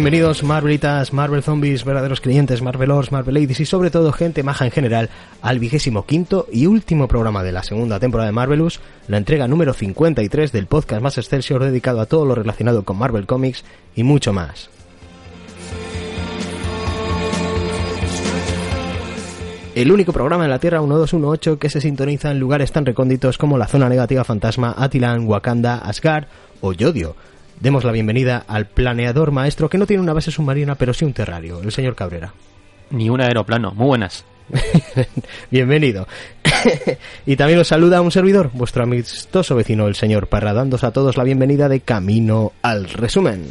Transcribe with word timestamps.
Bienvenidos 0.00 0.42
Marvelitas, 0.42 1.12
Marvel 1.12 1.42
Zombies, 1.42 1.84
verdaderos 1.84 2.22
clientes, 2.22 2.62
Marvelors, 2.62 3.12
Marvel 3.12 3.34
Ladies 3.34 3.60
y 3.60 3.66
sobre 3.66 3.90
todo 3.90 4.12
gente 4.12 4.42
maja 4.42 4.64
en 4.64 4.70
general 4.70 5.10
al 5.42 5.58
vigésimo 5.58 6.06
quinto 6.06 6.46
y 6.50 6.64
último 6.64 7.06
programa 7.06 7.42
de 7.42 7.52
la 7.52 7.62
segunda 7.62 8.00
temporada 8.00 8.28
de 8.28 8.32
Marvelous, 8.32 8.80
la 9.08 9.18
entrega 9.18 9.46
número 9.46 9.74
53 9.74 10.52
del 10.52 10.64
podcast 10.68 11.02
más 11.02 11.18
excelsior 11.18 11.62
dedicado 11.62 12.00
a 12.00 12.06
todo 12.06 12.24
lo 12.24 12.34
relacionado 12.34 12.82
con 12.82 12.96
Marvel 12.96 13.26
Comics 13.26 13.62
y 13.94 14.02
mucho 14.02 14.32
más. 14.32 14.70
El 19.74 19.92
único 19.92 20.14
programa 20.14 20.44
de 20.44 20.48
la 20.48 20.60
Tierra 20.60 20.80
1218 20.80 21.58
que 21.58 21.68
se 21.68 21.82
sintoniza 21.82 22.30
en 22.30 22.40
lugares 22.40 22.72
tan 22.72 22.86
recónditos 22.86 23.36
como 23.36 23.58
la 23.58 23.68
zona 23.68 23.90
negativa 23.90 24.24
fantasma, 24.24 24.74
Atilan, 24.78 25.28
Wakanda, 25.28 25.76
Asgard 25.76 26.24
o 26.62 26.72
Yodio 26.72 27.16
demos 27.60 27.84
la 27.84 27.92
bienvenida 27.92 28.44
al 28.48 28.66
planeador 28.66 29.30
maestro 29.30 29.68
que 29.68 29.78
no 29.78 29.86
tiene 29.86 30.02
una 30.02 30.12
base 30.12 30.30
submarina 30.30 30.74
pero 30.74 30.92
sí 30.94 31.04
un 31.04 31.12
terrario, 31.12 31.60
el 31.62 31.72
señor 31.72 31.94
Cabrera. 31.94 32.32
Ni 32.90 33.08
un 33.08 33.20
aeroplano, 33.20 33.72
muy 33.72 33.86
buenas. 33.86 34.24
Bienvenido. 35.50 36.08
y 37.26 37.36
también 37.36 37.60
os 37.60 37.68
saluda 37.68 38.00
un 38.00 38.10
servidor, 38.10 38.50
vuestro 38.52 38.82
amistoso 38.82 39.54
vecino, 39.54 39.86
el 39.86 39.94
señor 39.94 40.26
Parra, 40.26 40.52
dándos 40.52 40.82
a 40.82 40.90
todos 40.90 41.16
la 41.16 41.24
bienvenida 41.24 41.68
de 41.68 41.80
Camino 41.80 42.52
al 42.62 42.88
Resumen. 42.88 43.44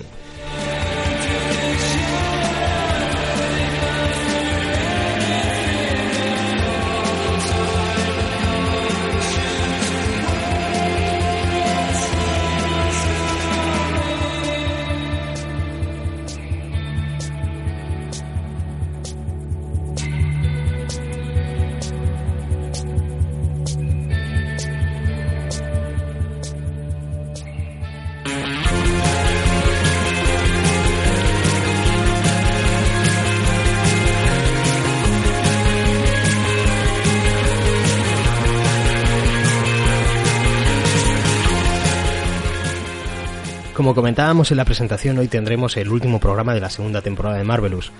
Comentábamos 44.30 44.52
en 44.52 44.58
la 44.58 44.66
presentación, 44.66 45.18
hoy 45.18 45.28
tendremos 45.28 45.76
el 45.76 45.90
último 45.90 46.20
programa 46.20 46.54
de 46.54 46.60
la 46.60 46.70
segunda 46.70 47.02
temporada 47.02 47.36
de 47.38 47.44
Marvelous. 47.44 47.92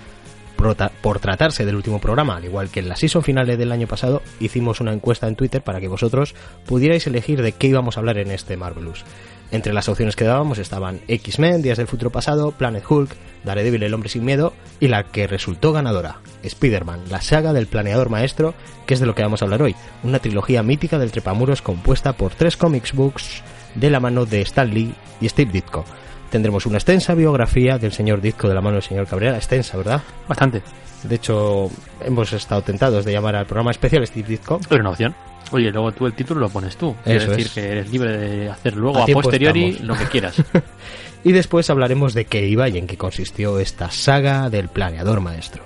Por, 0.56 1.18
tratarse 1.18 1.64
del 1.64 1.74
último 1.74 2.00
programa, 2.00 2.36
al 2.36 2.44
igual 2.44 2.68
que 2.68 2.78
en 2.78 2.88
la 2.88 2.94
season 2.94 3.24
finales 3.24 3.58
del 3.58 3.72
año 3.72 3.88
pasado, 3.88 4.22
hicimos 4.38 4.80
una 4.80 4.92
encuesta 4.92 5.26
en 5.26 5.34
Twitter 5.34 5.60
para 5.60 5.80
que 5.80 5.88
vosotros 5.88 6.36
pudierais 6.66 7.04
elegir 7.08 7.42
de 7.42 7.50
qué 7.50 7.66
íbamos 7.66 7.96
a 7.96 8.00
hablar 8.00 8.16
en 8.18 8.30
este 8.30 8.56
Marvelous. 8.56 9.04
Entre 9.50 9.72
las 9.72 9.88
opciones 9.88 10.14
que 10.14 10.24
dábamos 10.24 10.58
estaban 10.58 11.00
X-Men, 11.08 11.62
Días 11.62 11.78
del 11.78 11.88
Futuro 11.88 12.10
Pasado, 12.12 12.52
Planet 12.52 12.84
Hulk, 12.88 13.10
Daredevil, 13.42 13.82
El 13.82 13.94
Hombre 13.94 14.08
Sin 14.08 14.24
Miedo 14.24 14.52
y 14.78 14.86
la 14.86 15.02
que 15.02 15.26
resultó 15.26 15.72
ganadora, 15.72 16.20
Spider-Man, 16.44 17.06
la 17.10 17.22
saga 17.22 17.52
del 17.52 17.66
planeador 17.66 18.08
maestro, 18.08 18.54
que 18.86 18.94
es 18.94 19.00
de 19.00 19.06
lo 19.06 19.16
que 19.16 19.22
vamos 19.22 19.42
a 19.42 19.46
hablar 19.46 19.62
hoy, 19.62 19.74
una 20.04 20.20
trilogía 20.20 20.62
mítica 20.62 21.00
del 21.00 21.10
trepamuros 21.10 21.60
compuesta 21.60 22.12
por 22.12 22.36
tres 22.36 22.56
comics 22.56 22.92
books 22.92 23.42
de 23.74 23.90
la 23.90 23.98
mano 23.98 24.26
de 24.26 24.42
Stan 24.42 24.72
Lee 24.72 24.94
y 25.20 25.28
Steve 25.28 25.50
Ditko. 25.50 25.84
Tendremos 26.30 26.64
una 26.66 26.78
extensa 26.78 27.14
biografía 27.14 27.78
del 27.78 27.92
señor 27.92 28.20
Ditko 28.20 28.48
de 28.48 28.54
la 28.54 28.60
mano 28.60 28.74
del 28.74 28.82
señor 28.82 29.06
Cabrera, 29.06 29.36
extensa, 29.36 29.76
¿verdad? 29.76 30.00
Bastante. 30.28 30.62
De 31.02 31.14
hecho, 31.16 31.70
hemos 32.04 32.32
estado 32.32 32.62
tentados 32.62 33.04
de 33.04 33.12
llamar 33.12 33.34
al 33.34 33.46
programa 33.46 33.70
especial 33.70 34.06
Steve 34.06 34.28
Ditko. 34.28 34.60
Pero 34.68 34.80
una 34.80 34.90
opción. 34.90 35.14
Oye, 35.52 35.70
luego 35.72 35.90
tú 35.92 36.06
el 36.06 36.12
título 36.12 36.40
lo 36.40 36.48
pones 36.48 36.76
tú. 36.76 36.94
Es 37.04 37.26
decir, 37.26 37.48
que 37.50 37.72
eres 37.72 37.90
libre 37.90 38.16
de 38.16 38.50
hacer 38.50 38.76
luego 38.76 39.02
a, 39.02 39.06
posteriori 39.06 39.78
lo 39.80 39.96
que 39.96 40.04
quieras. 40.04 40.40
y 41.24 41.32
después 41.32 41.68
hablaremos 41.70 42.14
de 42.14 42.26
qué 42.26 42.46
iba 42.46 42.68
y 42.68 42.78
en 42.78 42.86
qué 42.86 42.96
consistió 42.96 43.58
esta 43.58 43.90
saga 43.90 44.50
del 44.50 44.68
planeador 44.68 45.20
maestro. 45.20 45.64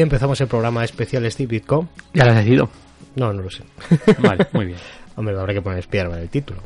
Y 0.00 0.02
empezamos 0.02 0.40
el 0.40 0.46
programa 0.46 0.82
especial 0.82 1.30
Steve 1.30 1.56
Ditko. 1.56 1.86
¿Ya 2.14 2.24
lo 2.24 2.30
has 2.30 2.38
decidido? 2.38 2.70
No, 3.16 3.34
no 3.34 3.42
lo 3.42 3.50
sé. 3.50 3.64
Vale, 4.18 4.46
muy 4.54 4.64
bien. 4.64 4.78
Hombre, 5.16 5.38
habrá 5.38 5.52
que 5.52 5.60
poner 5.60 5.80
spider 5.80 6.06
en 6.06 6.14
el 6.14 6.30
título 6.30 6.62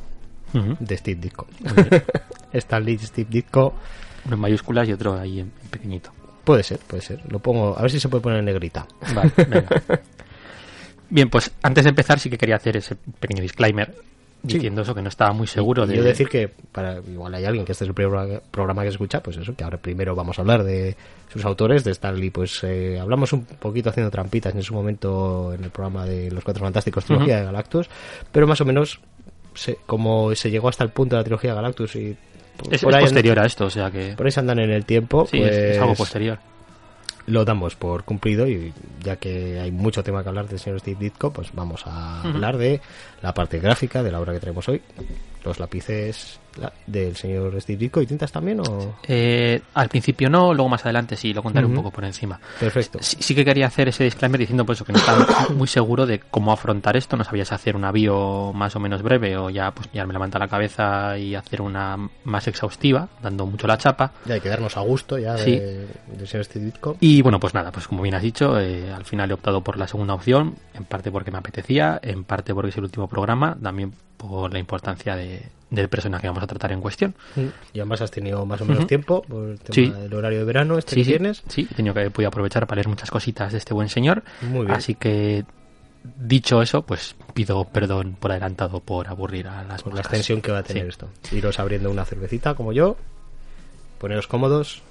de 0.52 0.96
Steve 0.96 1.20
Ditko. 1.20 1.48
Lee 2.84 2.98
Steve 2.98 3.26
Ditko. 3.28 3.74
Uno 4.26 4.36
en 4.36 4.40
mayúsculas 4.40 4.88
y 4.88 4.92
otro 4.92 5.18
ahí 5.18 5.40
en, 5.40 5.50
pequeñito. 5.68 6.12
Puede 6.44 6.62
ser, 6.62 6.78
puede 6.78 7.02
ser. 7.02 7.22
Lo 7.28 7.40
pongo, 7.40 7.76
a 7.76 7.82
ver 7.82 7.90
si 7.90 7.98
se 7.98 8.08
puede 8.08 8.22
poner 8.22 8.38
en 8.38 8.44
negrita. 8.44 8.86
Vale, 9.12 9.32
venga. 9.36 9.68
Bien, 11.10 11.28
pues 11.28 11.50
antes 11.60 11.82
de 11.82 11.90
empezar 11.90 12.20
sí 12.20 12.30
que 12.30 12.38
quería 12.38 12.54
hacer 12.54 12.76
ese 12.76 12.94
pequeño 12.94 13.42
disclaimer 13.42 13.96
diciendo 14.44 14.82
eso 14.82 14.94
que 14.94 15.02
no 15.02 15.08
estaba 15.08 15.32
muy 15.32 15.46
seguro 15.46 15.86
de 15.86 15.96
yo 15.96 16.02
decir 16.02 16.28
que 16.28 16.48
para 16.48 16.98
igual 16.98 17.34
hay 17.34 17.44
alguien 17.44 17.64
que 17.64 17.72
este 17.72 17.84
es 17.84 17.88
el 17.88 17.94
primer 17.94 18.42
programa 18.50 18.82
que 18.82 18.88
escucha 18.88 19.22
pues 19.22 19.38
eso 19.38 19.54
que 19.56 19.64
ahora 19.64 19.78
primero 19.78 20.14
vamos 20.14 20.38
a 20.38 20.42
hablar 20.42 20.62
de 20.64 20.96
sus 21.32 21.44
autores 21.44 21.82
de 21.82 21.92
Stanley 21.92 22.30
pues 22.30 22.62
eh, 22.62 22.98
hablamos 23.00 23.32
un 23.32 23.44
poquito 23.44 23.88
haciendo 23.88 24.10
trampitas 24.10 24.54
en 24.54 24.62
su 24.62 24.74
momento 24.74 25.52
en 25.54 25.64
el 25.64 25.70
programa 25.70 26.04
de 26.04 26.30
los 26.30 26.44
cuatro 26.44 26.62
fantásticos 26.62 27.06
trilogía 27.06 27.38
de 27.38 27.44
Galactus 27.46 27.88
pero 28.30 28.46
más 28.46 28.60
o 28.60 28.64
menos 28.64 29.00
como 29.86 30.34
se 30.34 30.50
llegó 30.50 30.68
hasta 30.68 30.84
el 30.84 30.90
punto 30.90 31.16
de 31.16 31.20
la 31.20 31.24
trilogía 31.24 31.50
de 31.50 31.56
Galactus 31.56 31.96
y 31.96 32.16
es, 32.70 32.82
posterior 32.82 33.38
a 33.38 33.46
esto 33.46 33.64
o 33.64 33.70
sea 33.70 33.90
que 33.90 34.14
por 34.16 34.26
ahí 34.26 34.32
se 34.32 34.40
andan 34.40 34.58
en 34.58 34.70
el 34.70 34.84
tiempo 34.84 35.26
sí, 35.26 35.40
es 35.40 35.76
algo 35.78 35.88
pues 35.88 35.98
posterior 35.98 36.38
lo 37.26 37.44
damos 37.44 37.74
por 37.74 38.04
cumplido 38.04 38.46
y 38.46 38.72
ya 39.02 39.16
que 39.16 39.60
hay 39.60 39.72
mucho 39.72 40.02
tema 40.02 40.22
que 40.22 40.28
hablar 40.28 40.48
del 40.48 40.58
señor 40.58 40.80
Steve 40.80 40.98
Ditko, 41.00 41.32
pues 41.32 41.50
vamos 41.54 41.86
a 41.86 42.22
hablar 42.22 42.58
de 42.58 42.80
la 43.22 43.32
parte 43.34 43.58
gráfica 43.60 44.02
de 44.02 44.12
la 44.12 44.20
obra 44.20 44.32
que 44.32 44.40
tenemos 44.40 44.68
hoy, 44.68 44.82
los 45.44 45.58
lápices 45.58 46.40
del 46.86 47.16
señor 47.16 47.60
Steve 47.60 47.78
Ditko. 47.78 48.02
Y 48.02 48.06
tintas 48.06 48.32
también 48.32 48.60
o 48.60 48.96
eh, 49.06 49.60
al 49.74 49.88
principio 49.88 50.30
no 50.30 50.54
luego 50.54 50.68
más 50.68 50.84
adelante 50.84 51.16
sí 51.16 51.32
lo 51.32 51.42
contaré 51.42 51.66
un 51.66 51.74
poco 51.74 51.90
por 51.90 52.04
encima. 52.04 52.40
Perfecto. 52.58 52.98
Sí, 53.00 53.34
que 53.34 53.44
quería 53.44 53.66
hacer 53.66 53.88
ese 53.88 54.04
disclaimer 54.04 54.38
diciendo 54.38 54.64
pues 54.64 54.82
que 54.82 54.92
no 54.92 54.98
estaba 54.98 55.26
muy 55.56 55.66
seguro 55.66 56.06
de 56.06 56.20
cómo 56.20 56.52
afrontar 56.52 56.96
esto. 56.96 57.16
No 57.16 57.24
sabía 57.24 57.44
si 57.44 57.54
hacer 57.54 57.76
una 57.76 57.92
bio 57.92 58.52
más 58.52 58.74
o 58.76 58.80
menos 58.80 59.02
breve 59.02 59.36
o 59.36 59.50
ya 59.50 59.72
pues 59.72 59.88
ya 59.92 60.06
me 60.06 60.12
levanta 60.12 60.38
la 60.38 60.48
cabeza 60.48 61.18
y 61.18 61.34
hacer 61.34 61.60
una 61.60 61.96
más 62.24 62.46
exhaustiva 62.46 63.08
dando 63.22 63.46
mucho 63.46 63.66
la 63.66 63.78
chapa. 63.78 64.12
Ya 64.24 64.34
hay 64.34 64.40
que 64.40 64.48
darnos 64.48 64.76
a 64.76 64.80
gusto 64.80 65.18
ya 65.18 65.34
de, 65.34 65.86
del 66.06 66.28
señor 66.28 66.44
Steve 66.44 66.66
Ditko. 66.66 66.96
Y 67.00 67.22
bueno 67.22 67.40
pues 67.40 67.54
nada 67.54 67.72
pues 67.72 67.88
como 67.88 68.02
bien 68.02 68.14
has 68.14 68.22
dicho 68.22 68.58
eh, 68.60 68.92
al 68.92 69.04
final 69.04 69.30
he 69.30 69.34
optado 69.34 69.62
por 69.62 69.78
la 69.78 69.88
segunda 69.88 70.14
opción 70.14 70.54
en 70.74 70.84
parte 70.84 71.10
porque 71.10 71.30
me 71.30 71.38
apetecía 71.38 71.98
en 72.02 72.24
parte 72.24 72.54
porque 72.54 72.70
es 72.70 72.76
el 72.76 72.84
último 72.84 73.08
programa. 73.08 73.56
También 73.60 73.92
por 74.28 74.52
la 74.52 74.58
importancia 74.58 75.16
de, 75.16 75.42
del 75.70 75.88
personaje 75.88 76.22
que 76.22 76.28
vamos 76.28 76.42
a 76.42 76.46
tratar 76.46 76.72
en 76.72 76.80
cuestión. 76.80 77.14
Y 77.72 77.78
además 77.80 78.00
has 78.00 78.10
tenido 78.10 78.44
más 78.46 78.60
o 78.60 78.64
menos 78.64 78.86
tiempo 78.86 79.22
por 79.22 79.50
el 79.50 79.60
tema 79.60 79.98
del 79.98 80.14
horario 80.14 80.38
de 80.40 80.44
verano 80.44 80.78
este 80.78 80.94
sí, 80.94 81.02
que 81.02 81.10
tienes. 81.10 81.42
Sí, 81.48 81.68
he 81.70 81.74
tenido 81.74 81.94
que 81.94 82.26
aprovechar 82.26 82.66
para 82.66 82.76
leer 82.76 82.88
muchas 82.88 83.10
cositas 83.10 83.52
de 83.52 83.58
este 83.58 83.74
buen 83.74 83.88
señor. 83.88 84.22
Muy 84.42 84.66
bien. 84.66 84.72
Así 84.72 84.94
que 84.94 85.44
dicho 86.18 86.62
eso, 86.62 86.82
pues 86.82 87.16
pido 87.32 87.64
perdón 87.64 88.16
por 88.18 88.30
adelantado 88.30 88.80
por 88.80 89.08
aburrir 89.08 89.48
a 89.48 89.64
las 89.64 89.82
Por 89.82 89.94
la 89.94 90.00
extensión 90.00 90.40
que 90.40 90.52
va 90.52 90.58
a 90.58 90.62
tener 90.62 90.84
Sí. 90.84 90.88
esto. 90.90 91.08
Iros 91.32 91.58
abriendo 91.58 91.90
una 91.90 92.04
cervecita 92.04 92.54
como 92.54 92.72
yo, 92.72 92.96
poneros 93.98 94.26
cómodos. 94.26 94.82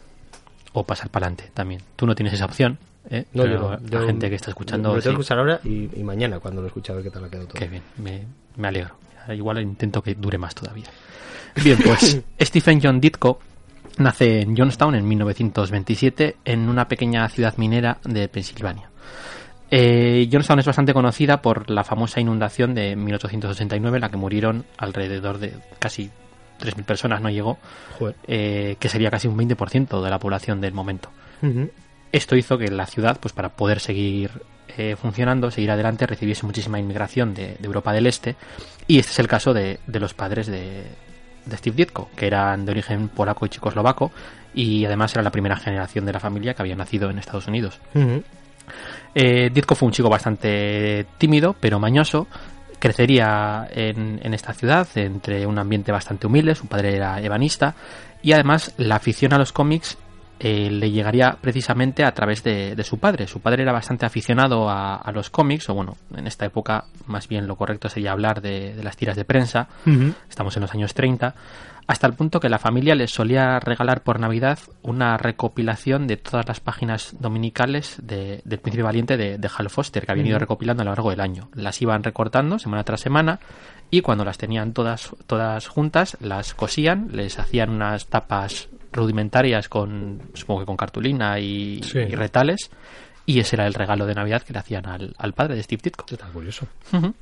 O 0.75 0.83
pasar 0.83 1.09
para 1.09 1.27
adelante 1.27 1.51
también. 1.53 1.81
Tú 1.95 2.07
no 2.07 2.15
tienes 2.15 2.33
esa 2.33 2.45
opción, 2.45 2.79
¿eh? 3.11 3.25
No, 3.33 3.43
Pero 3.43 3.53
yo 3.53 3.79
no. 3.79 3.99
la 3.99 4.07
gente 4.07 4.27
que 4.27 4.35
está 4.35 4.49
escuchando... 4.49 4.89
Lo 4.89 4.93
tengo 4.95 5.01
sí. 5.01 5.07
que 5.09 5.11
escuchar 5.11 5.37
ahora 5.37 5.59
y, 5.63 5.87
y 5.99 6.03
mañana 6.03 6.39
cuando 6.39 6.63
lo 6.63 6.67
a 6.67 6.93
ver 6.93 7.03
qué 7.03 7.11
tal 7.11 7.25
ha 7.25 7.29
quedado 7.29 7.47
todo. 7.47 7.59
Qué 7.59 7.67
bien, 7.67 7.83
me, 7.97 8.23
me 8.55 8.67
alegro. 8.69 8.95
Igual 9.29 9.61
intento 9.61 10.01
que 10.01 10.15
dure 10.15 10.37
más 10.37 10.55
todavía. 10.55 10.85
Bien, 11.63 11.77
pues 11.83 12.21
Stephen 12.41 12.79
John 12.81 12.99
Ditko 12.99 13.39
nace 13.97 14.41
en 14.41 14.57
Johnstown 14.57 14.95
en 14.95 15.07
1927 15.07 16.37
en 16.45 16.69
una 16.69 16.87
pequeña 16.87 17.27
ciudad 17.29 17.55
minera 17.57 17.99
de 18.03 18.27
Pensilvania. 18.27 18.89
Eh, 19.69 20.29
Johnstown 20.31 20.59
es 20.59 20.65
bastante 20.65 20.93
conocida 20.93 21.41
por 21.41 21.69
la 21.69 21.83
famosa 21.83 22.19
inundación 22.19 22.75
de 22.75 22.95
1889 22.95 23.97
en 23.97 24.01
la 24.01 24.09
que 24.09 24.17
murieron 24.17 24.65
alrededor 24.77 25.39
de 25.39 25.53
casi 25.79 26.11
3.000 26.59 26.83
personas, 26.83 27.21
no 27.21 27.29
llegó, 27.29 27.57
eh, 28.27 28.75
que 28.79 28.89
sería 28.89 29.09
casi 29.09 29.27
un 29.27 29.37
20% 29.37 30.03
de 30.03 30.09
la 30.09 30.19
población 30.19 30.61
del 30.61 30.73
momento. 30.73 31.09
Esto 32.11 32.35
hizo 32.35 32.57
que 32.57 32.69
la 32.69 32.85
ciudad, 32.85 33.17
pues 33.19 33.33
para 33.33 33.49
poder 33.49 33.79
seguir 33.79 34.31
eh, 34.77 34.95
funcionando, 34.95 35.51
seguir 35.51 35.71
adelante, 35.71 36.05
recibiese 36.05 36.45
muchísima 36.45 36.79
inmigración 36.79 37.33
de, 37.33 37.55
de 37.59 37.65
Europa 37.65 37.91
del 37.91 38.07
Este. 38.07 38.35
Y 38.87 38.99
este 38.99 39.11
es 39.11 39.19
el 39.19 39.27
caso 39.27 39.53
de, 39.53 39.79
de 39.87 39.99
los 39.99 40.13
padres 40.13 40.47
de, 40.47 40.83
de 41.45 41.57
Steve 41.57 41.75
Ditko, 41.75 42.09
que 42.15 42.27
eran 42.27 42.65
de 42.65 42.71
origen 42.71 43.09
polaco 43.09 43.45
y 43.45 43.49
checoslovaco, 43.49 44.11
y 44.53 44.85
además 44.85 45.13
era 45.13 45.23
la 45.23 45.31
primera 45.31 45.55
generación 45.55 46.05
de 46.05 46.13
la 46.13 46.19
familia 46.19 46.53
que 46.53 46.61
había 46.61 46.75
nacido 46.75 47.09
en 47.09 47.17
Estados 47.17 47.47
Unidos. 47.47 47.79
Eh, 49.15 49.49
Ditko 49.53 49.75
fue 49.75 49.87
un 49.87 49.93
chico 49.93 50.09
bastante 50.09 51.05
tímido, 51.17 51.55
pero 51.59 51.79
mañoso. 51.79 52.27
Crecería 52.79 53.67
en, 53.71 54.19
en 54.21 54.33
esta 54.33 54.53
ciudad 54.53 54.87
entre 54.95 55.45
un 55.47 55.57
ambiente 55.57 55.91
bastante 55.93 56.27
humilde, 56.27 56.53
su 56.53 56.67
padre 56.67 56.95
era 56.95 57.21
ebanista, 57.21 57.75
y 58.21 58.33
además 58.33 58.73
la 58.77 58.97
afición 58.97 59.33
a 59.33 59.37
los 59.37 59.53
cómics 59.53 59.97
eh, 60.39 60.69
le 60.69 60.91
llegaría 60.91 61.37
precisamente 61.39 62.03
a 62.03 62.11
través 62.13 62.43
de, 62.43 62.75
de 62.75 62.83
su 62.83 62.97
padre. 62.97 63.27
Su 63.27 63.39
padre 63.39 63.63
era 63.63 63.71
bastante 63.71 64.05
aficionado 64.05 64.69
a, 64.69 64.95
a 64.95 65.11
los 65.11 65.29
cómics, 65.29 65.69
o 65.69 65.73
bueno, 65.73 65.95
en 66.15 66.27
esta 66.27 66.45
época 66.45 66.85
más 67.07 67.27
bien 67.27 67.47
lo 67.47 67.55
correcto 67.55 67.87
sería 67.89 68.11
hablar 68.11 68.41
de, 68.41 68.73
de 68.75 68.83
las 68.83 68.97
tiras 68.97 69.15
de 69.15 69.25
prensa, 69.25 69.67
estamos 70.29 70.55
en 70.57 70.61
los 70.61 70.73
años 70.73 70.93
30, 70.93 71.35
hasta 71.85 72.07
el 72.07 72.13
punto 72.13 72.39
que 72.39 72.47
la 72.49 72.59
familia 72.59 72.95
les 72.95 73.11
solía 73.11 73.59
regalar 73.59 74.03
por 74.03 74.17
Navidad 74.19 74.57
una 74.83 75.17
recopilación 75.17 76.07
de 76.07 76.15
todas 76.17 76.47
las 76.47 76.59
páginas 76.61 77.13
dominicales 77.19 77.97
de- 78.01 78.41
del 78.45 78.59
Príncipe 78.59 78.83
Valiente 78.83 79.17
de, 79.17 79.37
de 79.37 79.49
Hal 79.57 79.69
Foster, 79.69 80.05
que 80.05 80.11
habían 80.13 80.27
ido 80.27 80.39
recopilando 80.39 80.81
a 80.81 80.85
lo 80.85 80.91
largo 80.91 81.09
del 81.09 81.19
año. 81.19 81.49
Las 81.53 81.81
iban 81.81 82.01
recortando 82.03 82.57
semana 82.57 82.83
tras 82.85 83.01
semana 83.01 83.39
y 83.91 83.99
cuando 84.01 84.23
las 84.23 84.37
tenían 84.37 84.71
todas, 84.73 85.11
todas 85.27 85.67
juntas, 85.67 86.17
las 86.21 86.53
cosían, 86.53 87.09
les 87.11 87.37
hacían 87.37 87.69
unas 87.69 88.07
tapas 88.07 88.69
rudimentarias 88.93 89.67
con, 89.69 90.21
supongo 90.33 90.61
que 90.61 90.65
con 90.65 90.77
cartulina 90.77 91.39
y, 91.39 91.81
Sí. 91.83 91.99
y 91.99 92.15
retales, 92.15 92.69
y 93.25 93.39
ese 93.39 93.55
era 93.55 93.67
el 93.67 93.73
regalo 93.73 94.05
de 94.05 94.15
Navidad 94.15 94.41
que 94.43 94.53
le 94.53 94.59
hacían 94.59 94.85
al, 94.85 95.13
al 95.17 95.33
padre 95.33 95.55
de 95.55 95.63
Steve 95.63 95.81
Ditko. 95.83 96.05
Está 96.09 96.27
curioso. 96.27 96.67
Ujú. 96.91 97.13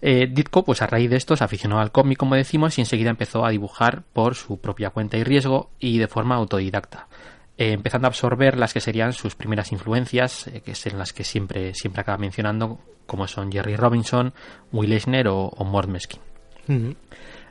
Eh, 0.00 0.28
Ditko, 0.30 0.64
pues 0.64 0.80
a 0.82 0.86
raíz 0.86 1.10
de 1.10 1.16
esto, 1.16 1.36
se 1.36 1.42
aficionó 1.44 1.80
al 1.80 1.90
cómic, 1.90 2.18
como 2.18 2.36
decimos, 2.36 2.78
y 2.78 2.82
enseguida 2.82 3.10
empezó 3.10 3.44
a 3.44 3.50
dibujar 3.50 4.02
por 4.12 4.36
su 4.36 4.60
propia 4.60 4.90
cuenta 4.90 5.16
y 5.16 5.24
riesgo 5.24 5.70
y 5.80 5.98
de 5.98 6.06
forma 6.06 6.36
autodidacta, 6.36 7.08
eh, 7.56 7.72
empezando 7.72 8.06
a 8.06 8.10
absorber 8.10 8.56
las 8.56 8.72
que 8.72 8.80
serían 8.80 9.12
sus 9.12 9.34
primeras 9.34 9.72
influencias, 9.72 10.46
eh, 10.46 10.60
que 10.60 10.76
son 10.76 10.98
las 10.98 11.12
que 11.12 11.24
siempre, 11.24 11.74
siempre 11.74 12.00
acaba 12.02 12.16
mencionando, 12.18 12.78
como 13.06 13.26
son 13.26 13.50
Jerry 13.50 13.74
Robinson, 13.74 14.32
Will 14.70 14.92
Eisner 14.92 15.26
o, 15.28 15.46
o 15.48 15.64
Mort 15.64 15.88
Meskin. 15.88 16.20
Ujú. 16.68 16.94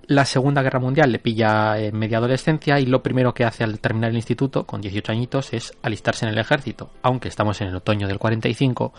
La 0.08 0.24
Segunda 0.24 0.62
Guerra 0.62 0.80
Mundial 0.80 1.12
le 1.12 1.20
pilla 1.20 1.78
en 1.78 1.98
media 1.98 2.20
adolescencia 2.20 2.80
y 2.80 2.86
lo 2.86 3.04
primero 3.04 3.34
que 3.34 3.44
hace 3.44 3.66
al 3.66 3.80
terminar 3.80 4.12
el 4.12 4.16
instituto, 4.16 4.66
con 4.66 4.80
18 4.80 5.12
añitos, 5.12 5.52
es 5.54 5.74
alistarse 5.82 6.26
en 6.26 6.32
el 6.32 6.38
ejército, 6.38 6.92
aunque 7.02 7.28
estamos 7.28 7.60
en 7.60 7.68
el 7.68 7.76
otoño 7.76 8.08
del 8.08 8.18
45 8.18 8.94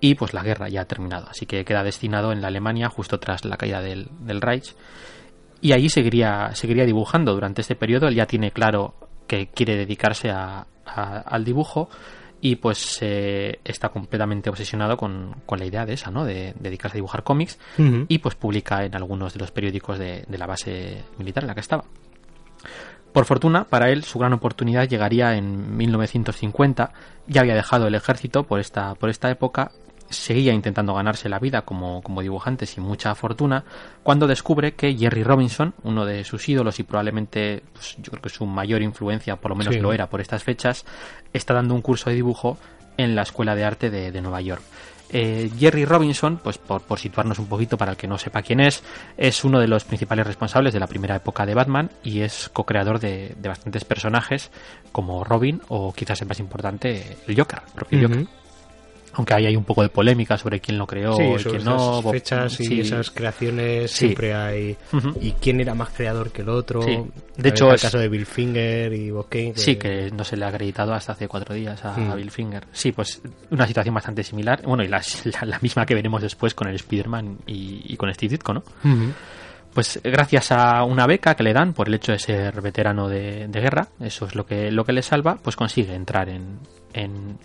y 0.00 0.14
pues 0.14 0.32
la 0.32 0.42
guerra 0.44 0.68
ya 0.68 0.82
ha 0.82 0.84
terminado, 0.84 1.26
así 1.28 1.46
que 1.46 1.64
queda 1.64 1.82
destinado 1.82 2.30
en 2.30 2.40
la 2.40 2.48
Alemania 2.48 2.88
justo 2.88 3.18
tras 3.18 3.44
la 3.44 3.56
caída 3.56 3.80
del, 3.80 4.08
del 4.20 4.40
Reich 4.40 4.76
y 5.60 5.72
allí 5.72 5.88
seguiría, 5.88 6.50
seguiría 6.54 6.84
dibujando 6.84 7.32
durante 7.34 7.62
este 7.62 7.74
periodo, 7.74 8.06
él 8.06 8.14
ya 8.14 8.26
tiene 8.26 8.52
claro 8.52 8.94
que 9.26 9.48
quiere 9.48 9.76
dedicarse 9.76 10.30
a- 10.30 10.66
a- 10.86 11.18
al 11.20 11.44
dibujo 11.44 11.88
y 12.44 12.56
pues 12.56 12.98
eh, 13.00 13.58
está 13.64 13.88
completamente 13.88 14.50
obsesionado 14.50 14.98
con, 14.98 15.34
con 15.46 15.58
la 15.58 15.64
idea 15.64 15.86
de 15.86 15.94
esa, 15.94 16.10
¿no? 16.10 16.26
De, 16.26 16.52
dedicarse 16.60 16.98
a 16.98 16.98
dibujar 16.98 17.24
cómics 17.24 17.58
y 18.06 18.18
pues 18.18 18.34
publica 18.34 18.84
en 18.84 18.94
algunos 18.94 19.32
de 19.32 19.38
los 19.38 19.50
periódicos 19.50 19.98
de, 19.98 20.26
de 20.28 20.36
la 20.36 20.46
base 20.46 21.04
militar 21.16 21.44
en 21.44 21.46
la 21.46 21.54
que 21.54 21.62
estaba. 21.62 21.84
Por 23.14 23.24
fortuna, 23.24 23.64
para 23.64 23.88
él 23.88 24.04
su 24.04 24.18
gran 24.18 24.34
oportunidad 24.34 24.86
llegaría 24.86 25.36
en 25.36 25.74
1950. 25.74 26.92
Ya 27.28 27.40
había 27.40 27.54
dejado 27.54 27.86
el 27.86 27.94
ejército 27.94 28.42
por 28.42 28.60
esta, 28.60 28.94
por 28.94 29.08
esta 29.08 29.30
época, 29.30 29.72
seguía 30.10 30.52
intentando 30.52 30.94
ganarse 30.94 31.28
la 31.28 31.38
vida 31.38 31.62
como, 31.62 32.02
como 32.02 32.22
dibujante 32.22 32.66
sin 32.66 32.84
mucha 32.84 33.14
fortuna, 33.14 33.64
cuando 34.02 34.26
descubre 34.26 34.74
que 34.74 34.94
Jerry 34.96 35.22
Robinson, 35.24 35.74
uno 35.82 36.04
de 36.04 36.24
sus 36.24 36.48
ídolos 36.48 36.78
y 36.78 36.82
probablemente 36.84 37.62
pues, 37.72 37.96
yo 37.98 38.10
creo 38.10 38.22
que 38.22 38.28
su 38.28 38.46
mayor 38.46 38.82
influencia, 38.82 39.36
por 39.36 39.50
lo 39.50 39.56
menos 39.56 39.74
Sí. 39.74 39.80
lo 39.80 39.92
era 39.92 40.08
por 40.08 40.20
estas 40.20 40.42
fechas, 40.44 40.84
está 41.32 41.54
dando 41.54 41.74
un 41.74 41.82
curso 41.82 42.10
de 42.10 42.16
dibujo 42.16 42.58
en 42.96 43.14
la 43.16 43.22
Escuela 43.22 43.54
de 43.56 43.64
Arte 43.64 43.90
de, 43.90 44.12
de 44.12 44.20
Nueva 44.20 44.40
York. 44.40 44.62
Eh, 45.10 45.50
Jerry 45.58 45.84
Robinson, 45.84 46.38
pues 46.42 46.58
por, 46.58 46.80
por 46.82 46.98
situarnos 46.98 47.38
un 47.38 47.46
poquito 47.46 47.76
para 47.76 47.92
el 47.92 47.96
que 47.96 48.08
no 48.08 48.18
sepa 48.18 48.42
quién 48.42 48.60
es, 48.60 48.82
es 49.16 49.44
uno 49.44 49.60
de 49.60 49.68
los 49.68 49.84
principales 49.84 50.26
responsables 50.26 50.72
de 50.72 50.80
la 50.80 50.86
primera 50.86 51.14
época 51.16 51.44
de 51.46 51.54
Batman 51.54 51.90
y 52.02 52.20
es 52.20 52.48
co-creador 52.52 52.98
de, 53.00 53.34
de 53.38 53.48
bastantes 53.48 53.84
personajes 53.84 54.50
como 54.92 55.22
Robin 55.22 55.60
o 55.68 55.92
quizás 55.92 56.20
el 56.22 56.28
más 56.28 56.40
importante, 56.40 57.16
el 57.26 57.36
Joker, 57.36 57.60
el 57.66 57.72
propio. 57.72 58.08
Joker. 58.08 58.26
Aunque 59.16 59.34
ahí 59.34 59.46
hay 59.46 59.56
un 59.56 59.64
poco 59.64 59.82
de 59.82 59.88
polémica 59.88 60.36
sobre 60.36 60.60
quién 60.60 60.76
lo 60.78 60.86
creó 60.86 61.14
Sí, 61.16 61.22
y 61.22 61.44
quién 61.50 61.64
no. 61.64 62.00
esas 62.00 62.10
fechas 62.12 62.60
y 62.60 62.64
Sí. 62.64 62.80
esas 62.80 63.10
creaciones 63.10 63.90
Sí. 63.90 63.98
siempre 63.98 64.34
hay. 64.34 64.76
¿Y 65.20 65.32
quién 65.32 65.60
era 65.60 65.74
más 65.74 65.90
creador 65.90 66.30
que 66.32 66.42
el 66.42 66.48
otro? 66.48 66.80
También 66.80 67.12
De 67.36 67.48
hecho, 67.48 67.68
el 67.68 67.74
es- 67.76 67.82
caso 67.82 67.98
de 67.98 68.08
Bill 68.08 68.26
Finger 68.26 68.92
y 68.92 69.10
Bob 69.10 69.28
Kane. 69.28 69.52
Sí, 69.56 69.76
que 69.76 70.10
no 70.10 70.24
se 70.24 70.36
le 70.36 70.44
ha 70.44 70.48
acreditado 70.48 70.92
hasta 70.94 71.12
hace 71.12 71.28
cuatro 71.28 71.54
días 71.54 71.84
a, 71.84 71.96
Mm. 71.96 72.10
a 72.10 72.14
Bill 72.16 72.30
Finger. 72.30 72.66
Sí, 72.72 72.92
pues 72.92 73.22
una 73.50 73.66
situación 73.66 73.94
bastante 73.94 74.22
similar. 74.22 74.62
Bueno, 74.62 74.82
y 74.84 74.88
la, 74.88 75.00
la- 75.40 75.46
la 75.46 75.58
misma 75.60 75.86
que 75.86 75.94
veremos 75.94 76.20
después 76.22 76.54
con 76.54 76.68
el 76.68 76.74
Spider-Man 76.76 77.38
y, 77.46 77.82
y 77.92 77.96
con 77.96 78.12
Steve 78.14 78.30
Ditko, 78.32 78.54
¿no? 78.54 78.62
Pues 79.72 80.00
gracias 80.04 80.52
a 80.52 80.84
una 80.84 81.04
beca 81.06 81.34
que 81.34 81.42
le 81.42 81.52
dan 81.52 81.72
por 81.72 81.88
el 81.88 81.94
hecho 81.94 82.12
de 82.12 82.18
ser 82.20 82.60
veterano 82.62 83.08
de, 83.08 83.48
de 83.48 83.60
guerra, 83.60 83.88
eso 83.98 84.24
es 84.26 84.36
lo 84.36 84.46
que, 84.46 84.70
lo 84.70 84.84
que 84.84 84.92
le 84.92 85.02
salva, 85.02 85.36
pues 85.42 85.56
consigue 85.56 85.94
entrar 85.96 86.28
en, 86.28 86.60
en, 86.92 87.36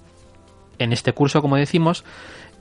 en 0.79 0.93
este 0.93 1.13
curso, 1.13 1.41
como 1.41 1.55
decimos, 1.57 2.03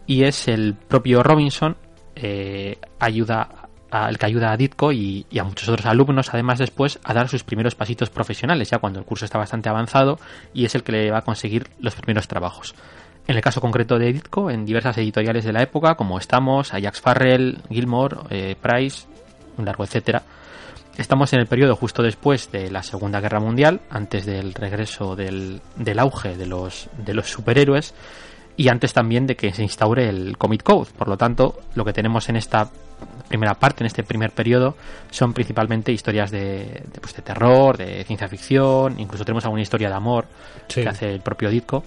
y 0.06 0.24
es 0.24 0.48
el 0.48 0.74
propio 0.74 1.22
Robinson 1.22 1.76
eh, 2.16 2.78
ayuda 2.98 3.48
a- 3.90 4.08
el 4.08 4.18
que 4.18 4.26
ayuda 4.26 4.52
a 4.52 4.56
Ditko 4.56 4.92
y, 4.92 5.24
a 5.40 5.44
muchos 5.44 5.68
otros 5.68 5.86
alumnos, 5.86 6.28
además 6.34 6.58
después, 6.58 6.98
a 7.04 7.14
dar 7.14 7.28
sus 7.28 7.42
primeros 7.44 7.74
pasitos 7.74 8.10
profesionales, 8.10 8.68
ya 8.70 8.78
cuando 8.78 8.98
el 8.98 9.04
curso 9.06 9.24
está 9.24 9.38
bastante 9.38 9.68
avanzado, 9.68 10.18
y 10.52 10.64
es 10.66 10.74
el 10.74 10.82
que 10.82 10.92
le 10.92 11.10
va 11.10 11.18
a 11.18 11.22
conseguir 11.22 11.68
los 11.80 11.94
primeros 11.94 12.28
trabajos. 12.28 12.74
En 13.26 13.36
el 13.36 13.42
caso 13.42 13.60
concreto 13.60 13.98
de 13.98 14.12
Ditko, 14.12 14.50
en 14.50 14.64
diversas 14.66 14.98
editoriales 14.98 15.44
de 15.44 15.52
la 15.52 15.62
época, 15.62 15.94
como 15.94 16.18
Estamos, 16.18 16.74
Ajax 16.74 17.00
Farrell, 17.00 17.58
Gilmore, 17.70 18.16
eh, 18.30 18.56
Price, 18.60 19.06
un 19.56 19.64
largo 19.64 19.84
etcétera. 19.84 20.22
Estamos 20.98 21.32
en 21.32 21.38
el 21.38 21.46
periodo 21.46 21.76
justo 21.76 22.02
después 22.02 22.50
de 22.50 22.72
la 22.72 22.82
Segunda 22.82 23.20
Guerra 23.20 23.38
Mundial, 23.38 23.80
antes 23.88 24.26
del 24.26 24.52
regreso 24.52 25.14
del, 25.14 25.60
del 25.76 25.98
auge 26.00 26.36
de 26.36 26.44
los, 26.44 26.90
de 26.98 27.14
los 27.14 27.30
superhéroes 27.30 27.94
y 28.56 28.68
antes 28.68 28.92
también 28.92 29.24
de 29.28 29.36
que 29.36 29.52
se 29.52 29.62
instaure 29.62 30.08
el 30.08 30.36
Comic 30.36 30.64
Code. 30.64 30.90
Por 30.98 31.06
lo 31.06 31.16
tanto, 31.16 31.60
lo 31.76 31.84
que 31.84 31.92
tenemos 31.92 32.28
en 32.28 32.34
esta 32.34 32.68
primera 33.28 33.54
parte, 33.54 33.84
en 33.84 33.86
este 33.86 34.02
primer 34.02 34.32
periodo, 34.32 34.76
son 35.12 35.32
principalmente 35.32 35.92
historias 35.92 36.32
de, 36.32 36.82
de, 36.92 37.00
pues, 37.00 37.14
de 37.14 37.22
terror, 37.22 37.76
de 37.76 38.02
ciencia 38.02 38.26
ficción, 38.26 38.98
incluso 38.98 39.24
tenemos 39.24 39.44
alguna 39.44 39.62
historia 39.62 39.88
de 39.88 39.94
amor 39.94 40.26
Sí. 40.66 40.82
que 40.82 40.88
hace 40.88 41.14
el 41.14 41.20
propio 41.20 41.48
Ditko, 41.48 41.84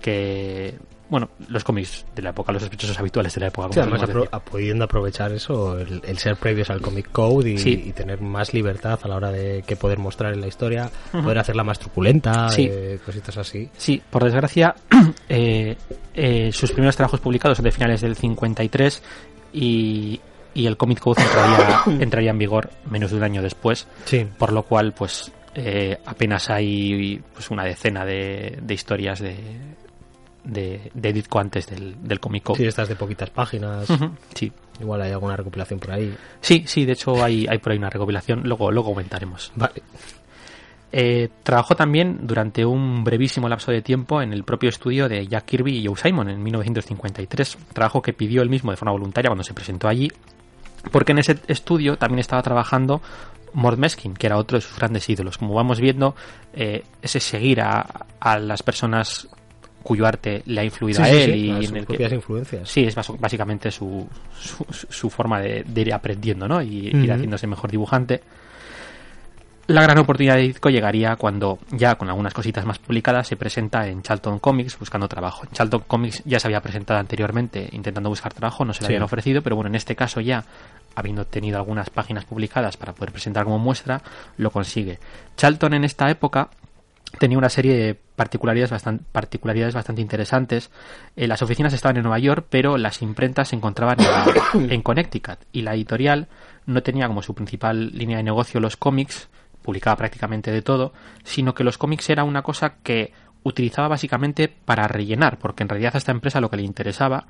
que, 0.00 0.74
bueno, 1.08 1.28
los 1.48 1.62
cómics 1.64 2.06
de 2.14 2.22
la 2.22 2.30
época, 2.30 2.50
los 2.52 2.62
sospechosos 2.62 2.98
habituales 2.98 3.34
de 3.34 3.40
la 3.42 3.46
época. 3.48 3.68
Sí, 3.72 3.80
como 3.80 3.94
además 3.96 4.08
apro- 4.10 4.28
a- 4.32 4.40
pudiendo 4.40 4.84
aprovechar 4.84 5.32
eso, 5.32 5.78
el, 5.78 6.00
el 6.04 6.18
ser 6.18 6.36
previos 6.36 6.70
al 6.70 6.80
Comic 6.80 7.10
Code 7.12 7.50
y, 7.50 7.58
Sí. 7.58 7.82
y 7.86 7.92
tener 7.92 8.20
más 8.20 8.54
libertad 8.54 8.98
a 9.02 9.08
la 9.08 9.16
hora 9.16 9.30
de 9.30 9.62
que 9.66 9.76
poder 9.76 9.98
mostrar 9.98 10.32
en 10.32 10.40
la 10.40 10.46
historia, 10.46 10.90
poder 11.12 11.38
hacerla 11.38 11.62
más 11.64 11.78
truculenta, 11.78 12.48
Sí. 12.48 12.68
eh, 12.70 12.98
cositas 13.04 13.36
así. 13.36 13.68
Sí, 13.76 14.02
por 14.10 14.24
desgracia, 14.24 14.74
eh, 15.28 15.76
eh, 16.14 16.50
sus 16.52 16.72
primeros 16.72 16.96
trabajos 16.96 17.20
publicados 17.20 17.56
son 17.58 17.64
de 17.64 17.70
finales 17.72 18.00
del 18.00 18.16
53 18.16 19.02
y, 19.52 20.20
y 20.54 20.66
el 20.66 20.76
Comic 20.76 21.00
Code 21.00 21.22
entraría, 21.22 21.82
entraría 22.02 22.30
en 22.30 22.38
vigor 22.38 22.70
menos 22.90 23.10
de 23.10 23.16
un 23.18 23.22
año 23.24 23.42
después, 23.42 23.86
Sí. 24.04 24.26
por 24.38 24.52
lo 24.52 24.62
cual, 24.62 24.92
pues, 24.92 25.30
eh, 25.54 25.98
apenas 26.06 26.50
hay 26.50 27.22
pues 27.32 27.50
una 27.50 27.64
decena 27.64 28.04
de, 28.04 28.58
de 28.60 28.74
historias 28.74 29.20
de, 29.20 29.36
de, 30.44 30.90
de 30.94 31.12
Ditko 31.12 31.38
antes 31.38 31.66
del, 31.66 31.96
del 32.02 32.20
Comic 32.20 32.54
Sí, 32.56 32.66
estas 32.66 32.88
de 32.88 32.96
poquitas 32.96 33.30
páginas. 33.30 33.86
Sí. 34.34 34.52
Igual 34.80 35.02
hay 35.02 35.12
alguna 35.12 35.36
recopilación 35.36 35.80
por 35.80 35.92
ahí. 35.92 36.14
Sí, 36.40 36.64
sí, 36.66 36.84
de 36.84 36.92
hecho 36.92 37.22
hay, 37.22 37.46
hay 37.48 37.58
por 37.58 37.72
ahí 37.72 37.78
una 37.78 37.90
recopilación, 37.90 38.42
luego, 38.44 38.70
luego 38.70 38.90
comentaremos. 38.90 39.52
Vale. 39.54 39.82
Eh, 40.96 41.28
trabajó 41.42 41.74
también 41.74 42.20
durante 42.22 42.64
un 42.64 43.02
brevísimo 43.02 43.48
lapso 43.48 43.72
de 43.72 43.82
tiempo 43.82 44.22
en 44.22 44.32
el 44.32 44.44
propio 44.44 44.68
estudio 44.68 45.08
de 45.08 45.26
Jack 45.26 45.44
Kirby 45.46 45.78
y 45.78 45.86
Joe 45.86 45.96
Simon 45.96 46.28
en 46.28 46.40
1953, 46.40 47.58
trabajo 47.72 48.00
que 48.00 48.12
pidió 48.12 48.42
él 48.42 48.48
mismo 48.48 48.70
de 48.70 48.76
forma 48.76 48.92
voluntaria 48.92 49.28
cuando 49.28 49.42
se 49.42 49.54
presentó 49.54 49.88
allí, 49.88 50.08
porque 50.92 51.10
en 51.10 51.18
ese 51.18 51.40
estudio 51.48 51.96
también 51.96 52.20
estaba 52.20 52.42
trabajando 52.42 53.02
Mort 53.54 53.78
Meskin, 53.78 54.14
que 54.14 54.26
era 54.26 54.36
otro 54.36 54.58
de 54.58 54.62
sus 54.62 54.76
grandes 54.76 55.08
ídolos. 55.08 55.38
Como 55.38 55.54
vamos 55.54 55.80
viendo, 55.80 56.14
eh, 56.52 56.84
ese 57.02 57.18
seguir 57.18 57.60
a, 57.60 58.06
a, 58.20 58.38
las 58.38 58.62
personas 58.62 59.28
cuyo 59.84 60.06
arte 60.06 60.42
le 60.46 60.62
ha 60.62 60.64
influido 60.64 61.04
sí, 61.04 61.10
a 61.10 61.12
él 61.12 61.32
sí, 61.32 61.46
y 61.46 61.50
en 61.66 61.76
el 61.76 61.84
propias 61.84 62.08
que, 62.08 62.14
influencias. 62.16 62.68
Sí, 62.68 62.84
es 62.84 62.96
básicamente 62.96 63.70
su, 63.70 64.08
su, 64.36 64.66
su 64.70 65.10
forma 65.10 65.40
de, 65.40 65.62
de 65.62 65.80
ir 65.80 65.94
aprendiendo 65.94 66.48
¿no? 66.48 66.60
y 66.60 66.88
ir 66.88 67.12
haciéndose 67.12 67.46
mejor 67.46 67.70
dibujante. 67.70 68.22
La 69.66 69.82
gran 69.82 69.96
oportunidad 69.96 70.36
de 70.36 70.42
Ditko 70.42 70.68
llegaría 70.68 71.16
cuando, 71.16 71.58
ya 71.70 71.94
con 71.94 72.08
algunas 72.10 72.34
cositas 72.34 72.66
más 72.66 72.78
publicadas, 72.78 73.26
se 73.26 73.36
presenta 73.36 73.86
en 73.88 74.02
Charlton 74.02 74.38
Comics 74.38 74.78
buscando 74.78 75.08
trabajo. 75.08 75.44
En 75.44 75.52
Charlton 75.52 75.84
Comics 75.86 76.22
ya 76.26 76.38
se 76.38 76.48
había 76.48 76.60
presentado 76.60 77.00
anteriormente 77.00 77.70
intentando 77.72 78.10
buscar 78.10 78.34
trabajo, 78.34 78.66
no 78.66 78.74
se 78.74 78.82
le 78.82 78.88
habían 78.88 79.04
ofrecido, 79.04 79.40
pero 79.40 79.56
bueno, 79.56 79.70
en 79.70 79.74
este 79.74 79.96
caso 79.96 80.20
ya, 80.20 80.44
habiendo 80.94 81.24
tenido 81.24 81.56
algunas 81.56 81.88
páginas 81.88 82.26
publicadas 82.26 82.76
para 82.76 82.92
poder 82.92 83.12
presentar 83.12 83.44
como 83.44 83.58
muestra, 83.58 84.02
lo 84.36 84.50
consigue. 84.50 84.98
Charlton 85.38 85.72
en 85.72 85.84
esta 85.84 86.10
época 86.10 86.50
tenía 87.18 87.38
una 87.38 87.48
serie 87.48 87.76
de 87.76 87.94
particularidades 87.94 88.70
bastante, 88.70 89.04
particularidades 89.12 89.74
bastante 89.74 90.02
interesantes. 90.02 90.70
Eh, 91.16 91.26
las 91.26 91.42
oficinas 91.42 91.72
estaban 91.72 91.96
en 91.96 92.02
Nueva 92.02 92.18
York, 92.18 92.46
pero 92.48 92.76
las 92.78 93.02
imprentas 93.02 93.48
se 93.48 93.56
encontraban 93.56 93.98
en, 94.54 94.70
en 94.72 94.82
Connecticut 94.82 95.38
y 95.52 95.62
la 95.62 95.74
editorial 95.74 96.28
no 96.66 96.82
tenía 96.82 97.06
como 97.06 97.22
su 97.22 97.34
principal 97.34 97.90
línea 97.92 98.16
de 98.18 98.22
negocio 98.22 98.60
los 98.60 98.76
cómics, 98.76 99.28
publicaba 99.62 99.96
prácticamente 99.96 100.50
de 100.50 100.62
todo, 100.62 100.92
sino 101.24 101.54
que 101.54 101.64
los 101.64 101.78
cómics 101.78 102.10
era 102.10 102.24
una 102.24 102.42
cosa 102.42 102.74
que 102.82 103.12
utilizaba 103.42 103.88
básicamente 103.88 104.48
para 104.48 104.88
rellenar, 104.88 105.38
porque 105.38 105.62
en 105.62 105.68
realidad 105.68 105.92
a 105.94 105.98
esta 105.98 106.12
empresa 106.12 106.40
lo 106.40 106.50
que 106.50 106.56
le 106.56 106.62
interesaba 106.62 107.26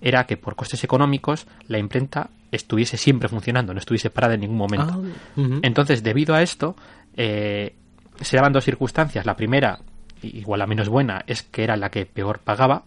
era 0.00 0.24
que 0.24 0.36
por 0.36 0.56
costes 0.56 0.84
económicos 0.84 1.46
la 1.66 1.78
imprenta 1.78 2.30
estuviese 2.50 2.96
siempre 2.96 3.28
funcionando, 3.28 3.74
no 3.74 3.80
estuviese 3.80 4.10
parada 4.10 4.34
en 4.34 4.40
ningún 4.40 4.56
momento. 4.56 5.02
Ah. 5.36 5.58
Entonces, 5.62 6.02
debido 6.02 6.34
a 6.34 6.42
esto, 6.42 6.76
eh, 7.16 7.74
se 8.20 8.36
daban 8.36 8.52
dos 8.52 8.64
circunstancias. 8.64 9.26
La 9.26 9.36
primera, 9.36 9.80
igual 10.22 10.60
la 10.60 10.66
menos 10.66 10.88
buena, 10.88 11.24
es 11.26 11.42
que 11.42 11.64
era 11.64 11.76
la 11.76 11.90
que 11.90 12.06
peor 12.06 12.40
pagaba. 12.40 12.84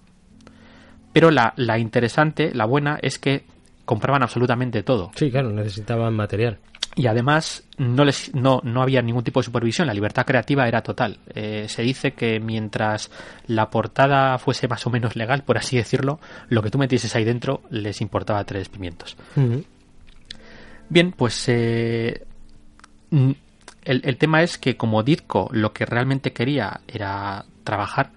Pero 1.13 1.29
la, 1.31 1.53
la 1.57 1.77
interesante, 1.77 2.51
la 2.53 2.65
buena, 2.65 2.97
es 3.01 3.19
que 3.19 3.43
compraban 3.85 4.23
absolutamente 4.23 4.83
todo. 4.83 5.11
Sí, 5.15 5.29
claro, 5.29 5.51
necesitaban 5.51 6.13
material. 6.13 6.59
Y 6.95 7.07
además 7.07 7.63
no, 7.77 8.03
les, 8.03 8.33
no, 8.35 8.59
no 8.63 8.81
había 8.81 9.01
ningún 9.01 9.23
tipo 9.23 9.39
de 9.39 9.45
supervisión, 9.45 9.87
la 9.87 9.93
libertad 9.93 10.25
creativa 10.25 10.67
era 10.67 10.81
total. 10.81 11.19
Eh, 11.33 11.65
se 11.69 11.83
dice 11.83 12.11
que 12.11 12.39
mientras 12.39 13.11
la 13.47 13.69
portada 13.69 14.37
fuese 14.37 14.67
más 14.67 14.85
o 14.87 14.89
menos 14.89 15.15
legal, 15.15 15.43
por 15.43 15.57
así 15.57 15.77
decirlo, 15.77 16.19
lo 16.49 16.61
que 16.61 16.69
tú 16.69 16.77
metieses 16.77 17.15
ahí 17.15 17.23
dentro 17.23 17.61
les 17.69 18.01
importaba 18.01 18.43
tres 18.43 18.67
pimientos. 18.67 19.15
Bien, 20.89 21.11
pues 21.13 21.45
eh, 21.47 22.25
el, 23.83 24.01
el 24.05 24.17
tema 24.17 24.43
es 24.43 24.57
que 24.57 24.77
como 24.77 25.03
Ditko 25.03 25.49
lo 25.51 25.73
que 25.73 25.85
realmente 25.85 26.33
quería 26.33 26.81
era 26.87 27.45
trabajar 27.63 28.11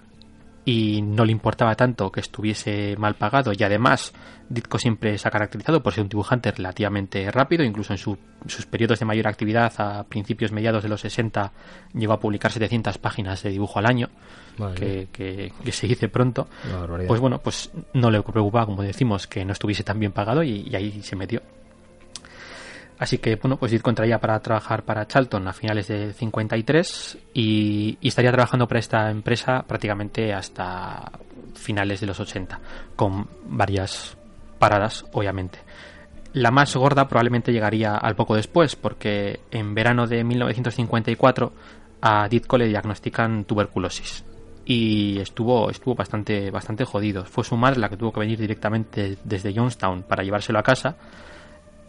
y 0.67 1.03
no 1.03 1.27
le 1.27 1.33
importaba 1.33 1.75
tanto 1.75 2.11
que 2.11 2.21
estuviese 2.21 2.97
mal 2.99 3.17
pagado 3.17 3.53
y 3.53 3.63
además 3.63 4.15
Ditko 4.49 4.79
siempre 4.79 5.17
se 5.19 5.29
ha 5.29 5.31
caracterizado 5.31 5.83
por 5.83 5.93
ser 5.93 6.03
un 6.05 6.09
dibujante 6.09 6.51
relativamente 6.51 7.31
rápido, 7.31 7.65
incluso 7.65 7.93
en 7.93 7.99
su- 7.99 8.17
sus 8.47 8.65
periodos 8.67 8.99
de 8.99 9.05
mayor 9.07 9.27
actividad 9.29 9.73
a 9.79 10.05
principios 10.05 10.53
mediados 10.53 10.83
de 10.83 10.89
los 10.89 11.01
60 11.03 11.53
llegó 11.95 12.13
a 12.15 12.21
publicar 12.21 12.51
700 12.53 12.97
páginas 12.99 13.43
de 13.43 13.51
dibujo 13.51 13.79
al 13.79 13.87
año, 13.87 14.09
que, 14.75 15.09
que- 15.13 15.53
que 15.65 15.73
se 15.73 15.87
dice 15.87 16.09
pronto. 16.09 16.49
Pues 17.09 17.21
bueno, 17.21 17.39
pues 17.41 17.71
no 17.93 18.11
le 18.11 18.23
preocupaba, 18.23 18.65
como 18.67 18.83
decimos, 18.83 19.27
que 19.27 19.45
no 19.45 19.53
estuviese 19.53 19.83
tan 19.83 19.99
bien 19.99 20.13
pagado 20.13 20.43
y, 20.43 20.67
y 20.71 20.75
ahí 20.77 21.03
se 21.03 21.17
metió. 21.17 21.43
Así 23.05 23.19
que, 23.19 23.37
bueno, 23.37 23.59
pues 23.59 23.71
Ditko 23.71 23.91
entraría 23.91 24.19
para 24.19 24.41
trabajar 24.41 24.83
para 24.83 25.07
Charlton 25.07 25.47
a 25.47 25.53
finales 25.53 25.89
del 25.89 26.15
53 26.15 27.19
y, 27.35 27.99
y 28.01 28.09
estaría 28.09 28.33
trabajando 28.33 28.67
para 28.67 28.81
esta 28.81 29.11
empresa 29.11 29.63
prácticamente 29.69 30.33
hasta 30.33 31.13
finales 31.53 32.01
de 32.01 32.07
los 32.07 32.19
80, 32.19 32.59
con 32.97 33.29
varias 33.47 34.17
paradas, 34.59 35.05
obviamente. 35.13 35.59
La 36.33 36.51
más 36.51 36.75
gorda 36.75 37.07
probablemente 37.07 37.53
llegaría 37.53 37.95
al 37.95 38.17
poco 38.17 38.37
después, 38.37 38.75
porque 38.75 39.41
en 39.51 39.75
verano 39.75 40.07
de 40.07 40.25
1954 40.25 41.53
a 42.01 42.27
Ditko 42.27 42.57
le 42.57 42.69
diagnostican 42.69 43.45
tuberculosis 43.45 44.25
y 44.65 45.19
estuvo 45.19 45.69
estuvo 45.69 45.95
bastante 45.95 46.51
bastante 46.51 46.87
jodido. 46.87 47.27
Fue 47.27 47.45
su 47.45 47.55
madre 47.55 47.81
la 47.81 47.91
que 47.91 47.99
tuvo 47.99 48.13
que 48.15 48.21
venir 48.21 48.39
directamente 48.39 49.19
desde 49.25 49.55
Johnstown 49.55 50.05
para 50.05 50.23
llevárselo 50.25 50.59
a 50.59 50.63
casa, 50.63 50.97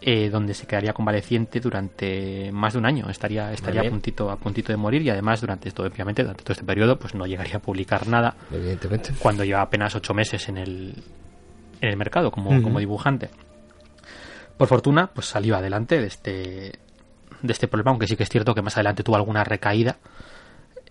eh, 0.07 0.29
donde 0.29 0.53
se 0.53 0.67
quedaría 0.67 0.93
convaleciente 0.93 1.59
durante 1.59 2.51
más 2.51 2.73
de 2.73 2.79
un 2.79 2.85
año. 2.85 3.09
Estaría 3.09 3.51
estaría 3.51 3.79
Vale. 3.81 3.87
a 3.87 3.91
puntito 3.91 4.29
a 4.29 4.37
puntito 4.37 4.71
de 4.71 4.77
morir 4.77 5.01
y 5.01 5.09
además 5.09 5.41
durante 5.41 5.67
esto 5.67 5.81
obviamente 5.81 6.21
durante 6.21 6.43
todo 6.43 6.53
este 6.53 6.63
periodo 6.63 6.99
pues 6.99 7.15
no 7.15 7.25
llegaría 7.25 7.55
a 7.55 7.59
publicar 7.59 8.07
nada 8.07 8.35
Evidentemente. 8.51 9.13
cuando 9.17 9.43
lleva 9.43 9.61
apenas 9.61 9.95
ocho 9.95 10.13
meses 10.13 10.47
en 10.47 10.57
el, 10.59 10.93
en 11.81 11.89
el 11.89 11.97
mercado 11.97 12.29
como, 12.29 12.61
como 12.61 12.77
dibujante. 12.79 13.31
Por 14.57 14.67
fortuna, 14.67 15.07
pues 15.07 15.25
salió 15.25 15.55
adelante 15.57 15.99
de 15.99 16.07
este, 16.07 16.31
de 17.41 17.51
este 17.51 17.67
problema, 17.67 17.89
aunque 17.89 18.05
sí 18.07 18.15
que 18.15 18.23
es 18.23 18.29
cierto 18.29 18.53
que 18.53 18.61
más 18.61 18.77
adelante 18.77 19.01
tuvo 19.03 19.15
alguna 19.15 19.43
recaída. 19.43 19.97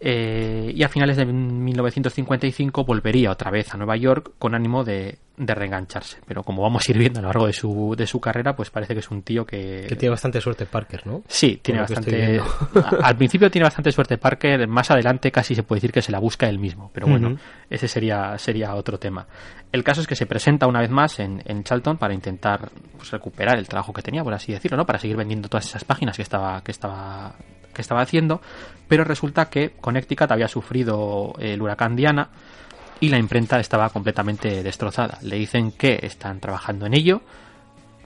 Eh, 0.01 0.73
y 0.75 0.83
a 0.83 0.89
finales 0.89 1.17
de 1.17 1.25
1955 1.25 2.85
volvería 2.85 3.31
otra 3.31 3.51
vez 3.51 3.73
a 3.73 3.77
Nueva 3.77 3.97
York 3.97 4.33
con 4.39 4.55
ánimo 4.55 4.85
de, 4.85 5.19
de 5.37 5.55
reengancharse. 5.55 6.19
Pero 6.27 6.43
como 6.43 6.63
vamos 6.63 6.87
a 6.87 6.93
ir 6.93 6.99
viendo 6.99 7.21
a 7.21 7.23
lo 7.23 7.29
largo 7.29 7.47
de 7.47 7.53
su, 7.53 7.95
de 7.97 8.07
su 8.07 8.21
carrera, 8.21 8.55
pues 8.55 8.71
parece 8.71 8.95
que 8.95 9.01
es 9.01 9.11
un 9.11 9.23
tío 9.23 9.45
que... 9.45 9.87
Que 9.89 9.97
tiene 9.97 10.11
bastante 10.11 10.41
suerte 10.41 10.67
Parker, 10.67 11.07
¿no? 11.07 11.23
Sí, 11.27 11.61
tiene 11.63 11.81
bastante. 11.81 12.41
Al 13.03 13.17
principio 13.17 13.51
tiene 13.51 13.65
bastante 13.65 13.93
suerte 13.93 14.19
Parker, 14.19 14.67
más 14.69 14.91
adelante 14.91 15.31
casi 15.31 15.55
se 15.55 15.63
puede 15.63 15.79
decir 15.79 15.93
que 15.93 16.03
se 16.03 16.13
la 16.13 16.19
busca 16.19 16.49
él 16.49 16.59
mismo, 16.59 16.91
pero 16.93 17.07
bueno, 17.07 17.37
ese 17.71 17.89
sería, 17.89 18.37
sería 18.39 18.75
otro 18.75 18.99
tema. 18.99 19.27
El 19.73 19.83
caso 19.83 20.01
es 20.01 20.07
que 20.07 20.15
se 20.15 20.27
presenta 20.27 20.67
una 20.67 20.81
vez 20.81 20.91
más 20.91 21.19
en, 21.19 21.43
en 21.45 21.65
Charlton 21.65 21.97
para 21.97 22.15
intentar 22.15 22.71
pues, 22.97 23.11
recuperar 23.11 23.59
el 23.59 23.67
trabajo 23.67 23.93
que 23.93 24.03
tenía, 24.03 24.23
por 24.23 24.35
así 24.35 24.53
decirlo, 24.53 24.77
¿no? 24.77 24.87
Para 24.87 24.99
seguir 24.99 25.17
vendiendo 25.17 25.49
todas 25.49 25.67
esas 25.67 25.85
páginas 25.85 26.17
que 26.17 26.23
estaba, 26.23 26.63
que 26.63 26.71
estaba, 26.71 27.35
que 27.75 27.83
estaba 27.83 28.01
haciendo, 28.01 28.41
pero 28.89 29.05
resulta 29.05 29.51
que 29.51 29.71
Connecticut 29.81 30.31
había 30.31 30.49
sufrido 30.49 31.35
el 31.39 31.61
huracán 31.61 31.97
Diana 31.97 32.29
y 33.01 33.09
la 33.09 33.19
imprenta 33.19 33.61
estaba 33.61 33.91
completamente 33.91 34.63
destrozada. 34.63 35.19
Le 35.23 35.37
dicen 35.37 35.73
que 35.73 35.99
están 36.03 36.41
trabajando 36.41 36.87
en 36.87 36.95
ello, 36.95 37.21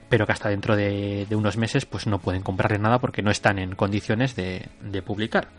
pero 0.09 0.25
que 0.25 0.33
hasta 0.33 0.49
dentro 0.49 0.75
de, 0.75 1.25
de 1.29 1.35
unos 1.35 1.55
meses 1.55 1.85
pues 1.85 2.07
no 2.07 2.19
pueden 2.19 2.41
comprarle 2.41 2.79
nada 2.79 2.99
porque 2.99 3.21
no 3.21 3.31
están 3.31 3.59
en 3.59 3.75
condiciones 3.75 4.35
de, 4.35 4.67
de 4.81 5.01
publicar. 5.01 5.49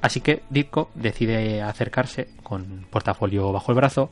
Así 0.00 0.20
que 0.20 0.42
Ditko 0.50 0.90
decide 0.94 1.62
acercarse 1.62 2.28
con 2.42 2.86
portafolio 2.90 3.52
bajo 3.52 3.70
el 3.70 3.76
brazo 3.76 4.10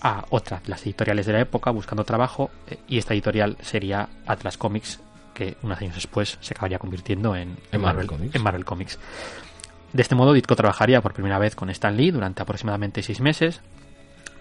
a 0.00 0.24
otra 0.30 0.60
de 0.60 0.70
las 0.70 0.82
editoriales 0.82 1.26
de 1.26 1.32
la 1.32 1.40
época 1.40 1.70
buscando 1.70 2.04
trabajo 2.04 2.50
eh, 2.68 2.78
y 2.86 2.98
esta 2.98 3.14
editorial 3.14 3.56
sería 3.60 4.08
Atlas 4.26 4.56
Comics 4.56 5.00
que 5.38 5.56
unos 5.62 5.80
años 5.80 5.94
después 5.94 6.36
se 6.40 6.52
acabaría 6.52 6.78
convirtiendo 6.78 7.34
en, 7.34 7.56
En 7.72 7.80
Marvel 7.80 8.06
Comics. 8.06 8.34
en 8.34 8.42
Marvel 8.42 8.64
Comics. 8.64 8.98
De 9.92 10.02
este 10.02 10.14
modo 10.14 10.34
Ditko 10.34 10.54
trabajaría 10.54 11.00
por 11.00 11.14
primera 11.14 11.38
vez 11.38 11.54
con 11.54 11.70
Stan 11.70 11.96
Lee 11.96 12.10
durante 12.10 12.42
aproximadamente 12.42 13.02
seis 13.02 13.20
meses 13.20 13.62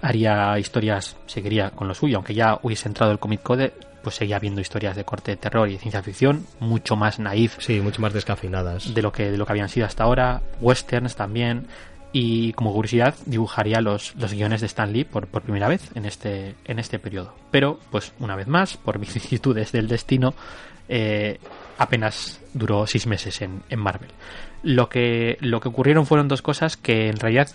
haría 0.02 0.58
historias, 0.60 1.18
seguiría 1.26 1.72
con 1.72 1.88
lo 1.88 1.94
suyo, 1.94 2.18
aunque 2.18 2.34
ya 2.34 2.60
hubiese 2.62 2.88
entrado 2.88 3.12
el 3.12 3.20
Comic 3.20 3.42
Code, 3.42 3.74
pues 4.04 4.16
seguía 4.16 4.40
viendo 4.40 4.62
historias 4.62 4.96
de 4.96 5.04
corte 5.04 5.32
de 5.32 5.38
terror 5.38 5.68
y 5.70 5.74
de 5.74 5.80
ciencia 5.80 6.04
ficción, 6.04 6.46
mucho 6.60 6.96
más 6.96 7.20
naif 7.20 7.58
Sí, 7.60 7.80
mucho 7.82 8.02
más 8.02 8.14
descafeinadas. 8.14 8.94
de 8.94 9.02
lo 9.02 9.12
que 9.12 9.32
de 9.32 9.38
lo 9.38 9.46
que 9.46 9.54
habían 9.54 9.70
sido 9.70 9.86
hasta 9.86 10.04
ahora, 10.04 10.42
westerns 10.62 11.16
también 11.16 11.68
y 12.14 12.54
como 12.54 12.74
curiosidad 12.74 13.16
dibujaría 13.26 13.82
los, 13.82 14.16
los 14.16 14.34
guiones 14.34 14.62
de 14.62 14.68
Stan 14.68 14.92
Lee 14.92 15.04
por, 15.04 15.28
por 15.28 15.42
primera 15.42 15.68
vez 15.68 15.92
en 15.96 16.06
este 16.06 16.56
en 16.66 16.80
este 16.80 17.00
periodo. 17.00 17.34
Pero 17.52 17.80
pues 17.92 18.14
una 18.20 18.36
vez 18.36 18.48
más, 18.48 18.78
por 18.78 19.00
vicisitudes 19.00 19.72
del 19.72 19.88
destino, 19.88 20.34
eh, 20.90 21.40
apenas 21.78 22.42
duró 22.54 22.88
seis 22.88 23.08
meses 23.08 23.42
en, 23.42 23.64
en 23.70 23.80
Marvel. 23.80 24.10
Lo 24.64 24.90
que 24.90 25.38
lo 25.42 25.60
que 25.60 25.70
ocurrieron 25.70 26.06
fueron 26.06 26.28
dos 26.28 26.42
cosas 26.42 26.78
que 26.78 27.10
en 27.10 27.18
realidad 27.18 27.50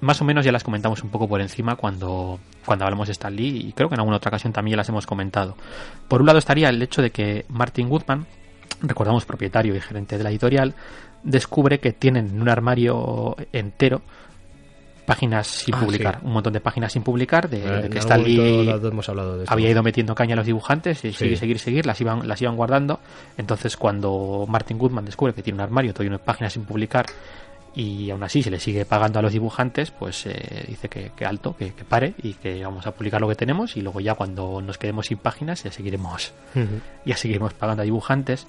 más 0.00 0.20
o 0.20 0.24
menos 0.24 0.44
ya 0.44 0.52
las 0.52 0.64
comentamos 0.64 1.02
un 1.02 1.10
poco 1.10 1.28
por 1.28 1.40
encima 1.40 1.76
cuando, 1.76 2.38
cuando 2.64 2.84
hablamos 2.84 3.08
de 3.08 3.12
Stan 3.12 3.34
Lee 3.34 3.66
y 3.68 3.72
creo 3.72 3.88
que 3.88 3.94
en 3.94 4.00
alguna 4.00 4.18
otra 4.18 4.28
ocasión 4.28 4.52
también 4.52 4.72
ya 4.72 4.78
las 4.78 4.88
hemos 4.88 5.06
comentado. 5.06 5.56
Por 6.08 6.20
un 6.20 6.26
lado 6.26 6.38
estaría 6.38 6.68
el 6.68 6.82
hecho 6.82 7.02
de 7.02 7.10
que 7.10 7.46
Martin 7.48 7.88
Woodman, 7.88 8.26
recordamos 8.82 9.24
propietario 9.24 9.74
y 9.74 9.80
gerente 9.80 10.18
de 10.18 10.24
la 10.24 10.30
editorial, 10.30 10.74
descubre 11.22 11.80
que 11.80 11.92
tienen 11.92 12.28
en 12.28 12.42
un 12.42 12.48
armario 12.48 13.36
entero 13.52 14.02
páginas 15.06 15.46
sin 15.46 15.74
Ah, 15.74 15.80
publicar, 15.80 16.18
sí. 16.20 16.26
un 16.26 16.32
montón 16.32 16.52
de 16.52 16.60
páginas 16.60 16.92
sin 16.92 17.02
publicar, 17.02 17.48
de, 17.48 17.64
Eh, 17.64 17.82
de 17.82 17.88
que 17.90 17.98
Stan 17.98 18.22
Lee 18.22 18.68
hemos 18.68 19.08
hablado 19.08 19.36
de 19.38 19.44
esto. 19.44 19.52
había 19.54 19.70
ido 19.70 19.82
metiendo 19.82 20.14
caña 20.14 20.34
a 20.34 20.36
los 20.36 20.46
dibujantes 20.46 21.04
y 21.04 21.12
Sí. 21.12 21.18
seguir, 21.18 21.38
seguir, 21.38 21.58
seguir, 21.58 21.86
las 21.86 22.00
iban, 22.00 22.26
las 22.28 22.42
iban 22.42 22.56
guardando. 22.56 23.00
Entonces, 23.38 23.76
cuando 23.76 24.44
Martin 24.48 24.76
Goodman 24.78 25.04
descubre 25.04 25.32
que 25.32 25.42
tiene 25.42 25.54
un 25.56 25.60
armario 25.62 25.92
todavía 25.94 26.12
de 26.12 26.18
páginas 26.18 26.52
sin 26.52 26.64
publicar 26.64 27.06
y 27.74 28.10
aún 28.10 28.22
así 28.24 28.42
se 28.42 28.50
le 28.50 28.58
sigue 28.58 28.84
pagando 28.86 29.18
a 29.18 29.22
los 29.22 29.32
dibujantes, 29.32 29.90
pues 29.90 30.24
eh, 30.26 30.64
dice 30.66 30.88
que, 30.88 31.12
que 31.14 31.24
alto, 31.26 31.54
que, 31.56 31.72
que 31.74 31.84
pare 31.84 32.14
y 32.22 32.32
que 32.34 32.64
vamos 32.64 32.86
a 32.86 32.92
publicar 32.92 33.20
lo 33.20 33.28
que 33.28 33.34
tenemos 33.34 33.76
y 33.76 33.82
luego 33.82 34.00
ya 34.00 34.14
cuando 34.14 34.62
nos 34.62 34.78
quedemos 34.78 35.06
sin 35.06 35.18
páginas 35.18 35.62
ya 35.62 35.70
seguiremos, 35.70 36.32
ya 37.04 37.16
seguiremos 37.16 37.52
pagando 37.54 37.82
a 37.82 37.84
dibujantes. 37.84 38.46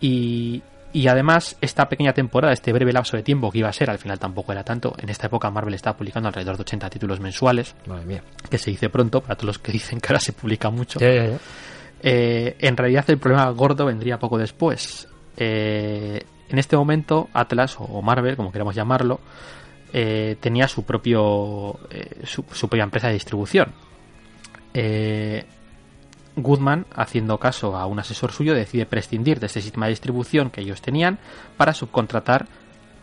Y, 0.00 0.62
y 0.94 1.08
además, 1.08 1.56
esta 1.60 1.88
pequeña 1.88 2.12
temporada, 2.12 2.52
este 2.52 2.72
breve 2.72 2.92
lapso 2.92 3.16
de 3.16 3.24
tiempo 3.24 3.50
que 3.50 3.58
iba 3.58 3.68
a 3.68 3.72
ser, 3.72 3.90
al 3.90 3.98
final 3.98 4.16
tampoco 4.16 4.52
era 4.52 4.62
tanto, 4.62 4.94
en 4.96 5.08
esta 5.08 5.26
época 5.26 5.50
Marvel 5.50 5.74
estaba 5.74 5.96
publicando 5.96 6.28
alrededor 6.28 6.56
de 6.56 6.60
80 6.60 6.88
títulos 6.88 7.18
mensuales, 7.18 7.74
Madre 7.84 8.06
mía. 8.06 8.22
que 8.48 8.58
se 8.58 8.70
dice 8.70 8.88
pronto, 8.88 9.20
para 9.20 9.34
todos 9.34 9.46
los 9.48 9.58
que 9.58 9.72
dicen 9.72 10.00
que 10.00 10.06
ahora 10.10 10.20
se 10.20 10.32
publica 10.32 10.70
mucho. 10.70 11.00
Ya, 11.00 11.12
ya, 11.12 11.26
ya. 11.30 11.38
Eh, 12.00 12.54
en 12.60 12.76
realidad 12.76 13.04
el 13.08 13.18
problema 13.18 13.50
gordo 13.50 13.86
vendría 13.86 14.20
poco 14.20 14.38
después. 14.38 15.08
Eh, 15.36 16.22
en 16.48 16.58
este 16.60 16.76
momento 16.76 17.28
Atlas 17.32 17.76
o 17.80 18.00
Marvel, 18.00 18.36
como 18.36 18.52
queramos 18.52 18.76
llamarlo, 18.76 19.18
eh, 19.92 20.36
tenía 20.38 20.68
su 20.68 20.84
propio 20.84 21.76
su, 22.22 22.44
su 22.52 22.68
propia 22.68 22.84
empresa 22.84 23.08
de 23.08 23.14
distribución. 23.14 23.72
Goodman, 26.36 26.86
haciendo 26.94 27.38
caso 27.38 27.76
a 27.76 27.86
un 27.86 27.98
asesor 27.98 28.32
suyo, 28.32 28.54
decide 28.54 28.86
prescindir 28.86 29.40
de 29.40 29.46
este 29.46 29.60
sistema 29.60 29.86
de 29.86 29.90
distribución 29.90 30.50
que 30.50 30.60
ellos 30.60 30.82
tenían 30.82 31.18
para 31.56 31.74
subcontratar 31.74 32.46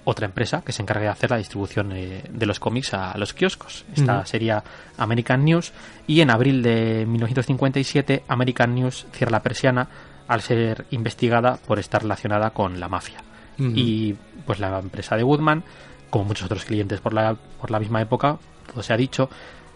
otra 0.03 0.25
empresa 0.25 0.63
que 0.65 0.71
se 0.71 0.81
encargue 0.81 1.03
de 1.03 1.11
hacer 1.11 1.29
la 1.29 1.37
distribución 1.37 1.91
eh, 1.91 2.23
de 2.29 2.45
los 2.45 2.59
cómics 2.59 2.93
a 2.93 3.17
los 3.17 3.33
kioscos. 3.33 3.85
Esta 3.95 4.25
sería 4.25 4.63
American 4.97 5.45
News 5.45 5.73
y 6.07 6.21
en 6.21 6.31
abril 6.31 6.63
de 6.63 7.05
1957 7.07 8.23
American 8.27 8.73
News 8.73 9.05
cierra 9.11 9.31
la 9.31 9.43
persiana 9.43 9.87
al 10.27 10.41
ser 10.41 10.85
investigada 10.91 11.57
por 11.57 11.77
estar 11.79 12.01
relacionada 12.01 12.51
con 12.51 12.79
la 12.79 12.89
mafia. 12.89 13.23
Y 13.59 14.15
pues 14.47 14.59
la 14.59 14.79
empresa 14.79 15.15
de 15.15 15.23
Woodman, 15.23 15.63
como 16.09 16.25
muchos 16.25 16.45
otros 16.45 16.65
clientes 16.65 16.99
por 16.99 17.13
la, 17.13 17.35
por 17.59 17.69
la 17.69 17.79
misma 17.79 18.01
época, 18.01 18.39
todo 18.65 18.81
se 18.81 18.91
ha 18.91 18.97
dicho, 18.97 19.29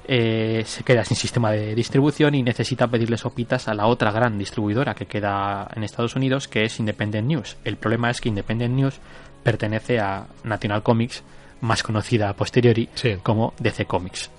eh, 0.07 0.63
se 0.65 0.83
queda 0.83 1.03
sin 1.03 1.17
sistema 1.17 1.51
de 1.51 1.73
distribución 1.75 2.35
y 2.35 2.43
necesita 2.43 2.87
pedirle 2.87 3.17
sopitas 3.17 3.67
a 3.67 3.73
la 3.73 3.87
otra 3.87 4.11
gran 4.11 4.37
distribuidora 4.37 4.93
que 4.93 5.05
queda 5.05 5.67
en 5.75 5.83
Estados 5.83 6.15
Unidos, 6.15 6.47
que 6.47 6.63
es 6.63 6.79
Independent 6.79 7.27
News. 7.27 7.57
El 7.63 7.77
problema 7.77 8.09
es 8.09 8.21
que 8.21 8.29
Independent 8.29 8.75
News 8.75 8.99
pertenece 9.43 9.99
a 9.99 10.27
National 10.43 10.83
Comics, 10.83 11.23
más 11.61 11.81
conocida 11.83 12.29
a 12.29 12.33
posteriori 12.35 12.89
Sí. 12.95 13.15
como 13.23 13.53
DC 13.59 13.85
Comics. 13.85 14.29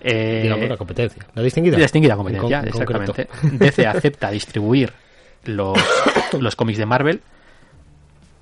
Eh, 0.00 0.40
Digamos 0.44 0.68
la 0.68 0.76
competencia. 0.76 1.26
La 1.34 1.42
distinguida. 1.42 1.76
Distinguida 1.76 2.14
competencia, 2.16 2.60
con- 2.60 2.68
exactamente. 2.68 3.26
concreto. 3.26 3.64
DC 3.64 3.86
acepta 3.86 4.30
distribuir 4.30 4.92
los, 5.44 5.76
los 6.40 6.54
cómics 6.54 6.78
de 6.78 6.86
Marvel, 6.86 7.20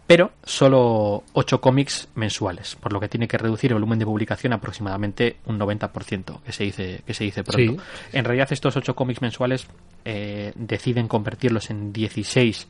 pero 0.06 0.32
solo 0.44 1.24
8 1.32 1.60
cómics 1.60 2.08
mensuales, 2.14 2.76
por 2.76 2.92
lo 2.92 3.00
que 3.00 3.08
tiene 3.08 3.26
que 3.26 3.38
reducir 3.38 3.70
el 3.72 3.74
volumen 3.74 3.98
de 3.98 4.04
publicación 4.04 4.52
aproximadamente 4.52 5.36
un 5.46 5.58
90%, 5.58 6.42
que 6.42 6.52
se 6.52 6.64
dice, 6.64 7.02
que 7.06 7.12
se 7.14 7.24
dice 7.24 7.42
pronto. 7.42 7.82
Sí. 7.82 7.88
En 8.12 8.24
realidad 8.24 8.48
estos 8.52 8.76
8 8.76 8.94
cómics 8.94 9.20
mensuales 9.20 9.66
eh, 10.04 10.52
deciden 10.54 11.08
convertirlos 11.08 11.70
en 11.70 11.92
16 11.92 12.68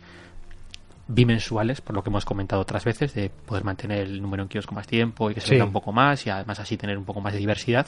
bimensuales, 1.08 1.80
por 1.80 1.94
lo 1.94 2.02
que 2.02 2.10
hemos 2.10 2.24
comentado 2.24 2.62
otras 2.62 2.84
veces, 2.84 3.14
de 3.14 3.30
poder 3.30 3.64
mantener 3.64 3.98
el 4.00 4.20
número 4.20 4.42
en 4.42 4.48
kiosco 4.48 4.74
más 4.74 4.86
tiempo 4.86 5.30
y 5.30 5.34
que 5.34 5.40
se 5.40 5.48
Sí. 5.48 5.50
venda 5.52 5.66
un 5.66 5.72
poco 5.72 5.92
más 5.92 6.26
y 6.26 6.30
además 6.30 6.58
así 6.58 6.76
tener 6.76 6.98
un 6.98 7.04
poco 7.04 7.20
más 7.20 7.32
de 7.32 7.38
diversidad 7.38 7.86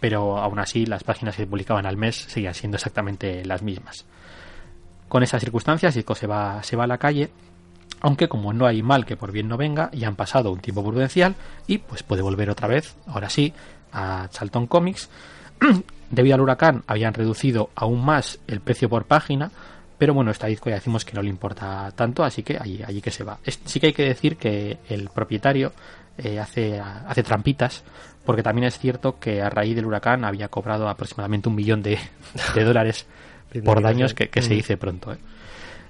pero 0.00 0.36
aún 0.36 0.58
así 0.58 0.84
las 0.84 1.02
páginas 1.02 1.34
que 1.34 1.42
se 1.42 1.46
publicaban 1.46 1.86
al 1.86 1.96
mes 1.96 2.16
seguían 2.28 2.52
siendo 2.52 2.76
exactamente 2.76 3.42
las 3.46 3.62
mismas. 3.62 4.04
Con 5.08 5.22
esas 5.22 5.40
circunstancias, 5.40 5.94
Disco 5.94 6.14
se 6.14 6.26
va, 6.26 6.62
se 6.62 6.76
va 6.76 6.84
a 6.84 6.86
la 6.86 6.98
calle, 6.98 7.30
aunque 8.04 8.28
como 8.28 8.52
no 8.52 8.66
hay 8.66 8.82
mal 8.82 9.06
que 9.06 9.16
por 9.16 9.32
bien 9.32 9.48
no 9.48 9.56
venga, 9.56 9.88
ya 9.94 10.08
han 10.08 10.14
pasado 10.14 10.52
un 10.52 10.60
tiempo 10.60 10.84
prudencial 10.84 11.34
y 11.66 11.78
pues 11.78 12.02
puede 12.02 12.20
volver 12.20 12.50
otra 12.50 12.68
vez, 12.68 12.96
ahora 13.06 13.30
sí, 13.30 13.54
a 13.92 14.28
Charlton 14.30 14.66
Comics. 14.66 15.08
Debido 16.10 16.34
al 16.34 16.42
huracán 16.42 16.84
habían 16.86 17.14
reducido 17.14 17.70
aún 17.74 18.04
más 18.04 18.38
el 18.46 18.60
precio 18.60 18.90
por 18.90 19.06
página, 19.06 19.50
pero 19.96 20.12
bueno, 20.12 20.30
esta 20.30 20.48
disco 20.48 20.68
ya 20.68 20.76
decimos 20.76 21.02
que 21.06 21.14
no 21.14 21.22
le 21.22 21.30
importa 21.30 21.90
tanto, 21.96 22.22
así 22.24 22.42
que 22.42 22.58
allí, 22.60 22.82
allí 22.86 23.00
que 23.00 23.10
se 23.10 23.24
va. 23.24 23.38
Sí 23.64 23.80
que 23.80 23.86
hay 23.86 23.92
que 23.94 24.04
decir 24.04 24.36
que 24.36 24.76
el 24.90 25.08
propietario 25.08 25.72
eh, 26.18 26.38
hace, 26.38 26.78
hace 26.78 27.22
trampitas, 27.22 27.84
porque 28.26 28.42
también 28.42 28.66
es 28.66 28.78
cierto 28.78 29.18
que 29.18 29.40
a 29.40 29.48
raíz 29.48 29.74
del 29.74 29.86
huracán 29.86 30.26
había 30.26 30.48
cobrado 30.48 30.90
aproximadamente 30.90 31.48
un 31.48 31.54
millón 31.54 31.82
de, 31.82 31.98
de 32.54 32.64
dólares 32.64 33.06
por 33.64 33.80
daños 33.80 34.12
que, 34.12 34.28
que 34.28 34.42
se 34.42 34.52
Mm. 34.52 34.56
dice 34.56 34.76
pronto. 34.76 35.12
¿eh? 35.14 35.18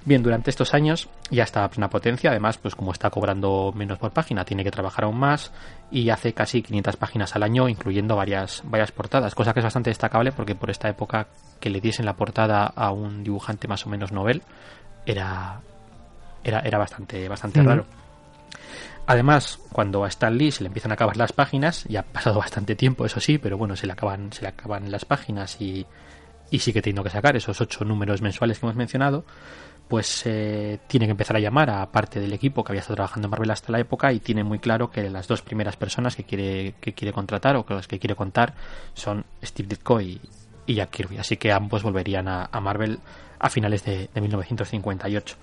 Bien, 0.06 0.22
durante 0.22 0.50
estos 0.50 0.74
años 0.74 1.08
ya 1.30 1.44
está 1.44 1.64
a 1.64 1.70
plena 1.70 1.88
potencia, 1.88 2.30
además, 2.30 2.58
pues 2.58 2.74
como 2.74 2.92
está 2.92 3.08
cobrando 3.08 3.72
menos 3.74 3.98
por 3.98 4.12
página, 4.12 4.44
tiene 4.44 4.62
que 4.62 4.70
trabajar 4.70 5.04
aún 5.06 5.18
más 5.18 5.50
y 5.90 6.10
hace 6.10 6.34
casi 6.34 6.62
500 6.62 6.96
páginas 6.96 7.34
al 7.34 7.42
año, 7.42 7.70
incluyendo 7.70 8.14
varias, 8.14 8.62
varias 8.66 8.92
portadas, 8.92 9.34
cosa 9.34 9.54
que 9.54 9.60
es 9.60 9.64
bastante 9.64 9.88
destacable 9.88 10.30
porque 10.32 10.54
por 10.54 10.68
esta 10.68 10.90
época 10.90 11.28
que 11.58 11.70
le 11.70 11.80
diesen 11.80 12.04
la 12.04 12.16
portada 12.16 12.66
a 12.66 12.90
un 12.90 13.24
dibujante 13.24 13.66
más 13.66 13.86
o 13.86 13.88
menos 13.88 14.12
novel 14.12 14.42
era, 15.06 15.60
era, 16.42 16.60
era 16.60 16.76
bastante, 16.76 17.26
bastante 17.26 17.62
raro. 17.62 17.86
Además, 19.06 19.58
cuando 19.72 20.04
a 20.04 20.08
Stan 20.08 20.36
Lee 20.36 20.50
se 20.50 20.64
le 20.64 20.68
empiezan 20.68 20.90
a 20.90 20.94
acabar 20.94 21.16
las 21.16 21.32
páginas, 21.32 21.84
ya 21.84 22.00
ha 22.00 22.02
pasado 22.02 22.38
bastante 22.40 22.76
tiempo, 22.76 23.06
eso 23.06 23.20
sí, 23.20 23.38
pero 23.38 23.56
bueno, 23.56 23.74
se 23.74 23.86
le 23.86 23.94
acaban, 23.94 24.32
se 24.34 24.42
le 24.42 24.48
acaban 24.48 24.90
las 24.90 25.06
páginas 25.06 25.58
y, 25.62 25.86
y 26.50 26.58
sigue 26.58 26.82
teniendo 26.82 27.04
que 27.04 27.10
sacar 27.10 27.36
esos 27.36 27.58
ocho 27.62 27.86
números 27.86 28.20
mensuales 28.20 28.58
que 28.58 28.66
hemos 28.66 28.76
mencionado, 28.76 29.24
pues 29.88 30.22
eh, 30.26 30.78
tiene 30.86 31.06
que 31.06 31.12
empezar 31.12 31.36
a 31.36 31.40
llamar 31.40 31.70
a 31.70 31.86
parte 31.90 32.20
del 32.20 32.32
equipo 32.32 32.64
que 32.64 32.72
había 32.72 32.80
estado 32.80 32.96
trabajando 32.96 33.26
en 33.26 33.30
Marvel 33.30 33.50
hasta 33.50 33.72
la 33.72 33.80
época 33.80 34.12
y 34.12 34.20
tiene 34.20 34.42
muy 34.42 34.58
claro 34.58 34.90
que 34.90 35.08
las 35.10 35.28
dos 35.28 35.42
primeras 35.42 35.76
personas 35.76 36.16
que 36.16 36.24
quiere, 36.24 36.74
que 36.80 36.94
quiere 36.94 37.12
contratar 37.12 37.56
o 37.56 37.64
con 37.64 37.76
las 37.76 37.86
que 37.86 37.98
quiere 37.98 38.14
contar 38.14 38.54
son 38.94 39.24
Steve 39.42 39.68
Ditko 39.68 40.00
y, 40.00 40.20
Jack 40.66 40.90
Kirby. 40.90 41.18
Así 41.18 41.36
que 41.36 41.52
ambos 41.52 41.82
volverían 41.82 42.26
a, 42.26 42.48
a 42.50 42.60
Marvel 42.60 42.98
a 43.38 43.50
finales 43.50 43.84
de, 43.84 44.08
de 44.12 44.20
1958. 44.20 45.36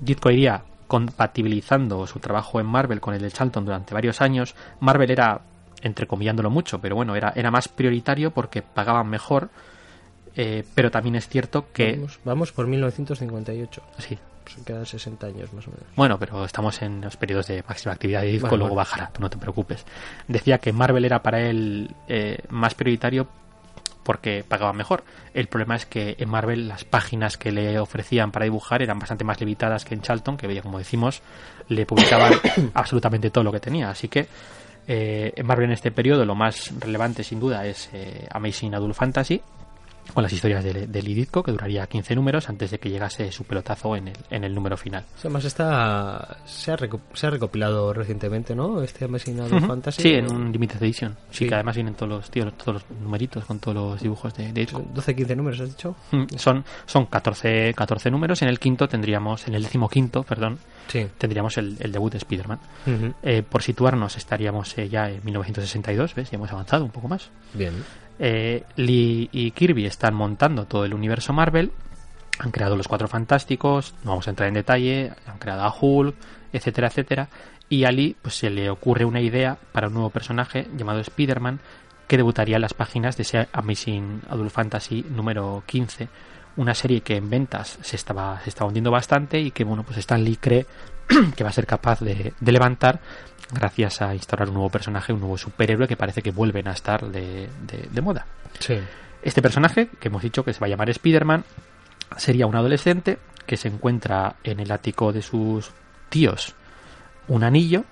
Ditko 0.00 0.30
iría 0.30 0.62
compatibilizando 0.86 2.06
su 2.06 2.18
trabajo 2.18 2.60
en 2.60 2.66
Marvel 2.66 3.00
con 3.00 3.14
el 3.14 3.22
de 3.22 3.30
Charlton 3.30 3.64
durante 3.64 3.94
varios 3.94 4.20
años. 4.20 4.54
Marvel 4.80 5.10
era, 5.10 5.40
entrecomillándolo 5.80 6.50
mucho, 6.50 6.80
pero 6.80 6.96
bueno, 6.96 7.16
era, 7.16 7.32
era 7.34 7.50
más 7.50 7.68
prioritario 7.68 8.30
porque 8.30 8.60
pagaban 8.60 9.08
mejor. 9.08 9.48
Eh, 10.36 10.64
pero 10.74 10.90
también 10.90 11.16
es 11.16 11.28
cierto 11.28 11.66
que. 11.72 11.92
Vamos, 11.92 12.20
vamos 12.24 12.52
por 12.52 12.66
1958. 12.66 13.82
Sí. 13.98 14.18
Pues 14.44 14.56
quedan 14.64 14.84
60 14.84 15.26
años 15.26 15.52
más 15.52 15.66
o 15.68 15.70
menos. 15.70 15.86
Bueno, 15.94 16.18
pero 16.18 16.44
estamos 16.44 16.82
en 16.82 17.00
los 17.00 17.16
periodos 17.16 17.46
de 17.46 17.62
máxima 17.68 17.92
actividad 17.92 18.22
de 18.22 18.28
disco, 18.28 18.48
Vale, 18.48 18.58
luego 18.58 18.74
bajará, 18.74 19.10
tú 19.12 19.20
no 19.20 19.30
te 19.30 19.38
preocupes. 19.38 19.84
Decía 20.26 20.58
que 20.58 20.72
Marvel 20.72 21.04
era 21.04 21.22
para 21.22 21.40
él 21.40 21.94
eh, 22.08 22.38
más 22.48 22.74
prioritario 22.74 23.28
porque 24.02 24.44
pagaba 24.46 24.72
mejor. 24.72 25.04
El 25.32 25.46
problema 25.46 25.76
es 25.76 25.86
que 25.86 26.16
en 26.18 26.28
Marvel 26.28 26.68
las 26.68 26.84
páginas 26.84 27.36
que 27.36 27.52
le 27.52 27.78
ofrecían 27.78 28.32
para 28.32 28.44
dibujar 28.44 28.82
eran 28.82 28.98
bastante 28.98 29.24
más 29.24 29.38
limitadas 29.38 29.84
que 29.84 29.94
en 29.94 30.02
Charlton, 30.02 30.36
que 30.36 30.60
como 30.60 30.78
decimos, 30.78 31.22
le 31.68 31.86
publicaban 31.86 32.32
absolutamente 32.74 33.30
todo 33.30 33.44
lo 33.44 33.52
que 33.52 33.60
tenía. 33.60 33.90
Así 33.90 34.08
que 34.08 34.26
eh, 34.88 35.32
en 35.36 35.46
Marvel 35.46 35.66
en 35.66 35.72
este 35.72 35.92
periodo 35.92 36.24
lo 36.24 36.34
más 36.34 36.72
relevante 36.80 37.22
sin 37.22 37.38
duda 37.38 37.64
es 37.66 37.88
eh, 37.92 38.26
Amazing 38.30 38.74
Adult 38.74 38.94
Fantasy, 38.94 39.40
con 40.14 40.22
las 40.22 40.32
historias 40.32 40.62
de, 40.64 40.86
de 40.86 41.02
Lee 41.02 41.14
Ditko, 41.14 41.42
que 41.42 41.52
duraría 41.52 41.86
15 41.86 42.14
números 42.16 42.48
antes 42.48 42.70
de 42.70 42.78
que 42.78 42.90
llegase 42.90 43.30
su 43.32 43.44
pelotazo 43.44 43.96
en 43.96 44.08
el, 44.08 44.16
en 44.30 44.44
el 44.44 44.54
número 44.54 44.76
final. 44.76 45.04
Además 45.20 45.44
está 45.44 46.38
se 46.44 46.72
ha, 46.72 46.78
se 47.14 47.26
ha 47.26 47.30
recopilado 47.30 47.92
recientemente, 47.92 48.54
¿no? 48.54 48.82
Este 48.82 49.06
Ujú. 49.06 49.66
Fantasy. 49.66 50.02
Sí, 50.02 50.14
en 50.14 50.30
un 50.30 50.52
Limited 50.52 50.82
Edition. 50.82 51.16
Sí, 51.30 51.44
Sí. 51.44 51.48
que 51.48 51.54
además 51.54 51.76
vienen 51.76 51.94
todos 51.94 52.08
los, 52.10 52.30
tío, 52.30 52.50
todos 52.52 52.74
los 52.82 53.00
numeritos 53.00 53.44
con 53.44 53.58
todos 53.58 53.74
los 53.74 54.02
dibujos 54.02 54.34
de, 54.34 54.52
de 54.52 54.60
Ditko. 54.60 54.82
12, 54.94 55.14
15 55.16 55.36
números, 55.36 55.60
has 55.60 55.68
dicho. 55.70 55.96
Mm, 56.10 56.24
Son, 56.36 56.64
son 56.86 57.06
14, 57.06 57.72
14 57.74 58.10
números. 58.10 58.42
En 58.42 58.48
el 58.48 58.58
quinto 58.58 58.88
tendríamos, 58.88 59.46
en 59.48 59.54
el 59.54 59.62
décimo 59.62 59.88
quinto, 59.88 60.22
perdón, 60.24 60.58
Sí. 60.88 61.06
tendríamos 61.16 61.56
el, 61.58 61.76
el 61.80 61.92
debut 61.92 62.12
de 62.12 62.18
Spider-Man. 62.18 62.58
Eh, 63.22 63.42
por 63.42 63.62
situarnos, 63.62 64.16
estaríamos 64.16 64.76
eh, 64.78 64.88
ya 64.88 65.08
en 65.08 65.24
1962, 65.24 66.14
¿ves? 66.14 66.30
Ya 66.30 66.36
hemos 66.36 66.52
avanzado 66.52 66.84
un 66.84 66.90
poco 66.90 67.08
más. 67.08 67.30
Bien. 67.54 67.72
Eh, 68.18 68.64
Lee 68.76 69.28
y 69.32 69.50
Kirby 69.52 69.86
están 69.86 70.14
montando 70.14 70.66
todo 70.66 70.84
el 70.84 70.94
universo 70.94 71.32
Marvel. 71.32 71.72
Han 72.38 72.50
creado 72.50 72.76
los 72.76 72.88
Cuatro 72.88 73.08
Fantásticos, 73.08 73.94
no 74.04 74.10
vamos 74.10 74.26
a 74.26 74.30
entrar 74.30 74.48
en 74.48 74.54
detalle, 74.54 75.12
han 75.26 75.38
creado 75.38 75.62
a 75.62 75.74
Hulk, 75.78 76.14
etcétera, 76.52 76.88
etcétera. 76.88 77.28
Y 77.68 77.84
a 77.84 77.90
Lee 77.90 78.16
pues, 78.20 78.34
se 78.34 78.50
le 78.50 78.70
ocurre 78.70 79.04
una 79.04 79.20
idea 79.20 79.58
para 79.72 79.88
un 79.88 79.94
nuevo 79.94 80.10
personaje 80.10 80.66
llamado 80.76 81.00
Spider-Man 81.00 81.60
que 82.06 82.16
debutaría 82.16 82.56
en 82.56 82.62
las 82.62 82.74
páginas 82.74 83.16
de 83.16 83.22
ese 83.22 83.48
Amazing 83.52 84.22
Adult 84.28 84.50
Fantasy 84.50 85.04
número 85.08 85.62
15. 85.66 86.08
Una 86.56 86.74
serie 86.74 87.00
que 87.00 87.16
en 87.16 87.30
ventas 87.30 87.78
se 87.80 87.96
estaba, 87.96 88.40
se 88.42 88.50
estaba 88.50 88.68
hundiendo 88.68 88.90
bastante 88.90 89.40
y 89.40 89.50
que 89.50 89.64
bueno, 89.64 89.84
pues 89.84 89.96
Stan 89.98 90.22
Lee 90.22 90.36
cree 90.36 90.66
que 91.36 91.44
va 91.44 91.50
a 91.50 91.54
ser 91.54 91.66
capaz 91.66 92.00
de, 92.00 92.34
de 92.38 92.52
levantar 92.52 93.00
gracias 93.50 94.00
a 94.02 94.14
instaurar 94.14 94.48
un 94.48 94.54
nuevo 94.54 94.70
personaje, 94.70 95.12
un 95.12 95.20
nuevo 95.20 95.36
superhéroe 95.38 95.88
que 95.88 95.96
parece 95.96 96.22
que 96.22 96.30
vuelven 96.30 96.68
a 96.68 96.72
estar 96.72 97.06
de, 97.06 97.48
de- 97.66 97.88
de 97.90 98.00
moda. 98.00 98.26
Sí. 98.58 98.78
Este 99.22 99.42
personaje, 99.42 99.88
que 100.00 100.08
hemos 100.08 100.22
dicho 100.22 100.44
que 100.44 100.52
se 100.52 100.60
va 100.60 100.66
a 100.66 100.70
llamar 100.70 100.90
Spider-Man, 100.90 101.44
sería 102.16 102.46
un 102.46 102.56
adolescente 102.56 103.18
que 103.46 103.56
se 103.56 103.68
encuentra 103.68 104.36
en 104.44 104.60
el 104.60 104.70
ático 104.70 105.12
de 105.12 105.22
sus 105.22 105.70
tíos 106.08 106.54
un 107.28 107.44
anillo 107.44 107.84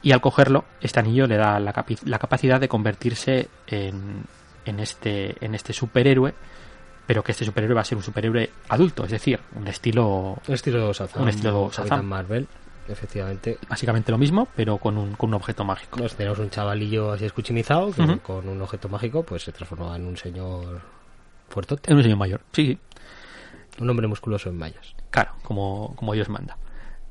y 0.00 0.12
al 0.12 0.20
cogerlo, 0.20 0.64
este 0.80 1.00
anillo 1.00 1.26
le 1.26 1.36
da 1.36 1.58
la, 1.58 1.74
la 2.04 2.18
capacidad 2.18 2.60
de 2.60 2.68
convertirse 2.68 3.48
en, 3.66 4.22
en, 4.64 4.78
este, 4.80 5.34
en 5.44 5.54
este 5.56 5.72
superhéroe, 5.72 6.34
pero 7.06 7.22
que 7.24 7.32
este 7.32 7.44
superhéroe 7.44 7.74
va 7.74 7.80
a 7.80 7.84
ser 7.84 7.98
un 7.98 8.04
superhéroe 8.04 8.48
adulto, 8.68 9.04
es 9.04 9.10
decir, 9.10 9.40
un 9.56 9.66
estilo 9.66 10.38
Un 10.46 10.54
estilo 10.54 10.92
Shazam. 10.92 11.22
Un 11.22 11.28
estilo 11.30 11.64
Capitán 11.68 11.84
Shazam. 11.88 12.06
Marvel, 12.06 12.46
efectivamente. 12.90 13.58
básicamente 13.68 14.12
lo 14.12 14.18
mismo, 14.18 14.48
pero 14.56 14.78
con 14.78 14.98
un, 14.98 15.14
con 15.14 15.30
un 15.30 15.34
objeto 15.34 15.64
mágico. 15.64 15.98
Pues 15.98 16.14
tenemos 16.14 16.38
un 16.38 16.50
chavalillo 16.50 17.12
así 17.12 17.24
escuchimizado 17.24 17.92
que 17.92 18.18
con 18.18 18.48
un 18.48 18.60
objeto 18.62 18.88
mágico 18.88 19.22
pues 19.22 19.42
se 19.42 19.52
transforma 19.52 19.96
en 19.96 20.06
un 20.06 20.16
señor 20.16 20.80
fuertote. 21.48 21.90
Es 21.90 21.96
un 21.96 22.02
señor 22.02 22.18
mayor, 22.18 22.40
sí, 22.52 22.66
sí. 22.66 22.78
Un 23.80 23.88
hombre 23.90 24.06
musculoso 24.08 24.48
en 24.48 24.58
mayas. 24.58 24.94
Claro, 25.10 25.32
como, 25.42 25.94
como 25.96 26.12
Dios 26.14 26.28
manda. 26.28 26.58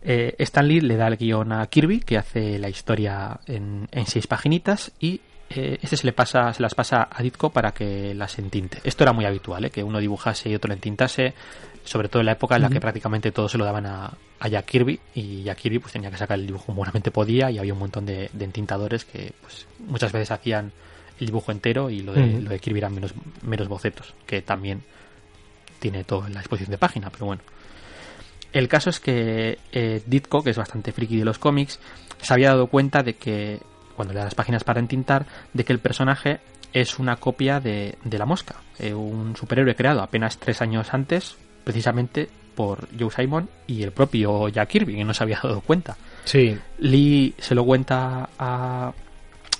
Eh, 0.02 0.36
Stan 0.40 0.68
Lee 0.68 0.82
le 0.82 0.96
da 0.96 1.08
el 1.08 1.18
guion 1.18 1.52
a 1.52 1.66
Kirby, 1.68 2.02
que 2.02 2.18
hace 2.18 2.60
la 2.60 2.70
historia 2.70 3.40
en, 3.46 3.88
en 3.92 4.06
seis 4.06 4.28
paginitas, 4.28 4.92
y 5.00 5.22
eh, 5.50 5.78
este 5.82 5.98
se 5.98 6.06
le 6.06 6.14
pasa, 6.14 6.54
se 6.54 6.62
las 6.62 6.76
pasa 6.76 7.08
a 7.12 7.22
Ditko 7.22 7.52
para 7.52 7.72
que 7.72 8.14
las 8.14 8.38
entinte. 8.40 8.80
Esto 8.84 9.04
era 9.04 9.14
muy 9.14 9.26
habitual, 9.26 9.66
¿eh? 9.66 9.70
que 9.70 9.84
uno 9.84 10.00
dibujase 10.00 10.50
y 10.50 10.56
otro 10.56 10.70
lo 10.70 10.74
entintase, 10.74 11.34
sobre 11.84 12.10
todo 12.10 12.22
en 12.22 12.26
la 12.26 12.34
época 12.34 12.56
en 12.56 12.64
la 12.64 12.70
que 12.70 12.80
prácticamente 12.80 13.32
todo 13.32 13.48
se 13.48 13.58
lo 13.58 13.66
daban 13.66 13.86
a, 13.86 14.12
a 14.40 14.48
Jack 14.48 14.66
Kirby, 14.66 15.00
y 15.16 15.44
Jack 15.44 15.60
Kirby 15.60 15.80
pues 15.80 15.94
tenía 15.94 16.12
que 16.12 16.18
sacar 16.18 16.38
el 16.38 16.48
dibujo 16.48 16.66
como 16.68 16.78
buenamente 16.78 17.12
podía, 17.12 17.50
y 17.50 17.60
había 17.60 17.74
un 17.74 17.80
montón 17.80 18.06
de, 18.06 18.30
de 18.34 18.46
entintadores 18.46 19.06
que 19.06 19.34
pues 19.42 19.68
muchas 19.80 20.12
veces 20.12 20.32
hacían 20.32 20.72
el 21.20 21.26
dibujo 21.26 21.52
entero 21.52 21.90
y 21.90 22.02
lo 22.02 22.14
de, 22.14 22.42
lo 22.42 22.50
de 22.50 22.60
Kirby 22.60 22.80
eran 22.80 22.94
menos, 22.94 23.14
menos 23.42 23.68
bocetos, 23.68 24.14
que 24.26 24.42
también 24.42 24.84
tiene 25.80 26.04
todo 26.04 26.28
en 26.28 26.34
la 26.34 26.40
exposición 26.40 26.72
de 26.72 26.78
página, 26.78 27.10
pero 27.10 27.26
bueno. 27.26 27.42
El 28.54 28.68
caso 28.68 28.90
es 28.90 29.00
que 29.00 29.58
eh, 29.72 30.02
Ditko, 30.06 30.44
que 30.44 30.52
es 30.52 30.58
bastante 30.58 30.92
friki 30.92 31.18
de 31.18 31.26
los 31.26 31.38
cómics, 31.38 31.80
se 32.22 32.34
había 32.34 32.50
dado 32.50 32.68
cuenta 32.68 33.04
de 33.04 33.16
que, 33.16 33.60
cuando 33.98 34.14
le 34.14 34.20
da 34.20 34.26
las 34.26 34.36
páginas 34.36 34.64
para 34.64 34.80
entintar, 34.80 35.26
de 35.52 35.66
que 35.66 35.74
el 35.74 35.80
personaje 35.80 36.40
es 36.72 37.00
una 37.00 37.18
copia 37.18 37.60
de, 37.60 37.98
de 38.04 38.18
la 38.18 38.26
mosca, 38.26 38.56
eh, 38.80 38.94
un 38.94 39.36
superhéroe 39.36 39.76
creado 39.76 40.02
apenas 40.02 40.38
tres 40.38 40.62
años 40.62 40.94
antes, 40.94 41.36
precisamente 41.66 42.30
por 42.56 42.88
Joe 42.98 43.12
Simon 43.12 43.50
y 43.68 43.84
el 43.84 43.92
propio 43.92 44.48
Jack 44.50 44.70
Kirby, 44.70 44.96
que 44.96 45.04
no 45.04 45.14
se 45.14 45.24
había 45.24 45.40
dado 45.44 45.62
cuenta. 45.62 45.98
Sí, 46.24 46.58
Lee 46.80 47.34
se 47.38 47.54
lo 47.54 47.66
cuenta 47.66 48.30
a. 48.40 48.94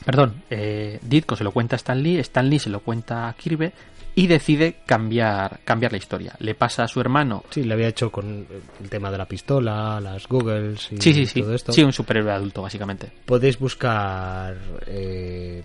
Perdón, 0.06 0.44
eh, 0.50 1.00
Ditko 1.02 1.36
se 1.36 1.44
lo 1.44 1.52
cuenta 1.52 1.76
a 1.76 1.78
Stan 1.78 2.02
Lee, 2.02 2.20
Stan 2.20 2.50
Lee 2.50 2.60
se 2.60 2.70
lo 2.70 2.80
cuenta 2.80 3.28
a 3.28 3.34
Kirby 3.34 3.72
y 4.18 4.26
decide 4.26 4.78
cambiar, 4.86 5.60
cambiar 5.64 5.92
la 5.92 6.00
historia. 6.00 6.34
Le 6.40 6.56
pasa 6.56 6.84
a 6.84 6.88
su 6.88 7.00
hermano. 7.00 7.44
sí, 7.52 7.64
le 7.64 7.74
había 7.76 7.88
hecho 7.88 8.12
con 8.12 8.48
el 8.82 8.90
tema 8.90 9.12
de 9.12 9.18
la 9.20 9.26
pistola, 9.26 10.00
las 10.02 10.28
googles 10.28 10.92
y 10.92 10.98
Sí, 10.98 11.14
sí, 11.14 11.26
sí. 11.28 11.42
todo 11.42 11.54
esto. 11.54 11.72
Sí, 11.72 11.84
un 11.84 11.94
superhéroe 11.94 12.32
adulto, 12.32 12.64
básicamente. 12.64 13.12
Podéis 13.26 13.60
buscar 13.60 14.58
eh, 14.88 15.62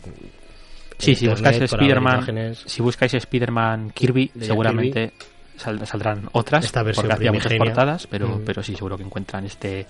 Sí, 0.99 1.15
si 1.15 1.27
buscáis 1.27 1.63
Spider-Man, 1.63 2.55
si 2.67 2.83
buscáis 2.83 3.15
Spider-Man 3.15 3.91
Kirby, 3.95 4.31
De 4.35 4.45
seguramente 4.47 5.13
sal- 5.57 5.87
saldrán 5.87 6.29
otras, 6.33 6.65
Esta 6.67 6.83
versión 6.83 7.07
porque 7.07 7.15
hacía 7.15 7.33
muchas 7.33 7.55
portadas, 7.55 8.07
pero, 8.07 8.29
Mm. 8.37 8.43
pero 8.45 8.63
sí, 8.63 8.75
seguro 8.77 8.99
que 8.99 9.05
encuentran 9.05 9.47
este 9.47 9.87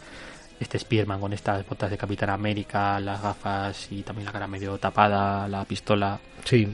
este 0.60 0.76
Spider-Man 0.76 1.18
con 1.20 1.32
estas 1.32 1.66
botas 1.66 1.90
de 1.90 1.98
Capitán 1.98 2.30
América, 2.30 3.00
las 3.00 3.20
gafas 3.20 3.88
y 3.90 4.02
también 4.02 4.26
la 4.26 4.32
cara 4.32 4.46
medio 4.46 4.78
tapada, 4.78 5.48
la 5.48 5.64
pistola, 5.64 6.20
Sí, 6.44 6.68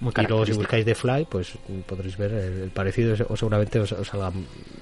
y 0.00 0.26
luego 0.26 0.44
si 0.46 0.52
buscáis 0.52 0.84
The 0.84 0.94
Fly, 0.94 1.26
pues 1.30 1.52
podréis 1.86 2.16
ver 2.16 2.32
el, 2.32 2.62
el 2.64 2.70
parecido 2.70 3.14
o 3.28 3.36
seguramente 3.36 3.78
os, 3.80 3.92
os 3.92 4.06
salga 4.06 4.30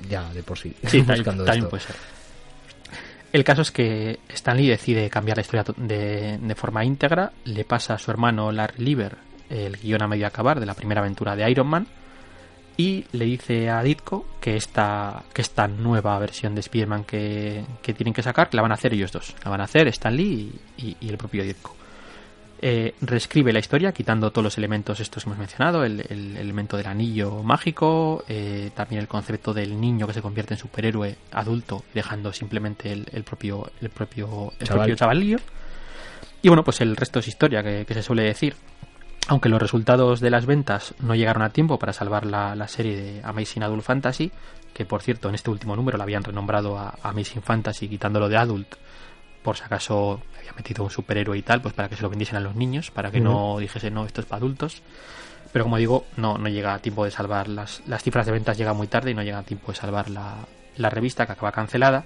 ya 0.08 0.32
de 0.32 0.42
por 0.42 0.58
sí. 0.58 0.74
Sí, 0.86 0.98
también, 1.02 1.06
buscando 1.18 1.44
también 1.44 1.64
esto. 1.64 1.70
puede 1.70 1.82
ser. 1.84 1.96
El 3.32 3.42
caso 3.42 3.62
es 3.62 3.72
que 3.72 4.20
Stanley 4.28 4.68
decide 4.68 5.10
cambiar 5.10 5.36
la 5.36 5.40
historia 5.40 5.64
to- 5.64 5.74
de, 5.76 6.38
de 6.40 6.54
forma 6.54 6.84
íntegra, 6.84 7.32
le 7.44 7.64
pasa 7.64 7.94
a 7.94 7.98
su 7.98 8.10
hermano 8.10 8.52
Larry 8.52 8.84
Lieber 8.84 9.16
el 9.50 9.76
guion 9.76 10.02
a 10.02 10.06
medio 10.08 10.26
acabar 10.26 10.60
de 10.60 10.66
la 10.66 10.74
primera 10.74 11.00
aventura 11.00 11.34
de 11.36 11.50
Iron 11.50 11.66
Man 11.66 11.86
y 12.76 13.04
le 13.12 13.24
dice 13.24 13.70
a 13.70 13.82
Ditko 13.82 14.26
que 14.40 14.56
esta, 14.56 15.22
que 15.32 15.42
esta 15.42 15.66
nueva 15.68 16.18
versión 16.18 16.54
de 16.54 16.60
Spider-Man 16.60 17.04
que, 17.04 17.64
que 17.82 17.92
tienen 17.94 18.14
que 18.14 18.22
sacar, 18.22 18.48
que 18.50 18.56
la 18.56 18.62
van 18.62 18.72
a 18.72 18.74
hacer 18.74 18.94
ellos 18.94 19.12
dos. 19.12 19.34
La 19.44 19.50
van 19.50 19.60
a 19.60 19.64
hacer 19.64 19.86
Stan 19.88 20.14
Lee 20.16 20.52
y, 20.78 20.84
y- 20.88 20.96
y 21.00 21.08
el 21.08 21.16
propio 21.16 21.42
Ditko. 21.44 21.76
Eh, 22.66 22.94
reescribe 23.02 23.52
la 23.52 23.58
historia 23.58 23.92
quitando 23.92 24.30
todos 24.30 24.42
los 24.42 24.56
elementos 24.56 24.98
estos 24.98 25.22
que 25.22 25.28
hemos 25.28 25.38
mencionado, 25.38 25.84
el, 25.84 26.00
el 26.08 26.34
elemento 26.38 26.78
del 26.78 26.86
anillo 26.86 27.42
mágico, 27.42 28.24
eh, 28.26 28.70
también 28.74 29.02
el 29.02 29.06
concepto 29.06 29.52
del 29.52 29.78
niño 29.78 30.06
que 30.06 30.14
se 30.14 30.22
convierte 30.22 30.54
en 30.54 30.58
superhéroe 30.60 31.14
adulto, 31.32 31.84
dejando 31.92 32.32
simplemente 32.32 32.90
el, 32.90 33.06
el 33.12 33.22
propio 33.22 33.70
el 33.82 33.90
propio 33.90 34.50
el 34.58 34.66
Chaval. 34.66 34.78
propio 34.84 34.96
chavalillo. 34.96 35.36
Y 36.40 36.48
bueno, 36.48 36.64
pues 36.64 36.80
el 36.80 36.96
resto 36.96 37.18
es 37.18 37.28
historia, 37.28 37.62
que, 37.62 37.84
que 37.84 37.92
se 37.92 38.02
suele 38.02 38.22
decir. 38.22 38.56
Aunque 39.28 39.50
los 39.50 39.60
resultados 39.60 40.20
de 40.20 40.30
las 40.30 40.46
ventas 40.46 40.94
no 41.00 41.14
llegaron 41.14 41.42
a 41.42 41.50
tiempo 41.50 41.78
para 41.78 41.92
salvar 41.92 42.24
la, 42.24 42.54
la 42.54 42.66
serie 42.68 42.96
de 42.96 43.20
Amazing 43.24 43.62
Adult 43.62 43.82
Fantasy, 43.82 44.32
que 44.72 44.86
por 44.86 45.02
cierto 45.02 45.28
en 45.28 45.34
este 45.34 45.50
último 45.50 45.76
número 45.76 45.98
la 45.98 46.04
habían 46.04 46.24
renombrado 46.24 46.78
a 46.78 46.94
Amazing 47.02 47.42
Fantasy 47.42 47.88
quitándolo 47.88 48.30
de 48.30 48.38
Adult, 48.38 48.76
por 49.42 49.58
si 49.58 49.64
acaso 49.64 50.22
había 50.44 50.56
metido 50.56 50.84
un 50.84 50.90
superhéroe 50.90 51.38
y 51.38 51.42
tal, 51.42 51.62
pues 51.62 51.74
para 51.74 51.88
que 51.88 51.96
se 51.96 52.02
lo 52.02 52.10
vendiesen 52.10 52.36
a 52.36 52.40
los 52.40 52.54
niños, 52.54 52.90
para 52.90 53.10
que 53.10 53.20
no 53.20 53.58
dijese 53.58 53.90
no, 53.90 54.04
esto 54.04 54.20
es 54.20 54.26
para 54.26 54.38
adultos. 54.38 54.82
Pero 55.52 55.64
como 55.64 55.76
digo, 55.76 56.06
no, 56.16 56.36
no 56.36 56.48
llega 56.48 56.74
a 56.74 56.78
tiempo 56.80 57.04
de 57.04 57.10
salvar 57.10 57.48
las, 57.48 57.82
las 57.86 58.02
cifras 58.02 58.26
de 58.26 58.32
ventas, 58.32 58.58
llega 58.58 58.72
muy 58.72 58.88
tarde 58.88 59.12
y 59.12 59.14
no 59.14 59.22
llega 59.22 59.38
a 59.38 59.42
tiempo 59.44 59.72
de 59.72 59.78
salvar 59.78 60.10
la, 60.10 60.36
la 60.76 60.90
revista 60.90 61.26
que 61.26 61.32
acaba 61.32 61.52
cancelada. 61.52 62.04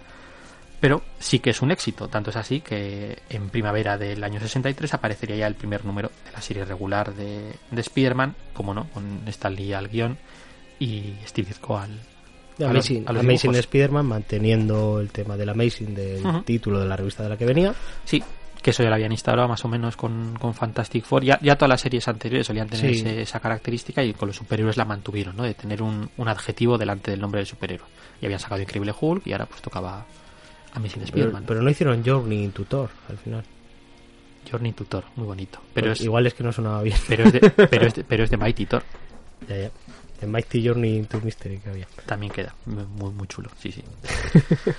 Pero 0.80 1.02
sí 1.18 1.40
que 1.40 1.50
es 1.50 1.60
un 1.60 1.72
éxito, 1.72 2.08
tanto 2.08 2.30
es 2.30 2.36
así 2.36 2.60
que 2.60 3.18
en 3.30 3.50
primavera 3.50 3.98
del 3.98 4.22
año 4.22 4.38
63 4.38 4.94
aparecería 4.94 5.36
ya 5.36 5.46
el 5.48 5.56
primer 5.56 5.84
número 5.84 6.12
de 6.24 6.30
la 6.30 6.40
serie 6.40 6.64
regular 6.64 7.14
de, 7.14 7.54
de 7.70 7.80
Spider-Man, 7.80 8.36
como 8.52 8.74
no, 8.74 8.88
con 8.90 9.22
Stan 9.26 9.54
Lee 9.54 9.72
al 9.72 9.88
guion 9.88 10.18
y 10.78 11.16
Steve 11.26 11.48
Ditko 11.48 11.78
al, 11.78 11.98
a 12.58 12.62
los- 12.64 12.70
Amazing, 12.70 13.04
a 13.08 13.12
los 13.12 13.22
Amazing 13.22 13.40
dibujos. 13.52 13.58
Spider-Man 13.58 14.06
manteniendo 14.06 15.00
el 15.00 15.10
tema 15.10 15.36
del 15.36 15.48
Amazing 15.50 15.94
del 15.94 16.44
título 16.44 16.80
de 16.80 16.86
la 16.86 16.96
revista 16.96 17.22
de 17.22 17.28
la 17.28 17.36
que 17.36 17.44
venía. 17.46 17.74
Sí, 18.04 18.22
que 18.62 18.70
eso 18.70 18.82
ya 18.82 18.88
lo 18.88 18.96
habían 18.96 19.12
instaurado 19.12 19.46
más 19.48 19.64
o 19.64 19.68
menos 19.68 19.96
con, 19.96 20.36
con 20.38 20.52
Fantastic 20.54 21.04
Four. 21.04 21.22
Ya, 21.24 21.38
ya 21.40 21.54
todas 21.56 21.68
las 21.70 21.80
series 21.80 22.08
anteriores 22.08 22.46
solían 22.46 22.68
tener 22.68 22.92
Sí. 22.92 23.00
ese- 23.00 23.22
esa 23.22 23.38
característica 23.40 24.02
y 24.02 24.12
con 24.14 24.26
los 24.28 24.36
superhéroes 24.36 24.76
la 24.76 24.84
mantuvieron, 24.84 25.36
¿no? 25.36 25.44
De 25.44 25.54
tener 25.54 25.80
un, 25.82 26.10
un 26.16 26.28
adjetivo 26.28 26.76
delante 26.76 27.10
del 27.12 27.20
nombre 27.20 27.38
del 27.38 27.46
superhéroe. 27.46 27.86
Y 28.20 28.24
habían 28.26 28.40
sacado 28.40 28.60
Increíble 28.60 28.92
Hulk 29.00 29.26
y 29.26 29.32
ahora 29.32 29.46
pues 29.46 29.62
tocaba 29.62 30.04
Amazing 30.74 31.02
Spider-Man. 31.04 31.44
pero 31.46 31.62
no 31.62 31.70
hicieron 31.70 32.02
Journey 32.04 32.48
Tutor 32.48 32.90
al 33.08 33.18
final. 33.18 33.44
Journey 34.50 34.72
Tutor, 34.72 35.04
muy 35.16 35.26
bonito. 35.26 35.60
Pero 35.74 35.92
es, 35.92 36.00
Igual 36.00 36.26
es 36.26 36.34
que 36.34 36.42
no 36.42 36.52
sonaba 36.52 36.82
bien. 36.82 36.96
pero 37.06 37.24
es 37.24 37.32
de, 37.32 37.40
pero 37.50 37.86
es 37.86 37.94
de, 37.94 38.04
pero 38.08 38.24
es 38.24 38.30
de 38.30 38.36
Mighty 38.36 38.66
Thor. 38.66 38.82
ya, 39.48 39.56
ya. 39.56 39.70
El 40.20 40.28
Mighty 40.28 40.66
Journey 40.66 40.96
into 40.96 41.20
Mystery 41.20 41.58
que 41.58 41.70
había. 41.70 41.88
También 42.06 42.32
queda 42.32 42.54
muy, 42.66 43.12
muy 43.12 43.26
chulo, 43.28 43.50
sí, 43.58 43.72
sí. 43.72 43.82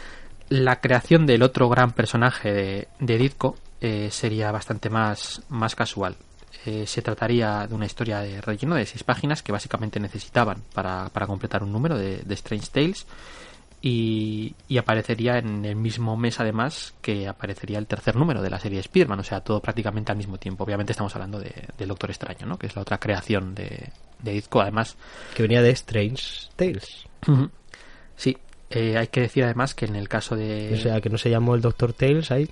La 0.50 0.82
creación 0.82 1.26
del 1.26 1.44
otro 1.44 1.70
gran 1.70 1.92
personaje 1.92 2.52
de, 2.52 2.88
de 3.00 3.18
Ditko 3.18 3.56
eh, 3.82 4.10
sería 4.12 4.52
bastante 4.52 4.90
más, 4.90 5.42
más 5.50 5.76
casual. 5.76 6.16
Eh, 6.66 6.86
se 6.88 7.02
trataría 7.02 7.66
de 7.68 7.76
una 7.76 7.86
historia 7.86 8.20
de 8.20 8.42
relleno 8.42 8.76
de 8.76 8.86
seis 8.86 9.04
páginas 9.04 9.42
que 9.42 9.52
básicamente 9.52 10.00
necesitaban 10.00 10.62
para, 10.74 11.08
para 11.10 11.28
completar 11.28 11.64
un 11.64 11.72
número 11.72 11.98
de, 11.98 12.18
de 12.18 12.34
Strange 12.34 12.68
Tales 12.72 13.06
y, 13.82 14.56
y 14.68 14.78
aparecería 14.78 15.38
en 15.38 15.64
el 15.64 15.76
mismo 15.76 16.18
mes 16.18 16.40
además 16.40 16.94
que 17.02 17.28
aparecería 17.28 17.78
el 17.80 17.88
tercer 17.88 18.16
número 18.16 18.42
de 18.42 18.50
la 18.50 18.60
serie 18.60 18.84
Spearman, 18.84 19.20
o 19.20 19.24
sea, 19.24 19.42
todo 19.42 19.62
prácticamente 19.62 20.12
al 20.12 20.18
mismo 20.18 20.38
tiempo. 20.38 20.64
Obviamente 20.66 20.92
estamos 20.92 21.16
hablando 21.16 21.40
de, 21.40 21.54
Doctor 21.86 22.10
Extraño, 22.10 22.46
¿no? 22.46 22.58
que 22.60 22.68
es 22.68 22.76
la 22.76 22.82
otra 22.82 23.00
creación 23.00 23.56
de, 23.56 23.90
de 24.22 24.32
Ditko. 24.34 24.62
Además, 24.62 24.98
Que 25.36 25.44
venía 25.44 25.62
de 25.62 25.70
Strange 25.72 26.50
Tales. 26.56 27.06
Sí, 28.18 28.38
eh, 28.70 28.98
hay 28.98 29.08
que 29.08 29.22
decir 29.22 29.44
además 29.46 29.74
que 29.74 29.86
en 29.86 29.96
el 29.96 30.10
caso 30.10 30.36
de... 30.36 30.74
O 30.74 30.78
sea, 30.78 31.00
que 31.00 31.10
no 31.10 31.18
se 31.18 31.30
llamó 31.30 31.56
el 31.56 31.62
Doctor 31.62 31.94
Tales 31.94 32.32
ahí. 32.32 32.50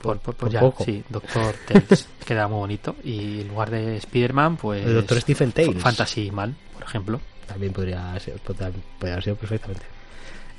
por, 0.00 0.20
por- 0.20 0.36
por 0.36 0.48
ya, 0.50 0.60
poco. 0.60 0.84
sí, 0.84 1.02
Doctor 1.08 1.54
Tales, 1.66 2.08
queda 2.24 2.46
muy 2.46 2.58
bonito. 2.58 2.94
Y 3.02 3.40
en 3.40 3.48
lugar 3.48 3.70
de 3.70 3.96
Spider-Man, 3.96 4.56
pues... 4.58 4.86
El 4.86 4.94
Doctor 4.94 5.20
Stephen 5.20 5.50
Tales. 5.50 5.82
Fantasy 5.82 6.30
Man, 6.30 6.56
por 6.72 6.84
ejemplo. 6.84 7.20
También 7.48 7.72
podría 7.72 8.16
ser, 8.20 8.38
podría 8.38 8.68
haber 9.02 9.24
sido 9.24 9.34
perfectamente. 9.34 9.84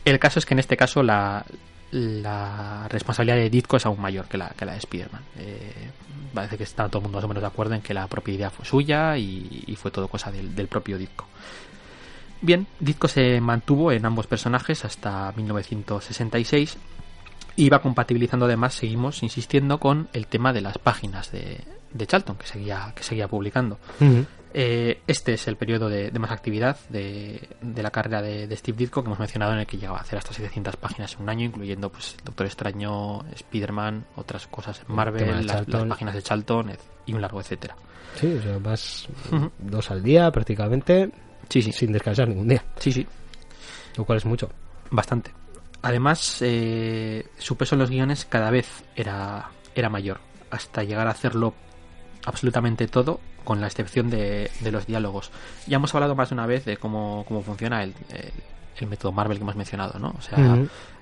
El 0.04 0.20
caso 0.20 0.40
es 0.40 0.46
que 0.46 0.54
en 0.54 0.60
este 0.60 0.78
caso 0.78 1.04
la, 1.04 1.46
la 1.92 2.88
responsabilidad 2.90 3.38
de 3.38 3.50
Ditko 3.50 3.78
es 3.78 3.86
aún 3.86 4.00
mayor 4.00 4.28
que 4.28 4.38
la, 4.38 4.50
que 4.50 4.66
la 4.66 4.74
de 4.74 4.80
Spider-Man. 4.80 5.22
Eh, 5.38 5.90
parece 6.34 6.58
que 6.58 6.64
está 6.64 6.88
todo 6.88 7.00
el 7.00 7.04
mundo 7.04 7.18
más 7.18 7.26
o 7.26 7.28
menos 7.28 7.42
de 7.42 7.48
acuerdo 7.48 7.76
en 7.76 7.82
que 7.82 7.94
la 7.94 8.08
propia 8.08 8.34
idea 8.34 8.50
fue 8.50 8.66
suya 8.66 9.18
y, 9.18 9.76
fue 9.78 9.92
todo 9.92 10.08
cosa 10.08 10.32
del, 10.32 10.68
propio 10.68 10.98
Ditko. 10.98 11.26
Bien, 12.42 12.66
Ditko 12.80 13.08
se 13.08 13.40
mantuvo 13.42 13.92
en 13.92 14.06
ambos 14.06 14.28
personajes 14.28 14.86
hasta 14.86 15.32
1966 15.36 16.78
y 17.58 17.66
iba 17.66 17.80
compatibilizando 17.80 18.46
además, 18.46 18.74
seguimos 18.74 19.22
insistiendo 19.24 19.80
con 19.80 20.08
el 20.14 20.28
tema 20.28 20.54
de 20.54 20.62
las 20.62 20.78
páginas 20.78 21.32
de, 21.32 21.60
de 21.94 22.08
Charlton 22.08 22.38
que 22.38 22.48
seguía 22.48 23.28
publicando. 23.28 23.78
Eh, 24.54 25.02
este 25.08 25.34
es 25.34 25.48
el 25.48 25.56
periodo 25.56 25.88
de, 25.88 26.12
más 26.20 26.32
actividad 26.32 26.78
de, 26.90 27.48
de 27.62 27.84
la 27.84 27.92
carrera 27.92 28.22
de, 28.22 28.56
Steve 28.58 28.78
Ditko 28.78 29.02
que 29.02 29.08
hemos 29.08 29.20
mencionado 29.20 29.54
en 29.54 29.60
el 29.60 29.66
que 29.66 29.78
llegaba 29.78 30.00
a 30.00 30.02
hacer 30.02 30.18
hasta 30.18 30.34
700 30.34 30.76
páginas 30.76 31.16
en 31.16 31.22
un 31.22 31.30
año, 31.30 31.46
incluyendo 31.46 31.90
pues 31.90 32.18
Doctor 32.24 32.46
Extraño, 32.48 33.22
Spider-Man, 33.34 34.06
otras 34.16 34.48
cosas 34.48 34.82
en 34.88 34.96
Marvel, 34.96 35.46
las, 35.46 35.66
páginas 35.66 36.16
de 36.16 36.22
Charlton 36.22 36.72
y 37.06 37.14
un 37.14 37.22
largo 37.22 37.40
etcétera. 37.40 37.76
Sí, 38.16 38.34
o 38.34 38.42
sea, 38.42 38.58
vas 38.58 39.08
dos 39.60 39.90
al 39.90 40.04
día 40.04 40.30
prácticamente, 40.32 41.10
sí, 41.48 41.62
sí. 41.62 41.72
sin 41.72 41.94
descansar 41.94 42.28
ningún 42.28 42.50
día. 42.50 42.64
Sí, 42.78 42.92
sí. 42.92 43.08
Lo 43.96 44.06
cual 44.06 44.18
es 44.18 44.26
mucho. 44.26 44.50
Bastante. 44.90 45.32
Además, 45.82 46.38
eh, 46.42 47.26
su 47.38 47.56
peso 47.58 47.76
en 47.76 47.80
los 47.80 47.90
guiones 47.90 48.26
cada 48.26 48.52
vez 48.52 48.84
era, 48.96 49.50
era 49.74 49.90
mayor, 49.90 50.20
hasta 50.52 50.84
llegar 50.84 51.08
a 51.08 51.12
hacerlo 51.12 51.54
absolutamente 52.26 52.88
todo, 52.88 53.20
con 53.44 53.62
la 53.62 53.68
excepción 53.68 54.10
de, 54.10 54.50
los 54.72 54.86
diálogos. 54.86 55.32
Ya 55.68 55.78
hemos 55.78 55.94
hablado 55.96 56.16
más 56.16 56.30
de 56.30 56.36
una 56.36 56.46
vez 56.46 56.66
de 56.66 56.78
cómo, 56.78 57.26
cómo 57.28 57.42
funciona 57.42 57.84
el, 57.84 57.94
el, 58.80 58.88
método 58.88 59.12
Marvel 59.12 59.38
que 59.38 59.44
hemos 59.44 59.56
mencionado, 59.56 60.00
¿no? 60.00 60.14
O 60.18 60.22
sea, 60.22 60.38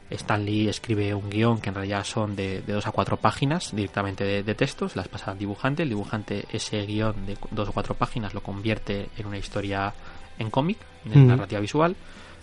Stan 0.10 0.44
Lee 0.44 0.68
escribe 0.68 1.14
un 1.14 1.30
guion 1.30 1.60
que 1.60 1.70
en 1.70 1.76
realidad 1.76 2.04
son 2.04 2.36
de, 2.36 2.62
dos 2.62 2.88
a 2.88 2.92
cuatro 2.92 3.18
páginas 3.18 3.76
directamente 3.76 4.44
de, 4.44 4.56
textos, 4.56 4.96
las 4.96 5.08
pasa 5.08 5.32
al 5.32 5.38
dibujante, 5.38 5.84
el 5.84 5.90
dibujante 5.90 6.46
ese 6.52 6.86
guion 6.86 7.26
de 7.26 7.38
dos 7.52 7.70
o 7.70 7.72
cuatro 7.72 7.96
páginas 7.96 8.34
lo 8.34 8.42
convierte 8.42 9.10
en 9.18 9.28
una 9.28 9.38
historia 9.38 9.94
en 10.38 10.50
cómic, 10.50 10.78
en 11.06 11.28
narrativa 11.28 11.60
visual, 11.60 11.96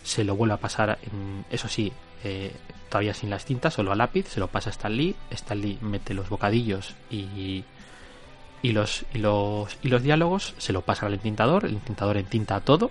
se 0.03 0.23
lo 0.23 0.37
vuelve 0.37 0.55
a 0.55 0.59
pasar, 0.59 0.99
en, 1.03 1.45
eso 1.51 1.69
sí, 1.69 1.93
eh, 2.23 2.53
todavía 2.89 3.15
sin 3.15 3.31
las 3.31 3.45
tintas, 3.45 3.75
solo 3.75 3.93
a 3.93 3.97
lápiz, 3.97 4.29
se 4.29 4.41
lo 4.41 4.49
pasa 4.49 4.71
a 4.71 4.73
Stan 4.73 4.95
Lee, 4.95 5.17
Stan 5.31 5.61
Lee 5.61 5.79
mete 5.81 6.15
los 6.15 6.29
bocadillos 6.29 6.95
y, 7.11 7.65
y 8.67 8.73
los, 8.73 9.05
y 9.15 9.19
los, 9.19 9.79
y 9.83 9.89
los 9.89 10.03
diálogos, 10.03 10.55
se 10.59 10.73
lo 10.73 10.83
pasa 10.83 11.07
al 11.07 11.15
entintador, 11.15 11.67
el 11.67 11.75
entintador 11.75 12.17
entinta 12.17 12.61
todo 12.61 12.91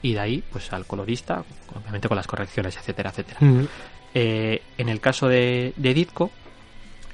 y 0.00 0.12
de 0.12 0.20
ahí 0.20 0.44
pues 0.52 0.72
al 0.72 0.86
colorista, 0.86 1.42
obviamente 1.74 2.06
con 2.06 2.16
las 2.16 2.28
correcciones, 2.28 2.76
etcétera, 2.76 3.10
etcétera. 3.10 3.40
Eh, 4.14 4.62
en 4.78 4.88
el 4.88 5.00
caso 5.00 5.26
de, 5.26 5.72
de 5.76 5.92
Ditko, 5.92 6.30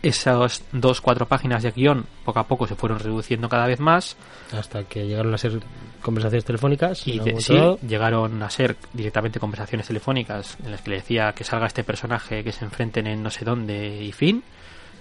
esas 0.02 0.62
dos, 0.70 1.00
cuatro 1.00 1.26
páginas 1.26 1.62
de 1.62 1.70
guion 1.70 2.04
poco 2.26 2.40
a 2.40 2.46
poco 2.46 2.66
se 2.66 2.74
fueron 2.74 2.98
reduciendo 2.98 3.48
cada 3.48 3.66
vez 3.66 3.80
más. 3.80 4.18
Hasta 4.52 4.84
que 4.84 5.06
llegaron 5.06 5.32
a 5.32 5.38
ser 5.38 5.60
conversaciones 6.02 6.44
telefónicas. 6.44 7.08
Y 7.08 7.22
sí, 7.38 7.56
llegaron 7.88 8.42
a 8.42 8.50
ser 8.50 8.76
directamente 8.92 9.40
conversaciones 9.40 9.86
telefónicas 9.86 10.58
en 10.62 10.72
las 10.72 10.82
que 10.82 10.90
le 10.90 10.96
decía 10.96 11.32
que 11.32 11.44
salga 11.44 11.66
este 11.66 11.84
personaje, 11.84 12.44
que 12.44 12.52
se 12.52 12.66
enfrenten 12.66 13.06
en 13.06 13.22
no 13.22 13.30
sé 13.30 13.46
dónde 13.46 14.02
y 14.02 14.12
fin. 14.12 14.44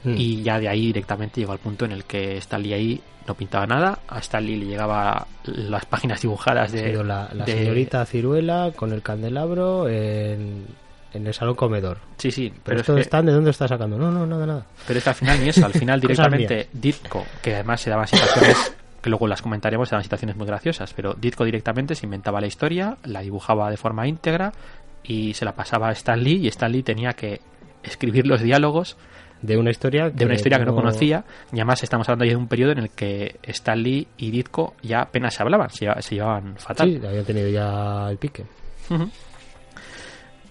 Mm. 0.04 0.16
Y 0.18 0.44
ya 0.44 0.60
de 0.60 0.68
ahí 0.68 0.88
directamente 0.88 1.42
llegó 1.42 1.54
al 1.54 1.60
punto 1.60 1.86
en 1.86 1.92
el 1.92 2.04
que 2.04 2.38
Stanley 2.38 2.74
ahí 2.74 3.02
no 3.28 3.36
pintaba 3.36 3.66
nada. 3.66 4.00
A 4.08 4.20
Stanley 4.20 4.58
le 4.58 4.66
llegaba 4.66 5.28
las 5.46 5.86
páginas 5.86 6.22
dibujadas 6.22 6.72
de. 6.72 7.04
la, 7.04 7.30
señorita 7.46 8.06
Ciruela 8.06 8.72
con 8.76 8.92
el 8.92 9.02
candelabro 9.02 9.88
en 9.88 10.66
en 11.13 11.28
el 11.28 11.34
salón 11.34 11.56
comedor. 11.56 12.00
Sí, 12.18 12.32
sí. 12.32 12.52
Pero, 12.63 12.80
esto 12.80 12.98
están, 12.98 13.26
¿de 13.26 13.32
dónde 13.32 13.52
está 13.52 13.68
sacando? 13.68 13.98
No, 13.98 14.12
no, 14.12 14.26
nada, 14.26 14.46
nada. 14.46 14.66
Pero 14.88 14.98
es 14.98 15.04
que 15.04 15.10
al 15.10 15.16
final 15.16 15.39
ni 15.39 15.50
eso, 15.50 15.66
al 15.66 15.74
final 15.74 16.02
directamente 16.02 16.68
Ditko, 16.74 17.26
que 17.42 17.56
además 17.56 17.82
se 17.82 17.89
daban 17.89 18.08
situaciones, 18.08 18.76
que 19.02 19.10
luego 19.10 19.28
las 19.28 19.42
comentaremos, 19.42 19.89
daban 19.89 20.04
situaciones 20.04 20.36
muy 20.36 20.48
graciosas, 20.48 20.94
pero 20.94 21.13
Ditko 21.13 21.46
directamente 21.46 21.96
se 21.96 22.06
inventaba 22.06 22.42
la 22.42 22.48
historia, 22.48 22.98
la 23.04 23.22
dibujaba 23.22 23.70
de 23.70 23.78
forma 23.78 24.08
íntegra 24.08 24.54
y 25.04 25.34
se 25.34 25.46
la 25.46 25.54
pasaba 25.54 25.89
a 25.89 25.92
Stan 25.92 26.22
Lee 26.22 26.39
y 26.44 26.48
Stan 26.48 26.72
Lee 26.72 26.84
tenía 26.84 27.13
que 27.13 27.42
escribir 27.84 28.26
los 28.26 28.42
diálogos 28.42 28.98
de 29.43 29.58
una 29.58 29.69
historia 29.69 30.10
que 30.10 30.17
de 30.17 30.25
una 30.25 30.34
historia 30.34 30.58
que 30.58 30.65
no 30.65 30.73
conocía 30.73 31.23
y 31.51 31.58
además 31.58 31.84
estamos 31.84 32.08
hablando 32.08 32.25
ya 32.25 32.32
de 32.32 32.38
un 32.38 32.47
periodo 32.47 32.71
en 32.71 32.79
el 32.79 32.89
que 32.89 33.39
Stan 33.43 33.82
Lee 33.82 34.08
y 34.17 34.32
Ditko 34.32 34.73
ya 34.82 35.01
apenas 35.01 35.36
se 35.36 35.43
hablaban, 35.43 35.69
se, 35.69 35.86
llevaban 36.10 36.56
fatal. 36.58 36.89
Sí, 36.89 37.06
habían 37.06 37.25
tenido 37.25 37.49
ya 37.49 38.10
el 38.10 38.17
pique. 38.17 38.45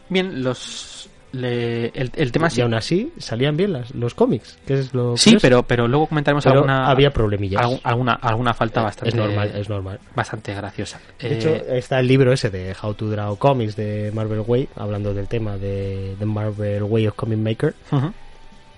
Bien, 0.09 0.43
los 0.43 1.09
el, 1.33 2.33
tema 2.33 2.49
y 2.55 2.61
aún 2.61 2.75
así 2.75 3.11
salían 3.17 3.57
bien 3.57 3.73
las, 3.73 3.95
los 3.95 4.15
cómics 4.15 4.59
que 4.67 4.75
es 4.75 4.93
lo 4.93 5.17
sí 5.17 5.39
pero 5.41 5.63
pero 5.63 5.89
luego 5.89 6.07
comentaremos 6.07 6.47
alguna 6.47 6.91
había 6.91 7.11
problemillas. 7.11 7.81
alguna 7.85 8.13
alguna 8.13 8.53
falta 8.53 8.83
bastante 8.83 9.09
es 9.09 9.15
normal 9.15 9.53
es 9.55 9.69
normal. 9.69 9.99
bastante 10.15 10.55
graciosa. 10.55 11.01
De 11.19 11.35
hecho 11.35 11.49
eh, 11.49 11.79
está 11.79 12.01
el 12.01 12.07
libro 12.07 12.33
ese 12.33 12.51
de 12.51 12.75
How 12.81 12.95
to 12.95 13.09
Draw 13.09 13.37
Comics 13.37 13.77
de 13.77 14.11
Marvel 14.13 14.43
Way 14.47 14.69
hablando 14.77 15.15
del 15.15 15.27
tema 15.29 15.57
de, 15.57 16.17
de 16.19 16.27
Marvel 16.27 16.83
Way 16.83 17.07
of 17.07 17.15
Comic 17.15 17.39
Maker 17.39 17.75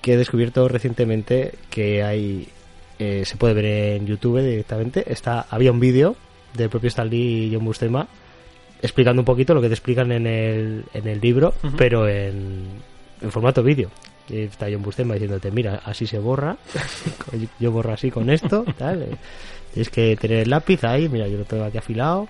que 0.04 0.12
he 0.12 0.16
descubierto 0.18 0.68
recientemente 0.68 1.54
que 1.70 2.02
hay 2.02 2.48
eh, 2.98 3.22
se 3.24 3.36
puede 3.38 3.54
ver 3.54 3.64
en 3.64 4.06
YouTube 4.06 4.38
directamente 4.42 5.10
está 5.10 5.46
había 5.48 5.72
un 5.72 5.80
vídeo 5.80 6.14
del 6.52 6.68
propio 6.68 6.88
Stan 6.88 7.08
Lee 7.08 7.46
y 7.46 7.54
John 7.54 7.64
Buscema 7.64 8.06
explicando 8.82 9.22
un 9.22 9.24
poquito 9.24 9.54
lo 9.54 9.62
que 9.62 9.68
te 9.68 9.72
explican 9.72 10.12
en 10.12 10.26
el, 10.26 10.84
en 10.92 11.08
el 11.08 11.18
libro, 11.18 11.54
pero 11.78 12.06
en, 12.06 12.66
en 13.22 13.32
formato 13.32 13.62
vídeo. 13.62 13.90
Está 14.28 14.66
John 14.70 14.82
Bustema 14.82 15.14
diciéndote, 15.14 15.50
mira, 15.50 15.80
así 15.86 16.06
se 16.06 16.18
borra, 16.18 16.58
yo 17.58 17.72
borro 17.72 17.94
así 17.94 18.10
con 18.10 18.28
esto, 18.28 18.62
tal. 18.78 19.02
Eh, 19.04 19.16
tienes 19.72 19.88
que 19.88 20.16
tener 20.16 20.40
el 20.40 20.50
lápiz 20.50 20.84
ahí, 20.84 21.08
mira, 21.08 21.26
yo 21.28 21.38
lo 21.38 21.44
tengo 21.44 21.64
aquí 21.64 21.78
afilado. 21.78 22.28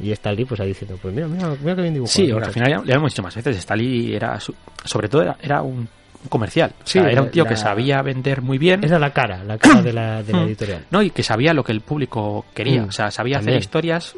Y 0.00 0.10
Stalin 0.10 0.46
pues 0.46 0.60
ahí 0.60 0.68
diciendo, 0.68 0.98
pues 1.00 1.14
mira, 1.14 1.28
mira, 1.28 1.54
mira 1.60 1.76
que 1.76 1.82
bien 1.82 1.94
dibujado. 1.94 2.16
Sí, 2.16 2.30
al 2.30 2.52
final 2.52 2.68
ya, 2.68 2.82
lo 2.82 2.92
hemos 2.92 3.12
dicho 3.12 3.22
más 3.22 3.34
veces, 3.36 3.56
Stalin 3.56 4.12
era, 4.12 4.38
sobre 4.84 5.08
todo 5.08 5.22
era, 5.40 5.62
un 5.62 5.88
comercial. 6.28 6.72
Sí, 6.84 6.98
era 6.98 7.22
un 7.22 7.30
tío 7.30 7.44
que 7.44 7.56
sabía 7.56 8.02
vender 8.02 8.42
muy 8.42 8.58
bien. 8.58 8.84
Era 8.84 8.98
la 8.98 9.12
cara, 9.12 9.44
la 9.44 9.58
cara 9.58 9.82
de 9.82 9.92
la, 9.92 10.22
de 10.22 10.32
la 10.32 10.42
editorial. 10.42 10.84
No, 10.90 11.02
y 11.02 11.10
que 11.10 11.22
sabía 11.22 11.54
lo 11.54 11.64
que 11.64 11.72
el 11.72 11.80
público 11.80 12.46
quería. 12.54 12.82
Mm, 12.82 12.88
o 12.88 12.92
sea, 12.92 13.10
sabía 13.10 13.38
hacer 13.38 13.56
historias 13.56 14.14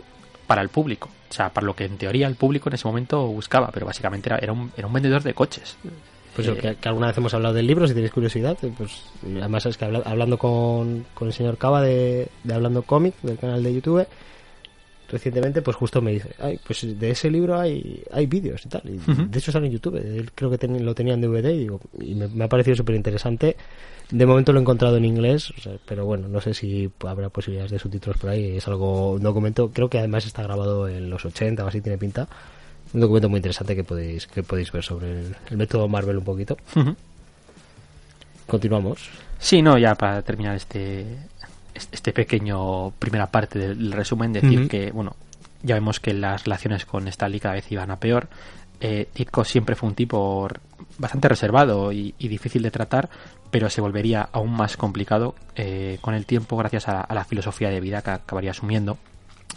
para 0.47 0.63
el 0.63 0.69
público. 0.69 1.09
O 1.31 1.33
sea, 1.33 1.51
para 1.51 1.67
lo 1.67 1.75
que 1.75 1.85
en 1.85 1.99
teoría 1.99 2.27
el 2.27 2.35
público 2.35 2.69
en 2.69 2.75
ese 2.75 2.89
momento 2.89 3.27
buscaba, 3.27 3.71
pero 3.73 3.87
básicamente 3.87 4.31
era, 4.31 4.39
era, 4.39 4.53
un, 4.53 4.73
era 4.77 4.87
un 4.87 4.93
vendedor 4.93 5.23
de 5.23 5.35
coches. 5.35 5.77
Pues 6.35 6.49
eh, 6.49 6.77
que, 6.81 6.89
alguna 6.89 7.09
vez 7.09 7.19
hemos 7.19 7.35
hablado 7.35 7.55
del 7.55 7.67
libro, 7.67 7.87
si 7.87 7.95
tienes 7.95 8.13
curiosidad, 8.13 8.57
eh, 8.63 8.73
pues 8.77 9.03
además 9.25 9.67
es 9.67 9.77
que 9.77 9.85
hablando 9.85 10.39
con, 10.39 11.05
con, 11.13 11.29
el 11.29 11.35
señor 11.35 11.59
Cava 11.59 11.83
de, 11.83 12.29
de 12.45 12.55
Hablando 12.55 12.83
Cómic, 12.83 13.15
del 13.23 13.39
canal 13.39 13.63
de 13.63 13.75
YouTube, 13.75 14.07
recientemente, 15.09 15.63
pues 15.63 15.77
justo 15.77 16.01
me 16.01 16.13
dice, 16.13 16.31
Ay, 16.39 16.59
pues 16.67 16.99
de 16.99 17.11
ese 17.11 17.31
libro 17.31 17.59
hay, 17.59 18.03
hay 18.13 18.27
vídeos 18.27 18.65
y 18.65 18.69
tal. 18.69 18.83
Y 18.85 18.99
De 19.29 19.39
hecho 19.39 19.53
sale 19.53 19.67
en 19.67 19.73
YouTube, 19.73 19.97
él 19.97 20.31
creo 20.35 20.51
que 20.51 20.67
lo 20.67 20.95
tenía 20.95 21.15
en 21.15 21.21
DVD 21.21 21.51
y, 21.51 21.59
digo, 21.59 21.81
y 22.01 22.15
me, 22.15 22.29
me 22.29 22.45
ha 22.45 22.49
parecido 22.49 22.77
súper 22.77 22.95
interesante 22.95 23.57
de 24.11 24.25
momento 24.25 24.53
lo 24.53 24.59
he 24.59 24.63
encontrado 24.63 24.97
en 24.97 25.05
inglés, 25.05 25.53
pero 25.87 26.07
bueno, 26.07 26.29
no 26.29 26.41
sé 26.41 26.55
si 26.55 26.91
habrá 27.07 27.29
posibilidades 27.29 27.71
de 27.71 27.79
subtítulos 27.79 28.17
por 28.19 28.31
ahí. 28.31 28.57
Es 28.57 28.67
algo, 28.67 29.13
un 29.13 29.23
documento, 29.23 29.71
creo 29.71 29.91
que 29.91 29.99
además 29.99 30.25
está 30.25 30.43
grabado 30.43 30.89
en 30.89 31.11
los 31.11 31.25
80 31.25 31.63
o 31.63 31.69
así, 31.69 31.81
tiene 31.83 31.99
pinta. 31.99 32.27
Un 32.95 33.03
documento 33.03 33.29
muy 33.29 33.39
interesante 33.39 33.77
que 33.77 33.85
podéis, 33.85 34.27
que 34.27 34.43
podéis 34.43 34.73
ver 34.73 34.83
sobre 34.83 35.27
el, 35.51 35.57
método 35.57 35.89
Marvel 35.89 36.17
un 36.17 36.25
poquito. 36.25 36.57
Continuamos. 38.47 39.11
Sí, 39.39 39.61
no, 39.61 39.77
ya 39.77 39.95
para 39.95 40.23
terminar 40.23 40.57
este, 40.57 41.05
este 41.93 42.13
pequeño 42.13 42.91
primera 42.99 43.27
parte 43.29 43.59
del 43.59 43.93
resumen, 43.93 44.33
decir 44.33 44.69
que, 44.69 44.91
bueno, 44.91 45.17
ya 45.63 45.75
vemos 45.75 46.01
que 46.01 46.15
las 46.15 46.45
relaciones 46.45 46.85
con 46.85 47.09
Stanley 47.09 47.41
cada 47.41 47.55
vez 47.55 47.71
iban 47.71 47.91
a 47.91 47.99
peor. 47.99 48.29
Eh, 48.81 49.09
siempre 49.45 49.75
fue 49.75 49.89
un 49.89 49.95
tipo 49.95 50.49
bastante 50.99 51.29
reservado 51.29 51.93
y, 51.93 52.15
difícil 52.19 52.63
de 52.63 52.71
tratar, 52.71 53.09
pero 53.51 53.71
se 53.71 53.81
volvería 53.81 54.29
aún 54.33 54.53
más 54.53 54.77
complicado 54.77 55.35
eh, 55.57 55.99
con 56.01 56.15
el 56.15 56.27
tiempo 56.27 56.57
gracias 56.57 56.89
a, 56.89 57.07
la 57.13 57.25
filosofía 57.25 57.71
de 57.71 57.81
vida 57.81 58.03
que 58.03 58.11
acabaría 58.11 58.53
asumiendo. 58.53 58.99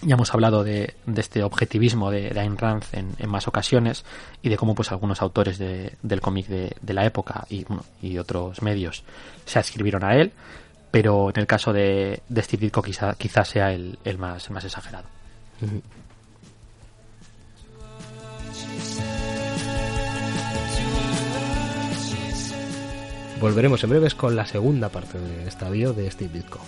Ya 0.04 0.16
hemos 0.16 0.34
hablado 0.34 0.64
de, 0.64 0.96
este 1.16 1.44
objetivismo 1.44 2.10
de, 2.10 2.40
Ayn 2.40 2.58
Rand 2.58 2.84
en, 2.94 3.30
más 3.30 3.48
ocasiones 3.48 4.04
y 4.42 4.50
de 4.50 4.58
cómo 4.58 4.74
pues 4.74 4.92
algunos 4.92 5.22
autores 5.22 5.60
del 5.60 6.22
cómic 6.22 6.48
de, 6.48 6.94
la 6.94 7.06
época 7.06 7.46
y, 7.50 7.66
y 8.02 8.18
otros 8.18 8.64
medios 8.64 9.04
se 9.46 9.60
adscribieron 9.60 10.04
a 10.04 10.16
él, 10.16 10.32
pero 10.92 11.30
en 11.30 11.40
el 11.40 11.48
caso 11.48 11.72
de, 11.72 12.22
Steve 12.38 12.66
Ditko 12.66 12.82
quizás 12.82 13.16
quizá 13.16 13.46
sea 13.46 13.72
el, 13.72 13.98
más, 14.18 14.50
exagerado. 14.50 15.08
Volveremos 23.40 23.84
en 23.84 23.90
breves 23.90 24.14
con 24.14 24.36
la 24.36 24.46
segunda 24.46 24.90
parte 24.90 25.18
del 25.18 25.48
estadio 25.48 25.94
de 25.94 26.12
Steve 26.12 26.34
Ditko. 26.34 26.60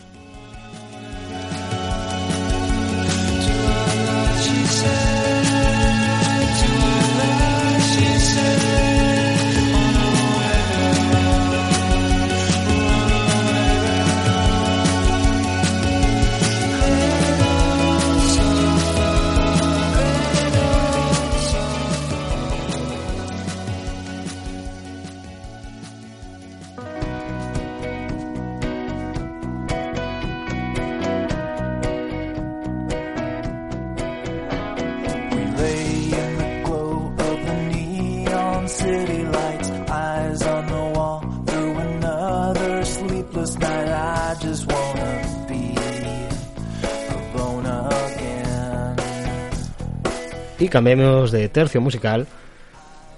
Y 50.73 50.75
cambiemos 50.75 51.29
de 51.29 51.49
tercio 51.49 51.79
musical. 51.81 52.25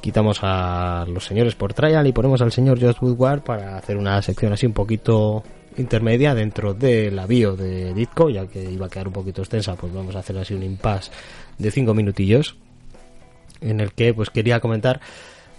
Quitamos 0.01 0.39
a 0.41 1.05
los 1.07 1.23
señores 1.23 1.55
por 1.55 1.73
trial 1.73 2.05
y 2.05 2.11
ponemos 2.11 2.41
al 2.41 2.51
señor 2.51 2.81
Josh 2.81 2.97
Woodward 2.99 3.43
para 3.43 3.77
hacer 3.77 3.95
una 3.95 4.21
sección 4.21 4.51
así 4.51 4.65
un 4.65 4.73
poquito 4.73 5.41
intermedia 5.77 6.35
dentro 6.35 6.73
de 6.73 7.09
la 7.11 7.25
bio 7.25 7.55
de 7.55 7.93
Ditko, 7.93 8.29
ya 8.29 8.45
que 8.45 8.61
iba 8.61 8.87
a 8.87 8.89
quedar 8.89 9.07
un 9.07 9.13
poquito 9.13 9.41
extensa, 9.41 9.75
pues 9.75 9.93
vamos 9.93 10.13
a 10.17 10.19
hacer 10.19 10.37
así 10.37 10.53
un 10.53 10.63
impasse 10.63 11.11
de 11.57 11.71
cinco 11.71 11.93
minutillos 11.93 12.57
en 13.61 13.79
el 13.79 13.93
que 13.93 14.13
pues 14.13 14.29
quería 14.29 14.59
comentar 14.59 14.99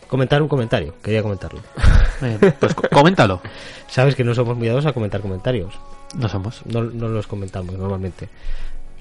comentar 0.06 0.42
un 0.42 0.48
comentario, 0.48 0.94
quería 1.02 1.22
comentarlo. 1.22 1.60
Eh, 2.22 2.38
pues 2.58 2.72
co- 2.74 2.88
coméntalo. 2.90 3.42
Sabes 3.88 4.14
que 4.14 4.24
no 4.24 4.34
somos 4.34 4.56
muy 4.56 4.66
dados 4.68 4.86
a 4.86 4.94
comentar 4.94 5.20
comentarios. 5.20 5.74
No 6.16 6.26
somos. 6.30 6.62
no, 6.64 6.82
no 6.82 7.08
los 7.08 7.26
comentamos 7.26 7.74
normalmente. 7.74 8.30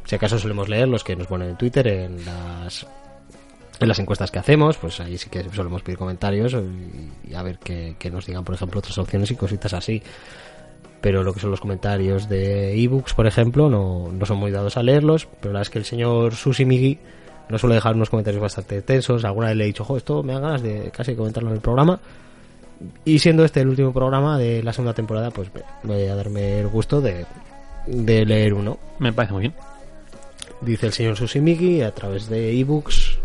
Si 0.05 0.15
acaso 0.15 0.39
solemos 0.39 0.69
leer 0.69 0.87
los 0.87 1.03
que 1.03 1.15
nos 1.15 1.27
ponen 1.27 1.49
en 1.49 1.57
Twitter, 1.57 1.87
en 1.87 2.23
las 2.25 2.85
en 3.79 3.87
las 3.87 3.99
encuestas 3.99 4.31
que 4.31 4.39
hacemos, 4.39 4.77
pues 4.77 4.99
ahí 4.99 5.17
sí 5.17 5.29
que 5.29 5.43
solemos 5.51 5.81
pedir 5.83 5.97
comentarios 5.97 6.55
y, 7.27 7.33
a 7.33 7.43
ver 7.43 7.59
que, 7.59 7.95
nos 8.11 8.25
digan, 8.25 8.43
por 8.43 8.55
ejemplo, 8.55 8.79
otras 8.79 8.97
opciones 8.97 9.29
y 9.31 9.35
cositas 9.35 9.73
así. 9.73 10.01
Pero 11.01 11.23
lo 11.23 11.33
que 11.33 11.39
son 11.39 11.51
los 11.51 11.59
comentarios 11.59 12.29
de 12.29 12.73
ebooks, 12.81 13.13
por 13.13 13.27
ejemplo, 13.27 13.69
no, 13.69 14.11
no 14.11 14.25
son 14.25 14.37
muy 14.37 14.51
dados 14.51 14.77
a 14.77 14.83
leerlos. 14.83 15.27
Pero 15.39 15.53
la 15.53 15.59
verdad 15.59 15.61
es 15.63 15.69
que 15.69 15.79
el 15.79 15.85
señor 15.85 16.35
Susi 16.35 16.65
Migi 16.65 16.97
nos 17.49 17.61
suele 17.61 17.75
dejar 17.75 17.95
unos 17.95 18.09
comentarios 18.09 18.41
bastante 18.41 18.81
tensos. 18.81 19.23
Alguna 19.25 19.47
vez 19.47 19.57
le 19.57 19.63
he 19.65 19.67
dicho, 19.67 19.83
jo, 19.83 19.97
esto 19.97 20.23
me 20.23 20.33
da 20.33 20.39
ganas 20.39 20.61
de 20.63 20.89
casi 20.91 21.13
comentarlo 21.15 21.49
en 21.49 21.55
el 21.55 21.61
programa. 21.61 21.99
Y 23.03 23.19
siendo 23.19 23.45
este 23.45 23.61
el 23.61 23.67
último 23.67 23.93
programa 23.93 24.37
de 24.37 24.63
la 24.63 24.73
segunda 24.73 24.93
temporada, 24.93 25.31
pues 25.31 25.49
voy 25.83 26.03
a 26.03 26.15
darme 26.15 26.59
el 26.59 26.67
gusto 26.69 27.01
de, 27.01 27.25
de 27.85 28.25
leer 28.25 28.53
uno. 28.53 28.79
Me 28.99 29.13
parece 29.13 29.33
muy 29.33 29.41
bien. 29.41 29.53
Dice 30.61 30.87
el 30.87 30.93
señor 30.93 31.17
Susimigi 31.17 31.81
a 31.81 31.93
través 31.93 32.29
de 32.29 32.57
ebooks. 32.59 33.17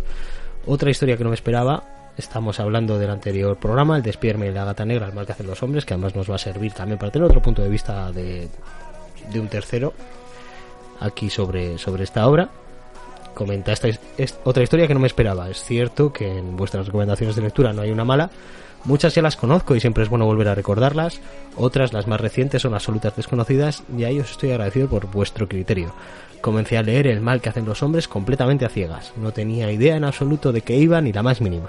Otra 0.67 0.91
historia 0.91 1.17
que 1.17 1.25
no 1.25 1.31
me 1.31 1.35
esperaba. 1.35 2.13
Estamos 2.17 2.61
hablando 2.61 2.99
del 2.99 3.11
anterior 3.11 3.57
programa, 3.57 3.97
el 3.97 4.03
de 4.03 4.13
Spiderman 4.13 4.49
y 4.49 4.53
la 4.53 4.65
gata 4.65 4.85
negra, 4.85 5.07
el 5.07 5.15
mal 5.15 5.25
que 5.25 5.33
hacen 5.33 5.47
los 5.47 5.63
hombres, 5.63 5.87
que 5.87 5.95
además 5.95 6.15
nos 6.15 6.31
va 6.31 6.35
a 6.35 6.39
servir 6.39 6.73
también 6.73 6.99
para 6.99 7.11
tener 7.11 7.27
otro 7.27 7.41
punto 7.41 7.63
de 7.63 7.69
vista 7.69 8.13
de, 8.13 8.49
de 9.33 9.41
un 9.41 9.49
tercero 9.49 9.95
aquí 11.01 11.31
sobre, 11.31 11.79
sobre 11.79 12.05
esta 12.05 12.27
obra. 12.27 12.51
Comenta 13.35 13.73
esta 13.73 13.89
es, 13.89 14.39
otra 14.45 14.63
historia 14.63 14.87
que 14.87 14.95
no 14.95 15.01
me 15.01 15.07
esperaba. 15.07 15.49
Es 15.49 15.63
cierto 15.65 16.13
que 16.13 16.39
en 16.39 16.57
vuestras 16.57 16.87
recomendaciones 16.87 17.37
de 17.37 17.43
lectura 17.43 17.73
no 17.73 17.83
hay 17.83 17.91
una 17.91 18.05
mala. 18.05 18.31
Muchas 18.85 19.15
ya 19.15 19.23
las 19.23 19.37
conozco 19.37 19.75
y 19.75 19.81
siempre 19.81 20.03
es 20.03 20.09
bueno 20.09 20.27
volver 20.27 20.49
a 20.49 20.55
recordarlas. 20.55 21.21
Otras, 21.57 21.93
las 21.93 22.07
más 22.07 22.21
recientes, 22.21 22.63
son 22.63 22.75
absolutas 22.75 23.15
desconocidas 23.17 23.83
y 23.97 24.05
a 24.05 24.09
ellos 24.09 24.31
estoy 24.31 24.51
agradecido 24.51 24.89
por 24.89 25.07
vuestro 25.11 25.49
criterio. 25.49 25.93
Comencé 26.41 26.79
a 26.79 26.83
leer 26.83 27.07
El 27.07 27.21
mal 27.21 27.41
que 27.41 27.51
hacen 27.51 27.67
los 27.67 27.83
hombres 27.83 28.09
completamente 28.09 28.65
a 28.65 28.71
ciegas. 28.71 29.13
No 29.17 29.33
tenía 29.33 29.71
idea 29.71 29.97
en 29.97 30.05
absoluto 30.05 30.53
de 30.53 30.63
qué 30.63 30.77
iba 30.77 31.01
ni 31.01 31.13
la 31.13 31.23
más 31.23 31.41
mínima. 31.41 31.69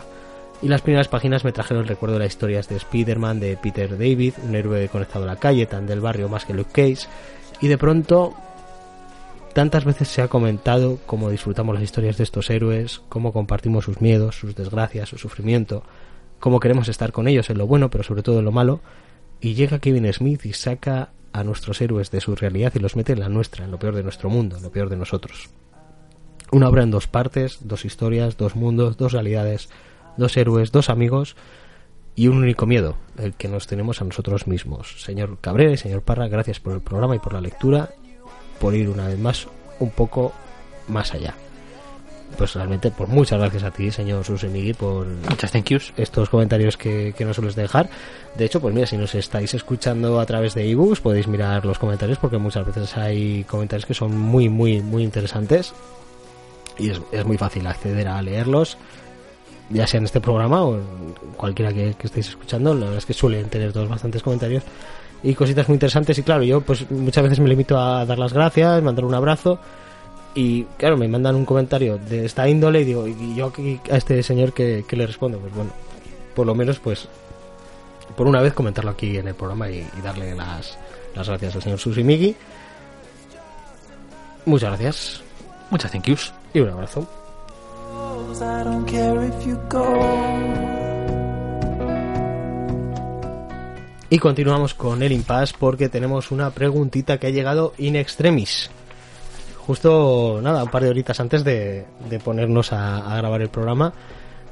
Y 0.62 0.68
las 0.68 0.82
primeras 0.82 1.08
páginas 1.08 1.44
me 1.44 1.52
trajeron 1.52 1.84
el 1.84 1.90
recuerdo 1.90 2.14
de 2.14 2.20
las 2.20 2.34
historias 2.34 2.70
de 2.70 2.76
Spider-Man, 2.76 3.40
de 3.40 3.58
Peter 3.58 3.90
David, 3.90 4.34
un 4.44 4.56
héroe 4.56 4.88
conectado 4.90 5.24
a 5.26 5.28
la 5.28 5.38
calle, 5.38 5.66
tan 5.66 5.88
del 5.88 6.02
barrio 6.02 6.30
más 6.30 6.46
que 6.46 6.54
Luke 6.54 6.72
Cage. 6.72 7.08
Y 7.62 7.68
de 7.68 7.78
pronto, 7.78 8.34
tantas 9.54 9.86
veces 9.86 10.08
se 10.08 10.22
ha 10.22 10.28
comentado 10.28 11.00
cómo 11.06 11.32
disfrutamos 11.32 11.74
las 11.74 11.84
historias 11.84 12.18
de 12.18 12.24
estos 12.24 12.50
héroes, 12.50 13.02
cómo 13.10 13.34
compartimos 13.34 13.86
sus 13.86 14.02
miedos, 14.02 14.36
sus 14.36 14.56
desgracias, 14.56 15.10
su 15.10 15.18
sufrimiento, 15.18 15.84
cómo 16.40 16.60
queremos 16.60 16.88
estar 16.88 17.12
con 17.12 17.28
ellos 17.28 17.50
en 17.50 17.58
lo 17.58 17.66
bueno, 17.68 17.90
pero 17.90 18.04
sobre 18.04 18.22
todo 18.22 18.40
en 18.40 18.46
lo 18.46 18.52
malo. 18.52 18.82
Y 19.40 19.56
llega 19.56 19.80
Kevin 19.80 20.12
Smith 20.14 20.46
y 20.46 20.54
saca 20.54 21.10
a 21.34 21.44
nuestros 21.44 21.82
héroes 21.82 22.12
de 22.12 22.22
su 22.22 22.36
realidad 22.36 22.74
y 22.76 22.80
los 22.80 22.96
mete 22.96 23.14
en 23.14 23.20
la 23.20 23.30
nuestra, 23.30 23.66
en 23.66 23.72
lo 23.72 23.80
peor 23.80 23.96
de 23.96 24.04
nuestro 24.04 24.30
mundo, 24.30 24.58
en 24.58 24.64
lo 24.64 24.72
peor 24.72 24.90
de 24.90 24.98
nosotros. 24.98 25.50
Una 26.52 26.68
obra 26.68 26.84
en 26.84 26.92
dos 26.92 27.08
partes, 27.08 27.60
dos 27.62 27.86
historias, 27.86 28.38
dos 28.38 28.56
mundos, 28.56 28.98
dos 28.98 29.14
realidades, 29.14 29.70
dos 30.18 30.36
héroes, 30.36 30.72
dos 30.72 30.90
amigos 30.90 31.36
y 32.16 32.28
un 32.28 32.38
único 32.38 32.66
miedo, 32.66 32.98
el 33.18 33.34
que 33.34 33.48
nos 33.48 33.68
tenemos 33.68 34.02
a 34.02 34.06
nosotros 34.06 34.48
mismos. 34.48 35.02
Señor 35.02 35.38
Cabrera 35.40 35.72
y 35.72 35.78
señor 35.78 36.02
Parra, 36.02 36.28
gracias 36.28 36.60
por 36.60 36.74
el 36.74 36.82
programa 36.82 37.16
y 37.16 37.20
por 37.20 37.34
la 37.34 37.42
lectura, 37.42 37.90
por 38.60 38.76
ir 38.76 38.90
una 38.90 39.08
vez 39.08 39.18
más 39.18 39.48
un 39.80 39.92
poco 39.92 40.34
más 40.88 41.14
allá. 41.14 41.36
Personalmente, 42.38 42.92
pues 42.92 43.10
muchas 43.10 43.40
gracias 43.40 43.64
a 43.64 43.72
ti, 43.72 43.92
señor 43.92 44.24
Susemigui, 44.24 44.74
por 44.74 45.06
Muchas 45.06 45.52
thank 45.52 45.66
yous. 45.66 45.94
estos 45.98 46.30
comentarios 46.30 46.78
que, 46.78 47.14
que 47.16 47.26
nos 47.26 47.36
sueles 47.36 47.56
dejar. 47.56 47.90
De 48.36 48.46
hecho, 48.46 48.60
pues 48.60 48.74
mira, 48.74 48.88
si 48.88 48.98
nos 48.98 49.14
estáis 49.16 49.54
escuchando 49.54 50.20
a 50.20 50.26
través 50.26 50.54
de 50.56 50.70
ebooks, 50.70 51.02
podéis 51.02 51.28
mirar 51.28 51.66
los 51.66 51.78
comentarios 51.78 52.18
porque 52.18 52.38
muchas 52.38 52.66
veces 52.66 52.96
hay 52.98 53.44
comentarios 53.44 53.86
que 53.86 53.94
son 53.94 54.18
muy, 54.18 54.50
muy, 54.50 54.82
muy 54.82 55.04
interesantes 55.04 55.74
y 56.78 56.90
es, 56.90 57.02
es 57.12 57.26
muy 57.26 57.38
fácil 57.38 57.68
acceder 57.68 58.08
a 58.08 58.22
leerlos, 58.22 58.78
ya 59.70 59.86
sea 59.86 60.00
en 60.00 60.06
este 60.06 60.22
programa 60.22 60.64
o 60.64 60.76
en 60.76 61.14
cualquiera 61.38 61.72
que, 61.74 61.94
que 61.94 62.08
estéis 62.08 62.30
escuchando. 62.30 62.74
La 62.74 62.82
verdad 62.82 62.98
es 62.98 63.06
que 63.06 63.14
suelen 63.14 63.50
tener 63.50 63.72
todos 63.74 63.90
bastantes 63.90 64.24
comentarios 64.24 64.64
y 65.24 65.34
cositas 65.36 65.68
muy 65.68 65.76
interesantes. 65.76 66.18
Y 66.18 66.24
claro, 66.24 66.44
yo 66.44 66.62
pues 66.62 66.90
muchas 66.90 67.24
veces 67.24 67.40
me 67.40 67.50
limito 67.50 67.78
a 67.78 68.06
dar 68.06 68.18
las 68.18 68.34
gracias, 68.34 68.82
mandar 68.82 69.06
un 69.06 69.14
abrazo. 69.14 69.60
Y 70.34 70.64
claro, 70.78 70.98
me 70.98 71.08
mandan 71.08 71.36
un 71.36 71.46
comentario 71.46 71.98
de 71.98 72.26
esta 72.26 72.48
índole 72.48 72.82
y 72.82 72.86
digo, 72.86 73.08
y 73.08 73.36
yo 73.36 73.48
aquí 73.48 73.80
a 73.92 73.98
este 73.98 74.24
señor 74.24 74.54
que, 74.54 74.86
que 74.88 74.96
le 74.96 75.06
respondo, 75.06 75.40
pues 75.40 75.54
bueno, 75.54 75.72
por 76.36 76.46
lo 76.46 76.56
menos 76.56 76.80
pues 76.80 77.08
por 78.16 78.28
una 78.28 78.42
vez 78.42 78.54
comentarlo 78.54 78.92
aquí 78.92 79.18
en 79.18 79.28
el 79.28 79.36
programa 79.36 79.70
y, 79.70 79.80
y 79.98 80.02
darle 80.02 80.34
las, 80.36 80.78
las 81.16 81.28
gracias 81.28 81.56
al 81.56 81.62
señor 81.62 81.80
Susimigi. 81.80 82.36
Muchas 84.46 84.70
gracias 84.70 85.22
Muchas 85.70 85.92
thank 85.92 86.06
yous. 86.06 86.34
y 86.54 86.60
un 86.60 86.70
abrazo. 86.70 87.08
I 88.34 88.64
don't 88.64 88.90
care 88.90 89.28
if 89.28 89.46
you 89.46 89.58
go. 89.70 89.86
Y 94.10 94.20
continuamos 94.20 94.74
con 94.74 95.02
el 95.04 95.14
impasse 95.14 95.54
porque 95.58 95.88
tenemos 95.88 96.32
una 96.32 96.50
preguntita 96.50 97.18
que 97.18 97.28
ha 97.28 97.30
llegado 97.30 97.74
in 97.78 97.96
extremis. 97.96 98.70
Justo, 99.72 100.42
nada, 100.44 100.66
un 100.66 100.70
par 100.70 100.84
de 100.84 100.90
horitas 100.90 101.22
antes 101.22 101.46
de, 101.46 101.86
ponernos 102.26 102.74
a, 102.74 103.10
a 103.10 103.16
grabar 103.16 103.42
el 103.42 103.48
programa, 103.48 103.94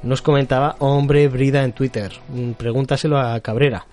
nos 0.02 0.22
comentaba 0.22 0.76
Hombre 0.78 1.28
Brida 1.28 1.62
en 1.62 1.74
Twitter. 1.74 2.10
Mm, 2.30 2.52
Pregúntaselo 2.52 3.18
a 3.18 3.38
Cabrera. 3.40 3.84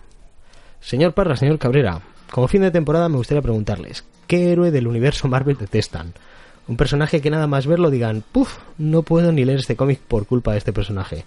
Señor 0.80 1.14
Parra, 1.14 1.36
señor 1.36 1.60
Cabrera, 1.60 2.00
como 2.32 2.48
fin 2.48 2.62
de 2.62 2.72
temporada 2.72 3.10
me 3.10 3.18
gustaría 3.18 3.42
preguntarles, 3.42 4.06
¿qué 4.26 4.54
héroe 4.54 4.72
del 4.72 4.88
universo 4.88 5.28
Marvel 5.28 5.58
detestan? 5.58 6.14
Un 6.70 6.78
personaje 6.78 7.20
que 7.20 7.30
nada 7.30 7.46
más 7.46 7.68
verlo 7.68 7.90
digan, 7.90 8.24
puf, 8.32 8.60
no 8.78 9.02
puedo 9.02 9.34
ni 9.34 9.44
leer 9.44 9.60
este 9.60 9.76
cómic 9.76 10.00
por 10.00 10.28
culpa 10.28 10.54
de 10.54 10.60
este 10.60 10.72
personaje. 10.72 11.26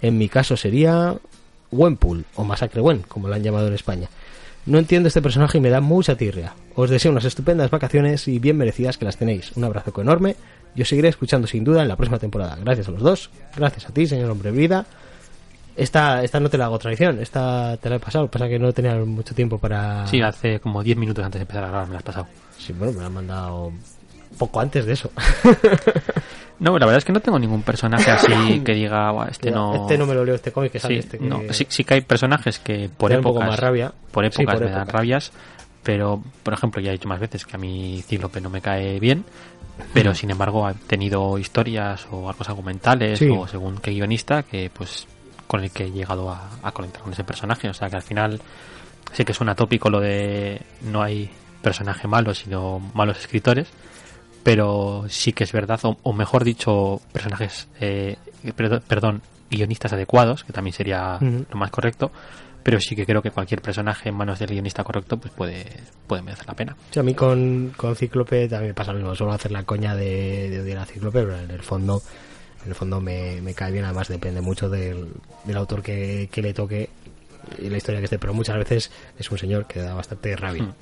En 0.00 0.16
mi 0.16 0.30
caso 0.30 0.56
sería 0.56 1.16
Wenpool, 1.70 2.24
o 2.36 2.44
Masacre 2.44 2.80
Wen, 2.80 3.02
como 3.08 3.28
lo 3.28 3.34
han 3.34 3.42
llamado 3.42 3.68
en 3.68 3.74
España. 3.74 4.08
No 4.66 4.78
entiendo 4.78 5.08
este 5.08 5.20
personaje 5.20 5.58
y 5.58 5.60
me 5.60 5.68
da 5.68 5.80
mucha 5.80 6.16
tirria. 6.16 6.54
Os 6.74 6.88
deseo 6.88 7.12
unas 7.12 7.26
estupendas 7.26 7.70
vacaciones 7.70 8.26
y 8.28 8.38
bien 8.38 8.56
merecidas 8.56 8.96
que 8.96 9.04
las 9.04 9.16
tenéis. 9.18 9.52
Un 9.56 9.64
abrazo 9.64 9.92
enorme 10.00 10.36
y 10.74 10.82
os 10.82 10.88
seguiré 10.88 11.08
escuchando 11.08 11.46
sin 11.46 11.64
duda 11.64 11.82
en 11.82 11.88
la 11.88 11.96
próxima 11.96 12.18
temporada. 12.18 12.56
Gracias 12.60 12.88
a 12.88 12.90
los 12.90 13.02
dos, 13.02 13.30
gracias 13.54 13.88
a 13.88 13.92
ti, 13.92 14.06
señor 14.06 14.30
hombre 14.30 14.50
vida. 14.50 14.86
Esta, 15.76 16.22
esta 16.22 16.40
no 16.40 16.48
te 16.48 16.56
la 16.56 16.66
hago 16.66 16.78
tradición, 16.78 17.18
esta 17.20 17.76
te 17.78 17.90
la 17.90 17.96
he 17.96 18.00
pasado, 18.00 18.28
pasa 18.28 18.48
que 18.48 18.58
no 18.60 18.72
tenía 18.72 18.94
mucho 18.94 19.34
tiempo 19.34 19.58
para... 19.58 20.06
Sí, 20.06 20.20
hace 20.22 20.60
como 20.60 20.82
10 20.82 20.96
minutos 20.96 21.24
antes 21.24 21.40
de 21.40 21.42
empezar 21.42 21.64
a 21.64 21.68
grabar 21.68 21.86
me 21.88 21.94
la 21.94 21.98
has 21.98 22.04
pasado. 22.04 22.26
Sí, 22.56 22.72
bueno, 22.72 22.92
me 22.92 23.00
la 23.00 23.06
han 23.06 23.12
mandado 23.12 23.72
poco 24.38 24.60
antes 24.60 24.86
de 24.86 24.92
eso. 24.92 25.10
No, 26.64 26.78
la 26.78 26.86
verdad 26.86 26.96
es 26.98 27.04
que 27.04 27.12
no 27.12 27.20
tengo 27.20 27.38
ningún 27.38 27.62
personaje 27.62 28.10
así 28.10 28.60
que 28.64 28.72
diga, 28.72 29.10
"Buah, 29.12 29.28
este 29.28 29.50
no... 29.50 29.74
Este 29.74 29.98
no 29.98 30.06
me 30.06 30.14
lo 30.14 30.24
leo, 30.24 30.34
este 30.34 30.50
cómic 30.50 30.72
que 30.72 30.80
sale 30.80 30.94
Sí, 30.94 31.00
este 31.00 31.18
que... 31.18 31.24
no, 31.26 31.40
sí, 31.50 31.66
sí 31.68 31.84
que 31.84 31.94
hay 31.94 32.00
personajes 32.00 32.58
que 32.58 32.88
por 32.88 33.10
un 33.12 33.18
épocas, 33.18 33.34
poco 33.34 33.46
más 33.50 33.60
rabia. 33.60 33.92
por 34.10 34.24
Sí, 34.32 34.42
épocas 34.42 34.58
por 34.60 34.64
me 34.68 34.70
dan 34.72 34.88
rabias, 34.88 35.30
pero 35.82 36.22
por 36.42 36.54
ejemplo 36.54 36.80
ya 36.80 36.88
he 36.90 36.92
dicho 36.94 37.08
más 37.08 37.20
veces 37.20 37.44
que 37.44 37.56
a 37.56 37.58
mí 37.58 38.02
Cíclope 38.06 38.40
no 38.40 38.48
me 38.50 38.60
cae 38.62 38.98
bien, 38.98 39.24
pero 39.92 40.14
sin 40.14 40.30
embargo 40.30 40.66
ha 40.66 40.72
tenido 40.74 41.36
historias 41.38 42.06
o 42.10 42.28
arcos 42.28 42.48
argumentales 42.48 43.18
Sí. 43.18 43.28
o 43.30 43.46
según 43.46 43.78
qué 43.78 43.90
guionista 43.90 44.42
que 44.42 44.70
pues 44.72 45.06
con 45.46 45.62
el 45.62 45.70
que 45.70 45.84
he 45.84 45.90
llegado 45.90 46.30
a, 46.30 46.48
a 46.62 46.72
conectar 46.72 47.02
con 47.02 47.12
ese 47.12 47.24
personaje, 47.24 47.68
o 47.68 47.74
sea 47.74 47.90
que 47.90 47.96
al 47.96 48.02
final 48.02 48.40
sé 49.12 49.24
que 49.26 49.34
suena 49.34 49.54
tópico 49.54 49.90
lo 49.90 50.00
de 50.00 50.62
no 50.82 51.02
hay 51.02 51.30
personaje 51.62 52.08
malo 52.08 52.32
sino 52.34 52.80
malos 52.94 53.18
escritores, 53.18 53.68
pero 54.44 55.06
sí 55.08 55.32
que 55.32 55.42
es 55.42 55.52
verdad, 55.52 55.80
o, 55.82 55.98
o 56.02 56.12
mejor 56.12 56.44
dicho, 56.44 57.00
personajes, 57.12 57.66
eh, 57.80 58.16
perdón, 58.86 59.22
guionistas 59.50 59.92
adecuados, 59.92 60.44
que 60.44 60.52
también 60.52 60.74
sería 60.74 61.18
lo 61.20 61.56
más 61.56 61.70
correcto, 61.70 62.12
pero 62.62 62.80
sí 62.80 62.94
que 62.94 63.04
creo 63.04 63.22
que 63.22 63.30
cualquier 63.30 63.60
personaje 63.60 64.08
en 64.10 64.14
manos 64.14 64.38
del 64.38 64.50
guionista 64.50 64.84
correcto 64.84 65.18
pues 65.18 65.32
puede, 65.32 65.66
puede 66.06 66.22
merecer 66.22 66.46
la 66.46 66.54
pena. 66.54 66.76
Sí, 66.90 67.00
a 67.00 67.02
mí 67.02 67.14
con, 67.14 67.72
con 67.76 67.96
Cíclope 67.96 68.48
también 68.48 68.70
me 68.70 68.74
pasa 68.74 68.92
lo 68.92 68.98
mismo. 68.98 69.14
Suelo 69.14 69.32
hacer 69.32 69.52
la 69.52 69.64
coña 69.64 69.94
de, 69.94 70.48
de 70.50 70.60
odiar 70.60 70.78
a 70.78 70.86
Cíclope, 70.86 71.20
pero 71.22 71.38
en 71.38 71.50
el 71.50 71.62
fondo, 71.62 72.02
en 72.62 72.68
el 72.68 72.74
fondo 72.74 73.00
me, 73.00 73.40
me 73.42 73.52
cae 73.54 73.70
bien. 73.70 73.84
Además, 73.84 74.08
depende 74.08 74.40
mucho 74.40 74.70
del, 74.70 75.08
del 75.44 75.56
autor 75.56 75.82
que, 75.82 76.28
que 76.32 76.40
le 76.40 76.54
toque 76.54 76.88
y 77.58 77.68
la 77.68 77.76
historia 77.76 78.00
que 78.00 78.04
esté, 78.04 78.18
pero 78.18 78.32
muchas 78.32 78.56
veces 78.56 78.90
es 79.18 79.30
un 79.30 79.36
señor 79.38 79.66
que 79.66 79.80
da 79.80 79.94
bastante 79.94 80.34
rabia. 80.34 80.62
Mm. 80.62 80.74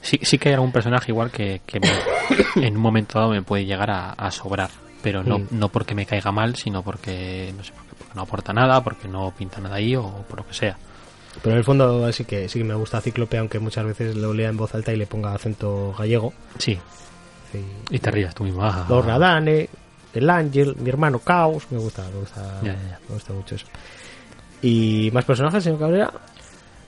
Sí, 0.00 0.18
sí 0.22 0.38
que 0.38 0.48
hay 0.50 0.54
algún 0.54 0.72
personaje 0.72 1.10
igual 1.12 1.30
que, 1.30 1.62
que 1.66 1.80
me- 1.80 1.88
en 2.66 2.76
un 2.76 2.82
momento 2.82 3.18
dado 3.18 3.30
me 3.30 3.42
puede 3.42 3.64
llegar 3.64 3.90
a, 3.90 4.10
a 4.12 4.30
sobrar, 4.30 4.70
pero 5.02 5.22
no, 5.22 5.38
Mm. 5.38 5.46
no 5.52 5.68
porque 5.68 5.94
me 5.94 6.06
caiga 6.06 6.30
mal, 6.32 6.56
sino 6.56 6.82
porque 6.82 7.52
no 7.56 7.64
sé, 7.64 7.72
porque, 7.76 7.94
porque 7.98 8.12
no 8.14 8.22
aporta 8.22 8.52
nada, 8.52 8.82
porque 8.82 9.08
no 9.08 9.32
pinta 9.36 9.60
nada 9.60 9.76
ahí 9.76 9.96
o 9.96 10.08
por 10.28 10.38
lo 10.40 10.46
que 10.46 10.54
sea. 10.54 10.76
Pero 11.42 11.52
en 11.52 11.58
el 11.58 11.64
fondo 11.64 12.12
sí 12.12 12.24
que 12.26 12.48
sí 12.48 12.58
que 12.58 12.64
me 12.64 12.74
gusta 12.74 13.00
Cíclope, 13.00 13.38
aunque 13.38 13.58
muchas 13.58 13.86
veces 13.86 14.14
lo 14.16 14.34
lea 14.34 14.50
en 14.50 14.56
voz 14.58 14.74
alta 14.74 14.92
y 14.92 14.96
le 14.96 15.06
ponga 15.06 15.34
acento 15.34 15.94
gallego. 15.98 16.32
Sí, 16.58 16.78
Sí. 17.50 17.64
y 17.90 17.98
te 17.98 18.10
rías 18.10 18.34
tú 18.34 18.44
mismo. 18.44 18.62
ah. 18.64 18.84
Los 18.88 19.04
Radane, 19.04 19.68
el 20.12 20.28
Ángel, 20.30 20.76
mi 20.78 20.90
hermano 20.90 21.18
Caos, 21.20 21.64
me 21.70 21.78
gusta, 21.78 22.02
me 22.12 22.20
gusta, 22.20 22.60
Ya, 22.62 22.74
ya, 22.74 22.82
ya. 22.82 22.98
me 23.08 23.14
gusta 23.14 23.32
mucho 23.32 23.54
eso. 23.54 23.66
¿Y 24.60 25.10
más 25.12 25.24
personajes, 25.24 25.64
señor 25.64 25.78
Cabrera? 25.80 26.12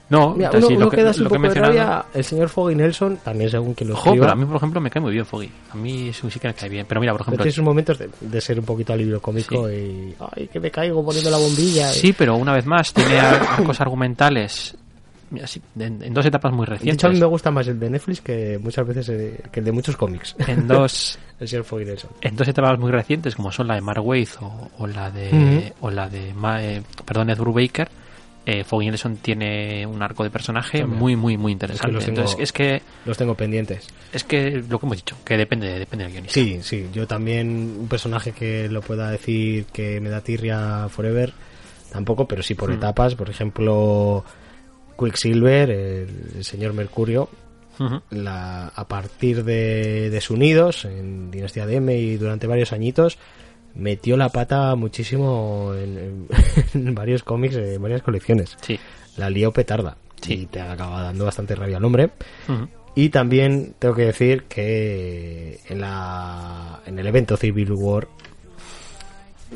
No, 0.07 0.35
Mira, 0.35 0.51
uno, 0.53 0.67
sí, 0.67 0.73
uno 0.75 0.85
lo 0.85 0.91
que, 0.91 0.97
que 0.97 1.03
da 1.03 1.09
así 1.09 1.19
lo 1.21 1.25
un 1.25 1.31
que 1.31 1.39
poco 1.39 1.53
de 1.53 1.59
rabia, 1.59 2.05
el 2.13 2.23
señor 2.23 2.49
Foggy 2.49 2.75
Nelson, 2.75 3.17
también 3.23 3.49
según 3.49 3.73
quien 3.73 3.89
lo 3.89 3.95
escriba. 3.95 4.17
pero 4.19 4.31
a 4.31 4.35
mí, 4.35 4.45
por 4.45 4.57
ejemplo, 4.57 4.79
me 4.79 4.89
cae 4.91 5.01
muy 5.01 5.11
bien 5.11 5.25
Foggy. 5.25 5.49
A 5.71 5.75
mí 5.75 6.11
sí 6.13 6.39
que 6.39 6.47
me 6.47 6.53
cae 6.53 6.69
bien. 6.69 6.85
Pero 6.87 7.01
mira, 7.01 7.11
por 7.13 7.21
ejemplo, 7.21 7.41
tiene 7.43 7.51
sus 7.55 7.63
momentos 7.63 7.97
de, 7.97 8.09
de 8.21 8.41
ser 8.41 8.59
un 8.59 8.65
poquito 8.65 8.93
alivio 8.93 9.19
cómico 9.21 9.69
y... 9.71 10.13
¡Ay, 10.35 10.47
que 10.47 10.59
me 10.59 10.69
caigo 10.69 11.03
poniendo 11.03 11.29
la 11.31 11.37
bombilla! 11.37 11.87
Sí, 11.89 12.13
pero 12.13 12.35
una 12.35 12.53
vez 12.53 12.65
más, 12.67 12.93
tiene 12.93 13.19
arcos 13.19 13.81
argumentales 13.81 14.77
mira, 15.31 15.47
sí, 15.47 15.59
en, 15.79 16.01
en 16.03 16.13
dos 16.13 16.23
etapas 16.25 16.53
muy 16.53 16.67
De 16.67 16.75
hecho, 16.75 16.81
a 16.81 16.85
mí 16.85 16.91
recientes. 16.91 17.19
me 17.19 17.25
gusta 17.25 17.49
más 17.49 17.67
el 17.67 17.79
de 17.79 17.89
Netflix 17.89 18.21
que 18.21 18.59
muchas 18.61 18.85
veces 18.87 19.09
eh, 19.09 19.41
que 19.51 19.59
el 19.59 19.65
de 19.65 19.71
muchos 19.71 19.97
cómics. 19.97 20.35
En 20.47 20.67
dos, 20.67 21.17
el 21.39 21.47
señor 21.47 21.65
Foggy 21.65 21.83
Nelson. 21.85 22.11
en 22.21 22.35
dos 22.35 22.47
etapas 22.47 22.77
muy 22.79 22.91
recientes, 22.91 23.35
como 23.35 23.51
son 23.51 23.67
la 23.67 23.73
de 23.73 23.81
Mark 23.81 24.05
Waid 24.05 24.27
o, 24.41 24.69
o 24.77 24.85
la 24.87 25.09
de, 25.09 25.73
o 25.81 25.89
la 25.89 26.07
de 26.07 26.31
Ma- 26.35 26.63
eh, 26.63 26.83
perdón, 27.03 27.31
Ed 27.31 27.39
Brubaker, 27.39 27.89
eh, 28.45 28.63
Foggy 28.63 28.85
Nelson 28.85 29.17
tiene 29.17 29.85
un 29.87 30.01
arco 30.03 30.23
de 30.23 30.29
personaje 30.29 30.79
También. 30.79 30.99
muy, 30.99 31.15
muy, 31.15 31.37
muy 31.37 31.51
interesante. 31.51 31.91
los 31.91 32.05
tengo- 32.05 32.19
Entonces, 32.19 32.39
es 32.41 32.51
que, 32.53 32.81
Los 33.05 33.17
tengo 33.17 33.35
pendientes. 33.35 33.87
es 34.13 34.23
que 34.23 34.63
lo 34.69 34.79
que 34.79 34.85
hemos 34.85 34.97
dicho, 34.97 35.17
que 35.25 35.35
depende, 35.37 35.79
depende 35.79 36.05
del 36.05 36.13
guionista. 36.13 36.33
Sí, 36.39 36.59
sí, 36.61 36.87
yo 36.93 37.07
también 37.07 37.75
un 37.79 37.87
personaje 37.87 38.31
que 38.33 38.69
lo 38.69 38.81
pueda 38.81 39.09
decir 39.09 39.65
que 39.73 39.99
me 39.99 40.09
da 40.09 40.21
tirria 40.21 40.87
forever, 40.89 41.33
tampoco, 41.91 42.27
pero 42.27 42.43
sí 42.43 42.53
por 42.55 42.69
Mm. 42.69 42.73
etapas, 42.73 43.15
por 43.15 43.29
ejemplo, 43.29 44.23
Quicksilver, 44.99 45.69
el, 45.71 46.43
señor 46.43 46.73
Mercurio, 46.73 47.29
la, 48.11 48.67
a 48.67 48.87
partir 48.87 49.43
de, 49.43 50.09
de 50.09 50.21
su 50.21 50.37
nidos 50.37 50.85
en 50.85 51.29
Dinastía 51.31 51.65
de 51.65 51.75
M 51.75 51.97
y 51.97 52.15
durante 52.15 52.47
varios 52.47 52.71
añitos, 52.71 53.17
metió 53.75 54.17
la 54.17 54.29
pata 54.29 54.75
muchísimo 54.75 55.73
en, 55.75 56.27
varios 56.95 57.23
cómics, 57.23 57.55
en 57.55 57.81
varias 57.81 58.01
colecciones. 58.01 58.57
Sí. 58.61 58.79
La 59.17 59.29
lió 59.29 59.51
petarda. 59.51 59.97
Sí. 60.21 60.33
Y 60.33 60.45
te 60.47 60.61
acaba 60.61 61.03
dando 61.03 61.25
bastante 61.25 61.55
rabia 61.55 61.77
al 61.77 61.85
hombre. 61.85 62.09
Y 62.95 63.09
también 63.09 63.75
tengo 63.77 63.93
que 63.93 64.05
decir 64.05 64.43
que 64.43 65.59
en 65.69 65.81
la 65.81 66.81
en 66.85 66.97
el 66.97 67.05
evento 67.07 67.35
Civil 67.37 67.71
War 67.73 68.07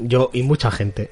yo 0.02 0.30
y 0.34 0.44
mucha 0.44 0.70
gente 0.72 1.12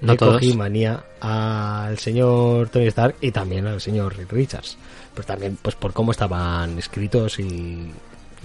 No 0.00 0.12
le 0.12 0.18
todos. 0.18 0.34
cogí 0.34 0.54
manía 0.54 1.04
al 1.20 1.96
señor 1.98 2.68
Tony 2.68 2.86
Stark 2.88 3.16
y 3.20 3.30
también 3.30 3.66
al 3.66 3.80
señor 3.80 4.16
Reed 4.16 4.30
Richards. 4.30 4.76
Pues 5.14 5.26
también 5.26 5.56
pues 5.62 5.76
por 5.76 5.92
cómo 5.92 6.10
estaban 6.10 6.76
escritos 6.78 7.38
y 7.38 7.90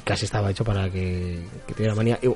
casi 0.03 0.25
estaba 0.25 0.51
hecho 0.51 0.63
para 0.63 0.89
que, 0.89 1.39
que 1.65 1.73
tuviera 1.73 1.95
manía. 1.95 2.19
Y, 2.21 2.27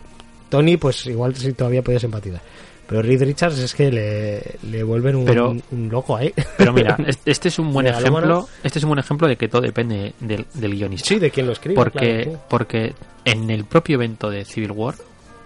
Tony 0.52 0.78
pues 0.78 1.08
igual 1.08 1.36
sí 1.36 1.54
todavía 1.54 1.82
podías 1.82 2.04
empatizar. 2.04 2.42
Pero 2.88 3.02
Reed 3.04 3.24
Richards 3.24 3.58
es 3.58 3.74
que 3.74 3.90
le, 3.90 4.44
le 4.70 4.84
vuelven 4.84 5.16
un, 5.16 5.24
Pero- 5.26 5.56
un 5.72 5.90
loco 5.90 6.18
ahí. 6.18 6.34
Pero 6.58 6.74
mira, 6.74 6.98
es- 7.08 7.20
este 7.26 7.48
es 7.48 7.58
un 7.58 7.72
buen 7.72 7.88
ejemplo, 7.88 8.48
este 8.64 8.80
es 8.80 8.84
un 8.84 8.90
buen 8.90 9.00
ejemplo 9.00 9.28
de 9.30 9.38
que 9.38 9.48
todo 9.48 9.62
depende 9.62 10.14
del, 10.20 10.46
del 10.54 10.76
guionista. 10.76 11.08
sí, 11.08 11.18
de 11.18 11.32
quién 11.32 11.46
lo 11.48 11.54
escribe. 11.54 11.76
porque, 11.76 12.24
claro, 12.24 12.32
sí. 12.32 12.38
porque 12.50 12.94
en 13.24 13.50
el 13.50 13.64
propio 13.64 13.96
evento 13.96 14.30
de 14.30 14.44
Civil 14.44 14.72
War, 14.72 14.96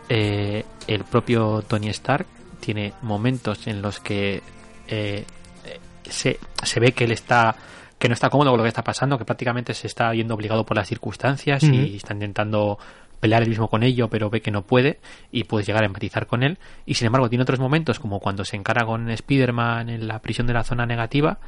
eh, 0.09 0.63
el 0.87 1.03
propio 1.03 1.61
Tony 1.67 1.89
Stark 1.89 2.25
tiene 2.59 2.93
momentos 3.03 3.67
en 3.67 3.79
los 3.81 3.99
que 3.99 4.37
eh, 4.37 4.41
eh, 4.87 5.79
se, 6.09 6.39
se 6.63 6.79
ve 6.79 6.93
que 6.93 7.03
él 7.03 7.11
está 7.11 7.55
que 7.99 8.09
no 8.09 8.13
está 8.13 8.29
cómodo 8.29 8.49
con 8.51 8.57
lo 8.57 8.63
que 8.63 8.67
está 8.69 8.83
pasando, 8.83 9.17
que 9.17 9.23
prácticamente 9.25 9.73
se 9.73 9.87
está 9.87 10.11
viendo 10.11 10.33
obligado 10.33 10.65
por 10.65 10.75
las 10.75 10.87
circunstancias 10.87 11.63
y 11.63 11.95
está 11.95 12.13
intentando 12.13 12.77
pelear 13.25 13.43
él 13.43 13.49
mismo 13.49 13.67
con 13.67 13.83
ello, 13.83 14.07
pero 14.09 14.29
ve 14.29 14.41
que 14.41 14.51
no 14.51 14.61
puede 14.61 14.99
y 15.31 15.43
puedes 15.45 15.65
llegar 15.67 15.83
a 15.83 15.87
empatizar 15.87 16.27
con 16.27 16.43
él. 16.43 16.57
Y 16.85 16.93
sin 16.93 17.07
embargo, 17.07 17.27
tiene 17.29 17.41
otros 17.43 17.59
momentos, 17.59 17.99
como 17.99 18.19
cuando 18.19 18.45
se 18.45 18.55
encara 18.55 18.85
con 18.85 19.09
Spider-Man 19.09 19.89
en 19.89 20.07
la 20.07 20.19
prisión 20.19 20.47
de 20.47 20.53
la 20.53 20.63
zona 20.63 20.85
negativa, 20.85 21.39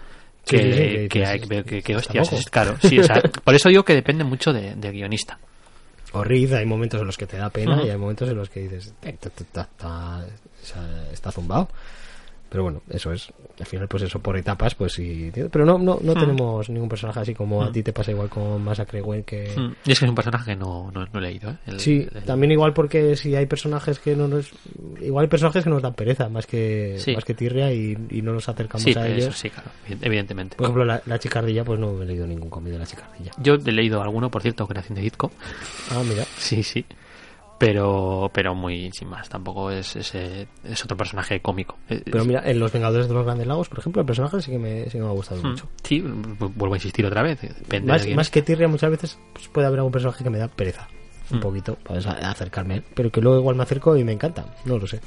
que, 0.46 0.58
Sí, 0.58 0.64
sí, 0.64 0.98
sí, 1.04 1.10
que 1.10 1.26
hay- 1.26 1.40
que, 1.42 1.82
que, 1.84 1.96
hostias, 1.96 2.32
es 2.34 2.50
claro. 2.50 2.78
Sí, 2.82 3.00
o 3.00 3.04
sea, 3.04 3.22
por 3.44 3.54
eso 3.54 3.70
digo 3.70 3.84
que 3.84 3.94
depende 3.94 4.24
mucho 4.24 4.52
de- 4.54 4.76
del 4.76 4.94
guionista. 4.94 5.38
o 6.14 6.24
Reed, 6.24 6.54
hay 6.54 6.66
momentos 6.66 7.02
en 7.02 7.06
los 7.08 7.18
que 7.18 7.28
te 7.28 7.38
da 7.38 7.50
pena 7.50 7.84
y 7.84 7.90
hay 7.90 7.98
momentos 7.98 8.28
en 8.30 8.38
los 8.38 8.50
que 8.50 8.62
dices, 8.62 8.94
"Eh, 9.04 9.18
ta, 9.20 9.30
ta, 9.30 9.44
ta, 9.52 9.70
ta, 9.78 10.26
está, 10.64 11.12
está 11.12 11.32
zumbado. 11.32 11.68
Pero 12.50 12.64
bueno, 12.64 12.82
eso 12.90 13.12
es. 13.12 13.32
Al 13.60 13.66
final, 13.66 13.88
pues 13.88 14.04
eso 14.04 14.20
por 14.20 14.38
etapas, 14.38 14.76
pues 14.76 14.94
sí. 14.94 15.32
Pero 15.34 15.66
no, 15.66 15.78
no, 15.78 16.00
no 16.02 16.14
Hmm. 16.14 16.20
tenemos 16.20 16.70
ningún 16.70 16.88
personaje 16.88 17.20
así 17.20 17.34
como 17.34 17.62
a 17.64 17.70
Hmm. 17.70 17.74
ti 17.74 17.84
te 17.84 17.92
pasa 17.92 18.12
igual 18.12 18.30
con 18.30 18.64
Massacre 18.64 19.02
Gwen 19.02 19.24
que. 19.24 19.52
Mm, 19.58 19.74
Y 19.86 19.92
es 19.92 20.00
que 20.00 20.06
es 20.06 20.10
un 20.10 20.16
personaje 20.16 20.52
que 20.52 20.56
no, 20.56 20.92
no, 20.94 21.06
no 21.12 21.20
he 21.20 21.22
leído. 21.22 21.50
¿eh? 21.52 21.56
El- 21.68 21.80
Sí, 21.80 22.08
el- 22.14 22.24
también 22.24 22.52
igual 22.52 22.74
porque 22.74 23.16
si 23.18 23.36
hay 23.36 23.48
personajes 23.48 24.00
que 24.00 24.16
no 24.16 24.28
nos. 24.28 24.52
Igual 25.02 25.24
hay 25.24 25.30
personajes 25.30 25.64
que 25.64 25.70
nos 25.70 25.82
dan 25.82 25.94
pereza 25.96 26.30
más 26.30 26.46
que, 26.48 26.96
Sí. 27.00 27.14
más 27.16 27.26
que 27.26 27.34
tirria 27.34 27.74
y, 27.74 27.98
y 28.12 28.22
no 28.22 28.32
nos 28.34 28.48
acercamos 28.48 28.84
Sí, 28.84 28.94
a 28.98 29.08
eso 29.08 29.16
ellos. 29.26 29.38
sí, 29.38 29.50
claro, 29.50 29.70
evidentemente. 30.02 30.56
Por 30.56 30.66
ejemplo, 30.66 30.86
la, 30.86 31.02
la 31.06 31.20
chicardilla, 31.20 31.64
pues 31.66 31.80
no 31.80 32.02
he 32.02 32.06
leído 32.06 32.26
ningún 32.28 32.50
cómic 32.50 32.72
de 32.74 32.80
la 32.80 32.86
chicardilla. 32.86 33.32
Yo 33.40 33.56
he 33.56 33.72
leído 33.72 34.02
alguno, 34.02 34.30
por 34.32 34.42
cierto, 34.42 34.66
creación 34.68 34.96
de 34.96 35.02
Ditko. 35.02 35.32
Ah, 35.92 36.02
mira. 36.08 36.24
Sí, 36.38 36.64
sí. 36.64 36.86
Pero, 37.60 38.30
pero 38.34 38.54
muy 38.54 38.92
sin 38.92 39.08
más. 39.10 39.28
Tampoco 39.30 39.72
es, 39.72 39.96
es, 39.96 40.14
eh, 40.16 40.48
es 40.64 40.84
otro 40.84 40.96
personaje 40.96 41.40
cómico. 41.42 41.78
Pero 41.88 42.24
mira, 42.26 42.42
en 42.46 42.60
Los 42.60 42.72
Vengadores 42.72 43.08
de 43.08 43.14
los 43.14 43.26
Grandes 43.26 43.48
Lagos, 43.48 43.68
por 43.70 43.80
ejemplo, 43.80 44.02
el 44.02 44.06
personaje 44.06 44.42
sí 44.42 44.52
que 44.52 44.60
me, 44.60 44.84
sí 44.86 44.92
que 44.92 45.00
me 45.00 45.08
ha 45.08 45.12
gustado 45.12 45.42
mm, 45.42 45.48
mucho. 45.48 45.68
Sí, 45.84 46.02
vu- 46.02 46.52
vuelvo 46.56 46.76
a 46.76 46.78
insistir 46.78 47.06
otra 47.06 47.24
vez. 47.24 47.42
Depende 47.42 47.92
Más, 47.92 48.04
del 48.06 48.16
más 48.16 48.30
que 48.30 48.42
tirria 48.44 48.68
muchas 48.68 48.92
veces 48.92 49.18
pues, 49.34 49.48
puede 49.48 49.66
haber 49.68 49.80
algún 49.80 49.92
personaje 49.92 50.24
que 50.24 50.30
me 50.30 50.38
da 50.38 50.48
pereza 50.48 50.88
un 51.32 51.40
Mm. 51.40 51.42
poquito 51.42 51.76
para 51.84 52.00
sa- 52.00 52.12
acercarme 52.30 52.76
a 52.76 52.78
él, 52.78 52.84
pero 52.94 53.10
que 53.12 53.20
luego 53.20 53.40
igual 53.40 53.56
me 53.58 53.64
acerco 53.64 53.98
y 53.98 54.04
me 54.06 54.14
encanta 54.14 54.46
no 54.64 54.78
lo 54.78 54.88
sé 54.88 55.02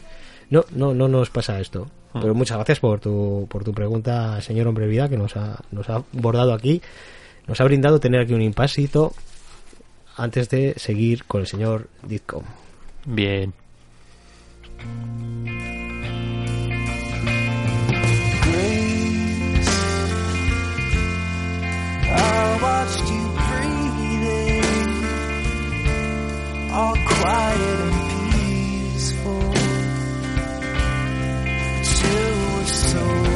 no 0.51 0.67
no 0.73 0.93
no 0.93 1.09
nos 1.09 1.31
pasa 1.31 1.59
esto 1.61 1.87
Mm. 2.13 2.21
pero 2.21 2.35
muchas 2.35 2.59
gracias 2.59 2.79
por 2.79 3.01
tu 3.01 3.47
por 3.49 3.65
tu 3.65 3.73
pregunta 3.73 4.39
señor 4.43 4.67
hombre 4.69 4.87
vida 4.87 5.09
que 5.09 5.17
nos 5.17 5.35
ha 5.39 5.59
nos 5.71 5.89
ha 5.89 6.03
bordado 6.13 6.53
aquí 6.53 6.83
nos 7.47 7.59
ha 7.63 7.65
brindado 7.65 8.01
tener 8.01 8.21
aquí 8.21 8.35
un 8.35 8.43
impasito 8.43 9.15
antes 10.21 10.51
de 10.51 10.75
seguir 10.77 11.25
con 11.25 11.41
el 11.41 11.47
señor 11.47 11.89
Ditko 12.03 12.45
Bien. 13.07 13.55
grace. 18.43 19.75
I 22.03 22.59
watched 22.63 23.07
you 23.11 23.25
breathing, 23.41 24.65
all 26.71 26.97
quiet 26.97 27.79
and 27.87 28.01
peaceful. 28.33 29.45
But 31.73 31.87
you 32.03 32.21
were 32.53 32.67
so 32.67 33.30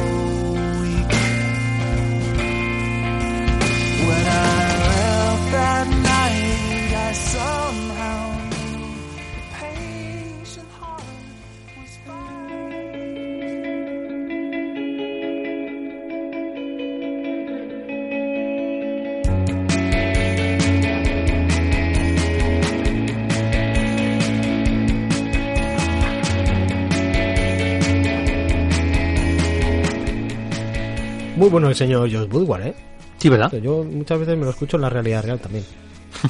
muy 31.35 31.49
bueno 31.49 31.69
el 31.69 31.75
señor 31.75 32.11
Josh 32.11 32.29
Woodward 32.31 32.67
eh 32.67 32.75
Sí, 33.17 33.29
¿verdad? 33.29 33.51
Yo 33.53 33.83
muchas 33.83 34.19
veces 34.19 34.37
me 34.37 34.43
lo 34.43 34.51
escucho 34.51 34.77
en 34.77 34.81
la 34.81 34.89
realidad 34.89 35.23
real 35.23 35.39
también, 35.39 35.63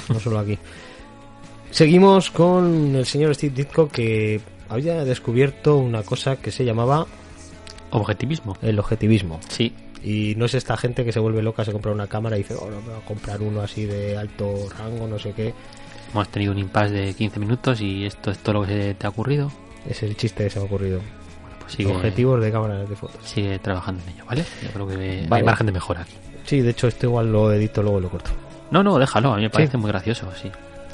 no 0.09 0.19
solo 0.19 0.39
aquí. 0.39 0.57
Seguimos 1.71 2.29
con 2.31 2.95
el 2.95 3.05
señor 3.05 3.35
Steve 3.35 3.53
Ditko 3.55 3.89
que 3.89 4.39
había 4.69 5.03
descubierto 5.03 5.77
una 5.77 6.03
cosa 6.03 6.37
que 6.37 6.51
se 6.51 6.63
llamaba 6.63 7.05
Objetivismo. 7.91 8.57
el 8.61 8.79
objetivismo. 8.79 9.39
Sí. 9.49 9.73
Y 10.03 10.35
no 10.37 10.45
es 10.45 10.53
esta 10.53 10.77
gente 10.77 11.03
que 11.03 11.11
se 11.11 11.19
vuelve 11.19 11.41
loca, 11.41 11.65
se 11.65 11.71
compra 11.71 11.91
una 11.91 12.07
cámara 12.07 12.37
y 12.37 12.43
dice, 12.43 12.53
oh, 12.53 12.69
no, 12.69 12.79
me 12.81 12.89
voy 12.89 13.01
a 13.01 13.05
comprar 13.05 13.41
uno 13.41 13.61
así 13.61 13.85
de 13.85 14.15
alto 14.15 14.69
rango, 14.77 15.07
no 15.07 15.17
sé 15.17 15.33
qué. 15.33 15.53
Hemos 16.11 16.29
tenido 16.29 16.51
un 16.51 16.59
impasse 16.59 16.93
de 16.93 17.13
15 17.13 17.39
minutos 17.39 17.81
y 17.81 18.05
esto 18.05 18.31
es 18.31 18.37
todo 18.37 18.53
lo 18.53 18.65
que 18.65 18.73
se 18.73 18.93
te 18.93 19.07
ha 19.07 19.09
ocurrido. 19.09 19.51
Es 19.89 20.03
el 20.03 20.15
chiste 20.15 20.43
que 20.43 20.49
se 20.49 20.59
me 20.59 20.63
ha 20.63 20.67
ocurrido. 20.67 21.01
Pues 21.65 21.73
sigue, 21.77 21.91
Objetivos 21.93 22.41
de 22.41 22.51
cámaras 22.51 22.89
de 22.89 22.95
fotos. 22.95 23.17
sigue 23.23 23.59
trabajando 23.59 24.01
en 24.03 24.09
ello, 24.15 24.25
¿vale? 24.25 24.45
Yo 24.63 24.69
creo 24.69 24.87
que 24.87 25.27
hay 25.29 25.43
margen 25.43 25.65
de 25.67 25.73
mejora 25.73 26.01
aquí. 26.01 26.13
Sí, 26.45 26.61
de 26.61 26.69
hecho, 26.71 26.87
esto 26.87 27.07
igual 27.07 27.31
lo 27.31 27.51
edito, 27.51 27.81
luego 27.81 27.99
lo 27.99 28.09
corto. 28.09 28.31
No, 28.71 28.83
no, 28.83 28.97
déjalo, 28.97 29.33
a 29.33 29.37
mí 29.37 29.43
me 29.43 29.49
parece 29.49 29.73
Sí. 29.73 29.77
muy 29.77 29.89
gracioso, 29.89 30.27
sí. 30.41 30.51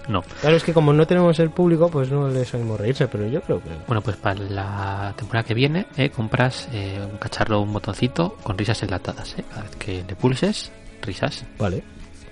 No. 0.07 0.23
Claro, 0.41 0.55
es 0.57 0.63
que 0.63 0.73
como 0.73 0.91
no 0.93 1.05
tenemos 1.05 1.37
el 1.39 1.51
público, 1.51 1.89
pues 1.89 2.09
no 2.09 2.27
les 2.27 2.53
oímos 2.53 2.79
reírse, 2.79 3.07
pero 3.07 3.27
yo 3.27 3.41
creo 3.41 3.61
que... 3.61 3.69
Bueno, 3.87 4.01
pues 4.01 4.17
para 4.17 4.39
la 4.41 5.13
temporada 5.15 5.45
que 5.45 5.53
viene 5.53 5.85
eh, 5.95 6.09
compras 6.09 6.67
eh, 6.73 6.99
un 7.09 7.17
cacharro, 7.17 7.61
un 7.61 7.71
botoncito 7.71 8.35
con 8.43 8.57
risas 8.57 8.81
enlatadas. 8.83 9.35
Eh. 9.37 9.43
Cada 9.49 9.61
vez 9.61 9.75
que 9.75 10.03
le 10.07 10.15
pulses, 10.15 10.71
risas. 11.01 11.45
Vale. 11.59 11.83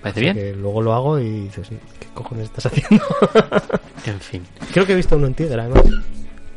¿Parece 0.02 0.20
bien? 0.20 0.34
Que 0.34 0.52
luego 0.54 0.82
lo 0.82 0.94
hago 0.94 1.18
y 1.20 1.42
dices, 1.42 1.68
¿qué 1.68 2.06
cojones 2.14 2.44
estás 2.46 2.66
haciendo? 2.66 3.04
En 4.06 4.18
fin. 4.18 4.42
creo 4.72 4.86
que 4.86 4.94
he 4.94 4.96
visto 4.96 5.16
uno 5.16 5.26
en 5.26 5.34
Tinder, 5.34 5.60
además. 5.60 5.84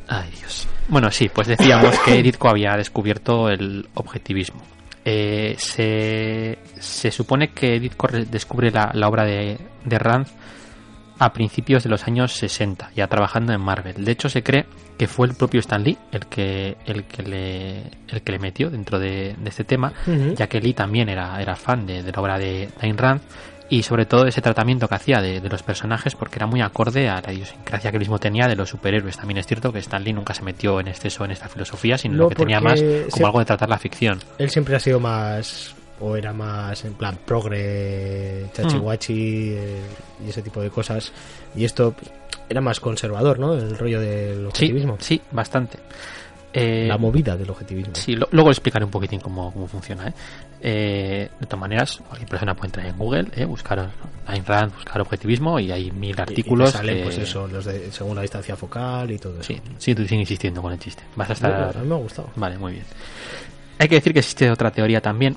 Ay, 0.08 0.30
Dios. 0.40 0.66
Bueno, 0.90 1.10
sí, 1.12 1.30
pues 1.34 1.48
decíamos 1.48 1.98
que 2.00 2.22
Ditko 2.22 2.50
había 2.50 2.76
descubierto 2.76 3.50
el 3.50 3.88
objetivismo. 3.94 4.62
Eh, 5.06 5.56
se, 5.58 6.60
se 6.80 7.12
supone 7.12 7.50
que 7.52 7.80
Ditko 7.80 8.08
re- 8.08 8.26
descubre 8.26 8.72
la, 8.72 8.92
la 8.94 9.08
obra 9.08 9.24
de, 9.26 9.58
de 9.86 10.00
Rand 10.00 10.28
a 11.20 11.32
principios 11.32 11.84
de 11.84 11.90
los 11.90 12.06
años 12.08 12.34
60, 12.34 12.92
ya 12.96 13.08
trabajando 13.08 13.54
en 13.54 13.62
Marvel. 13.62 14.04
De 14.04 14.12
hecho, 14.12 14.30
se 14.30 14.44
cree 14.44 14.66
que 14.98 15.08
fue 15.08 15.28
el 15.28 15.36
propio 15.36 15.60
Stan 15.62 15.82
Lee 15.84 15.98
el 16.12 16.26
que, 16.28 16.76
el 16.86 17.04
que, 17.06 17.24
le, 17.24 17.78
el 18.10 18.22
que 18.24 18.32
le 18.32 18.40
metió 18.40 18.70
dentro 18.70 19.00
de, 19.00 19.36
de 19.38 19.50
este 19.50 19.64
tema, 19.64 19.94
ya 20.36 20.48
que 20.48 20.60
Lee 20.60 20.74
también 20.74 21.10
era, 21.10 21.42
era 21.42 21.56
fan 21.56 21.86
de, 21.86 22.04
de 22.04 22.12
la 22.12 22.20
obra 22.22 22.38
de 22.38 22.70
Ayn 22.82 22.98
Rand 22.98 23.22
y 23.70 23.84
sobre 23.84 24.05
todo 24.05 24.26
ese 24.28 24.41
tratamiento 24.41 24.88
que 24.88 24.95
hacía 24.95 25.22
de, 25.22 25.41
de 25.41 25.49
los 25.49 25.64
personajes 25.64 26.16
porque 26.16 26.36
era 26.38 26.45
muy 26.45 26.61
acorde 26.61 27.09
a 27.09 27.22
la 27.22 27.34
idiosincrasia 27.34 27.89
que 27.91 27.97
él 27.97 28.01
mismo 28.01 28.20
tenía 28.20 28.47
de 28.47 28.55
los 28.55 28.70
superhéroes. 28.70 29.18
También 29.18 29.38
es 29.39 29.47
cierto 29.47 29.72
que 29.74 29.80
Stan 29.80 30.03
Lee 30.03 30.14
nunca 30.14 30.34
se 30.34 30.43
metió 30.43 30.80
en 30.80 30.88
exceso 30.89 31.26
en 31.26 31.32
esta 31.32 31.47
filosofía, 31.49 31.97
sino 31.97 32.16
No, 32.16 32.24
lo 32.24 32.30
que 32.30 32.36
tenía 32.36 32.59
más 32.59 32.82
como 33.11 33.26
algo 33.28 33.39
de 33.39 33.45
tratar 33.45 33.70
la 33.70 33.78
ficción. 33.80 34.20
Él 34.38 34.49
siempre 34.49 34.76
ha 34.76 34.80
sido 34.80 34.99
más... 34.99 35.76
O 35.99 36.18
era 36.18 36.34
más 36.34 36.84
en 36.84 36.95
plan 36.95 37.18
progre, 37.24 38.47
chachihuachi 38.53 39.53
eh, 39.55 39.80
y 40.26 40.30
ese 40.30 40.41
tipo 40.41 40.59
de 40.59 40.70
cosas. 40.70 41.14
Y 41.55 41.64
esto 41.64 41.95
era 42.49 42.59
más 42.59 42.80
conservador, 42.82 43.39
¿no? 43.39 43.53
El 43.53 43.78
rollo 43.78 44.01
del 44.01 44.39
Sí, 44.39 44.45
objetivismo. 44.47 44.97
sí, 44.99 45.22
bastante. 45.32 45.78
Eh, 46.54 46.86
La 46.88 46.97
movida 46.99 47.36
del 47.36 47.49
objetivismo. 47.49 47.95
Sí, 47.95 48.16
lo- 48.16 48.28
luego 48.32 48.51
explicaré 48.51 48.86
un 48.86 48.91
poquitín 48.91 49.20
cómo, 49.20 49.51
cómo 49.51 49.68
funciona. 49.68 50.08
¿eh? 50.10 50.14
Eh, 50.62 51.30
de 51.39 51.45
todas 51.47 51.60
maneras, 51.60 51.99
cualquier 52.08 52.30
persona 52.30 52.54
puede 52.56 52.68
entrar 52.68 52.86
en 52.86 52.97
Google, 52.97 53.28
¿eh? 53.36 53.45
buscar 53.45 53.89
Ayn 54.28 54.45
Rand, 54.45 54.74
buscar 54.76 55.01
objetivismo 55.01 55.60
y 55.60 55.72
hay 55.72 55.91
mil 55.91 56.12
Y- 56.16 56.20
y 56.20 56.22
artículos. 56.22 56.72
salen, 56.72 57.04
pues 57.04 57.18
eso, 57.18 57.47
los 57.47 57.66
de 57.66 57.91
según 57.91 58.16
la 58.16 58.22
distancia 58.22 58.56
focal 58.56 59.10
y 59.12 59.18
todo 59.18 59.34
eso. 59.39 59.43
Sí, 59.43 59.60
sí, 59.80 59.95
tú 59.95 60.04
sigue 60.04 60.22
insistiendo 60.22 60.62
con 60.62 60.72
el 60.72 60.80
chiste. 60.80 61.04
Vas 61.16 61.30
a 61.32 61.34
estar. 61.34 61.76
me 61.84 61.95
ha 61.95 61.97
gustado. 61.97 62.30
Vale, 62.36 62.58
muy 62.58 62.74
bien. 62.74 62.86
Hay 63.80 63.89
que 63.89 63.95
decir 63.95 64.14
que 64.14 64.20
existe 64.20 64.49
otra 64.51 64.70
teoría 64.72 65.01
también, 65.01 65.36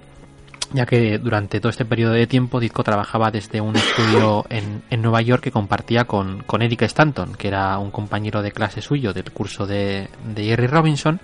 ya 0.72 0.86
que 0.86 1.18
durante 1.18 1.60
todo 1.60 1.70
este 1.70 1.84
periodo 1.84 2.12
de 2.12 2.26
tiempo 2.26 2.60
Ditko 2.60 2.82
trabajaba 2.82 3.30
desde 3.30 3.60
un 3.60 3.76
estudio 3.76 4.44
en, 4.48 4.82
en 4.90 5.02
Nueva 5.02 5.22
York 5.22 5.42
que 5.42 5.52
compartía 5.52 6.04
con, 6.04 6.42
con 6.42 6.62
Eric 6.62 6.82
Stanton, 6.82 7.34
que 7.34 7.48
era 7.48 7.78
un 7.78 7.90
compañero 7.90 8.42
de 8.42 8.52
clase 8.52 8.82
suyo 8.82 9.12
del 9.12 9.30
curso 9.32 9.66
de, 9.66 10.08
de 10.34 10.44
Jerry 10.44 10.66
Robinson 10.66 11.20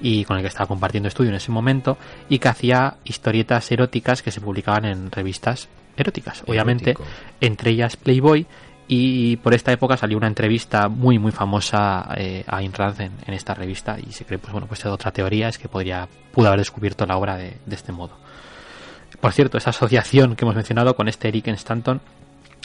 y 0.00 0.24
con 0.24 0.36
el 0.36 0.42
que 0.42 0.48
estaba 0.48 0.66
compartiendo 0.66 1.08
estudio 1.08 1.30
en 1.30 1.36
ese 1.36 1.50
momento 1.50 1.96
y 2.28 2.38
que 2.38 2.48
hacía 2.48 2.96
historietas 3.04 3.70
eróticas 3.72 4.22
que 4.22 4.30
se 4.30 4.40
publicaban 4.40 4.84
en 4.84 5.10
revistas 5.10 5.68
eróticas, 5.96 6.42
obviamente 6.46 6.90
Erótico. 6.90 7.08
entre 7.40 7.70
ellas 7.70 7.96
Playboy 7.96 8.46
y 8.88 9.36
por 9.38 9.54
esta 9.54 9.72
época 9.72 9.96
salió 9.96 10.16
una 10.16 10.26
entrevista 10.28 10.88
muy 10.88 11.18
muy 11.18 11.32
famosa 11.32 12.08
eh, 12.16 12.44
a 12.46 12.58
Ayn 12.58 12.72
Rand 12.72 13.00
en, 13.00 13.12
en 13.26 13.34
esta 13.34 13.54
revista 13.54 13.96
y 13.98 14.12
se 14.12 14.24
cree 14.24 14.38
pues 14.38 14.52
bueno 14.52 14.68
pues 14.68 14.84
otra 14.86 15.10
teoría 15.10 15.48
es 15.48 15.58
que 15.58 15.68
podría 15.68 16.08
pudo 16.32 16.48
haber 16.48 16.60
descubierto 16.60 17.06
la 17.06 17.16
obra 17.16 17.36
de, 17.36 17.56
de 17.64 17.74
este 17.74 17.90
modo 17.90 18.16
por 19.20 19.32
cierto 19.32 19.58
esa 19.58 19.70
asociación 19.70 20.36
que 20.36 20.44
hemos 20.44 20.54
mencionado 20.56 20.94
con 20.96 21.08
este 21.08 21.28
Eric 21.28 21.48
Stanton 21.48 22.00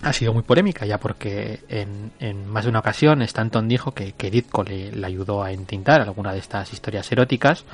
ha 0.04 0.14
sido 0.14 0.34
muy 0.34 0.42
polémica 0.44 0.86
ya 0.86 0.98
porque 1.00 1.60
en, 1.70 2.12
en 2.20 2.48
más 2.48 2.64
de 2.64 2.70
una 2.72 2.80
ocasión 2.80 3.22
Stanton 3.22 3.68
dijo 3.68 3.94
que, 3.94 4.14
que 4.14 4.32
Ditko 4.32 4.64
le, 4.64 4.92
le 4.92 5.06
ayudó 5.06 5.44
a 5.44 5.52
entintar 5.52 6.02
alguna 6.02 6.34
de 6.34 6.40
estas 6.40 6.74
historias 6.74 7.12
eróticas 7.12 7.66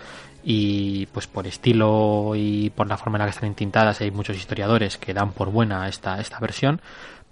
y 0.44 1.06
pues 1.08 1.28
por 1.28 1.48
estilo 1.48 2.34
y 2.36 2.70
por 2.72 2.88
la 2.88 2.98
forma 2.98 3.18
en 3.18 3.20
la 3.20 3.26
que 3.26 3.32
están 3.32 3.48
entintadas 3.50 4.02
hay 4.02 4.12
muchos 4.12 4.36
historiadores 4.38 4.98
que 4.98 5.14
dan 5.14 5.32
por 5.32 5.50
buena 5.52 5.88
esta, 5.88 6.20
esta 6.20 6.40
versión 6.40 6.82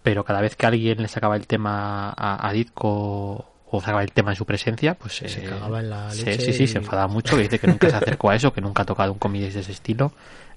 pero 0.02 0.24
cada 0.24 0.39
vez 0.41 0.56
que 0.56 0.66
alguien 0.66 1.02
le 1.02 1.08
sacaba 1.08 1.36
el 1.36 1.46
tema 1.48 2.10
a, 2.16 2.48
a 2.48 2.54
Ditko 2.54 3.52
o 3.70 3.82
sacaba 3.82 4.02
el 4.04 4.12
tema 4.12 4.32
en 4.32 4.38
su 4.38 4.46
presencia 4.46 4.96
pues 4.96 5.16
Se 5.18 5.26
eh, 5.26 5.50
cagaba 5.50 5.80
en 5.82 5.89
la 5.89 6.08
leche 6.14 6.39
sí, 6.39 6.54
sí, 6.54 6.64
y- 6.64 6.68
se 6.68 6.78
enfadaba 6.78 7.08
mucho 7.08 7.36
que 7.36 7.43
dice 7.43 7.60
que 7.60 7.68
nunca 7.68 7.89
se 7.89 7.96
acercó 7.98 8.30
a 8.30 8.36
eso 8.36 8.54
que 8.54 8.62
nunca 8.62 8.84
ha 8.84 8.86
tocado 8.86 9.12
un 9.12 9.20
cómic 9.20 9.41
de 9.41 9.60
ese 9.60 9.72
estilo 9.72 10.14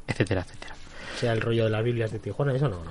etcétera 0.07 0.43
etcétera 0.43 0.75
sea, 1.19 1.33
el 1.33 1.41
rollo 1.41 1.65
de 1.65 1.71
las 1.71 1.85
Biblias 1.85 2.11
de 2.13 2.19
Tijuana, 2.19 2.55
eso 2.55 2.69
no, 2.69 2.77
no. 2.85 2.91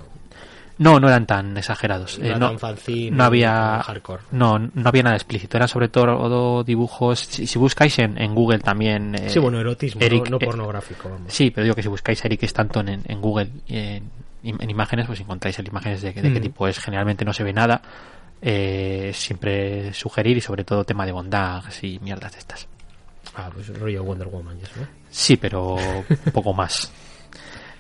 no, 0.79 0.99
no 0.99 1.07
eran 1.07 1.25
tan 1.25 1.57
exagerados. 1.57 2.19
No 2.19 2.25
Eh, 2.25 2.35
no, 2.37 2.47
tan 2.49 2.59
fanzine, 2.59 3.15
no 3.17 3.23
había 3.23 3.81
hardcore. 3.83 4.23
No, 4.31 4.59
no 4.59 4.69
había 4.89 5.03
nada 5.03 5.15
explícito. 5.15 5.57
Era 5.57 5.67
sobre 5.67 5.89
todo 5.89 6.63
dibujos. 6.63 7.19
Si, 7.21 7.47
si 7.47 7.57
buscáis 7.59 7.97
en, 7.99 8.19
en 8.21 8.35
Google 8.35 8.59
también. 8.59 9.15
eh, 9.15 9.29
Sí, 9.29 9.39
bueno, 9.39 9.59
erotismo, 9.59 10.01
Eric, 10.01 10.29
no, 10.29 10.37
eh, 10.37 10.45
pornográfico, 10.45 11.09
vamos. 11.09 11.33
Sí, 11.33 11.49
pero 11.51 11.63
digo 11.63 11.75
que 11.75 11.81
si 11.83 11.87
buscáis 11.89 12.23
Eric 12.25 12.43
Stanton 12.43 12.89
en, 12.89 13.01
en 13.07 13.21
Google 13.21 13.49
en, 13.67 14.03
en 14.43 14.69
imágenes, 14.69 15.07
pues 15.07 15.19
encontráis 15.19 15.57
el 15.59 15.67
imágenes 15.67 16.01
de, 16.01 16.13
de 16.13 16.33
qué 16.33 16.39
Mm. 16.39 16.43
tipo 16.43 16.67
es. 16.67 16.77
Generalmente 16.79 17.25
no 17.25 17.33
se 17.33 17.43
ve 17.43 17.53
nada. 17.53 17.81
Siempre 19.13 19.93
sugerir 19.93 20.37
y 20.37 20.41
sobre 20.41 20.63
todo 20.63 20.83
tema 20.83 21.05
de 21.05 21.11
bondajes 21.11 21.83
y 21.83 21.99
mierdas 21.99 22.33
de 22.33 22.39
estas. 22.39 22.67
Ah, 23.35 23.49
pues 23.53 23.67
rollo 23.79 24.03
Wonder 24.03 24.27
Woman, 24.27 24.57
¿no? 24.75 24.87
Sí, 25.09 25.37
pero 25.37 25.75
un 25.75 26.31
poco 26.33 26.53
más. 26.53 26.91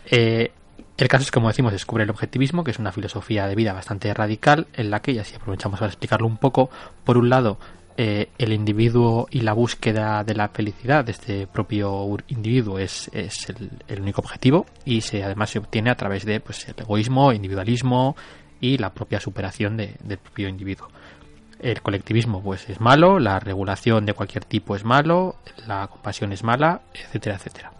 Eh, 0.09 0.51
el 0.97 1.07
caso 1.07 1.23
es 1.23 1.31
como 1.31 1.47
decimos, 1.47 1.71
descubre 1.71 2.03
el 2.03 2.09
objetivismo, 2.09 2.63
que 2.63 2.71
es 2.71 2.79
una 2.79 2.91
filosofía 2.91 3.47
de 3.47 3.55
vida 3.55 3.73
bastante 3.73 4.11
radical, 4.13 4.67
en 4.73 4.89
la 4.89 5.01
que, 5.01 5.11
y 5.11 5.19
así 5.19 5.35
aprovechamos 5.35 5.79
para 5.79 5.91
explicarlo 5.91 6.25
un 6.25 6.37
poco, 6.37 6.71
por 7.03 7.17
un 7.17 7.29
lado, 7.29 7.59
eh, 7.99 8.29
el 8.37 8.53
individuo 8.53 9.27
y 9.31 9.41
la 9.41 9.53
búsqueda 9.53 10.23
de 10.23 10.35
la 10.35 10.49
felicidad 10.49 11.03
de 11.03 11.11
este 11.11 11.47
propio 11.47 12.17
individuo 12.27 12.77
es, 12.77 13.09
es 13.11 13.49
el, 13.49 14.01
único 14.01 14.21
objetivo 14.21 14.67
y 14.85 15.01
se, 15.01 15.23
además 15.23 15.49
se 15.49 15.57
obtiene 15.59 15.89
a 15.89 15.95
través 15.95 16.23
de 16.23 16.39
pues, 16.39 16.67
el 16.67 16.75
egoísmo, 16.77 17.33
individualismo 17.33 18.15
y 18.61 18.77
la 18.77 18.93
propia 18.93 19.19
superación 19.19 19.77
de- 19.77 19.95
del 20.03 20.19
propio 20.19 20.47
individuo. 20.47 20.89
El 21.59 21.81
colectivismo 21.81 22.43
pues 22.43 22.69
es 22.69 22.79
malo, 22.79 23.17
la 23.17 23.39
regulación 23.39 24.05
de 24.05 24.13
cualquier 24.13 24.45
tipo 24.45 24.75
es 24.75 24.83
malo, 24.83 25.37
la 25.65 25.87
compasión 25.87 26.31
es 26.31 26.43
mala, 26.43 26.81
etcétera, 26.93 27.37
etcétera. 27.37 27.71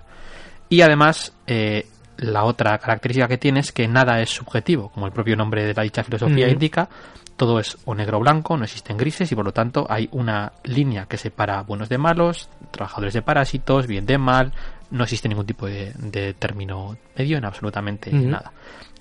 Y 0.67 0.81
además, 0.81 1.31
eh, 1.45 1.85
la 2.17 2.43
otra 2.43 2.77
característica 2.79 3.27
que 3.27 3.37
tiene 3.37 3.59
es 3.61 3.71
que 3.71 3.87
nada 3.87 4.19
es 4.21 4.29
subjetivo, 4.29 4.89
como 4.89 5.05
el 5.05 5.11
propio 5.11 5.35
nombre 5.35 5.65
de 5.65 5.73
la 5.73 5.83
dicha 5.83 6.03
filosofía 6.03 6.45
indica, 6.53 6.89
todo 7.35 7.59
es 7.59 7.77
o 7.85 7.93
negro 7.93 8.17
o 8.17 8.21
blanco, 8.21 8.57
no 8.57 8.63
existen 8.63 8.97
grises 8.97 9.31
y 9.31 9.35
por 9.35 9.45
lo 9.45 9.53
tanto 9.53 9.85
hay 9.89 10.09
una 10.11 10.53
línea 10.63 11.05
que 11.05 11.17
separa 11.17 11.61
buenos 11.61 11.89
de 11.89 11.97
malos, 11.99 12.49
trabajadores 12.71 13.13
de 13.13 13.21
parásitos, 13.21 13.85
bien 13.87 14.05
de 14.05 14.17
mal, 14.17 14.53
no 14.89 15.03
existe 15.03 15.29
ningún 15.29 15.45
tipo 15.45 15.67
de, 15.67 15.93
de 15.97 16.33
término 16.33 16.97
medio 17.15 17.37
en 17.37 17.45
absolutamente 17.45 18.09
nada. 18.31 18.51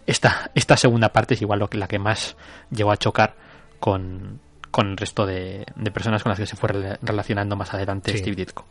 Esta, 0.07 0.51
esta 0.55 0.77
segunda 0.77 1.09
parte 1.09 1.35
es 1.35 1.43
igual 1.43 1.59
lo 1.61 1.69
que, 1.71 1.79
la 1.79 1.89
que 1.89 1.99
más 1.99 2.37
llegó 2.71 2.93
a 2.93 2.97
chocar 2.97 3.35
con, 3.81 4.41
con 4.71 4.89
el 4.91 4.97
resto 4.97 5.25
de, 5.27 5.65
de 5.75 5.91
personas 5.91 6.23
con 6.23 6.31
las 6.31 6.39
que 6.39 6.47
se 6.47 6.57
fue 6.57 6.69
rela- 6.71 6.99
relacionando 7.03 7.57
más 7.57 7.73
adelante 7.75 8.13
Sí. 8.13 8.19
Steve 8.19 8.37
Ditko. 8.37 8.65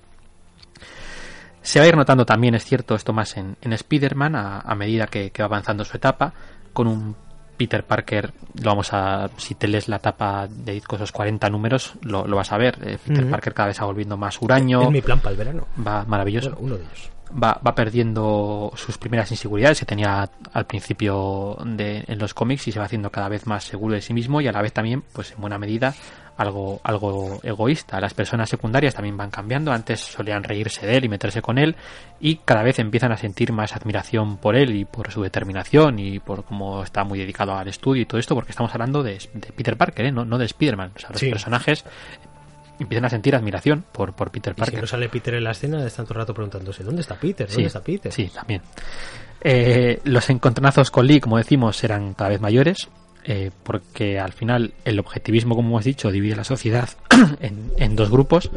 Se 1.65 1.79
va 1.79 1.85
a 1.85 1.87
ir 1.87 1.95
notando 1.97 2.25
también, 2.25 2.55
es 2.55 2.63
cierto, 2.63 2.95
esto 2.95 3.11
más 3.13 3.35
en, 3.37 3.57
en 3.61 3.73
Spider-Man 3.73 4.35
a, 4.35 4.59
a 4.59 4.75
medida 4.75 5.07
que, 5.07 5.31
que 5.31 5.41
va 5.41 5.47
avanzando 5.47 5.83
su 5.83 5.97
etapa, 5.97 6.33
con 6.73 6.87
un 6.87 7.15
Peter 7.57 7.83
Parker, 7.85 8.33
lo 8.61 8.69
vamos 8.69 8.91
a, 8.91 9.29
si 9.37 9.55
te 9.55 9.67
lees 9.67 9.87
la 9.87 9.95
etapa 9.95 10.47
de 10.49 10.77
esos 10.77 11.11
40 11.11 11.49
números, 11.49 11.93
lo, 12.01 12.27
lo 12.27 12.35
vas 12.35 12.51
a 12.51 12.57
ver. 12.57 12.77
eh, 12.85 12.97
Peter. 13.03 13.29
Parker 13.29 13.53
cada 13.53 13.67
vez 13.69 13.79
va 13.81 13.85
volviendo 13.85 14.17
más 14.17 14.41
huraño, 14.41 14.83
Es 14.83 14.91
mi 14.91 15.01
plan 15.01 15.19
para 15.19 15.31
el 15.31 15.37
verano. 15.37 15.67
va 15.85 16.03
maravilloso 16.05 16.49
Bueno, 16.51 16.65
uno 16.65 16.75
de 16.75 16.83
ellos. 16.83 17.09
va, 17.31 17.59
va 17.65 17.73
perdiendo 17.73 18.71
sus 18.75 18.97
primeras 18.97 19.31
inseguridades 19.31 19.79
que 19.79 19.85
tenía 19.85 20.29
al 20.53 20.65
principio 20.65 21.57
de, 21.65 22.03
en 22.07 22.19
los 22.19 22.33
cómics 22.33 22.67
y 22.67 22.73
se 22.73 22.79
va 22.79 22.85
haciendo 22.85 23.09
cada 23.09 23.29
vez 23.29 23.47
más 23.47 23.63
seguro 23.63 23.95
de 23.95 24.01
sí 24.01 24.13
mismo 24.13 24.41
y 24.41 24.47
a 24.47 24.51
la 24.51 24.61
vez 24.61 24.73
también, 24.73 25.03
pues 25.13 25.31
en 25.31 25.39
buena 25.41 25.57
medida, 25.57 25.95
algo, 26.37 26.79
algo 26.83 27.39
egoísta. 27.43 27.99
Las 27.99 28.13
personas 28.13 28.49
secundarias 28.49 28.93
también 28.93 29.15
van 29.17 29.29
cambiando. 29.31 29.71
Antes 29.71 30.01
solían 30.01 30.43
reírse 30.43 30.85
de 30.85 30.97
él 30.97 31.05
y 31.05 31.09
meterse 31.09 31.41
con 31.41 31.57
él 31.57 31.75
y 32.19 32.37
cada 32.37 32.61
vez 32.63 32.79
empiezan 32.79 33.11
a 33.11 33.17
sentir 33.17 33.53
más 33.53 33.75
admiración 33.75 34.37
por 34.37 34.55
él 34.55 34.75
y 34.75 34.85
por 34.85 35.11
su 35.11 35.21
determinación 35.21 35.97
y 35.99 36.19
por 36.19 36.43
cómo 36.43 36.83
está 36.83 37.03
muy 37.03 37.19
dedicado 37.19 37.55
al 37.55 37.67
estudio 37.67 38.01
y 38.01 38.05
todo 38.05 38.19
esto 38.19 38.35
porque 38.35 38.51
estamos 38.51 38.73
hablando 38.73 39.01
de, 39.03 39.17
de 39.33 39.51
Peter 39.53 39.77
Parker, 39.77 40.05
¿eh? 40.07 40.11
no, 40.11 40.25
no 40.25 40.37
de 40.37 40.45
Spider-Man. 40.45 40.91
O 40.95 40.99
sea, 40.99 41.09
los 41.11 41.19
Sí. 41.19 41.29
personajes 41.29 41.85
empiezan 42.79 43.05
a 43.05 43.09
sentir 43.09 43.33
admiración 43.35 43.85
por, 43.91 44.13
por 44.13 44.31
Peter 44.31 44.51
Y 44.51 44.55
si 44.55 44.59
Parker. 44.59 44.81
no 44.81 44.87
sale 44.87 45.07
Peter 45.07 45.33
en 45.35 45.43
la 45.45 45.51
escena, 45.51 45.85
está 45.85 46.03
todo 46.03 46.15
el 46.15 46.19
rato 46.19 46.33
preguntándose, 46.33 46.83
¿dónde 46.83 47.01
está 47.01 47.15
Peter? 47.15 47.47
¿Dónde 47.47 47.61
Sí, 47.61 47.65
está 47.67 47.81
Peter? 47.81 48.11
Sí, 48.11 48.27
también. 48.33 48.61
Eh, 49.41 49.99
los 50.05 50.29
encontronazos 50.29 50.91
con 50.91 51.05
Lee, 51.07 51.19
como 51.19 51.37
decimos, 51.37 51.83
eran 51.83 52.13
cada 52.15 52.31
vez 52.31 52.41
mayores, 52.41 52.89
eh, 53.27 53.49
porque 53.63 54.19
al 54.19 54.33
final 54.33 54.73
el 54.85 54.99
objetivismo, 54.99 55.55
como 55.55 55.69
hemos 55.69 55.85
dicho, 55.85 56.11
divide 56.11 56.35
la 56.35 56.43
sociedad 56.43 56.89
en, 57.39 57.71
en 57.77 57.95
dos 57.95 58.09
grupos. 58.09 58.51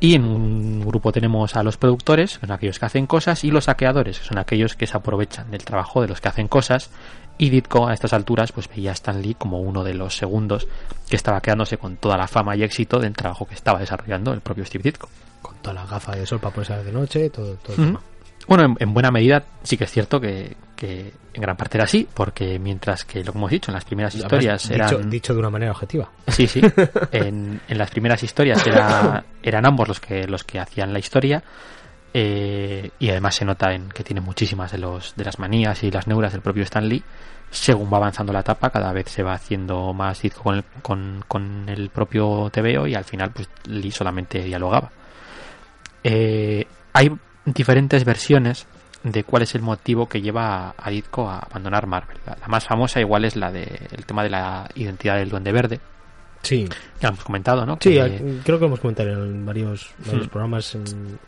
Y 0.00 0.14
en 0.14 0.24
un 0.24 0.86
grupo 0.86 1.10
tenemos 1.10 1.56
a 1.56 1.62
los 1.64 1.76
productores, 1.76 2.38
que 2.38 2.46
son 2.46 2.54
aquellos 2.54 2.78
que 2.78 2.86
hacen 2.86 3.06
cosas, 3.06 3.42
y 3.42 3.50
los 3.50 3.64
saqueadores, 3.64 4.20
que 4.20 4.26
son 4.26 4.38
aquellos 4.38 4.76
que 4.76 4.86
se 4.86 4.96
aprovechan 4.96 5.50
del 5.50 5.64
trabajo 5.64 6.02
de 6.02 6.08
los 6.08 6.20
que 6.20 6.28
hacen 6.28 6.46
cosas. 6.46 6.90
Y 7.36 7.50
Ditko 7.50 7.88
a 7.88 7.94
estas 7.94 8.12
alturas 8.12 8.52
pues 8.52 8.68
veía 8.68 8.90
a 8.90 8.94
Stan 8.94 9.20
Lee 9.22 9.34
como 9.34 9.60
uno 9.60 9.84
de 9.84 9.94
los 9.94 10.16
segundos 10.16 10.68
que 11.08 11.16
estaba 11.16 11.40
quedándose 11.40 11.78
con 11.78 11.96
toda 11.96 12.16
la 12.16 12.26
fama 12.26 12.56
y 12.56 12.64
éxito 12.64 12.98
del 12.98 13.14
trabajo 13.14 13.46
que 13.46 13.54
estaba 13.54 13.78
desarrollando 13.78 14.32
el 14.32 14.40
propio 14.40 14.64
Steve 14.66 14.82
Ditko. 14.82 15.08
Con 15.40 15.56
toda 15.56 15.74
la 15.74 15.86
gafa 15.86 16.14
de 16.14 16.26
sol 16.26 16.40
para 16.40 16.54
poder 16.54 16.66
salir 16.66 16.84
de 16.84 16.92
noche, 16.92 17.30
todo, 17.30 17.54
todo 17.54 17.76
el 17.76 17.86
tema. 17.86 18.00
Bueno, 18.48 18.64
en, 18.64 18.76
en 18.80 18.94
buena 18.94 19.10
medida 19.10 19.44
sí 19.62 19.76
que 19.76 19.84
es 19.84 19.90
cierto 19.90 20.20
que, 20.20 20.56
que 20.74 21.12
en 21.34 21.42
gran 21.42 21.56
parte 21.56 21.76
era 21.76 21.84
así, 21.84 22.08
porque 22.14 22.58
mientras 22.58 23.04
que, 23.04 23.22
lo 23.22 23.32
que 23.32 23.38
hemos 23.38 23.50
dicho, 23.50 23.70
en 23.70 23.74
las 23.74 23.84
primeras 23.84 24.14
historias 24.14 24.70
eran... 24.70 24.88
dicho, 24.88 25.02
dicho 25.02 25.32
de 25.34 25.38
una 25.40 25.50
manera 25.50 25.72
objetiva. 25.72 26.08
Sí, 26.28 26.46
sí. 26.46 26.60
En, 27.12 27.60
en 27.68 27.78
las 27.78 27.90
primeras 27.90 28.22
historias 28.22 28.66
era- 28.66 29.24
eran 29.42 29.66
ambos 29.66 29.86
los 29.88 30.00
que 30.00 30.26
los 30.26 30.44
que 30.44 30.58
hacían 30.58 30.92
la 30.92 30.98
historia. 30.98 31.42
eh, 32.14 32.90
y 32.98 33.10
además 33.10 33.34
se 33.34 33.44
nota 33.44 33.72
en 33.74 33.88
que 33.90 34.02
tiene 34.02 34.20
muchísimas 34.22 34.72
de 34.72 34.78
los 34.78 35.14
de 35.14 35.24
las 35.24 35.38
manías 35.38 35.82
y 35.84 35.90
las 35.90 36.06
neuras 36.06 36.32
del 36.32 36.40
propio 36.40 36.62
Stan 36.64 36.88
Lee. 36.88 37.02
Según 37.50 37.90
va 37.92 37.96
avanzando 37.98 38.32
la 38.32 38.40
etapa, 38.40 38.68
cada 38.70 38.92
vez 38.92 39.08
se 39.10 39.22
va 39.22 39.32
haciendo 39.34 39.92
más 39.94 40.20
Ditko 40.20 40.42
con 40.42 40.54
el, 40.56 40.64
con, 40.82 41.24
con 41.26 41.68
el 41.68 41.88
propio 41.90 42.50
TVO 42.52 42.86
y 42.86 42.94
al 42.94 43.04
final 43.04 43.30
pues 43.30 43.48
Lee 43.66 43.90
solamente 43.90 44.42
dialogaba. 44.42 44.90
Eh, 46.04 46.66
hay 46.92 47.10
diferentes 47.52 48.04
versiones 48.04 48.66
de 49.02 49.22
cuál 49.24 49.42
es 49.42 49.54
el 49.54 49.62
motivo 49.62 50.08
que 50.08 50.20
lleva 50.20 50.74
a, 50.76 50.90
Ditko 50.90 51.28
a 51.28 51.38
abandonar 51.38 51.86
Marvel. 51.86 52.16
La, 52.26 52.36
más 52.48 52.64
famosa 52.64 53.00
igual 53.00 53.24
es 53.24 53.36
la 53.36 53.50
del 53.52 54.04
tema 54.06 54.22
de 54.24 54.30
la 54.30 54.68
identidad 54.74 55.16
del 55.16 55.28
Duende 55.30 55.52
Verde, 55.52 55.80
Sí, 56.42 56.68
ya 57.00 57.08
hemos 57.08 57.24
comentado, 57.24 57.66
¿no? 57.66 57.78
sí, 57.80 57.90
Que- 57.94 58.38
creo 58.44 58.58
que 58.60 58.64
hemos 58.66 58.78
comentado 58.78 59.08
en 59.24 59.44
varios, 59.44 59.90
varios 60.06 60.26
Hmm. 60.26 60.30
programas, 60.30 60.74
en- 60.76 61.18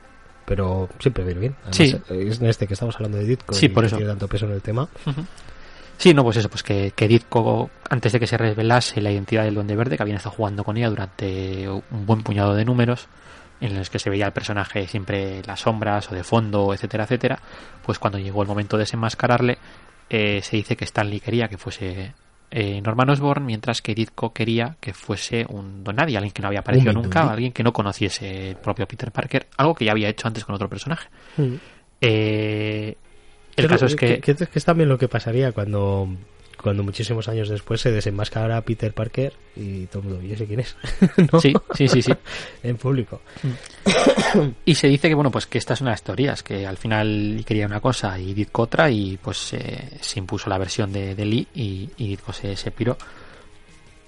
pero 0.46 0.88
siempre 1.00 1.24
viene 1.24 1.40
bien. 1.40 1.56
Además, 1.66 1.76
Sí. 1.76 1.96
Es 2.10 2.40
en 2.40 2.46
este 2.46 2.66
que 2.68 2.74
estamos 2.74 2.94
hablando 2.96 3.18
de 3.18 3.24
Ditko 3.24 3.54
Sí, 3.54 3.66
y 3.66 3.68
por 3.70 3.84
eso. 3.84 3.96
tiene 3.96 4.10
tanto 4.10 4.28
peso 4.28 4.46
en 4.46 4.52
el 4.52 4.62
tema. 4.62 4.88
Sí, 5.98 6.14
no, 6.14 6.22
pues 6.24 6.38
eso, 6.38 6.48
pues 6.48 6.62
que, 6.62 6.92
que 6.96 7.08
Ditko, 7.08 7.70
antes 7.90 8.12
de 8.12 8.20
que 8.20 8.26
se 8.26 8.38
revelase 8.38 9.00
la 9.02 9.10
identidad 9.12 9.44
del 9.44 9.54
Duende 9.54 9.76
Verde, 9.76 9.96
que 9.96 10.02
habían 10.02 10.16
estado 10.16 10.34
jugando 10.36 10.64
con 10.64 10.76
ella 10.76 10.88
durante 10.88 11.68
un 11.68 12.06
buen 12.06 12.22
puñado 12.22 12.54
de 12.54 12.64
números, 12.64 13.06
en 13.61 13.76
los 13.76 13.90
que 13.90 13.98
se 13.98 14.11
veía 14.11 14.26
el 14.26 14.32
personaje 14.32 14.86
siempre 14.86 15.42
las 15.46 15.61
sombras 15.61 16.11
o 16.11 16.14
de 16.14 16.24
fondo, 16.24 16.72
etcétera, 16.72 17.04
etcétera, 17.04 17.38
pues 17.84 17.98
cuando 17.98 18.18
llegó 18.18 18.42
el 18.42 18.48
momento 18.48 18.76
de 18.76 18.82
desenmascararle, 18.82 19.58
eh, 20.08 20.40
se 20.42 20.56
dice 20.56 20.76
que 20.76 20.84
Stanley 20.84 21.20
quería 21.20 21.48
que 21.48 21.58
fuese 21.58 22.14
eh, 22.50 22.80
Norman 22.80 23.11
Osborn, 23.11 23.44
mientras 23.44 23.80
que 23.80 23.94
Ditko 23.94 24.32
quería 24.32 24.76
que 24.80 24.92
fuese 24.92 25.46
un 25.48 25.84
don 25.84 25.96
nadie, 25.96 26.16
alguien 26.16 26.32
que 26.32 26.42
no 26.42 26.48
había 26.48 26.61
aparecido 26.61 26.92
Un 26.92 27.02
nunca, 27.02 27.30
alguien 27.30 27.52
que 27.52 27.62
no 27.62 27.72
conociese 27.72 28.50
el 28.50 28.56
propio 28.56 28.86
Peter 28.86 29.12
Parker, 29.12 29.46
algo 29.56 29.74
que 29.74 29.84
ya 29.84 29.92
había 29.92 30.08
hecho 30.08 30.26
antes 30.26 30.44
con 30.44 30.54
otro 30.54 30.68
personaje. 30.68 31.08
Eh, 32.00 32.96
el 33.56 33.68
caso 33.68 33.86
es 33.86 33.94
que... 33.94 34.20
que, 34.20 34.34
que 34.34 34.58
es 34.58 34.64
también 34.64 34.88
lo 34.88 34.98
que 34.98 35.06
pasaría 35.06 35.52
cuando, 35.52 36.08
cuando 36.62 36.82
muchísimos 36.82 37.28
años 37.28 37.48
después 37.48 37.80
se 37.80 37.90
desenmascara 37.90 38.61
Peter 38.62 38.92
Parker 38.92 39.32
y 39.56 39.86
todo 39.86 40.02
el 40.02 40.08
mundo, 40.08 40.22
¿y 40.26 40.32
ese 40.32 40.46
quién 40.46 40.61
es? 40.61 40.76
¿No? 41.32 41.40
Sí, 41.40 41.52
sí, 41.74 41.88
sí, 41.88 42.02
sí. 42.02 42.12
En 42.62 42.76
público. 42.76 43.20
Y 44.64 44.74
se 44.74 44.88
dice 44.88 45.08
que, 45.08 45.14
bueno, 45.14 45.30
pues 45.30 45.46
que 45.46 45.58
esta 45.58 45.74
es 45.74 45.80
una 45.80 45.90
de 45.90 45.94
las 45.94 46.02
teorías, 46.02 46.42
que 46.42 46.66
al 46.66 46.76
final 46.76 47.42
quería 47.46 47.66
una 47.66 47.80
cosa 47.80 48.18
y 48.18 48.34
Ditko 48.34 48.62
otra 48.62 48.90
y 48.90 49.16
pues 49.16 49.52
eh, 49.54 49.98
se 50.00 50.18
impuso 50.18 50.48
la 50.50 50.58
versión 50.58 50.92
de, 50.92 51.14
de 51.14 51.24
Lee 51.24 51.48
y, 51.54 51.88
y 51.96 52.08
Ditko 52.08 52.32
se, 52.32 52.56
se 52.56 52.70
piró. 52.70 52.96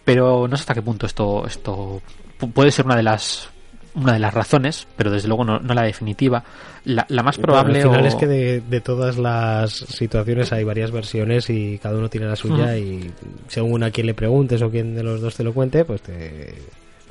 Pero 0.05 0.49
no 0.49 0.57
sé 0.57 0.63
hasta 0.63 0.75
qué 0.75 0.83
punto 0.83 1.07
esto, 1.07 1.47
esto 1.47 2.03
pu- 2.39 2.53
puede 2.53 2.71
ser 2.73 2.85
una 2.87 2.97
de 2.97 3.03
las 3.05 3.49
una 3.95 4.15
de 4.15 4.19
las 4.21 4.33
razones, 4.33 4.87
pero 4.97 5.11
desde 5.11 5.29
luego 5.29 5.45
no, 5.45 5.59
no 5.61 5.75
la 5.75 5.83
definitiva. 5.83 6.43
La, 6.85 7.07
la 7.09 7.23
más 7.23 7.39
probable 7.39 7.81
Al 7.81 7.89
final 7.89 8.05
o- 8.05 8.09
es 8.09 8.15
que 8.17 8.27
de, 8.27 8.61
de 8.61 8.81
todas 8.81 9.17
las 9.17 9.73
situaciones 9.73 10.53
hay 10.53 10.65
varias 10.65 10.91
versiones 10.91 11.49
y 11.49 11.79
cada 11.79 11.97
uno 11.97 12.09
tiene 12.09 12.27
la 12.27 12.35
suya 12.37 12.77
y 12.77 13.13
según 13.49 13.85
a 13.85 13.91
quien 13.93 14.07
le 14.09 14.15
preguntes 14.15 14.61
o 14.63 14.71
quien 14.71 14.95
de 14.97 15.03
los 15.05 15.21
dos 15.21 15.37
te 15.37 15.45
lo 15.45 15.53
cuente, 15.55 15.85
pues 15.85 16.03
te 16.03 16.55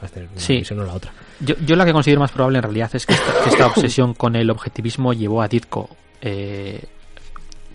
vas 0.02 0.12
a 0.12 0.14
tener 0.14 0.30
una 0.30 0.42
Sí. 0.42 0.58
visión 0.58 0.80
o 0.82 0.84
la 0.84 0.94
otra. 0.94 1.14
Yo, 1.40 1.56
yo 1.66 1.76
la 1.78 1.86
que 1.86 1.94
considero 1.94 2.20
más 2.20 2.32
probable 2.32 2.58
en 2.58 2.64
realidad 2.64 2.90
es 2.94 3.06
que 3.06 3.14
esta, 3.14 3.32
que 3.44 3.50
esta 3.50 3.68
obsesión 3.68 4.14
con 4.14 4.36
el 4.36 4.50
objetivismo 4.50 5.14
llevó 5.14 5.42
a 5.42 5.48
Ditko 5.48 5.90
eh, 6.22 6.84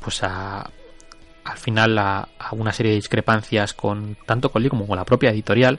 pues 0.03 0.23
a 0.23 0.69
al 1.45 1.57
final 1.59 1.97
a, 1.99 2.29
a 2.39 2.55
una 2.55 2.73
serie 2.73 2.91
de 2.91 2.97
discrepancias 2.97 3.73
con 3.73 4.17
tanto 4.27 4.51
con 4.51 4.63
Lee 4.63 4.69
como 4.69 4.87
con 4.87 4.97
la 4.99 5.05
propia 5.05 5.31
editorial 5.31 5.79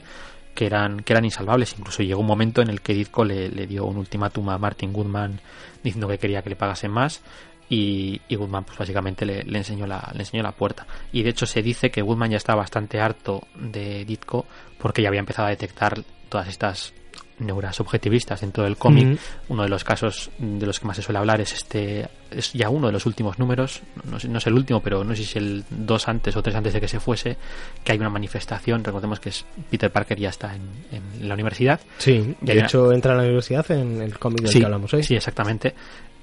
que 0.58 0.66
eran 0.66 0.98
que 1.04 1.12
eran 1.12 1.24
insalvables. 1.24 1.76
Incluso 1.78 2.02
llegó 2.02 2.20
un 2.20 2.26
momento 2.26 2.60
en 2.60 2.68
el 2.68 2.80
que 2.80 2.92
Ditko 2.92 3.24
le, 3.24 3.48
dio 3.68 3.84
un 3.84 3.96
ultimátum 3.96 4.48
a 4.48 4.58
Martin 4.58 4.92
Goodman 4.92 5.40
diciendo 5.84 6.08
que 6.08 6.18
quería 6.18 6.42
que 6.42 6.50
le 6.50 6.56
pagasen 6.56 6.90
más 6.90 7.22
y, 7.68 8.20
y 8.26 8.34
Goodman 8.34 8.64
pues 8.64 8.76
básicamente 8.76 9.24
le, 9.24 9.44
le 9.44 9.58
enseñó 9.58 9.86
la 9.86 10.10
le 10.14 10.18
enseñó 10.22 10.42
la 10.42 10.50
puerta. 10.50 10.84
Y 11.12 11.22
de 11.22 11.30
hecho 11.30 11.46
se 11.46 11.62
dice 11.62 11.92
que 11.92 12.02
Goodman 12.02 12.32
ya 12.32 12.38
estaba 12.38 12.62
bastante 12.62 12.98
harto 12.98 13.46
de 13.54 14.04
Ditko 14.04 14.46
porque 14.78 15.00
ya 15.00 15.10
había 15.10 15.20
empezado 15.20 15.46
a 15.46 15.50
detectar 15.50 16.02
todas 16.28 16.48
estas 16.48 16.92
neuras 17.40 17.78
objetivistas 17.80 18.40
dentro 18.40 18.64
del 18.64 18.76
cómic 18.76 19.06
Ujú. 19.12 19.18
uno 19.54 19.62
de 19.62 19.68
los 19.68 19.84
casos 19.84 20.30
de 20.38 20.66
los 20.66 20.80
que 20.80 20.86
más 20.86 20.96
se 20.96 21.02
suele 21.02 21.18
hablar 21.18 21.40
es 21.40 21.52
este 21.52 22.08
es 22.30 22.52
ya 22.52 22.68
uno 22.68 22.88
de 22.88 22.92
los 22.92 23.06
últimos 23.06 23.38
números 23.38 23.80
no, 24.04 24.18
no 24.28 24.38
es 24.38 24.46
el 24.46 24.52
último 24.54 24.80
pero 24.80 25.02
no 25.04 25.10
sé 25.14 25.22
si 25.22 25.28
es 25.30 25.36
el 25.36 25.64
dos 25.70 26.08
antes 26.08 26.36
o 26.36 26.42
tres 26.42 26.54
antes 26.56 26.72
de 26.74 26.80
que 26.80 26.88
se 26.88 27.00
fuese 27.00 27.36
que 27.84 27.92
hay 27.92 27.98
una 27.98 28.10
manifestación 28.10 28.82
recordemos 28.84 29.18
que 29.20 29.28
es 29.30 29.44
Peter 29.70 29.90
Parker 29.90 30.18
ya 30.18 30.28
está 30.30 30.54
en, 30.54 30.62
en 30.92 31.28
la 31.28 31.34
universidad 31.34 31.80
Sí, 31.98 32.36
Y 32.42 32.46
de 32.46 32.52
una- 32.52 32.64
hecho 32.66 32.92
entra 32.92 33.12
a 33.14 33.16
la 33.16 33.22
universidad 33.22 33.70
en 33.70 34.02
el 34.02 34.18
cómic 34.18 34.40
del 34.42 34.50
sí, 34.52 34.58
que 34.58 34.64
hablamos 34.64 34.92
hoy. 34.94 35.02
sí 35.02 35.14
exactamente 35.16 35.74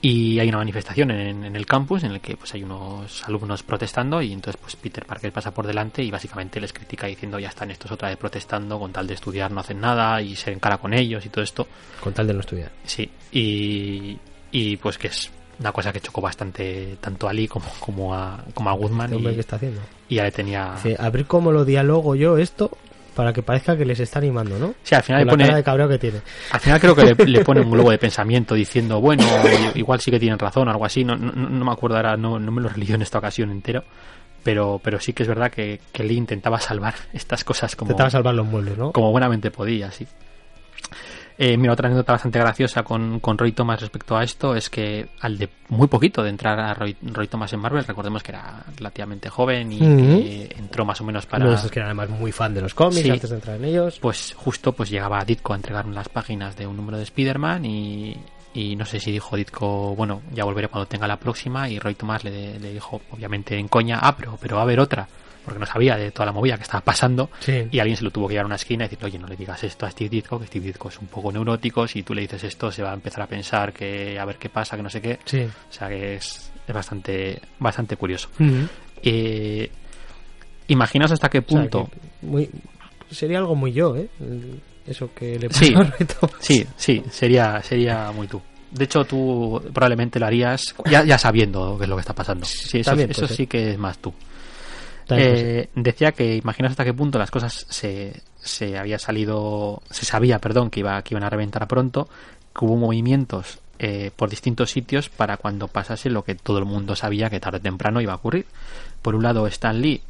y 0.01 0.39
hay 0.39 0.49
una 0.49 0.59
manifestación 0.59 1.11
en, 1.11 1.43
en 1.45 1.55
el 1.55 1.65
campus 1.65 2.03
en 2.03 2.11
el 2.11 2.21
que 2.21 2.37
pues 2.37 2.53
hay 2.53 2.63
unos 2.63 3.23
alumnos 3.23 3.63
protestando 3.63 4.21
y 4.21 4.33
entonces 4.33 4.59
pues 4.61 4.75
Peter 4.75 5.05
Parker 5.05 5.31
pasa 5.31 5.51
por 5.53 5.65
delante 5.65 6.03
y 6.03 6.11
básicamente 6.11 6.59
les 6.59 6.73
critica 6.73 7.07
diciendo 7.07 7.39
ya 7.39 7.49
están 7.49 7.71
estos 7.71 7.91
otra 7.91 8.09
vez 8.09 8.17
protestando 8.17 8.77
con 8.77 8.91
tal 8.91 9.07
de 9.07 9.15
estudiar 9.15 9.51
no 9.51 9.61
hacen 9.61 9.79
nada 9.81 10.21
y 10.21 10.35
se 10.35 10.51
encara 10.51 10.77
con 10.77 10.93
ellos 10.93 11.25
y 11.25 11.29
todo 11.29 11.43
esto 11.43 11.67
Con 12.01 12.13
tal 12.13 12.27
de 12.27 12.33
no 12.33 12.41
estudiar. 12.41 12.71
Sí, 12.83 13.09
y, 13.31 14.17
y 14.51 14.77
pues 14.77 14.97
que 14.97 15.07
es 15.07 15.31
una 15.59 15.71
cosa 15.71 15.91
que 15.91 16.01
chocó 16.01 16.21
bastante 16.21 16.97
tanto 16.99 17.27
a 17.27 17.33
Lee 17.33 17.47
como, 17.47 17.65
como, 17.79 18.13
a, 18.13 18.43
como 18.53 18.69
a 18.69 18.73
Goodman 18.73 19.13
Este 19.13 19.31
y, 19.31 19.33
que 19.33 19.39
está 19.39 19.55
haciendo. 19.55 19.81
y 20.09 20.15
ya 20.15 20.23
le 20.23 20.31
tenía... 20.31 20.73
Dice, 20.75 20.97
a 20.99 21.09
ver 21.09 21.25
cómo 21.25 21.51
lo 21.51 21.65
dialogo 21.65 22.15
yo 22.15 22.37
esto 22.37 22.77
para 23.15 23.33
que 23.33 23.41
parezca 23.41 23.75
que 23.75 23.85
les 23.85 23.99
está 23.99 24.19
animando, 24.19 24.59
¿no? 24.59 24.75
Sí, 24.83 24.93
al 24.93 25.03
final 25.03 25.25
Con 25.27 25.39
le 25.39 25.45
la 25.45 25.45
cara 25.45 25.47
pone... 25.47 25.57
de 25.57 25.63
cabreo 25.63 25.89
que 25.89 25.97
tiene. 25.97 26.21
Al 26.51 26.59
final 26.59 26.79
creo 26.79 26.95
que 26.95 27.03
le, 27.05 27.25
le 27.25 27.43
pone 27.43 27.61
un 27.61 27.71
globo 27.71 27.89
de 27.91 27.97
pensamiento 27.97 28.53
diciendo, 28.53 28.99
bueno, 29.01 29.23
igual 29.73 29.99
sí 30.01 30.11
que 30.11 30.19
tienen 30.19 30.37
razón, 30.37 30.67
algo 30.69 30.85
así. 30.85 31.03
No, 31.03 31.15
no, 31.15 31.31
no 31.31 31.65
me 31.65 31.71
acuerdo 31.71 31.95
ahora, 31.95 32.17
no, 32.17 32.37
no 32.37 32.51
me 32.51 32.61
lo 32.61 32.69
leído 32.75 32.95
en 32.95 33.01
esta 33.01 33.17
ocasión 33.17 33.49
entero. 33.49 33.83
Pero, 34.43 34.79
pero 34.83 34.99
sí 34.99 35.13
que 35.13 35.23
es 35.23 35.29
verdad 35.29 35.49
que, 35.49 35.79
que 35.91 36.03
Lee 36.03 36.17
intentaba 36.17 36.59
salvar 36.59 36.93
estas 37.13 37.43
cosas 37.43 37.75
como, 37.75 37.89
Intentaba 37.89 38.11
salvar 38.11 38.35
los 38.35 38.45
muebles, 38.45 38.77
¿no? 38.77 38.91
como 38.91 39.11
buenamente 39.11 39.49
podía, 39.49 39.89
sí. 39.89 40.05
Eh, 41.37 41.57
mira, 41.57 41.73
otra 41.73 41.87
anécdota 41.87 42.13
bastante 42.13 42.39
graciosa 42.39 42.83
con, 42.83 43.19
con 43.19 43.37
Roy 43.37 43.51
Thomas 43.51 43.81
respecto 43.81 44.15
a 44.15 44.23
esto 44.23 44.55
es 44.55 44.69
que 44.69 45.07
al 45.19 45.37
de 45.37 45.49
muy 45.67 45.87
poquito 45.87 46.23
de 46.23 46.29
entrar 46.29 46.57
a 46.59 46.73
Roy, 46.73 46.95
Roy 47.01 47.27
Thomas 47.27 47.51
en 47.51 47.59
Marvel, 47.59 47.83
recordemos 47.83 48.23
que 48.23 48.31
era 48.31 48.63
relativamente 48.77 49.29
joven 49.29 49.73
y 49.73 49.79
que 49.79 50.55
entró 50.57 50.85
más 50.85 51.01
o 51.01 51.03
menos 51.03 51.25
para... 51.25 51.43
No, 51.43 51.53
es 51.53 51.69
que 51.69 51.79
era 51.79 51.87
además 51.87 52.09
muy 52.09 52.31
fan 52.31 52.53
de 52.53 52.61
los 52.61 52.73
cómics 52.73 53.01
Sí. 53.01 53.09
antes 53.09 53.29
de 53.29 53.35
entrar 53.35 53.57
en 53.57 53.65
ellos. 53.65 53.99
Pues 53.99 54.33
justo 54.37 54.71
pues 54.71 54.89
llegaba 54.89 55.19
a 55.19 55.25
Ditko 55.25 55.51
a 55.51 55.57
entregar 55.57 55.85
las 55.87 56.07
páginas 56.07 56.55
de 56.55 56.67
un 56.67 56.77
número 56.77 56.97
de 56.97 57.03
Spider-Man 57.03 57.65
y, 57.65 58.15
y 58.53 58.77
no 58.77 58.85
sé 58.85 59.01
si 59.01 59.11
dijo 59.11 59.35
Ditko, 59.35 59.93
bueno, 59.93 60.21
ya 60.33 60.45
volveré 60.45 60.69
cuando 60.69 60.87
tenga 60.87 61.05
la 61.05 61.17
próxima 61.19 61.67
y 61.67 61.79
Roy 61.79 61.95
Thomas 61.95 62.23
le, 62.23 62.59
le 62.59 62.71
dijo, 62.71 63.01
obviamente 63.11 63.57
en 63.59 63.67
coña, 63.67 63.99
ah, 64.01 64.15
pero, 64.15 64.37
pero 64.41 64.55
va 64.55 64.61
a 64.61 64.63
haber 64.65 64.79
otra, 64.79 65.05
porque 65.45 65.59
no 65.59 65.65
sabía 65.65 65.95
de 65.95 66.11
toda 66.11 66.25
la 66.25 66.31
movida 66.31 66.57
que 66.57 66.63
estaba 66.63 66.81
pasando 66.83 67.29
Sí. 67.39 67.67
y 67.71 67.79
alguien 67.79 67.95
se 67.95 68.03
lo 68.03 68.11
tuvo 68.11 68.27
que 68.27 68.33
llevar 68.33 68.45
a 68.45 68.47
una 68.47 68.55
esquina 68.55 68.85
y 68.85 68.89
decir, 68.89 69.05
oye, 69.05 69.17
no 69.19 69.27
le 69.27 69.35
digas 69.35 69.63
esto 69.63 69.85
a 69.85 69.91
Steve 69.91 70.09
Ditko, 70.09 70.39
que 70.39 70.47
Steve 70.47 70.65
Ditko 70.65 70.89
es 70.89 70.99
un 70.99 71.07
poco 71.07 71.31
neurótico, 71.31 71.87
si 71.87 72.03
tú 72.03 72.13
le 72.13 72.21
dices 72.21 72.43
esto 72.43 72.71
se 72.71 72.81
va 72.83 72.91
a 72.91 72.93
empezar 72.95 73.21
a 73.21 73.27
pensar 73.27 73.71
que 73.71 74.19
a 74.19 74.25
ver 74.25 74.37
qué 74.37 74.49
pasa, 74.49 74.75
que 74.75 74.83
no 74.83 74.89
sé 74.89 75.01
qué, 75.01 75.19
Sí. 75.25 75.41
o 75.43 75.73
sea 75.73 75.87
que 75.87 76.15
es, 76.15 76.51
es 76.67 76.73
bastante, 76.75 77.39
bastante 77.59 77.95
curioso. 77.95 78.29
Ujú. 78.39 78.67
Eh, 79.03 79.69
imaginaos 80.67 81.11
hasta 81.11 81.29
qué 81.29 81.39
O 81.39 81.41
sea, 81.47 81.59
punto... 81.61 81.89
que 81.91 82.25
muy, 82.25 82.49
sería 83.11 83.37
algo 83.37 83.55
muy 83.55 83.71
yo, 83.71 83.95
¿eh? 83.95 84.09
Eso 84.87 85.09
que 85.15 85.39
le 85.39 85.49
Sí. 85.51 85.73
pasó 85.73 86.25
a. 86.25 86.29
Sí, 86.39 86.65
sí, 86.75 87.03
sería, 87.09 87.61
sería 87.63 88.11
muy 88.11 88.27
tú. 88.27 88.41
De 88.71 88.83
hecho, 88.85 89.05
tú 89.05 89.61
probablemente 89.73 90.19
lo 90.19 90.25
harías 90.25 90.75
ya, 90.89 91.03
ya 91.05 91.17
sabiendo 91.17 91.77
qué 91.77 91.83
es 91.85 91.89
lo 91.89 91.95
que 91.95 92.01
está 92.01 92.13
pasando. 92.13 92.45
Sí, 92.45 92.79
eso, 92.79 92.91
eso 92.91 92.95
puede 92.95 93.13
ser. 93.13 93.27
sí 93.29 93.47
que 93.47 93.71
es 93.71 93.77
más 93.77 93.97
tú. 93.99 94.13
Eh, 95.09 95.69
decía 95.75 96.11
que 96.11 96.35
imaginaos 96.35 96.71
hasta 96.71 96.83
qué 96.83 96.93
punto 96.93 97.19
las 97.19 97.31
cosas 97.31 97.65
se, 97.69 98.21
se 98.37 98.77
había 98.77 98.99
salido, 98.99 99.81
se 99.89 100.05
sabía, 100.05 100.39
perdón, 100.39 100.69
que 100.69 100.79
iba, 100.79 101.01
que 101.01 101.13
iban 101.13 101.23
a 101.23 101.29
reventar 101.29 101.67
pronto, 101.67 102.07
que 102.57 102.65
hubo 102.65 102.75
movimientos 102.75 103.59
eh, 103.77 104.11
por 104.15 104.29
distintos 104.29 104.71
sitios 104.71 105.09
para 105.09 105.37
cuando 105.37 105.67
pasase 105.67 106.09
lo 106.09 106.23
que 106.23 106.35
todo 106.35 106.59
el 106.59 106.65
mundo 106.65 106.95
sabía 106.95 107.29
que 107.29 107.39
tarde 107.39 107.57
o 107.57 107.61
temprano 107.61 108.01
iba 108.01 108.13
a 108.13 108.15
ocurrir. 108.15 108.45
Por 109.01 109.15
un 109.15 109.23
lado, 109.23 109.45
Stan 109.47 109.79
Lee 109.79 110.01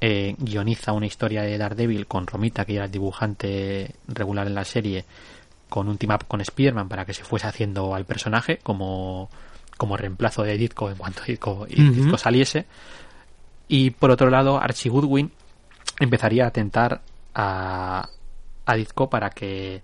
eh, 0.00 0.34
guioniza 0.38 0.92
una 0.92 1.06
historia 1.06 1.42
de 1.42 1.58
Daredevil 1.58 2.06
con 2.06 2.26
Romita, 2.26 2.64
que 2.64 2.76
era 2.76 2.84
el 2.84 2.90
dibujante 2.90 3.94
regular 4.08 4.46
en 4.46 4.54
la 4.54 4.64
serie, 4.64 5.04
con 5.68 5.88
un 5.88 5.98
team 5.98 6.14
up 6.14 6.26
con 6.26 6.40
Spider-Man 6.40 6.88
para 6.88 7.04
que 7.04 7.14
se 7.14 7.24
fuese 7.24 7.46
haciendo 7.46 7.94
al 7.94 8.04
personaje 8.04 8.58
como, 8.62 9.30
como 9.76 9.96
reemplazo 9.96 10.42
de 10.42 10.58
Ditko 10.58 10.90
en 10.90 10.96
cuanto 10.96 11.22
Ditko, 11.26 11.52
Ujú. 11.62 11.66
Ditko 11.68 12.18
saliese. 12.18 12.66
Y 13.72 13.90
por 13.90 14.10
otro 14.10 14.30
lado, 14.30 14.60
Archie 14.60 14.90
Goodwin 14.90 15.30
empezaría 16.00 16.44
a 16.44 16.48
atentar 16.48 17.02
a, 17.32 18.08
a 18.66 18.74
Ditko 18.74 19.08
para 19.08 19.30
que 19.30 19.80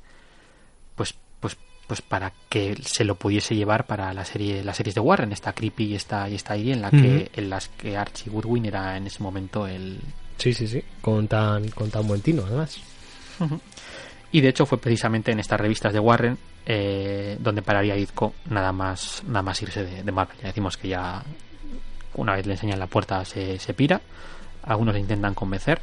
pues 0.96 1.14
pues 1.38 1.56
pues 1.86 2.02
para 2.02 2.32
que 2.48 2.76
se 2.82 3.04
lo 3.04 3.14
pudiese 3.14 3.54
llevar 3.54 3.86
para 3.86 4.12
la 4.12 4.24
serie 4.24 4.64
las 4.64 4.76
series 4.76 4.96
de 4.96 5.00
Warren 5.00 5.30
esta 5.30 5.52
creepy 5.52 5.84
y 5.84 5.94
esta 5.94 6.28
y 6.28 6.34
esta 6.34 6.56
idea 6.56 6.74
en 6.74 6.82
la 6.82 6.90
que 6.90 7.30
en 7.32 7.48
las 7.48 7.68
que 7.68 7.96
Archie 7.96 8.28
Goodwin 8.28 8.66
era 8.66 8.96
en 8.96 9.06
ese 9.06 9.22
momento 9.22 9.68
el 9.68 10.00
Sí, 10.36 10.52
sí, 10.52 10.66
sí. 10.66 10.82
Con 11.00 11.28
tan, 11.28 11.68
con 11.68 11.88
tan 11.88 12.06
buen 12.08 12.20
tino, 12.20 12.42
además. 12.44 12.78
y 14.32 14.40
de 14.40 14.48
hecho 14.48 14.66
fue 14.66 14.78
precisamente 14.78 15.30
en 15.30 15.38
estas 15.38 15.60
revistas 15.60 15.92
de 15.92 16.00
Warren 16.00 16.36
eh, 16.66 17.36
donde 17.38 17.62
pararía 17.62 17.94
Ditko 17.94 18.34
nada 18.50 18.72
más 18.72 19.22
nada 19.28 19.42
más 19.42 19.62
irse 19.62 19.84
de, 19.84 20.02
de 20.02 20.12
Marvel 20.12 20.38
ya 20.38 20.48
decimos 20.48 20.76
que 20.76 20.88
ya 20.88 21.22
una 22.16 22.34
vez 22.34 22.46
le 22.46 22.52
enseñan 22.52 22.78
la 22.78 22.86
puerta 22.86 23.24
se, 23.24 23.58
se 23.58 23.74
pira 23.74 24.00
algunos 24.62 24.94
le 24.94 25.00
intentan 25.00 25.34
convencer 25.34 25.80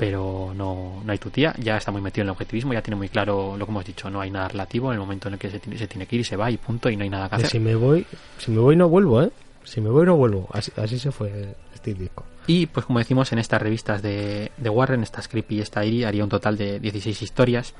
pero 0.00 0.54
no, 0.56 1.02
no 1.04 1.12
hay 1.12 1.18
tu 1.18 1.28
tía, 1.28 1.54
ya 1.58 1.76
está 1.76 1.92
muy 1.92 2.00
metido 2.00 2.22
en 2.22 2.28
el 2.28 2.30
objetivismo, 2.30 2.72
ya 2.72 2.80
tiene 2.80 2.96
muy 2.96 3.10
claro 3.10 3.54
lo 3.58 3.66
que 3.66 3.70
hemos 3.70 3.84
dicho, 3.84 4.08
no 4.08 4.22
hay 4.22 4.30
nada 4.30 4.48
relativo 4.48 4.88
en 4.88 4.94
el 4.94 5.00
momento 5.00 5.28
en 5.28 5.34
el 5.34 5.40
que 5.40 5.50
se 5.50 5.60
tiene, 5.60 5.76
se 5.76 5.86
tiene 5.86 6.06
que 6.06 6.16
ir 6.16 6.20
y 6.22 6.24
se 6.24 6.36
va 6.36 6.50
y 6.50 6.56
punto 6.56 6.88
y 6.88 6.96
no 6.96 7.04
hay 7.04 7.10
nada 7.10 7.28
que 7.28 7.34
hacer. 7.34 7.50
si 7.50 7.58
me 7.60 7.74
voy, 7.74 8.06
si 8.38 8.50
me 8.50 8.60
voy 8.60 8.76
no 8.76 8.88
vuelvo, 8.88 9.22
¿eh? 9.22 9.30
Si 9.62 9.78
me 9.82 9.90
voy 9.90 10.06
no 10.06 10.16
vuelvo. 10.16 10.48
Así, 10.54 10.72
así 10.76 10.98
se 10.98 11.12
fue 11.12 11.54
Steve 11.76 12.00
Ditko. 12.00 12.24
Y 12.46 12.64
pues 12.64 12.86
como 12.86 12.98
decimos 12.98 13.30
en 13.32 13.40
estas 13.40 13.60
revistas 13.60 14.00
de, 14.00 14.50
de 14.56 14.70
Warren, 14.70 15.02
esta 15.02 15.20
Creepy 15.20 15.56
y 15.56 15.60
esta 15.60 15.84
Iri 15.84 16.04
haría 16.04 16.24
un 16.24 16.30
total 16.30 16.56
de 16.56 16.80
16 16.80 17.20
historias, 17.20 17.74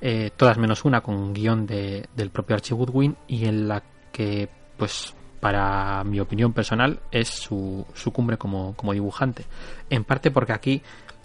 eh, 0.00 0.32
todas 0.36 0.58
menos 0.58 0.84
una 0.84 1.02
con 1.02 1.32
guion 1.32 1.66
de, 1.66 2.04
del 2.16 2.30
propio 2.30 2.56
Archie 2.56 2.74
Goodwin 2.74 3.14
y 3.28 3.44
en 3.44 3.68
la 3.68 3.80
que 4.10 4.48
pues 4.76 5.14
para 5.40 6.04
mi 6.04 6.20
opinión 6.20 6.52
personal 6.52 7.00
es 7.10 7.28
su, 7.28 7.86
su 7.94 8.12
cumbre 8.12 8.36
como, 8.36 8.74
como 8.76 8.92
dibujante. 8.92 9.44
En 9.88 10.04
parte 10.04 10.30
porque 10.30 10.52
aquí 10.52 10.82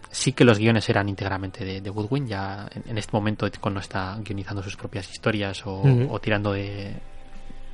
sí 0.09 0.32
que 0.32 0.45
los 0.45 0.57
guiones 0.57 0.88
eran 0.89 1.09
íntegramente 1.09 1.66
de, 1.66 1.82
de 1.82 1.89
Goodwin, 1.89 2.26
ya 2.28 2.68
en, 2.74 2.84
en 2.91 2.97
este 2.97 3.11
momento 3.11 3.45
Ditko 3.45 3.70
no 3.70 3.82
está 3.82 4.18
guionizando 4.24 4.63
sus 4.63 4.78
propias 4.78 5.11
historias 5.11 5.61
o, 5.66 6.18
tirando 6.22 6.53
de, 6.53 6.93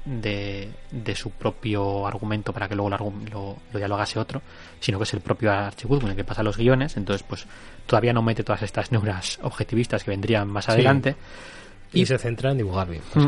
de, 0.06 0.72
de 0.90 1.16
su 1.16 1.30
propio 1.30 2.08
argumento 2.08 2.52
para 2.52 2.68
que 2.68 2.74
luego 2.76 2.90
lo, 2.90 2.98
lo, 3.32 3.58
lo 3.72 3.78
dialogase 3.78 4.18
otro, 4.18 4.42
sino 4.80 4.98
que 4.98 5.04
es 5.04 5.14
el 5.14 5.22
propio 5.22 5.52
Archie 5.52 5.88
Goodwin 5.88 6.10
el 6.10 6.16
que 6.16 6.24
pasa 6.24 6.42
los 6.42 6.58
guiones, 6.58 6.98
entonces 6.98 7.24
pues 7.28 7.46
todavía 7.86 8.14
no 8.14 8.24
mete 8.24 8.44
todas 8.44 8.64
estas 8.64 8.92
neuras 8.92 9.38
objetivistas 9.44 10.04
que 10.04 10.10
vendrían 10.10 10.48
más 10.48 10.66
Sí. 10.66 10.72
adelante. 10.72 11.16
Y, 11.94 12.02
Y- 12.02 12.06
se 12.08 12.18
centra 12.18 12.52
en 12.52 12.58
dibujar 12.58 12.88
bien. 12.90 13.04
Mm. 13.14 13.28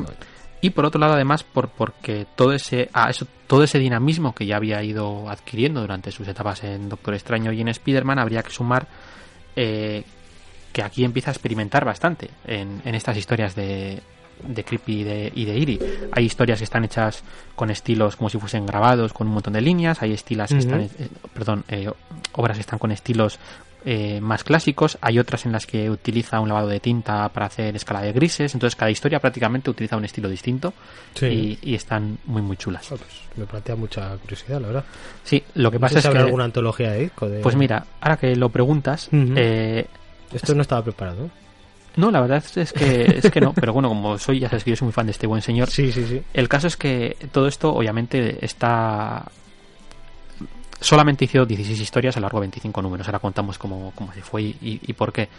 Y 0.64 0.70
por 0.70 0.86
otro 0.86 0.98
lado, 0.98 1.16
además, 1.16 1.44
por, 1.44 1.68
porque 1.68 2.26
todo 2.38 2.54
ese, 2.54 2.90
ah, 2.94 3.10
eso, 3.10 3.28
todo 3.48 3.66
ese 3.66 3.80
dinamismo 3.80 4.34
que 4.34 4.46
ya 4.46 4.56
había 4.56 4.82
ido 4.82 5.30
adquiriendo 5.30 5.82
durante 5.82 6.10
sus 6.10 6.26
etapas 6.26 6.64
en 6.64 6.88
Doctor 6.88 7.16
Extraño 7.16 7.52
y 7.52 7.60
en 7.60 7.68
Spider-Man, 7.68 8.18
habría 8.18 8.42
que 8.44 8.50
sumar 8.50 8.88
eh, 9.58 10.06
que 10.72 10.82
aquí 10.82 11.04
empieza 11.04 11.32
a 11.32 11.34
experimentar 11.34 11.84
bastante 11.84 12.30
en, 12.48 12.82
en 12.86 12.96
estas 12.96 13.18
historias 13.18 13.56
de, 13.56 14.02
de 14.48 14.64
Creepy 14.64 15.02
y 15.02 15.04
de, 15.04 15.32
y 15.36 15.44
de 15.44 15.58
Iri. 15.58 15.80
Hay 16.14 16.24
historias 16.24 16.60
que 16.60 16.64
están 16.64 16.86
hechas 16.86 17.26
con 17.58 17.70
estilos 17.70 18.16
como 18.16 18.30
si 18.30 18.38
fuesen 18.38 18.66
grabados, 18.66 19.12
con 19.12 19.28
un 19.28 19.34
montón 19.34 19.52
de 19.52 19.62
líneas. 19.62 20.02
Hay 20.02 20.14
estilas 20.14 20.50
que 20.50 20.60
están, 20.60 20.80
eh, 20.80 20.90
perdón, 21.34 21.66
eh, 21.68 21.92
obras 22.32 22.56
que 22.56 22.62
están 22.62 22.80
con 22.80 22.94
estilos 22.94 23.38
eh, 23.86 24.20
más 24.22 24.44
clásicos. 24.44 24.98
Hay 25.02 25.20
otras 25.20 25.46
en 25.46 25.52
las 25.52 25.66
que 25.66 25.90
utiliza 25.90 26.40
un 26.40 26.48
lavado 26.50 26.68
de 26.68 26.80
tinta 26.80 27.28
para 27.30 27.48
hacer 27.48 27.76
escala 27.76 28.02
de 28.02 28.12
grises. 28.14 28.54
Entonces 28.54 28.76
cada 28.76 28.92
historia 28.92 29.20
prácticamente 29.20 29.70
utiliza 29.70 29.98
un 29.98 30.06
estilo 30.06 30.30
distinto 30.30 30.74
Sí. 31.16 31.60
y, 31.62 31.72
y 31.72 31.76
están 31.76 32.18
muy 32.26 32.42
muy 32.42 32.58
chulas. 32.58 32.92
Ah, 32.92 32.96
pues, 32.98 33.10
me 33.36 33.46
plantea 33.46 33.76
mucha 33.76 34.16
curiosidad, 34.18 34.62
la 34.62 34.68
verdad. 34.68 34.84
Sí, 35.24 35.44
lo 35.56 35.70
que 35.72 35.78
No 35.78 35.82
pasa 35.82 36.00
es 36.00 36.08
que 36.08 36.18
alguna 36.18 36.46
antología 36.46 36.92
de 36.92 37.00
disco 37.02 37.28
de... 37.30 37.40
pues 37.42 37.56
mira, 37.56 37.86
ahora 38.02 38.18
que 38.18 38.36
lo 38.36 38.50
preguntas, 38.50 39.10
eh, 39.12 39.86
Esto 40.32 40.56
no 40.56 40.62
estaba 40.62 40.84
preparado. 40.84 41.30
no, 41.96 42.10
la 42.10 42.22
verdad 42.22 42.44
es 42.56 42.74
que 42.74 43.20
es 43.24 43.30
que 43.32 43.42
no, 43.42 43.54
pero 43.60 43.74
bueno, 43.74 43.90
como 43.90 44.18
soy, 44.18 44.40
ya 44.40 44.50
sabes 44.50 44.64
que 44.64 44.72
yo 44.72 44.76
soy 44.76 44.88
muy 44.88 44.94
fan 44.94 45.06
de 45.06 45.12
este 45.12 45.28
buen 45.28 45.42
señor. 45.42 45.70
Sí, 45.70 45.92
sí, 45.92 46.06
sí. 46.08 46.22
El 46.34 46.50
caso 46.50 46.68
es 46.68 46.78
que 46.78 47.18
todo 47.32 47.48
esto 47.48 47.74
obviamente 47.74 48.44
está 48.44 49.26
solamente 50.84 51.26
hizo 51.26 51.46
16 51.46 51.80
historias 51.80 52.16
a 52.18 52.20
lo 52.20 52.26
largo 52.26 52.40
de 52.40 52.46
25 52.48 52.82
números. 52.82 53.08
Ahora 53.08 53.20
contamos 53.20 53.58
cómo, 53.58 53.92
cómo 53.96 54.14
se 54.14 54.22
fue 54.22 54.42
y, 54.44 54.58
y- 54.62 54.80
y 54.86 54.94
por 54.94 55.12
qué. 55.14 55.30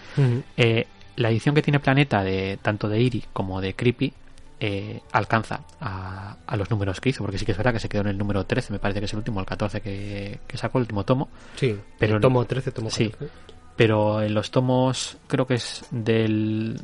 Eh, 0.57 0.87
la 1.17 1.31
edición 1.31 1.55
que 1.55 1.63
tiene 1.63 1.79
Planeta 1.81 2.25
de 2.25 2.59
tanto 2.61 2.89
de 2.89 3.01
Iri 3.01 3.23
como 3.33 3.61
de 3.61 3.75
Creepy 3.75 4.13
eh, 4.61 5.01
alcanza 5.13 5.61
a, 5.81 6.37
a 6.47 6.57
los 6.57 6.71
números 6.71 7.01
que 7.01 7.11
hizo, 7.11 7.23
porque 7.23 7.39
sí 7.39 7.45
que 7.45 7.53
es 7.53 7.59
verdad 7.59 7.73
que 7.73 7.81
se 7.81 7.89
quedó 7.89 8.01
en 8.03 8.09
el 8.09 8.19
número 8.19 8.45
13, 8.45 8.73
me 8.73 8.79
parece 8.79 9.01
que 9.01 9.07
es 9.07 9.13
el 9.13 9.19
último, 9.19 9.39
el 9.41 9.47
14 9.47 9.81
que, 9.81 10.41
que 10.47 10.57
sacó, 10.57 10.79
el 10.79 10.83
último 10.83 11.05
tomo, 11.05 11.29
Sí, 11.57 11.77
Pero 11.99 12.17
el 12.17 12.21
tomo 12.23 12.45
13, 12.45 12.73
tomo 12.73 12.89
sí. 12.91 13.11
14. 13.11 13.33
pero 13.77 14.23
en 14.23 14.33
los 14.35 14.51
tomos 14.51 15.19
creo 15.27 15.47
que 15.47 15.55
es 15.55 15.85
del 15.91 16.81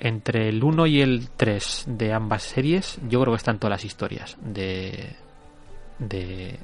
entre 0.00 0.48
el 0.48 0.62
1 0.64 0.86
y 0.86 1.00
el 1.02 1.28
3 1.36 1.84
de 1.86 2.12
ambas 2.12 2.42
series, 2.44 2.98
yo 3.08 3.20
creo 3.20 3.32
que 3.34 3.36
están 3.38 3.58
todas 3.58 3.72
las 3.72 3.84
historias 3.84 4.36
de 4.40 5.14
de 5.98 6.58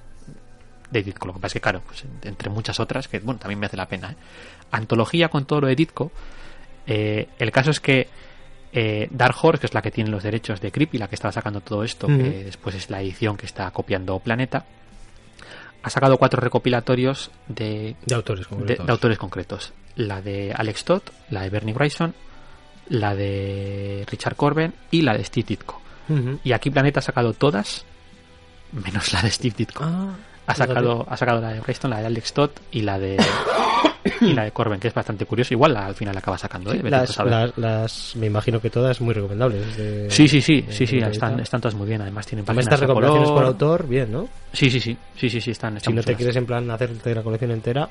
de 0.91 1.03
Ditko. 1.03 1.26
Lo 1.26 1.34
que 1.34 1.41
pasa 1.41 1.49
es 1.49 1.53
que, 1.55 1.61
claro, 1.61 1.82
pues 1.86 2.05
en- 2.05 2.28
entre 2.28 2.51
muchas 2.51 2.80
otras, 2.80 3.09
que 3.09 3.18
bueno, 3.20 3.39
también 3.41 3.59
me 3.59 3.66
hace 3.66 3.76
la 3.76 3.86
pena. 3.86 4.12
¿eh? 4.12 4.16
Antología 4.70 5.28
con 5.28 5.45
todo 5.47 5.61
lo 5.62 5.66
de 5.68 5.74
Ditko. 5.76 6.11
eh, 6.86 7.28
el 7.39 7.51
caso 7.53 7.70
es 7.70 7.80
que 7.80 8.09
eh, 8.72 9.09
Dark 9.11 9.34
Horse, 9.41 9.61
que 9.61 9.66
es 9.66 9.74
la 9.74 9.80
que 9.82 9.91
tiene 9.91 10.11
los 10.11 10.22
derechos 10.22 10.61
de 10.61 10.70
Creepy, 10.70 10.99
la 10.99 11.09
que 11.09 11.14
estaba 11.14 11.32
sacando 11.32 11.61
todo 11.62 11.84
esto, 11.84 12.07
que 12.07 12.45
después 12.45 12.74
es 12.74 12.91
la 12.91 13.01
edición 13.01 13.36
que 13.36 13.47
está 13.47 13.70
copiando 13.70 14.18
Planeta, 14.18 14.64
ha 15.82 15.91
sacado 15.91 16.18
cuatro 16.18 16.41
recopilatorios 16.41 17.30
de 17.49 17.97
De 18.05 18.14
autores 18.14 18.47
concretos. 18.47 18.84
de 18.86 18.93
autores 18.93 19.18
concretos. 19.18 19.72
La 19.97 20.20
de 20.20 20.53
Alex 20.55 20.84
Todd, 20.84 21.03
la 21.30 21.43
de 21.43 21.51
Bernie 21.51 21.72
Bryson, 21.74 22.14
la 22.89 23.14
de 23.14 24.05
Richard 24.11 24.36
Corben 24.36 24.74
y 24.91 25.03
la 25.03 25.16
de 25.16 25.24
Steve 25.24 25.47
Ditko. 25.49 25.80
Y 26.45 26.53
aquí 26.53 26.70
Planeta 26.70 27.01
ha 27.01 27.03
sacado 27.03 27.32
todas, 27.34 27.84
menos 28.72 29.12
la 29.12 29.22
de 29.22 29.30
Steve 29.30 29.55
Ditko. 29.59 29.84
Ah, 29.84 30.14
ha 30.49 30.55
sacado, 30.68 31.07
ha 31.09 31.16
sacado 31.16 31.40
la 31.40 31.53
de 31.53 31.61
Bryson, 31.61 31.90
la 31.90 32.01
de 32.01 32.07
Alex 32.07 32.32
Todd 32.32 32.51
y 32.72 32.82
la 32.82 32.99
de 32.99 33.16
y 34.20 34.32
la 34.32 34.44
de 34.44 34.51
Corben, 34.53 34.80
que 34.80 34.88
es 34.88 34.94
bastante 34.94 35.26
curioso. 35.26 35.55
Igual 35.55 35.74
la- 35.74 35.86
al 35.86 35.94
final 35.94 36.16
acaba 36.16 36.38
sacando, 36.38 36.72
¿eh? 36.72 36.80
Las, 36.90 37.16
las, 37.30 37.59
las- 37.59 38.16
me 38.16 38.26
imagino 38.26 38.61
que 38.61 38.70
todas 38.70 39.01
muy 39.01 39.14
recomendables. 39.14 39.76
de- 39.76 40.11
Sí, 40.11 40.26
sí, 40.28 40.40
sí, 40.40 40.62
de- 40.62 40.72
sí, 40.72 40.86
sí, 40.86 40.99
están, 40.99 41.38
están 41.40 41.61
todas 41.61 41.74
muy 41.74 41.86
bien. 41.86 42.01
Además 42.01 42.26
tienen 42.26 42.44
páginas 42.44 42.64
estas 42.74 42.80
color. 42.94 43.34
por 43.34 43.44
autor, 43.44 43.86
bien, 43.86 44.11
¿no? 44.11 44.28
Sí, 44.53 44.70
sí, 44.70 44.80
sí, 44.80 44.96
sí, 45.16 45.28
sí, 45.30 45.40
sí, 45.40 45.51
están, 45.51 45.78
Si 45.80 45.92
no 45.92 46.03
te 46.03 46.14
quieres 46.14 46.34
en 46.36 46.46
plan 46.46 46.70
hacerte 46.70 47.14
la 47.14 47.22
colección 47.22 47.51
entera, 47.51 47.86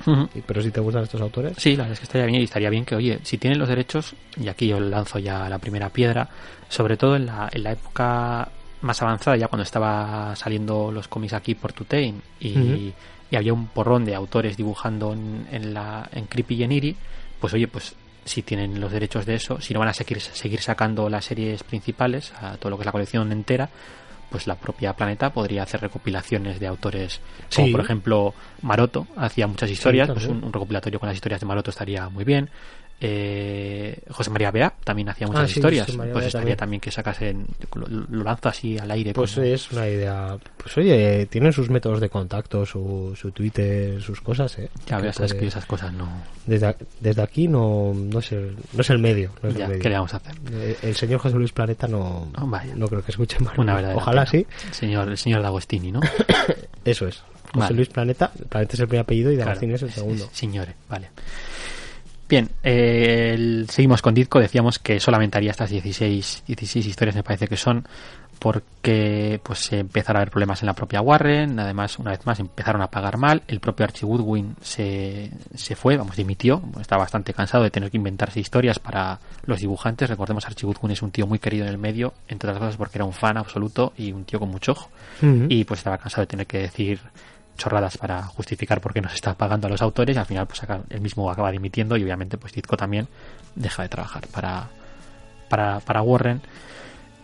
pero 0.46 0.60
si 0.60 0.70
te 0.70 0.80
gustan 0.80 1.04
estos 1.04 1.20
autores. 1.20 1.54
Sí, 1.56 1.70
la 1.76 1.84
verdad 1.84 1.92
es 1.92 2.00
que 2.00 2.04
estaría 2.04 2.26
bien 2.26 2.40
y 2.40 2.44
estaría 2.44 2.70
bien 2.70 2.84
que, 2.84 2.96
oye, 2.96 3.20
si 3.22 3.38
tienen 3.38 3.58
los 3.58 3.68
derechos, 3.68 4.14
y 4.40 4.48
aquí 4.48 4.66
yo 4.66 4.80
lanzo 4.80 5.18
ya 5.20 5.48
la 5.48 5.58
primera 5.58 5.88
piedra, 5.90 6.28
sobre 6.68 6.96
todo 6.96 7.14
en 7.16 7.26
la, 7.26 7.48
en 7.52 7.62
la 7.62 7.72
época 7.72 8.48
más 8.82 9.02
avanzada, 9.02 9.36
ya 9.36 9.48
cuando 9.48 9.62
estaba 9.64 10.34
saliendo 10.36 10.90
los 10.92 11.08
cómics 11.08 11.32
aquí 11.32 11.54
por 11.54 11.72
Tutein 11.72 12.22
y, 12.40 12.92
había 13.34 13.52
un 13.52 13.66
porrón 13.66 14.06
de 14.06 14.14
autores 14.14 14.56
dibujando 14.56 15.12
en, 15.12 15.46
en 15.52 15.74
la, 15.74 16.08
en 16.12 16.24
Creepy 16.26 16.54
y 16.54 16.62
en 16.62 16.72
Iri, 16.72 16.96
pues 17.38 17.52
oye, 17.52 17.68
pues 17.68 17.94
si 18.24 18.42
tienen 18.42 18.80
los 18.80 18.92
derechos 18.92 19.26
de 19.26 19.34
eso, 19.34 19.60
si 19.60 19.74
no 19.74 19.80
van 19.80 19.88
a 19.88 19.94
seguir, 19.94 20.20
seguir 20.20 20.60
sacando 20.60 21.08
las 21.08 21.24
series 21.24 21.62
principales, 21.62 22.32
a 22.40 22.56
todo 22.56 22.70
lo 22.70 22.76
que 22.76 22.82
es 22.82 22.86
la 22.86 22.92
colección 22.92 23.32
entera, 23.32 23.68
pues 24.30 24.46
la 24.46 24.56
propia 24.56 24.92
Planeta 24.92 25.30
podría 25.30 25.62
hacer 25.62 25.80
recopilaciones 25.80 26.60
de 26.60 26.66
autores 26.66 27.20
como 27.54 27.66
Sí. 27.66 27.72
por 27.72 27.80
ejemplo 27.80 28.34
Maroto 28.62 29.06
hacía 29.16 29.46
muchas 29.46 29.70
historias 29.70 30.10
pues 30.10 30.26
un 30.26 30.52
recopilatorio 30.52 31.00
con 31.00 31.06
las 31.06 31.16
historias 31.16 31.40
de 31.40 31.46
Maroto 31.46 31.70
estaría 31.70 32.08
muy 32.10 32.24
bien 32.24 32.50
eh, 33.00 33.98
José 34.10 34.30
María 34.30 34.50
Bea 34.50 34.72
también 34.82 35.08
hacía 35.08 35.26
muchas 35.28 35.44
Ah, 35.44 35.48
sí, 35.48 35.60
historias 35.60 35.86
pues 35.86 36.26
estaría 36.26 36.30
también. 36.30 36.56
también 36.56 36.80
que 36.80 36.90
sacasen 36.90 37.46
lo, 37.74 37.86
lo 37.86 38.24
lanzo 38.24 38.48
así 38.48 38.76
al 38.78 38.90
aire 38.90 39.12
Pues 39.14 39.34
como- 39.34 39.46
es 39.46 39.70
una 39.70 39.88
idea. 39.88 40.36
Pues 40.56 40.76
oye, 40.78 41.26
tienen 41.26 41.52
sus 41.52 41.70
métodos 41.70 42.00
de 42.00 42.08
contacto, 42.08 42.66
su, 42.66 43.14
su 43.16 43.30
Twitter, 43.30 44.02
sus 44.02 44.20
cosas, 44.20 44.58
¿eh? 44.58 44.68
ya 44.86 44.98
puede- 44.98 45.38
que 45.38 45.46
esas 45.46 45.64
cosas 45.66 45.92
no 45.92 46.08
desde, 46.46 46.74
desde 47.00 47.22
aquí 47.22 47.46
no, 47.46 47.92
no, 47.94 48.18
es 48.18 48.32
el, 48.32 48.56
no 48.72 48.80
es 48.80 48.90
el 48.90 48.98
medio. 48.98 49.30
No 49.42 49.48
es 49.50 49.54
el 49.54 49.60
ya, 49.60 49.68
medio. 49.68 49.82
¿qué 49.82 49.88
le 49.90 49.94
vamos 49.96 50.14
a 50.14 50.16
hacer? 50.16 50.34
Eh, 50.52 50.76
El 50.82 50.94
señor 50.96 51.20
José 51.20 51.36
Luis 51.36 51.52
Planeta 51.52 51.86
no, 51.86 52.32
Oh, 52.36 52.46
no 52.76 52.88
creo 52.88 53.02
que 53.04 53.10
escuche 53.12 53.38
mal. 53.40 53.54
una 53.58 53.94
Ojalá 53.94 54.24
pena. 54.24 54.44
sí. 54.44 54.46
el 54.66 54.74
señor, 54.74 55.08
el 55.08 55.18
señor 55.18 55.42
D'Agostini 55.42 55.92
¿no? 55.92 56.00
Eso 56.84 57.06
es. 57.06 57.18
José 57.52 57.58
Vale. 57.60 57.74
Luis 57.76 57.88
Planeta. 57.88 58.30
Planeta 58.48 58.74
es 58.74 58.80
el 58.80 58.88
primer 58.88 59.02
apellido 59.02 59.30
y 59.30 59.36
Claro. 59.36 59.48
D'Agostini 59.50 59.74
es 59.74 59.82
el 59.82 59.90
segundo. 59.92 60.28
Señores, 60.32 60.74
vale. 60.88 61.08
Bien, 62.28 62.50
eh, 62.62 63.32
el- 63.34 63.66
seguimos 63.70 64.02
con 64.02 64.14
Ditko. 64.14 64.38
Decíamos 64.40 64.78
que 64.78 65.00
solamente 65.00 65.38
haría 65.38 65.50
estas 65.50 65.70
16, 65.70 66.42
16 66.46 66.86
historias, 66.86 67.16
me 67.16 67.22
parece 67.22 67.48
que 67.48 67.56
son, 67.56 67.86
porque 68.38 69.40
pues 69.42 69.58
se 69.60 69.80
empezaron 69.80 70.16
a 70.18 70.20
haber 70.20 70.30
problemas 70.30 70.62
en 70.62 70.66
la 70.66 70.74
propia 70.74 71.00
Warren. 71.00 71.58
Además, 71.58 71.98
una 71.98 72.10
vez 72.12 72.24
más, 72.26 72.38
empezaron 72.40 72.82
a 72.82 72.88
pagar 72.88 73.16
mal. 73.16 73.42
El 73.48 73.60
propio 73.60 73.84
Archie 73.84 74.06
Goodwin 74.06 74.54
se, 74.60 75.30
se 75.54 75.74
fue, 75.74 75.96
vamos, 75.96 76.16
dimitió. 76.16 76.62
Estaba 76.80 77.02
bastante 77.02 77.32
cansado 77.34 77.64
de 77.64 77.70
tener 77.70 77.90
que 77.90 77.96
inventarse 77.96 78.40
historias 78.40 78.78
para 78.78 79.18
los 79.46 79.60
dibujantes. 79.60 80.08
Recordemos, 80.08 80.46
Archie 80.46 80.66
Goodwin 80.66 80.92
es 80.92 81.02
un 81.02 81.10
tío 81.10 81.26
muy 81.26 81.38
querido 81.38 81.64
en 81.64 81.70
el 81.70 81.78
medio, 81.78 82.14
entre 82.28 82.50
otras 82.50 82.60
cosas 82.60 82.76
porque 82.76 82.98
era 82.98 83.04
un 83.04 83.12
fan 83.12 83.36
absoluto 83.36 83.92
y 83.96 84.12
un 84.12 84.24
tío 84.24 84.38
con 84.38 84.50
mucho 84.50 84.72
ojo. 84.72 84.90
Y 85.48 85.64
pues 85.64 85.80
estaba 85.80 85.98
cansado 85.98 86.22
de 86.22 86.26
tener 86.28 86.46
que 86.46 86.58
decir 86.58 87.00
chorradas 87.58 87.98
para 87.98 88.22
justificar 88.22 88.80
por 88.80 88.94
qué 88.94 89.02
no 89.02 89.08
se 89.10 89.16
está 89.16 89.34
pagando 89.34 89.66
a 89.66 89.70
los 89.70 89.82
autores 89.82 90.16
y 90.16 90.18
al 90.18 90.24
final 90.26 90.46
pues 90.46 90.62
acá- 90.62 90.80
él 90.88 91.00
mismo 91.02 91.30
acaba 91.30 91.50
dimitiendo 91.50 91.96
y 91.98 92.02
obviamente 92.04 92.38
pues 92.38 92.54
Ditko 92.54 92.76
también 92.78 93.08
deja 93.54 93.82
de 93.82 93.88
trabajar 93.90 94.26
para, 94.28 94.68
para, 95.50 95.80
para 95.80 96.00
Warren 96.02 96.40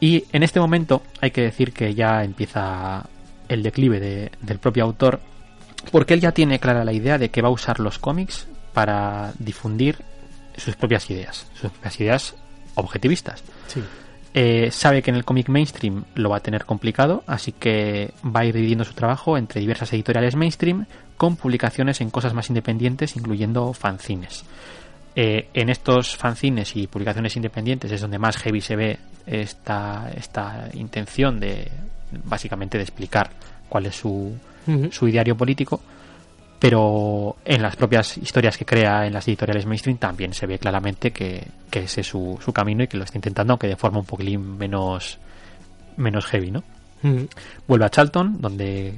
y 0.00 0.24
en 0.32 0.42
este 0.42 0.60
momento 0.60 1.02
hay 1.22 1.30
que 1.30 1.40
decir 1.40 1.72
que 1.72 1.94
ya 1.94 2.22
empieza 2.24 3.06
el 3.48 3.62
declive 3.62 4.00
de- 4.00 4.32
del 4.42 4.58
propio 4.58 4.84
autor 4.84 5.20
porque 5.92 6.14
él 6.14 6.20
ya 6.20 6.32
tiene 6.32 6.58
clara 6.58 6.84
la 6.84 6.92
idea 6.92 7.16
de 7.16 7.30
que 7.30 7.40
va 7.40 7.48
a 7.48 7.52
usar 7.52 7.78
los 7.80 7.98
cómics 7.98 8.46
para 8.74 9.32
difundir 9.38 9.98
sus 10.56 10.76
propias 10.76 11.08
ideas, 11.10 11.46
sus 11.54 11.70
propias 11.70 12.00
ideas 12.00 12.34
objetivistas. 12.74 13.42
Sí. 13.68 13.82
Eh, 14.36 14.72
sabe 14.72 15.00
que 15.00 15.10
en 15.10 15.16
el 15.16 15.24
cómic 15.24 15.48
mainstream 15.48 16.04
lo 16.16 16.30
va 16.30 16.38
a 16.38 16.40
tener 16.40 16.64
complicado, 16.64 17.22
así 17.28 17.52
que 17.52 18.12
va 18.24 18.40
a 18.40 18.44
ir 18.44 18.54
dividiendo 18.54 18.84
su 18.84 18.92
trabajo 18.92 19.38
entre 19.38 19.60
diversas 19.60 19.92
editoriales 19.92 20.34
mainstream 20.34 20.86
con 21.16 21.36
publicaciones 21.36 22.00
en 22.00 22.10
cosas 22.10 22.34
más 22.34 22.48
independientes, 22.48 23.14
incluyendo 23.14 23.72
fanzines. 23.72 24.44
Eh, 25.14 25.48
en 25.54 25.68
estos 25.68 26.16
fanzines 26.16 26.74
y 26.74 26.88
publicaciones 26.88 27.36
independientes 27.36 27.92
es 27.92 28.00
donde 28.00 28.18
más 28.18 28.36
heavy 28.38 28.60
se 28.60 28.74
ve 28.74 28.98
esta, 29.24 30.10
esta 30.16 30.68
intención 30.72 31.38
de 31.38 31.70
básicamente 32.24 32.76
de 32.76 32.82
explicar 32.82 33.30
cuál 33.68 33.86
es 33.86 33.94
su, 33.94 34.36
su 34.90 35.08
ideario 35.08 35.36
político, 35.36 35.80
pero 36.58 37.36
en 37.44 37.62
las 37.62 37.76
propias 37.76 38.16
historias 38.16 38.56
que 38.56 38.64
crea 38.64 39.06
en 39.06 39.12
las 39.12 39.26
editoriales 39.28 39.66
mainstream 39.66 39.98
también 39.98 40.32
se 40.32 40.46
ve 40.46 40.58
claramente 40.58 41.10
que, 41.10 41.46
que 41.70 41.80
ese 41.80 42.00
es 42.00 42.06
su, 42.06 42.38
su 42.42 42.52
camino 42.52 42.84
y 42.84 42.88
que 42.88 42.96
lo 42.96 43.04
está 43.04 43.18
intentando, 43.18 43.52
aunque 43.52 43.66
de 43.66 43.76
forma 43.76 43.98
un 43.98 44.06
poquitín 44.06 44.56
menos, 44.56 45.18
menos 45.96 46.26
heavy, 46.26 46.50
¿no? 46.50 46.62
Ujú. 47.02 47.28
Vuelve 47.68 47.84
a 47.84 47.90
Charlton, 47.90 48.40
donde 48.40 48.94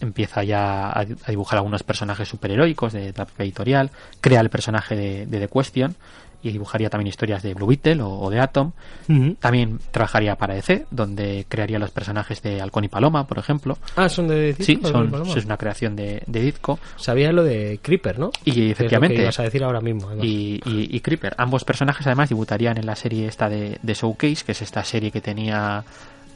empieza 0.00 0.42
ya 0.42 0.88
a, 0.88 1.00
a 1.00 1.30
dibujar 1.30 1.58
algunos 1.58 1.82
personajes 1.82 2.28
superheroicos 2.28 2.92
de 2.92 3.12
la 3.16 3.24
propia 3.26 3.44
editorial, 3.44 3.90
crea 4.20 4.40
el 4.40 4.50
personaje 4.50 4.96
de, 4.96 5.26
de 5.26 5.40
The 5.40 5.48
Question 5.48 5.94
y 6.42 6.50
dibujaría 6.50 6.90
también 6.90 7.08
historias 7.08 7.42
de 7.42 7.54
Blue 7.54 7.66
Beetle 7.66 8.02
o, 8.02 8.08
o 8.20 8.30
de 8.30 8.40
Atom. 8.40 8.72
También 9.40 9.78
trabajaría 9.90 10.36
para 10.36 10.54
DC, 10.54 10.86
donde 10.90 11.46
crearía 11.48 11.78
los 11.78 11.90
personajes 11.90 12.42
de 12.42 12.60
Halcón 12.60 12.84
y 12.84 12.88
Paloma, 12.88 13.26
por 13.26 13.38
ejemplo. 13.38 13.78
Ah, 13.96 14.08
son 14.08 14.28
de 14.28 14.54
Sí, 14.58 14.74
Ditko, 14.76 14.88
son, 14.88 15.10
Paloma. 15.10 15.32
es 15.36 15.44
una 15.44 15.56
creación 15.56 15.94
de, 15.96 16.22
de 16.26 16.40
Ditko. 16.40 16.78
Sabía 16.96 17.32
lo 17.32 17.44
de 17.44 17.78
Creeper, 17.82 18.18
¿no? 18.18 18.30
Y 18.44 18.44
Que 18.44 18.50
es 18.50 18.56
lo 18.66 18.72
efectivamente, 18.72 19.16
que 19.16 19.22
ibas 19.22 19.38
a 19.40 19.42
decir 19.44 19.62
ahora 19.64 19.80
mismo. 19.80 20.10
y, 20.22 20.60
y- 20.64 20.88
y 20.96 21.00
Creeper. 21.00 21.34
Ambos 21.38 21.64
personajes 21.64 22.06
además 22.06 22.28
debutarían 22.28 22.76
en 22.78 22.86
la 22.86 22.96
serie 22.96 23.26
esta 23.26 23.48
de, 23.48 23.78
de 23.82 23.94
Showcase, 23.94 24.44
que 24.44 24.52
es 24.52 24.62
esta 24.62 24.82
serie 24.84 25.10
que 25.10 25.20
tenía 25.20 25.84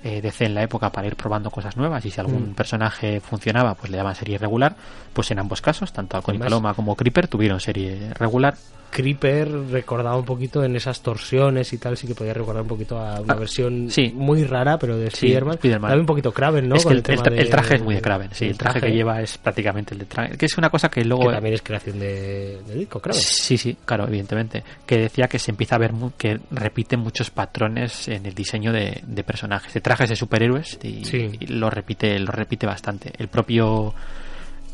eh, 0.05 0.21
DC 0.21 0.45
en 0.45 0.55
la 0.55 0.63
época 0.63 0.91
para 0.93 1.07
ir 1.09 1.17
probando 1.17 1.51
cosas 1.51 1.77
nuevas 1.77 2.05
y 2.05 2.11
si 2.11 2.21
algún 2.21 2.51
Mm. 2.51 2.55
personaje 2.55 3.21
funcionaba 3.21 3.75
pues 3.75 3.91
le 3.91 3.97
daban 3.97 4.15
serie 4.15 4.39
regular. 4.39 4.77
Pues 5.13 5.31
en 5.31 5.39
ambos 5.39 5.61
casos, 5.61 5.93
tanto 5.93 6.17
Halcón 6.17 6.37
y 6.37 6.39
Paloma 6.39 6.75
como 6.75 6.95
Creeper 6.95 7.27
tuvieron 7.29 7.59
serie 7.61 8.13
regular. 8.15 8.55
Creeper 8.97 9.47
recordaba 9.71 10.17
un 10.17 10.25
poquito 10.25 10.65
en 10.65 10.75
esas 10.75 11.03
torsiones 11.03 11.71
y 11.75 11.77
tal, 11.79 11.99
sí 11.99 12.07
que 12.07 12.15
podía 12.15 12.33
recordar 12.33 12.63
un 12.63 12.69
poquito 12.69 12.99
a 12.99 13.21
una 13.21 13.35
Ah, 13.35 13.37
versión 13.37 13.91
sí. 13.91 14.11
muy 14.15 14.45
rara, 14.45 14.79
pero 14.79 14.97
de 14.97 15.11
Sí, 15.11 15.27
Spider-Man. 15.27 15.59
También 15.61 16.01
un 16.01 16.07
poquito 16.07 16.33
Kraven, 16.33 16.67
¿no? 16.67 16.77
es 16.77 16.83
que 16.83 16.89
Con 16.89 16.97
el, 16.97 17.03
tema 17.03 17.21
el 17.23 17.27
tra- 17.27 17.35
de- 17.35 17.41
el 17.43 17.51
traje 17.51 17.75
es 17.77 17.83
muy 17.83 17.95
de 17.97 18.01
Kraven, 18.01 18.31
sí, 18.33 18.47
el 18.47 18.57
traje, 18.57 18.81
que 18.81 18.91
lleva 18.91 19.21
es 19.21 19.37
prácticamente 19.37 19.93
el 19.93 20.01
de 20.01 20.09
Tra- 20.09 20.35
que 20.37 20.47
es 20.47 20.57
una 20.57 20.71
cosa 20.71 20.89
que 20.89 21.05
luego 21.05 21.27
Que 21.29 21.35
también 21.35 21.55
es 21.55 21.63
creación 21.63 21.99
de, 21.99 22.63
de 22.67 22.75
Ditko, 22.75 23.01
Kraven. 23.01 23.21
Sí, 23.21 23.59
sí, 23.59 23.77
claro, 23.85 24.09
evidentemente. 24.09 24.65
Que 24.87 24.97
decía 24.97 25.29
que 25.29 25.39
se 25.39 25.51
empieza 25.51 25.77
a 25.77 25.79
ver 25.79 25.93
mu- 25.93 26.13
que 26.17 26.41
repite 26.51 26.97
muchos 26.97 27.29
patrones 27.31 28.09
en 28.09 28.25
el 28.25 28.35
diseño 28.35 28.73
de, 28.73 29.03
de 29.07 29.25
personajes, 29.25 29.75
de 29.75 29.81
trajes 29.83 30.09
de 30.09 30.17
superhéroes 30.17 30.79
y, 30.83 31.05
Sí. 31.05 31.31
y 31.39 31.47
lo 31.49 31.69
repite, 31.69 32.19
lo 32.19 32.33
repite 32.33 32.67
bastante. 32.67 33.13
El 33.19 33.29
propio 33.29 33.95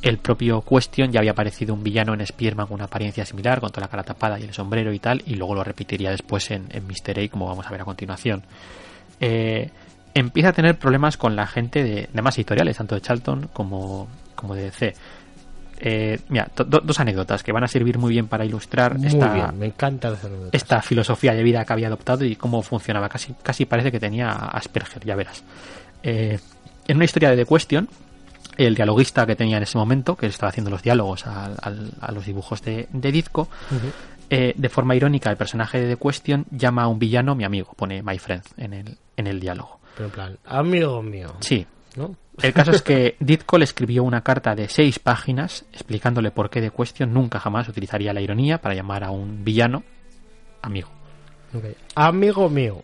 el 0.03 0.19
propio 0.19 0.63
Question 0.63 1.13
ya 1.13 1.21
había 1.21 1.31
aparecido 1.31 1.73
un 1.75 1.83
villano 1.83 2.13
en 2.15 2.21
Spider-Man 2.21 2.67
con 2.67 2.75
una 2.75 2.85
apariencia 2.85 3.25
similar, 3.25 3.61
con 3.61 3.71
toda 3.71 3.83
la 3.87 3.91
cara 3.91 4.03
tapada 4.03 4.39
y 4.39 4.43
el 4.43 4.53
sombrero 4.53 4.93
y 4.93 4.99
tal, 4.99 5.23
y 5.27 5.37
luego 5.37 5.55
lo 5.55 5.63
repetiría 5.65 6.11
después 6.11 6.51
en, 6.51 6.67
en 6.71 6.87
Mr. 6.87 7.21
A, 7.25 7.29
como 7.29 7.47
vamos 7.47 7.67
a 7.67 7.71
ver 7.71 7.81
a 7.81 7.85
continuación. 7.85 8.43
Eh, 9.21 9.71
empieza 10.15 10.49
a 10.51 10.53
tener 10.53 10.77
problemas 10.79 11.17
con 11.17 11.37
la 11.37 11.47
gente 11.47 11.83
de, 11.85 12.09
de 12.13 12.23
más 12.23 12.37
editoriales, 12.37 12.77
tanto 12.77 12.95
de 12.97 13.01
Charlton 13.01 13.49
como, 13.53 14.09
como 14.35 14.55
de 14.55 14.65
DC. 14.65 14.95
Eh, 15.85 16.21
mira, 16.29 16.49
do- 16.55 16.81
dos 16.81 17.01
anécdotas 17.01 17.43
que 17.43 17.51
van 17.51 17.65
a 17.65 17.69
servir 17.69 17.99
muy 17.99 18.11
bien 18.13 18.29
para 18.29 18.45
ilustrar 18.45 18.99
Muy 18.99 19.09
esta, 19.09 19.33
bien, 19.33 19.59
me 19.59 19.67
encanta 19.67 20.11
las 20.11 20.25
anécdotas. 20.25 20.55
esta 20.55 20.81
filosofía 20.83 21.33
de 21.35 21.43
vida 21.43 21.65
que 21.65 21.73
había 21.73 21.89
adoptado 21.89 22.25
y 22.25 22.37
cómo 22.37 22.63
funcionaba. 22.63 23.09
Casi, 23.09 23.35
casi 23.43 23.65
parece 23.67 23.91
que 23.91 23.99
tenía 23.99 24.31
Asperger, 24.31 25.05
ya 25.05 25.17
verás. 25.17 25.43
Eh, 26.03 26.39
en 26.87 26.97
una 26.97 27.05
historia 27.05 27.31
de 27.31 27.37
The 27.37 27.47
Question, 27.47 27.89
el 28.57 28.75
dialoguista 28.75 29.27
que 29.27 29.37
tenía 29.37 29.57
en 29.57 29.63
ese 29.63 29.79
momento, 29.79 30.17
que 30.17 30.27
estaba 30.27 30.51
haciendo 30.51 30.71
los 30.71 30.83
diálogos 30.83 31.27
al- 31.27 31.57
a, 32.01 32.13
los 32.13 32.27
dibujos 32.27 32.63
de, 32.63 32.89
de 32.93 33.25
eh, 34.31 34.55
de 34.57 34.69
forma 34.69 34.95
irónica, 34.95 35.31
el 35.31 35.37
personaje 35.37 35.79
de 35.81 35.95
The 35.95 36.01
Question 36.03 36.47
llama 36.51 36.85
a 36.85 36.89
un 36.89 36.99
villano 36.99 37.35
mi 37.35 37.45
amigo, 37.45 37.73
pone 37.77 38.03
my 38.03 38.19
friend 38.19 38.43
en 38.57 38.73
el, 38.73 38.97
en 39.17 39.27
el 39.27 39.41
diálogo. 39.41 39.79
Pero 39.95 40.07
en 40.07 40.11
plan, 40.13 40.39
amigo 40.47 41.03
mío. 41.03 41.35
Sí, 41.41 41.67
¿no? 41.97 42.17
el 42.41 42.53
caso 42.55 42.71
es 42.71 42.81
que 42.81 43.17
Ditko 43.21 43.59
le 43.59 43.65
escribió 43.65 44.03
una 44.05 44.23
carta 44.23 44.55
de 44.55 44.69
seis 44.69 44.99
páginas 44.99 45.67
explicándole 45.73 46.31
por 46.31 46.49
qué 46.49 46.63
The 46.63 46.71
Question 46.71 47.13
nunca 47.13 47.39
jamás 47.41 47.69
utilizaría 47.69 48.15
la 48.15 48.23
ironía 48.23 48.59
para 48.59 48.75
llamar 48.75 49.05
a 49.05 49.11
un 49.11 49.45
villano 49.45 49.83
amigo. 50.63 50.89
Amigo 51.95 52.49
mío. 52.49 52.83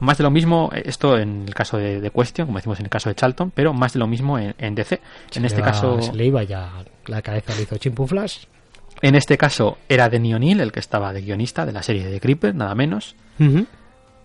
Más 0.00 0.18
de 0.18 0.24
lo 0.24 0.30
mismo, 0.30 0.70
eh, 0.74 0.82
esto 0.86 1.16
en 1.18 1.44
el 1.46 1.54
caso 1.54 1.76
de 1.76 2.00
The 2.00 2.10
Question, 2.10 2.46
como 2.46 2.58
decimos 2.58 2.78
en 2.80 2.86
el 2.86 2.90
caso 2.90 3.08
de 3.08 3.14
Charlton, 3.14 3.50
pero 3.52 3.72
más 3.72 3.92
de 3.92 3.98
lo 3.98 4.06
mismo 4.06 4.38
en, 4.38 4.54
en 4.58 4.74
DC. 4.74 5.00
En 5.34 5.44
este 5.44 5.60
va- 5.60 5.66
caso, 5.68 6.00
Se 6.02 6.12
le 6.14 6.26
iba 6.26 6.42
ya 6.42 6.70
la 7.06 7.22
cabeza, 7.22 7.54
le 7.54 7.62
hizo 7.62 7.76
chimpu 7.78 8.06
flash. 8.06 8.44
en 9.02 9.14
este 9.14 9.38
caso 9.38 9.78
era 9.88 10.08
Denny 10.08 10.34
O'Neill 10.34 10.60
el 10.60 10.72
que 10.72 10.80
estaba 10.80 11.12
de 11.12 11.22
guionista 11.22 11.64
de 11.66 11.72
la 11.72 11.82
serie 11.82 12.04
de 12.06 12.20
Creeper, 12.20 12.54
nada 12.54 12.74
menos. 12.74 13.14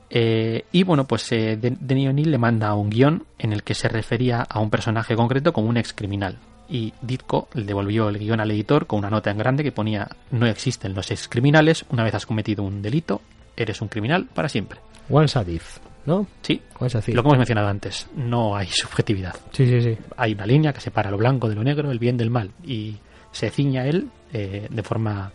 Eh, 0.09 0.65
y 0.71 0.83
bueno, 0.83 1.05
pues 1.07 1.29
eh, 1.31 1.57
Den- 1.57 1.77
Denny 1.81 2.07
O'Neill 2.07 2.31
le 2.31 2.37
manda 2.37 2.73
un 2.75 2.89
guion 2.89 3.23
en 3.39 3.53
el 3.53 3.63
que 3.63 3.73
se 3.73 3.87
refería 3.89 4.41
a 4.41 4.59
un 4.59 4.69
personaje 4.69 5.15
concreto 5.15 5.51
como 5.51 5.67
un 5.67 5.77
ex 5.77 5.93
criminal. 5.93 6.37
Y 6.69 6.93
Ditko 7.01 7.47
le 7.53 7.63
devolvió 7.63 8.09
el 8.09 8.17
guion 8.19 8.39
al 8.39 8.51
editor 8.51 8.87
con 8.87 8.99
una 8.99 9.09
nota 9.09 9.29
en 9.31 9.37
grande 9.37 9.63
que 9.63 9.71
ponía 9.71 10.07
no 10.31 10.45
existen 10.47 10.93
los 10.95 11.11
ex 11.11 11.27
criminales, 11.27 11.85
una 11.89 12.03
vez 12.03 12.15
has 12.15 12.25
cometido 12.25 12.63
un 12.63 12.81
delito, 12.81 13.21
eres 13.57 13.81
un 13.81 13.87
criminal 13.87 14.25
para 14.33 14.49
siempre. 14.49 14.79
Once 15.09 15.37
a 15.39 15.43
diff, 15.43 15.77
¿no? 16.05 16.27
Sí, 16.41 16.61
Once 16.79 16.97
a 16.97 17.01
thief. 17.01 17.15
lo 17.15 17.21
que 17.23 17.27
hemos 17.29 17.37
mencionado 17.37 17.67
antes, 17.67 18.07
no 18.15 18.55
hay 18.55 18.67
subjetividad. 18.67 19.35
Sí, 19.51 19.67
sí, 19.67 19.81
sí. 19.81 19.97
Hay 20.17 20.33
una 20.33 20.45
línea 20.45 20.73
que 20.73 20.81
separa 20.81 21.11
lo 21.11 21.17
blanco 21.17 21.47
de 21.49 21.55
lo 21.55 21.63
negro, 21.63 21.91
el 21.91 21.99
bien 21.99 22.17
del 22.17 22.29
mal, 22.29 22.51
y 22.63 22.95
se 23.31 23.49
ciña 23.49 23.85
él 23.85 24.09
eh, 24.33 24.67
de 24.69 24.83
forma 24.83 25.31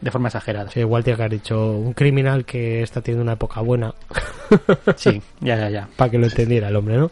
de 0.00 0.10
forma 0.10 0.28
exagerada. 0.28 0.68
Sí, 0.70 0.80
igual 0.80 1.04
haber 1.06 1.30
dicho 1.30 1.70
un 1.76 1.92
criminal 1.92 2.44
que 2.44 2.82
está 2.82 3.00
teniendo 3.00 3.22
una 3.22 3.34
época 3.34 3.60
buena 3.60 3.94
Sí, 4.96 5.22
ya, 5.40 5.56
ya, 5.56 5.70
ya. 5.70 5.88
para 5.96 6.10
que 6.10 6.18
lo 6.18 6.26
entendiera 6.26 6.68
el 6.68 6.76
hombre, 6.76 6.96
¿no? 6.96 7.08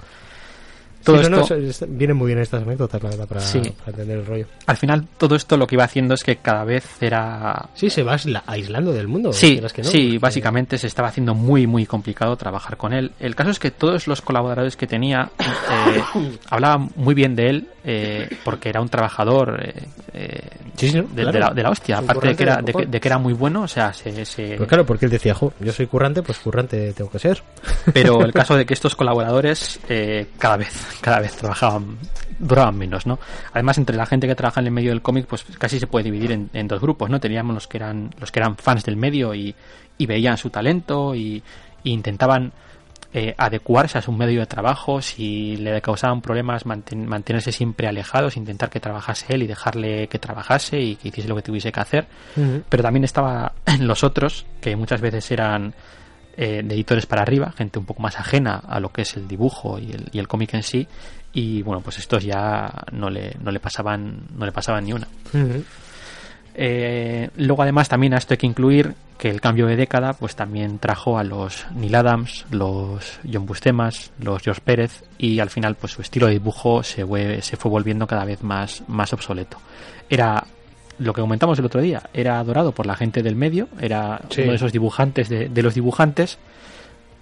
Todo 1.04 1.16
Sí, 1.24 1.30
no, 1.30 1.36
no, 1.36 1.42
esto- 1.42 1.54
es- 1.54 1.82
es- 1.82 1.96
vienen 1.96 2.16
muy 2.16 2.26
bien 2.26 2.38
estas 2.40 2.62
anécdotas, 2.62 3.02
la 3.02 3.08
verdad, 3.10 3.26
para, 3.26 3.40
Sí. 3.40 3.58
para 3.78 3.90
entender 3.92 4.18
el 4.18 4.26
rollo. 4.26 4.46
Al 4.66 4.76
final 4.76 5.06
todo 5.16 5.34
esto 5.34 5.56
lo 5.56 5.66
que 5.66 5.74
iba 5.76 5.84
haciendo 5.84 6.12
es 6.14 6.22
que 6.22 6.36
cada 6.36 6.64
vez 6.64 6.84
era 7.02 7.70
Sí, 7.74 7.88
se 7.88 8.02
va 8.02 8.12
aisla- 8.16 8.42
aislando 8.46 8.92
del 8.92 9.08
mundo. 9.08 9.32
Sí, 9.32 9.52
quieras 9.52 9.72
que 9.72 9.82
no, 9.82 9.88
sí, 9.88 9.98
porque- 10.02 10.18
básicamente 10.18 10.76
se 10.78 10.86
estaba 10.86 11.08
haciendo 11.08 11.34
muy, 11.34 11.66
muy 11.66 11.86
complicado 11.86 12.36
trabajar 12.36 12.76
con 12.76 12.92
él. 12.92 13.12
El 13.18 13.34
caso 13.34 13.50
es 13.50 13.58
que 13.58 13.70
todos 13.70 14.06
los 14.08 14.20
colaboradores 14.20 14.76
que 14.76 14.86
tenía 14.86 15.30
eh, 15.38 16.02
hablaban 16.50 16.90
muy 16.96 17.14
bien 17.14 17.34
de 17.34 17.48
él 17.50 17.68
eh, 17.84 18.28
porque 18.44 18.68
era 18.68 18.80
un 18.80 18.88
trabajador 18.88 19.60
eh, 19.62 19.74
eh, 20.12 20.48
Sí, 20.76 20.90
de, 20.92 21.02
claro. 21.04 21.32
de 21.32 21.38
la, 21.40 21.50
de 21.50 21.62
la 21.62 21.70
hostia. 21.70 21.98
Aparte 21.98 22.28
de 22.28 22.36
que, 22.36 22.42
era, 22.42 22.62
de, 22.62 22.72
que, 22.72 22.86
de 22.86 23.00
que 23.00 23.08
era 23.08 23.18
muy 23.18 23.32
bueno, 23.34 23.62
o 23.62 23.68
sea, 23.68 23.92
se, 23.92 24.24
se- 24.24 24.56
Pues 24.56 24.68
claro, 24.68 24.86
porque 24.86 25.04
él 25.04 25.10
decía, 25.10 25.34
jo, 25.34 25.52
yo 25.60 25.72
soy 25.72 25.86
currante, 25.86 26.22
pues 26.22 26.38
currante 26.38 26.92
tengo 26.94 27.10
que 27.10 27.18
ser. 27.18 27.42
pero 27.92 28.22
el 28.24 28.32
caso 28.32 28.56
de 28.56 28.64
que 28.66 28.74
estos 28.74 28.96
colaboradores 28.96 29.78
eh, 29.88 30.26
cada 30.38 30.56
vez 30.56 30.72
cada 31.00 31.20
vez 31.20 31.36
trabajaban 31.36 31.98
duraban 32.38 32.76
menos 32.78 33.04
no 33.06 33.18
además 33.52 33.76
entre 33.76 33.96
la 33.96 34.06
gente 34.06 34.26
que 34.26 34.34
trabaja 34.34 34.60
en 34.60 34.66
el 34.68 34.72
medio 34.72 34.90
del 34.90 35.02
cómic 35.02 35.26
pues 35.26 35.44
casi 35.58 35.78
se 35.78 35.86
puede 35.86 36.04
dividir 36.04 36.32
en, 36.32 36.48
en 36.54 36.66
dos 36.68 36.80
grupos 36.80 37.10
no 37.10 37.20
teníamos 37.20 37.52
los 37.54 37.66
que 37.68 37.76
eran 37.76 38.14
los 38.18 38.32
que 38.32 38.38
eran 38.38 38.56
fans 38.56 38.82
del 38.84 38.96
medio 38.96 39.34
y, 39.34 39.54
y 39.98 40.06
veían 40.06 40.38
su 40.38 40.48
talento 40.48 41.14
y, 41.14 41.42
y 41.82 41.90
intentaban 41.92 42.52
eh, 43.12 43.34
adecuarse 43.36 43.98
a 43.98 44.02
su 44.02 44.12
medio 44.12 44.40
de 44.40 44.46
trabajo, 44.46 45.02
si 45.02 45.56
le 45.56 45.80
causaban 45.82 46.20
problemas 46.20 46.64
manten- 46.64 47.06
mantenerse 47.06 47.50
siempre 47.50 47.88
alejados, 47.88 48.36
intentar 48.36 48.70
que 48.70 48.78
trabajase 48.80 49.34
él 49.34 49.42
y 49.42 49.46
dejarle 49.46 50.06
que 50.08 50.18
trabajase 50.18 50.80
y 50.80 50.96
que 50.96 51.08
hiciese 51.08 51.28
lo 51.28 51.34
que 51.36 51.42
tuviese 51.42 51.72
que 51.72 51.80
hacer. 51.80 52.06
Pero 52.68 52.82
también 52.82 53.04
estaba 53.04 53.52
en 53.66 53.86
los 53.86 54.04
otros, 54.04 54.46
que 54.60 54.76
muchas 54.76 55.00
veces 55.00 55.28
eran 55.32 55.74
eh, 56.36 56.62
de 56.64 56.74
editores 56.74 57.06
para 57.06 57.22
arriba, 57.22 57.52
gente 57.56 57.78
un 57.80 57.84
poco 57.84 58.00
más 58.00 58.18
ajena 58.18 58.62
a 58.68 58.78
lo 58.78 58.90
que 58.90 59.02
es 59.02 59.16
el 59.16 59.26
dibujo 59.26 59.78
y 59.78 59.90
el, 59.92 60.08
y 60.12 60.18
el 60.20 60.28
cómic 60.28 60.54
en 60.54 60.62
sí. 60.62 60.86
Y 61.32 61.62
bueno, 61.62 61.80
pues 61.80 61.98
estos 61.98 62.24
ya 62.24 62.72
no 62.92 63.10
le, 63.10 63.36
no 63.42 63.50
le 63.50 63.60
pasaban, 63.60 64.22
no 64.36 64.46
le 64.46 64.52
pasaban 64.52 64.84
ni 64.84 64.92
una. 64.92 65.06
Eh, 66.62 67.30
luego 67.38 67.62
además 67.62 67.88
también 67.88 68.12
a 68.12 68.18
esto 68.18 68.34
hay 68.34 68.38
que 68.38 68.46
incluir 68.46 68.92
que 69.16 69.30
el 69.30 69.40
cambio 69.40 69.66
de 69.66 69.76
década 69.76 70.12
pues 70.12 70.36
también 70.36 70.78
trajo 70.78 71.16
a 71.18 71.24
los 71.24 71.64
Neil 71.74 71.94
Adams, 71.94 72.44
los 72.50 73.18
John 73.30 73.46
Bustemas, 73.46 74.12
los 74.18 74.42
George 74.42 74.60
Pérez 74.62 75.02
y 75.16 75.40
al 75.40 75.48
final 75.48 75.74
pues 75.76 75.92
su 75.94 76.02
estilo 76.02 76.26
de 76.26 76.32
dibujo 76.34 76.82
se 76.82 77.06
fue, 77.06 77.40
se 77.40 77.56
fue 77.56 77.70
volviendo 77.70 78.06
cada 78.06 78.26
vez 78.26 78.42
más, 78.42 78.82
más 78.88 79.10
obsoleto. 79.14 79.56
Era 80.10 80.44
lo 80.98 81.14
que 81.14 81.22
comentamos 81.22 81.58
el 81.58 81.64
otro 81.64 81.80
día, 81.80 82.02
era 82.12 82.38
adorado 82.38 82.72
por 82.72 82.84
la 82.84 82.94
gente 82.94 83.22
del 83.22 83.36
medio, 83.36 83.68
era 83.80 84.20
Sí. 84.28 84.42
uno 84.42 84.50
de 84.50 84.56
esos 84.56 84.72
dibujantes 84.72 85.30
de, 85.30 85.48
de 85.48 85.62
los 85.62 85.74
dibujantes, 85.74 86.36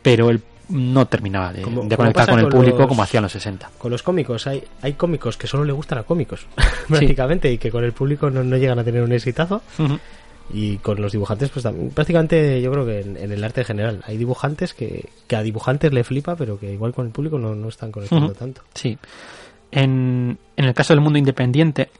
pero 0.03 0.31
él 0.31 0.43
no 0.69 1.07
terminaba 1.07 1.53
de, 1.53 1.63
conectar 1.63 2.29
con 2.29 2.39
el 2.41 2.49
público 2.49 2.79
los- 2.79 2.89
como 2.89 3.03
hacía 3.03 3.19
en 3.19 3.23
los 3.23 3.33
60. 3.33 3.71
Con 3.79 3.91
los 3.91 4.03
cómicos, 4.03 4.47
hay, 4.47 4.63
hay 4.83 4.93
cómicos 4.95 5.37
que 5.37 5.47
solo 5.47 5.65
le 5.65 5.73
gustan 5.73 5.99
a 5.99 6.03
cómicos, 6.03 6.47
prácticamente, 6.89 7.51
y 7.53 7.59
que 7.59 7.71
con 7.71 7.85
el 7.85 7.93
público 7.93 8.31
no, 8.31 8.43
no 8.45 8.57
llegan 8.57 8.79
a 8.79 8.85
tener 8.85 9.03
un 9.03 9.13
exitazo. 9.13 9.63
Y 10.53 10.79
con 10.79 11.01
los 11.03 11.13
dibujantes, 11.13 11.51
pues 11.51 11.63
también, 11.63 11.91
prácticamente 11.91 12.63
yo 12.63 12.73
creo 12.73 12.87
que 12.87 13.01
en, 13.01 13.17
en 13.19 13.33
el 13.33 13.45
arte 13.45 13.61
en 13.61 13.67
general, 13.67 14.03
hay 14.07 14.17
dibujantes 14.17 14.73
que, 14.73 15.07
que 15.27 15.37
a 15.37 15.43
dibujantes 15.43 15.93
le 15.93 16.05
flipa, 16.05 16.37
pero 16.37 16.59
que 16.59 16.73
igual 16.73 16.95
con 16.95 17.05
el 17.07 17.13
público 17.13 17.39
no, 17.39 17.55
no 17.55 17.69
están 17.69 17.93
conectando 17.93 18.33
tanto. 18.33 18.63
Sí. 18.73 18.97
En, 19.71 20.39
en 20.57 20.65
el 20.65 20.73
caso 20.73 20.95
del 20.95 21.03
mundo 21.03 21.19
independiente, 21.19 21.91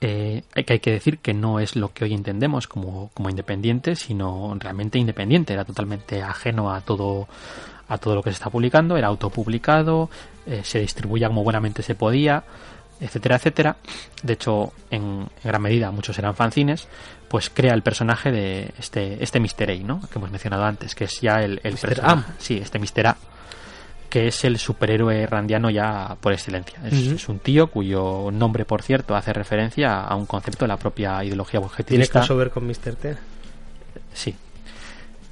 eh, 0.00 0.42
que, 0.64 0.72
hay 0.74 0.78
que 0.78 0.92
decir 0.92 1.18
que 1.18 1.34
no 1.34 1.60
es 1.60 1.76
lo 1.76 1.92
que 1.92 2.04
hoy 2.04 2.14
entendemos 2.14 2.68
como, 2.68 3.10
como 3.14 3.30
independiente, 3.30 3.96
sino 3.96 4.56
realmente 4.58 4.98
independiente. 4.98 5.52
Era 5.52 5.64
totalmente 5.64 6.22
ajeno 6.22 6.72
a 6.72 6.80
todo, 6.80 7.26
a 7.88 7.98
todo 7.98 8.14
lo 8.14 8.22
que 8.22 8.30
se 8.30 8.34
está 8.34 8.50
publicando, 8.50 8.96
era 8.96 9.08
autopublicado, 9.08 10.10
eh, 10.46 10.60
se 10.62 10.80
distribuía 10.80 11.28
como 11.28 11.42
buenamente 11.42 11.82
se 11.82 11.94
podía, 11.94 12.44
etcétera, 13.00 13.36
etcétera. 13.36 13.76
De 14.22 14.34
hecho, 14.34 14.72
en, 14.90 15.28
gran 15.42 15.62
medida 15.62 15.90
muchos 15.90 16.18
eran 16.18 16.34
fanzines, 16.34 16.88
pues 17.28 17.50
crea 17.50 17.74
el 17.74 17.82
personaje 17.82 18.30
de 18.30 18.72
este, 18.78 19.22
este 19.22 19.40
Mr. 19.40 19.70
A, 19.70 19.74
¿no? 19.84 20.00
Que 20.08 20.18
hemos 20.18 20.30
mencionado 20.30 20.64
antes, 20.64 20.94
que 20.94 21.04
es 21.04 21.20
ya 21.20 21.40
el, 21.42 21.60
el 21.62 21.74
personaje- 21.76 22.00
A. 22.30 22.34
Sí, 22.38 22.58
este 22.58 22.78
Mr. 22.78 23.06
A 23.08 23.16
que 24.08 24.28
es 24.28 24.44
el 24.44 24.58
superhéroe 24.58 25.26
randiano 25.26 25.70
ya 25.70 26.16
por 26.20 26.32
excelencia. 26.32 26.78
Es, 26.84 27.28
un 27.28 27.38
tío 27.40 27.66
cuyo 27.68 28.30
nombre, 28.32 28.64
por 28.64 28.82
cierto, 28.82 29.14
hace 29.14 29.32
referencia 29.32 30.00
a 30.00 30.14
un 30.16 30.26
concepto 30.26 30.64
de 30.64 30.68
la 30.68 30.76
propia 30.76 31.22
ideología 31.22 31.60
¿Tiene 31.60 31.66
objetivista. 31.66 32.20
caso 32.20 32.36
ver 32.36 32.50
con 32.50 32.66
Mr. 32.66 32.94
T? 32.96 33.16
Sí. 34.14 34.34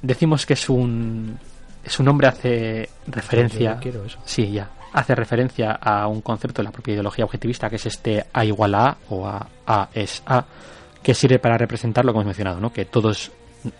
Decimos 0.01 0.45
que 0.45 0.53
es 0.53 0.69
un 0.69 1.39
su 1.85 2.03
nombre 2.03 2.27
hace 2.27 2.89
referencia. 3.07 3.77
Quiero 3.79 4.03
eso. 4.05 4.19
Sí, 4.25 4.51
ya. 4.51 4.69
Hace 4.93 5.15
referencia 5.15 5.71
a 5.71 6.07
un 6.07 6.21
concepto 6.21 6.61
de 6.61 6.65
la 6.65 6.71
propia 6.71 6.93
ideología 6.93 7.25
objetivista 7.25 7.69
que 7.69 7.77
es 7.77 7.85
este 7.85 8.25
A 8.33 8.43
igual 8.45 8.75
a 8.75 8.87
A 8.89 8.97
o 9.09 9.25
A, 9.27 9.47
a 9.65 9.89
es 9.93 10.21
A, 10.25 10.45
que 11.01 11.13
sirve 11.13 11.39
para 11.39 11.57
representar 11.57 12.03
lo 12.05 12.11
que 12.11 12.17
hemos 12.17 12.25
mencionado, 12.25 12.59
¿no? 12.59 12.71
Que 12.73 12.85
todo 12.85 13.11
es, 13.11 13.31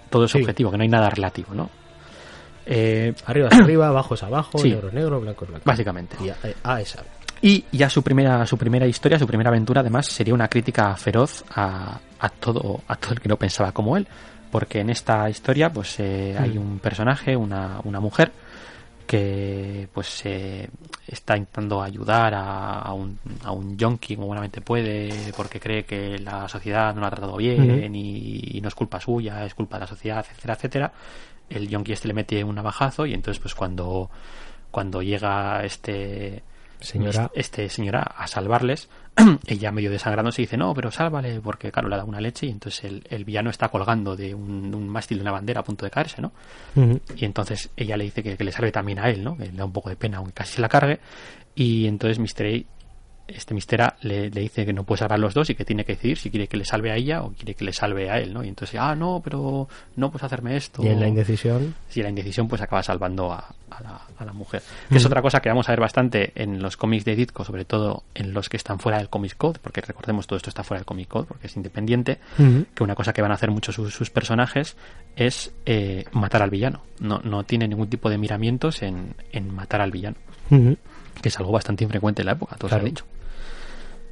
todo 0.10 0.26
es 0.26 0.32
Sí. 0.32 0.40
objetivo, 0.40 0.72
que 0.72 0.78
no 0.78 0.84
hay 0.84 0.90
nada 0.90 1.10
relativo, 1.10 1.54
¿no? 1.54 1.70
Eh, 2.70 3.14
Arriba 3.26 3.48
es 3.52 3.60
arriba, 3.62 3.88
abajo 3.88 4.14
es 4.16 4.24
abajo, 4.24 4.58
Sí. 4.58 4.70
negro 4.70 4.90
es 4.90 4.94
negro, 4.94 5.22
blanco 5.22 5.46
es 5.46 5.50
blanco. 5.52 5.64
básicamente. 5.66 6.18
Y 6.24 6.30
A, 6.30 6.36
A 6.64 6.82
es 6.82 6.96
A. 6.98 7.04
Y 7.42 7.64
ya 7.72 7.90
su 7.90 8.02
primera, 8.04 8.46
su 8.48 8.58
primera 8.58 8.88
historia, 8.88 9.18
su 9.20 9.28
primera 9.28 9.50
aventura, 9.50 9.82
además, 9.82 10.08
sería 10.08 10.34
una 10.34 10.48
crítica 10.48 10.96
feroz 10.96 11.46
a, 11.56 12.00
a 12.20 12.30
todo, 12.30 12.82
a 12.88 12.96
todo 12.96 13.14
el 13.14 13.22
que 13.22 13.30
no 13.30 13.38
pensaba 13.38 13.72
como 13.72 13.96
él. 13.96 14.08
Porque 14.52 14.80
en 14.80 14.90
esta 14.90 15.30
historia, 15.30 15.70
pues 15.72 16.00
eh, 16.00 16.36
hay 16.40 16.58
un 16.58 16.80
personaje, 16.80 17.36
una, 17.36 17.80
una 17.84 18.00
mujer, 18.00 18.32
que 19.06 19.88
pues 19.94 20.22
eh, 20.26 20.68
está 21.08 21.38
intentando 21.38 21.82
ayudar 21.82 22.34
a, 22.34 22.80
a 22.82 22.94
un, 22.94 23.18
a 23.44 23.52
un 23.52 23.78
yonki 23.78 24.16
como 24.16 24.28
buenamente 24.28 24.60
puede, 24.62 25.10
porque 25.36 25.60
cree 25.60 25.86
que 25.86 26.18
la 26.20 26.48
sociedad 26.50 26.94
no 26.94 27.02
lo 27.02 27.08
ha 27.08 27.12
tratado 27.12 27.38
bien 27.38 27.96
y, 27.96 28.58
y 28.58 28.62
no 28.62 28.68
es 28.68 28.76
culpa 28.76 29.00
suya, 29.00 29.46
es 29.46 29.54
culpa 29.54 29.78
de 29.78 29.82
la 29.82 29.88
sociedad, 29.88 30.26
etcétera, 30.30 30.54
etcétera. 30.56 30.92
El 31.50 31.68
yonki 31.68 31.94
este 31.94 32.08
le 32.08 32.14
mete 32.14 32.44
un 32.44 32.56
navajazo 32.56 33.06
y 33.06 33.14
entonces 33.14 33.40
pues 33.42 33.56
cuando, 33.56 34.10
cuando 34.72 35.02
llega 35.02 35.64
este 35.64 36.44
Señora. 36.80 37.32
este 37.34 37.70
señora 37.70 38.02
a 38.04 38.28
salvarles, 38.28 38.88
ella 39.48 39.72
medio 39.72 39.90
desangrándose 39.90 40.44
dice, 40.44 40.58
no, 40.58 40.76
pero 40.76 40.92
sálvale, 40.92 41.42
porque 41.42 41.72
claro, 41.72 41.90
le 41.90 41.96
ha 41.96 41.98
dado 41.98 42.10
una 42.10 42.22
leche 42.22 42.46
y 42.46 42.52
entonces 42.52 42.84
el, 42.84 43.04
el 43.10 43.26
villano 43.26 43.50
está 43.50 43.70
colgando 43.70 44.16
de 44.16 44.36
un, 44.36 44.74
un 44.76 44.88
mástil 44.88 45.18
de 45.18 45.24
una 45.24 45.32
bandera 45.32 45.62
a 45.62 45.64
punto 45.64 45.86
de 45.86 45.92
caerse, 45.92 46.22
¿no? 46.22 46.32
Y 47.16 47.26
entonces 47.26 47.72
ella 47.76 47.98
le 47.98 48.04
dice 48.04 48.22
que, 48.22 48.38
que 48.38 48.44
le 48.44 48.52
salve 48.52 48.72
también 48.72 49.00
a 49.00 49.10
él, 49.10 49.24
¿no? 49.24 49.36
Que 49.36 49.46
le 49.46 49.54
da 49.54 49.66
un 49.66 49.74
poco 49.74 49.90
de 49.90 49.96
pena, 49.96 50.18
aunque 50.18 50.34
casi 50.34 50.56
se 50.56 50.62
la 50.62 50.70
cargue. 50.70 51.00
Y 51.56 51.88
entonces 51.88 52.20
Mr. 52.20 52.64
Este 53.28 53.54
Mr. 53.54 53.82
A 53.82 53.96
le, 54.02 54.30
le 54.30 54.42
dice 54.42 54.66
que 54.66 54.72
no 54.74 54.84
puede 54.84 55.00
salvar 55.00 55.18
a 55.18 55.22
los 55.22 55.34
dos 55.34 55.50
y 55.50 55.56
que 55.56 55.66
tiene 55.66 55.84
que 55.84 55.94
decidir 55.94 56.18
si 56.18 56.30
quiere 56.32 56.48
que 56.48 56.56
le 56.58 56.64
salve 56.66 56.92
a 56.92 56.96
ella 56.96 57.24
o 57.24 57.32
quiere 57.34 57.56
que 57.56 57.66
le 57.66 57.74
salve 57.74 58.10
a 58.10 58.20
él, 58.20 58.34
¿no? 58.34 58.44
Y 58.44 58.48
entonces, 58.48 58.80
ah, 58.80 58.96
no, 58.96 59.22
pero 59.24 59.68
no 59.98 60.10
puedes 60.12 60.24
hacerme 60.24 60.56
esto. 60.56 60.84
Y 60.84 60.88
en 60.88 61.00
la 61.00 61.08
indecisión, 61.08 61.76
Si 61.90 62.02
la 62.02 62.10
indecisión 62.10 62.48
pues 62.48 62.62
acaba 62.62 62.82
salvando 62.84 63.32
a, 63.34 63.54
a 63.70 63.84
la, 63.84 64.02
a 64.18 64.26
la 64.26 64.32
mujer. 64.34 64.62
Que 64.90 64.98
es 64.98 65.06
otra 65.06 65.22
cosa 65.22 65.42
que 65.42 65.50
vamos 65.50 65.68
a 65.68 65.74
ver 65.74 65.82
bastante 65.82 66.32
en 66.36 66.62
los 66.62 66.78
cómics 66.78 67.04
de 67.06 67.16
Ditko, 67.16 67.44
sobre 67.44 67.66
todo 67.66 68.04
en 68.16 68.34
los 68.34 68.48
que 68.50 68.56
están 68.58 68.80
fuera 68.80 68.98
del 69.00 69.10
Comics 69.10 69.36
Code, 69.36 69.60
porque 69.62 69.82
recordemos 69.82 70.26
todo 70.26 70.38
esto 70.38 70.50
está 70.50 70.64
fuera 70.64 70.80
del 70.80 70.86
Comic 70.86 71.08
Code 71.10 71.26
porque 71.28 71.48
es 71.48 71.56
independiente, 71.58 72.20
que 72.74 72.84
una 72.84 72.96
cosa 72.96 73.12
que 73.14 73.22
van 73.22 73.32
a 73.32 73.36
hacer 73.36 73.52
muchos 73.52 73.76
sus, 73.76 73.94
sus 73.94 74.10
personajes 74.10 74.78
es 75.18 75.54
eh, 75.66 76.06
matar 76.14 76.42
al 76.44 76.50
villano. 76.50 76.82
No, 77.00 77.20
no 77.24 77.44
tiene 77.44 77.68
ningún 77.68 77.90
tipo 77.90 78.10
de 78.10 78.18
miramientos 78.18 78.82
en, 78.84 79.16
en 79.32 79.54
matar 79.54 79.82
al 79.82 79.92
villano, 79.92 80.16
que 80.50 81.30
es 81.30 81.38
algo 81.40 81.52
bastante 81.52 81.84
infrecuente 81.84 82.22
en 82.22 82.28
la 82.28 82.32
época, 82.34 82.56
todos 82.56 82.70
Claro. 82.70 82.84
han 82.86 82.90
dicho. 82.90 83.06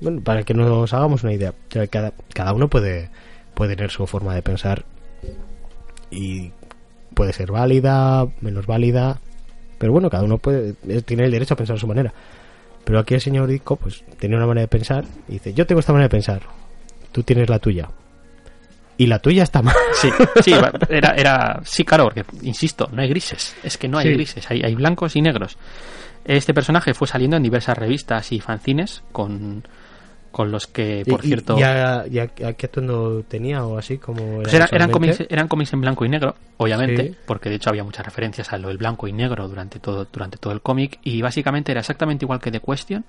Bueno, 0.01 0.21
para 0.21 0.43
que 0.43 0.53
nos 0.53 0.93
hagamos 0.93 1.23
una 1.23 1.33
idea, 1.33 1.53
cada, 1.89 2.11
cada 2.33 2.53
uno 2.53 2.67
puede, 2.67 3.09
puede 3.53 3.75
tener 3.75 3.91
su 3.91 4.05
forma 4.07 4.35
de 4.35 4.41
pensar 4.41 4.83
y 6.11 6.51
puede 7.13 7.33
ser 7.33 7.51
válida, 7.51 8.27
menos 8.41 8.65
válida, 8.67 9.19
pero 9.77 9.93
bueno, 9.93 10.09
cada 10.09 10.23
uno 10.23 10.37
puede, 10.37 10.73
tiene 11.03 11.25
el 11.25 11.31
derecho 11.31 11.53
a 11.53 11.57
pensar 11.57 11.75
a 11.77 11.79
su 11.79 11.87
manera. 11.87 12.13
Pero 12.83 12.99
aquí 12.99 13.15
el 13.15 13.21
señor 13.21 13.47
Ditko 13.47 13.77
pues 13.77 14.03
tenía 14.19 14.37
una 14.37 14.45
manera 14.47 14.61
de 14.63 14.67
pensar 14.67 15.05
y 15.27 15.33
dice, 15.33 15.53
yo 15.53 15.65
tengo 15.65 15.79
esta 15.79 15.91
manera 15.93 16.05
de 16.07 16.11
pensar, 16.11 16.41
tú 17.11 17.23
tienes 17.23 17.49
la 17.49 17.59
tuya. 17.59 17.89
Y 18.97 19.07
la 19.07 19.19
tuya 19.19 19.43
está 19.43 19.61
mal. 19.61 19.75
Sí, 19.93 20.09
sí, 20.41 20.53
era, 20.89 21.15
era, 21.15 21.61
sí, 21.65 21.83
claro, 21.83 22.05
porque, 22.05 22.23
insisto, 22.43 22.87
no 22.93 23.01
hay 23.01 23.09
grises, 23.09 23.55
es 23.63 23.77
que 23.77 23.87
no 23.87 23.97
hay 23.97 24.07
Sí. 24.07 24.13
grises, 24.13 24.51
hay, 24.51 24.61
hay 24.63 24.75
blancos 24.75 25.15
y 25.15 25.21
negros. 25.21 25.57
Este 26.23 26.53
personaje 26.53 26.93
fue 26.93 27.07
saliendo 27.07 27.35
en 27.37 27.43
diversas 27.43 27.77
revistas 27.77 28.31
y 28.31 28.39
fanzines 28.39 29.03
con, 29.11 29.63
con 30.35 30.51
los 30.51 30.67
que, 30.67 31.05
por 31.07 31.23
Y- 31.23 31.29
cierto, 31.29 31.57
ya, 31.57 32.03
ya, 32.11 32.29
ya 32.35 32.51
qué 32.53 32.65
atuendo 32.65 33.23
tenía 33.25 33.63
o 33.63 33.77
así 33.77 33.99
como 33.99 34.41
pues 34.41 34.53
era- 34.53 34.67
eran, 34.69 34.91
cómics, 34.91 35.23
eran 35.29 35.47
cómics 35.47 35.71
en 35.71 35.79
blanco 35.79 36.03
y 36.03 36.09
negro, 36.09 36.35
obviamente, 36.57 37.07
Sí. 37.07 37.15
porque 37.25 37.47
de 37.49 37.55
hecho 37.55 37.69
había 37.69 37.85
muchas 37.85 38.05
referencias 38.05 38.51
a 38.51 38.57
lo 38.57 38.67
del 38.67 38.77
blanco 38.77 39.07
y 39.07 39.13
negro 39.13 39.47
durante 39.47 39.79
todo, 39.79 40.05
durante 40.11 40.37
todo 40.37 40.51
el 40.51 40.59
cómic, 40.59 40.99
y 41.03 41.21
básicamente 41.21 41.71
era 41.71 41.79
exactamente 41.79 42.25
igual 42.25 42.41
que 42.41 42.51
The 42.51 42.59
Question, 42.59 43.05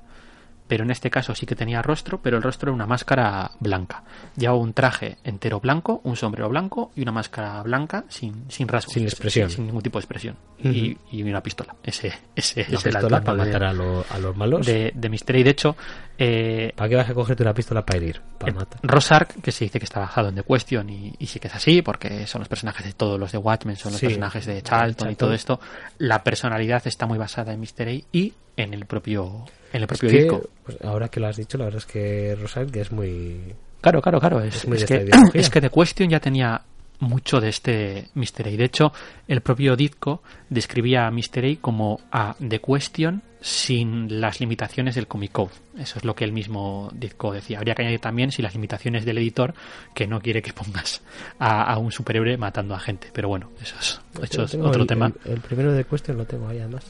pero 0.68 0.84
en 0.84 0.90
este 0.92 1.10
caso 1.10 1.34
sí 1.34 1.46
que 1.46 1.54
tenía 1.56 1.82
rostro, 1.82 2.20
pero 2.22 2.36
el 2.36 2.42
rostro 2.44 2.70
era 2.70 2.74
una 2.74 2.86
máscara 2.86 3.50
blanca. 3.60 4.02
Llevaba 4.36 4.58
un 4.60 4.72
traje 4.72 5.16
entero 5.24 5.58
blanco, 5.60 6.00
un 6.04 6.14
sombrero 6.16 6.48
blanco 6.48 6.90
y 6.96 7.02
una 7.02 7.12
máscara 7.12 7.60
blanca 7.62 8.04
sin, 8.08 8.44
sin 8.50 8.66
rasgos. 8.68 8.94
Sin 8.94 9.04
expresión. 9.04 9.50
Sin, 9.50 9.66
ningún 9.66 9.82
tipo 9.82 9.98
de 9.98 10.02
expresión. 10.02 10.36
Y, 10.62 10.96
y 11.12 11.22
una 11.24 11.40
pistola. 11.40 11.74
Ese, 11.84 12.08
ese, 12.36 12.60
ese 12.62 12.88
era 12.88 12.98
el 13.00 13.04
pistola 13.06 13.20
para 13.20 13.44
de- 13.44 13.44
matar 13.52 13.64
a, 13.64 13.72
lo- 13.72 14.04
a 14.10 14.18
los 14.18 14.36
malos. 14.36 14.64
de, 14.66 14.90
de 14.94 15.08
Mystery. 15.08 15.42
De 15.44 15.50
hecho, 15.50 15.76
eh, 16.18 16.72
¿Para 16.74 16.88
qué 16.88 16.96
vas 16.96 17.08
a 17.10 17.14
cogerte 17.14 17.42
una 17.42 17.52
pistola 17.54 17.84
para 17.84 17.98
herir? 17.98 18.20
Para 18.38 18.50
el 18.52 18.56
matar. 18.58 18.80
Rosark, 18.82 19.40
que 19.42 19.52
se 19.52 19.64
dice 19.64 19.78
que 19.78 19.84
está 19.84 20.00
basado 20.00 20.28
en 20.28 20.34
The 20.36 20.42
Question 20.42 20.88
y, 20.90 21.14
y 21.18 21.26
sí 21.26 21.38
que 21.40 21.48
es 21.48 21.54
así, 21.54 21.82
porque 21.82 22.26
son 22.26 22.40
los 22.40 22.48
personajes 22.48 22.84
de 22.86 22.92
todos 22.92 23.18
los 23.20 23.32
de 23.32 23.38
Watchmen, 23.38 23.76
son 23.76 23.92
los 23.92 24.00
Sí. 24.00 24.06
personajes 24.06 24.46
de 24.46 24.62
Charlton 24.62 25.10
y 25.10 25.14
todo 25.16 25.32
esto. 25.34 25.60
La 25.98 26.22
personalidad 26.22 26.82
está 26.86 27.06
muy 27.06 27.18
basada 27.18 27.52
en 27.52 27.60
Mystery 27.60 28.04
y 28.12 28.32
en 28.56 28.72
el 28.72 28.86
propio, 28.86 29.44
en 29.72 29.76
el 29.76 29.82
Es 29.82 29.88
propio 29.88 30.08
que, 30.10 30.18
disco. 30.22 30.42
pues, 30.64 30.78
ahora 30.82 31.08
que 31.08 31.20
lo 31.20 31.26
has 31.28 31.36
dicho, 31.36 31.58
la 31.58 31.64
verdad 31.66 31.78
es 31.78 31.86
que 31.86 32.36
Rosario 32.40 32.70
que 32.72 32.80
es 32.80 32.90
muy... 32.92 33.54
Claro, 33.82 34.00
claro, 34.00 34.18
claro. 34.18 34.40
Es, 34.40 34.56
Es 34.56 34.66
muy 34.68 34.78
es 34.78 34.84
que, 34.86 35.10
es 35.34 35.50
que 35.50 35.60
The 35.60 35.70
Question 35.70 36.08
ya 36.10 36.18
tenía 36.20 36.62
mucho 37.00 37.40
de 37.40 37.48
este 37.48 38.08
Mr. 38.14 38.46
A. 38.46 38.50
De 38.50 38.64
hecho, 38.64 38.92
el 39.28 39.40
propio 39.40 39.76
Ditko 39.76 40.22
describía 40.50 41.06
a 41.06 41.10
Mr. 41.10 41.44
A 41.44 41.60
como 41.60 42.00
a 42.10 42.34
The 42.46 42.60
Question 42.60 43.22
sin 43.40 44.20
las 44.20 44.40
limitaciones 44.40 44.94
del 44.96 45.06
Comic 45.06 45.30
Code. 45.32 45.50
Eso 45.78 45.98
es 45.98 46.04
lo 46.04 46.14
que 46.16 46.24
el 46.24 46.32
mismo 46.32 46.90
Ditko 46.94 47.32
decía. 47.32 47.58
Habría 47.58 47.74
que 47.74 47.82
añadir 47.82 48.00
también 48.00 48.32
si 48.32 48.42
las 48.42 48.54
limitaciones 48.54 49.04
del 49.04 49.18
editor 49.18 49.54
que 49.94 50.06
no 50.06 50.20
quiere 50.20 50.42
que 50.42 50.52
pongas 50.52 51.02
a, 51.38 51.62
a 51.62 51.78
un 51.78 51.92
superhéroe 51.92 52.36
matando 52.38 52.74
a 52.74 52.80
gente. 52.80 53.08
Pero 53.12 53.28
bueno, 53.28 53.50
eso 53.62 53.76
es, 53.78 54.00
eso 54.30 54.42
es 54.44 54.54
otro 54.54 54.82
el- 54.82 54.86
tema 54.88 55.12
El, 55.24 55.32
el 55.34 55.40
primero 55.40 55.72
de 55.72 55.84
Question 55.84 56.16
lo 56.16 56.24
tengo 56.24 56.48
ahí 56.48 56.58
además. 56.58 56.84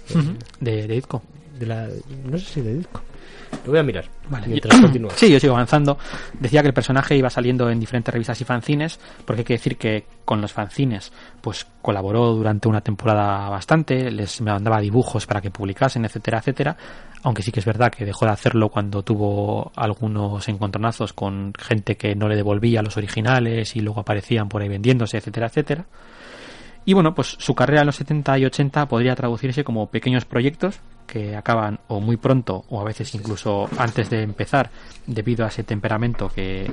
De, 0.61 0.87
de 0.87 0.95
Ditko. 0.95 1.23
De 1.59 1.67
la, 1.67 1.89
no 2.25 2.39
sé 2.39 2.45
si 2.45 2.61
de 2.61 2.75
disco. 2.75 3.03
Lo 3.65 3.73
voy 3.73 3.79
a 3.79 3.83
mirar. 3.83 4.05
Vale. 4.29 4.47
Mientras 4.49 4.81
continúa. 4.81 5.11
Sí, 5.15 5.31
yo 5.31 5.41
sigo 5.41 5.55
avanzando. 5.55 5.99
Decía 6.39 6.63
que 6.63 6.69
el 6.69 6.75
personaje 6.75 7.17
iba 7.17 7.31
saliendo 7.31 7.69
en 7.71 7.81
diferentes 7.81 8.13
revistas 8.13 8.41
y 8.41 8.45
fanzines, 8.45 8.99
porque 9.25 9.41
hay 9.41 9.45
que 9.45 9.55
decir 9.55 9.77
que 9.77 10.07
con 10.25 10.41
los 10.41 10.53
fanzines, 10.53 11.13
pues 11.41 11.67
colaboró 11.83 12.33
durante 12.33 12.69
una 12.69 12.81
temporada 12.81 13.49
bastante, 13.49 14.11
les 14.11 14.41
mandaba 14.41 14.81
dibujos 14.81 15.27
para 15.27 15.41
que 15.41 15.51
publicasen, 15.51 16.05
etcétera, 16.05 16.39
etcétera. 16.39 16.77
Aunque 17.23 17.43
sí 17.43 17.51
que 17.51 17.61
es 17.61 17.67
verdad 17.67 17.91
que 17.91 18.05
dejó 18.05 18.25
de 18.27 18.33
hacerlo 18.33 18.69
cuando 18.69 19.03
tuvo 19.03 19.73
algunos 19.75 20.49
encontronazos 20.49 21.13
con 21.13 21.53
gente 21.59 21.97
que 21.97 22.15
no 22.15 22.29
le 22.29 22.37
devolvía 22.37 22.83
los 22.83 22.97
originales 22.97 23.75
y 23.77 23.81
luego 23.81 24.01
aparecían 24.01 24.49
por 24.49 24.63
ahí 24.63 24.69
vendiéndose, 24.69 25.19
etcétera, 25.19 25.47
etcétera. 25.47 25.87
Y 26.87 26.95
bueno, 26.95 27.15
pues 27.15 27.37
su 27.39 27.55
carrera 27.55 27.81
en 27.83 27.87
los 27.87 27.97
70 27.97 28.39
y 28.39 28.45
80 28.47 28.87
podría 28.87 29.15
traducirse 29.15 29.65
como 29.65 29.89
pequeños 29.91 30.25
proyectos 30.25 30.81
que 31.07 31.37
acaban 31.37 31.81
o 31.89 32.01
muy 32.01 32.17
pronto 32.17 32.65
o 32.71 32.81
a 32.81 32.85
veces 32.85 33.15
incluso 33.15 33.69
antes 33.77 34.09
de 34.09 34.23
empezar 34.23 34.71
debido 35.07 35.45
a 35.45 35.49
ese 35.49 35.63
temperamento 35.65 36.29
que, 36.35 36.71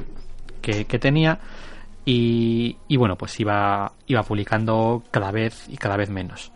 que, 0.62 0.86
que 0.86 1.00
tenía 1.00 1.40
y, 2.06 2.78
y 2.88 2.98
bueno, 2.98 3.16
pues 3.18 3.40
iba, 3.40 3.92
iba 4.08 4.24
publicando 4.24 5.04
cada 5.12 5.32
vez 5.32 5.66
y 5.70 5.78
cada 5.78 5.98
vez 5.98 6.10
menos. 6.10 6.52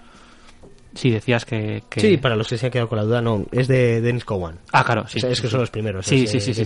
Sí, 0.94 1.10
decías 1.12 1.46
que... 1.46 1.84
que- 1.90 2.02
Sí, 2.02 2.18
para 2.18 2.36
los 2.36 2.48
que 2.48 2.58
se 2.58 2.66
han 2.66 2.72
quedado 2.72 2.90
con 2.90 2.98
la 2.98 3.04
duda, 3.06 3.22
no. 3.22 3.46
Es 3.52 3.68
de 3.68 4.02
Dennis 4.02 4.26
Cowan. 4.26 4.58
Ah, 4.72 4.84
claro, 4.84 5.08
sí. 5.08 5.20
O 5.20 5.22
sea, 5.22 5.30
es 5.30 5.40
que 5.42 5.48
son 5.48 5.60
los 5.62 5.70
primeros. 5.70 6.06
Sí, 6.06 6.24
es, 6.24 6.32
sí, 6.32 6.42
sí, 6.42 6.54
sí, 6.54 6.66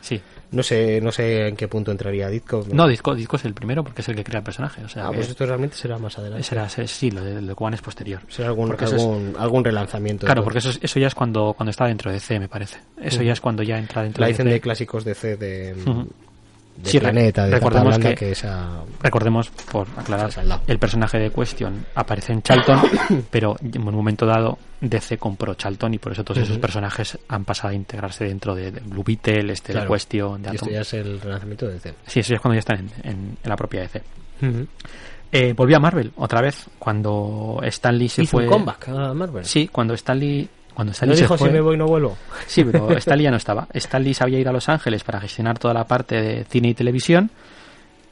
sí. 0.00 0.20
No 0.50 0.62
sé, 0.62 1.00
no 1.02 1.12
sé 1.12 1.48
en 1.48 1.56
qué 1.56 1.68
punto 1.68 1.90
entraría 1.92 2.28
Ditko. 2.30 2.64
No, 2.72 2.88
Disco, 2.88 3.14
Disco 3.14 3.36
es 3.36 3.44
el 3.44 3.52
primero 3.52 3.84
porque 3.84 4.00
es 4.00 4.08
el 4.08 4.16
que 4.16 4.24
crea 4.24 4.38
el 4.38 4.44
personaje. 4.44 4.82
O 4.82 4.88
sea, 4.88 5.08
Ah, 5.08 5.12
pues 5.12 5.28
esto 5.28 5.44
realmente 5.44 5.76
será 5.76 5.98
más 5.98 6.18
adelante. 6.18 6.42
será, 6.42 6.68
sí, 6.68 7.10
lo 7.10 7.22
de, 7.22 7.42
lo 7.42 7.48
de 7.48 7.54
Cowan 7.54 7.74
es 7.74 7.82
posterior. 7.82 8.22
Será 8.28 8.48
algún, 8.48 8.72
es- 8.74 8.92
algún, 8.94 9.34
algún 9.38 9.62
relanzamiento. 9.64 10.24
Claro, 10.24 10.42
porque 10.44 10.60
eso, 10.60 10.70
es- 10.70 10.78
eso 10.82 10.98
ya 10.98 11.08
es 11.08 11.14
cuando, 11.14 11.52
cuando 11.54 11.70
está 11.70 11.84
dentro 11.86 12.10
de 12.10 12.18
C, 12.18 12.38
me 12.40 12.48
parece. 12.48 12.78
Eso 13.00 13.22
ya 13.22 13.34
es 13.34 13.40
cuando 13.42 13.62
ya 13.62 13.78
entra 13.78 14.02
dentro 14.02 14.22
La 14.22 14.28
de 14.28 14.34
C. 14.34 14.44
de 14.44 14.60
clásicos 14.60 15.04
de 15.04 15.14
C 15.14 15.36
de. 15.36 15.74
De 16.82 16.90
Sí, 16.90 17.00
Planeta, 17.00 17.44
de 17.46 17.50
recordemos 17.52 17.84
Tapa 17.90 17.98
Blanda, 17.98 18.08
que- 18.10 18.26
que 18.26 18.32
esa... 18.32 18.82
Recordemos, 19.02 19.50
por 19.70 19.86
aclarar, 19.96 20.30
el 20.66 20.78
personaje 20.78 21.18
de 21.18 21.30
Question 21.30 21.86
aparece 21.94 22.32
en 22.32 22.42
Charlton, 22.42 22.80
pero 23.30 23.56
en 23.62 23.78
un 23.88 23.94
momento 23.94 24.26
dado 24.26 24.58
DC 24.80 25.18
compró 25.18 25.54
Charlton 25.54 25.94
y 25.94 25.98
por 25.98 26.12
eso 26.12 26.22
todos 26.24 26.38
esos 26.42 26.58
personajes 26.58 27.18
han 27.28 27.44
pasado 27.44 27.68
a 27.70 27.74
integrarse 27.74 28.24
dentro 28.24 28.54
de, 28.54 28.70
de 28.70 28.80
Blue 28.80 29.02
Beetle, 29.04 29.52
este 29.52 29.72
de 29.72 29.80
Claro. 29.80 29.92
Question, 29.92 30.42
de 30.42 30.50
Y 30.50 30.54
esto 30.54 30.64
Atom. 30.66 30.74
ya 30.74 30.80
es 30.82 30.94
el 30.94 31.20
relanzamiento 31.20 31.66
de 31.66 31.80
C. 31.80 31.94
Sí, 32.06 32.20
eso 32.20 32.30
ya 32.30 32.36
es 32.36 32.40
cuando 32.40 32.54
ya 32.54 32.60
están 32.60 32.78
en, 32.78 32.90
en- 33.10 33.36
en 33.42 33.48
la 33.48 33.56
propia 33.56 33.80
DC. 33.82 34.02
Eh, 35.30 35.52
volvió 35.52 35.76
a 35.76 35.80
Marvel 35.80 36.12
otra 36.16 36.40
vez 36.40 36.66
cuando 36.78 37.60
Stan 37.64 37.96
Lee 37.98 38.08
se 38.08 38.22
Hizo 38.22 38.30
fue. 38.38 38.44
un 38.44 38.50
comeback 38.50 38.88
a 38.88 39.12
Marvel. 39.14 39.44
Sí, 39.44 39.68
cuando 39.68 39.92
Stan 39.94 40.18
Lee 40.18 40.48
cuando 40.78 40.92
Stan 40.92 41.08
¿No 41.08 41.14
se 41.16 41.22
dijo 41.22 41.36
fue- 41.36 41.48
si 41.48 41.54
me 41.54 41.60
voy 41.60 41.76
no 41.76 41.86
vuelvo? 41.88 42.16
Sí, 42.46 42.62
pero 42.62 42.88
Stan 42.98 43.18
Lee 43.18 43.24
ya 43.24 43.32
no 43.32 43.36
estaba. 43.36 43.66
Stan 43.74 44.00
Lee 44.00 44.14
sabía 44.14 44.38
ir 44.38 44.46
a 44.48 44.52
Los 44.52 44.68
Ángeles 44.68 45.02
para 45.02 45.18
gestionar 45.18 45.58
toda 45.58 45.74
la 45.74 45.88
parte 45.88 46.22
de 46.22 46.44
cine 46.44 46.68
y 46.68 46.74
televisión. 46.74 47.32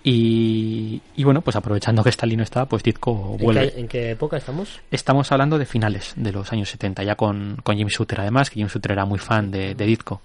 Y, 0.03 1.01
y 1.15 1.23
bueno, 1.23 1.43
pues 1.43 1.55
aprovechando 1.55 2.03
que 2.03 2.09
Stan 2.11 2.29
Lee 2.29 2.37
no 2.37 2.43
estaba, 2.43 2.67
pues 2.67 2.83
Ditko 2.83 3.37
¿En 3.39 3.45
vuelve. 3.45 3.73
qué, 3.73 3.81
en 3.81 3.87
qué 3.89 4.11
época 4.11 4.37
estamos? 4.37 4.81
Estamos 4.91 5.31
hablando 5.31 5.59
de 5.59 5.65
finales 5.67 6.13
de 6.17 6.33
los 6.33 6.53
años 6.53 6.69
70, 6.71 7.05
ya 7.05 7.15
con, 7.15 7.57
con 7.63 7.77
Jim 7.77 7.87
Shooter 7.87 8.21
además, 8.21 8.51
que 8.51 8.57
Jim 8.57 8.67
Shooter 8.67 8.91
era 8.93 9.05
muy 9.05 9.19
fan 9.21 9.51
de, 9.53 9.77
de 9.77 9.87
Ditko. 9.87 10.21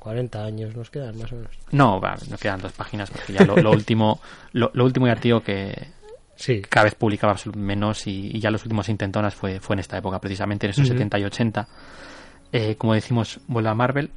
40 0.00 0.44
años 0.44 0.74
nos 0.74 0.90
quedan 0.90 1.16
más 1.18 1.30
o 1.32 1.36
menos. 1.36 1.50
No, 1.72 2.00
va, 2.00 2.16
no 2.30 2.36
quedan 2.38 2.60
dos 2.60 2.72
páginas, 2.72 3.10
porque 3.10 3.32
ya 3.32 3.44
lo, 3.44 3.56
lo 3.56 3.70
último, 3.72 4.20
lo, 4.52 4.70
lo 4.74 4.84
último 4.84 5.06
ya 5.06 5.16
tío 5.16 5.42
que 5.42 5.88
Sí. 6.40 6.62
cada 6.62 6.84
vez 6.84 6.94
publicaba 6.94 7.36
menos 7.54 8.06
y, 8.06 8.30
y 8.34 8.40
ya 8.40 8.50
los 8.50 8.62
últimos 8.64 8.88
intentonas 8.88 9.34
fue, 9.34 9.60
fue 9.60 9.74
en 9.76 9.80
esta 9.80 9.98
época, 9.98 10.18
precisamente 10.20 10.66
en 10.66 10.70
esos 10.70 10.86
Ujú. 10.86 10.94
70 10.94 11.18
y 11.18 11.24
80. 11.24 11.68
Eh, 12.52 12.74
como 12.76 12.94
decimos, 12.94 13.40
vuelve 13.46 13.68
a 13.68 13.74
Marvel. 13.74 14.10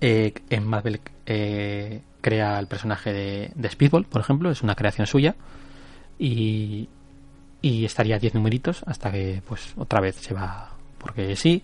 Eh, 0.00 0.32
en 0.48 0.64
Marvel 0.64 1.00
eh, 1.26 2.00
crea 2.20 2.58
el 2.60 2.68
personaje 2.68 3.12
de, 3.12 3.50
de 3.54 3.68
Speedball, 3.68 4.04
por 4.04 4.20
ejemplo, 4.20 4.50
es 4.50 4.62
una 4.62 4.76
creación 4.76 5.06
suya. 5.08 5.34
Y, 6.18 6.88
y 7.60 7.84
estaría 7.84 8.18
10 8.18 8.34
numeritos 8.34 8.84
hasta 8.86 9.10
que, 9.10 9.42
pues, 9.46 9.74
otra 9.76 10.00
vez 10.00 10.14
se 10.16 10.34
va 10.34 10.70
porque 10.98 11.34
sí. 11.36 11.62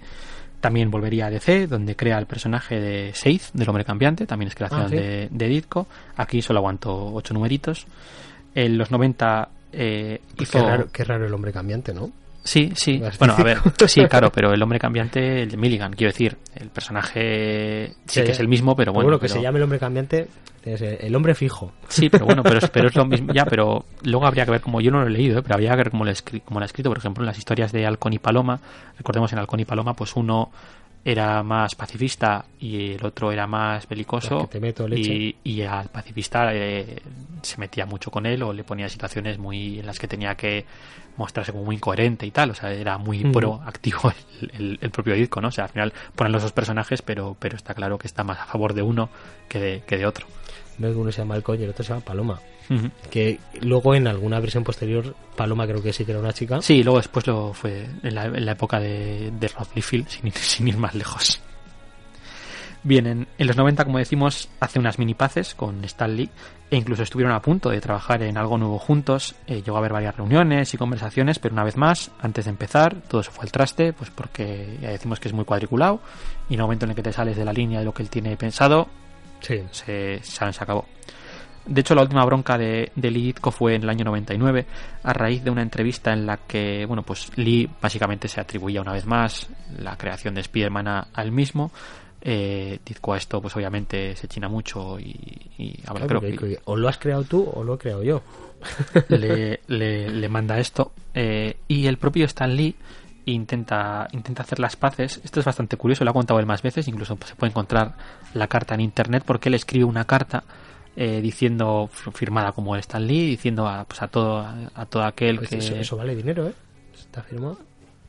También 0.61 0.91
volvería 0.91 1.27
a 1.27 1.31
DC, 1.31 1.69
donde 1.69 1.97
crea 1.97 2.19
el 2.19 2.27
personaje 2.27 2.79
de 2.79 3.13
Seith, 3.15 3.45
del 3.55 3.67
hombre 3.71 3.85
cambiante, 3.85 4.27
también 4.27 4.49
es 4.49 4.55
creación 4.55 4.83
Ah, 4.83 4.89
¿sí? 4.91 4.97
de, 4.97 5.29
de 5.31 5.49
Ditko. 5.49 5.87
Aquí 6.17 6.43
solo 6.43 6.59
aguantó 6.59 7.15
8 7.15 7.33
numeritos. 7.33 7.87
En 8.55 8.77
los 8.77 8.91
90 8.91 9.49
eh, 9.73 10.21
Pues 10.37 10.49
hizo... 10.49 10.59
qué, 10.59 10.65
raro, 10.71 10.89
qué 10.93 11.05
raro 11.05 11.27
el 11.27 11.35
hombre 11.35 11.53
cambiante, 11.53 11.93
¿no? 11.95 12.11
Sí, 12.43 12.73
sí. 12.75 13.03
Bueno, 13.19 13.35
a 13.37 13.43
ver, 13.43 13.59
sí, 13.87 14.03
claro, 14.07 14.33
pero 14.33 14.53
el 14.55 14.63
hombre 14.63 14.79
cambiante, 14.79 15.43
el 15.43 15.51
de 15.51 15.57
Milligan, 15.59 15.93
quiero 15.93 16.11
decir, 16.11 16.39
el 16.55 16.71
personaje 16.71 17.89
sí 18.07 18.21
Sí, 18.21 18.25
que 18.25 18.33
es 18.33 18.41
el 18.41 18.49
mismo, 18.49 18.75
pero 18.75 18.93
bueno. 18.93 19.11
que 19.19 19.27
pero- 19.27 19.35
se 19.35 19.43
llame 19.43 19.59
el 19.59 19.65
hombre 19.65 19.79
cambiante, 19.79 20.27
es 20.65 20.81
el 20.81 21.15
hombre 21.15 21.35
fijo. 21.35 21.73
Sí, 21.89 22.09
pero 22.09 22.25
bueno, 22.25 22.43
pero 22.43 22.59
es, 22.59 22.71
pero 22.71 22.89
es 22.89 22.97
lo 22.97 23.05
mismo. 23.07 23.33
Ya, 23.35 23.45
pero 23.45 23.85
luego 24.05 24.27
habría 24.27 24.47
que 24.47 24.53
ver 24.53 24.61
como 24.63 24.81
yo 24.81 24.91
no 24.91 25.01
lo 25.03 25.07
he 25.07 25.11
leído, 25.11 25.39
¿eh? 25.39 25.43
pero 25.43 25.55
habría 25.55 25.71
que 25.73 25.77
ver 25.77 25.91
cómo 25.91 26.05
lo, 26.07 26.13
cómo 26.47 26.61
lo 26.61 26.65
ha 26.65 26.67
escrito. 26.67 26.89
Por 26.89 26.99
ejemplo, 26.99 27.23
en 27.23 27.27
las 27.27 27.37
historias 27.39 27.73
de 27.73 27.85
Halcón 27.87 28.15
y 28.15 28.19
Paloma, 28.19 28.59
recordemos 28.97 29.31
en 29.35 29.39
Halcón 29.39 29.61
y 29.61 29.65
Paloma, 29.67 29.93
pues 29.95 30.17
uno 30.17 30.51
era 31.05 31.43
más 31.43 31.75
pacifista 31.75 32.45
y 32.59 32.93
el 32.93 33.05
otro 33.05 33.33
era 33.33 33.47
más 33.47 33.89
belicoso. 33.89 34.49
Te 34.53 34.61
meto 34.61 34.87
y, 34.89 35.37
y 35.45 35.63
al 35.63 35.89
pacifista 35.89 36.55
eh, 36.55 37.01
se 37.43 37.59
metía 37.59 37.87
mucho 37.87 38.11
con 38.11 38.27
él 38.27 38.43
o 38.43 38.53
le 38.53 38.65
ponía 38.65 38.89
situaciones 38.89 39.39
muy 39.39 39.81
en 39.81 39.87
las 39.87 39.99
que 39.99 40.09
tenía 40.09 40.35
que 40.35 40.67
mostrarse 41.17 41.53
como 41.53 41.65
muy 41.65 41.77
incoherente 41.77 42.27
y 42.27 42.31
tal. 42.31 42.51
O 42.51 42.55
sea, 42.55 42.73
era 42.73 42.99
muy 42.99 43.21
Ujú. 43.25 43.33
proactivo 43.33 44.13
el, 44.43 44.51
el- 44.55 44.79
el 44.81 44.91
propio 44.91 45.15
disco, 45.15 45.41
¿no? 45.41 45.49
O 45.49 45.53
sea, 45.53 45.65
al 45.65 45.71
final 45.71 45.93
ponen 46.15 46.33
los 46.33 46.43
dos 46.43 46.53
personajes, 46.53 47.03
pero, 47.03 47.37
pero 47.39 47.57
está 47.57 47.75
claro 47.75 47.99
que 47.99 48.07
está 48.07 48.25
más 48.25 48.39
a 48.39 48.47
favor 48.47 48.75
de 48.75 48.83
uno 48.83 49.09
que 49.49 49.59
de, 49.61 49.83
que 49.87 49.97
de 49.97 50.07
otro. 50.07 50.27
Veo 50.79 50.93
que 50.93 50.99
uno 50.99 51.13
se 51.13 51.19
llama 51.19 51.35
Alcoy 51.35 51.61
y 51.61 51.65
el 51.65 51.71
otro 51.71 51.85
se 51.85 51.91
llama 51.93 52.05
Paloma. 52.05 52.41
Que 53.11 53.41
luego 53.63 53.95
en 53.97 54.07
alguna 54.07 54.39
versión 54.39 54.63
posterior, 54.63 55.15
Paloma 55.37 55.67
creo 55.67 55.83
que 55.83 55.93
sí 55.93 56.05
que 56.05 56.13
era 56.13 56.21
una 56.21 56.33
chica. 56.33 56.63
Sí, 56.63 56.83
luego 56.85 56.99
después 56.99 57.27
lo 57.27 57.53
fue 57.53 57.87
en 58.03 58.15
la, 58.15 58.27
en 58.27 58.47
la 58.47 58.53
época 58.53 58.79
de, 58.79 59.33
de 59.33 59.51
Liefeld, 59.75 60.07
sin, 60.09 60.27
ir- 60.27 60.35
sin 60.39 60.69
ir 60.69 60.77
más 60.77 60.95
lejos. 60.95 61.41
Bien, 62.83 63.07
en, 63.07 63.27
en 63.37 63.47
los 63.47 63.57
90, 63.59 63.85
como 63.85 63.99
decimos, 63.99 64.49
hace 64.59 64.79
unas 64.79 64.99
mini 64.99 65.13
paces 65.13 65.55
con 65.55 65.85
Stan 65.85 66.17
Lee 66.17 66.31
e 66.71 66.77
incluso 66.77 67.03
estuvieron 67.03 67.35
a 67.35 67.43
punto 67.43 67.69
de 67.69 67.79
trabajar 67.81 68.23
en 68.23 68.39
algo 68.39 68.57
nuevo 68.57 68.79
juntos. 68.79 69.35
Eh, 69.47 69.57
llegó 69.63 69.77
a 69.77 69.81
haber 69.81 69.93
varias 69.93 70.17
reuniones 70.17 70.73
y 70.73 70.79
conversaciones, 70.79 71.39
pero 71.39 71.53
una 71.53 71.65
vez 71.65 71.77
más, 71.77 72.11
antes 72.21 72.47
de 72.47 72.53
empezar, 72.53 72.95
todo 73.07 73.21
eso 73.21 73.33
fue 73.33 73.45
al 73.45 73.53
traste, 73.53 73.93
pues 73.93 74.11
porque 74.11 74.79
ya 74.81 74.89
decimos 74.91 75.21
que 75.21 75.29
es 75.29 75.35
muy 75.35 75.45
cuadriculado 75.45 76.01
y 76.49 76.55
en 76.55 76.61
el 76.61 76.65
momento 76.65 76.87
en 76.87 76.91
el 76.91 76.97
que 76.97 77.03
te 77.03 77.13
sales 77.13 77.37
de 77.37 77.45
la 77.45 77.53
línea 77.53 77.81
de 77.81 77.85
lo 77.85 77.93
que 77.93 78.03
él 78.03 78.09
tiene 78.09 78.35
pensado, 78.39 78.89
Sí. 79.41 79.61
se, 79.73 80.21
se, 80.23 80.53
se 80.53 80.63
acabó. 80.63 80.87
De 81.67 81.81
hecho, 81.83 81.95
la 81.95 82.03
última 82.03 82.25
bronca 82.25 82.57
de, 82.59 82.91
de 82.97 83.11
Lee 83.11 83.23
Ditko 83.27 83.51
fue 83.51 83.75
en 83.75 83.83
el 83.85 83.91
año 83.91 84.05
99, 84.05 84.67
a 85.05 85.13
raíz 85.13 85.45
de 85.45 85.51
una 85.51 85.63
entrevista 85.63 86.13
en 86.13 86.27
la 86.27 86.39
que, 86.39 86.85
bueno, 86.87 87.03
pues 87.03 87.31
Lee 87.37 87.69
básicamente 87.81 88.27
se 88.29 88.41
atribuía 88.41 88.81
una 88.81 88.93
vez 88.93 89.07
más 89.07 89.49
la 89.79 89.97
creación 89.97 90.35
de 90.35 90.41
Spider-Man 90.41 90.89
a- 90.89 91.07
al 91.15 91.31
mismo. 91.33 91.71
Eh, 92.23 92.79
Ditko 92.85 93.15
a 93.15 93.17
esto, 93.19 93.41
pues 93.41 93.55
obviamente 93.57 94.15
se 94.17 94.29
china 94.29 94.49
mucho 94.49 94.99
y, 95.01 95.15
y 95.59 95.81
a 95.87 95.93
ver, 95.95 96.07
Claro, 96.07 96.21
creo 96.21 96.37
que 96.39 96.59
o 96.65 96.77
lo 96.77 96.89
has 96.89 96.99
creado 96.99 97.25
tú 97.25 97.49
o 97.55 97.63
lo 97.65 97.75
he 97.75 97.79
creado 97.79 98.03
yo. 98.03 98.23
le, 99.09 99.61
le- 99.69 100.11
le 100.11 100.29
manda 100.29 100.59
esto. 100.59 100.93
eh, 101.15 101.57
y 101.69 101.87
el 101.87 101.97
propio 101.99 102.25
Stan 102.27 102.55
Lee 102.55 102.75
intenta, 103.27 104.09
intenta 104.13 104.43
hacer 104.43 104.59
las 104.59 104.77
paces. 104.77 105.21
Esto 105.25 105.41
es 105.41 105.47
bastante 105.47 105.77
curioso, 105.77 106.05
lo 106.05 106.11
ha 106.11 106.15
contado 106.15 106.41
él 106.41 106.47
más 106.47 106.63
veces. 106.63 106.89
Incluso 106.89 107.17
se 107.25 107.35
puede 107.37 107.51
encontrar 107.51 107.95
la 108.35 108.49
carta 108.49 108.75
en 108.75 108.81
internet 108.81 109.23
porque 109.27 109.49
él 109.49 109.55
escribe 109.55 109.85
una 109.85 110.05
carta 110.05 110.43
eh, 111.03 111.23
diciendo, 111.23 111.89
firmada 112.13 112.53
como 112.53 112.77
Stan 112.77 113.07
Lee, 113.07 113.25
diciendo 113.31 113.67
a, 113.67 113.87
pues 113.87 114.03
a, 114.03 114.09
todo, 114.09 114.47
a, 114.75 114.85
todo 114.85 115.03
aquel 115.05 115.37
Pues 115.39 115.49
que. 115.49 115.57
eso, 115.57 115.75
eso 115.75 115.97
vale 115.97 116.15
dinero, 116.15 116.47
¿eh? 116.47 116.53
Está 116.95 117.23
firmado. 117.23 117.59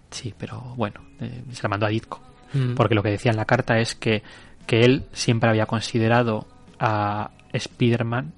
Sí, 0.10 0.34
pero 0.38 0.60
bueno, 0.76 1.00
eh, 1.22 1.42
se 1.54 1.64
la 1.64 1.70
mandó 1.70 1.86
a 1.86 1.90
Ditko. 1.90 2.20
Mm. 2.52 2.74
Porque 2.76 2.94
lo 2.94 3.02
que 3.02 3.12
decía 3.12 3.32
en 3.32 3.38
la 3.38 3.46
carta 3.46 3.80
es 3.80 3.96
que, 3.96 4.24
que 4.68 4.82
él 4.82 5.06
siempre 5.14 5.50
había 5.50 5.68
considerado 5.68 6.46
a 6.82 7.32
Spider-Man, 7.54 8.34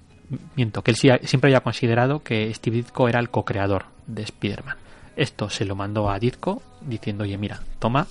miento, 0.56 0.84
que 0.84 0.92
él 0.92 0.98
siempre 0.98 1.50
había 1.50 1.62
considerado 1.62 2.22
que 2.22 2.54
Steve 2.54 2.76
Ditko 2.76 3.10
era 3.10 3.20
el 3.20 3.32
co-creador 3.32 3.86
de 4.06 4.22
Spider-Man. 4.22 4.78
Esto 5.16 5.50
se 5.50 5.66
lo 5.66 5.76
mandó 5.76 6.12
a 6.12 6.20
Ditko 6.20 6.62
diciendo, 6.82 7.24
oye, 7.24 7.40
mira, 7.40 7.60
toma, 7.80 8.06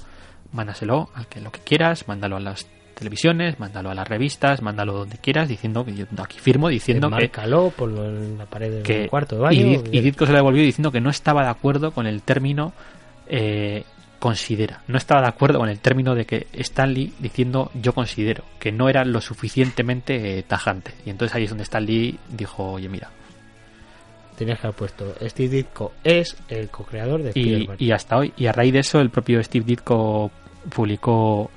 mándaselo 0.51 1.09
al 1.15 1.29
que 1.29 1.41
lo 1.41 1.53
que 1.53 1.61
quieras, 1.61 2.09
mándalo 2.09 2.35
a 2.35 2.41
las 2.41 2.67
televisiones, 2.95 3.59
mándalo 3.59 3.91
a 3.91 3.95
las 3.95 4.07
revistas, 4.09 4.63
mándalo 4.63 4.93
donde 4.93 5.19
quieras, 5.19 5.49
diciendo 5.49 5.85
que 5.85 5.95
yo 5.95 6.07
aquí 6.23 6.39
firmo, 6.39 6.69
diciendo 6.69 7.09
que, 7.09 7.15
Márcalo, 7.15 7.71
ponlo 7.71 8.05
en 8.07 8.39
la 8.39 8.47
pared 8.47 8.71
del 8.73 8.83
que 8.83 9.09
cuarto 9.09 9.37
de 9.37 9.43
baño. 9.43 9.61
y, 9.61 9.77
Dit- 9.77 9.89
y 9.93 10.01
Ditko 10.01 10.27
se 10.27 10.33
le 10.33 10.39
devolvió 10.39 10.63
diciendo 10.63 10.91
que 10.93 11.01
no 11.01 11.11
estaba 11.11 11.43
de 11.43 11.51
acuerdo 11.51 11.91
con 11.93 12.07
el 12.07 12.23
término 12.23 12.73
eh, 13.29 13.85
considera. 14.19 14.83
No 14.87 14.99
estaba 14.99 15.21
de 15.23 15.29
acuerdo 15.29 15.59
con 15.59 15.69
el 15.69 15.81
término 15.81 16.15
de 16.15 16.25
que 16.27 16.47
Stanley 16.53 17.13
diciendo 17.19 17.71
yo 17.75 17.93
considero, 17.93 18.45
que 18.61 18.71
no 18.71 18.89
era 18.89 19.05
lo 19.05 19.21
suficientemente 19.21 20.39
eh, 20.39 20.43
tajante. 20.45 20.93
Y 21.05 21.11
entonces 21.11 21.35
ahí 21.35 21.45
es 21.45 21.51
donde 21.51 21.65
Stanley 21.65 22.19
dijo, 22.29 22.73
oye, 22.73 22.89
mira. 22.89 23.11
Tenías 24.37 24.59
que 24.61 24.67
haber 24.67 24.77
puesto 24.77 25.15
Steve 25.29 25.49
Ditko 25.57 25.93
es 26.03 26.37
el 26.49 26.69
co-creador 26.71 27.23
de 27.23 27.33
Y, 27.35 27.41
Spider-Man. 27.43 27.77
y 27.79 27.91
hasta 27.93 28.17
hoy, 28.17 28.33
y 28.37 28.47
a 28.47 28.53
raíz 28.53 28.73
de 28.73 28.79
eso, 28.81 28.99
el 29.01 29.11
propio 29.11 29.43
Steve 29.43 29.65
Ditko 29.67 30.31
publicó 30.75 31.51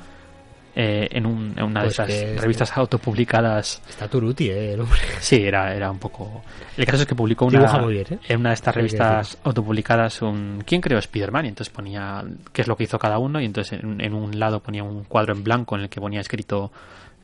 eh, 0.76 1.08
en, 1.12 1.26
un- 1.26 1.54
en 1.58 1.64
una 1.64 1.82
Pues 1.84 1.98
de 1.98 2.06
que 2.06 2.14
esas 2.14 2.24
es- 2.36 2.42
revistas 2.42 2.78
autopublicadas. 2.78 3.82
Está 3.88 4.08
Turuti, 4.08 4.50
eh, 4.50 4.74
el 4.74 4.82
hombre. 4.82 5.00
Sí, 5.22 5.38
era, 5.44 5.74
era 5.74 5.90
un 5.90 6.00
poco. 6.00 6.44
El 6.78 6.86
caso 6.86 7.04
es 7.04 7.08
que 7.08 7.16
publicó 7.16 7.46
una, 7.46 7.80
muy 7.80 7.94
bien, 7.94 8.06
¿eh? 8.12 8.20
en 8.28 8.40
una 8.42 8.50
de 8.50 8.56
estas 8.56 8.76
revistas 8.76 9.38
autopublicadas 9.44 10.22
un 10.22 10.64
¿Quién 10.66 10.82
creó 10.82 11.00
Spider-Man? 11.00 11.46
Y 11.46 11.50
entonces 11.50 11.74
ponía 11.74 12.24
qué 12.52 12.62
es 12.62 12.68
lo 12.68 12.76
que 12.76 12.84
hizo 12.84 13.00
cada 13.00 13.18
uno 13.20 13.40
y 13.40 13.46
entonces 13.46 13.80
en, 13.82 14.02
en 14.02 14.14
un 14.14 14.38
lado 14.38 14.60
ponía 14.60 14.84
un 14.84 15.04
cuadro 15.06 15.34
en 15.34 15.44
blanco 15.44 15.76
en 15.76 15.84
el 15.84 15.90
que 15.90 16.02
ponía 16.02 16.20
escrito 16.20 16.72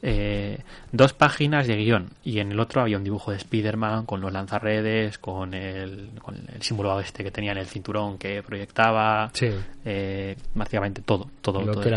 eh, 0.03 0.57
dos 0.91 1.13
páginas 1.13 1.67
de 1.67 1.75
guion 1.75 2.09
y 2.23 2.39
en 2.39 2.51
el 2.51 2.59
otro 2.59 2.81
había 2.81 2.97
un 2.97 3.03
dibujo 3.03 3.29
de 3.31 3.37
Spider-Man 3.37 4.05
con 4.07 4.19
los 4.21 4.31
lanzarredes, 4.31 5.19
con 5.19 5.53
el, 5.53 6.09
con 6.21 6.35
el 6.55 6.61
símbolo 6.63 6.99
este 6.99 7.23
que 7.23 7.29
tenía 7.29 7.51
en 7.51 7.59
el 7.59 7.67
cinturón 7.67 8.17
que 8.17 8.41
proyectaba, 8.41 9.29
Sí, 9.33 9.49
eh, 9.85 10.35
básicamente 10.55 11.01
todo, 11.03 11.29
todo, 11.41 11.61
lo 11.61 11.73
todo 11.73 11.83
que 11.83 11.89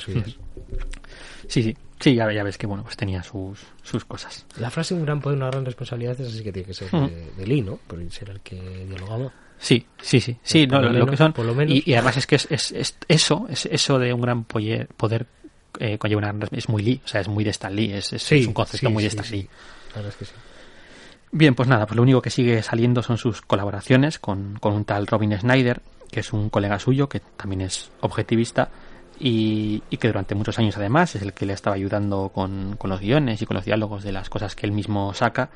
suyas. 0.00 0.36
Sí, 1.48 1.62
sí, 1.62 1.76
sí, 2.00 2.14
ya, 2.14 2.26
ves 2.26 2.56
que 2.58 2.66
bueno, 2.66 2.82
pues 2.84 2.96
tenía 2.96 3.22
sus, 3.22 3.60
sus 3.82 4.04
cosas. 4.04 4.46
La 4.58 4.70
frase 4.70 4.94
un 4.94 5.04
gran 5.04 5.20
poder, 5.20 5.36
una 5.38 5.48
gran 5.48 5.64
responsabilidad, 5.64 6.18
es 6.20 6.28
así 6.28 6.42
que 6.42 6.52
tiene 6.52 6.66
que 6.66 6.74
ser 6.74 6.92
Mm. 6.94 7.06
de, 7.06 7.30
de 7.36 7.46
Lee, 7.46 7.60
¿no? 7.62 7.76
Por 7.86 7.98
ser 8.10 8.30
el 8.30 8.40
que 8.40 8.56
dialogaba. 8.88 9.32
Sí, 9.58 9.86
sí, 10.02 10.20
sí, 10.20 10.36
sí, 10.42 10.66
no, 10.66 10.80
lo 10.82 11.06
que 11.06 11.16
son. 11.16 11.32
por 11.32 11.44
lo 11.46 11.54
menos. 11.54 11.74
Y, 11.74 11.82
y 11.86 11.94
además 11.94 12.16
es 12.16 12.26
que 12.26 12.36
es, 12.36 12.46
es- 12.50 12.72
es- 12.72 12.96
eso, 13.08 13.46
es 13.48 13.66
eso 13.66 13.98
de 13.98 14.12
un 14.12 14.20
gran 14.20 14.44
poder 14.44 15.26
eh, 15.78 15.98
conlleva 15.98 16.18
una 16.20 16.32
gran- 16.32 16.48
es 16.52 16.68
muy 16.68 16.82
Lee, 16.82 17.00
o 17.04 17.08
sea, 17.08 17.20
es 17.20 17.28
muy 17.28 17.44
de 17.44 17.50
Stan 17.50 17.74
Lee, 17.74 17.92
es, 17.92 18.12
un 18.32 18.52
concepto 18.52 18.86
sí, 18.88 18.92
muy 18.92 19.02
de 19.02 19.08
Stan 19.08 19.24
sí. 19.24 19.32
Lee. 19.36 19.48
La 19.90 19.96
verdad 19.96 20.10
es 20.10 20.16
que 20.16 20.24
sí. 20.24 20.32
Bien, 21.32 21.54
pues 21.54 21.68
nada, 21.68 21.86
pues 21.86 21.96
lo 21.96 22.02
único 22.02 22.22
que 22.22 22.30
sigue 22.30 22.62
saliendo 22.62 23.02
son 23.02 23.18
sus 23.18 23.40
colaboraciones 23.42 24.18
con, 24.20 24.56
con 24.60 24.72
un 24.74 24.84
tal 24.84 25.06
Robin 25.08 25.36
Snyder, 25.38 25.82
que 26.10 26.20
es 26.20 26.32
un 26.32 26.48
colega 26.48 26.78
suyo, 26.78 27.08
que 27.08 27.20
también 27.20 27.62
es 27.62 27.90
objetivista, 28.00 28.68
y, 29.26 29.80
que 29.96 30.08
durante 30.08 30.34
muchos 30.34 30.58
años 30.58 30.76
además 30.76 31.14
es 31.14 31.22
el 31.22 31.32
que 31.32 31.46
le 31.46 31.54
estaba 31.54 31.76
ayudando 31.76 32.28
con, 32.28 32.76
con 32.76 32.90
los 32.90 33.00
guiones 33.00 33.40
y 33.40 33.46
con 33.46 33.54
los 33.54 33.64
diálogos 33.64 34.04
de 34.04 34.12
las 34.12 34.28
cosas 34.28 34.54
que 34.54 34.66
él 34.66 34.72
mismo 34.72 35.14
saca. 35.14 35.48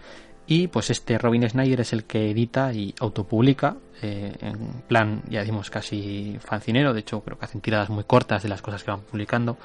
Y 0.46 0.68
pues 0.68 0.88
este 0.88 1.18
Robin 1.18 1.46
Snyder 1.46 1.82
es 1.82 1.92
el 1.92 2.04
que 2.04 2.30
edita 2.30 2.72
y 2.72 2.94
autopublica, 2.98 3.76
eh, 4.00 4.34
en 4.40 4.82
plan, 4.88 5.22
ya 5.28 5.40
decimos, 5.40 5.68
casi 5.68 6.38
fancinero, 6.40 6.94
de 6.94 7.00
hecho 7.00 7.20
creo 7.20 7.38
que 7.38 7.44
hacen 7.44 7.60
tiradas 7.60 7.90
muy 7.90 8.04
cortas 8.04 8.42
de 8.42 8.48
las 8.48 8.62
cosas 8.62 8.82
que 8.82 8.90
van 8.90 9.02
publicando, 9.02 9.58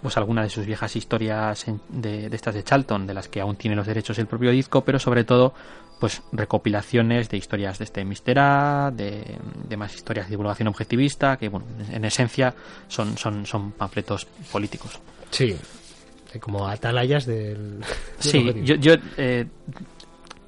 pues 0.00 0.16
algunas 0.16 0.44
de 0.44 0.50
sus 0.50 0.64
viejas 0.64 0.94
historias 0.94 1.66
de, 1.88 2.28
de 2.28 2.36
estas 2.36 2.54
de 2.54 2.62
Charlton, 2.62 3.04
de 3.08 3.14
las 3.14 3.26
que 3.26 3.40
aún 3.40 3.56
tiene 3.56 3.74
los 3.74 3.88
derechos 3.88 4.16
el 4.20 4.28
propio 4.28 4.52
disco, 4.52 4.84
pero 4.84 5.00
sobre 5.00 5.24
todo 5.24 5.54
pues 6.00 6.22
recopilaciones 6.32 7.28
de 7.28 7.36
historias 7.36 7.78
de 7.78 7.84
este 7.84 8.04
Mister 8.04 8.38
A, 8.38 8.90
de, 8.90 9.36
de 9.68 9.76
más 9.76 9.94
historias 9.94 10.26
de 10.26 10.30
divulgación 10.30 10.66
objetivista, 10.68 11.36
que 11.36 11.48
bueno, 11.48 11.66
en 11.92 12.04
esencia 12.04 12.54
son, 12.88 13.16
son, 13.18 13.46
son 13.46 13.72
panfletos 13.72 14.26
políticos. 14.50 14.98
Sí. 15.30 15.54
Como 16.40 16.66
atalayas 16.66 17.26
del. 17.26 17.80
Sí, 18.18 18.62
yo 18.64 18.94
eh, 19.16 19.46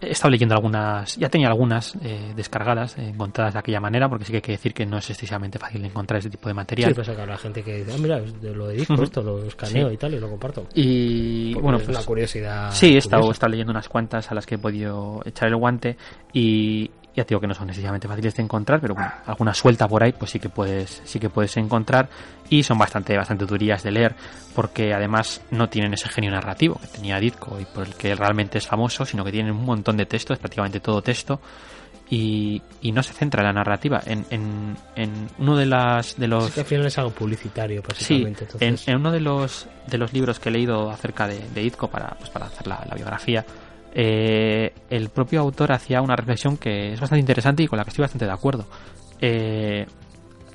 he 0.02 0.10
estado 0.10 0.30
leyendo 0.30 0.54
algunas, 0.54 1.16
ya 1.16 1.28
tenía 1.28 1.48
algunas 1.48 1.94
eh, 2.02 2.32
descargadas, 2.36 2.98
eh, 2.98 3.08
encontradas 3.08 3.54
de 3.54 3.60
aquella 3.60 3.80
manera, 3.80 4.08
porque 4.08 4.24
sí 4.24 4.32
que 4.32 4.36
hay 4.38 4.42
que 4.42 4.52
decir 4.52 4.74
que 4.74 4.84
no 4.84 4.98
es 4.98 5.08
excesivamente 5.10 5.58
fácil 5.58 5.84
encontrar 5.84 6.18
ese 6.18 6.28
tipo 6.30 6.48
de 6.48 6.54
material. 6.54 6.90
Sí, 6.92 6.96
pasa 6.98 7.14
que 7.14 7.22
habrá 7.22 7.38
gente 7.38 7.62
que 7.62 7.78
dice, 7.78 7.92
ah, 7.94 7.98
mira, 8.00 8.18
lo 8.42 8.66
de 8.66 8.74
disco, 8.74 8.94
Ujú. 8.94 9.02
esto 9.04 9.22
lo 9.22 9.44
escaneo 9.44 9.88
Sí. 9.88 9.94
y 9.94 9.96
tal, 9.96 10.14
y 10.14 10.20
lo 10.20 10.28
comparto. 10.30 10.66
y 10.74 11.52
Porque 11.54 11.62
bueno, 11.62 11.78
es 11.78 11.84
pues, 11.84 11.96
una 11.96 12.06
curiosidad. 12.06 12.70
Sí, 12.72 12.94
he 12.94 12.98
estado, 12.98 13.28
he 13.28 13.32
estado 13.32 13.50
leyendo 13.50 13.70
unas 13.70 13.88
cuantas 13.88 14.30
a 14.30 14.34
las 14.34 14.44
que 14.46 14.56
he 14.56 14.58
podido 14.58 15.20
echar 15.24 15.48
el 15.48 15.56
guante 15.56 15.96
y 16.32 16.90
ya 17.14 17.24
te 17.24 17.28
digo 17.30 17.40
que 17.40 17.46
no 17.46 17.54
son 17.54 17.66
necesariamente 17.66 18.08
fáciles 18.08 18.34
de 18.34 18.42
encontrar, 18.42 18.80
pero 18.80 18.94
bueno, 18.94 19.10
alguna 19.26 19.52
suelta 19.54 19.86
por 19.86 20.02
ahí 20.02 20.12
pues 20.12 20.30
sí 20.30 20.38
que 20.38 20.48
puedes 20.48 21.02
sí 21.04 21.18
que 21.20 21.28
puedes 21.28 21.56
encontrar 21.56 22.08
y 22.48 22.62
son 22.62 22.78
bastante 22.78 23.16
bastante 23.16 23.44
durías 23.44 23.82
de 23.82 23.90
leer 23.90 24.14
porque 24.54 24.94
además 24.94 25.42
no 25.50 25.68
tienen 25.68 25.92
ese 25.94 26.08
genio 26.08 26.30
narrativo 26.30 26.78
que 26.80 26.86
tenía 26.88 27.18
Ditko 27.18 27.60
y 27.60 27.64
por 27.66 27.86
el 27.86 27.94
que 27.94 28.14
realmente 28.14 28.58
es 28.58 28.66
famoso, 28.66 29.04
sino 29.04 29.24
que 29.24 29.32
tienen 29.32 29.52
un 29.52 29.64
montón 29.64 29.96
de 29.96 30.06
texto, 30.06 30.32
es 30.32 30.38
prácticamente 30.38 30.80
todo 30.80 31.02
texto 31.02 31.40
y, 32.10 32.60
y 32.82 32.92
no 32.92 33.02
se 33.02 33.14
centra 33.14 33.40
en 33.40 33.46
la 33.46 33.52
narrativa 33.54 34.02
en, 34.04 34.26
en, 34.30 34.76
en 34.96 35.28
uno 35.38 35.56
de 35.56 35.64
las 35.66 36.16
de 36.18 36.26
los 36.28 36.48
Es 36.48 36.52
que 36.54 36.60
al 36.60 36.66
final 36.66 36.86
es 36.86 36.98
algo 36.98 37.10
publicitario, 37.10 37.82
Sí, 37.96 38.22
básicamente. 38.22 38.44
en, 38.44 38.50
entonces, 38.68 38.88
en 38.88 38.96
uno 38.96 39.12
de 39.12 39.20
los, 39.20 39.66
de 39.86 39.98
los 39.98 40.12
libros 40.12 40.38
que 40.38 40.48
he 40.50 40.52
leído 40.52 40.90
acerca 40.90 41.26
de, 41.26 41.38
de 41.54 41.62
Itko 41.62 41.88
para, 41.88 42.08
pues 42.18 42.28
para 42.30 42.46
hacer 42.46 42.66
la, 42.66 42.84
la 42.88 42.94
biografía, 42.94 43.44
eh, 43.94 44.72
el 44.88 45.10
propio 45.10 45.40
autor 45.40 45.72
hacía 45.72 46.00
una 46.00 46.16
reflexión 46.16 46.56
que 46.56 46.92
es 46.92 47.00
bastante 47.00 47.20
interesante 47.20 47.62
y 47.62 47.68
con 47.68 47.76
la 47.76 47.84
que 47.84 47.90
estoy 47.90 48.02
bastante 48.02 48.24
de 48.24 48.32
acuerdo. 48.32 48.66
Eh, 49.20 49.86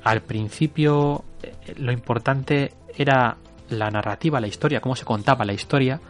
al 0.04 0.22
principio 0.22 1.24
eh, 1.42 1.74
lo 1.76 1.92
importante 1.92 2.72
era 2.96 3.36
la 3.70 3.90
narrativa, 3.90 4.40
la 4.40 4.48
historia, 4.48 4.80
cómo 4.80 4.96
se 4.96 5.04
contaba 5.04 5.44
la 5.44 5.52
historia 5.52 6.00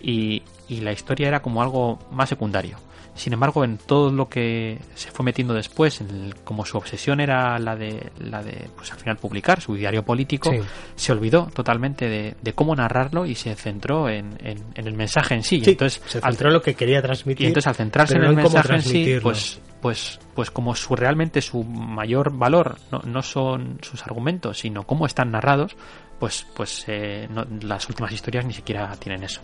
y, 0.00 0.42
y 0.68 0.80
la 0.80 0.92
historia 0.92 1.28
era 1.28 1.42
como 1.42 1.62
algo 1.62 1.98
más 2.10 2.28
secundario. 2.28 2.78
Sin 3.14 3.32
embargo, 3.34 3.64
en 3.64 3.76
todo 3.76 4.10
lo 4.10 4.28
que 4.28 4.78
se 4.94 5.10
fue 5.10 5.24
metiendo 5.24 5.52
después, 5.52 6.00
en 6.00 6.08
el- 6.10 6.34
como 6.36 6.64
su 6.64 6.78
obsesión 6.78 7.20
era 7.20 7.58
la 7.58 7.76
de, 7.76 8.10
la 8.18 8.42
de 8.42 8.70
pues 8.76 8.90
al 8.92 8.98
final 8.98 9.16
publicar 9.18 9.60
su 9.60 9.74
diario 9.74 10.02
político, 10.04 10.50
Sí. 10.50 10.58
se 10.96 11.12
olvidó 11.12 11.50
totalmente 11.52 12.08
de, 12.08 12.34
de 12.40 12.52
cómo 12.54 12.74
narrarlo 12.74 13.26
y 13.26 13.34
se 13.34 13.54
centró 13.56 14.08
en, 14.08 14.38
en- 14.42 14.64
en 14.74 14.86
el 14.86 14.94
mensaje 14.94 15.34
en 15.34 15.42
sí. 15.42 15.60
Entonces, 15.64 16.00
se 16.06 16.18
al- 16.18 16.32
centró 16.32 16.48
en 16.48 16.54
lo 16.54 16.62
que 16.62 16.74
quería 16.74 17.02
transmitir. 17.02 17.44
y 17.44 17.48
entonces 17.48 17.66
al 17.66 17.74
centrarse 17.74 18.14
en 18.16 18.22
el 18.24 18.30
no 18.30 18.36
mensaje 18.42 18.74
en 18.74 18.82
sí, 18.82 19.16
pues, 19.22 19.60
pues, 19.82 20.18
pues 20.34 20.50
como 20.50 20.74
su 20.74 20.94
realmente 20.96 21.42
su 21.42 21.62
mayor 21.64 22.32
valor 22.32 22.78
no, 22.90 23.00
no 23.04 23.22
son 23.22 23.78
sus 23.82 24.02
argumentos, 24.02 24.58
sino 24.60 24.84
cómo 24.84 25.04
están 25.06 25.30
narrados, 25.30 25.76
pues, 26.18 26.46
pues 26.54 26.84
eh, 26.86 27.26
no- 27.30 27.46
las 27.62 27.88
últimas 27.88 28.12
historias 28.12 28.44
ni 28.46 28.52
siquiera 28.54 28.94
tienen 28.96 29.24
eso. 29.24 29.40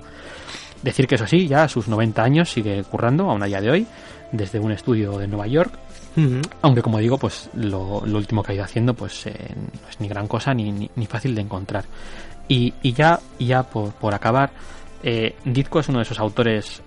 Decir 0.83 1.07
que 1.07 1.17
eso 1.17 1.27
sí, 1.27 1.49
ya 1.49 1.65
a 1.65 1.69
sus 1.69 1.89
90 1.89 2.23
años 2.23 2.51
sigue 2.51 2.83
currando, 2.85 3.31
aún 3.31 3.43
a 3.43 3.47
día 3.47 3.61
de 3.61 3.71
hoy, 3.71 3.87
desde 4.33 4.59
un 4.61 4.73
estudio 4.73 5.19
de 5.19 5.27
Nueva 5.27 5.47
York, 5.47 5.73
aunque 6.63 6.83
como 6.83 6.99
digo, 6.99 7.19
pues 7.19 7.51
lo, 7.55 8.03
lo 8.07 8.17
último 8.19 8.43
que 8.43 8.53
ha 8.53 8.55
ido 8.55 8.65
haciendo 8.65 8.95
pues 8.95 9.27
eh, 9.27 9.55
no 9.55 9.89
es 9.89 10.01
ni 10.01 10.09
gran 10.09 10.27
cosa 10.27 10.55
ni, 10.55 10.73
ni, 10.73 10.91
ni 10.97 11.07
fácil 11.07 11.35
de 11.35 11.43
encontrar. 11.43 11.85
Y, 12.49 12.73
y 12.83 12.93
ya, 12.93 13.21
y 13.39 13.47
ya 13.47 13.65
por, 13.65 13.93
por 13.93 14.15
acabar, 14.15 14.51
eh, 15.03 15.35
Ditko 15.45 15.81
es 15.81 15.89
uno 15.89 15.99
de 15.99 16.05
esos 16.05 16.19
autores, 16.19 16.83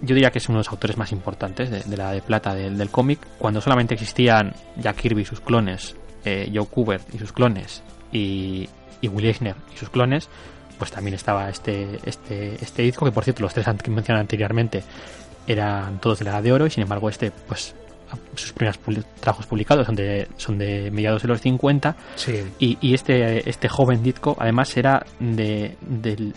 yo 0.00 0.14
diría 0.14 0.30
que 0.30 0.38
es 0.38 0.48
uno 0.48 0.58
de 0.58 0.60
los 0.60 0.70
autores 0.70 0.96
más 0.96 1.12
importantes 1.12 1.70
de, 1.70 1.80
de 1.80 1.96
la 1.96 2.12
de 2.12 2.22
plata 2.22 2.54
del, 2.54 2.76
del 2.76 2.90
cómic, 2.90 3.20
cuando 3.38 3.60
solamente 3.60 3.94
existían 3.94 4.52
Jack 4.76 4.96
Kirby 4.96 5.22
y 5.22 5.26
sus 5.26 5.40
clones, 5.40 5.94
eh, 6.24 6.50
Joe 6.52 6.66
Kubert 6.66 7.14
y 7.14 7.18
sus 7.18 7.32
clones, 7.32 7.82
y, 8.10 8.68
y 9.00 9.08
Will 9.08 9.26
Eisner 9.26 9.54
y 9.74 9.78
sus 9.78 9.90
clones, 9.90 10.28
pues 10.78 10.90
también 10.90 11.14
estaba 11.14 11.48
este, 11.48 11.98
este, 12.04 12.54
este 12.62 12.82
Ditko, 12.82 13.04
que 13.04 13.12
por 13.12 13.24
cierto 13.24 13.42
los 13.42 13.52
tres 13.54 13.66
que 13.82 13.90
mencioné 13.90 14.20
anteriormente 14.20 14.82
eran 15.46 16.00
todos 16.00 16.18
de 16.18 16.24
la 16.24 16.32
edad 16.32 16.42
de 16.42 16.52
oro 16.52 16.66
y 16.66 16.70
sin 16.70 16.82
embargo 16.82 17.08
este 17.08 17.30
pues 17.30 17.74
sus 18.36 18.52
primeros 18.52 18.78
trabajos 19.18 19.46
publicados 19.46 19.84
son 19.86 19.96
de, 19.96 20.28
son 20.36 20.58
de 20.58 20.92
mediados 20.92 21.22
de 21.22 21.28
los 21.28 21.40
50 21.40 21.96
Sí. 22.14 22.40
y, 22.60 22.78
y 22.80 22.94
este, 22.94 23.48
este 23.50 23.68
joven 23.68 24.00
Ditko 24.02 24.36
además 24.38 24.76
era 24.76 25.04
de, 25.18 25.76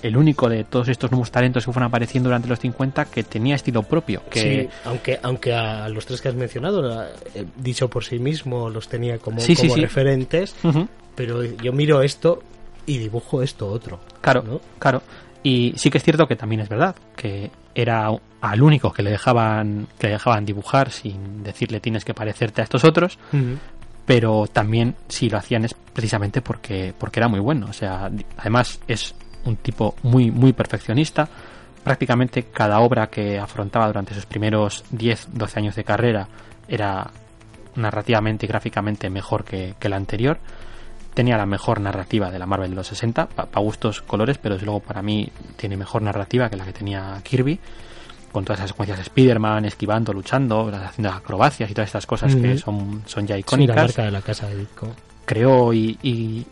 el 0.01 0.17
único 0.17 0.49
de 0.49 0.63
todos 0.63 0.89
estos 0.89 1.11
nuevos 1.11 1.29
talentos 1.29 1.63
que 1.65 1.71
fueron 1.71 1.87
apareciendo 1.89 2.29
durante 2.29 2.47
los 2.47 2.59
50 2.59 3.05
que 3.05 3.23
tenía 3.23 3.53
estilo 3.55 3.83
propio 3.83 4.23
que 4.31 4.39
Sí, 4.41 4.69
aunque, 4.85 5.19
aunque 5.21 5.53
a 5.53 5.87
los 5.89 6.07
tres 6.07 6.21
que 6.21 6.29
has 6.29 6.35
mencionado, 6.35 7.03
eh, 7.35 7.45
dicho 7.57 7.87
por 7.87 8.03
sí 8.03 8.17
mismo, 8.17 8.69
los 8.71 8.87
tenía 8.89 9.19
como, 9.19 9.39
Sí, 9.39 9.55
como 9.55 9.75
sí. 9.75 9.81
referentes, 9.81 10.55
pero 11.15 11.43
yo 11.43 11.71
miro 11.71 12.01
esto 12.01 12.41
y 12.85 12.97
dibujo 12.97 13.41
esto 13.41 13.67
otro. 13.67 13.99
claro 14.21 14.43
¿no? 14.43 14.61
claro 14.79 15.01
y 15.43 15.73
sí 15.77 15.89
que 15.89 15.97
es 15.97 16.03
cierto 16.03 16.27
que 16.27 16.35
también 16.35 16.61
es 16.61 16.69
verdad 16.69 16.95
que 17.15 17.51
era 17.75 18.09
al 18.41 18.61
único 18.61 18.91
que 18.91 19.03
le 19.03 19.11
dejaban 19.11 19.87
que 19.97 20.07
le 20.07 20.13
dejaban 20.13 20.45
dibujar 20.45 20.91
sin 20.91 21.43
decirle 21.43 21.79
tienes 21.79 22.03
que 22.03 22.13
parecerte 22.13 22.61
a 22.61 22.63
estos 22.63 22.83
otros 22.83 23.17
pero 24.09 24.47
también 24.51 24.95
si 25.07 25.29
lo 25.29 25.37
hacían 25.37 25.65
es 25.65 25.75
precisamente 25.75 26.41
porque, 26.41 26.95
porque 26.97 27.19
era 27.19 27.27
muy 27.27 27.39
bueno. 27.39 27.67
O 27.69 27.73
sea, 27.73 28.09
además 28.37 28.79
es 28.87 29.13
un 29.45 29.57
tipo 29.57 29.93
muy, 30.01 30.31
muy 30.31 30.51
perfeccionista. 30.51 31.29
Prácticamente 31.83 32.45
cada 32.45 32.79
obra 32.79 33.05
que 33.11 33.37
afrontaba 33.37 33.85
durante 33.85 34.15
sus 34.15 34.25
primeros 34.25 34.83
10, 34.89 35.27
12 35.33 35.59
años 35.59 35.75
de 35.75 35.83
carrera 35.83 36.27
era 36.67 37.11
narrativamente 37.75 38.47
y 38.47 38.49
gráficamente 38.49 39.11
mejor 39.11 39.43
que, 39.43 39.75
que 39.79 39.89
la 39.89 39.97
anterior. 39.97 40.39
Tenía 41.13 41.37
la 41.37 41.45
mejor 41.45 41.81
narrativa 41.81 42.31
de 42.31 42.39
la 42.39 42.45
Marvel 42.45 42.69
de 42.71 42.75
los 42.75 42.87
60, 42.87 43.27
para 43.27 43.61
gustos 43.61 44.01
colores, 44.01 44.37
pero 44.37 44.55
desde 44.55 44.65
luego 44.65 44.79
para 44.79 45.01
mí 45.01 45.29
tiene 45.57 45.75
mejor 45.77 46.01
narrativa 46.01 46.49
que 46.49 46.55
la 46.57 46.65
que 46.65 46.73
tenía 46.73 47.19
Kirby, 47.23 47.59
con 48.31 48.45
todas 48.45 48.59
esas 48.59 48.69
secuencias 48.69 48.97
de 48.99 49.03
Spider-Man, 49.03 49.65
esquivando, 49.65 50.13
luchando, 50.13 50.71
haciendo 50.73 51.09
acrobacias 51.11 51.69
y 51.69 51.73
todas 51.73 51.87
estas 51.89 52.05
cosas 52.05 52.35
que 52.35 52.57
son, 52.57 53.01
son 53.05 53.25
ya 53.25 53.35
Sí, 53.35 53.37
la 53.37 53.39
icónicas. 53.39 53.75
marca 53.75 54.03
de 54.03 54.11
la 54.11 54.21
casa 54.21 54.47
de 54.47 54.55
Ditko. 54.57 54.93
creó 55.25 55.73
y, 55.73 55.97
y, 56.03 56.45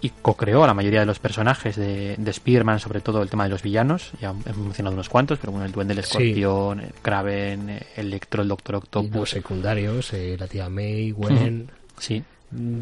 y 0.00 0.10
co-creó 0.22 0.64
la 0.64 0.74
mayoría 0.74 1.00
de 1.00 1.06
los 1.06 1.18
personajes 1.18 1.74
de, 1.74 2.14
de 2.16 2.30
Spider-Man, 2.30 2.78
sobre 2.78 3.00
todo 3.00 3.20
el 3.20 3.28
tema 3.28 3.42
de 3.44 3.50
los 3.50 3.62
villanos. 3.62 4.12
Ya 4.20 4.28
hemos 4.30 4.58
mencionado 4.58 4.94
unos 4.94 5.08
cuantos, 5.08 5.40
pero 5.40 5.50
bueno, 5.50 5.66
el 5.66 5.72
Duende, 5.72 5.94
el 5.94 6.04
Sí. 6.04 6.10
Escorpión, 6.30 6.80
el 6.80 6.92
Kraven, 7.02 7.80
Electro, 7.96 8.42
el 8.42 8.48
Doctor 8.48 8.76
Los 8.76 8.84
Octopus. 8.84 9.30
secundarios, 9.30 10.12
eh, 10.12 10.36
la 10.38 10.46
tía 10.46 10.68
May, 10.68 11.10
Gwen. 11.10 11.68
Sí. 11.98 12.22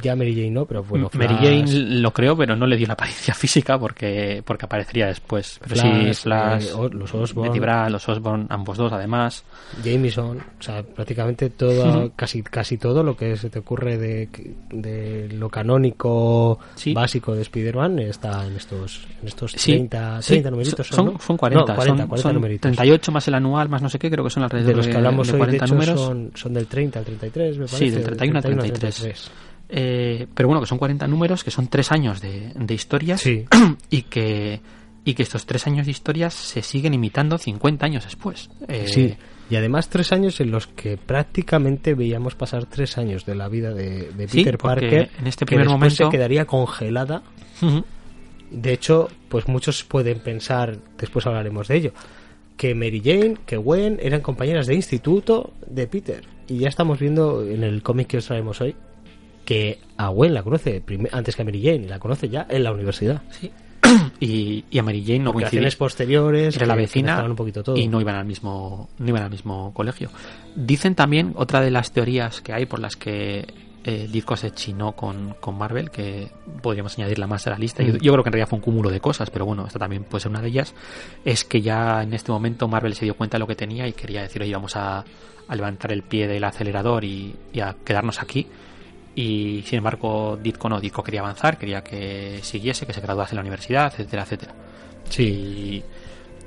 Ya 0.00 0.14
Mary 0.14 0.32
Jane 0.34 0.50
no, 0.52 0.64
pero 0.64 0.84
bueno, 0.84 1.10
Mary 1.14 1.34
Flash, 1.34 1.42
Jane 1.68 2.00
lo 2.00 2.12
creó, 2.12 2.36
pero 2.36 2.54
no 2.54 2.66
le 2.68 2.76
dio 2.76 2.86
la 2.86 2.92
apariencia 2.92 3.34
física 3.34 3.78
porque, 3.78 4.42
porque 4.46 4.64
aparecería 4.66 5.06
después. 5.06 5.58
Pero 5.60 5.74
sí, 5.74 5.88
Flash, 5.88 6.16
Flash, 6.22 6.64
eh, 6.68 6.88
los 6.92 7.12
Osborn, 7.14 7.48
Betty 7.48 7.58
Brant, 7.60 7.90
los 7.90 8.08
Osborn, 8.08 8.46
ambos 8.48 8.76
dos 8.78 8.92
además. 8.92 9.44
Jameson, 9.84 10.38
o 10.38 10.62
sea, 10.62 10.82
prácticamente 10.84 11.50
todo, 11.50 12.12
casi 12.14 12.42
casi 12.42 12.78
todo 12.78 13.02
lo 13.02 13.16
que 13.16 13.36
se 13.36 13.50
te 13.50 13.58
ocurre 13.58 13.98
de, 13.98 14.28
de 14.70 15.28
lo 15.32 15.48
canónico 15.48 16.58
Sí. 16.76 16.94
básico 16.94 17.34
de 17.34 17.42
Spider-Man 17.42 17.98
está 17.98 18.46
en 18.46 18.54
estos 18.56 19.06
en 19.22 19.28
estos 19.28 19.52
Sí, 19.52 19.72
30, 19.72 20.22
sí, 20.22 20.28
30 20.34 20.50
numeritos. 20.50 20.86
son, 20.86 21.06
¿no? 21.06 21.18
son 21.20 21.36
40, 21.36 21.60
No, 21.72 21.76
40, 21.76 22.02
son, 22.02 22.08
40 22.08 22.22
son 22.22 22.34
numeritos. 22.34 22.60
38 22.76 23.12
más 23.12 23.28
el 23.28 23.34
anual, 23.34 23.68
más 23.68 23.82
no 23.82 23.88
sé 23.88 23.98
qué, 23.98 24.10
creo 24.10 24.22
que 24.24 24.30
son 24.30 24.42
alrededor 24.44 24.68
De 24.70 24.76
los 24.76 24.86
que 24.86 24.96
hablamos 24.96 25.26
de 25.26 25.32
hoy, 25.32 25.38
de 25.40 25.44
40 25.58 25.64
hecho, 25.64 25.74
números. 25.74 26.00
son, 26.00 26.30
son 26.34 26.54
del 26.54 26.66
30 26.66 26.98
al 27.00 27.04
33, 27.04 27.58
me 27.58 27.66
Sí, 27.68 27.74
parece. 27.76 27.96
del 27.96 28.04
31 28.16 28.36
al 28.38 28.42
33. 28.42 29.30
Eh, 29.68 30.26
pero 30.34 30.48
bueno, 30.48 30.60
que 30.60 30.66
son 30.68 30.78
40 30.78 31.06
números, 31.08 31.42
que 31.42 31.50
son 31.50 31.66
tres 31.68 31.90
años 31.92 32.20
de, 32.20 32.52
de 32.54 32.74
historias 32.74 33.20
Sí. 33.20 33.44
y 33.90 34.02
que 34.02 34.60
y 35.04 35.14
que 35.14 35.22
estos 35.22 35.46
tres 35.46 35.66
años 35.68 35.86
de 35.86 35.92
historias 35.92 36.34
se 36.34 36.62
siguen 36.62 36.92
imitando 36.92 37.38
50 37.38 37.86
años 37.86 38.04
después. 38.04 38.50
Eh, 38.66 38.86
Sí, 38.88 39.14
y 39.48 39.54
además 39.54 39.88
tres 39.88 40.10
años 40.12 40.40
en 40.40 40.50
los 40.50 40.66
que 40.66 40.96
prácticamente 40.96 41.94
veíamos 41.94 42.34
pasar 42.34 42.66
tres 42.66 42.98
años 42.98 43.24
de 43.24 43.36
la 43.36 43.48
vida 43.48 43.72
de, 43.72 44.10
Peter 44.32 44.58
Parker, 44.58 45.10
en 45.20 45.26
este 45.28 45.46
primer 45.46 45.68
momento- 45.68 46.06
se 46.06 46.10
quedaría 46.10 46.44
congelada. 46.44 47.22
De 48.50 48.72
hecho, 48.72 49.08
pues 49.28 49.48
muchos 49.48 49.84
pueden 49.84 50.20
pensar, 50.20 50.78
después 50.98 51.24
hablaremos 51.26 51.68
de 51.68 51.76
ello, 51.76 51.92
que 52.56 52.74
Mary 52.74 53.00
Jane, 53.04 53.36
que 53.46 53.56
Gwen 53.56 53.98
eran 54.02 54.20
compañeras 54.22 54.66
de 54.66 54.74
instituto 54.74 55.52
de 55.68 55.86
Peter. 55.86 56.24
Y 56.48 56.58
ya 56.58 56.68
estamos 56.68 56.98
viendo 56.98 57.44
en 57.46 57.62
el 57.64 57.82
cómic 57.82 58.06
que 58.08 58.18
os 58.18 58.26
traemos 58.26 58.60
hoy 58.60 58.74
que 59.46 59.78
a 59.96 60.08
Gwen 60.08 60.34
la 60.34 60.42
conoce 60.42 60.82
antes 61.12 61.34
que 61.34 61.40
a 61.42 61.44
Mary 61.46 61.62
Jane, 61.62 61.84
y 61.84 61.88
la 61.88 61.98
conoce 61.98 62.28
ya 62.28 62.46
en 62.50 62.62
la 62.64 62.72
universidad. 62.72 63.22
sí. 63.30 63.50
y, 64.20 64.64
y 64.68 64.78
a 64.78 64.82
Mary 64.82 65.02
Jane 65.06 65.20
no 65.20 65.32
coincidía. 65.32 65.50
Generaciones 65.50 65.76
posteriores, 65.76 66.56
Era 66.56 66.66
la 66.66 66.74
vecina 66.74 67.22
un 67.24 67.36
poquito 67.36 67.62
todo. 67.62 67.76
y 67.76 67.86
no 67.86 68.00
iban 68.00 68.16
al 68.16 68.24
mismo 68.24 68.88
no 68.98 69.08
iban 69.08 69.22
al 69.22 69.30
mismo 69.30 69.72
colegio. 69.74 70.10
Dicen 70.56 70.94
también 70.96 71.32
otra 71.36 71.60
de 71.60 71.70
las 71.70 71.92
teorías 71.92 72.40
que 72.40 72.52
hay 72.52 72.66
por 72.66 72.80
las 72.80 72.96
que 72.96 73.46
eh, 73.84 74.08
Ditko 74.10 74.34
se 74.36 74.50
chinó 74.50 74.92
con, 74.92 75.36
con 75.38 75.56
Marvel, 75.56 75.90
que 75.92 76.28
podríamos 76.62 76.98
añadirla 76.98 77.28
más 77.28 77.46
a 77.46 77.50
la 77.50 77.58
lista. 77.58 77.84
Yo, 77.84 77.92
Mm. 77.94 77.98
yo 77.98 78.12
creo 78.12 78.24
que 78.24 78.30
en 78.30 78.32
realidad 78.32 78.48
fue 78.48 78.56
un 78.58 78.64
cúmulo 78.64 78.90
de 78.90 78.98
cosas, 78.98 79.30
pero 79.30 79.46
bueno, 79.46 79.64
esta 79.66 79.78
también 79.78 80.02
puede 80.02 80.22
ser 80.22 80.30
una 80.32 80.40
de 80.40 80.48
ellas. 80.48 80.74
Es 81.24 81.44
que 81.44 81.60
ya 81.62 82.02
en 82.02 82.12
este 82.12 82.32
momento 82.32 82.66
Marvel 82.66 82.94
se 82.96 83.04
dio 83.04 83.14
cuenta 83.14 83.36
de 83.36 83.40
lo 83.40 83.46
que 83.46 83.54
tenía 83.54 83.86
y 83.86 83.92
quería 83.92 84.22
decir, 84.22 84.42
oye, 84.42 84.52
vamos 84.52 84.74
a, 84.74 85.04
a 85.46 85.54
levantar 85.54 85.92
el 85.92 86.02
pie 86.02 86.26
del 86.26 86.42
acelerador 86.42 87.04
y, 87.04 87.36
y 87.52 87.60
a 87.60 87.76
quedarnos 87.84 88.20
aquí. 88.20 88.48
Y 89.16 89.62
sin 89.66 89.78
embargo, 89.78 90.38
Ditko 90.40 90.68
no, 90.68 90.78
Ditko 90.78 91.02
quería 91.02 91.20
avanzar, 91.20 91.56
quería 91.56 91.82
que 91.82 92.38
siguiese, 92.42 92.86
que 92.86 92.92
se 92.92 93.00
graduase 93.00 93.32
en 93.32 93.36
la 93.36 93.40
universidad, 93.40 93.86
etcétera, 93.86 94.22
etcétera. 94.22 94.54
Sí. 95.08 95.22
Y, 95.24 95.84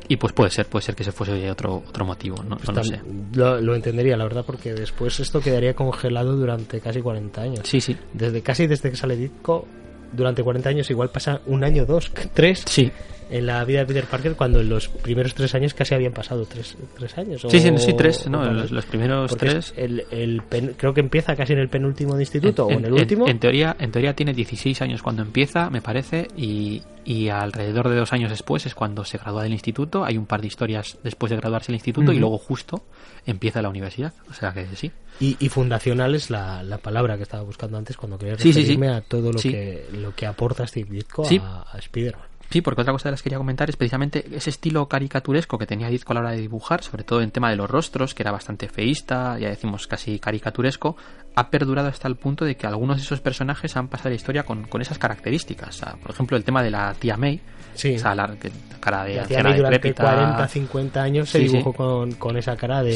y 0.08 0.18
pues 0.18 0.34
puede 0.34 0.52
ser, 0.52 0.68
puede 0.68 0.86
ser 0.86 0.96
que 0.96 1.02
ese 1.04 1.12
fuese 1.12 1.50
otro, 1.50 1.84
otro 1.88 2.06
motivo, 2.06 2.44
no, 2.44 2.58
no 2.66 2.74
lo 2.74 2.84
sé. 2.84 3.02
Lo, 3.34 3.60
lo 3.60 3.76
entendería, 3.76 4.16
la 4.18 4.24
verdad, 4.24 4.46
porque 4.46 4.74
después 4.74 5.20
esto 5.20 5.42
quedaría 5.42 5.74
congelado 5.74 6.36
durante 6.36 6.80
casi 6.80 7.02
40 7.02 7.42
años. 7.42 7.60
Sí, 7.64 7.82
sí. 7.82 7.98
Desde 8.14 8.42
casi 8.42 8.68
desde 8.68 8.92
que 8.92 8.96
sale 8.96 9.16
Ditko, 9.16 9.68
durante 10.12 10.44
40 10.44 10.70
años 10.70 10.90
igual 10.90 11.10
pasa 11.10 11.42
un 11.48 11.64
año, 11.64 11.86
dos, 11.86 12.12
tres 12.34 12.64
Sí, 12.68 12.92
en 13.30 13.46
la 13.46 13.64
vida 13.66 13.80
de 13.80 13.86
Peter 13.86 14.06
Parker 14.06 14.36
cuando 14.36 14.60
en 14.60 14.70
los 14.70 14.88
primeros 14.88 15.34
tres 15.36 15.54
años 15.56 15.74
casi 15.74 15.94
habían 15.96 16.14
pasado 16.14 16.46
tres, 16.46 16.76
tres 16.98 17.18
años. 17.18 17.46
o- 17.46 17.50
sí, 17.50 17.60
sí, 17.60 17.70
sí, 17.78 17.94
tres, 17.96 18.28
¿no? 18.28 18.44
Los, 18.52 18.86
primeros 18.86 19.30
Porque 19.30 19.46
tres. 19.50 19.72
es 19.72 19.74
El, 19.78 20.06
el 20.12 20.42
pen- 20.42 20.74
creo 20.78 20.94
que 20.94 21.02
empieza 21.02 21.36
casi 21.36 21.54
en 21.54 21.60
el 21.60 21.70
penúltimo 21.70 22.16
de 22.16 22.24
instituto 22.24 22.66
o 22.66 22.72
en 22.72 22.86
el 22.86 22.94
último. 22.94 23.28
En, 23.28 23.40
teoría, 23.40 23.76
en 23.80 23.92
teoría 23.92 24.16
tiene 24.16 24.34
16 24.34 24.82
años 24.82 25.02
cuando 25.04 25.22
empieza, 25.22 25.70
me 25.70 25.82
parece, 25.82 26.28
y, 26.36 26.82
y 27.06 27.30
alrededor 27.30 27.90
de 27.90 27.96
dos 27.98 28.14
años 28.14 28.30
después 28.32 28.66
es 28.66 28.74
cuando 28.76 29.06
se 29.06 29.18
gradúa 29.18 29.44
del 29.44 29.54
instituto. 29.54 30.04
Hay 30.04 30.18
un 30.18 30.26
par 30.26 30.42
de 30.42 30.48
historias 30.48 30.98
después 31.04 31.30
de 31.30 31.38
graduarse 31.38 31.68
del 31.68 31.76
instituto 31.76 32.12
y 32.12 32.20
luego 32.20 32.38
justo 32.38 32.84
empieza 33.26 33.62
la 33.62 33.70
universidad. 33.70 34.14
O 34.30 34.34
sea 34.34 34.52
que 34.54 34.66
sí. 34.76 34.92
Y, 35.20 35.36
y 35.40 35.50
fundacional 35.50 36.16
es 36.16 36.30
la, 36.30 36.64
la 36.64 36.78
palabra 36.78 37.18
que 37.18 37.24
estaba 37.24 37.44
buscando 37.44 37.78
antes 37.78 37.98
cuando 37.98 38.18
quería 38.18 38.36
Sí, 38.38 38.44
sí, 38.44 38.54
sí. 38.54 38.60
referirme 38.62 38.88
a 38.90 39.02
todo 39.02 39.32
lo, 39.34 39.40
que, 39.40 39.86
lo 39.94 40.16
que 40.16 40.26
aporta 40.26 40.66
Steve 40.66 40.88
Ditko 40.90 41.28
a, 41.42 41.66
a 41.74 41.78
Spider-Man. 41.78 42.26
Sí, 42.50 42.62
porque 42.62 42.82
otra 42.82 42.94
cosa 42.94 43.10
de 43.10 43.12
las 43.12 43.22
que 43.22 43.26
quería 43.26 43.38
comentar 43.38 43.70
es 43.70 43.76
precisamente 43.76 44.26
ese 44.36 44.50
estilo 44.50 44.88
caricaturesco 44.88 45.58
que 45.60 45.68
tenía 45.68 45.88
Ditko 45.90 46.14
a 46.14 46.16
la 46.16 46.20
hora 46.22 46.32
de 46.32 46.38
dibujar, 46.38 46.82
sobre 46.84 47.04
todo 47.04 47.22
en 47.22 47.30
tema 47.30 47.50
de 47.52 47.56
los 47.56 47.70
rostros, 47.70 48.16
que 48.16 48.24
era 48.24 48.32
bastante 48.32 48.68
feísta, 48.68 49.38
ya 49.38 49.50
decimos 49.50 49.86
casi 49.86 50.18
caricaturesco, 50.20 50.98
ha 51.36 51.50
perdurado 51.52 51.90
hasta 51.90 52.08
el 52.08 52.16
punto 52.16 52.46
de 52.46 52.56
que 52.58 52.66
algunos 52.66 52.98
de 52.98 53.04
esos 53.04 53.22
personajes 53.22 53.78
han 53.78 53.88
pasado 53.88 54.10
la 54.10 54.16
historia 54.16 54.44
con, 54.44 54.64
con 54.64 54.82
esas 54.82 54.98
características. 54.98 55.70
O 55.70 55.86
sea, 55.86 55.96
por 56.02 56.10
ejemplo, 56.12 56.36
el 56.38 56.44
tema 56.44 56.64
de 56.64 56.72
la 56.72 56.94
tía 56.96 57.18
May, 57.18 57.40
Sí. 57.76 57.90
esa 57.94 58.16
la, 58.16 58.28
que- 58.36 58.52
cara 58.80 59.04
de 59.04 59.14
Y 59.14 59.18
hacía 59.20 59.38
anciana 59.38 59.50
ahí 59.52 59.58
durante 59.58 59.76
decrépita. 59.78 60.04
40, 60.04 60.48
50 60.48 61.04
años 61.04 61.30
se 61.30 61.40
Sí, 61.40 61.48
sí. 61.50 61.58
dibujó 61.58 61.74
con, 61.74 62.14
con 62.14 62.36
esa 62.36 62.58
cara 62.58 62.82
de. 62.82 62.92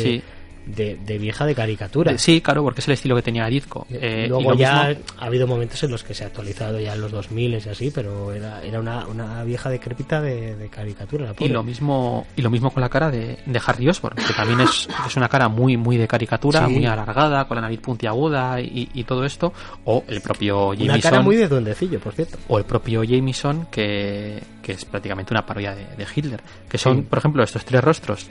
De, 0.66 0.98
de 1.06 1.18
vieja 1.18 1.46
de 1.46 1.56
caricatura. 1.56 2.12
Eh, 2.14 2.18
Sí, 2.18 2.42
claro, 2.42 2.64
porque 2.64 2.82
es 2.82 2.88
el 2.88 2.94
estilo 2.94 3.16
que 3.16 3.22
tenía 3.22 3.46
Ditko. 3.48 3.86
Eh, 3.90 4.24
y 4.26 4.30
Luego 4.30 4.54
ya 4.56 4.90
mismo- 4.90 5.04
ha 5.20 5.26
habido 5.26 5.48
momentos 5.48 5.82
en 5.84 5.92
los 5.92 6.04
que 6.04 6.14
se 6.14 6.24
ha 6.24 6.28
actualizado 6.28 6.80
ya 6.80 6.94
en 6.94 7.02
los 7.02 7.12
2000 7.12 7.54
y 7.54 7.70
así, 7.70 7.92
pero 7.94 8.32
era, 8.34 8.62
era 8.64 8.80
una, 8.80 9.06
una 9.08 9.44
vieja 9.44 9.70
decrépita 9.70 10.22
de, 10.22 10.56
de 10.56 10.70
caricatura. 10.70 11.26
La 11.28 11.46
Y 11.46 11.50
lo 11.50 11.64
mismo 11.64 12.28
y 12.36 12.42
lo 12.42 12.50
mismo 12.50 12.72
con 12.72 12.82
la 12.82 12.90
cara 12.90 13.10
de, 13.12 13.38
de 13.46 13.62
Harry 13.66 13.88
Osborn, 13.90 14.16
que 14.16 14.34
también 14.34 14.62
es, 14.62 14.88
es 15.08 15.16
una 15.18 15.28
cara 15.30 15.48
muy 15.50 15.78
muy 15.78 15.98
de 15.98 16.08
caricatura, 16.08 16.66
Sí. 16.68 16.74
muy 16.74 16.86
alargada, 16.86 17.46
con 17.48 17.56
la 17.56 17.62
nariz 17.62 17.80
puntiaguda 17.80 18.62
y, 18.62 18.90
y 18.94 19.04
todo 19.04 19.26
esto. 19.26 19.54
O 19.86 20.04
el 20.08 20.22
propio 20.22 20.70
Una 20.70 20.78
Jameson, 20.78 21.02
cara 21.02 21.22
muy 21.22 21.36
de 21.36 21.48
duendecillo, 21.48 22.00
por 22.00 22.14
cierto. 22.14 22.38
o 22.48 22.58
el 22.58 22.66
propio 22.66 23.04
Jameson, 23.04 23.68
que, 23.72 24.42
que 24.62 24.74
es 24.74 24.86
prácticamente 24.86 25.34
una 25.34 25.46
parodia 25.46 25.76
de, 25.76 25.86
de 25.98 26.06
Hitler. 26.16 26.42
Que 26.70 26.78
son, 26.78 26.98
Sí. 26.98 27.02
por 27.10 27.20
ejemplo, 27.20 27.44
estos 27.44 27.66
tres 27.66 27.84
rostros 27.84 28.30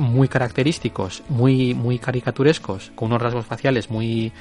muy 0.00 0.28
característicos, 0.28 1.22
muy 1.28 1.74
muy 1.74 1.98
caricaturescos, 1.98 2.90
con 2.94 3.06
unos 3.08 3.22
rasgos 3.22 3.46
faciales 3.46 3.90
muy 3.90 4.32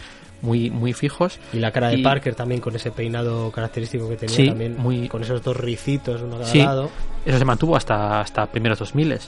muy 0.41 0.69
muy 0.69 0.93
fijos. 0.93 1.37
Y 1.53 1.57
la 1.59 1.71
cara 1.71 1.89
de 1.89 1.97
Y- 1.97 2.03
Parker 2.03 2.33
también 2.33 2.61
con 2.61 2.75
ese 2.75 2.91
peinado 2.91 3.51
característico 3.51 4.07
que 4.09 4.15
tenía 4.15 4.35
Sí, 4.35 4.47
también, 4.47 4.77
muy- 4.77 5.07
con 5.09 5.21
esos 5.21 5.43
dos 5.43 5.57
ricitos 5.57 6.21
uno 6.21 6.43
Sí, 6.45 6.59
lado. 6.59 6.89
eso 7.25 7.37
se 7.37 7.45
mantuvo 7.45 7.75
hasta, 7.75 8.21
hasta 8.21 8.45
primeros 8.47 8.79
2000 8.79 9.19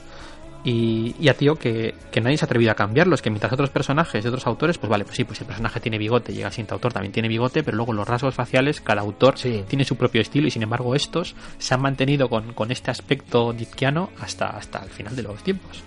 y, 0.64 1.14
y 1.18 1.28
a 1.28 1.34
tío 1.34 1.56
que, 1.56 1.92
que 2.12 2.20
nadie 2.20 2.36
se 2.38 2.44
ha 2.44 2.46
atrevido 2.46 2.70
a 2.70 2.76
cambiarlos, 2.76 3.20
que 3.20 3.30
mientras 3.30 3.52
otros 3.52 3.70
personajes 3.70 4.22
de 4.22 4.28
otros 4.30 4.46
autores, 4.46 4.78
pues 4.78 4.88
vale, 4.88 5.04
pues 5.04 5.16
sí, 5.16 5.24
pues 5.24 5.40
el 5.40 5.46
personaje 5.48 5.80
tiene 5.80 5.98
bigote, 5.98 6.32
llega 6.32 6.46
el 6.46 6.52
siguiente 6.52 6.72
autor 6.74 6.92
también 6.92 7.12
tiene 7.12 7.28
bigote, 7.28 7.64
pero 7.64 7.76
luego 7.76 7.92
los 7.92 8.06
rasgos 8.06 8.32
faciales, 8.34 8.80
cada 8.80 9.00
autor 9.02 9.36
Sí. 9.38 9.64
tiene 9.68 9.84
su 9.84 9.96
propio 9.96 10.20
estilo 10.20 10.46
y 10.46 10.52
sin 10.52 10.62
embargo 10.62 10.94
estos 10.94 11.34
se 11.58 11.74
han 11.74 11.82
mantenido 11.82 12.28
con, 12.28 12.52
con 12.52 12.70
este 12.70 12.92
aspecto 12.92 13.52
ditkiano 13.52 14.10
hasta, 14.20 14.46
hasta 14.50 14.84
el 14.84 14.90
final 14.90 15.16
de 15.16 15.24
los 15.24 15.42
tiempos. 15.42 15.82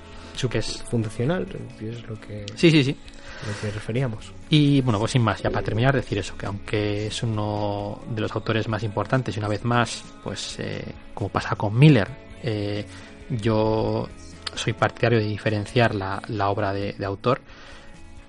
Que 0.49 0.60
es... 0.60 0.84
Funcional, 0.84 1.45
que 1.80 1.90
es 1.90 2.07
lo 2.07 2.20
que, 2.20 2.45
Sí, 2.56 2.70
sí, 2.70 2.84
sí. 2.84 2.95
lo 3.48 3.62
que 3.62 3.74
referíamos. 3.74 4.32
Y 4.49 4.82
bueno, 4.82 4.99
pues 4.99 5.12
sin 5.12 5.22
más, 5.22 5.41
ya 5.41 5.49
para 5.49 5.64
terminar, 5.64 5.95
decir 5.95 6.18
eso, 6.18 6.38
que 6.38 6.45
aunque 6.45 7.07
es 7.07 7.24
uno 7.24 8.02
de 8.10 8.22
los 8.22 8.32
autores 8.36 8.68
más 8.68 8.84
importantes 8.84 9.36
y 9.36 9.40
una 9.40 9.48
vez 9.48 9.64
más, 9.64 10.03
pues 10.24 10.60
eh, 10.60 10.84
como 11.14 11.30
pasa 11.30 11.56
con 11.56 11.78
Miller, 11.78 12.07
eh, 12.44 12.86
yo 13.30 14.07
soy 14.53 14.74
partidario 14.74 15.20
de 15.20 15.26
diferenciar 15.26 15.95
la, 15.95 16.22
la 16.28 16.49
obra 16.49 16.74
de, 16.74 16.94
de 16.94 17.06
autor 17.06 17.41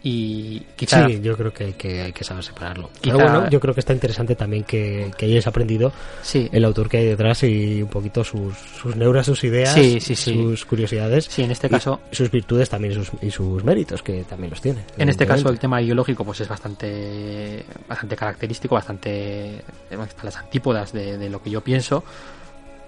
y 0.08 0.60
quizá 0.76 1.04
Sí, 1.08 1.20
yo 1.20 1.36
creo 1.36 1.52
que, 1.52 1.72
que 1.72 2.00
hay 2.02 2.12
que 2.12 2.22
saber 2.22 2.44
separarlo. 2.44 2.90
Quizá- 3.00 3.16
Pero 3.16 3.28
bueno, 3.30 3.50
yo 3.50 3.58
creo 3.58 3.74
que 3.74 3.80
está 3.80 3.92
interesante 3.92 4.36
también 4.36 4.62
que, 4.62 5.10
que 5.18 5.26
hayáis 5.26 5.46
aprendido 5.48 5.92
sí, 6.22 6.48
el 6.52 6.64
autor 6.64 6.88
que 6.88 6.98
hay 6.98 7.06
detrás 7.06 7.42
y 7.42 7.82
un 7.82 7.88
poquito 7.88 8.22
sus, 8.22 8.56
sus 8.56 8.94
neuras, 8.94 9.26
sus 9.26 9.42
ideas, 9.42 9.74
Sí, 9.74 9.98
sí, 10.00 10.14
sí. 10.14 10.32
sus 10.34 10.64
curiosidades. 10.64 11.24
sí, 11.24 11.42
en 11.42 11.50
este 11.50 11.66
y 11.66 11.70
caso 11.70 12.00
sus 12.12 12.30
virtudes 12.30 12.68
también 12.70 12.92
y 12.92 12.94
sus, 13.04 13.10
y 13.20 13.30
sus 13.32 13.64
méritos, 13.64 14.00
que 14.02 14.22
también 14.22 14.50
los 14.50 14.60
tiene. 14.60 14.84
En 14.96 15.08
este 15.08 15.26
caso 15.26 15.48
el 15.48 15.58
tema 15.58 15.82
ideológico 15.82 16.24
pues 16.24 16.40
es 16.40 16.48
bastante 16.48 17.64
bastante 17.88 18.14
característico, 18.14 18.76
bastante 18.76 19.60
a 19.90 20.24
las 20.24 20.36
antípodas 20.36 20.92
de, 20.92 21.18
de 21.18 21.28
lo 21.28 21.42
que 21.42 21.50
yo 21.50 21.60
pienso, 21.62 22.04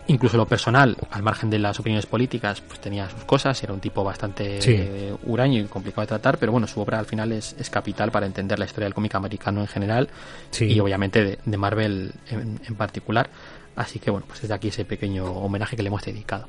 incluso 0.08 0.36
lo 0.36 0.46
personal, 0.46 0.96
al 1.10 1.22
margen 1.22 1.48
de 1.50 1.58
las 1.58 1.78
opiniones 1.78 2.06
políticas, 2.06 2.60
pues 2.60 2.80
tenía 2.80 3.08
sus 3.08 3.24
cosas, 3.24 3.62
era 3.62 3.72
un 3.72 3.80
tipo 3.80 4.02
bastante 4.02 4.60
Sí. 4.60 4.74
eh, 4.76 5.14
huraño 5.24 5.60
y 5.60 5.64
complicado 5.64 6.02
de 6.02 6.06
tratar, 6.08 6.38
pero 6.38 6.50
bueno, 6.52 6.66
su 6.66 6.80
obra 6.80 6.98
al 6.98 7.06
final 7.06 7.30
es, 7.32 7.54
es 7.58 7.70
capital 7.70 8.10
para 8.10 8.26
entender 8.26 8.58
la 8.58 8.64
historia 8.64 8.86
del 8.86 8.94
cómic 8.94 9.14
americano 9.14 9.60
en 9.60 9.66
general 9.68 10.08
Sí. 10.50 10.64
y 10.66 10.80
obviamente 10.80 11.22
de, 11.24 11.38
de 11.44 11.56
Marvel 11.56 12.12
en, 12.30 12.60
en 12.66 12.74
particular. 12.74 13.30
Así 13.76 13.98
que 14.00 14.10
bueno, 14.10 14.26
pues 14.26 14.40
desde 14.42 14.54
aquí 14.54 14.68
ese 14.68 14.84
pequeño 14.84 15.24
homenaje 15.24 15.76
que 15.76 15.82
le 15.82 15.88
hemos 15.88 16.02
dedicado. 16.04 16.46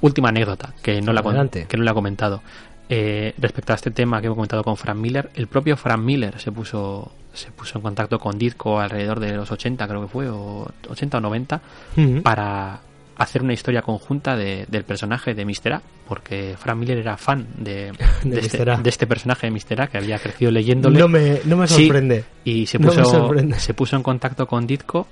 Última 0.00 0.28
anécdota, 0.28 0.72
que 0.82 1.00
no 1.00 1.12
la, 1.12 1.22
que 1.68 1.76
no 1.76 1.82
la 1.84 1.90
ha 1.90 1.94
comentado. 1.94 2.42
Eh, 2.88 3.34
respecto 3.38 3.72
a 3.72 3.76
este 3.76 3.90
tema 3.90 4.20
que 4.20 4.26
hemos 4.26 4.36
comentado 4.36 4.62
con 4.62 4.76
Frank 4.76 4.96
Miller, 4.96 5.30
el 5.34 5.46
propio 5.46 5.76
Frank 5.76 6.00
Miller 6.00 6.38
se 6.38 6.52
puso 6.52 7.10
se 7.34 7.50
puso 7.50 7.78
en 7.78 7.82
contacto 7.82 8.18
con 8.18 8.38
Ditko 8.38 8.80
alrededor 8.80 9.20
de 9.20 9.32
los 9.32 9.50
80, 9.50 9.86
creo 9.88 10.02
que 10.02 10.08
fue, 10.08 10.28
o 10.28 10.66
80 10.88 11.18
o 11.18 11.20
90, 11.20 11.60
Ujú. 11.96 12.22
para 12.22 12.80
hacer 13.16 13.42
una 13.42 13.52
historia 13.52 13.82
conjunta 13.82 14.36
de- 14.36 14.66
del 14.68 14.84
personaje 14.84 15.34
de 15.34 15.44
Mr. 15.44 15.74
A, 15.74 15.82
porque 16.08 16.54
Frank 16.58 16.78
Miller 16.78 16.98
era 16.98 17.16
fan 17.16 17.46
de, 17.56 17.92
De 18.24 18.30
de 18.36 18.40
este, 18.40 18.64
de 18.64 18.88
este 18.90 19.06
personaje 19.06 19.46
de 19.46 19.50
Mr. 19.52 19.82
A, 19.82 19.86
que 19.86 19.98
había 19.98 20.18
crecido 20.18 20.50
leyéndole. 20.50 20.98
No 20.98 21.08
me, 21.08 21.40
no 21.44 21.56
me 21.56 21.68
Sí, 21.68 21.84
sorprende. 21.86 22.24
y 22.44 22.66
se 22.66 22.78
No 22.78 22.88
puso, 22.88 23.04
sorprende. 23.04 23.58
se 23.60 23.74
puso 23.74 23.96
en 23.96 24.02
contacto 24.02 24.46
con 24.46 24.66
Ditko 24.66 25.06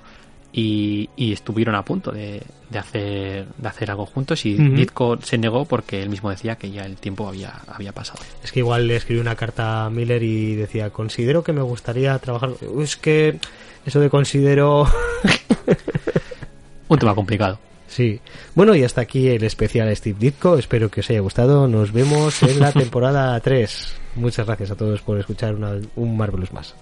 y, 0.53 1.09
y 1.15 1.31
estuvieron 1.33 1.75
a 1.75 1.83
punto 1.85 2.11
de, 2.11 2.41
de 2.69 2.79
hacer, 2.79 3.45
de 3.57 3.67
hacer 3.67 3.89
algo 3.91 4.05
juntos 4.05 4.45
y 4.45 4.55
Ujú. 4.55 4.75
Ditko 4.75 5.17
se 5.21 5.37
negó 5.37 5.65
porque 5.65 6.01
él 6.03 6.09
mismo 6.09 6.29
decía 6.29 6.55
que 6.57 6.71
ya 6.71 6.85
el 6.85 6.97
tiempo 6.97 7.27
había, 7.27 7.53
había 7.67 7.91
pasado. 7.93 8.19
Es 8.43 8.51
que 8.51 8.59
igual 8.59 8.87
le 8.87 8.95
escribí 8.97 9.19
una 9.21 9.35
carta 9.35 9.85
a 9.85 9.89
Miller 9.89 10.21
y 10.23 10.55
decía, 10.55 10.89
considero 10.89 11.43
que 11.43 11.53
me 11.53 11.61
gustaría 11.61 12.17
trabajar... 12.19 12.51
Es 12.79 12.95
que 12.97 13.39
eso 13.85 13.99
de 13.99 14.09
considero... 14.09 14.87
Un 16.89 16.99
tema 16.99 17.15
complicado. 17.15 17.57
Sí. 17.87 18.19
Bueno, 18.55 18.75
y 18.75 18.83
hasta 18.83 19.01
aquí 19.01 19.27
el 19.29 19.43
especial 19.43 19.93
Steve 19.95 20.17
Ditko. 20.19 20.57
Espero 20.57 20.89
que 20.89 20.99
os 21.01 21.09
haya 21.09 21.19
gustado. 21.21 21.67
Nos 21.67 21.91
vemos 21.93 22.41
en 22.43 22.59
la 22.59 22.71
temporada 22.73 23.39
3. 23.39 23.95
Muchas 24.15 24.45
gracias 24.45 24.71
a 24.71 24.75
todos 24.75 25.01
por 25.01 25.17
escuchar 25.19 25.55
una- 25.55 25.79
un 25.95 26.17
Marvelous 26.17 26.51
más. 26.53 26.75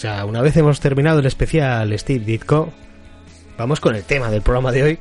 Pues 0.00 0.14
ya 0.14 0.24
una 0.24 0.40
vez 0.42 0.56
hemos 0.56 0.78
terminado 0.78 1.18
el 1.18 1.26
especial 1.26 1.96
Steve 1.98 2.24
Ditko, 2.24 2.72
vamos 3.56 3.80
con 3.80 3.96
el 3.96 4.04
tema 4.04 4.30
del 4.30 4.42
programa 4.42 4.70
de 4.70 4.82
hoy, 4.84 4.98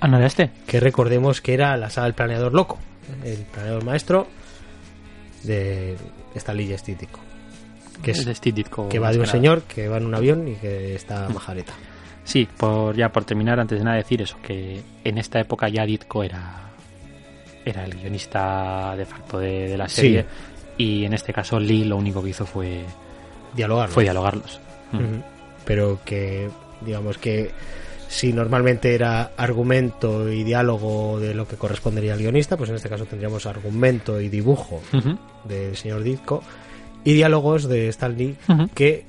Ah, 0.00 0.08
¿no 0.08 0.16
era 0.16 0.26
este? 0.26 0.50
que 0.66 0.80
recordemos 0.80 1.42
que 1.42 1.52
era 1.54 1.76
la 1.76 1.90
saga 1.90 2.06
del 2.06 2.14
planeador 2.14 2.54
loco, 2.54 2.78
el 3.24 3.38
planeador 3.52 3.84
maestro 3.84 4.26
de 5.42 5.96
esta 6.34 6.54
lilla 6.54 6.78
Steve 6.78 6.96
Ditko, 7.00 7.20
que, 8.02 8.12
Es 8.12 8.24
de 8.24 8.34
Steve 8.34 8.54
Ditko, 8.56 8.88
que 8.88 8.98
va 8.98 9.12
de 9.12 9.18
un 9.20 9.26
señor 9.26 9.62
que 9.64 9.88
va 9.88 9.98
en 9.98 10.06
un 10.06 10.14
avión 10.14 10.48
y 10.48 10.54
que 10.54 10.94
está 10.94 11.28
majareta. 11.28 11.74
Sí, 12.24 12.48
por, 12.56 12.96
ya 12.96 13.10
por 13.12 13.24
terminar, 13.24 13.60
antes 13.60 13.78
de 13.80 13.84
nada 13.84 13.96
decir 13.98 14.22
eso, 14.22 14.36
que 14.42 14.80
en 15.04 15.18
esta 15.18 15.40
época 15.40 15.68
ya 15.68 15.84
Ditko 15.84 16.22
era, 16.24 16.70
era 17.66 17.84
el 17.84 17.94
guionista 17.96 18.94
de 18.96 19.04
facto 19.04 19.38
de, 19.40 19.68
de 19.68 19.76
la 19.76 19.88
Sí. 19.88 19.96
serie 20.00 20.24
y 20.78 21.04
en 21.04 21.12
este 21.12 21.32
caso 21.34 21.60
Lee 21.60 21.84
lo 21.84 21.96
único 21.98 22.22
que 22.22 22.30
hizo 22.30 22.46
fue, 22.46 22.80
Dialogar. 23.54 23.88
fue 23.90 24.04
dialogarlos. 24.04 24.60
Mm. 24.92 25.20
Pero 25.64 26.00
que, 26.04 26.48
digamos 26.84 27.18
que 27.18 27.50
si 28.08 28.32
normalmente 28.32 28.94
era 28.94 29.32
argumento 29.38 30.30
y 30.30 30.44
diálogo 30.44 31.18
de 31.18 31.34
lo 31.34 31.48
que 31.48 31.56
correspondería 31.56 32.12
al 32.12 32.18
guionista, 32.18 32.58
pues 32.58 32.68
en 32.68 32.76
este 32.76 32.90
caso 32.90 33.06
tendríamos 33.06 33.46
argumento 33.46 34.20
y 34.20 34.28
dibujo 34.28 34.82
del 35.44 35.76
señor 35.76 36.02
Ditko 36.02 36.42
y 37.04 37.14
diálogos 37.14 37.68
de 37.68 37.88
Stan 37.88 38.16
Lee 38.16 38.36
ujú. 38.48 38.68
que 38.74 39.06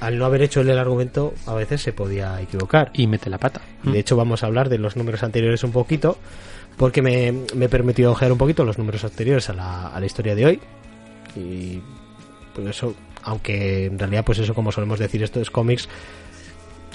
al 0.00 0.18
no 0.18 0.24
haber 0.24 0.42
hecho 0.42 0.62
él 0.62 0.70
el 0.70 0.78
argumento 0.78 1.34
a 1.46 1.54
veces 1.54 1.82
se 1.82 1.92
podía 1.92 2.40
equivocar. 2.40 2.90
Y 2.94 3.06
mete 3.06 3.28
la 3.28 3.38
pata. 3.38 3.60
Y 3.84 3.92
de 3.92 3.98
hecho 3.98 4.16
vamos 4.16 4.42
a 4.42 4.46
hablar 4.46 4.70
de 4.70 4.78
los 4.78 4.96
números 4.96 5.22
anteriores 5.22 5.62
un 5.62 5.72
poquito 5.72 6.16
porque 6.78 7.02
me, 7.02 7.32
me 7.54 7.68
permitió 7.68 8.10
ojear 8.10 8.32
un 8.32 8.38
poquito 8.38 8.64
los 8.64 8.78
números 8.78 9.04
anteriores 9.04 9.50
a 9.50 9.52
la, 9.52 9.88
a 9.88 10.00
la 10.00 10.06
historia 10.06 10.34
de 10.34 10.46
hoy 10.46 10.60
y 11.34 11.80
pues 12.54 12.68
eso, 12.68 12.94
aunque 13.26 13.86
en 13.86 13.98
realidad 13.98 14.24
pues 14.24 14.38
eso 14.38 14.54
como 14.54 14.72
solemos 14.72 14.98
decir 14.98 15.22
estos 15.22 15.50
cómics 15.50 15.88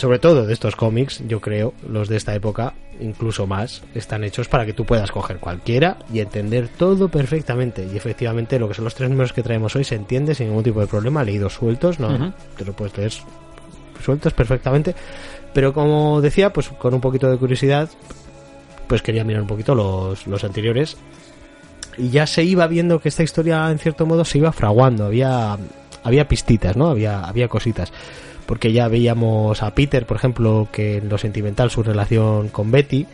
sobre 0.02 0.18
todo 0.18 0.48
de 0.48 0.54
estos 0.54 0.76
cómics, 0.76 1.22
yo 1.28 1.42
creo, 1.42 1.76
los 1.88 2.10
de 2.10 2.18
esta 2.18 2.34
época, 2.34 2.74
incluso 3.00 3.46
más, 3.46 3.84
están 3.94 4.24
hechos 4.24 4.48
para 4.48 4.66
que 4.66 4.74
tú 4.74 4.84
puedas 4.84 5.12
coger 5.12 5.38
cualquiera 5.38 5.98
y 6.12 6.22
entender 6.22 6.70
todo 6.70 7.10
perfectamente. 7.10 7.86
Y 7.86 7.98
efectivamente 7.98 8.58
lo 8.58 8.68
que 8.68 8.74
son 8.74 8.86
los 8.86 8.96
tres 8.96 9.12
números 9.12 9.32
que 9.32 9.44
traemos 9.44 9.76
hoy 9.76 9.84
se 9.84 9.94
entiende 9.94 10.34
sin 10.34 10.48
ningún 10.48 10.64
tipo 10.64 10.82
de 10.82 10.88
problema, 10.88 11.24
leídos 11.24 11.54
sueltos, 11.54 12.00
no 12.00 12.34
te 12.58 12.66
lo 12.66 12.74
puedes 12.74 12.98
leer 12.98 13.12
sueltos 14.04 14.34
perfectamente. 14.34 14.96
Pero 15.54 15.72
como 15.72 16.20
decía, 16.20 16.52
pues 16.52 16.70
con 16.70 16.96
un 16.96 17.02
poquito 17.02 17.30
de 17.30 17.38
curiosidad, 17.38 17.88
pues 18.88 19.04
quería 19.04 19.24
mirar 19.24 19.44
un 19.44 19.48
poquito 19.48 19.76
los, 19.76 20.26
los 20.26 20.44
anteriores. 20.44 20.98
Y 21.98 22.10
ya 22.10 22.26
se 22.26 22.44
iba 22.44 22.66
viendo 22.66 23.00
que 23.00 23.10
esta 23.10 23.22
historia, 23.22 23.70
en 23.70 23.78
cierto 23.78 24.08
modo, 24.08 24.26
se 24.26 24.40
iba 24.40 24.52
fraguando. 24.52 25.06
Había, 25.06 25.58
había 26.04 26.28
pistitas, 26.28 26.76
¿no? 26.78 26.88
Había, 26.88 27.22
había 27.24 27.48
cositas. 27.48 27.92
Porque 28.46 28.74
ya 28.74 28.88
veíamos 28.88 29.64
a 29.64 29.74
Peter, 29.74 30.06
por 30.06 30.18
ejemplo, 30.18 30.68
que 30.72 30.98
en 30.98 31.10
lo 31.10 31.18
sentimental 31.18 31.70
su 31.72 31.84
relación 31.84 32.50
con 32.50 32.72
Betty, 32.72 33.06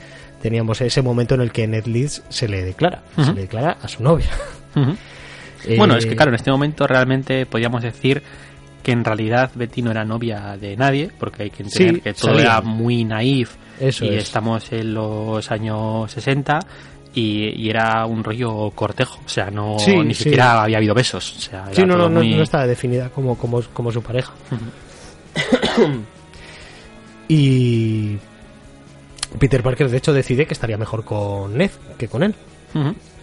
teníamos 0.41 0.81
ese 0.81 1.01
momento 1.01 1.35
en 1.35 1.41
el 1.41 1.51
que 1.51 1.67
Ned 1.67 1.85
Leeds 1.85 2.23
se 2.29 2.47
le 2.47 2.63
declara, 2.63 3.01
se 3.15 3.33
le 3.33 3.41
declara 3.41 3.77
a 3.81 3.87
su 3.87 4.03
novia. 4.03 4.29
Ujú. 4.75 4.95
Bueno, 5.75 5.95
Eh, 5.95 5.97
es 5.97 6.05
que 6.05 6.15
claro, 6.15 6.29
en 6.29 6.35
este 6.35 6.51
momento 6.51 6.85
realmente 6.87 7.45
podríamos 7.47 7.81
decir 7.81 8.21
que 8.83 8.91
en 8.93 9.03
realidad 9.03 9.49
Betty 9.55 9.81
no 9.81 9.91
era 9.91 10.05
novia 10.05 10.55
de 10.55 10.77
nadie, 10.77 11.09
porque 11.19 11.43
hay 11.43 11.49
que 11.49 11.63
entender 11.63 11.95
Sí, 11.95 12.01
que 12.01 12.13
todo 12.13 12.31
salía. 12.31 12.41
era 12.43 12.61
muy 12.61 13.03
naif 13.03 13.55
Eso 13.79 14.05
y 14.05 14.09
es. 14.09 14.23
estamos 14.23 14.71
en 14.71 14.93
los 14.93 15.51
años 15.51 16.09
60 16.11 16.59
y, 17.17 17.53
y 17.55 17.69
era 17.69 18.05
un 18.05 18.23
rollo 18.23 18.71
cortejo, 18.71 19.19
o 19.25 19.29
sea, 19.29 19.49
no 19.49 19.77
Sí, 19.79 19.95
ni 19.97 20.13
sí. 20.13 20.23
siquiera 20.25 20.61
había 20.63 20.77
habido 20.77 20.93
besos, 20.93 21.35
o 21.37 21.39
sea, 21.41 21.65
Sí, 21.71 21.81
no, 21.85 21.97
no, 21.97 22.09
no, 22.09 22.19
muy- 22.19 22.35
no 22.35 22.43
estaba 22.43 22.67
definida 22.67 23.09
como, 23.09 23.37
como, 23.37 23.61
como 23.73 23.91
su 23.91 24.01
pareja. 24.03 24.33
Y 27.27 28.17
Peter 29.39 29.61
Parker, 29.63 29.89
de 29.89 29.97
hecho, 29.97 30.13
decide 30.13 30.45
que 30.45 30.53
estaría 30.53 30.77
mejor 30.77 31.03
con 31.03 31.57
Ned 31.57 31.71
que 31.97 32.07
con 32.07 32.23
él. 32.23 32.35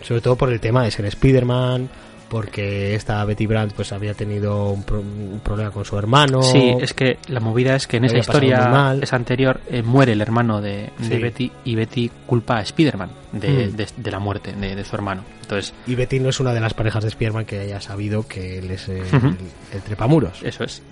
Sobre 0.03 0.21
todo 0.21 0.37
por 0.37 0.53
el 0.53 0.61
tema 0.61 0.83
de 0.83 0.91
ser 0.91 1.07
Spider-Man, 1.07 1.89
porque 2.35 2.97
esta 2.97 3.25
Betty 3.25 3.47
Brandt 3.47 3.75
pues 3.75 3.93
había 3.93 4.13
tenido 4.13 4.71
un, 4.71 4.83
pro- 4.83 4.99
un 5.01 5.41
problema 5.45 5.71
con 5.71 5.85
su 5.85 5.97
hermano. 5.97 6.43
Sí, 6.43 6.75
es 6.81 6.93
que 6.93 7.19
la 7.29 7.39
movida 7.39 7.77
es 7.77 7.87
que 7.87 7.99
en 7.99 8.07
esa 8.07 8.19
historia 8.19 8.97
esa 9.01 9.15
anterior 9.15 9.61
eh, 9.71 9.83
muere 9.85 10.13
el 10.13 10.21
hermano 10.21 10.61
de. 10.61 10.91
Betty 10.99 11.53
y 11.65 11.77
Betty 11.77 12.11
culpa 12.27 12.59
a 12.59 12.63
Spider-Man 12.63 13.11
de, 13.31 13.69
Mm. 13.69 13.77
de- 13.77 13.87
de 13.97 14.11
la 14.11 14.19
muerte 14.19 14.53
de, 14.53 14.85
su 14.85 14.97
hermano. 14.97 15.23
Entonces, 15.43 15.73
Y 15.87 15.95
Betty 15.95 16.19
no 16.19 16.29
es 16.29 16.41
una 16.41 16.53
de 16.53 16.59
las 16.61 16.75
parejas 16.75 17.05
de 17.05 17.11
Spider-Man 17.11 17.45
que 17.45 17.61
haya 17.61 17.81
sabido 17.81 18.27
que 18.27 18.59
él 18.59 18.69
es 18.73 18.89
el, 18.89 19.05
trepamuros. 19.85 20.43
eso 20.43 20.65
es. 20.65 20.83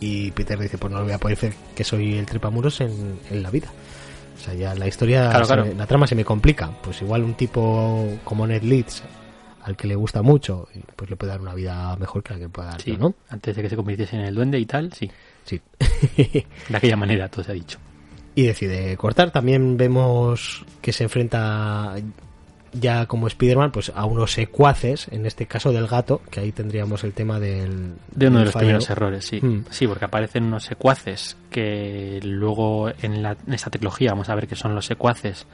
Y 0.00 0.30
Peter 0.30 0.56
dice, 0.58 0.78
pues 0.78 0.92
no 0.92 0.98
le 0.98 1.04
voy 1.06 1.12
a 1.14 1.18
poder 1.18 1.36
decir 1.36 1.56
que 1.74 1.82
soy 1.82 2.16
el 2.16 2.26
trepamuros 2.26 2.80
en, 2.80 3.18
en 3.30 3.42
la 3.42 3.50
vida. 3.50 3.66
O 4.40 4.44
sea, 4.44 4.54
ya 4.54 4.72
la 4.76 4.86
historia, 4.86 5.30
Claro, 5.30 5.44
se 5.46 5.52
claro. 5.54 5.68
me- 5.68 5.74
la 5.74 5.86
trama 5.88 6.06
se 6.06 6.14
me 6.14 6.24
complica. 6.24 6.70
Pues 6.80 7.02
igual 7.02 7.24
un 7.24 7.34
tipo 7.34 8.06
como 8.22 8.46
Ned 8.46 8.62
Leeds, 8.62 9.02
al 9.68 9.76
que 9.76 9.86
le 9.86 9.94
gusta 9.94 10.22
mucho, 10.22 10.66
pues 10.96 11.10
le 11.10 11.16
puede 11.16 11.32
dar 11.32 11.40
una 11.40 11.54
vida 11.54 11.94
mejor 11.96 12.22
que 12.22 12.32
la 12.34 12.40
que 12.40 12.48
pueda 12.48 12.70
dar 12.70 12.80
Sí, 12.80 12.96
¿no? 12.96 13.14
antes 13.28 13.54
de 13.54 13.62
que 13.62 13.68
se 13.68 13.76
convirtiese 13.76 14.16
en 14.16 14.22
el 14.22 14.34
duende 14.34 14.58
y 14.58 14.66
tal, 14.66 14.92
sí. 14.92 15.10
Sí. 15.44 15.60
De 16.16 16.76
aquella 16.76 16.96
manera, 16.96 17.28
todo 17.28 17.44
se 17.44 17.52
ha 17.52 17.54
dicho. 17.54 17.78
y 18.34 18.42
decide 18.46 18.96
cortar. 18.96 19.30
También 19.30 19.76
vemos 19.76 20.64
que 20.80 20.92
se 20.92 21.04
enfrenta 21.04 21.94
ya 22.72 23.06
como 23.06 23.26
Spider-Man 23.26 23.72
pues 23.72 23.90
a 23.94 24.04
unos 24.04 24.32
secuaces, 24.32 25.08
en 25.10 25.26
este 25.26 25.46
caso 25.46 25.72
del 25.72 25.86
gato, 25.86 26.20
que 26.30 26.40
ahí 26.40 26.52
tendríamos 26.52 27.02
el 27.04 27.12
tema 27.14 27.40
del... 27.40 27.94
De 28.14 28.28
uno 28.28 28.38
de 28.40 28.44
los 28.46 28.52
fallo. 28.54 28.66
primeros 28.66 28.90
errores, 28.90 29.24
sí. 29.26 29.40
Mm. 29.40 29.64
Sí, 29.70 29.86
porque 29.86 30.04
aparecen 30.04 30.44
unos 30.44 30.64
secuaces 30.64 31.36
que 31.50 32.20
luego 32.22 32.90
en, 33.02 33.22
la, 33.22 33.36
en 33.46 33.54
esta 33.54 33.70
trilogía 33.70 34.10
vamos 34.10 34.28
a 34.28 34.34
ver 34.34 34.46
que 34.46 34.54
son 34.56 34.74
los 34.74 34.84
secuaces 34.86 35.46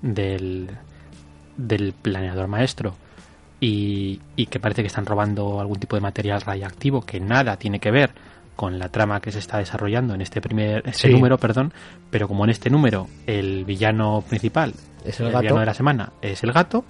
del, 0.00 0.68
del 1.56 1.92
planeador 1.92 2.48
maestro 2.48 2.96
y, 3.62 4.20
y 4.34 4.46
que 4.46 4.58
parece 4.58 4.82
que 4.82 4.88
están 4.88 5.06
robando 5.06 5.60
algún 5.60 5.78
tipo 5.78 5.94
de 5.94 6.02
material 6.02 6.40
radiactivo 6.40 7.02
que 7.02 7.20
nada 7.20 7.56
tiene 7.56 7.78
que 7.78 7.92
ver 7.92 8.10
con 8.56 8.76
la 8.76 8.88
trama 8.88 9.20
que 9.20 9.30
se 9.30 9.38
está 9.38 9.58
desarrollando 9.58 10.14
en 10.14 10.20
este 10.20 10.40
primer 10.40 10.82
este 10.84 11.06
Sí. 11.08 11.14
número, 11.14 11.38
perdón, 11.38 11.72
pero 12.10 12.26
como 12.26 12.42
en 12.44 12.50
este 12.50 12.70
número 12.70 13.06
el 13.24 13.64
villano 13.64 14.22
principal, 14.28 14.74
Es 15.04 15.20
el 15.20 15.26
el 15.26 15.32
gato. 15.32 15.42
villano 15.42 15.60
de 15.60 15.66
la 15.66 15.74
semana 15.74 16.12
es 16.20 16.42
el 16.42 16.52
gato, 16.52 16.84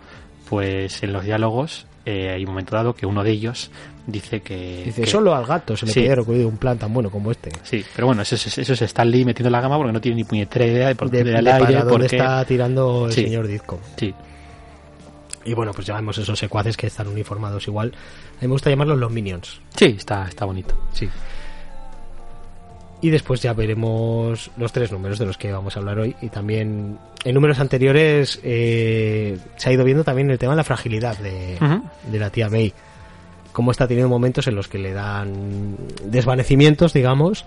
pues 0.48 1.02
en 1.02 1.12
los 1.12 1.24
diálogos 1.24 1.86
eh, 2.06 2.30
hay 2.30 2.42
un 2.42 2.48
momento 2.50 2.74
dado 2.74 2.94
que 2.94 3.04
uno 3.06 3.22
de 3.22 3.30
ellos 3.30 3.70
dice 4.06 4.40
que 4.40 4.82
Dice, 4.86 5.02
que- 5.02 5.06
solo 5.06 5.34
al 5.36 5.44
gato 5.46 5.76
se 5.76 5.84
le 5.86 5.92
Sí. 5.92 6.00
podía 6.00 6.10
haber 6.12 6.20
ocurrido 6.20 6.48
un 6.48 6.56
plan 6.56 6.78
tan 6.78 6.92
bueno 6.92 7.10
como 7.10 7.30
este. 7.30 7.50
Sí, 7.64 7.84
pero 7.94 8.06
bueno, 8.08 8.22
eso, 8.22 8.34
es- 8.34 8.58
eso 8.58 8.72
es 8.72 8.82
Stan 8.82 9.08
Lee 9.08 9.24
metiendo 9.26 9.50
la 9.50 9.60
gama 9.60 9.76
porque 9.76 9.92
no 9.92 10.00
tiene 10.00 10.16
ni 10.16 10.24
puñetera 10.24 10.64
idea 10.66 10.88
de 10.88 10.94
por 10.96 11.10
De, 11.10 11.22
de 11.22 11.36
aire, 11.36 11.52
para 11.52 11.84
dónde 11.84 11.90
porque... 11.90 12.16
está 12.16 12.44
tirando 12.46 13.06
el 13.06 13.12
Sí. 13.12 13.24
señor 13.24 13.46
Disco. 13.46 13.78
Sí, 13.96 14.12
Y 15.44 15.54
bueno, 15.54 15.72
pues 15.72 15.86
llamamos 15.86 16.18
esos 16.18 16.38
secuaces 16.38 16.76
que 16.76 16.86
están 16.86 17.08
uniformados 17.08 17.66
igual. 17.66 17.88
A 18.38 18.42
mí 18.42 18.48
me 18.48 18.52
gusta 18.52 18.70
llamarlos 18.70 18.98
los 18.98 19.10
minions. 19.10 19.60
sí, 19.76 19.94
está, 19.98 20.28
está 20.28 20.44
bonito. 20.44 20.74
Sí. 20.92 21.08
Y 23.00 23.10
después 23.10 23.42
ya 23.42 23.52
veremos 23.52 24.50
los 24.56 24.72
tres 24.72 24.92
números 24.92 25.18
de 25.18 25.26
los 25.26 25.36
que 25.36 25.50
vamos 25.52 25.74
a 25.76 25.80
hablar 25.80 25.98
hoy. 25.98 26.14
Y 26.22 26.28
también 26.28 26.98
en 27.24 27.34
números 27.34 27.58
anteriores 27.58 28.38
eh, 28.44 29.38
se 29.56 29.68
ha 29.68 29.72
ido 29.72 29.84
viendo 29.84 30.04
también 30.04 30.30
el 30.30 30.38
tema 30.38 30.52
de 30.52 30.58
la 30.58 30.64
fragilidad 30.64 31.18
de, 31.18 31.58
de 32.10 32.18
la 32.20 32.30
tía 32.30 32.48
May. 32.48 32.72
Cómo 33.52 33.72
está 33.72 33.88
teniendo 33.88 34.08
momentos 34.08 34.46
en 34.46 34.54
los 34.54 34.68
que 34.68 34.78
le 34.78 34.92
dan 34.92 35.76
desvanecimientos, 36.04 36.92
digamos. 36.92 37.44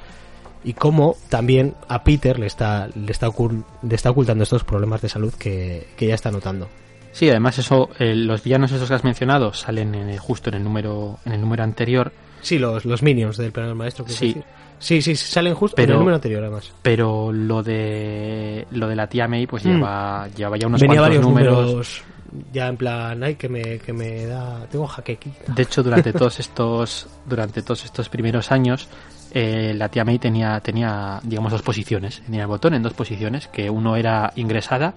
Y 0.66 0.74
cómo 0.74 1.16
también 1.30 1.74
a 1.88 2.04
Peter 2.04 2.38
le 2.38 2.48
está, 2.48 2.90
le 2.94 3.12
está, 3.14 3.28
ocul- 3.30 3.64
le 3.88 3.96
está 3.96 4.10
ocultando 4.10 4.44
estos 4.44 4.66
problemas 4.66 5.02
de 5.02 5.08
salud 5.10 5.34
que, 5.36 5.88
que 5.96 6.08
ya 6.08 6.16
está 6.16 6.32
notando. 6.32 6.68
Sí, 7.16 7.30
además 7.30 7.58
eso, 7.58 7.90
eh, 7.98 8.14
los 8.14 8.44
villanos 8.44 8.74
esos 8.74 8.90
que 8.90 8.94
has 8.96 9.06
mencionado 9.06 9.54
salen 9.54 9.96
en 9.96 10.10
el- 10.10 10.20
justo 10.20 10.50
en 10.50 10.56
el 10.56 10.64
número 10.66 11.18
en 11.26 11.32
el 11.32 11.40
número 11.40 11.64
anterior, 11.64 12.12
Sí, 12.42 12.60
los, 12.60 12.84
los 12.84 13.02
minions 13.02 13.38
del 13.38 13.54
plan 13.54 13.68
del 13.68 13.76
maestro. 13.76 14.04
¿quieres 14.04 14.20
Sí. 14.20 14.28
decir? 14.28 14.44
sí, 14.80 15.02
sí, 15.02 15.16
salen 15.16 15.54
justo 15.56 15.82
en 15.82 15.90
el 15.90 15.98
número 15.98 16.16
anterior, 16.16 16.44
además. 16.44 16.74
pero 16.82 17.32
lo 17.32 17.64
de 17.64 18.68
lo 18.72 18.88
de 18.90 18.96
la 18.98 19.08
tía 19.08 19.28
May 19.30 19.48
pues 19.48 19.64
Mm. 19.66 19.70
lleva, 19.70 20.28
lleva 20.36 20.58
ya 20.58 20.68
unos 20.68 20.82
Venía 20.82 20.98
cuantos 21.00 21.10
varios 21.18 21.26
números. 21.26 21.66
números. 21.68 22.04
ya 22.52 22.68
en 22.68 22.76
plan, 22.76 23.24
ay, 23.24 23.36
que 23.36 23.48
me, 23.48 23.80
que 23.80 23.94
me 23.94 24.26
da. 24.26 24.66
Tengo 24.70 24.86
jaquequita. 24.88 25.54
De 25.54 25.64
hecho, 25.64 25.82
durante 25.82 26.12
todos 26.14 26.40
estos 26.42 27.08
durante 27.26 27.62
todos 27.62 27.86
estos 27.86 28.10
primeros 28.10 28.52
años 28.52 28.90
eh, 29.32 29.74
la 29.76 29.88
tía 29.90 30.04
May 30.04 30.20
tenía 30.20 30.60
tenía 30.60 31.20
digamos 31.24 31.52
dos 31.54 31.62
posiciones, 31.62 32.22
tenía 32.26 32.42
el 32.42 32.48
botón 32.48 32.74
en 32.74 32.84
dos 32.84 32.94
posiciones, 32.94 33.48
que 33.48 33.70
uno 33.70 33.96
era 33.96 34.34
ingresada 34.36 34.94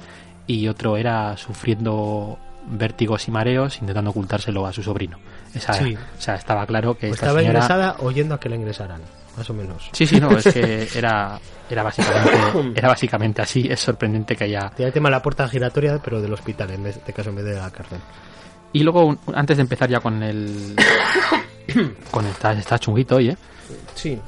y 0.49 0.66
otro 0.66 0.97
era 0.97 1.37
sufriendo 1.37 2.37
vértigos 2.66 3.29
y 3.29 3.31
mareos 3.31 3.79
intentando 3.81 4.11
ocultárselo 4.11 4.66
a 4.66 4.73
su 4.73 4.83
sobrino. 4.83 5.19
Esa, 5.55 5.73
Sí. 5.75 5.95
O 5.97 6.20
sea, 6.20 6.35
estaba 6.35 6.66
claro 6.66 6.99
que 6.99 7.07
O 7.07 7.15
esta 7.15 7.27
estaba 7.27 7.39
señora 7.41 7.59
ingresada 7.61 7.97
oyendo 8.01 8.35
a 8.35 8.41
que 8.41 8.49
la 8.49 8.57
ingresaran, 8.57 9.01
más 9.37 9.49
o 9.49 9.55
menos. 9.55 9.89
Sí, 9.93 10.07
sí, 10.07 10.20
no, 10.20 10.31
es 10.37 10.45
que 10.53 10.89
era, 10.97 11.39
era 11.70 11.83
básicamente 11.85 12.31
era 12.75 12.89
básicamente 12.89 13.41
así. 13.43 13.66
Es 13.70 13.81
sorprendente 13.81 14.35
que 14.37 14.45
haya. 14.45 14.70
Tiene 14.77 14.89
el 14.89 14.93
tema 14.93 15.09
de 15.09 15.12
la 15.12 15.23
puerta 15.23 15.49
giratoria, 15.49 15.99
pero 16.03 16.20
del 16.20 16.33
hospital, 16.33 16.70
en 16.73 16.87
este 16.87 17.12
caso 17.12 17.31
en 17.31 17.37
vez 17.37 17.45
de 17.45 17.55
la 17.55 17.70
cárcel. 17.70 18.01
Y 18.73 18.83
luego, 18.83 19.07
un- 19.07 19.19
antes 19.35 19.57
de 19.57 19.62
empezar 19.62 19.89
ya 19.89 20.01
con 20.01 20.23
el. 20.23 20.75
con 22.11 22.25
el. 22.25 22.31
Está, 22.33 22.53
está 22.53 22.79
chunguito 22.79 23.16
hoy, 23.16 23.31
¿eh? 23.31 23.37
Sí, 23.95 24.19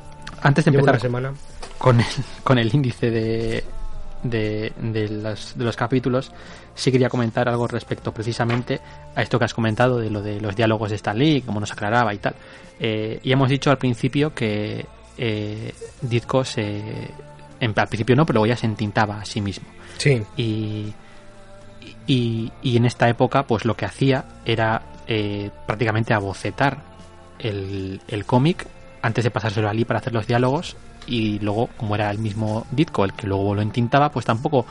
Antes 0.43 0.65
de 0.65 0.71
llevo 0.71 0.85
una 0.85 0.93
empezar 0.93 1.09
semana. 1.09 1.35
con 1.79 2.01
el, 2.01 2.07
con 2.43 2.59
el 2.59 2.75
índice 2.75 3.11
de, 3.11 3.65
de, 4.23 4.73
de, 4.81 5.09
las- 5.09 5.57
de 5.57 5.65
los 5.65 5.77
capítulos, 5.77 6.33
sí 6.75 6.91
quería 6.93 7.09
comentar 7.09 7.49
algo 7.49 7.67
respecto 7.67 8.13
precisamente 8.13 8.81
a 9.15 9.23
esto 9.23 9.39
que 9.39 9.45
has 9.47 9.55
comentado 9.55 9.99
de 9.99 10.11
lo 10.11 10.23
de 10.23 10.41
los 10.41 10.55
diálogos 10.57 10.91
de 10.91 10.97
Stan 10.97 11.19
Lee, 11.19 11.43
cómo 11.45 11.61
nos 11.61 11.73
aclaraba 11.73 12.13
y 12.15 12.19
tal. 12.19 12.35
Eh, 12.79 13.21
y 13.23 13.33
hemos 13.33 13.49
dicho 13.49 13.71
al 13.71 13.79
principio 13.79 14.35
que 14.35 14.87
eh, 15.19 15.73
Ditko 16.03 16.45
se. 16.45 16.83
En, 17.61 17.75
al 17.77 17.89
principio 17.89 18.17
no, 18.17 18.25
pero 18.25 18.39
luego 18.39 18.47
ya 18.47 18.57
se 18.57 18.67
entintaba 18.67 19.21
a 19.21 19.25
sí 19.25 19.41
mismo. 19.41 19.69
Sí, 19.99 20.23
y, 20.37 20.93
y, 22.07 22.53
y 22.63 22.77
en 22.77 22.85
esta 22.87 23.09
época 23.09 23.45
pues 23.47 23.65
lo 23.65 23.75
que 23.77 23.85
hacía 23.85 24.25
era 24.45 24.83
eh, 25.07 25.51
prácticamente 25.67 26.15
abocetar 26.15 26.79
el, 27.39 28.01
el 28.09 28.25
cómic 28.25 28.67
antes 29.03 29.25
de 29.25 29.31
pasárselo 29.31 29.69
a 29.69 29.75
Lee 29.75 29.85
para 29.85 29.99
hacer 30.01 30.13
los 30.13 30.27
diálogos 30.27 30.77
y 31.07 31.39
luego 31.41 31.69
como 31.77 31.95
era 31.95 32.11
el 32.11 32.19
mismo 32.19 32.67
Ditko 32.71 33.05
el 33.05 33.13
que 33.15 33.27
luego 33.27 33.55
lo 33.55 33.63
entintaba 33.63 34.11
pues 34.11 34.25
tampoco 34.27 34.67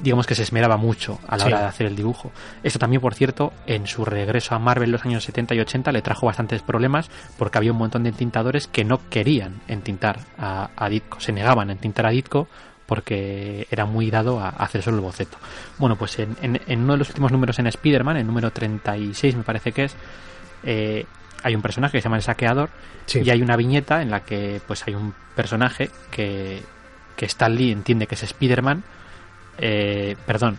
digamos 0.00 0.26
que 0.26 0.34
se 0.34 0.42
esmeraba 0.42 0.76
mucho 0.76 1.20
a 1.28 1.36
la 1.36 1.44
Sí. 1.44 1.48
hora 1.52 1.60
de 1.60 1.66
hacer 1.68 1.86
el 1.86 1.94
dibujo. 1.94 2.32
Esto 2.64 2.80
también, 2.80 3.00
por 3.00 3.14
cierto, 3.14 3.52
en 3.66 3.86
su 3.86 4.04
regreso 4.04 4.52
a 4.56 4.58
Marvel 4.58 4.88
en 4.88 4.92
los 4.92 5.04
años 5.04 5.22
70 5.22 5.54
y 5.54 5.60
80 5.60 5.92
le 5.92 6.02
trajo 6.02 6.26
bastantes 6.26 6.60
problemas 6.62 7.08
porque 7.38 7.58
había 7.58 7.70
un 7.70 7.78
montón 7.78 8.02
de 8.02 8.08
entintadores 8.08 8.66
que 8.66 8.82
no 8.84 8.98
querían 9.10 9.60
entintar 9.68 10.18
a, 10.38 10.70
a 10.74 10.88
Ditko, 10.88 11.20
se 11.20 11.30
negaban 11.30 11.68
a 11.68 11.72
entintar 11.72 12.06
a 12.06 12.10
Ditko 12.10 12.48
porque 12.86 13.68
era 13.70 13.86
muy 13.86 14.10
dado 14.10 14.40
a, 14.40 14.48
hacer 14.48 14.82
solo 14.82 14.96
el 14.96 15.02
boceto. 15.04 15.38
Bueno, 15.78 15.94
pues 15.94 16.18
en, 16.18 16.36
en- 16.42 16.60
en 16.66 16.80
uno 16.82 16.94
de 16.94 16.98
los 16.98 17.08
últimos 17.10 17.30
números 17.30 17.58
en 17.60 17.68
Spider-Man, 17.68 18.16
el 18.16 18.26
número 18.26 18.50
36 18.50 19.36
me 19.36 19.44
parece 19.44 19.70
que 19.70 19.84
es, 19.84 19.94
eh, 20.64 21.06
hay 21.42 21.54
un 21.54 21.62
personaje 21.62 21.98
que 21.98 22.00
se 22.00 22.04
llama 22.04 22.16
el 22.16 22.22
saqueador 22.22 22.70
sí. 23.06 23.20
y 23.24 23.30
hay 23.30 23.42
una 23.42 23.56
viñeta 23.56 24.02
en 24.02 24.10
la 24.10 24.20
que 24.20 24.60
pues 24.66 24.84
hay 24.86 24.94
un 24.94 25.14
personaje 25.34 25.90
que, 26.10 26.62
que 27.16 27.26
Stan 27.26 27.54
Lee 27.54 27.72
entiende 27.72 28.06
que 28.06 28.14
es 28.14 28.22
Spider-Man, 28.22 28.82
eh, 29.58 30.16
perdón, 30.26 30.58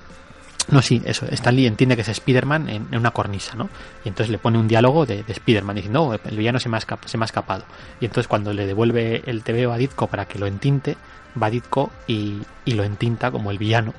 no, 0.69 0.81
sí, 0.81 1.01
eso, 1.05 1.25
Stan 1.27 1.53
Lee 1.55 1.67
entiende 1.67 1.95
que 1.95 2.03
es 2.03 2.07
Spider-Man 2.09 2.69
en, 2.69 2.87
en 2.91 2.97
una 2.97 3.11
cornisa, 3.11 3.55
¿no? 3.55 3.69
Y 4.05 4.07
entonces 4.09 4.29
le 4.31 4.37
pone 4.37 4.57
un 4.57 4.67
diálogo 4.67 5.05
de, 5.05 5.23
de 5.23 5.33
Spider-Man 5.33 5.75
diciendo, 5.75 6.17
el 6.23 6.37
villano 6.37 6.59
se 6.59 6.69
me, 6.69 6.77
ha 6.77 6.79
escap- 6.79 7.05
se 7.05 7.17
me 7.17 7.23
ha 7.23 7.27
escapado. 7.27 7.65
Y 7.99 8.05
entonces 8.05 8.29
cuando 8.29 8.53
le 8.53 8.65
devuelve 8.65 9.23
el 9.25 9.43
TVO 9.43 9.73
a 9.73 9.77
Ditko 9.77 10.07
para 10.07 10.25
que 10.25 10.39
lo 10.39 10.47
entinte, 10.47 10.95
va 11.41 11.49
Ditko 11.49 11.91
y, 12.07 12.37
y 12.63 12.73
lo 12.75 12.83
entinta 12.83 13.29
como 13.31 13.51
el 13.51 13.57
villano 13.57 13.93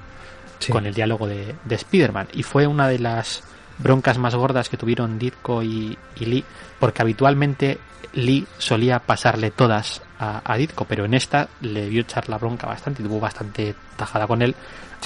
Sí. 0.61 0.73
con 0.73 0.87
el 0.87 0.95
diálogo 0.95 1.27
de, 1.27 1.55
de 1.65 1.75
Spider-Man. 1.75 2.29
Y 2.33 2.43
fue 2.45 2.67
una 2.67 2.89
de 2.89 2.99
las 2.99 3.43
broncas 3.79 4.19
más 4.19 4.35
gordas 4.35 4.69
que 4.69 4.77
tuvieron 4.77 5.19
Ditko 5.19 5.63
y, 5.63 5.99
y 6.17 6.25
Lee, 6.25 6.45
porque 6.79 7.03
habitualmente 7.03 7.79
Lee 8.13 8.47
solía 8.59 9.01
pasarle 9.01 9.51
todas 9.51 10.03
a, 10.19 10.43
a 10.53 10.57
Ditko, 10.57 10.85
pero 10.85 11.05
en 11.05 11.15
esta 11.15 11.49
le 11.61 11.89
vio 11.89 12.03
echar 12.03 12.29
la 12.29 12.39
bronca 12.39 12.67
bastante 12.67 13.03
y 13.03 13.07
tuvo 13.07 13.21
bastante 13.21 13.75
tajada 13.97 14.27
con 14.27 14.43
él 14.43 14.55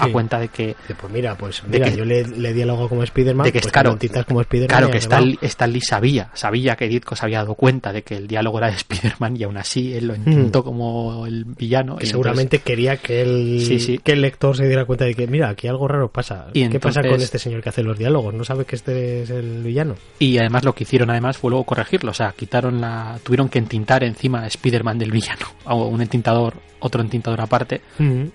a 0.00 0.06
cuenta 0.12 0.38
de 0.38 0.46
que 0.46 0.76
Pues 1.00 1.12
mira, 1.12 1.34
pues 1.34 1.60
De 1.66 1.70
mira, 1.80 1.90
que- 1.90 1.96
yo 1.96 2.04
le, 2.04 2.22
le 2.24 2.52
di 2.54 2.62
algo 2.62 2.88
como 2.88 3.04
Spiderman, 3.04 3.44
de 3.46 3.52
que, 3.52 3.58
pues 3.58 3.72
claro, 3.72 3.98
como 4.28 4.40
Spiderman. 4.44 4.68
Claro 4.68 4.90
que 4.92 4.98
Stan. 4.98 5.36
Stan 5.42 5.72
Lee 5.72 5.80
sabía, 5.80 6.30
sabía 6.34 6.76
que 6.76 6.86
Ditko 6.86 7.16
se 7.16 7.24
había 7.26 7.38
dado 7.38 7.56
cuenta 7.56 7.92
de 7.92 8.02
que 8.02 8.14
el 8.16 8.28
diálogo 8.28 8.58
era 8.58 8.68
de 8.68 8.74
Spider-Man 8.76 9.36
y 9.36 9.42
aún 9.42 9.56
así 9.56 9.94
él 9.94 10.06
lo 10.06 10.14
intentó 10.14 10.62
como 10.62 11.26
el 11.26 11.44
villano. 11.46 11.96
Que 11.96 12.06
y 12.06 12.08
seguramente 12.10 12.60
quería 12.60 12.98
que 12.98 13.22
el, 13.22 13.60
Sí, 13.66 13.80
sí. 13.80 13.98
que 13.98 14.12
el 14.12 14.20
lector 14.20 14.56
se 14.56 14.68
diera 14.68 14.84
cuenta 14.84 15.04
de 15.04 15.16
que, 15.16 15.26
mira, 15.26 15.48
aquí 15.48 15.66
algo 15.66 15.88
raro 15.88 16.12
pasa. 16.12 16.46
Y 16.52 16.68
¿Qué 16.68 16.78
pasa 16.78 17.02
con 17.02 17.20
este 17.20 17.40
señor 17.40 17.60
que 17.60 17.70
hace 17.70 17.82
los 17.82 17.98
diálogos? 17.98 18.32
¿No 18.34 18.44
sabe 18.44 18.66
que 18.66 18.76
este 18.76 19.22
es 19.22 19.30
el 19.30 19.64
villano? 19.64 19.96
Y 20.20 20.38
además 20.38 20.62
lo 20.64 20.76
que 20.76 20.84
hicieron 20.84 21.10
además 21.10 21.38
fue 21.38 21.50
luego 21.50 21.64
corregirlo, 21.64 22.12
o 22.12 22.14
sea, 22.14 22.32
quitaron 22.36 22.80
la, 22.80 23.18
tuvieron 23.24 23.48
que 23.48 23.58
entintar 23.58 24.04
encima 24.04 24.42
a 24.42 24.46
Spider-Man 24.46 24.96
del 25.00 25.07
villano, 25.10 25.46
a 25.64 25.74
un 25.74 26.00
entintador, 26.00 26.54
otro 26.80 27.00
entintador 27.00 27.40
aparte, 27.40 27.80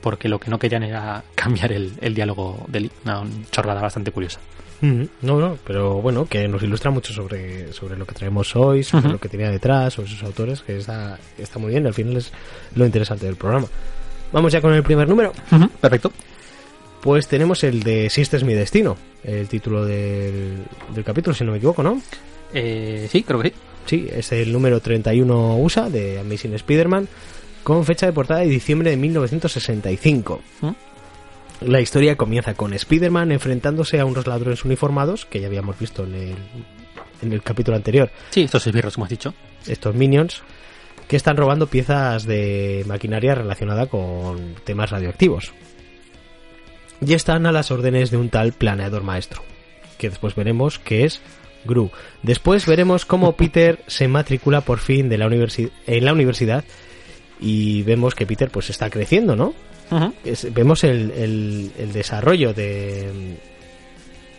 porque 0.01 0.27
lo 0.27 0.39
que 0.39 0.49
no 0.49 0.59
querían 0.59 0.83
era 0.83 1.23
cambiar 1.35 1.71
el, 1.71 1.93
el 2.01 2.13
diálogo 2.13 2.65
de 2.67 2.81
Lee, 2.81 2.91
una 3.05 3.23
chorrada 3.51 3.81
bastante 3.81 4.11
curiosa. 4.11 4.39
No, 4.81 5.39
no, 5.39 5.57
pero 5.65 6.01
bueno, 6.01 6.25
que 6.25 6.45
nos 6.47 6.61
ilustra 6.61 6.91
mucho 6.91 7.13
sobre, 7.13 7.71
sobre 7.71 7.95
lo 7.95 8.05
que 8.05 8.13
traemos 8.13 8.53
hoy, 8.57 8.83
sobre 8.83 9.09
lo 9.09 9.17
que 9.19 9.29
tenía 9.29 9.49
detrás, 9.49 9.93
sobre 9.93 10.09
sus 10.09 10.21
autores, 10.23 10.61
que 10.61 10.77
está, 10.77 11.17
está 11.37 11.57
muy 11.57 11.71
bien, 11.71 11.87
al 11.87 11.93
final 11.93 12.17
es 12.17 12.33
lo 12.75 12.85
interesante 12.85 13.25
del 13.25 13.37
programa. 13.37 13.67
Vamos 14.33 14.51
ya 14.51 14.59
con 14.59 14.73
el 14.73 14.83
primer 14.83 15.07
número. 15.07 15.31
Perfecto. 15.79 16.11
Pues 17.01 17.27
tenemos 17.27 17.63
el 17.63 17.83
de 17.83 18.09
Si 18.09 18.21
este 18.21 18.37
es 18.37 18.43
mi 18.43 18.53
destino, 18.53 18.97
el 19.23 19.47
título 19.47 19.85
del, 19.85 20.65
del 20.93 21.03
capítulo, 21.03 21.33
si 21.33 21.43
no 21.43 21.51
me 21.51 21.57
equivoco, 21.57 21.83
¿no? 21.83 22.01
Eh, 22.53 23.07
sí, 23.09 23.23
creo 23.23 23.39
que 23.41 23.49
sí. 23.49 23.55
Sí, 23.85 24.07
es 24.11 24.31
el 24.31 24.51
número 24.53 24.79
31 24.79 25.57
USA 25.57 25.89
de 25.89 26.19
Amazing 26.19 26.53
Spider-Man, 26.53 27.07
con 27.63 27.83
fecha 27.85 28.05
de 28.05 28.13
portada 28.13 28.39
de 28.41 28.47
diciembre 28.47 28.89
de 28.91 28.97
1965. 28.97 30.41
¿Mm? 30.61 30.69
La 31.61 31.81
historia 31.81 32.15
comienza 32.15 32.53
con 32.53 32.73
Spider-Man 32.73 33.31
enfrentándose 33.31 33.99
a 33.99 34.05
unos 34.05 34.27
ladrones 34.27 34.63
uniformados, 34.65 35.25
que 35.25 35.39
ya 35.41 35.47
habíamos 35.47 35.77
visto 35.79 36.03
en 36.03 36.15
el, 36.15 36.35
en 37.21 37.33
el 37.33 37.41
capítulo 37.41 37.77
anterior, 37.77 38.09
Sí, 38.31 38.41
estos 38.43 38.65
esbirros, 38.67 38.95
como 38.95 39.05
has 39.05 39.09
dicho. 39.11 39.33
estos 39.67 39.95
minions, 39.95 40.41
que 41.07 41.15
están 41.17 41.37
robando 41.37 41.67
piezas 41.67 42.25
de 42.25 42.83
maquinaria 42.87 43.35
relacionada 43.35 43.85
con 43.87 44.55
temas 44.63 44.89
radioactivos. 44.89 45.53
Y 47.05 47.13
están 47.13 47.45
a 47.45 47.51
las 47.51 47.71
órdenes 47.71 48.11
de 48.11 48.17
un 48.17 48.29
tal 48.29 48.53
planeador 48.53 49.03
maestro, 49.03 49.41
que 49.97 50.09
después 50.09 50.35
veremos 50.35 50.79
que 50.79 51.03
es 51.05 51.21
Gru. 51.65 51.89
Después 52.21 52.65
veremos 52.65 53.05
cómo 53.05 53.33
Peter 53.33 53.83
se 53.87 54.07
matricula 54.07 54.61
por 54.61 54.79
fin 54.79 55.09
de 55.09 55.17
la 55.17 55.27
universi- 55.27 55.71
en 55.87 56.05
la 56.05 56.13
universidad 56.13 56.63
y 57.39 57.83
vemos 57.83 58.15
que 58.15 58.25
Peter 58.25 58.49
pues 58.49 58.69
está 58.69 58.89
creciendo, 58.89 59.35
¿no? 59.35 59.53
Es- 60.23 60.51
vemos 60.53 60.83
el, 60.83 61.11
el- 61.11 61.71
el 61.77 61.93
desarrollo 61.93 62.53
de, 62.53 63.37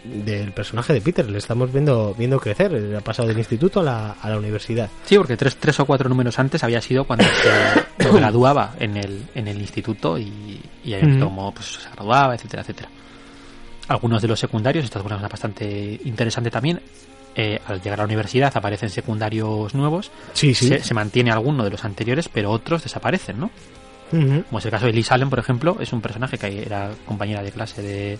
del 0.04 0.52
personaje 0.52 0.92
de 0.92 1.00
Peter. 1.00 1.28
Le 1.30 1.38
estamos 1.38 1.72
viendo 1.72 2.14
viendo 2.18 2.38
crecer. 2.40 2.94
Ha 2.96 3.00
pasado 3.00 3.28
del 3.28 3.38
instituto 3.38 3.80
a 3.80 3.82
la, 3.84 4.10
a 4.20 4.30
la 4.30 4.38
universidad. 4.38 4.90
Sí, 5.04 5.16
porque 5.16 5.36
tres, 5.36 5.56
tres 5.56 5.78
o 5.80 5.86
cuatro 5.86 6.08
números 6.08 6.38
antes 6.38 6.62
había 6.64 6.80
sido 6.80 7.04
cuando 7.04 7.24
se 7.24 8.08
graduaba 8.12 8.74
en 8.80 8.96
el, 8.96 9.22
en 9.34 9.48
el 9.48 9.58
instituto 9.60 10.18
y, 10.18 10.60
y 10.84 10.94
ahí 10.94 11.04
Ujú. 11.08 11.24
como 11.24 11.54
pues, 11.54 11.66
se 11.74 11.90
graduaba, 11.94 12.34
etcétera, 12.34 12.62
etcétera. 12.62 12.88
Algunos 13.86 14.22
de 14.22 14.28
los 14.28 14.40
secundarios, 14.40 14.84
esta 14.84 14.98
es 14.98 15.04
una 15.04 15.18
bastante 15.28 16.00
interesante 16.04 16.50
también, 16.50 16.80
eh, 17.34 17.60
al 17.66 17.80
llegar 17.82 18.00
a 18.00 18.02
la 18.02 18.06
universidad 18.06 18.52
aparecen 18.56 18.90
secundarios 18.90 19.74
nuevos, 19.74 20.10
Sí, 20.34 20.54
sí. 20.54 20.68
se, 20.68 20.78
se 20.82 20.94
mantiene 20.94 21.30
alguno 21.30 21.64
de 21.64 21.70
los 21.70 21.84
anteriores, 21.84 22.28
pero 22.28 22.50
otros 22.50 22.82
desaparecen, 22.82 23.38
¿no? 23.40 23.50
Como 24.10 24.58
es 24.60 24.64
el 24.64 24.70
caso 24.70 24.86
de 24.86 24.92
Liz 24.92 25.10
Allen, 25.10 25.28
por 25.28 25.40
ejemplo, 25.40 25.76
es 25.80 25.92
un 25.92 26.00
personaje 26.00 26.38
que 26.38 26.62
era 26.62 26.90
compañera 27.04 27.42
de 27.42 27.50
clase 27.50 27.82
de 27.82 28.18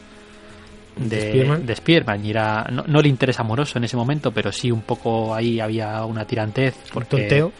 ¿De 0.96 1.08
de, 1.16 1.30
Spearman? 1.32 1.66
de 1.66 1.76
Spearman 1.76 2.24
y 2.26 2.30
era 2.30 2.66
no, 2.72 2.84
no 2.86 3.00
el 3.00 3.06
interés 3.06 3.38
amoroso 3.38 3.78
en 3.78 3.84
ese 3.84 3.96
momento, 3.96 4.32
pero 4.32 4.50
sí 4.50 4.70
un 4.72 4.82
poco 4.82 5.34
ahí 5.34 5.60
había 5.60 6.04
una 6.04 6.24
tirantez 6.24 6.74
porque 6.92 7.16
tonteo. 7.18 7.52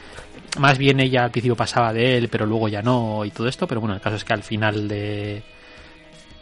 más 0.58 0.78
bien 0.78 0.98
ella 1.00 1.24
al 1.24 1.30
principio 1.30 1.54
pasaba 1.56 1.92
de 1.92 2.16
él, 2.16 2.28
pero 2.28 2.44
luego 2.46 2.68
ya 2.68 2.82
no 2.82 3.24
y 3.24 3.30
todo 3.30 3.46
esto, 3.48 3.66
pero 3.68 3.80
bueno, 3.80 3.94
el 3.94 4.00
caso 4.00 4.16
es 4.16 4.24
que 4.24 4.32
al 4.32 4.42
final 4.42 4.88
de 4.88 5.42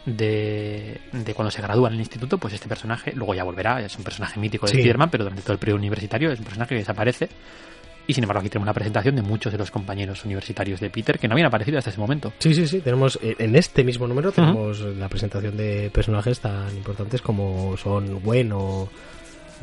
de, 0.05 0.99
de 1.11 1.33
cuando 1.33 1.51
se 1.51 1.61
gradúa 1.61 1.87
en 1.89 1.95
el 1.95 1.99
instituto, 2.01 2.37
pues 2.37 2.53
este 2.53 2.67
personaje 2.67 3.13
luego 3.15 3.33
ya 3.33 3.43
volverá, 3.43 3.81
es 3.81 3.95
un 3.97 4.03
personaje 4.03 4.39
mítico 4.39 4.65
de 4.65 4.71
Sí. 4.73 4.77
Spiderman, 4.79 5.09
pero 5.09 5.23
durante 5.23 5.41
todo 5.43 5.53
el 5.53 5.59
periodo 5.59 5.77
universitario 5.77 6.31
es 6.31 6.39
un 6.39 6.45
personaje 6.45 6.69
que 6.75 6.79
desaparece. 6.79 7.29
Y 8.05 8.13
sin 8.13 8.25
embargo 8.25 8.41
aquí 8.41 8.49
tenemos 8.49 8.65
una 8.65 8.73
presentación 8.73 9.15
de 9.15 9.21
muchos 9.21 9.51
de 9.53 9.57
los 9.57 9.71
compañeros 9.71 10.25
universitarios 10.25 10.81
de 10.81 10.89
Peter 10.89 11.17
que 11.17 11.27
no 11.29 11.35
habían 11.35 11.47
aparecido 11.47 11.77
hasta 11.77 11.89
ese 11.89 11.99
momento. 12.01 12.33
Sí, 12.39 12.53
sí, 12.53 12.67
sí. 12.67 12.81
Tenemos 12.81 13.17
eh, 13.21 13.35
en 13.39 13.55
este 13.55 13.81
mismo 13.85 14.07
número 14.07 14.33
tenemos 14.33 14.81
la 14.81 15.07
presentación 15.07 15.55
de 15.55 15.89
personajes 15.93 16.41
tan 16.41 16.75
importantes 16.75 17.21
como 17.21 17.77
son 17.77 18.19
Gwen 18.19 18.51
o, 18.51 18.89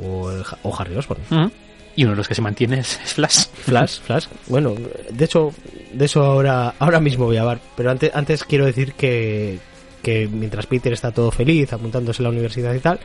o, 0.03 0.31
el 0.33 0.43
Ja- 0.43 0.57
o 0.63 0.75
Harry 0.81 0.97
Osborn. 0.97 1.53
Y 1.97 2.05
uno 2.05 2.13
de 2.13 2.17
los 2.17 2.29
que 2.29 2.35
se 2.35 2.41
mantiene 2.41 2.79
es, 2.79 2.99
es 3.05 3.13
Flash. 3.15 3.45
Flash, 3.53 4.01
Flash. 4.01 4.27
Bueno, 4.49 4.75
de 5.11 5.25
hecho, 5.25 5.53
de 5.93 6.05
eso 6.07 6.23
ahora, 6.25 6.73
ahora 6.79 6.99
mismo 6.99 7.27
voy 7.27 7.37
a 7.37 7.43
hablar. 7.43 7.61
Pero 7.77 7.91
antes, 7.91 8.11
antes 8.15 8.45
quiero 8.45 8.65
decir 8.65 8.95
que, 8.95 9.59
que 10.03 10.29
mientras 10.29 10.67
Peter 10.67 10.93
está 10.93 11.13
todo 11.13 11.31
feliz 11.31 11.73
apuntándose 11.73 12.23
a 12.23 12.25
la 12.25 12.31
universidad 12.31 12.75
y 12.75 12.81
tal, 12.81 13.01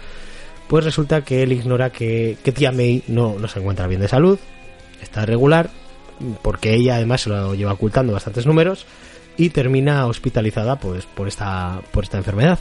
pues 0.67 0.83
resulta 0.83 1.23
que 1.23 1.43
él 1.43 1.51
ignora 1.51 1.91
que, 1.91 2.37
que 2.43 2.51
tía 2.51 2.71
May 2.71 3.03
no, 3.07 3.37
no 3.39 3.47
se 3.47 3.59
encuentra 3.59 3.87
bien 3.87 4.01
de 4.01 4.07
salud, 4.07 4.39
está 5.01 5.25
regular, 5.25 5.69
porque 6.41 6.73
ella 6.73 6.95
además 6.95 7.21
se 7.21 7.29
lo 7.29 7.55
lleva 7.55 7.73
ocultando 7.73 8.13
bastantes 8.13 8.45
números 8.45 8.85
y 9.37 9.49
termina 9.49 10.07
hospitalizada 10.07 10.77
pues 10.77 11.05
por 11.05 11.27
esta, 11.27 11.81
por 11.91 12.03
esta 12.03 12.17
enfermedad. 12.17 12.59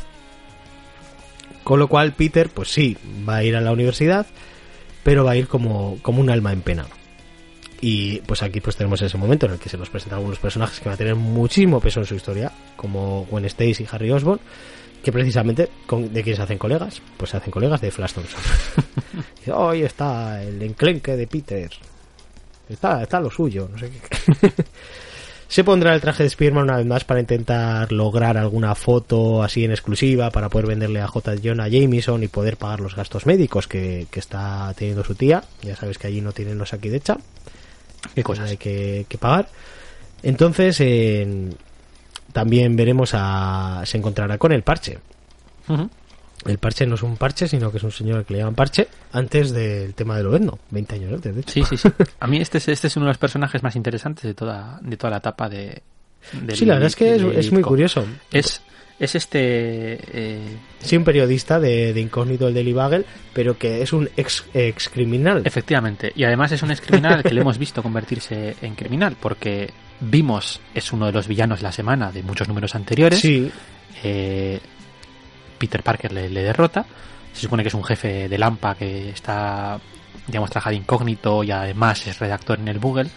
Con 1.62 1.78
lo 1.78 1.88
cual 1.88 2.12
Peter, 2.12 2.50
pues 2.50 2.68
sí, 2.68 2.96
va 3.26 3.36
a 3.36 3.44
ir 3.44 3.56
a 3.56 3.60
la 3.60 3.72
universidad, 3.72 4.26
pero 5.02 5.24
va 5.24 5.32
a 5.32 5.36
ir 5.36 5.48
como, 5.48 5.98
como 6.02 6.20
un 6.20 6.30
alma 6.30 6.52
en 6.52 6.60
pena. 6.60 6.86
Y 7.80 8.20
pues 8.20 8.42
aquí 8.42 8.60
pues 8.60 8.76
tenemos 8.76 9.00
ese 9.02 9.18
momento 9.18 9.46
en 9.46 9.52
el 9.52 9.58
que 9.58 9.68
se 9.68 9.76
nos 9.76 9.90
presentan 9.90 10.18
algunos 10.18 10.38
personajes 10.38 10.78
que 10.78 10.86
van 10.86 10.94
a 10.94 10.98
tener 10.98 11.14
muchísimo 11.14 11.80
peso 11.80 12.00
en 12.00 12.06
su 12.06 12.14
historia, 12.14 12.50
como 12.76 13.26
Gwen 13.30 13.44
Stacy 13.44 13.82
y 13.84 13.88
Harry 13.90 14.10
Osborn, 14.10 14.40
que 15.02 15.12
precisamente 15.12 15.68
con, 15.86 16.12
de 16.12 16.22
quién 16.22 16.36
se 16.36 16.42
hacen 16.42 16.58
colegas, 16.58 17.02
pues 17.16 17.30
se 17.30 17.36
hacen 17.36 17.50
colegas 17.50 17.80
de 17.80 17.90
Flash 17.90 18.14
Thompson. 18.14 18.40
Hoy 19.54 19.82
está 19.82 20.42
el 20.42 20.62
enclenque 20.62 21.16
de 21.16 21.26
Peter. 21.26 21.70
Está, 22.68 23.02
está 23.02 23.20
lo 23.20 23.30
suyo, 23.30 23.68
no 23.70 23.78
sé 23.78 23.90
qué. 23.90 24.52
Se 25.54 25.62
pondrá 25.62 25.94
el 25.94 26.00
traje 26.00 26.24
de 26.24 26.30
Spearman 26.30 26.64
una 26.64 26.78
vez 26.78 26.86
más 26.86 27.04
para 27.04 27.20
intentar 27.20 27.92
lograr 27.92 28.36
alguna 28.36 28.74
foto 28.74 29.42
así 29.42 29.64
en 29.64 29.70
exclusiva 29.70 30.30
para 30.30 30.48
poder 30.48 30.66
venderle 30.66 31.00
a 31.00 31.06
J. 31.06 31.34
Jonah 31.44 31.68
Jameson 31.68 32.24
y 32.24 32.28
poder 32.28 32.56
pagar 32.56 32.80
los 32.80 32.96
gastos 32.96 33.24
médicos 33.26 33.68
que, 33.68 34.08
que 34.10 34.18
está 34.18 34.74
teniendo 34.76 35.04
su 35.04 35.14
tía. 35.14 35.44
Ya 35.62 35.76
sabes 35.76 35.98
que 35.98 36.06
allí 36.06 36.20
no 36.20 36.32
tienen 36.32 36.58
los 36.58 36.72
aquí 36.72 36.88
de 36.88 36.96
hecha. 36.96 37.18
Qué 38.14 38.22
cosas. 38.22 38.50
Hay 38.50 38.56
que, 38.56 39.06
que 39.08 39.18
pagar. 39.18 39.48
Entonces, 40.22 40.80
en- 40.80 41.56
también 42.32 42.74
veremos 42.76 43.10
a. 43.14 43.82
Se 43.84 43.96
encontrará 43.98 44.38
con 44.38 44.52
el 44.52 44.62
parche. 44.62 44.98
El 46.46 46.58
parche 46.58 46.86
no 46.86 46.96
es 46.96 47.02
un 47.02 47.16
parche, 47.16 47.48
sino 47.48 47.70
que 47.70 47.78
es 47.78 47.82
un 47.84 47.90
señor 47.92 48.24
que 48.24 48.34
le 48.34 48.40
llaman 48.40 48.54
parche 48.54 48.88
antes 49.12 49.50
del 49.52 49.94
tema 49.94 50.16
de 50.18 50.24
Lobezno, 50.24 50.58
20 50.70 50.94
años 50.96 51.12
antes, 51.14 51.34
de 51.34 51.40
hecho. 51.40 51.52
Sí, 51.52 51.64
sí, 51.64 51.76
sí. 51.78 51.88
A 52.20 52.26
mí 52.26 52.38
este 52.38 52.58
es, 52.58 52.68
este 52.68 52.88
es 52.88 52.96
uno 52.96 53.06
de 53.06 53.10
los 53.10 53.18
personajes 53.18 53.62
más 53.62 53.76
interesantes 53.76 54.24
de 54.24 54.34
toda, 54.34 54.78
de 54.82 54.96
toda 54.98 55.12
la 55.12 55.16
etapa 55.18 55.48
de... 55.48 55.82
del- 56.32 56.56
sí, 56.56 56.66
la 56.66 56.74
verdad 56.74 56.88
es 56.88 56.96
que 56.96 57.14
es, 57.14 57.22
del 57.22 57.36
es 57.38 57.50
muy 57.50 57.62
curioso. 57.62 58.04
Es, 58.30 58.60
es 58.98 59.14
este... 59.14 59.98
eh, 60.12 60.56
Sí, 60.80 60.96
un 60.96 61.04
periodista 61.04 61.58
de, 61.58 61.92
de 61.92 62.00
incógnito 62.00 62.44
del 62.46 62.54
Daily 62.54 62.72
Bugle, 62.72 63.04
pero 63.32 63.56
que 63.58 63.82
es 63.82 63.92
un 63.92 64.08
ex, 64.16 64.44
ex 64.54 64.88
criminal. 64.88 65.42
efectivamente. 65.44 66.12
Y 66.14 66.24
además 66.24 66.52
es 66.52 66.62
un 66.62 66.70
ex 66.70 66.80
criminal 66.80 67.22
que 67.22 67.32
le 67.34 67.40
hemos 67.40 67.58
visto 67.58 67.82
convertirse 67.82 68.56
en 68.62 68.74
criminal, 68.74 69.16
porque 69.20 69.70
vimos, 70.00 70.60
es 70.74 70.92
uno 70.92 71.06
de 71.06 71.12
los 71.12 71.26
villanos 71.28 71.62
la 71.62 71.72
semana 71.72 72.12
de 72.12 72.22
muchos 72.22 72.48
números 72.48 72.74
anteriores. 72.74 73.18
Sí, 73.20 73.50
Eh, 74.02 74.60
Peter 75.58 75.82
Parker 75.82 76.12
le, 76.12 76.28
le 76.28 76.42
derrota. 76.42 76.84
Se 77.32 77.40
supone 77.42 77.62
que 77.62 77.68
es 77.68 77.74
un 77.74 77.84
jefe 77.84 78.28
de 78.28 78.38
Lampa 78.38 78.74
que 78.74 79.10
está, 79.10 79.80
digamos, 80.26 80.50
trabajado 80.50 80.72
de 80.72 80.78
incógnito 80.82 81.42
y 81.42 81.50
además 81.50 82.06
es 82.06 82.18
redactor 82.18 82.58
en 82.58 82.68
el 82.68 82.78
Google. 82.78 83.08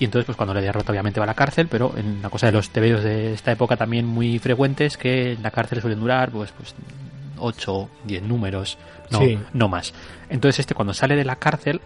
Y 0.00 0.04
entonces, 0.06 0.26
pues 0.26 0.36
cuando 0.36 0.54
le 0.54 0.60
derrota, 0.60 0.90
obviamente 0.92 1.20
va 1.20 1.24
a 1.24 1.26
la 1.28 1.34
cárcel, 1.34 1.68
pero 1.70 1.92
en 1.96 2.20
la 2.22 2.30
cosa 2.30 2.46
de 2.46 2.52
los 2.52 2.70
TVOs 2.70 3.04
de 3.04 3.32
esta 3.34 3.52
época 3.52 3.76
también 3.76 4.06
muy 4.06 4.38
frecuentes 4.38 4.96
que 4.96 5.32
en 5.32 5.42
la 5.42 5.50
cárcel 5.50 5.80
suelen 5.80 6.00
durar, 6.00 6.30
pues, 6.30 6.52
pues 6.52 6.74
8, 7.38 7.88
10 8.04 8.22
números, 8.22 8.78
no, 9.10 9.18
Sí. 9.20 9.38
no 9.52 9.68
más. 9.68 9.92
Entonces, 10.28 10.60
este 10.60 10.74
cuando 10.74 10.94
sale 10.94 11.16
de 11.16 11.24
la 11.24 11.36
cárcel, 11.36 11.80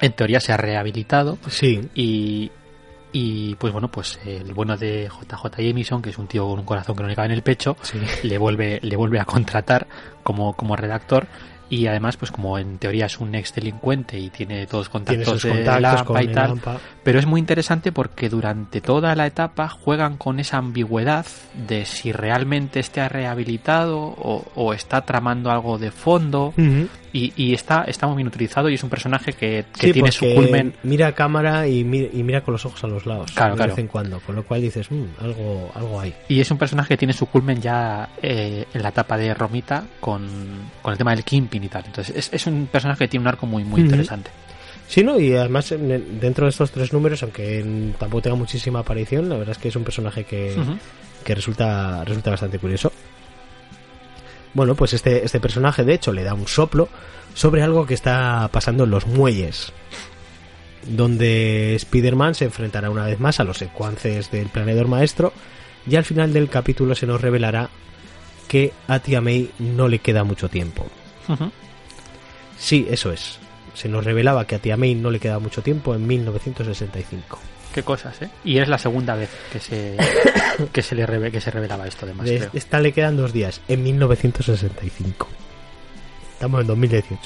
en 0.00 0.12
teoría 0.12 0.40
se 0.40 0.52
ha 0.52 0.56
rehabilitado 0.56 1.38
sí. 1.48 1.88
y, 1.94 2.50
y 3.12 3.54
pues 3.56 3.72
bueno, 3.72 3.88
pues 3.88 4.18
el 4.24 4.52
bueno 4.54 4.76
de 4.76 5.08
JJ 5.08 5.62
Jameson, 5.62 6.02
que 6.02 6.10
es 6.10 6.18
un 6.18 6.26
tío 6.26 6.46
con 6.48 6.58
un 6.60 6.64
corazón 6.64 6.96
que 6.96 7.02
no 7.02 7.08
le 7.08 7.14
cabe 7.16 7.26
en 7.26 7.32
el 7.32 7.42
pecho, 7.42 7.76
Sí. 7.82 7.98
le 8.22 8.38
vuelve, 8.38 8.78
le 8.82 8.96
vuelve 8.96 9.20
a 9.20 9.24
contratar 9.24 9.86
como, 10.22 10.54
como 10.54 10.76
redactor. 10.76 11.26
Y 11.70 11.86
además, 11.86 12.16
pues 12.16 12.30
como 12.30 12.58
en 12.58 12.78
teoría 12.78 13.06
es 13.06 13.18
un 13.20 13.34
ex 13.34 13.54
delincuente 13.54 14.18
y 14.18 14.30
tiene 14.30 14.66
todos 14.66 14.88
Tiene 14.90 15.24
contactos 15.24 15.40
sus 15.40 15.42
de 15.42 15.50
contactos 15.50 15.82
Lampa 15.82 16.04
con 16.04 16.22
y 16.22 16.28
tal. 16.28 16.48
Lampa. 16.48 16.80
Pero 17.02 17.18
es 17.18 17.26
muy 17.26 17.40
interesante 17.40 17.92
porque 17.92 18.28
durante 18.28 18.80
toda 18.80 19.14
la 19.14 19.26
etapa 19.26 19.68
juegan 19.68 20.16
con 20.16 20.40
esa 20.40 20.58
ambigüedad 20.58 21.26
de 21.66 21.84
si 21.86 22.12
realmente 22.12 22.80
está 22.80 23.08
rehabilitado 23.08 23.98
o, 23.98 24.44
o 24.54 24.74
está 24.74 25.02
tramando 25.02 25.50
algo 25.50 25.78
de 25.78 25.90
fondo. 25.90 26.52
Y, 27.16 27.32
y 27.36 27.54
está, 27.54 27.84
está 27.84 28.08
muy 28.08 28.16
bien 28.16 28.26
utilizado 28.26 28.68
y 28.68 28.74
es 28.74 28.82
un 28.82 28.90
personaje 28.90 29.32
que, 29.32 29.64
que 29.78 29.86
Sí, 29.86 29.92
tiene 29.92 30.10
su 30.10 30.26
culmen. 30.34 30.74
Mira 30.82 31.06
a 31.06 31.12
cámara 31.12 31.68
y 31.68 31.84
mira, 31.84 32.08
y 32.12 32.24
mira 32.24 32.40
con 32.40 32.52
los 32.52 32.66
ojos 32.66 32.82
a 32.82 32.88
los 32.88 33.06
lados. 33.06 33.30
Claro, 33.30 33.52
de 33.52 33.56
claro. 33.58 33.70
vez 33.72 33.78
en 33.78 33.86
cuando. 33.86 34.18
Con 34.18 34.34
lo 34.34 34.42
cual 34.42 34.60
dices, 34.60 34.90
"Mm, 34.90 35.04
algo, 35.20 35.70
algo 35.76 36.00
hay. 36.00 36.12
Y 36.28 36.40
es 36.40 36.50
un 36.50 36.58
personaje 36.58 36.88
que 36.88 36.96
tiene 36.96 37.14
su 37.14 37.26
culmen 37.26 37.60
ya 37.62 38.08
eh, 38.20 38.66
en 38.74 38.82
la 38.82 38.88
etapa 38.88 39.16
de 39.16 39.32
Romita 39.32 39.84
con, 40.00 40.26
con 40.82 40.90
el 40.90 40.98
tema 40.98 41.14
del 41.14 41.22
Kingpin 41.22 41.62
y 41.62 41.68
tal. 41.68 41.84
Entonces 41.86 42.16
es, 42.16 42.30
es 42.32 42.46
un 42.48 42.66
personaje 42.66 43.04
que 43.04 43.08
tiene 43.08 43.22
un 43.22 43.28
arco 43.28 43.46
muy, 43.46 43.62
muy 43.62 43.82
interesante. 43.82 44.30
Sí, 44.88 45.04
¿no? 45.04 45.18
Y 45.20 45.34
además, 45.34 45.70
dentro 45.70 46.46
de 46.46 46.50
estos 46.50 46.72
tres 46.72 46.92
números, 46.92 47.22
aunque 47.22 47.92
tampoco 47.96 48.22
tenga 48.22 48.36
muchísima 48.36 48.80
aparición, 48.80 49.28
la 49.28 49.36
verdad 49.36 49.52
es 49.52 49.58
que 49.58 49.68
es 49.68 49.76
un 49.76 49.84
personaje 49.84 50.24
que, 50.24 50.54
que 51.24 51.34
resulta, 51.34 52.04
resulta 52.04 52.30
bastante 52.30 52.58
curioso. 52.58 52.92
Bueno, 54.54 54.74
pues 54.74 54.92
este, 54.92 55.24
este 55.24 55.40
personaje, 55.40 55.84
de 55.84 55.94
hecho, 55.94 56.12
le 56.12 56.22
da 56.22 56.34
un 56.34 56.46
soplo 56.46 56.88
sobre 57.34 57.62
algo 57.62 57.86
que 57.86 57.94
está 57.94 58.48
pasando 58.52 58.84
en 58.84 58.90
los 58.90 59.06
muelles. 59.06 59.72
Donde 60.86 61.74
Spider-Man 61.74 62.34
se 62.34 62.44
enfrentará 62.44 62.90
una 62.90 63.06
vez 63.06 63.18
más 63.18 63.40
a 63.40 63.44
los 63.44 63.58
secuaces 63.58 64.30
del 64.30 64.48
planeador 64.48 64.86
maestro. 64.86 65.32
Y 65.86 65.96
al 65.96 66.04
final 66.04 66.32
del 66.32 66.48
capítulo 66.48 66.94
se 66.94 67.06
nos 67.06 67.20
revelará 67.20 67.68
que 68.48 68.72
a 68.88 69.00
Tia 69.00 69.20
May 69.20 69.50
no 69.58 69.88
le 69.88 69.98
queda 69.98 70.24
mucho 70.24 70.48
tiempo. 70.48 70.86
Sí, 72.56 72.86
eso 72.88 73.12
es. 73.12 73.38
Se 73.74 73.88
nos 73.88 74.04
revelaba 74.04 74.46
que 74.46 74.54
a 74.54 74.58
Tia 74.60 74.76
May 74.76 74.94
no 74.94 75.10
le 75.10 75.18
queda 75.18 75.38
mucho 75.38 75.62
tiempo 75.62 75.94
en 75.94 76.06
1965. 76.06 77.38
Qué 77.74 77.82
cosas, 77.82 78.22
¿eh? 78.22 78.30
Y 78.44 78.58
es 78.58 78.68
la 78.68 78.78
segunda 78.78 79.16
vez 79.16 79.28
que 79.52 79.58
se, 79.58 79.96
que 80.72 80.80
se 80.82 80.94
le 80.94 81.04
reve- 81.06 81.30
que 81.32 81.40
se 81.40 81.50
revelaba 81.50 81.86
esto, 81.88 82.06
además. 82.06 82.26
De 82.26 82.38
creo. 82.38 82.50
esta 82.54 82.78
le 82.80 82.92
quedan 82.92 83.16
dos 83.16 83.32
días, 83.32 83.60
en 83.68 83.82
1965. 83.82 85.28
Estamos 86.34 86.60
en 86.60 86.66
2018. 86.68 87.18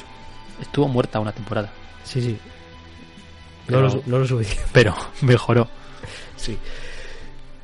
Estuvo 0.62 0.88
muerta 0.88 1.20
una 1.20 1.32
temporada, 1.32 1.70
Sí, 2.04 2.22
sí. 2.22 2.38
Pero- 3.66 3.82
No, 3.82 3.88
lo, 3.96 4.02
no 4.06 4.18
lo 4.20 4.26
suficiente. 4.26 4.64
pero 4.72 4.94
mejoró. 5.20 5.68
Sí. 6.36 6.56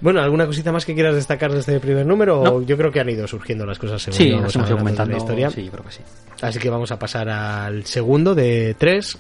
Bueno, 0.01 0.21
¿alguna 0.21 0.45
cosita 0.45 0.71
más 0.71 0.85
que 0.85 0.93
quieras 0.93 1.15
destacar 1.15 1.51
de 1.53 1.61
este 1.61 1.81
primer 1.81 2.05
número? 2.05 2.43
No. 2.45 2.61
Yo 2.63 2.77
creo 2.77 2.93
que 2.93 3.01
han 3.01 3.09
ido 3.09 3.27
surgiendo 3.27 3.65
las 3.65 3.79
cosas 3.79 4.03
según 4.03 4.19
Sí, 4.19 4.31
nos 4.31 4.55
hemos 4.55 4.69
ido 4.69 4.77
comentando. 4.79 5.13
la 5.13 5.19
historia. 5.19 5.51
Sí, 5.51 5.65
yo 5.65 5.71
creo 5.73 5.85
que 5.85 5.93
sí. 5.93 6.01
Así 6.43 6.59
que 6.59 6.69
vamos 6.69 6.91
a 6.93 6.99
pasar 6.99 7.31
al 7.31 7.87
segundo 7.87 8.35
de 8.35 8.75
tres, 8.79 9.17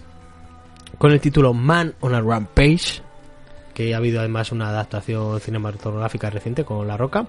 con 0.98 1.10
el 1.12 1.20
título 1.20 1.54
Man 1.54 1.94
on 2.00 2.14
a 2.14 2.20
Rampage, 2.20 3.00
que 3.74 3.92
ha 3.92 3.98
habido 3.98 4.20
además 4.20 4.52
una 4.52 4.68
adaptación 4.68 5.40
cinematográfica 5.40 6.30
reciente 6.30 6.64
con 6.64 6.86
La 6.86 6.96
Roca. 6.96 7.26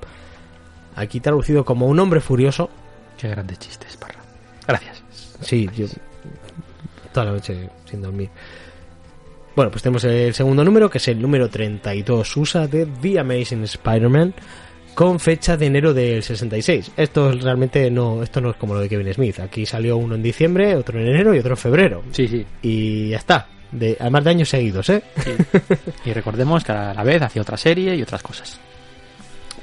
Aquí 0.96 1.20
traducido 1.20 1.66
como 1.66 1.88
Un 1.88 2.00
hombre 2.00 2.22
furioso. 2.22 2.70
Qué 3.18 3.28
grandes 3.28 3.60
chistes, 3.60 3.98
Parra. 3.98 4.20
Gracias. 4.68 5.04
Sí, 5.42 5.70
yo 5.76 5.88
toda 7.12 7.26
la 7.28 7.32
noche 7.34 7.70
sin 7.90 8.02
dormir. 8.02 8.30
Bueno, 9.56 9.72
pues 9.72 9.84
tenemos 9.84 10.04
el 10.04 10.34
segundo 10.34 10.64
número, 10.64 10.90
que 10.90 10.98
es 10.98 11.08
el 11.08 11.22
número 11.22 11.50
32 11.50 12.38
USA 12.38 12.68
de 12.68 12.86
The 12.86 13.20
Amazing 13.20 13.64
Spider-Man, 13.64 14.34
con 14.94 15.20
fecha 15.20 15.56
de 15.56 15.68
enero 15.68 15.94
del 15.94 16.22
66. 16.22 16.92
Esto 16.98 17.32
realmente 17.32 17.90
no, 17.90 18.22
esto 18.22 18.42
no 18.42 18.50
es 18.50 18.58
como 18.58 18.74
lo 18.74 18.82
de 18.82 18.90
Kevin 18.90 19.14
Smith. 19.14 19.40
Aquí 19.40 19.66
salió 19.66 19.96
uno 19.96 20.16
en 20.16 20.24
diciembre, 20.24 20.76
otro 20.76 21.00
en 21.00 21.08
enero 21.08 21.34
y 21.34 21.40
otro 21.40 21.52
en 21.52 21.58
febrero. 21.58 22.04
Sí, 22.12 22.28
sí. 22.28 22.46
Y 22.62 23.10
ya 23.10 23.18
está. 23.18 23.48
De, 23.78 23.98
además 24.00 24.24
de 24.24 24.30
años 24.30 24.50
seguidos, 24.50 24.90
¿eh? 24.90 25.04
Y 26.06 26.14
recordemos 26.14 26.64
que 26.64 26.72
a 26.72 26.94
la 26.94 27.04
vez 27.04 27.22
hacía 27.22 27.42
otra 27.42 27.58
serie 27.58 27.96
y 27.96 28.02
otras 28.02 28.24
cosas. 28.24 28.60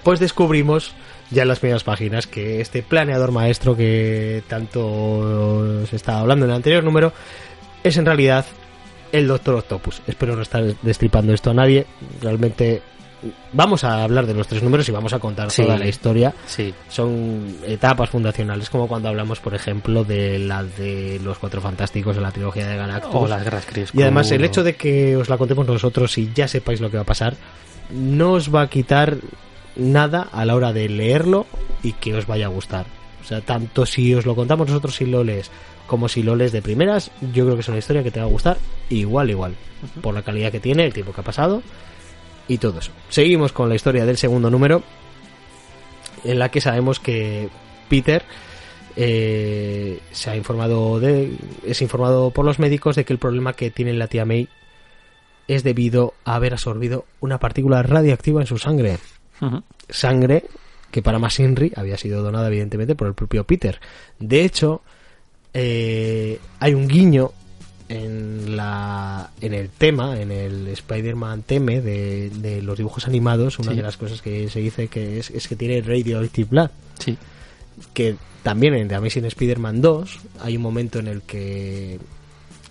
Pues 0.03 0.21
descubrimos 0.21 0.95
ya 1.31 1.43
en 1.43 1.49
las 1.49 1.61
primeras 1.61 1.85
páginas 1.85 2.27
que 2.27 2.61
este 2.61 2.83
planeador 2.83 3.33
maestro 3.33 3.77
que 3.77 4.43
tanto 4.49 5.87
se 5.87 5.97
estaba 5.97 6.21
hablando 6.21 6.45
en 6.45 6.51
el 6.51 6.57
anterior 6.57 6.85
número 6.85 7.13
es 7.83 7.97
en 7.97 8.07
realidad 8.07 8.45
el 9.13 9.29
Doctor 9.29 9.57
Octopus. 9.57 10.03
Espero 10.07 10.37
no 10.37 10.43
estar 10.43 10.63
destripando 10.83 11.33
esto 11.33 11.51
a 11.51 11.55
nadie. 11.55 11.87
Realmente 12.21 12.83
vamos 13.53 13.85
a 13.85 14.03
hablar 14.03 14.27
de 14.27 14.35
los 14.35 14.47
tres 14.49 14.63
números 14.63 14.89
y 14.89 14.93
vamos 14.93 15.13
a 15.13 15.19
contar 15.19 15.51
Sí. 15.51 15.63
toda 15.63 15.77
la 15.79 15.87
historia. 15.87 16.35
Sí, 16.47 16.73
Son 16.89 17.57
etapas 17.67 18.11
fundacionales, 18.11 18.69
como 18.71 18.89
cuando 18.89 19.09
hablamos, 19.09 19.41
por 19.41 19.55
ejemplo, 19.55 20.05
de 20.05 20.39
la 20.39 20.63
de 20.65 21.21
los 21.23 21.39
Cuatro 21.39 21.61
Fantásticos 21.61 22.17
de 22.17 22.23
la 22.23 22.31
trilogía 22.33 22.67
de 22.67 22.77
Galactus. 22.77 23.11
o 23.15 23.27
las 23.29 23.43
guerras 23.45 23.67
Kree 23.67 23.87
Y 23.93 24.03
además 24.03 24.31
el 24.31 24.45
hecho 24.45 24.63
de 24.65 24.75
que 24.77 25.17
os 25.17 25.29
la 25.29 25.39
contemos 25.39 25.67
nosotros 25.67 26.17
y 26.19 26.31
ya 26.35 26.49
sepáis 26.49 26.81
lo 26.81 26.91
que 26.91 26.97
va 26.97 27.03
a 27.03 27.07
pasar, 27.07 27.35
no 27.91 28.33
os 28.33 28.55
va 28.55 28.63
a 28.63 28.67
quitar 28.71 29.17
nada 29.77 30.29
a 30.33 30.45
la 30.45 30.55
hora 30.55 30.73
de 30.73 30.89
leerlo 30.89 31.47
y 31.83 31.93
que 31.95 32.15
os 32.15 32.27
vaya 32.27 32.47
a 32.47 32.51
gustar. 32.51 32.87
O 33.23 33.25
sea, 33.25 33.41
tanto 33.41 33.87
si 33.87 34.15
os 34.15 34.27
lo 34.27 34.35
contamos 34.35 34.67
nosotros 34.69 34.97
si 34.97 35.07
lo 35.07 35.23
lees, 35.25 35.51
como 35.87 36.09
si 36.09 36.23
lo 36.23 36.35
lees 36.37 36.53
de 36.53 36.61
primeras, 36.63 37.11
yo 37.33 37.45
creo 37.45 37.55
que 37.55 37.61
es 37.61 37.69
una 37.69 37.79
historia 37.79 38.03
que 38.03 38.11
te 38.11 38.19
va 38.21 38.27
a 38.27 38.29
gustar 38.29 38.57
igual, 38.91 39.31
igual. 39.31 39.55
Por 40.01 40.15
la 40.15 40.23
calidad 40.23 40.51
que 40.51 40.61
tiene, 40.61 40.85
el 40.85 40.93
tiempo 40.93 41.13
que 41.13 41.21
ha 41.21 41.25
pasado 41.25 41.63
y 42.49 42.59
todo 42.59 42.79
eso. 42.79 42.93
Seguimos 43.09 43.53
con 43.53 43.69
la 43.69 43.75
historia 43.75 44.05
del 44.05 44.17
segundo 44.17 44.51
número, 44.51 44.83
en 46.25 46.39
la 46.39 46.51
que 46.51 46.61
sabemos 46.61 47.01
que 47.01 47.49
Peter 47.89 48.23
eh, 48.97 50.01
se 50.11 50.31
ha 50.31 50.37
informado 50.37 51.01
de 51.01 51.35
es 51.65 51.81
informado 51.81 52.31
por 52.31 52.45
los 52.45 52.59
médicos 52.59 52.97
de 52.97 53.05
que 53.05 53.13
el 53.13 53.19
problema 53.19 53.55
que 53.55 53.71
tiene 53.71 53.93
la 53.95 54.07
tía 54.07 54.25
May 54.25 54.49
es 55.49 55.65
debido 55.65 56.15
a 56.25 56.35
haber 56.35 56.53
absorbido 56.53 57.07
una 57.21 57.39
partícula 57.39 57.83
radiactiva 57.83 58.41
en 58.41 58.47
su 58.47 58.59
sangre. 58.59 58.99
Sangre 59.89 60.45
que 60.91 61.03
para 61.03 61.19
más 61.19 61.41
Inri 61.41 61.73
había 61.75 61.97
sido 61.97 62.23
donada 62.23 62.49
evidentemente 62.49 62.95
por 62.95 63.09
el 63.09 63.15
propio 63.15 63.45
Peter. 63.45 63.81
De 64.19 64.45
hecho 64.45 64.83
eh, 65.55 66.39
hay 66.61 66.75
un 66.75 66.87
guiño 66.87 67.33
en 67.93 68.57
la 68.57 69.31
en 69.41 69.55
el 69.55 69.69
tema 69.71 70.21
en 70.21 70.31
el 70.33 70.69
Spider-Man 70.69 71.43
teme 71.43 71.81
de, 71.81 72.31
de 72.31 72.63
los 72.63 72.77
dibujos 72.79 73.07
animados 73.07 73.59
una 73.59 73.71
Sí. 73.73 73.77
de 73.77 73.83
las 73.83 73.97
cosas 73.97 74.23
que 74.23 74.49
se 74.51 74.61
dice 74.61 74.89
que 74.89 75.19
es, 75.19 75.31
es 75.31 75.47
que 75.49 75.57
tiene 75.57 75.81
radioactive 75.83 76.49
blood 76.51 76.71
Sí, 76.99 77.17
que 77.95 78.17
también 78.43 78.75
en 78.75 78.89
The 78.89 78.95
Amazing 78.97 79.25
Spider-Man 79.27 79.81
2 79.81 80.19
hay 80.41 80.57
un 80.57 80.63
momento 80.63 80.99
en 80.99 81.07
el 81.09 81.23
que 81.23 81.99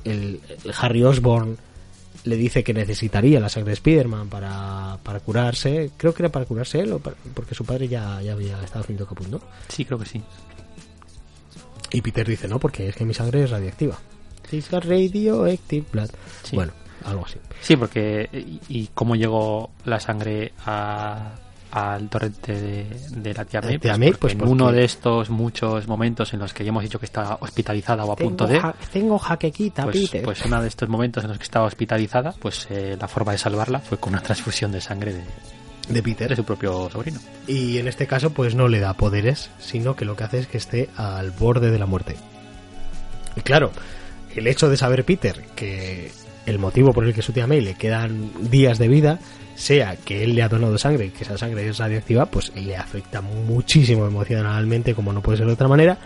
el, 0.03 0.39
el 0.65 0.73
Harry 0.80 1.03
Osborn 1.03 1.57
le 2.23 2.35
dice 2.35 2.64
que 2.64 2.73
necesitaría 2.73 3.39
la 3.39 3.49
sangre 3.49 3.69
de 3.72 3.73
Spider-Man 3.76 4.30
para, 4.30 4.99
para 5.02 5.19
curarse. 5.22 5.89
Creo 5.98 6.14
que 6.14 6.22
era 6.22 6.31
para 6.31 6.45
curarse 6.45 6.80
él, 6.80 6.91
o 6.93 6.99
para- 6.99 7.15
porque 7.34 7.56
su 7.56 7.65
padre 7.65 7.88
ya, 7.88 8.22
ya 8.22 8.34
había 8.34 8.61
estado 8.64 8.81
haciendo 8.81 9.07
caput, 9.07 9.27
¿no? 9.27 9.41
sí, 9.69 9.85
creo 9.85 9.98
que 9.98 10.06
sí. 10.06 10.22
Y 11.93 12.02
Peter 12.02 12.27
dice, 12.27 12.48
no, 12.48 12.60
porque 12.60 12.88
es 12.89 12.95
que 12.95 13.06
mi 13.06 13.14
sangre 13.14 13.43
es 13.43 13.49
radiactiva. 13.49 13.98
It's 14.53 14.73
a 14.73 14.80
radioactive 14.80 15.86
blood. 15.91 16.10
Sí. 16.44 16.56
Bueno, 16.56 16.73
algo 17.06 17.26
así. 17.26 17.38
Sí, 17.61 17.76
porque 17.76 18.30
y, 18.34 18.60
y 18.80 18.90
cómo 18.94 19.15
llegó 19.15 19.72
la 19.86 19.99
sangre 19.99 20.53
a- 20.65 21.32
al 21.72 22.10
torrente 22.10 22.52
de, 22.53 22.86
de 23.15 23.34
la 23.34 23.45
tía 23.45 23.61
May, 23.61 23.78
Pues 23.78 23.98
May, 23.98 24.11
pues 24.11 24.34
en 24.34 24.40
porque- 24.40 24.52
uno 24.52 24.72
de 24.73 24.84
estos 24.84 25.30
muchos 25.30 25.88
momentos 25.88 26.34
en 26.34 26.40
los 26.41 26.53
que 26.53 26.65
ya 26.65 26.69
hemos 26.69 26.84
dicho 26.84 26.99
que 26.99 27.06
está 27.06 27.38
hospitalizada 27.40 28.03
o 28.03 28.11
a 28.11 28.15
punto 28.18 28.45
de, 28.45 28.60
ja- 28.60 28.76
tengo 28.91 29.18
jaquequita, 29.18 29.84
pues, 29.86 29.95
Peter. 30.10 30.23
pues 30.23 30.44
uno 30.44 30.61
de 30.61 30.68
estos 30.68 30.90
momentos 30.90 31.23
en 31.23 31.30
los 31.30 31.38
que 31.38 31.45
estaba 31.45 31.65
hospitalizada, 31.68 32.34
pues 32.38 32.68
eh, 32.72 32.98
la 32.99 33.07
forma 33.07 33.32
de 33.32 33.38
salvarla 33.38 33.80
fue 33.80 33.98
con 33.99 34.11
una 34.11 34.22
transfusión 34.22 34.73
de 34.73 34.82
sangre 34.82 35.14
de, 35.14 35.23
de 35.88 36.03
Peter. 36.03 36.28
de 36.28 36.36
su 36.36 36.44
propio 36.44 36.90
sobrino. 36.91 37.19
Y 37.48 37.78
en 37.78 37.88
este 37.88 38.06
caso, 38.06 38.32
pues 38.32 38.53
no 38.53 38.68
le 38.68 38.82
da 38.82 38.94
poderes, 38.95 39.49
sino 39.60 39.95
que 39.95 40.03
lo 40.03 40.18
que 40.18 40.26
hace 40.26 40.40
es 40.40 40.48
que 40.48 40.57
esté 40.57 40.90
al 40.98 41.32
borde 41.32 41.72
de 41.72 41.80
la 41.80 41.86
muerte. 41.86 42.18
Y 43.38 43.41
claro, 43.41 43.72
el 44.35 44.47
hecho 44.47 44.69
de 44.69 44.77
saber 44.77 45.03
Peter 45.05 45.41
que 45.55 46.11
el 46.45 46.59
motivo 46.59 46.91
por 46.93 47.05
el 47.05 47.13
que 47.13 47.21
su 47.21 47.31
tía 47.33 47.47
May 47.47 47.61
le 47.61 47.75
quedan 47.75 48.31
días 48.49 48.77
de 48.79 48.87
vida, 48.87 49.19
sea 49.55 49.95
que 49.95 50.23
él 50.23 50.33
le 50.35 50.41
ha 50.43 50.49
donado 50.49 50.77
sangre 50.77 51.05
y 51.05 51.09
que 51.09 51.23
esa 51.23 51.37
sangre 51.37 51.67
es 51.67 51.77
radioactiva, 51.77 52.25
pues 52.25 52.51
le 52.55 52.75
afecta 52.75 53.21
muchísimo 53.21 54.07
emocionalmente, 54.07 54.95
como 54.95 55.13
no 55.13 55.21
puede 55.21 55.37
ser 55.37 55.47
de 55.47 55.53
otra 55.53 55.67
manera, 55.67 55.97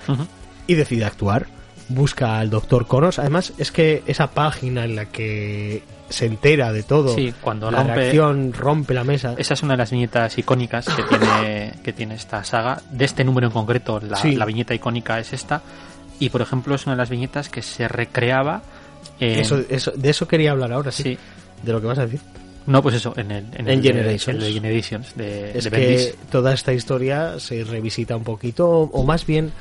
y 0.68 0.74
decide 0.76 1.06
actuar. 1.06 1.48
Busca 1.88 2.40
al 2.40 2.50
doctor 2.50 2.88
Connors. 2.88 3.20
Además, 3.20 3.54
es 3.60 3.72
que 3.72 4.02
esa 4.08 4.32
página 4.32 4.86
en 4.86 4.96
la 4.96 5.06
que 5.06 5.84
se 6.10 6.26
entera 6.26 6.74
de 6.74 6.82
todo, 6.84 7.14
Sí, 7.16 7.32
cuando 7.42 7.70
la 7.70 7.84
rompe- 7.84 7.94
reacción 7.96 8.54
rompe 8.54 8.94
la 8.96 9.04
mesa. 9.04 9.36
Esa 9.38 9.54
es 9.54 9.62
una 9.64 9.74
de 9.74 9.78
las 9.78 9.92
viñetas 9.92 10.36
icónicas 10.38 10.88
que 10.88 11.04
tiene, 11.04 11.74
que 11.84 11.94
tiene 11.94 12.16
esta 12.16 12.44
saga. 12.44 12.82
De 12.90 13.06
este 13.06 13.24
número 13.24 13.48
en 13.48 13.54
concreto, 13.54 14.00
la, 14.02 14.18
Sí. 14.18 14.36
la 14.36 14.46
viñeta 14.46 14.74
icónica 14.74 15.20
es 15.20 15.32
esta. 15.34 15.62
Y 16.20 16.30
por 16.30 16.42
ejemplo, 16.42 16.76
es 16.76 16.86
una 16.86 16.96
de 16.96 17.00
las 17.00 17.10
viñetas 17.10 17.50
que 17.50 17.62
se 17.62 17.88
recreaba 17.88 18.64
en. 19.20 19.40
Eso, 19.40 19.62
eso, 19.70 19.92
de 19.92 20.10
eso 20.10 20.28
quería 20.28 20.52
hablar 20.52 20.72
ahora, 20.74 20.92
sí. 20.92 21.04
sí. 21.04 21.18
De 21.64 21.72
lo 21.72 21.82
que 21.82 21.88
vas 21.88 21.98
a 22.00 22.06
decir. 22.06 22.20
No, 22.68 22.82
pues 22.82 22.96
eso, 22.96 23.14
en 23.18 23.32
el, 23.32 23.46
En 23.54 23.68
el 23.68 23.82
de- 23.82 23.90
Generations. 23.90 24.28
el 24.28 24.40
de 24.40 24.54
Generations, 24.54 25.16
de, 25.16 25.58
es 25.58 25.64
de 25.66 25.70
que 25.72 26.16
toda 26.32 26.52
esta 26.54 26.74
historia 26.74 27.40
se 27.40 27.64
revisita 27.64 28.16
un 28.16 28.24
poquito, 28.24 28.68
o, 28.68 29.04
más 29.04 29.26
bien 29.28 29.52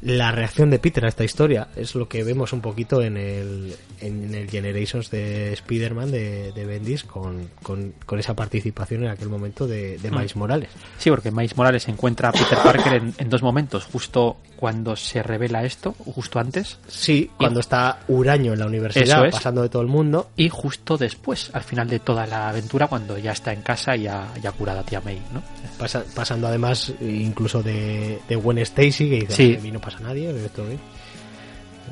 la 0.00 0.32
reacción 0.32 0.68
de 0.68 0.80
Peter 0.80 1.04
a 1.04 1.08
esta 1.08 1.22
historia 1.22 1.68
es 1.76 1.94
lo 1.94 2.08
que 2.08 2.24
vemos 2.24 2.52
un 2.52 2.60
poquito 2.60 3.00
en 3.02 3.16
el, 3.16 3.76
en 4.00 4.34
el 4.34 4.50
Generations 4.50 5.08
de 5.12 5.52
Spider-Man 5.52 6.10
de, 6.10 6.50
de 6.50 6.66
Bendis 6.66 7.04
con, 7.04 7.48
con, 7.62 7.94
con 8.04 8.18
esa 8.18 8.34
participación 8.34 9.04
en 9.04 9.10
aquel 9.10 9.28
momento 9.28 9.68
de, 9.68 9.98
de 9.98 10.10
Mm. 10.10 10.14
Miles 10.16 10.34
Morales. 10.34 10.70
Sí, 10.98 11.08
porque 11.10 11.30
Miles 11.30 11.56
Morales 11.56 11.86
encuentra 11.86 12.30
a 12.30 12.32
Peter 12.32 12.58
Parker 12.64 12.94
en, 12.94 13.14
en 13.16 13.28
dos 13.30 13.42
momentos, 13.42 13.84
justo 13.84 14.38
cuando 14.62 14.94
se 14.94 15.24
revela 15.24 15.64
esto, 15.64 15.92
justo 16.14 16.38
antes, 16.38 16.78
Sí, 16.86 17.28
cuando 17.36 17.58
está 17.58 17.98
Uraño 18.06 18.52
en 18.52 18.60
la 18.60 18.66
universidad 18.66 19.26
es. 19.26 19.32
pasando 19.34 19.60
de 19.60 19.68
todo 19.68 19.82
el 19.82 19.88
mundo. 19.88 20.30
y 20.36 20.48
justo 20.50 20.96
después, 20.96 21.50
al 21.52 21.64
final 21.64 21.88
de 21.88 21.98
toda 21.98 22.28
la 22.28 22.48
aventura, 22.48 22.86
cuando 22.86 23.18
ya 23.18 23.32
está 23.32 23.52
en 23.52 23.62
casa 23.62 23.96
y 23.96 24.02
ya, 24.02 24.32
ya 24.40 24.52
curada 24.52 24.82
a 24.82 24.84
tía 24.84 25.00
May, 25.00 25.20
¿no? 25.34 25.42
Pasa- 25.76 26.04
pasando 26.14 26.46
además 26.46 26.92
incluso 27.00 27.60
de, 27.60 28.20
de 28.28 28.36
Gwen 28.36 28.58
Stacy, 28.58 29.10
que 29.10 29.16
dice, 29.22 29.32
Sí. 29.32 29.56
"A 29.58 29.60
mí 29.60 29.72
no 29.72 29.80
pasa 29.80 29.98
nadie, 29.98 30.30
esto 30.44 30.64
bien. 30.64 30.78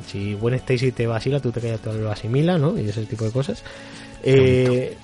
Si 0.06 0.34
Gwen 0.34 0.54
Stacy 0.54 0.92
te 0.92 1.08
vacila, 1.08 1.40
tú 1.40 1.50
te 1.50 1.60
te 1.76 1.92
lo 1.92 2.12
asimila, 2.12 2.56
¿no? 2.56 2.78
Y 2.78 2.88
ese 2.88 3.04
tipo 3.04 3.24
de 3.24 3.32
cosas. 3.32 3.64
Eh, 4.22 4.96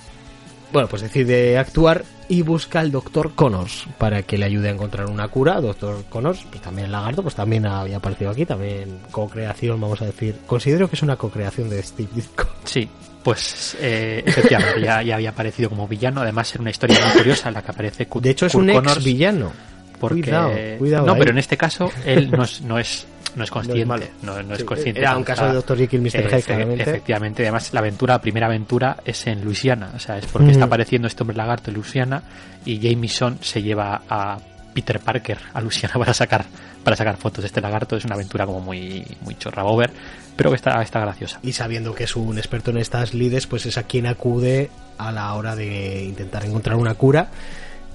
bueno, 0.73 0.89
pues 0.89 1.03
decide 1.03 1.59
actuar 1.59 2.05
y 2.29 2.43
busca 2.43 2.81
al 2.81 2.91
doctor 2.91 3.35
Connors 3.35 3.87
para 3.99 4.23
que 4.23 4.37
le 4.37 4.47
ayude 4.47 4.69
a 4.69 4.73
encontrar 4.73 5.07
una 5.07 5.29
cura. 5.29 5.61
Doctor 5.61 6.05
Connors, 6.09 6.45
pues 6.51 6.61
también 6.63 6.87
el 6.87 6.93
lagarto, 6.93 7.23
pues 7.23 7.35
también 7.35 7.67
había 7.67 7.99
aparecido 7.99 8.31
aquí, 8.31 8.45
también 8.45 8.99
co-creación, 9.11 9.81
vamos 9.81 10.03
a 10.03 10.07
decir. 10.07 10.37
Considero 10.47 10.89
que 10.89 10.97
es 10.97 11.03
una 11.03 11.17
co-creación 11.17 11.69
de 11.71 11.83
Steve 11.83 12.09
Ditko. 12.15 12.49
Sí, 12.65 12.89
pues 13.23 13.77
eh, 13.81 14.23
efectivamente 14.27 14.81
ya, 14.81 15.03
ya 15.03 15.15
había 15.17 15.31
aparecido 15.31 15.69
como 15.69 15.87
villano. 15.89 16.21
Además, 16.21 16.53
era 16.55 16.63
una 16.63 16.71
historia 16.71 16.99
muy 17.05 17.19
curiosa 17.19 17.49
en 17.49 17.55
la 17.55 17.63
que 17.63 17.71
aparece 17.71 18.07
Kurt, 18.07 18.25
De 18.25 18.31
hecho, 18.31 18.47
es 18.47 18.53
Kurt 18.53 18.69
un 18.69 18.75
Connors, 18.75 18.97
ex 18.97 19.05
villano. 19.05 19.53
Porque... 19.99 20.23
Cuidado, 20.23 20.51
cuidado 20.79 21.07
no, 21.07 21.13
ahí. 21.13 21.19
pero 21.19 21.31
en 21.31 21.39
este 21.39 21.57
caso 21.57 21.91
él 22.05 22.31
no 22.31 22.45
es, 22.45 22.61
no 22.61 22.79
es, 22.79 23.07
no 23.37 23.45
es 23.45 23.51
consciente. 23.51 24.11
No, 24.23 24.43
no 24.43 24.55
es 24.55 24.65
consciente. 24.65 25.01
era 25.01 25.15
un 25.17 25.21
Está- 25.23 25.35
caso 25.35 25.47
de 25.47 25.53
Dr. 25.55 25.79
Jekyll 25.79 26.01
y 26.01 26.03
Mr. 26.11 26.29
Hyde, 26.29 26.43
claramente. 26.43 26.83
Efectivamente, 26.83 27.43
además 27.45 27.73
la 27.73 27.81
aventura, 27.81 28.15
la 28.15 28.21
primera 28.21 28.47
aventura 28.47 28.97
es 29.05 29.27
en 29.29 29.45
Luisiana, 29.45 29.91
o 29.95 29.99
sea, 29.99 30.19
es 30.19 30.27
porque 30.27 30.49
Mm. 30.49 30.51
está 30.53 30.65
apareciendo 30.65 31.07
este 31.07 31.23
hombre 31.23 31.37
lagarto 31.37 31.71
en 31.71 31.75
Luisiana 31.77 32.23
y 32.65 32.79
Jameson 32.81 33.39
se 33.43 33.63
lleva 33.63 34.03
a 34.09 34.39
Peter 34.75 34.99
Parker 35.01 35.39
a 35.55 35.61
Luisiana 35.61 35.95
para 35.99 36.13
sacar 36.13 36.45
para 36.83 36.95
sacar 36.97 37.17
fotos 37.17 37.43
de 37.43 37.49
este 37.49 37.61
lagarto. 37.61 37.97
Es 37.97 38.05
una 38.05 38.15
aventura 38.15 38.47
como 38.47 38.61
muy 38.61 39.05
muy 39.23 39.35
chorra 39.35 39.63
bober, 39.65 39.91
pero 40.37 40.51
que 40.51 40.57
está, 40.57 40.81
está 40.83 41.01
graciosa. 41.01 41.41
y 41.43 41.53
sabiendo 41.53 41.95
que 41.95 42.05
es 42.05 42.15
un 42.15 42.39
experto 42.39 42.71
en 42.71 42.79
estas 42.79 43.13
lides, 43.13 43.47
pues 43.49 43.67
es 43.67 43.77
a 43.77 43.83
quien 43.83 44.07
acude 44.07 44.71
a 44.97 45.11
la 45.11 45.35
hora 45.35 45.57
de 45.57 46.05
intentar 46.05 46.45
encontrar 46.45 46.77
una 46.77 46.95
cura. 46.95 47.29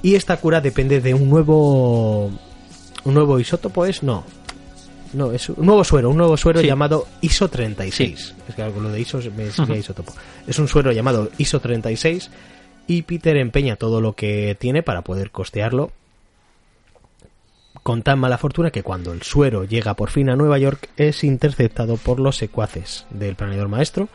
Y 0.04 0.16
esta 0.16 0.36
cura 0.38 0.60
depende 0.62 1.00
de 1.00 1.14
un 1.14 1.30
nuevo 1.30 2.32
un 3.04 3.14
nuevo 3.14 3.40
isótopo 3.40 3.86
es 3.86 4.04
no. 4.04 4.26
No, 5.14 5.32
es 5.32 5.50
un 5.50 5.66
nuevo 5.66 5.84
suero, 5.84 6.10
un 6.10 6.18
nuevo 6.18 6.38
suero 6.38 6.62
Sí. 6.62 6.68
llamado 6.68 7.08
ISO 7.22 7.50
36. 7.50 8.36
Es 8.48 8.56
que 8.56 8.62
algo 8.62 8.80
lo 8.80 8.90
de 8.90 9.00
ISO 9.02 9.18
me 9.36 9.46
decía 9.46 9.66
Ujú. 9.66 9.74
isótopo. 9.74 10.14
Es 10.48 10.58
un 10.60 10.68
suero 10.68 10.92
llamado 10.92 11.30
ISO 11.38 11.60
36 11.60 12.30
y 12.88 13.02
Peter 13.04 13.36
empeña 13.38 13.76
todo 13.76 14.00
lo 14.02 14.14
que 14.14 14.56
tiene 14.60 14.84
para 14.84 15.02
poder 15.02 15.32
costearlo 15.32 15.92
con 17.84 18.04
tan 18.04 18.20
mala 18.20 18.38
fortuna 18.38 18.70
que 18.72 18.84
cuando 18.84 19.12
el 19.12 19.24
suero 19.24 19.64
llega 19.64 19.96
por 19.96 20.10
fin 20.12 20.30
a 20.30 20.36
Nueva 20.36 20.58
York 20.60 20.90
es 20.98 21.24
interceptado 21.24 21.98
por 21.98 22.20
los 22.20 22.38
secuaces 22.38 23.06
del 23.10 23.36
planeador 23.36 23.70
maestro, 23.70 24.08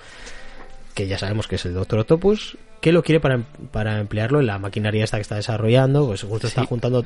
que 0.94 1.08
ya 1.08 1.18
sabemos 1.18 1.48
que 1.48 1.56
es 1.56 1.64
el 1.66 1.74
Doctor 1.74 2.00
Octopus, 2.00 2.56
que 2.80 2.92
lo 2.92 3.02
quiere 3.02 3.20
para, 3.20 3.40
para 3.70 4.00
emplearlo 4.00 4.40
en 4.40 4.46
la 4.46 4.58
maquinaria 4.58 5.04
esta 5.04 5.16
que 5.16 5.22
está 5.22 5.36
desarrollando, 5.36 6.06
pues 6.06 6.22
justo 6.22 6.46
está 6.46 6.64
juntando... 6.64 7.04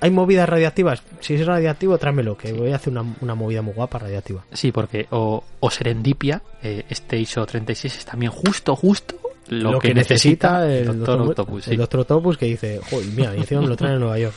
¿Hay 0.00 0.10
movidas 0.10 0.48
radiactivas? 0.48 1.02
Si 1.20 1.34
es 1.34 1.44
radiactivo, 1.44 1.98
tráemelo, 1.98 2.36
que 2.36 2.52
voy 2.52 2.70
a 2.70 2.76
hacer 2.76 2.92
una, 2.92 3.04
una 3.20 3.34
movida 3.34 3.62
muy 3.62 3.74
guapa 3.74 3.98
radiactiva. 3.98 4.44
Sí, 4.52 4.70
porque 4.70 5.06
o, 5.10 5.42
o 5.58 5.70
Serendipia, 5.70 6.42
eh, 6.62 6.84
este 6.88 7.18
ISO 7.18 7.44
36 7.44 7.98
es 7.98 8.04
también 8.04 8.30
justo, 8.30 8.76
justo 8.76 9.16
lo, 9.48 9.78
que, 9.78 9.94
necesita, 9.94 10.70
el 10.70 10.98
Doctor 10.98 11.22
Octopus, 11.22 11.64
sí. 11.64 11.70
el 11.72 11.78
Doctor 11.78 12.00
Octopus 12.00 12.36
que 12.36 12.46
dice, 12.46 12.80
joder, 12.90 13.06
mira, 13.08 13.34
y 13.34 13.38
encima 13.38 13.62
me 13.62 13.68
lo 13.68 13.76
traen 13.76 13.94
en 13.94 14.00
Nueva 14.00 14.18
York. 14.18 14.34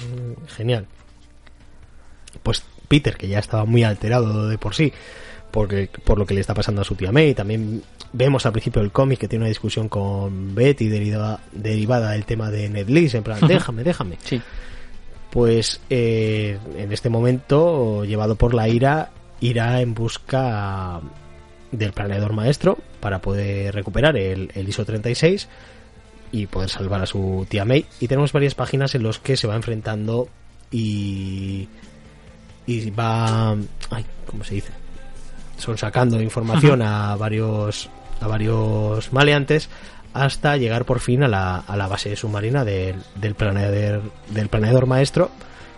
Genial. 0.55 0.87
Pues 2.41 2.63
Peter, 2.87 3.17
que 3.17 3.27
ya 3.27 3.39
estaba 3.39 3.65
muy 3.65 3.83
alterado 3.83 4.47
de 4.47 4.57
por 4.57 4.73
sí, 4.73 4.91
porque, 5.51 5.89
por 6.03 6.17
lo 6.17 6.25
que 6.25 6.33
le 6.33 6.41
está 6.41 6.53
pasando 6.53 6.81
a 6.81 6.83
su 6.83 6.95
tía 6.95 7.11
May, 7.11 7.33
también 7.33 7.83
vemos 8.13 8.45
al 8.45 8.51
principio 8.51 8.81
del 8.81 8.91
cómic 8.91 9.19
que 9.19 9.27
tiene 9.27 9.43
una 9.43 9.49
discusión 9.49 9.89
con 9.89 10.55
Betty 10.55 10.87
derivada, 10.87 11.41
derivada 11.51 12.11
del 12.11 12.25
tema 12.25 12.49
de 12.49 12.69
Ned 12.69 12.87
Leeds, 12.89 13.15
en 13.15 13.23
plan, 13.23 13.39
déjame, 13.47 13.83
déjame. 13.83 14.17
Sí, 14.23 14.41
Pues 15.29 15.81
eh, 15.89 16.57
en 16.77 16.91
este 16.91 17.09
momento, 17.09 18.03
llevado 18.05 18.35
por 18.35 18.53
la 18.53 18.67
ira, 18.67 19.11
irá 19.39 19.81
en 19.81 19.93
busca 19.93 21.01
del 21.71 21.93
planeador 21.93 22.33
maestro 22.33 22.77
para 22.99 23.19
poder 23.21 23.73
recuperar 23.73 24.17
el, 24.17 24.51
el 24.53 24.67
ISO 24.69 24.85
36 24.85 25.47
y 26.31 26.47
poder 26.47 26.69
salvar 26.69 27.01
a 27.01 27.05
su 27.05 27.45
tía 27.49 27.65
May. 27.65 27.85
Y 27.99 28.07
tenemos 28.07 28.31
varias 28.31 28.55
páginas 28.55 28.95
en 28.95 29.03
las 29.03 29.19
que 29.19 29.37
se 29.37 29.47
va 29.47 29.55
enfrentando 29.55 30.27
y, 30.71 31.67
y 32.65 32.89
va... 32.91 33.55
Ay, 33.89 34.05
¿Cómo 34.25 34.43
se 34.43 34.55
dice? 34.55 34.71
Son 35.61 35.77
sacando 35.77 36.21
información 36.21 36.81
a 36.81 37.15
varios 37.15 37.89
a 38.19 38.27
varios 38.27 39.13
maleantes 39.13 39.69
hasta 40.13 40.57
llegar 40.57 40.85
por 40.85 40.99
fin 40.99 41.23
a 41.23 41.27
la, 41.27 41.57
a 41.57 41.77
la 41.77 41.87
base 41.87 42.15
submarina 42.15 42.65
del, 42.65 42.95
del 43.15 43.35
planeador 43.35 44.01
del 44.29 44.49
planeador 44.49 44.85
maestro 44.85 45.31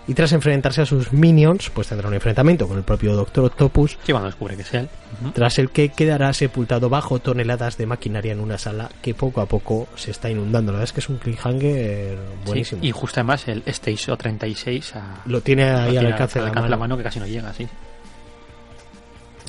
y 0.08 0.14
tras 0.14 0.34
enfrentarse 0.34 0.82
a 0.82 0.86
sus 0.86 1.14
minions 1.14 1.70
pues 1.70 1.88
tendrá 1.88 2.08
un 2.08 2.14
enfrentamiento 2.14 2.68
con 2.68 2.78
el 2.78 2.84
propio 2.84 3.16
Doctor 3.16 3.46
Octopus 3.46 3.98
sí, 4.04 4.12
cuando 4.12 4.28
descubre 4.28 4.56
que 4.56 4.64
es 4.64 4.74
él. 4.74 4.90
Ujú. 5.22 5.32
tras 5.32 5.60
el 5.60 5.70
que 5.70 5.90
quedará 5.90 6.34
sepultado 6.34 6.90
bajo 6.90 7.20
toneladas 7.20 7.78
de 7.78 7.86
maquinaria 7.86 8.34
en 8.34 8.40
una 8.40 8.58
sala 8.58 8.90
que 9.02 9.14
poco 9.14 9.42
a 9.42 9.46
poco 9.46 9.88
se 9.96 10.12
está 10.12 10.30
inundando. 10.30 10.72
La 10.72 10.80
verdad 10.80 10.90
es 10.90 10.94
que 10.94 11.00
es 11.00 11.10
un 11.10 11.18
cliffhanger 11.18 12.18
buenísimo. 12.46 12.82
Sí, 12.82 12.88
y 12.88 12.92
justo 12.92 13.20
además 13.20 13.48
el, 13.48 13.64
ISO 13.86 14.18
36 14.18 14.96
a, 14.96 15.22
Lo 15.26 15.42
tiene 15.42 15.70
ahí 15.70 15.96
al 15.96 16.08
alcance 16.08 16.40
de 16.40 16.52
la 16.52 16.78
mano. 16.78 16.98
que 16.98 17.04
casi 17.04 17.20
no 17.20 17.28
llega, 17.28 17.54
sí. 17.54 17.68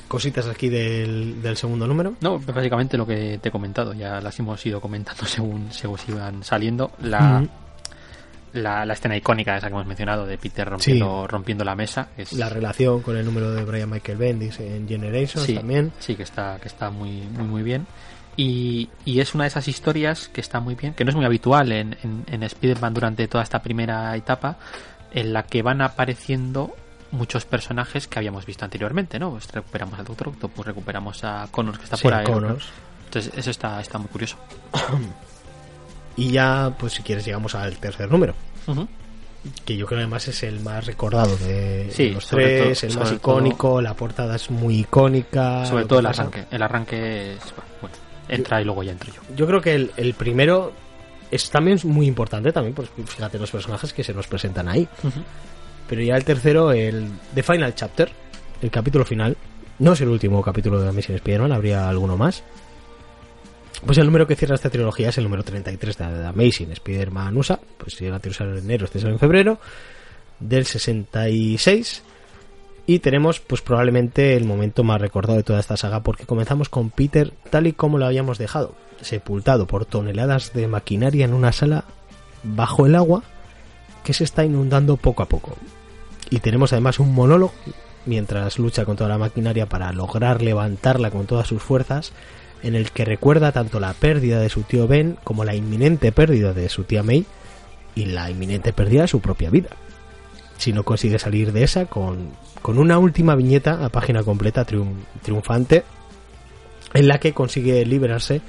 Cositas 0.09 0.47
aquí 0.47 0.69
del, 0.69 1.43
del 1.43 1.57
segundo 1.57 1.87
número. 1.87 2.15
No, 2.21 2.39
básicamente 2.39 2.97
lo 2.97 3.07
que 3.07 3.39
te 3.41 3.49
he 3.49 3.53
comentado, 3.53 3.93
ya 3.95 4.21
las 4.21 4.39
hemos 4.39 4.65
ido 4.65 4.81
comentando 4.81 5.25
según, 5.27 5.73
según 5.73 5.99
se 5.99 6.13
iban 6.13 6.45
saliendo. 6.45 6.93
La, 7.03 7.45
la, 8.53 8.87
la 8.87 8.93
escena 8.95 9.17
icónica 9.17 9.57
esa 9.57 9.67
que 9.67 9.75
hemos 9.75 9.87
mencionado 9.87 10.27
de 10.27 10.39
Peter 10.39 10.69
rompiendo, 10.69 11.27
rompiendo 11.27 11.65
la 11.65 11.75
mesa. 11.75 12.09
Es, 12.17 12.33
La 12.35 12.49
relación 12.49 13.03
con 13.03 13.17
el 13.17 13.25
número 13.25 13.51
de 13.51 13.65
Brian 13.65 13.91
Michael 13.91 14.19
Bendis 14.19 14.61
en 14.61 14.89
Generations 14.89 15.47
sí, 15.47 15.55
también. 15.55 15.93
Sí, 15.99 16.15
que 16.15 16.23
está, 16.23 16.59
que 16.61 16.69
está 16.69 16.91
muy, 16.91 17.11
muy, 17.23 17.45
muy 17.45 17.63
bien. 17.63 17.87
Y, 18.37 18.91
y 19.05 19.21
es 19.21 19.35
una 19.35 19.45
de 19.45 19.49
esas 19.49 19.69
historias 19.69 20.29
que 20.29 20.41
está 20.41 20.61
muy 20.61 20.75
bien, 20.75 20.95
que 20.95 21.05
no 21.05 21.11
es 21.11 21.17
muy 21.17 21.25
habitual 21.25 21.71
en, 21.73 21.97
en, 22.03 22.25
en 22.27 22.43
Spider-Man 22.43 22.95
durante 22.95 23.29
toda 23.29 23.45
esta 23.45 23.63
primera 23.63 24.15
etapa, 24.17 24.59
en 25.13 25.33
la 25.33 25.45
que 25.45 25.63
van 25.63 25.81
apareciendo 25.81 26.75
muchos 27.15 27.45
personajes 27.47 28.07
que 28.09 28.19
habíamos 28.19 28.45
visto 28.47 28.65
anteriormente, 28.65 29.19
¿no? 29.19 29.31
Pues 29.31 29.51
recuperamos 29.53 29.99
al 29.99 30.05
Doctor 30.05 30.29
Octopus, 30.29 30.67
recuperamos 30.67 31.25
a 31.25 31.49
Connors 31.51 31.79
que 31.79 31.85
está 31.85 31.97
Sí, 31.97 32.03
por 32.03 32.15
ahí. 32.15 32.25
Connors. 32.27 32.67
Entonces, 33.07 33.33
eso 33.37 33.51
está, 33.51 33.81
está 33.81 33.99
muy 33.99 34.09
curioso. 34.09 34.37
Y 36.17 36.31
ya, 36.31 36.73
pues 36.79 36.93
si 36.93 37.03
quieres, 37.03 37.25
llegamos 37.25 37.55
al 37.57 37.77
tercer 37.79 38.09
número. 38.11 38.35
Que 39.65 39.77
yo 39.77 39.85
creo 39.87 39.99
además 39.99 40.29
es 40.29 40.43
el 40.45 40.61
más 40.61 40.87
recordado 40.87 41.37
de 41.39 41.91
Sí, 41.93 42.11
los 42.11 42.27
tres, 42.29 42.81
todo- 42.81 42.89
el 42.91 42.99
más 42.99 43.13
icónico, 43.13 43.83
la 43.83 43.95
portada 43.95 44.37
es 44.37 44.51
muy 44.51 44.79
icónica. 44.81 45.67
Sobre 45.67 45.87
todo 45.87 45.99
el 45.99 46.07
pasa- 46.07 46.23
arranque. 46.23 46.45
El 46.51 46.63
arranque 46.63 47.35
es, 47.35 47.41
bueno, 47.81 47.97
entra 48.29 48.61
y 48.63 48.65
luego 48.65 48.83
ya 48.85 48.93
entro 48.93 49.13
yo. 49.13 49.21
Yo 49.35 49.47
creo 49.47 49.61
que 49.61 49.75
el, 49.75 49.91
el 49.97 50.15
primero 50.15 50.73
es 51.33 51.51
también 51.51 51.79
muy 51.83 52.07
importante 52.07 52.53
también, 52.53 52.75
pues 52.77 52.89
fíjate 53.07 53.37
los 53.39 53.51
personajes 53.51 53.93
que 53.93 54.05
se 54.05 54.15
nos 54.15 54.29
presentan 54.29 54.69
ahí. 54.69 54.89
Pero 55.89 56.03
ya 56.03 56.17
el 56.17 56.25
tercero, 56.25 56.73
el 56.73 57.09
The 57.35 57.43
Final 57.43 57.75
Chapter, 57.75 58.11
el 58.63 58.71
capítulo 58.71 59.05
final, 59.05 59.37
no 59.79 59.93
es 59.93 60.01
el 60.01 60.09
último 60.09 60.43
capítulo 60.43 60.81
de 60.81 60.89
Amazing 60.89 61.17
Spider-Man, 61.17 61.53
habría 61.53 61.89
alguno 61.89 62.17
más. 62.17 62.43
Pues 63.85 63.99
el 63.99 64.07
número 64.07 64.27
que 64.27 64.37
cierra 64.37 64.55
esta 64.55 64.71
trilogía 64.71 65.11
es 65.11 65.19
el 65.19 65.25
número 65.25 65.43
33 65.43 65.99
de 65.99 66.27
Amazing 66.27 66.73
Spider-Man 66.73 67.37
USA, 67.37 67.61
pues 67.77 67.95
si 67.95 68.09
la 68.09 68.21
usar 68.25 68.49
en 68.49 68.59
enero, 68.59 68.87
este 68.87 68.99
es 68.99 69.05
en 69.05 69.19
febrero, 69.19 69.59
del 70.41 70.65
66. 70.65 72.03
Y 72.87 72.99
tenemos 72.99 73.41
pues 73.41 73.63
probablemente 73.63 74.37
el 74.37 74.45
momento 74.45 74.85
más 74.85 75.01
recordado 75.01 75.37
de 75.37 75.43
toda 75.43 75.61
esta 75.61 75.77
saga 75.77 76.03
porque 76.03 76.27
comenzamos 76.27 76.69
con 76.69 76.91
Peter 76.91 77.33
tal 77.51 77.67
y 77.67 77.73
como 77.73 77.99
lo 77.99 78.07
habíamos 78.07 78.39
dejado, 78.39 78.75
sepultado 79.01 79.67
por 79.67 79.87
toneladas 79.87 80.53
de 80.53 80.69
maquinaria 80.69 81.25
en 81.25 81.33
una 81.33 81.53
sala 81.53 81.85
bajo 82.43 82.87
el 82.87 82.95
agua 82.95 83.23
que 84.05 84.13
se 84.13 84.25
está 84.25 84.45
inundando 84.45 84.97
poco 84.99 85.23
a 85.23 85.29
poco. 85.29 85.57
Y 86.35 86.41
tenemos 86.41 86.73
además 86.73 86.99
un 86.99 87.15
monólogo 87.15 87.55
mientras 88.07 88.59
lucha 88.59 88.85
con 88.85 88.97
toda 88.97 89.09
la 89.09 89.19
maquinaria 89.19 89.67
para 89.67 89.93
lograr 89.93 90.43
levantarla 90.43 91.13
con 91.13 91.27
todas 91.27 91.47
sus 91.47 91.63
fuerzas, 91.63 92.13
en 92.65 92.75
el 92.75 92.91
que 92.91 93.05
recuerda 93.05 93.53
tanto 93.53 93.79
la 93.79 93.93
pérdida 93.93 94.41
de 94.41 94.49
su 94.49 94.63
tío 94.63 94.89
Ben 94.89 95.17
como 95.23 95.45
la 95.45 95.55
inminente 95.55 96.11
pérdida 96.11 96.53
de 96.53 96.69
su 96.69 96.83
tía 96.83 97.05
May 97.05 97.25
y 97.95 98.07
la 98.07 98.31
inminente 98.31 98.73
pérdida 98.73 99.03
de 99.03 99.09
su 99.09 99.21
propia 99.21 99.49
vida. 99.49 99.69
Si 100.59 100.73
no 100.73 100.83
consigue 100.83 101.21
salir 101.21 101.53
de 101.53 101.63
esa 101.63 101.87
con, 101.87 102.31
con 102.63 102.81
una 102.81 102.99
última 102.99 103.37
viñeta 103.37 103.85
a 103.85 103.89
página 103.91 104.25
completa 104.25 104.67
triun- 104.67 105.05
triunfante 105.23 105.85
en 106.95 107.07
la 107.07 107.21
que 107.21 107.33
consigue 107.33 107.87
liberarse 107.87 108.41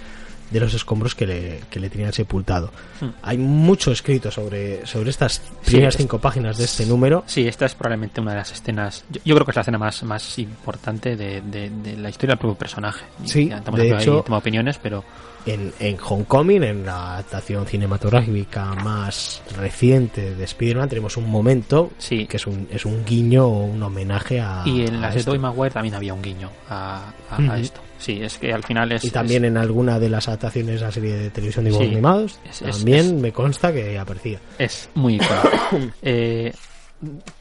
de 0.51 0.59
los 0.59 0.73
escombros 0.73 1.15
que 1.15 1.25
le, 1.27 1.61
que 1.69 1.79
le 1.79 1.89
tenían 1.89 2.13
sepultado. 2.13 2.71
Hmm. 3.01 3.07
Hay 3.23 3.37
mucho 3.37 3.91
escrito 3.91 4.29
sobre, 4.31 4.85
sobre 4.85 5.09
estas 5.09 5.39
primeras 5.65 5.95
es- 5.95 5.97
cinco 6.01 6.19
páginas 6.19 6.57
de 6.57 6.65
este 6.65 6.85
número. 6.85 7.23
Sí, 7.27 7.47
esta 7.47 7.65
es 7.65 7.75
probablemente 7.75 8.21
una 8.21 8.31
de 8.31 8.37
las 8.37 8.51
escenas. 8.51 9.03
Yo, 9.09 9.21
yo 9.25 9.35
creo 9.35 9.45
que 9.45 9.51
es 9.51 9.55
la 9.55 9.61
escena 9.61 9.77
más, 9.77 10.03
más 10.03 10.39
importante 10.39 11.15
de, 11.15 11.41
de- 11.41 11.69
de 11.69 11.97
la 11.97 12.09
historia 12.09 12.33
del 12.33 12.39
propio 12.39 12.57
personaje. 12.57 13.05
Sí, 13.25 13.49
estamos 13.51 13.79
de 13.79 13.89
hecho- 13.89 14.21
tema 14.23 14.37
opiniones, 14.37 14.77
pero 14.81 15.03
En, 15.47 15.71
en 15.79 15.95
Homecoming, 16.03 16.63
en 16.63 16.85
la 16.87 17.13
adaptación 17.17 17.67
cinematográfica 17.67 18.73
más 18.75 19.43
reciente 19.55 20.33
de 20.35 20.43
Spider-Man, 20.43 20.89
tenemos 20.89 21.17
un 21.17 21.29
momento 21.29 21.91
Sí. 21.99 22.25
que 22.25 22.37
es 22.37 22.47
un, 22.47 22.67
es 22.71 22.83
un 22.85 23.05
guiño 23.05 23.45
o 23.45 23.65
un 23.65 23.81
homenaje 23.83 24.39
a. 24.41 24.63
y 24.65 24.85
en 24.87 24.95
a 24.95 25.01
las 25.01 25.15
de. 25.15 25.23
Tobey 25.23 25.39
Maguire 25.39 25.69
también 25.71 25.93
había 25.95 26.13
un 26.15 26.21
guiño 26.23 26.49
a, 26.69 27.11
a- 27.29 27.35
a 27.35 27.39
Ujú. 27.39 27.53
esto. 27.53 27.81
Sí, 28.05 28.21
es 28.21 28.37
que 28.37 28.53
al 28.53 28.63
final 28.63 28.91
es. 28.91 29.03
Y 29.03 29.09
también 29.09 29.43
es- 29.45 29.49
en 29.49 29.57
alguna 29.57 29.97
de 29.99 30.09
las 30.09 30.27
adaptaciones 30.27 30.79
de 30.79 30.85
la 30.85 30.91
serie 30.91 31.13
de 31.15 31.29
televisión 31.31 31.65
de 31.65 31.71
dibujos 31.71 31.87
Sí, 31.87 31.93
animados, 31.93 32.39
es- 32.49 32.59
también 32.59 33.05
es- 33.05 33.13
me 33.13 33.31
consta 33.31 33.73
que 33.73 33.97
aparecía. 33.97 34.39
es 34.59 34.89
muy 34.93 35.15
icónico. 35.15 35.93
Eh, 36.01 36.53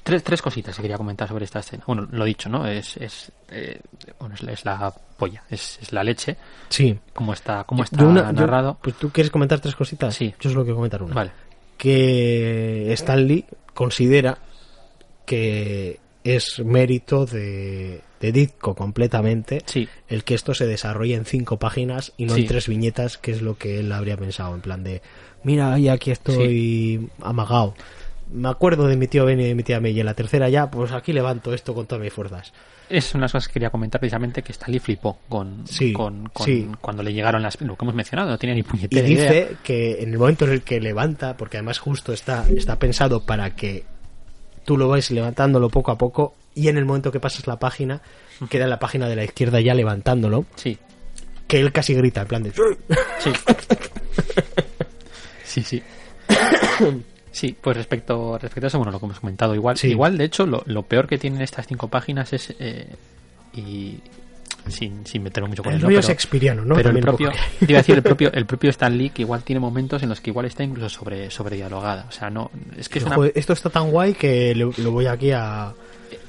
tres, 0.03 0.23
tres 0.25 0.43
cositas 0.43 0.75
que 0.75 0.83
quería 0.83 0.97
comentar 0.97 1.29
sobre 1.29 1.45
esta 1.45 1.61
escena. 1.61 1.85
Bueno, 1.87 2.09
lo 2.11 2.25
dicho, 2.25 2.49
¿no? 2.49 2.67
Es, 2.67 2.97
es, 2.97 3.31
eh, 3.51 3.79
bueno, 4.19 4.35
es, 4.35 4.43
la- 4.43 4.53
es 4.53 4.65
la 4.65 4.93
polla, 5.17 5.43
es, 5.51 5.79
es 5.83 5.93
la 5.93 6.03
leche. 6.03 6.37
Sí. 6.71 6.99
Cómo 7.13 7.33
está, 7.35 7.65
cómo 7.65 7.85
está 7.85 7.99
yo- 7.99 8.11
narrado. 8.13 8.79
pues 8.83 8.97
tú 8.97 9.11
quieres 9.11 9.31
comentar 9.31 9.61
tres 9.61 9.77
cositas. 9.77 10.15
Sí. 10.15 10.35
Yo 10.41 10.51
solo 10.51 10.63
quiero 10.65 10.77
comentar 10.77 11.03
una. 11.03 11.15
Vale. 11.15 11.31
que 11.77 12.93
Stan 12.95 13.27
Lee 13.27 13.45
considera 13.75 14.39
que 15.27 16.01
es 16.25 16.59
mérito 16.61 17.27
de, 17.27 18.01
de 18.21 18.33
Ditko 18.33 18.75
completamente 18.75 19.63
Sí, 19.67 19.89
el 20.09 20.25
que 20.25 20.35
esto 20.35 20.55
se 20.55 20.67
desarrolle 20.67 21.15
en 21.15 21.25
cinco 21.27 21.59
páginas 21.59 22.13
y 22.17 22.25
no 22.27 22.35
Sí. 22.35 22.41
en 22.43 22.47
tres 22.49 22.67
viñetas, 22.69 23.19
que 23.19 23.31
es 23.33 23.43
lo 23.43 23.57
que 23.59 23.79
él 23.81 23.93
habría 23.93 24.17
pensado, 24.17 24.55
en 24.55 24.61
plan 24.63 24.83
de, 24.83 25.03
mira, 25.43 25.79
y 25.79 25.89
aquí 25.89 26.11
estoy 26.11 27.09
amagado. 27.23 27.75
Me 28.33 28.49
acuerdo 28.49 28.87
de 28.89 28.97
mi 28.97 29.07
tío 29.07 29.27
Ben 29.27 29.39
y 29.39 29.45
de 29.45 29.55
mi 29.55 29.63
tía 29.63 29.81
May, 29.81 29.93
y 29.93 30.01
en 30.01 30.07
la 30.07 30.15
tercera 30.15 30.49
ya, 30.49 30.71
pues 30.71 30.93
aquí 30.93 31.13
levanto 31.13 31.53
esto 31.53 31.75
con 31.75 31.87
todas 31.87 32.03
mis 32.03 32.13
fuerzas. 32.13 32.53
es 32.89 33.15
una 33.15 33.21
de 33.21 33.25
las 33.25 33.33
cosas 33.33 33.49
que 33.49 33.55
quería 33.55 33.71
comentar 33.71 34.01
precisamente 34.01 34.43
que 34.43 34.53
Stanley 34.53 34.79
flipó 34.81 35.19
con, 35.29 35.67
Sí, 35.67 35.93
con, 35.93 36.29
con- 36.31 36.47
sí. 36.47 36.67
cuando 36.81 37.03
le 37.03 37.13
llegaron 37.13 37.43
las 37.43 37.61
lo 37.61 37.77
que 37.77 37.85
hemos 37.85 37.95
mencionado, 37.95 38.31
no 38.31 38.39
tenía 38.39 38.55
ni 38.55 38.61
Y 38.61 38.65
puñetera 38.65 39.07
idea. 39.09 39.31
dice 39.31 39.57
que 39.63 40.03
en 40.03 40.11
el 40.13 40.19
momento 40.19 40.47
en 40.47 40.53
el 40.53 40.63
que 40.63 40.81
levanta, 40.81 41.37
porque 41.37 41.59
además 41.59 41.79
justo 41.79 42.13
está, 42.15 42.47
está 42.49 42.79
pensado 42.79 43.25
para 43.27 43.55
que 43.55 43.85
tú 44.65 44.77
lo 44.77 44.89
vais 44.89 45.11
levantándolo 45.11 45.69
poco 45.69 45.91
a 45.93 45.99
poco 45.99 46.35
y 46.55 46.69
en 46.69 46.77
el 46.79 46.85
momento 46.85 47.11
que 47.13 47.21
pasas 47.21 47.47
la 47.47 47.59
página, 47.59 48.01
queda 48.49 48.65
en 48.65 48.71
la 48.71 48.79
página 48.79 49.09
de 49.09 49.17
la 49.17 49.25
izquierda 49.25 49.61
ya 49.61 49.75
levantándolo, 49.75 50.45
Sí, 50.57 50.79
que 51.47 51.61
él 51.61 51.73
casi 51.73 51.95
grita 51.95 52.23
en 52.23 52.27
plan 52.29 52.43
de... 52.43 52.53
sí. 52.53 53.31
sí, 55.45 55.63
sí. 55.63 55.83
Sí, 57.33 57.57
pues 57.61 57.77
respecto, 57.77 58.39
respecto 58.39 58.67
a 58.67 58.69
eso, 58.69 58.79
bueno, 58.79 58.93
lo 58.93 59.01
que 59.01 59.07
hemos 59.07 59.21
comentado, 59.21 59.55
igual, 59.55 59.77
Sí. 59.77 59.89
igual 59.89 60.17
de 60.17 60.25
hecho, 60.25 60.47
lo, 60.47 60.63
lo 60.67 60.83
peor 60.85 61.09
que 61.09 61.19
tienen 61.19 61.43
estas 61.43 61.67
cinco 61.67 61.89
páginas 61.89 62.33
es, 62.33 62.55
eh, 62.61 62.87
y 63.53 63.99
sin, 64.69 65.07
sin 65.07 65.23
meterme 65.23 65.49
mucho 65.49 65.63
con 65.63 65.73
El 65.73 65.81
rollo 65.81 66.01
pero, 66.03 66.65
¿no? 66.65 66.75
pero 66.75 66.91
el 66.91 66.97
También 66.97 67.05
propio, 67.05 67.31
te 67.59 67.65
iba 67.67 67.79
a 67.79 67.83
decir, 67.83 67.95
el 67.97 68.03
propio, 68.05 68.33
el 68.33 68.47
propio 68.47 68.71
Stan 68.71 68.97
Lee, 68.97 69.11
que 69.11 69.23
igual 69.23 69.43
tiene 69.43 69.61
momentos 69.61 70.03
en 70.03 70.09
los 70.09 70.21
que 70.21 70.31
igual 70.31 70.47
está 70.47 70.65
incluso 70.65 70.89
sobre, 70.89 71.31
sobre 71.31 71.57
dialogada, 71.57 72.07
o 72.09 72.13
sea, 72.13 72.31
no, 72.31 72.51
es 72.77 72.89
que 72.89 72.99
es 72.99 73.05
una, 73.05 73.17
esto 73.35 73.53
está 73.53 73.71
tan 73.71 73.91
guay 73.91 74.15
que 74.15 74.55
lo, 74.55 74.73
lo 74.79 74.91
voy 74.91 75.07
aquí 75.07 75.33
a... 75.33 75.75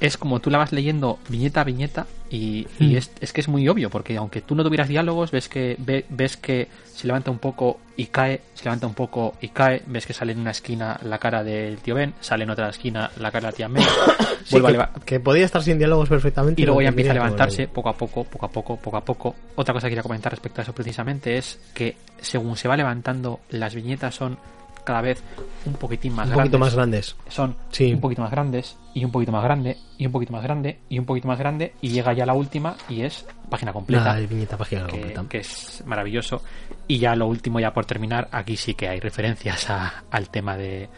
es 0.00 0.16
como 0.16 0.40
tú 0.40 0.50
la 0.50 0.58
vas 0.58 0.72
leyendo 0.72 1.18
viñeta 1.28 1.60
a 1.60 1.64
viñeta 1.64 2.06
y, 2.30 2.66
y 2.80 2.92
Mm. 2.92 2.96
es, 2.96 3.10
es 3.20 3.32
que 3.32 3.40
es 3.40 3.48
muy 3.48 3.68
obvio 3.68 3.88
porque 3.90 4.16
aunque 4.16 4.40
tú 4.40 4.54
no 4.54 4.64
tuvieras 4.64 4.88
diálogos 4.88 5.30
ves 5.30 5.48
que 5.48 5.76
ve- 5.78 6.04
ves 6.08 6.36
que 6.36 6.68
se 6.92 7.06
levanta 7.06 7.30
un 7.30 7.38
poco 7.38 7.78
y 7.96 8.06
cae 8.06 8.40
se 8.54 8.64
levanta 8.64 8.86
un 8.86 8.94
poco 8.94 9.34
y 9.40 9.48
cae 9.48 9.82
ves 9.86 10.06
que 10.06 10.12
sale 10.12 10.32
en 10.32 10.40
una 10.40 10.50
esquina 10.50 10.98
la 11.04 11.18
cara 11.18 11.44
del 11.44 11.78
tío 11.78 11.94
Ben 11.94 12.14
sale 12.20 12.44
en 12.44 12.50
otra 12.50 12.68
esquina 12.70 13.10
la 13.18 13.30
cara 13.30 13.46
de 13.48 13.52
la 13.52 13.56
tía 13.56 13.68
May 13.68 13.84
Sí, 14.44 14.56
a 14.78 14.90
que, 15.04 15.18
podía 15.20 15.44
estar 15.44 15.62
sin 15.62 15.78
diálogos 15.78 16.08
perfectamente. 16.08 16.62
y 16.62 16.64
luego 16.66 16.80
ya 16.82 16.88
empieza 16.88 17.10
a 17.10 17.14
levantarse 17.14 17.66
poco 17.68 17.88
a 17.88 17.96
poco, 17.96 18.24
poco 18.24 18.46
a 18.46 18.50
poco, 18.50 18.76
poco 18.76 18.96
a 18.96 19.04
poco. 19.04 19.34
Otra 19.56 19.74
cosa 19.74 19.86
que 19.86 19.90
quería 19.90 20.02
comentar 20.04 20.30
respecto 20.32 20.60
a 20.60 20.62
eso 20.62 20.72
precisamente 20.72 21.36
es 21.36 21.58
que 21.74 21.96
según 22.20 22.56
se 22.56 22.68
va 22.68 22.76
levantando, 22.76 23.40
las 23.50 23.74
viñetas 23.74 24.14
son 24.14 24.38
cada 24.86 25.02
vez 25.02 25.22
un 25.66 25.74
poquitín 25.74 26.14
más 26.14 26.26
Un 26.28 26.34
grandes 26.34 26.44
poquito 26.52 26.58
más 26.58 26.74
grandes. 26.74 27.16
son 27.28 27.54
Sí. 27.72 27.92
un 27.92 28.00
poquito 28.00 28.22
más 28.22 28.30
grandes 28.30 28.76
y 28.94 29.04
un 29.04 29.10
poquito 29.10 29.32
más 29.32 29.42
grande 29.44 29.76
y 29.98 30.06
un 30.06 30.12
poquito 30.12 30.32
más 30.32 30.42
grande 30.42 30.78
y 30.88 30.98
un 30.98 31.04
poquito 31.04 31.28
más 31.28 31.38
grande 31.38 31.74
y 31.82 31.88
llega 31.90 32.12
ya 32.14 32.24
la 32.24 32.34
última 32.34 32.76
y 32.88 33.02
es 33.02 33.26
página 33.50 33.72
completa 33.72 34.14
La 34.14 34.20
viñeta 34.26 34.56
página 34.56 34.86
que, 34.86 34.92
completa. 34.92 35.24
que 35.28 35.38
es 35.38 35.82
maravilloso 35.84 36.40
y 36.88 36.98
ya 36.98 37.14
lo 37.16 37.26
último 37.26 37.58
ya 37.60 37.72
por 37.74 37.84
terminar 37.84 38.28
aquí 38.32 38.56
sí 38.56 38.74
que 38.74 38.88
hay 38.88 39.00
referencias 39.00 39.68
a- 39.70 40.04
al 40.10 40.30
tema 40.30 40.56
de 40.56 40.88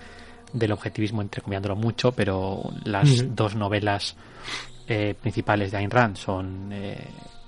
del 0.53 0.73
objetivismo 0.73 1.21
entrecomiándolo 1.23 1.75
mucho 1.77 2.13
pero 2.13 2.63
las 2.85 3.35
dos 3.35 3.55
novelas 3.55 4.17
eh, 4.87 5.15
principales 5.21 5.71
de 5.71 5.77
Ayn 5.79 5.91
Rand 5.91 6.17
son 6.17 6.71
eh, 6.73 7.05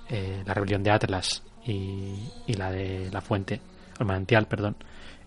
eh, 0.09 0.43
la 0.45 0.53
rebelión 0.53 0.83
de 0.83 0.91
Atlas 0.91 1.41
y, 1.65 2.13
y 2.47 2.53
la 2.53 2.71
de 2.71 3.09
la 3.11 3.21
fuente 3.21 3.59
el 3.99 4.05
manantial 4.05 4.45
perdón 4.47 4.75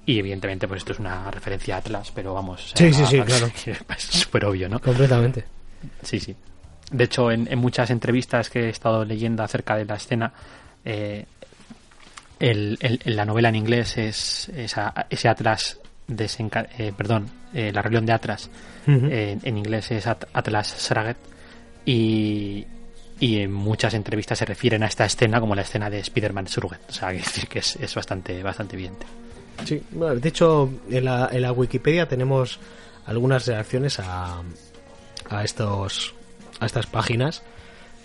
y 0.07 0.19
evidentemente 0.19 0.69
pues 0.69 0.79
esto 0.79 0.93
es 0.93 0.99
una 0.99 1.31
referencia 1.31 1.77
a 1.77 1.79
Atlas 1.79 2.11
pero 2.15 2.35
vamos 2.35 2.73
Sí, 2.75 2.93
sí, 2.93 3.05
sí, 3.07 3.21
claro. 3.21 3.51
es 3.97 4.03
súper 4.03 4.45
obvio 4.45 4.69
no 4.69 4.81
Completamente. 4.81 5.45
Sí, 6.03 6.19
sí. 6.21 6.35
De 6.91 7.05
hecho, 7.05 7.31
en, 7.31 7.47
en 7.51 7.59
muchas 7.59 7.91
entrevistas 7.91 8.51
que 8.51 8.67
he 8.67 8.69
estado 8.69 9.05
leyendo 9.05 9.43
acerca 9.43 9.77
de 9.77 9.85
la 9.87 9.95
escena, 9.97 10.33
eh, 10.85 11.25
el, 12.39 12.79
la 13.05 13.25
novela 13.25 13.49
en 13.49 13.57
inglés 13.57 13.97
es 13.97 14.51
ese 14.55 15.29
Atlas, 15.29 15.79
desenca- 16.09 16.69
eh, 16.79 16.93
perdón, 16.97 17.29
eh, 17.55 17.71
la 17.73 17.81
rebelión 17.83 18.07
de 18.07 18.13
Atlas, 18.13 18.51
eh, 18.87 19.39
en 19.43 19.59
inglés 19.59 19.91
es 19.93 20.07
At- 20.07 20.25
Atlas 20.33 20.77
Shrugged, 20.89 21.17
y, 21.87 22.67
y 23.21 23.39
en 23.41 23.53
muchas 23.53 23.95
entrevistas 23.95 24.39
se 24.39 24.45
refieren 24.45 24.83
a 24.83 24.87
esta 24.87 25.05
escena 25.05 25.41
como 25.41 25.55
la 25.55 25.63
escena 25.63 25.89
de 25.91 26.01
Spider-Man. 26.01 26.47
O 26.47 26.93
sea, 26.93 27.09
que, 27.13 27.19
decir 27.19 27.49
que 27.49 27.61
es, 27.61 27.77
es 27.77 27.95
bastante, 27.95 28.43
bastante 28.43 28.77
evidente. 28.77 29.07
Sí, 29.65 29.83
bueno, 29.93 30.17
de 30.17 30.29
hecho, 30.29 30.71
en 30.91 31.05
la, 31.05 31.29
en 31.33 31.43
la 31.43 31.53
Wikipedia 31.53 32.09
tenemos 32.09 32.59
algunas 33.07 33.47
reacciones 33.47 33.99
a, 34.01 34.43
a 35.31 35.45
estos 35.45 36.15
a 36.61 36.67
estas 36.67 36.87
páginas. 36.87 37.43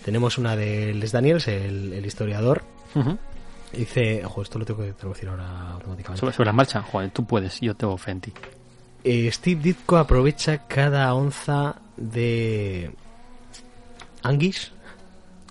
Tenemos 0.04 0.38
una 0.38 0.56
de 0.56 0.94
Les 0.94 1.12
Daniels, 1.12 1.46
el, 1.48 1.92
el 1.92 2.06
historiador. 2.06 2.62
Dice, 3.72 4.24
ojo, 4.24 4.42
esto 4.42 4.58
lo 4.58 4.64
tengo 4.64 4.82
que 4.82 4.92
traducir 4.94 5.28
ahora 5.28 5.72
automáticamente. 5.72 6.20
sobre, 6.20 6.34
sobre 6.34 6.46
la 6.46 6.52
marcha, 6.52 6.82
joder, 6.82 7.10
tú 7.10 7.24
puedes, 7.24 7.60
yo 7.60 7.74
tengo 7.74 7.96
fe 7.98 8.10
en 8.12 8.20
ti. 8.20 8.32
Eh, 9.04 9.30
Steve 9.32 9.60
Ditko 9.62 9.96
aprovecha 9.96 10.66
cada 10.66 11.12
onza 11.14 11.76
de 11.96 12.90
anguish, 14.22 14.72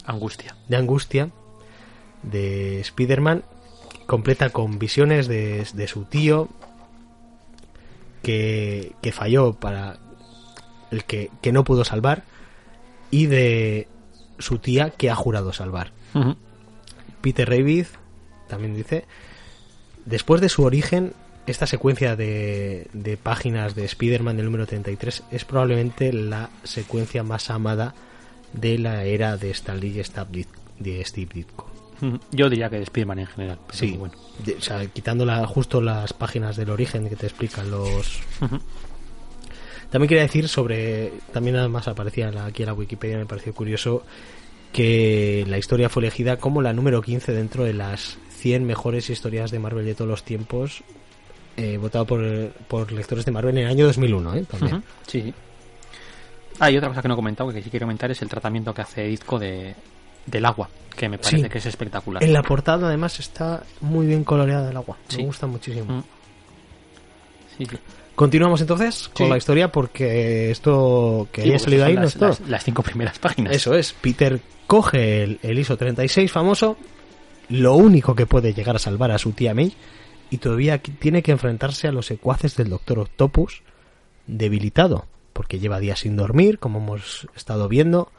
Angustia. 0.05 0.55
de 0.67 0.75
angustia, 0.75 1.29
de 2.23 2.79
Spider-Man, 2.81 3.43
completa 4.09 4.49
con 4.49 4.79
visiones 4.79 5.27
de, 5.27 5.67
de 5.71 5.87
su 5.87 6.03
tío 6.05 6.49
que, 8.23 8.93
que 9.03 9.11
falló 9.11 9.53
para 9.53 9.99
el 10.89 11.03
que, 11.03 11.29
que 11.43 11.51
no 11.51 11.63
pudo 11.63 11.85
salvar 11.85 12.23
y 13.11 13.27
de 13.27 13.87
su 14.39 14.57
tía 14.57 14.89
que 14.89 15.11
ha 15.11 15.15
jurado 15.15 15.53
salvar. 15.53 15.91
Peter 17.21 17.47
Rabbit 17.47 17.85
también 18.47 18.75
dice, 18.75 19.05
después 20.05 20.41
de 20.41 20.49
su 20.49 20.63
origen, 20.63 21.13
esta 21.45 21.67
secuencia 21.67 22.15
de, 22.15 22.87
de 22.93 23.15
páginas 23.15 23.75
de 23.75 23.85
Spider-Man 23.85 24.37
del 24.37 24.45
número 24.45 24.65
33 24.65 25.23
es 25.29 25.45
probablemente 25.45 26.13
la 26.13 26.49
secuencia 26.63 27.21
más 27.21 27.51
amada 27.51 27.93
de 28.53 28.79
la 28.79 29.03
era 29.03 29.37
de 29.37 29.51
Stan 29.51 29.79
Lee 29.79 30.01
y 30.33 30.45
de 30.79 31.05
Steve 31.05 31.29
Ditko. 31.31 31.78
Yo 32.31 32.49
diría 32.49 32.69
que 32.69 32.77
de 32.77 32.83
Spider-Man 32.83 33.19
en 33.19 33.27
general. 33.27 33.59
pero 33.67 33.77
Sí, 33.77 33.91
bueno. 33.97 34.13
o 34.57 34.61
sea, 34.61 34.85
quitando 34.87 35.25
la- 35.25 35.45
justo 35.47 35.81
las 35.81 36.13
páginas 36.13 36.55
del 36.55 36.69
origen 36.69 37.09
que 37.09 37.15
te 37.15 37.25
explican 37.27 37.69
los... 37.71 38.19
También 39.89 40.07
quería 40.07 40.23
decir 40.23 40.47
sobre, 40.47 41.11
también 41.33 41.55
además 41.55 41.87
aparecía 41.87 42.29
aquí 42.45 42.61
en 42.61 42.67
la 42.67 42.73
Wikipedia, 42.73 43.17
me 43.17 43.25
pareció 43.25 43.53
curioso 43.53 44.03
que 44.71 45.43
la 45.47 45.57
historia 45.57 45.89
fue 45.89 46.03
elegida 46.03 46.37
como 46.37 46.61
la 46.61 46.73
número 46.73 47.01
15 47.01 47.31
dentro 47.31 47.63
de 47.63 47.73
las 47.73 48.19
100 48.37 48.65
mejores 48.65 49.09
historias 49.09 49.49
de 49.49 49.57
Marvel 49.57 49.85
de 49.85 49.95
todos 49.95 50.07
los 50.09 50.23
tiempos, 50.23 50.83
eh, 51.57 51.77
votado 51.77 52.05
por, 52.05 52.23
por 52.67 52.91
lectores 52.91 53.25
de 53.25 53.31
Marvel 53.31 53.57
en 53.57 53.63
el 53.65 53.71
año 53.71 53.85
2001, 53.87 54.35
¿eh? 54.35 54.45
También. 54.49 54.83
Sí, 55.07 55.21
sí. 55.23 55.33
Ah, 56.59 56.69
y 56.69 56.77
otra 56.77 56.89
cosa 56.89 57.01
que 57.01 57.07
no 57.07 57.15
he 57.15 57.17
comentado, 57.17 57.51
que 57.51 57.63
sí 57.63 57.69
quiero 57.71 57.85
comentar, 57.87 58.11
es 58.11 58.21
el 58.21 58.29
tratamiento 58.29 58.73
que 58.73 58.81
hace 58.83 59.09
Izco 59.09 59.39
de, 59.39 59.73
del 60.25 60.45
agua, 60.45 60.69
que 60.95 61.09
me 61.09 61.17
parece 61.17 61.43
Sí. 61.43 61.49
que 61.49 61.57
es 61.57 61.65
espectacular. 61.65 62.23
En 62.23 62.33
la 62.33 62.41
portada 62.43 62.87
además 62.87 63.19
está 63.19 63.63
muy 63.81 64.05
bien 64.07 64.23
coloreada 64.23 64.69
el 64.71 64.77
agua, 64.77 64.97
Sí. 65.07 65.17
me 65.17 65.25
gusta 65.25 65.47
muchísimo. 65.47 65.85
Mm. 65.97 66.03
Sí. 67.57 67.67
Continuamos 68.15 68.59
entonces 68.61 69.09
con 69.13 69.29
la 69.29 69.37
historia 69.37 69.71
porque 69.71 70.51
esto 70.51 71.27
que 71.31 71.43
haya 71.43 71.57
salido 71.59 71.85
ahí 71.85 71.95
no 71.95 72.01
las, 72.01 72.13
es 72.13 72.19
todo. 72.19 72.29
las- 72.29 72.39
las 72.49 72.63
cinco 72.63 72.83
primeras 72.83 73.17
páginas. 73.19 73.55
Eso 73.55 73.73
es, 73.75 73.93
Peter 73.93 74.41
coge 74.67 75.23
el, 75.23 75.39
el 75.41 75.57
ISO 75.57 75.77
36 75.77 76.29
famoso, 76.31 76.77
lo 77.49 77.75
único 77.75 78.15
que 78.15 78.25
puede 78.25 78.53
llegar 78.53 78.75
a 78.75 78.79
salvar 78.79 79.11
a 79.11 79.17
su 79.17 79.31
tía 79.31 79.53
May, 79.53 79.73
y 80.29 80.37
todavía 80.37 80.77
tiene 80.79 81.23
que 81.23 81.31
enfrentarse 81.31 81.87
a 81.87 81.91
los 81.91 82.05
secuaces 82.07 82.55
del 82.57 82.69
Doctor 82.69 82.99
Octopus, 82.99 83.63
debilitado, 84.27 85.05
porque 85.33 85.57
lleva 85.59 85.79
días 85.79 85.99
sin 86.01 86.15
dormir, 86.17 86.59
como 86.59 86.79
hemos 86.79 87.27
estado 87.35 87.67
viendo, 87.69 88.11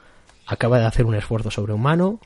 acaba 0.51 0.81
de 0.81 0.87
hacer 0.87 1.07
un 1.07 1.15
esfuerzo 1.15 1.51
sobrehumano, 1.51 2.19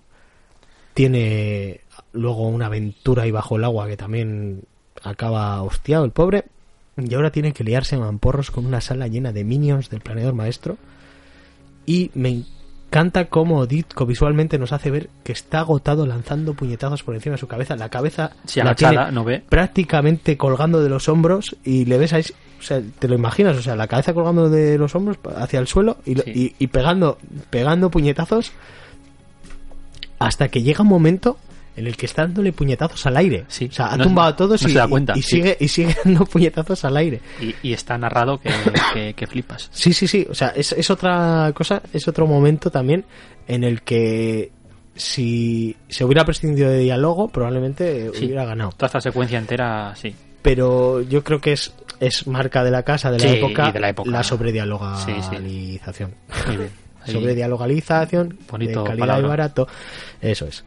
tiene 0.95 1.81
luego 2.13 2.49
una 2.49 2.67
aventura 2.67 3.25
ahí 3.25 3.31
bajo 3.31 3.57
el 3.57 3.65
agua 3.65 3.87
que 3.87 3.97
también 3.97 4.63
acaba 5.03 5.63
hostiado 5.63 6.05
el 6.05 6.11
pobre, 6.11 6.45
y 6.97 7.13
ahora 7.15 7.31
tiene 7.31 7.53
que 7.53 7.65
liarse 7.65 7.99
mamporros 7.99 8.51
con 8.51 8.65
una 8.65 8.81
sala 8.81 9.09
llena 9.09 9.33
de 9.33 9.45
minions 9.45 9.91
del 9.91 10.01
planeador 10.01 10.33
maestro, 10.33 10.79
y 11.85 12.11
me 12.15 12.45
encanta 12.87 13.27
cómo 13.27 13.67
Ditko 13.67 14.07
visualmente 14.07 14.59
nos 14.59 14.73
hace 14.73 14.91
ver 14.91 15.11
que 15.23 15.33
está 15.33 15.59
agotado 15.59 16.07
lanzando 16.07 16.55
puñetazos 16.55 17.03
por 17.03 17.15
encima 17.15 17.35
de 17.35 17.39
su 17.39 17.49
cabeza. 17.49 17.77
La 17.77 17.91
cabeza 17.91 18.31
Si 18.47 18.61
la 18.61 18.67
agachada, 18.71 19.03
tiene 19.03 19.13
no 19.13 19.25
ve. 19.25 19.43
prácticamente 19.47 20.39
colgando 20.39 20.83
de 20.83 20.89
los 20.89 21.11
hombros 21.11 21.57
y 21.63 21.85
le 21.85 21.99
ves 21.99 22.15
ahí, 22.15 22.25
o 22.59 22.63
sea, 22.63 22.81
te 22.99 23.09
lo 23.09 23.15
imaginas, 23.15 23.57
o 23.57 23.63
sea, 23.63 23.77
la 23.77 23.87
cabeza 23.87 24.15
colgando 24.15 24.49
de 24.49 24.79
los 24.79 24.95
hombros 24.95 25.19
hacia 25.37 25.61
el 25.61 25.67
suelo 25.67 25.99
y, 26.05 26.15
Sí. 26.15 26.23
y- 26.27 26.55
y 26.59 26.67
pegando, 26.69 27.19
pegando 27.51 27.91
puñetazos 27.91 28.53
hasta 30.19 30.49
que 30.49 30.63
llega 30.63 30.83
un 30.83 30.89
momento 30.89 31.37
en 31.77 31.89
el 31.89 31.97
que 31.97 32.07
está 32.07 32.23
dándole 32.23 32.53
puñetazos 32.53 33.05
al 33.07 33.17
aire. 33.17 33.45
Sí. 33.49 33.67
O 33.69 33.73
sea, 33.73 33.87
ha 33.89 33.97
No- 33.97 34.05
tumbado 34.05 34.29
a 34.29 34.37
todos 34.37 34.63
no 34.63 34.69
y, 34.69 34.73
se 34.73 34.79
da 34.79 34.87
cuenta, 34.87 35.13
y 35.17 35.23
sí. 35.23 35.31
sigue, 35.37 35.57
y 35.59 35.69
sigue 35.69 35.97
dando 36.05 36.25
puñetazos 36.25 36.85
al 36.85 36.97
aire. 36.97 37.21
Y, 37.41 37.55
y 37.63 37.73
está 37.73 37.99
narrado 37.99 38.39
que, 38.41 38.51
que, 38.95 39.15
que 39.15 39.27
flipas. 39.27 39.69
Sí, 39.73 39.93
sí, 39.93 40.07
sí. 40.07 40.27
O 40.31 40.35
sea, 40.35 40.49
es, 40.55 40.73
es 40.73 40.89
otra 40.91 41.51
cosa, 41.55 41.83
es 41.93 42.07
otro 42.07 42.27
momento 42.29 42.71
también 42.71 43.05
en 43.49 43.65
el 43.65 43.83
que 43.83 44.53
si 44.95 45.75
se 45.89 46.05
hubiera 46.05 46.25
prescindido 46.25 46.71
de 46.71 46.79
diálogo, 46.79 47.27
probablemente 47.29 48.11
Sí. 48.15 48.27
hubiera 48.27 48.45
ganado. 48.45 48.71
Toda 48.77 48.87
esta 48.87 49.01
secuencia 49.01 49.39
entera, 49.39 49.93
sí. 49.97 50.15
Pero 50.43 51.01
yo 51.03 51.25
creo 51.25 51.41
que 51.41 51.53
es, 51.55 51.75
es 52.07 52.27
marca 52.27 52.63
de 52.65 52.71
la 52.71 52.83
casa, 52.83 53.11
de 53.11 53.19
la, 53.19 53.29
Sí, 53.29 53.37
época, 53.37 53.73
de 53.73 53.81
la 53.81 53.89
época. 53.91 54.11
la 54.11 54.23
sobredialogalización. 54.25 56.15
Ahí- 56.47 57.13
Sobredialogalización, 57.13 58.39
Bonito 58.51 58.81
de 58.83 58.87
calidad 58.89 59.07
palabra. 59.07 59.27
y 59.27 59.29
barato. 59.29 59.69
Eso 60.21 60.47
es. 60.47 60.65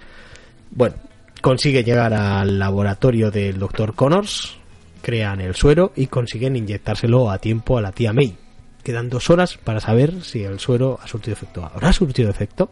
Bueno, 0.72 0.96
consigue 1.42 1.84
llegar 1.84 2.14
al 2.14 2.60
laboratorio 2.60 3.32
del 3.32 3.58
doctor 3.58 3.96
Connors, 3.96 4.56
crean 5.02 5.42
el 5.42 5.56
suero 5.56 5.94
y 5.96 6.08
consiguen 6.08 6.56
inyectárselo 6.56 7.32
a 7.32 7.40
tiempo 7.40 7.78
a 7.78 7.82
la 7.82 7.92
tía 7.92 8.14
May. 8.14 8.36
Quedan 8.84 9.10
dos 9.10 9.30
horas 9.30 9.58
para 9.58 9.80
saber 9.80 10.22
si 10.24 10.44
el 10.44 10.60
suero 10.60 11.00
ha 11.02 11.08
surtido 11.08 11.34
efecto. 11.34 11.66
¿Habrá 11.66 11.92
surtido 11.92 12.30
efecto? 12.30 12.70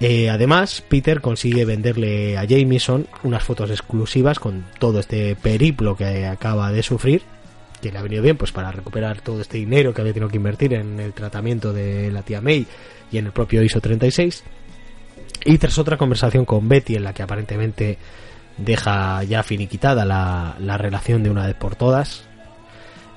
Eh, 0.00 0.30
además, 0.30 0.82
Peter 0.88 1.20
consigue 1.20 1.66
venderle 1.66 2.38
a 2.38 2.44
Jameson 2.44 3.06
unas 3.22 3.44
fotos 3.44 3.70
exclusivas 3.70 4.38
con 4.38 4.64
todo 4.78 5.00
este 5.00 5.36
periplo 5.36 5.94
que 5.94 6.26
acaba 6.26 6.72
de 6.72 6.82
sufrir 6.82 7.22
que 7.80 7.90
le 7.90 7.98
ha 7.98 8.02
venido 8.02 8.22
bien 8.22 8.36
pues 8.36 8.52
para 8.52 8.70
recuperar 8.70 9.20
todo 9.20 9.40
este 9.40 9.58
dinero 9.58 9.92
que 9.92 10.00
había 10.00 10.12
tenido 10.12 10.30
que 10.30 10.36
invertir 10.36 10.74
en 10.74 11.00
el 11.00 11.12
tratamiento 11.12 11.72
de 11.72 12.10
la 12.10 12.22
tía 12.22 12.40
May 12.40 12.66
y 13.10 13.18
en 13.18 13.26
el 13.26 13.32
propio 13.32 13.62
ISO 13.62 13.80
36. 13.80 14.44
Y 15.44 15.58
tras 15.58 15.78
otra 15.78 15.96
conversación 15.96 16.44
con 16.44 16.68
Betty 16.68 16.96
en 16.96 17.04
la 17.04 17.14
que 17.14 17.22
aparentemente 17.22 17.98
deja 18.58 19.22
ya 19.24 19.42
finiquitada 19.42 20.04
la, 20.04 20.56
la 20.58 20.76
relación 20.76 21.22
de 21.22 21.30
una 21.30 21.46
vez 21.46 21.54
por 21.56 21.76
todas, 21.76 22.24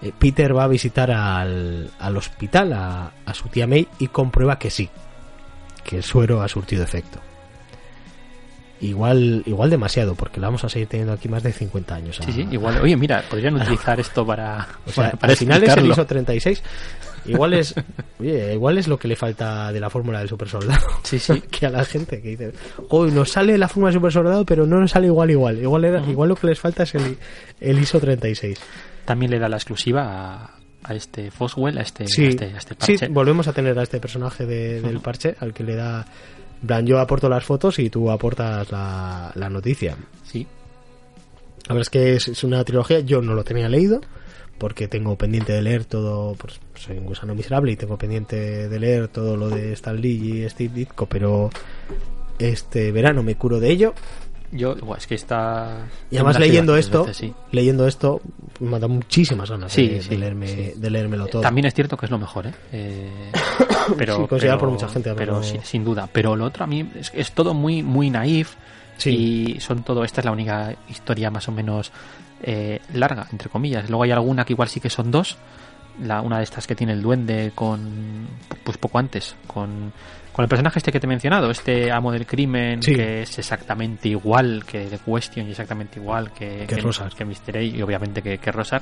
eh, 0.01 0.11
Peter 0.17 0.55
va 0.55 0.63
a 0.63 0.67
visitar 0.67 1.11
al, 1.11 1.91
al 1.99 2.17
hospital 2.17 2.71
a, 2.71 3.11
a 3.25 3.33
su 3.33 3.49
tía 3.49 3.67
May 3.67 3.87
y 3.99 4.07
comprueba 4.07 4.57
que 4.57 4.69
sí, 4.69 4.89
que 5.83 5.97
el 5.97 6.03
suero 6.03 6.41
ha 6.41 6.47
surtido 6.47 6.83
efecto. 6.83 7.19
Igual, 8.81 9.43
igual 9.45 9.69
demasiado, 9.69 10.13
porque 10.13 10.41
lo 10.41 10.47
vamos 10.47 10.63
a 10.65 10.69
seguir 10.69 10.87
teniendo 10.89 11.13
aquí 11.13 11.29
más 11.29 11.41
de 11.41 11.53
50 11.53 11.95
años. 11.95 12.19
a- 12.19 12.23
Sí, 12.23 12.33
sí, 12.33 12.47
igual. 12.51 12.81
Oye, 12.81 12.97
mira, 12.97 13.23
podrían 13.29 13.55
utilizar 13.55 13.97
esto 13.99 14.25
para, 14.25 14.67
o 14.85 14.91
sea, 14.91 15.05
para, 15.05 15.17
para 15.17 15.31
al 15.33 15.37
final 15.37 15.63
es 15.63 15.77
el. 15.77 15.85
ISO 15.87 16.05
36. 16.05 16.61
Igual 17.25 17.53
es, 17.53 17.73
oye, 18.19 18.53
igual 18.53 18.77
es 18.77 18.89
lo 18.89 18.99
que 18.99 19.07
le 19.07 19.15
falta 19.15 19.71
de 19.71 19.79
la 19.79 19.89
fórmula 19.89 20.19
del 20.19 20.27
super 20.27 20.49
soldado. 20.49 20.85
Sí, 21.03 21.17
sí. 21.17 21.39
que 21.51 21.65
a 21.65 21.69
la 21.69 21.85
gente 21.85 22.21
que 22.21 22.29
dice, 22.29 22.51
"Joder, 22.89 23.13
nos 23.13 23.31
sale 23.31 23.57
la 23.57 23.69
fórmula 23.69 23.91
del 23.91 23.99
super 24.01 24.11
soldado, 24.11 24.45
pero 24.45 24.65
no 24.65 24.79
nos 24.81 24.91
sale 24.91 25.07
igual 25.07 25.31
igual. 25.31 25.59
Igual 25.59 25.85
era, 25.85 26.01
igual 26.05 26.27
lo 26.29 26.35
que 26.35 26.47
les 26.47 26.59
falta 26.59 26.83
es 26.83 26.93
el, 26.95 27.17
el 27.61 27.79
ISO 27.79 28.01
36. 28.01 28.59
También 29.05 29.31
le 29.31 29.39
da 29.39 29.47
la 29.47 29.55
exclusiva 29.55 30.03
a, 30.43 30.55
a 30.83 30.93
este 30.95 31.31
Foswell, 31.31 31.77
a 31.77 31.81
este, 31.81 32.07
Sí, 32.07 32.25
a 32.25 32.29
este, 32.29 32.45
a 32.45 32.57
este 32.57 32.75
sí, 32.79 32.93
parche. 32.97 33.07
volvemos 33.09 33.47
a 33.47 33.53
tener 33.53 33.77
a 33.77 33.83
este 33.83 33.99
personaje 33.99 34.45
de- 34.45 34.81
del 34.83 34.99
parche 34.99 35.35
al 35.39 35.53
que 35.53 35.63
le 35.63 35.75
da 35.75 36.05
plan, 36.65 36.85
yo 36.85 36.99
aporto 36.99 37.27
las 37.29 37.43
fotos 37.43 37.79
y 37.79 37.89
tú 37.89 38.09
aportas 38.09 38.71
la, 38.71 39.31
la 39.35 39.49
noticia. 39.49 39.95
Sí. 40.23 40.47
La 41.67 41.75
verdad 41.75 41.81
es 41.81 41.89
que 41.89 42.13
es, 42.15 42.27
es 42.27 42.43
una 42.43 42.63
trilogía, 42.63 42.99
yo 43.01 43.21
no 43.21 43.33
lo 43.35 43.43
tenía 43.43 43.67
leído 43.69 44.01
porque 44.57 44.87
tengo 44.87 45.17
pendiente 45.17 45.51
de 45.51 45.61
leer 45.61 45.83
todo, 45.85 46.35
pues 46.35 46.59
soy 46.75 46.97
un 46.97 47.05
gusano 47.05 47.35
miserable 47.35 47.71
y 47.71 47.75
tengo 47.75 47.97
pendiente 47.97 48.69
de 48.69 48.79
leer 48.79 49.07
todo 49.09 49.35
lo 49.35 49.49
de 49.49 49.73
Stan 49.73 49.99
Lee 49.99 50.43
y 50.43 50.49
Steve 50.49 50.73
Ditko, 50.73 51.05
pero 51.07 51.49
este 52.39 52.91
verano 52.91 53.23
me 53.23 53.35
curo 53.35 53.59
de 53.59 53.69
ello 53.71 53.93
Yo, 54.53 54.75
es 54.97 55.07
que 55.07 55.15
está. 55.15 55.87
y 56.11 56.15
además 56.17 56.39
leyendo 56.39 56.77
esto, 56.77 56.99
varias 57.01 57.19
veces, 57.19 57.31
sí. 57.31 57.33
leyendo 57.51 57.87
esto 57.87 58.21
me 58.59 58.79
da 58.79 58.87
muchísimas 58.87 59.49
ganas 59.49 59.73
Sí, 59.73 59.87
de, 59.87 60.01
sí, 60.01 60.09
de 60.09 60.17
leerme, 60.17 60.73
de 60.75 60.89
leérmelo 60.89 61.27
todo. 61.27 61.41
También 61.41 61.65
es 61.65 61.73
cierto 61.73 61.97
que 61.97 62.05
es 62.05 62.11
lo 62.11 62.19
mejor, 62.19 62.47
¿eh? 62.47 62.53
Eh, 62.71 63.31
pero, 63.97 64.17
Sí, 64.17 64.27
considerado 64.27 64.59
pero- 64.59 64.59
por 64.59 64.69
mucha 64.69 64.87
gente, 64.89 65.13
Pero 65.15 65.33
pero- 65.39 65.43
sí, 65.43 65.59
sin 65.63 65.83
duda. 65.83 66.07
Pero 66.11 66.35
lo 66.35 66.45
otro 66.45 66.63
a 66.63 66.67
mí 66.67 66.89
es, 66.99 67.11
es 67.15 67.31
todo 67.31 67.53
muy, 67.53 67.81
muy 67.83 68.09
naif. 68.09 68.55
Sí. 68.97 69.55
Y 69.55 69.59
son 69.59 69.83
todo. 69.83 70.03
Esta 70.03 70.21
es 70.21 70.25
la 70.25 70.31
única 70.31 70.75
historia 70.89 71.31
más 71.31 71.47
o 71.47 71.51
menos 71.51 71.91
eh, 72.43 72.79
larga, 72.93 73.27
entre 73.31 73.49
comillas. 73.49 73.89
Luego 73.89 74.03
hay 74.03 74.11
alguna 74.11 74.45
que 74.45 74.53
igual 74.53 74.69
sí 74.69 74.79
que 74.79 74.89
son 74.89 75.09
dos. 75.09 75.35
La, 76.01 76.21
una 76.21 76.37
de 76.37 76.43
estas 76.43 76.65
que 76.67 76.75
tiene 76.75 76.93
el 76.93 77.01
duende 77.01 77.51
con. 77.53 78.27
Pues 78.63 78.77
poco 78.77 78.99
antes. 78.99 79.35
Con, 79.47 79.93
con 80.31 80.43
el 80.43 80.49
personaje 80.49 80.79
este 80.79 80.91
que 80.91 80.99
te 80.99 81.05
he 81.05 81.09
mencionado. 81.09 81.51
Este 81.51 81.91
amo 81.91 82.11
del 82.11 82.25
crimen. 82.25 82.81
Sí. 82.81 82.95
Que 82.95 83.21
es 83.21 83.37
exactamente 83.39 84.09
igual 84.09 84.63
que 84.65 84.85
The 84.87 84.99
Question 84.99 85.47
y 85.47 85.51
exactamente 85.51 85.99
igual 85.99 86.31
que, 86.33 86.65
Que 86.67 86.77
Rosar. 86.77 87.13
que 87.13 87.25
Mr. 87.25 87.57
A 87.57 87.61
y 87.61 87.81
obviamente 87.81 88.21
que, 88.21 88.37
que 88.39 88.51
Rosar. 88.51 88.81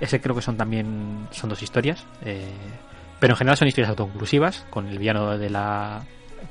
Ese 0.00 0.20
creo 0.20 0.34
que 0.34 0.42
son 0.42 0.56
también 0.56 1.26
son 1.32 1.50
dos 1.50 1.62
historias. 1.62 2.04
eh, 2.24 2.46
pero 3.20 3.32
en 3.34 3.38
general 3.38 3.56
son 3.56 3.66
historias 3.66 3.90
autoconclusivas 3.90 4.64
con 4.70 4.86
el 4.86 4.96
villano 4.96 5.36
de 5.36 5.50
la, 5.50 6.02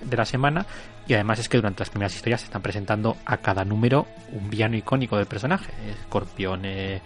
de 0.02 0.18
la 0.18 0.26
semana. 0.26 0.66
Y 1.08 1.14
además 1.14 1.40
es 1.40 1.48
que 1.48 1.56
durante 1.58 1.80
las 1.80 1.90
primeras 1.90 2.14
historias 2.14 2.42
se 2.42 2.48
están 2.48 2.62
presentando 2.62 3.16
a 3.26 3.38
cada 3.38 3.64
número 3.64 4.06
un 4.34 4.50
villano 4.50 4.76
icónico 4.76 5.16
del 5.16 5.28
personaje. 5.28 5.72
Escorpión, 5.90 6.66
eh, 6.66 7.00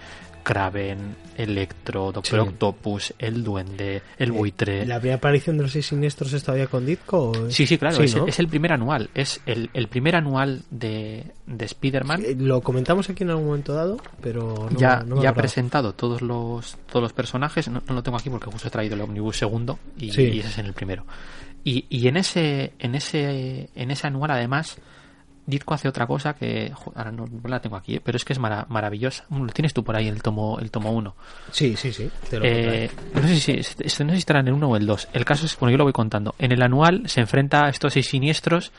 Kraven, 0.44 1.16
Electro, 1.38 2.12
Doctor 2.12 2.42
Sí. 2.44 2.48
Octopus, 2.50 3.14
el 3.20 3.44
Duende, 3.44 4.02
el 4.18 4.32
Buitre. 4.32 4.86
¿La 4.86 5.00
primera 5.00 5.18
aparición 5.18 5.58
de 5.58 5.64
los 5.64 5.72
seis 5.72 5.88
siniestros 5.88 6.34
es 6.34 6.44
todavía 6.44 6.68
con 6.68 6.86
Ditko? 6.86 7.30
o 7.32 7.50
Sí, 7.52 7.66
sí, 7.66 7.78
claro, 7.78 8.02
es, 8.04 8.16
¿no? 8.16 8.28
es 8.28 8.40
el 8.40 8.48
primer 8.48 8.74
anual. 8.74 9.10
Es 9.14 9.42
el, 9.46 9.70
el 9.74 9.88
primer 9.88 10.16
anual 10.16 10.62
de, 10.70 11.26
de 11.48 11.66
Spider-Man. 11.66 12.24
Eh, 12.26 12.36
Lo 12.38 12.62
comentamos 12.62 13.10
aquí 13.10 13.24
en 13.24 13.30
algún 13.32 13.46
momento 13.48 13.74
dado, 13.74 13.98
pero 14.22 14.68
no, 14.72 14.78
ya 14.80 15.04
no 15.04 15.16
me 15.18 15.24
ya 15.24 15.30
ha 15.30 15.34
presentado 15.34 15.94
todos 15.94 16.22
los 16.22 16.78
todos 16.90 17.02
los 17.04 17.14
personajes 17.14 17.68
no, 17.70 17.82
lo 17.88 18.04
tengo 18.04 18.18
aquí 18.18 18.30
porque 18.30 18.50
justo 18.52 18.68
he 18.68 18.72
traído 18.72 18.96
el 18.96 19.02
omnibus 19.02 19.38
segundo 19.38 19.80
y, 19.98 20.12
Sí. 20.12 20.24
y 20.24 20.40
ese 20.40 20.50
es 20.50 20.58
en 20.58 20.66
el 20.66 20.74
primero 20.74 21.06
y, 21.64 21.86
y 21.90 22.08
en 22.08 22.18
ese 22.18 22.74
en 22.80 22.96
ese 22.96 23.70
en 23.76 23.92
ese 23.92 24.08
anual 24.08 24.32
además 24.32 24.78
Ditko 25.52 25.76
hace 25.76 25.88
otra 25.88 26.08
cosa 26.08 26.34
que 26.34 26.72
jo, 26.74 26.92
ahora 26.96 27.12
no, 27.12 27.28
no 27.28 27.48
la 27.48 27.62
tengo 27.62 27.76
aquí 27.76 27.98
¿eh? 27.98 28.02
pero 28.04 28.16
es 28.16 28.26
que 28.26 28.34
es 28.34 28.40
mara- 28.40 28.66
maravillosa 28.70 29.26
Mm, 29.30 29.44
lo 29.44 29.54
tienes 29.54 29.72
tú 29.74 29.84
por 29.84 29.96
ahí 29.96 30.08
el 30.08 30.24
tomo 30.24 30.58
el 30.60 30.72
tomo 30.72 30.92
1 30.92 31.16
Sí, 31.52 31.76
sí, 31.78 31.94
sí. 31.94 32.10
te 32.30 32.40
lo 32.40 32.46
eh, 32.46 32.90
no 33.14 33.22
sé 33.28 33.40
si 33.40 33.52
este- 33.52 33.86
este- 33.86 34.04
no 34.04 34.10
sé 34.12 34.16
si 34.16 34.20
estará 34.22 34.40
en 34.40 34.48
el 34.48 34.54
1 34.54 34.68
o 34.70 34.76
el 34.76 34.88
2 34.88 35.10
el 35.14 35.24
caso 35.26 35.46
es 35.46 35.56
bueno 35.60 35.72
yo 35.72 35.78
lo 35.78 35.84
voy 35.84 35.94
contando 35.94 36.34
en 36.40 36.52
el 36.52 36.62
anual 36.64 37.04
se 37.08 37.22
enfrenta 37.22 37.66
a 37.66 37.70
estos 37.70 37.94
seis 37.94 38.08
siniestros 38.10 38.72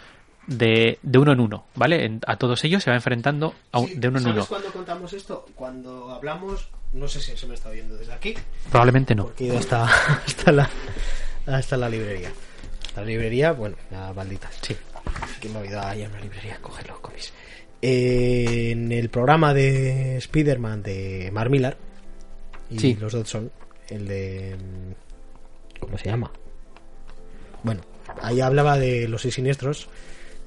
de, 0.48 0.98
de 1.02 1.18
uno 1.20 1.30
en 1.30 1.38
uno, 1.38 1.66
¿vale? 1.76 2.04
En- 2.04 2.20
a 2.26 2.34
todos 2.36 2.64
ellos 2.64 2.82
se 2.82 2.90
va 2.90 2.96
enfrentando 2.96 3.54
a 3.70 3.78
un- 3.78 4.00
de 4.00 4.08
uno 4.08 4.18
en 4.18 4.26
uno. 4.26 4.44
cuando 4.46 4.72
contamos 4.72 5.12
esto? 5.12 5.46
Cuando 5.54 6.10
hablamos, 6.10 6.68
no 6.94 7.06
sé 7.06 7.20
si 7.20 7.36
se 7.36 7.46
me 7.46 7.54
está 7.54 7.70
viendo 7.70 7.96
desde 7.96 8.12
aquí, 8.12 8.34
Probablemente 8.68 9.14
no. 9.14 9.26
porque 9.26 9.44
he 9.44 9.46
ido 9.46 9.58
hasta, 9.58 9.84
hasta, 10.26 10.50
la, 10.50 10.68
hasta 11.46 11.76
la 11.76 11.88
librería. 11.88 12.32
La 12.96 13.04
librería, 13.04 13.52
bueno, 13.52 13.76
la 13.92 14.12
maldita. 14.12 14.50
Sí. 14.62 14.76
Que 15.40 15.48
me 15.48 15.58
ha 15.60 15.64
ido 15.66 15.80
ahí 15.80 16.02
a 16.04 16.08
una 16.08 16.20
librería 16.20 16.54
a 16.56 16.58
coger 16.58 16.88
los 16.88 17.00
cómics. 17.00 17.32
Eh, 17.80 18.70
en 18.72 18.92
el 18.92 19.08
programa 19.10 19.52
de 19.52 20.16
Spider-Man 20.18 20.82
de 20.82 21.30
Mar 21.32 21.50
Millar, 21.50 21.76
y 22.70 22.78
Sí. 22.78 22.94
los 23.00 23.12
dos 23.12 23.28
son 23.28 23.50
el 23.88 24.06
de. 24.06 24.56
¿Cómo 25.80 25.98
se 25.98 26.04
llama? 26.08 26.30
Bueno, 27.64 27.80
ahí 28.22 28.40
hablaba 28.40 28.78
de 28.78 29.08
los 29.08 29.22
seis 29.22 29.34
siniestros 29.34 29.88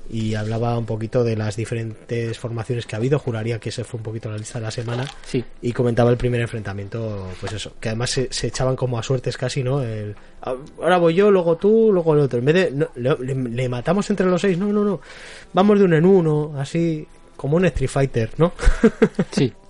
y 0.10 0.36
hablaba 0.36 0.77
un 0.77 0.86
poquito 0.86 1.23
de 1.23 1.36
las 1.36 1.56
diferentes 1.56 2.38
formaciones 2.38 2.86
que 2.86 2.95
ha 2.95 2.99
habido. 2.99 3.18
Juraría 3.19 3.60
que 3.60 3.69
ese 3.69 3.84
fue 3.84 3.98
un 3.98 4.03
poquito 4.03 4.30
la 4.30 4.38
lista 4.38 4.60
de 4.60 4.65
la 4.65 4.72
semana. 4.72 5.06
Sí. 5.26 5.44
Y 5.61 5.72
comentaba 5.73 6.11
el 6.11 6.18
primer 6.18 6.41
enfrentamiento, 6.41 7.27
pues 7.40 7.53
eso, 7.53 7.73
que 7.80 7.90
además 7.90 8.10
se, 8.11 8.27
se 8.32 8.48
echaban 8.48 8.76
como 8.76 8.98
a 8.99 9.03
suertes 9.03 9.38
casi, 9.38 9.64
¿no? 9.64 9.82
El, 9.82 10.15
"Ah, 10.41 10.56
ahora 10.82 10.98
voy 10.98 11.14
yo, 11.15 11.32
luego 11.32 11.57
tú, 11.57 11.91
luego 11.91 12.14
el 12.14 12.19
otro. 12.22 12.40
En 12.40 12.45
vez 12.45 12.56
de, 12.56 12.72
no, 12.72 12.88
le- 12.95 13.36
le 13.36 13.69
matamos 13.69 14.10
entre 14.10 14.26
los 14.27 14.41
seis, 14.41 14.57
no, 14.57 14.68
no, 14.72 14.84
no. 14.84 15.02
Vamos 15.53 15.80
de 15.80 15.86
uno 15.86 15.95
en 15.95 16.06
uno, 16.06 16.53
así, 16.57 17.07
como 17.36 17.57
un 17.57 17.65
Street 17.65 17.90
Fighter, 17.90 18.30
¿no? 18.38 18.53
Sí. 19.32 19.52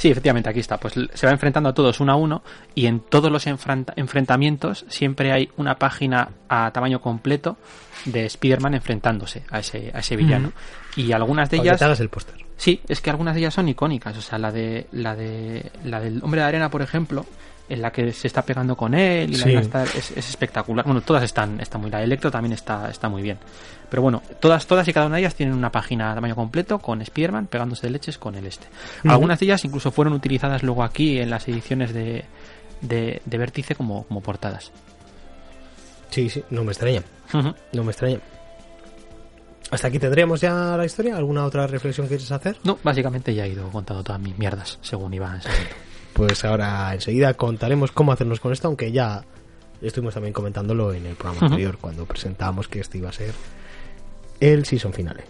Sí, 0.00 0.10
efectivamente, 0.10 0.48
aquí 0.48 0.60
está. 0.60 0.80
Pues 0.80 0.94
se 1.12 1.26
va 1.26 1.32
enfrentando 1.32 1.68
a 1.68 1.74
todos 1.74 2.00
uno 2.00 2.12
a 2.12 2.16
uno 2.16 2.42
y 2.74 2.86
en 2.86 3.00
todos 3.00 3.30
los 3.30 3.46
enfrenta- 3.46 3.92
enfrentamientos 3.96 4.86
siempre 4.88 5.30
hay 5.30 5.50
una 5.58 5.78
página 5.78 6.30
a 6.48 6.70
tamaño 6.72 7.02
completo 7.02 7.58
de 8.06 8.24
Spider-Man 8.24 8.72
enfrentándose 8.76 9.42
a 9.50 9.58
ese, 9.58 9.90
a 9.94 9.98
ese 9.98 10.16
villano. 10.16 10.52
Y 10.96 11.12
algunas 11.12 11.50
de 11.50 11.58
ellas... 11.58 11.78
te 11.78 11.84
hagas 11.84 12.00
el 12.00 12.08
póster. 12.08 12.34
Sí, 12.56 12.80
es 12.88 13.02
que 13.02 13.10
algunas 13.10 13.34
de 13.34 13.40
ellas 13.42 13.52
son 13.52 13.68
icónicas. 13.68 14.16
O 14.16 14.22
sea, 14.22 14.38
la 14.38 14.50
de 14.50 14.86
la 14.92 15.14
de 15.14 15.70
la 15.84 16.00
del 16.00 16.22
hombre 16.22 16.40
de 16.40 16.46
arena, 16.46 16.70
por 16.70 16.80
ejemplo, 16.80 17.26
en 17.70 17.80
la 17.82 17.90
que 17.92 18.12
se 18.12 18.26
está 18.26 18.42
pegando 18.42 18.76
con 18.76 18.92
él 18.94 19.30
y 19.30 19.34
Sí. 19.36 19.54
está- 19.54 19.84
es, 19.84 20.10
es 20.10 20.28
espectacular. 20.28 20.84
Bueno, 20.84 21.00
todas 21.00 21.22
están, 21.22 21.60
están 21.60 21.80
muy. 21.80 21.90
La 21.90 22.02
Electro 22.02 22.30
también 22.30 22.52
está, 22.52 22.90
está 22.90 23.08
muy 23.08 23.22
bien. 23.22 23.38
Pero 23.88 24.02
bueno, 24.02 24.22
todas, 24.40 24.66
todas 24.66 24.86
y 24.88 24.92
cada 24.92 25.06
una 25.06 25.16
de 25.16 25.22
ellas 25.22 25.34
tienen 25.34 25.54
una 25.54 25.72
página 25.72 26.12
a 26.12 26.14
tamaño 26.14 26.34
completo 26.36 26.78
con 26.78 27.00
Spider-Man 27.02 27.46
pegándose 27.46 27.86
de 27.86 27.90
leches 27.92 28.18
con 28.18 28.34
el 28.34 28.46
este. 28.46 28.66
Algunas 29.08 29.40
de 29.40 29.46
ellas 29.46 29.64
incluso 29.64 29.90
fueron 29.90 30.12
utilizadas 30.14 30.62
luego 30.62 30.82
aquí 30.84 31.18
en 31.18 31.30
las 31.30 31.48
ediciones 31.48 31.92
de, 31.94 32.24
de, 32.82 33.22
de 33.24 33.38
Vértice 33.38 33.74
como, 33.74 34.04
como 34.04 34.20
portadas. 34.20 34.70
Sí, 36.10 36.28
sí, 36.28 36.42
no 36.50 36.64
me 36.64 36.72
extraña, 36.72 37.02
no 37.72 37.84
me 37.84 37.90
extraña. 37.92 38.18
Hasta 39.70 39.86
aquí 39.86 40.00
tendríamos 40.00 40.40
ya 40.40 40.76
la 40.76 40.84
historia. 40.84 41.16
¿Alguna 41.16 41.44
otra 41.44 41.66
reflexión 41.68 42.06
que 42.06 42.16
quieres 42.16 42.32
hacer? 42.32 42.56
No, 42.64 42.78
básicamente 42.82 43.32
ya 43.34 43.44
he 43.46 43.50
ido 43.50 43.68
contando 43.70 44.02
todas 44.02 44.20
mis 44.20 44.36
mierdas 44.36 44.78
según 44.82 45.14
iba 45.14 45.32
enseñando. 45.32 45.70
Pues 46.12 46.44
ahora 46.44 46.92
enseguida 46.94 47.34
contaremos 47.34 47.92
cómo 47.92 48.12
hacernos 48.12 48.40
con 48.40 48.52
esto, 48.52 48.68
aunque 48.68 48.92
ya 48.92 49.24
estuvimos 49.80 50.14
también 50.14 50.32
comentándolo 50.32 50.92
en 50.92 51.06
el 51.06 51.16
programa 51.16 51.46
anterior, 51.46 51.78
cuando 51.80 52.04
presentábamos 52.04 52.68
que 52.68 52.80
este 52.80 52.98
iba 52.98 53.08
a 53.08 53.12
ser 53.12 53.32
el 54.40 54.64
season 54.64 54.92
finale. 54.92 55.24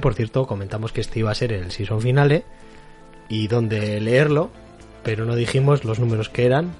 Por 0.00 0.14
cierto, 0.14 0.46
comentamos 0.46 0.92
que 0.92 1.00
este 1.00 1.18
iba 1.20 1.30
a 1.30 1.34
ser 1.34 1.52
el 1.52 1.70
season 1.72 2.00
finale 2.00 2.44
y 3.28 3.48
donde 3.48 4.00
leerlo, 4.00 4.50
pero 5.02 5.24
no 5.24 5.34
dijimos 5.34 5.84
los 5.84 5.98
números 5.98 6.28
que 6.28 6.46
eran 6.46 6.72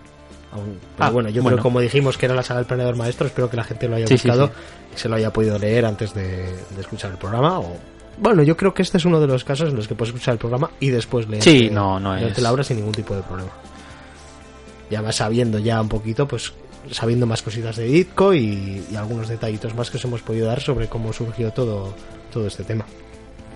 Aún- 0.53 0.79
pero 0.97 1.09
Ah, 1.09 1.11
bueno, 1.11 1.29
yo 1.29 1.43
bueno. 1.43 1.57
creo 1.57 1.63
como 1.65 1.81
dijimos 1.81 2.17
que 2.17 2.27
era 2.27 2.35
la 2.35 2.43
saga 2.43 2.61
del 2.61 2.67
planeador 2.67 2.97
maestro, 2.97 3.27
espero 3.27 3.51
que 3.51 3.57
la 3.57 3.65
gente 3.65 3.89
lo 3.89 3.97
haya 3.97 4.07
Sí, 4.07 4.15
buscado 4.15 4.47
sí. 4.47 4.53
y 4.95 4.99
se 4.99 5.09
lo 5.09 5.17
haya 5.17 5.33
podido 5.33 5.59
leer 5.59 5.85
antes 5.85 6.15
de, 6.15 6.47
de 6.47 6.81
escuchar 6.81 7.11
el 7.11 7.19
programa. 7.19 7.59
O 7.59 7.77
bueno, 8.19 8.43
yo 8.45 8.57
creo 8.57 8.73
que 8.73 8.81
este 8.83 8.97
es 8.97 9.05
uno 9.05 9.21
de 9.21 9.27
los 9.27 9.45
casos 9.45 9.69
en 9.71 9.77
los 9.77 9.87
que 9.89 9.95
puedes 9.95 10.15
escuchar 10.15 10.33
el 10.33 10.39
programa 10.39 10.71
y 10.81 10.89
después 10.91 11.29
leer 11.29 11.43
Sí, 11.43 11.69
no, 11.69 11.99
no 12.01 12.15
leerte 12.15 12.35
es- 12.35 12.43
la 12.43 12.53
obra 12.53 12.63
sin 12.65 12.77
ningún 12.79 12.95
tipo 12.95 13.15
de 13.15 13.23
problema. 13.23 13.51
Y 14.89 14.95
además 14.95 15.17
sabiendo 15.17 15.59
ya 15.59 15.81
un 15.81 15.89
poquito, 15.89 16.27
pues 16.29 16.53
sabiendo 16.93 17.27
más 17.27 17.43
cositas 17.43 17.77
de 17.77 17.85
Ditko 17.85 18.33
y, 18.33 18.87
y 18.91 18.97
algunos 18.97 19.29
detallitos 19.29 19.75
más 19.75 19.91
que 19.91 19.97
os 19.99 20.05
hemos 20.05 20.23
podido 20.23 20.47
dar 20.47 20.61
sobre 20.63 20.87
cómo 20.89 21.13
surgió 21.13 21.51
todo, 21.53 21.93
todo 22.33 22.47
este 22.47 22.63
tema. 22.63 22.87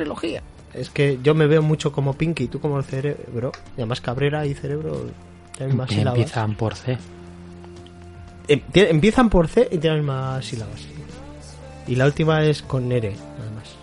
trilogía? 0.00 0.42
Es 0.72 0.88
que 0.88 1.18
yo 1.22 1.34
me 1.34 1.46
veo 1.46 1.62
mucho 1.62 1.92
como 1.92 2.14
Pinky 2.14 2.44
y 2.44 2.48
tú 2.48 2.60
como 2.60 2.78
el 2.78 2.84
cerebro. 2.84 3.52
Y 3.76 3.80
además 3.80 4.00
Cabrera 4.00 4.46
y 4.46 4.54
cerebro 4.54 5.06
tienen 5.56 5.76
más 5.76 5.90
sílabas. 5.90 6.18
Empiezan 6.18 6.54
por 6.54 6.74
C. 6.74 6.98
Em- 8.48 8.62
empiezan 8.72 9.28
por 9.28 9.48
C 9.48 9.68
y 9.70 9.78
tienen 9.78 10.04
más 10.04 10.44
sílabas. 10.44 10.86
Y 11.86 11.96
la 11.96 12.06
última 12.06 12.42
es 12.44 12.62
con 12.62 12.88
Nere, 12.88 13.14
además. 13.40 13.74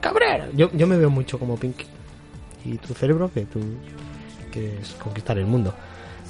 Cabrera. 0.00 0.48
Yo, 0.54 0.70
yo 0.72 0.86
me 0.86 0.96
veo 0.96 1.10
mucho 1.10 1.38
como 1.38 1.56
Pinky. 1.56 1.86
Y 2.64 2.76
tu 2.78 2.94
cerebro 2.94 3.30
que 3.32 3.46
tú 3.46 3.60
quieres 4.52 4.92
conquistar 5.02 5.36
el 5.38 5.46
mundo. 5.46 5.74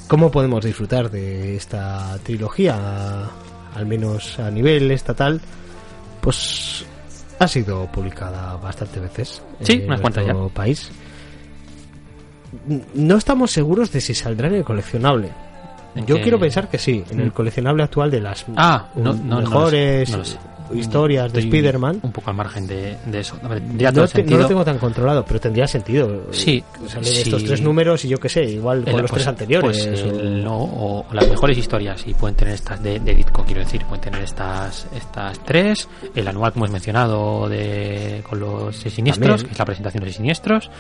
¿Cómo 0.09 0.31
podemos 0.31 0.65
disfrutar 0.65 1.11
de 1.11 1.57
esta 1.57 2.19
trilogía? 2.23 3.29
Al 3.75 3.87
menos 3.87 4.39
a 4.41 4.51
nivel 4.51 4.91
estatal. 4.91 5.41
Pues 6.21 6.85
ha 7.41 7.49
sido 7.49 7.87
publicada 7.87 8.57
bastantes 8.57 9.01
veces. 9.03 9.43
Sí, 9.61 9.73
en 9.75 9.87
unas 9.87 10.01
cuantas 10.01 10.25
país. 10.55 10.91
No 12.95 13.17
estamos 13.17 13.51
seguros 13.51 13.93
de 13.93 14.01
si 14.01 14.15
saldrá 14.15 14.49
en 14.49 14.55
el 14.57 14.65
coleccionable. 14.65 15.31
¿En 15.95 16.07
Yo 16.07 16.21
quiero 16.21 16.39
pensar 16.39 16.69
que 16.69 16.79
sí, 16.79 17.03
en 17.11 17.21
el 17.21 17.29
Mm. 17.29 17.31
coleccionable 17.31 17.83
actual 17.83 18.11
de 18.11 18.21
las 18.21 18.45
Ah, 18.57 18.89
no, 18.95 19.11
un- 19.13 19.29
no, 19.29 19.35
no 19.37 19.41
lo 19.41 19.47
sé, 19.47 19.51
mejores 19.55 20.11
lo 20.71 20.77
historias 20.79 21.33
de 21.33 21.41
Spider-Man. 21.41 21.99
Un 22.05 22.13
poco 22.13 22.31
al 22.31 22.37
margen 22.37 22.65
de, 22.69 22.97
de 23.07 23.19
eso. 23.21 23.37
Tendría 23.39 23.89
No, 23.91 23.95
todo 23.95 24.05
el 24.05 24.11
te- 24.11 24.19
no 24.19 24.23
sentido. 24.23 24.39
lo 24.43 24.47
tengo 24.49 24.65
tan 24.65 24.79
controlado, 24.79 25.25
pero 25.25 25.41
tendría 25.41 25.67
sentido. 25.67 26.27
Sí, 26.31 26.63
Salen 26.87 27.05
sí. 27.05 27.23
estos 27.23 27.43
tres 27.43 27.61
números 27.61 28.05
y 28.05 28.09
yo 28.09 28.19
qué 28.19 28.29
sé, 28.29 28.45
igual 28.45 28.85
con 28.85 28.95
El- 28.95 29.01
los 29.03 29.11
pues- 29.11 29.23
tres 29.23 29.27
anteriores. 29.27 29.85
pues, 29.89 30.03
o- 30.05 30.21
el- 30.21 30.45
no, 30.45 30.57
o, 30.63 31.07
las 31.13 31.29
mejores 31.29 31.59
historias 31.59 32.07
y 32.07 32.15
pueden 32.15 32.37
tener 32.37 32.55
estas 32.55 32.81
de, 32.81 33.01
de 33.01 33.15
quiero 33.53 33.65
decir, 33.65 33.85
pueden 33.85 34.01
tener 34.03 34.23
estas 34.23 34.87
estas 34.95 35.39
tres, 35.45 35.89
el 36.15 36.29
anual 36.29 36.53
que 36.53 36.59
hemos 36.61 36.71
mencionado 36.71 37.49
de 37.49 38.23
con 38.29 38.39
los 38.41 38.77
seis 38.77 38.95
siniestros, 38.95 39.29
También. 39.29 39.47
que 39.49 39.53
es 39.53 39.59
la 39.59 39.65
presentación 39.65 40.01
de 40.01 40.07
los 40.07 40.17
siniestros, 40.17 40.71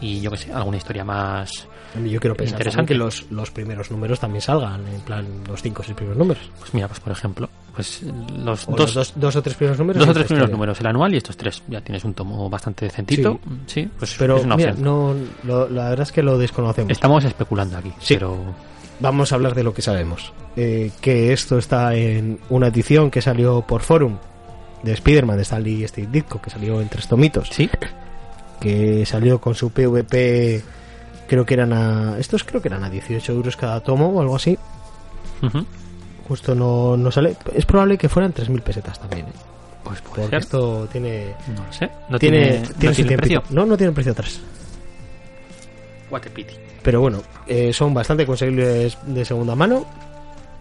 y 0.00 0.20
yo 0.20 0.30
que 0.30 0.36
sé, 0.36 0.52
alguna 0.52 0.76
historia 0.76 1.04
más, 1.04 1.66
Yo 2.06 2.20
quiero 2.20 2.36
pensar 2.36 2.58
Interesante. 2.60 2.92
que 2.92 2.98
los, 2.98 3.30
los 3.30 3.50
primeros 3.50 3.90
números 3.90 4.20
también 4.20 4.40
salgan, 4.42 4.86
en 4.86 5.00
plan 5.00 5.26
los 5.48 5.60
cinco 5.62 5.82
o 5.82 5.84
seis 5.84 5.96
primeros 5.96 6.18
números. 6.18 6.42
pues 6.58 6.72
mira, 6.74 6.86
pues 6.88 7.00
por 7.00 7.12
ejemplo, 7.12 7.48
pues 7.74 8.02
los 8.02 8.66
dos, 8.66 8.78
los 8.78 8.94
dos, 8.94 9.12
dos 9.16 9.36
o 9.36 9.42
tres 9.42 9.56
primeros 9.56 9.78
números. 9.78 10.00
dos 10.00 10.08
o 10.10 10.12
tres 10.14 10.26
primeros 10.26 10.46
historia. 10.48 10.56
números, 10.56 10.80
el 10.80 10.86
anual 10.86 11.14
y 11.14 11.16
estos 11.16 11.36
tres, 11.36 11.62
ya 11.68 11.80
tienes 11.80 12.04
un 12.04 12.14
tomo 12.14 12.48
bastante 12.50 12.84
decentito, 12.84 13.40
sí, 13.66 13.88
pues 13.98 14.14
Pero 14.18 14.36
es 14.36 14.44
una 14.44 14.56
mira, 14.56 14.70
opción. 14.72 14.84
no, 14.84 15.14
lo- 15.44 15.68
la 15.68 15.88
verdad 15.90 16.02
es 16.04 16.12
que 16.12 16.22
lo 16.22 16.38
desconocemos. 16.38 16.92
Estamos 16.92 17.24
especulando 17.24 17.76
aquí, 17.78 17.92
Sí. 17.98 18.14
pero 18.14 18.38
Vamos 19.00 19.32
a 19.32 19.34
hablar 19.34 19.54
de 19.54 19.62
lo 19.64 19.72
que 19.74 19.82
sabemos. 19.82 20.32
Eh, 20.56 20.90
que 21.00 21.32
esto 21.32 21.58
está 21.58 21.94
en 21.94 22.38
una 22.50 22.68
edición 22.68 23.10
que 23.10 23.22
salió 23.22 23.62
por 23.62 23.82
Forum 23.82 24.18
de 24.82 24.92
Spider-Man 24.92 25.36
de 25.36 25.42
Stanley 25.42 25.84
y 25.84 25.88
Steve 25.88 26.08
Ditko, 26.10 26.40
que 26.40 26.50
salió 26.50 26.80
en 26.80 26.88
tres 26.88 27.06
tomitos. 27.08 27.48
sí, 27.50 27.68
que 28.60 29.06
salió 29.06 29.40
con 29.40 29.54
su 29.54 29.70
PVP 29.70 30.62
creo 31.26 31.46
que 31.46 31.54
eran 31.54 31.72
a 31.72 32.18
estos 32.18 32.44
creo 32.44 32.60
que 32.60 32.68
eran 32.68 32.84
a 32.84 32.90
18 32.90 33.32
euros 33.32 33.56
cada 33.56 33.80
tomo 33.80 34.08
o 34.08 34.20
algo 34.20 34.36
así 34.36 34.58
justo 36.28 36.54
no, 36.54 36.96
no 36.96 37.10
sale 37.10 37.36
es 37.54 37.64
probable 37.64 37.96
que 37.96 38.08
fueran 38.08 38.34
3.000 38.34 38.60
pesetas 38.62 38.98
también 39.00 39.26
¿eh? 39.26 39.32
pues 39.84 40.00
puede 40.02 40.22
porque 40.22 40.30
ser. 40.30 40.38
esto 40.40 40.88
tiene 40.92 41.34
No 41.56 41.72
sé, 41.72 41.88
no 42.10 42.18
tiene, 42.18 42.62
tiene, 42.62 42.66
tiene 42.78 42.88
no 42.90 42.94
tiene 42.94 43.16
precio. 43.16 43.42
no 43.50 43.64
no 43.66 43.76
tiene 43.76 43.92
precio 43.92 44.12
atrás 44.12 44.40
Pero 46.82 47.00
bueno 47.00 47.22
eh, 47.46 47.72
son 47.72 47.94
bastante 47.94 48.26
conseguibles 48.26 48.98
de 49.06 49.24
segunda 49.24 49.54
mano 49.54 49.84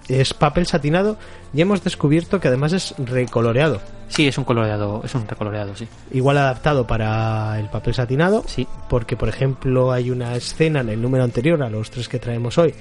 es 0.07 0.33
papel 0.33 0.65
satinado 0.65 1.17
y 1.53 1.61
hemos 1.61 1.83
descubierto 1.83 2.39
que 2.39 2.47
además 2.47 2.73
es 2.73 2.95
recoloreado 2.97 3.79
Sí, 4.07 4.27
es 4.27 4.37
un 4.39 4.43
coloreado, 4.43 5.01
es 5.05 5.13
un 5.13 5.27
recoloreado, 5.27 5.75
sí. 5.75 5.87
igual 6.11 6.37
adaptado 6.39 6.87
para 6.87 7.59
el 7.59 7.67
papel 7.69 7.93
satinado 7.93 8.43
Sí. 8.47 8.67
porque 8.89 9.15
por 9.15 9.29
ejemplo 9.29 9.91
hay 9.91 10.09
una 10.09 10.35
escena 10.35 10.79
en 10.81 10.89
el 10.89 11.01
número 11.01 11.23
anterior 11.23 11.61
a 11.61 11.69
los 11.69 11.91
tres 11.91 12.09
que 12.09 12.17
traemos 12.17 12.57
hoy 12.57 12.73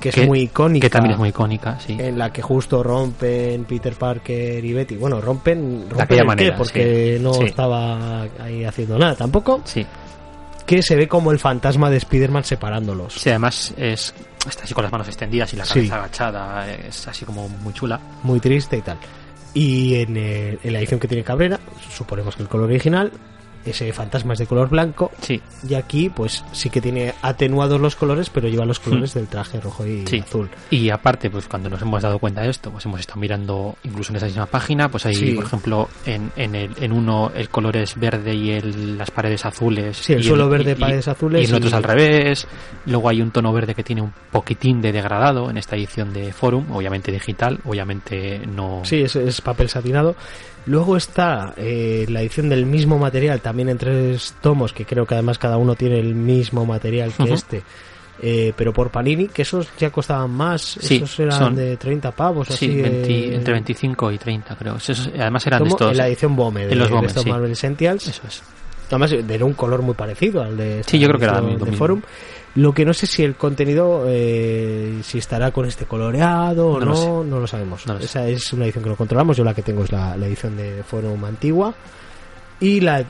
que 0.00 0.10
es 0.10 0.14
Que- 0.16 0.26
muy 0.26 0.42
icónica 0.42 0.84
Que 0.86 0.90
también 0.90 1.12
es 1.14 1.18
muy 1.18 1.30
icónica, 1.30 1.80
sí. 1.80 1.96
en 1.98 2.18
la 2.18 2.32
que 2.32 2.42
justo 2.42 2.82
rompen 2.82 3.64
Peter 3.64 3.94
Parker 3.94 4.62
y 4.62 4.72
Betty. 4.74 4.96
Bueno, 4.96 5.20
rompen, 5.20 5.82
rompen 5.88 6.00
aquella 6.02 6.20
el 6.20 6.26
manera, 6.26 6.50
qué, 6.52 6.58
porque 6.58 7.14
sí. 7.16 7.22
no 7.22 7.32
Sí. 7.34 7.44
estaba 7.44 8.22
ahí 8.40 8.64
haciendo 8.64 8.98
nada 8.98 9.14
tampoco. 9.14 9.62
Sí. 9.64 9.86
Que 10.66 10.82
se 10.82 10.96
ve 10.96 11.06
como 11.08 11.30
el 11.30 11.38
fantasma 11.38 11.90
de 11.90 11.98
Spider-Man 11.98 12.44
separándolos. 12.44 13.14
Sí, 13.14 13.28
además 13.30 13.74
es 13.76 14.14
está 14.48 14.64
así 14.64 14.74
con 14.74 14.82
las 14.84 14.92
manos 14.92 15.08
extendidas 15.08 15.52
y 15.54 15.56
la 15.56 15.64
Sí. 15.64 15.74
cabeza 15.88 15.96
agachada, 15.96 16.70
es 16.72 17.06
así 17.08 17.24
como 17.24 17.48
muy 17.48 17.72
chula. 17.74 17.98
Muy 18.22 18.40
triste 18.40 18.76
y 18.78 18.82
tal. 18.82 18.98
Y 19.54 19.94
en, 19.96 20.16
el- 20.16 20.58
en 20.62 20.72
la 20.72 20.78
edición 20.80 20.98
que 21.00 21.08
tiene 21.08 21.22
Cabrera, 21.24 21.58
suponemos 21.94 22.34
que 22.36 22.42
el 22.42 22.48
color 22.48 22.66
original, 22.70 23.12
ese 23.64 23.92
fantasma 23.92 24.32
es 24.34 24.38
de 24.38 24.46
color 24.46 24.68
blanco. 24.68 25.10
Sí. 25.20 25.40
Y 25.68 25.74
aquí, 25.74 26.08
pues 26.10 26.44
sí 26.52 26.70
que 26.70 26.80
tiene 26.80 27.14
atenuados 27.22 27.80
los 27.80 27.96
colores, 27.96 28.30
pero 28.30 28.48
lleva 28.48 28.64
los 28.64 28.78
colores 28.80 29.14
del 29.14 29.26
traje 29.26 29.60
rojo 29.60 29.86
y. 29.86 30.06
Sí. 30.06 30.18
azul. 30.20 30.48
Y 30.70 30.90
aparte, 30.90 31.30
pues 31.30 31.46
cuando 31.48 31.68
nos 31.70 31.80
hemos 31.82 32.02
dado 32.02 32.18
cuenta 32.18 32.42
de 32.42 32.50
esto, 32.50 32.70
pues 32.70 32.84
hemos 32.86 33.00
estado 33.00 33.20
mirando 33.20 33.76
incluso 33.84 34.12
en 34.12 34.16
esa 34.16 34.26
misma 34.26 34.46
página, 34.46 34.88
pues 34.90 35.06
ahí, 35.06 35.14
Sí. 35.14 35.30
por 35.32 35.44
ejemplo, 35.44 35.88
en, 36.06 36.30
en, 36.36 36.54
el, 36.54 36.70
en 36.80 36.92
uno 36.92 37.30
el 37.34 37.48
color 37.48 37.76
es 37.76 37.98
verde 37.98 38.34
y 38.34 38.50
el, 38.50 38.98
las 38.98 39.10
paredes 39.10 39.44
azules. 39.46 39.96
Sí, 39.96 40.12
el 40.14 40.20
y 40.20 40.24
suelo 40.24 40.48
verde, 40.48 40.72
y- 40.72 40.74
paredes 40.74 41.08
azules 41.08 41.42
Y 41.46 41.50
en 41.50 41.54
otros 41.56 41.72
al 41.72 41.82
revés. 41.82 42.46
Luego 42.86 43.08
hay 43.08 43.22
un 43.22 43.30
tono 43.30 43.52
verde 43.52 43.74
que 43.74 43.82
tiene 43.82 44.02
un 44.02 44.12
poquitín 44.30 44.80
de 44.82 44.92
degradado 44.92 45.50
en 45.50 45.56
esta 45.56 45.76
edición 45.76 46.12
de 46.12 46.32
Forum, 46.32 46.70
obviamente 46.72 47.10
digital, 47.12 47.58
obviamente 47.64 48.40
no... 48.46 48.82
Sí, 48.84 49.02
es, 49.02 49.16
es 49.16 49.40
papel 49.40 49.68
satinado. 49.68 50.14
Luego 50.66 50.96
está 50.96 51.52
eh, 51.58 52.06
la 52.08 52.22
edición 52.22 52.48
del 52.48 52.64
mismo 52.64 52.98
material, 52.98 53.40
también 53.42 53.53
en 53.60 53.78
tres 53.78 54.34
tomos, 54.40 54.72
que 54.72 54.84
creo 54.84 55.06
que 55.06 55.14
además 55.14 55.38
cada 55.38 55.56
uno 55.56 55.74
tiene 55.74 55.98
el 55.98 56.14
mismo 56.14 56.64
material 56.66 57.12
que 57.12 57.32
este, 57.32 57.62
eh, 58.22 58.52
pero 58.56 58.72
por 58.72 58.90
Panini, 58.90 59.28
que 59.28 59.42
esos 59.42 59.68
ya 59.78 59.90
costaban 59.90 60.30
más, 60.30 60.62
Sí, 60.62 60.96
esos 60.96 61.18
eran 61.20 61.38
son- 61.38 61.54
de 61.56 61.76
30 61.76 62.10
pavos, 62.12 62.48
Sí, 62.48 62.54
así. 62.54 62.68
20 62.82 63.10
eh, 63.12 63.34
entre 63.34 63.52
25 63.54 64.12
y 64.12 64.18
30 64.18 64.56
creo. 64.56 64.76
Esos- 64.76 65.10
además 65.18 65.46
eran 65.46 65.62
de 65.64 65.68
estos... 65.70 65.90
en 65.90 65.96
la 65.96 66.06
edición 66.08 66.36
Bome, 66.36 66.66
de, 66.66 66.74
los 66.74 66.88
de 66.88 66.94
Bome, 66.94 67.06
estos 67.08 67.22
sí. 67.24 67.30
Marvel 67.30 67.50
Essentials. 67.52 68.06
Eso 68.08 68.22
es. 68.26 68.42
Además, 68.88 69.12
era 69.12 69.44
un 69.44 69.54
color 69.54 69.82
muy 69.82 69.94
parecido 69.94 70.42
al 70.42 70.56
de 70.56 70.82
Sí, 70.86 70.98
yo 70.98 71.08
creo 71.08 71.18
que 71.18 71.24
era 71.24 71.40
de. 71.40 71.72
Forum. 71.72 72.02
Lo 72.56 72.72
que 72.72 72.84
no 72.84 72.92
sé 72.94 73.06
si 73.08 73.24
el 73.24 73.34
contenido, 73.34 74.04
eh, 74.06 75.00
si 75.02 75.18
estará 75.18 75.50
con 75.50 75.66
este 75.66 75.86
coloreado 75.86 76.68
o 76.68 76.78
No 76.78 76.84
no, 76.86 76.90
lo 76.92 76.96
sé. 76.96 77.08
no 77.30 77.40
lo 77.40 77.46
sabemos. 77.48 77.84
No 77.86 77.94
lo 77.94 77.98
sé. 78.00 78.04
Esa 78.06 78.28
es 78.28 78.52
una 78.52 78.64
edición 78.66 78.84
que 78.84 78.90
no 78.90 78.96
controlamos. 78.96 79.36
Yo 79.36 79.42
la 79.42 79.54
que 79.54 79.62
tengo 79.62 79.82
es 79.82 79.90
la, 79.90 80.16
la 80.16 80.26
edición 80.26 80.56
de 80.56 80.84
Forum 80.84 81.24
antigua. 81.24 81.74
Y 82.60 82.80
la 82.80 83.04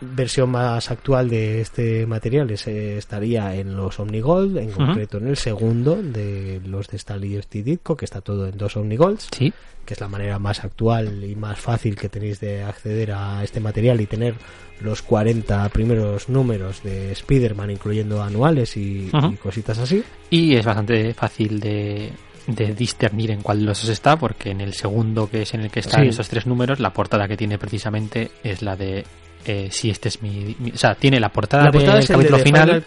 versión 0.00 0.50
más 0.50 0.90
actual 0.90 1.28
de 1.28 1.60
este 1.60 2.06
material 2.06 2.50
es, 2.50 2.66
eh, 2.66 2.98
estaría 2.98 3.54
en 3.54 3.76
los 3.76 3.98
Omnigold, 3.98 4.56
en 4.58 4.70
concreto 4.70 5.18
en 5.18 5.28
el 5.28 5.36
segundo 5.36 5.96
de 6.00 6.60
los 6.64 6.88
de 6.88 6.96
Stanley 6.96 7.40
y 7.52 7.62
Ditko, 7.62 7.96
que 7.96 8.04
está 8.04 8.20
todo 8.20 8.46
en 8.46 8.56
dos 8.56 8.76
Omnigolds 8.76 9.28
Sí, 9.36 9.52
que 9.84 9.94
es 9.94 10.00
la 10.00 10.08
manera 10.08 10.38
más 10.38 10.64
actual 10.64 11.24
y 11.24 11.34
más 11.34 11.58
fácil 11.58 11.96
que 11.96 12.08
tenéis 12.08 12.40
de 12.40 12.62
acceder 12.62 13.12
a 13.12 13.42
este 13.42 13.58
material 13.58 14.00
y 14.00 14.06
tener 14.06 14.34
los 14.80 15.02
40 15.02 15.68
primeros 15.70 16.28
números 16.28 16.82
de 16.82 17.12
Spider-Man, 17.12 17.70
incluyendo 17.70 18.22
anuales 18.22 18.76
y, 18.76 19.10
cositas 19.42 19.78
así. 19.78 20.04
y 20.30 20.54
es 20.54 20.64
bastante 20.64 21.14
fácil 21.14 21.58
de, 21.58 22.12
de 22.46 22.74
discernir 22.74 23.30
en 23.30 23.40
cuál 23.42 23.60
de 23.60 23.64
los 23.64 23.80
dos 23.80 23.88
está, 23.90 24.16
porque 24.16 24.50
en 24.50 24.60
el 24.60 24.74
segundo, 24.74 25.28
que 25.30 25.42
es 25.42 25.54
en 25.54 25.62
el 25.62 25.70
que 25.70 25.80
están 25.80 26.02
Sí. 26.02 26.08
esos 26.10 26.28
tres 26.28 26.46
números, 26.46 26.80
la 26.80 26.92
portada 26.92 27.26
que 27.26 27.36
tiene 27.36 27.58
precisamente 27.58 28.30
es 28.44 28.62
la 28.62 28.76
de 28.76 29.04
eh, 29.44 29.68
si 29.70 29.90
este 29.90 30.08
es 30.08 30.20
mi, 30.22 30.54
mi- 30.58 30.70
O 30.72 30.76
sea, 30.76 30.94
tiene 30.94 31.18
la 31.20 31.30
portada, 31.30 31.64
La 31.64 31.72
portada 31.72 31.96
del 31.98 32.06
capítulo 32.06 32.36
de 32.38 32.42
final. 32.42 32.84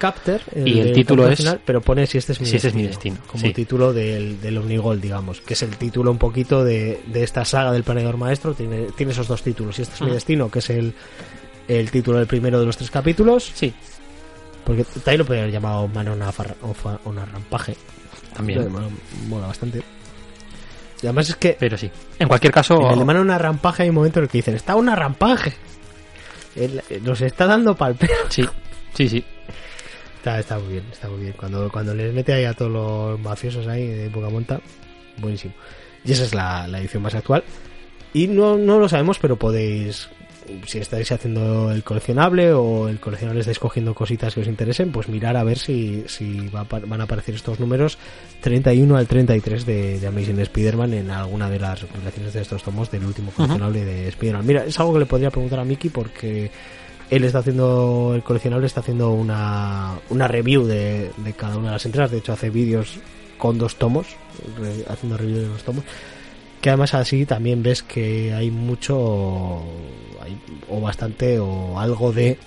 Y 0.65 0.79
el 0.79 0.93
título 0.93 1.27
es 1.29 1.37
final, 1.39 1.59
pero 1.65 1.81
pone 1.81 2.05
si 2.05 2.17
este 2.17 2.33
es 2.33 2.39
mi 2.41 2.45
Si 2.47 2.55
este 2.57 2.67
es 2.69 2.73
destino, 2.73 2.81
mi 2.83 2.87
destino, 2.87 3.17
como 3.27 3.41
sí. 3.43 3.53
título 3.53 3.93
del, 3.93 4.39
del 4.41 4.57
Omnigol 4.57 4.99
digamos 5.01 5.41
que 5.41 5.53
es 5.55 5.61
el 5.63 5.75
título 5.77 6.11
un 6.11 6.17
poquito 6.17 6.63
de, 6.63 7.01
de 7.07 7.23
esta 7.23 7.45
saga 7.45 7.71
del 7.71 7.83
planeador 7.83 8.17
maestro 8.17 8.53
tiene, 8.53 8.87
tiene 8.95 9.11
esos 9.13 9.27
dos 9.27 9.41
títulos 9.41 9.75
si 9.75 9.81
este 9.83 9.95
es 9.95 10.01
mi 10.01 10.07
Ujú. 10.07 10.13
destino 10.15 10.51
que 10.51 10.59
es 10.59 10.69
el 10.69 10.93
el 11.67 11.89
título 11.91 12.17
del 12.17 12.27
primero 12.27 12.59
de 12.59 12.65
los 12.65 12.75
tres 12.77 12.91
capítulos 12.91 13.51
Sí, 13.55 13.73
porque 14.65 14.83
también 14.83 15.17
lo 15.19 15.25
podría 15.25 15.43
haber 15.43 15.53
llamado 15.53 15.87
mano 15.87 16.13
o 16.13 17.09
una 17.09 17.25
rampaje 17.25 17.75
también. 18.35 18.71
mola, 18.71 18.87
mola 19.27 19.47
bastante 19.47 19.81
y 21.01 21.07
además 21.07 21.29
es 21.29 21.35
que 21.35 21.57
Pero 21.59 21.77
sí. 21.77 21.89
En 22.19 22.27
cualquier 22.27 22.53
caso, 22.53 22.75
en 22.79 22.91
el 22.91 22.99
de 22.99 23.05
mano 23.05 23.21
una 23.21 23.37
rampaje 23.39 23.83
hay 23.83 23.89
un 23.89 23.95
momento 23.95 24.19
en 24.19 24.23
el 24.25 24.29
que 24.29 24.37
dicen 24.37 24.53
está 24.55 24.75
una 24.75 24.95
rampaje 24.95 25.53
Él- 26.55 26.81
eh, 26.89 26.99
nos 27.03 27.21
está 27.21 27.45
dando 27.45 27.75
pal 27.75 27.97
sí, 28.29 28.43
sí, 28.93 29.09
sí. 29.09 29.23
Está, 30.17 30.39
está 30.39 30.59
muy 30.59 30.73
bien, 30.73 30.83
está 30.91 31.07
muy 31.09 31.21
bien. 31.21 31.33
Cuando, 31.37 31.71
cuando 31.71 31.95
les 31.95 32.13
mete 32.13 32.33
ahí 32.33 32.45
a 32.45 32.53
todos 32.53 32.71
los 32.71 33.19
mafiosos 33.19 33.65
ahí 33.67 33.87
de 33.87 34.09
poca 34.09 34.29
monta, 34.29 34.61
buenísimo. 35.17 35.53
Y 36.05 36.11
esa 36.11 36.23
es 36.25 36.35
la, 36.35 36.67
la 36.67 36.79
edición 36.79 37.01
más 37.03 37.15
actual. 37.15 37.43
Y 38.13 38.27
no, 38.27 38.57
no 38.57 38.77
lo 38.79 38.87
sabemos, 38.89 39.17
pero 39.19 39.37
podéis, 39.37 40.09
si 40.67 40.77
estáis 40.79 41.11
haciendo 41.11 41.71
el 41.71 41.83
coleccionable 41.83 42.53
o 42.53 42.87
el 42.87 42.99
coleccionable 42.99 43.41
estáis 43.41 43.59
cogiendo 43.59 43.93
cositas 43.93 44.33
que 44.33 44.41
os 44.41 44.47
interesen, 44.47 44.91
pues 44.91 45.07
mirar 45.09 45.37
a 45.37 45.43
ver 45.43 45.57
si, 45.57 46.03
si 46.07 46.47
va 46.49 46.63
van 46.63 47.01
a 47.01 47.03
aparecer 47.05 47.35
estos 47.35 47.59
números 47.59 47.97
31 48.41 48.95
al 48.97 49.07
33 49.07 49.65
de, 49.65 49.99
de 49.99 50.07
Amazing 50.07 50.39
Spider-Man 50.39 50.93
en 50.93 51.11
alguna 51.11 51.49
de 51.49 51.59
las 51.59 51.81
recopilaciones 51.81 52.33
de 52.33 52.41
estos 52.41 52.63
tomos 52.63 52.89
del 52.91 53.03
último 53.05 53.31
coleccionable 53.31 53.85
de 53.85 54.07
Spider-Man. 54.09 54.45
Mira, 54.45 54.65
es 54.65 54.79
algo 54.79 54.93
que 54.93 54.99
le 54.99 55.05
podría 55.05 55.29
preguntar 55.31 55.59
a 55.59 55.65
Miki 55.65 55.89
porque 55.89 56.51
él 57.09 57.23
está 57.25 57.39
haciendo, 57.39 58.13
el 58.15 58.23
coleccionable 58.23 58.67
está 58.67 58.79
haciendo 58.79 59.11
una, 59.11 59.95
una 60.09 60.27
review 60.27 60.65
de, 60.65 61.11
de 61.17 61.33
cada 61.33 61.57
una 61.57 61.67
de 61.67 61.73
las 61.73 61.85
entradas. 61.85 62.11
De 62.11 62.19
hecho, 62.19 62.31
hace 62.33 62.49
vídeos 62.49 62.99
con 63.37 63.57
dos 63.57 63.75
tomos, 63.75 64.07
re- 64.59 64.85
haciendo 64.87 65.17
review 65.17 65.37
de 65.39 65.47
dos 65.47 65.63
tomos. 65.63 65.83
Que 66.61 66.69
además 66.69 66.93
así 66.93 67.25
también 67.25 67.63
ves 67.63 67.81
que 67.83 68.33
hay 68.33 68.51
mucho, 68.51 69.61
hay, 70.23 70.37
o 70.69 70.79
bastante, 70.79 71.39
o 71.39 71.79
algo 71.79 72.11
de 72.13 72.37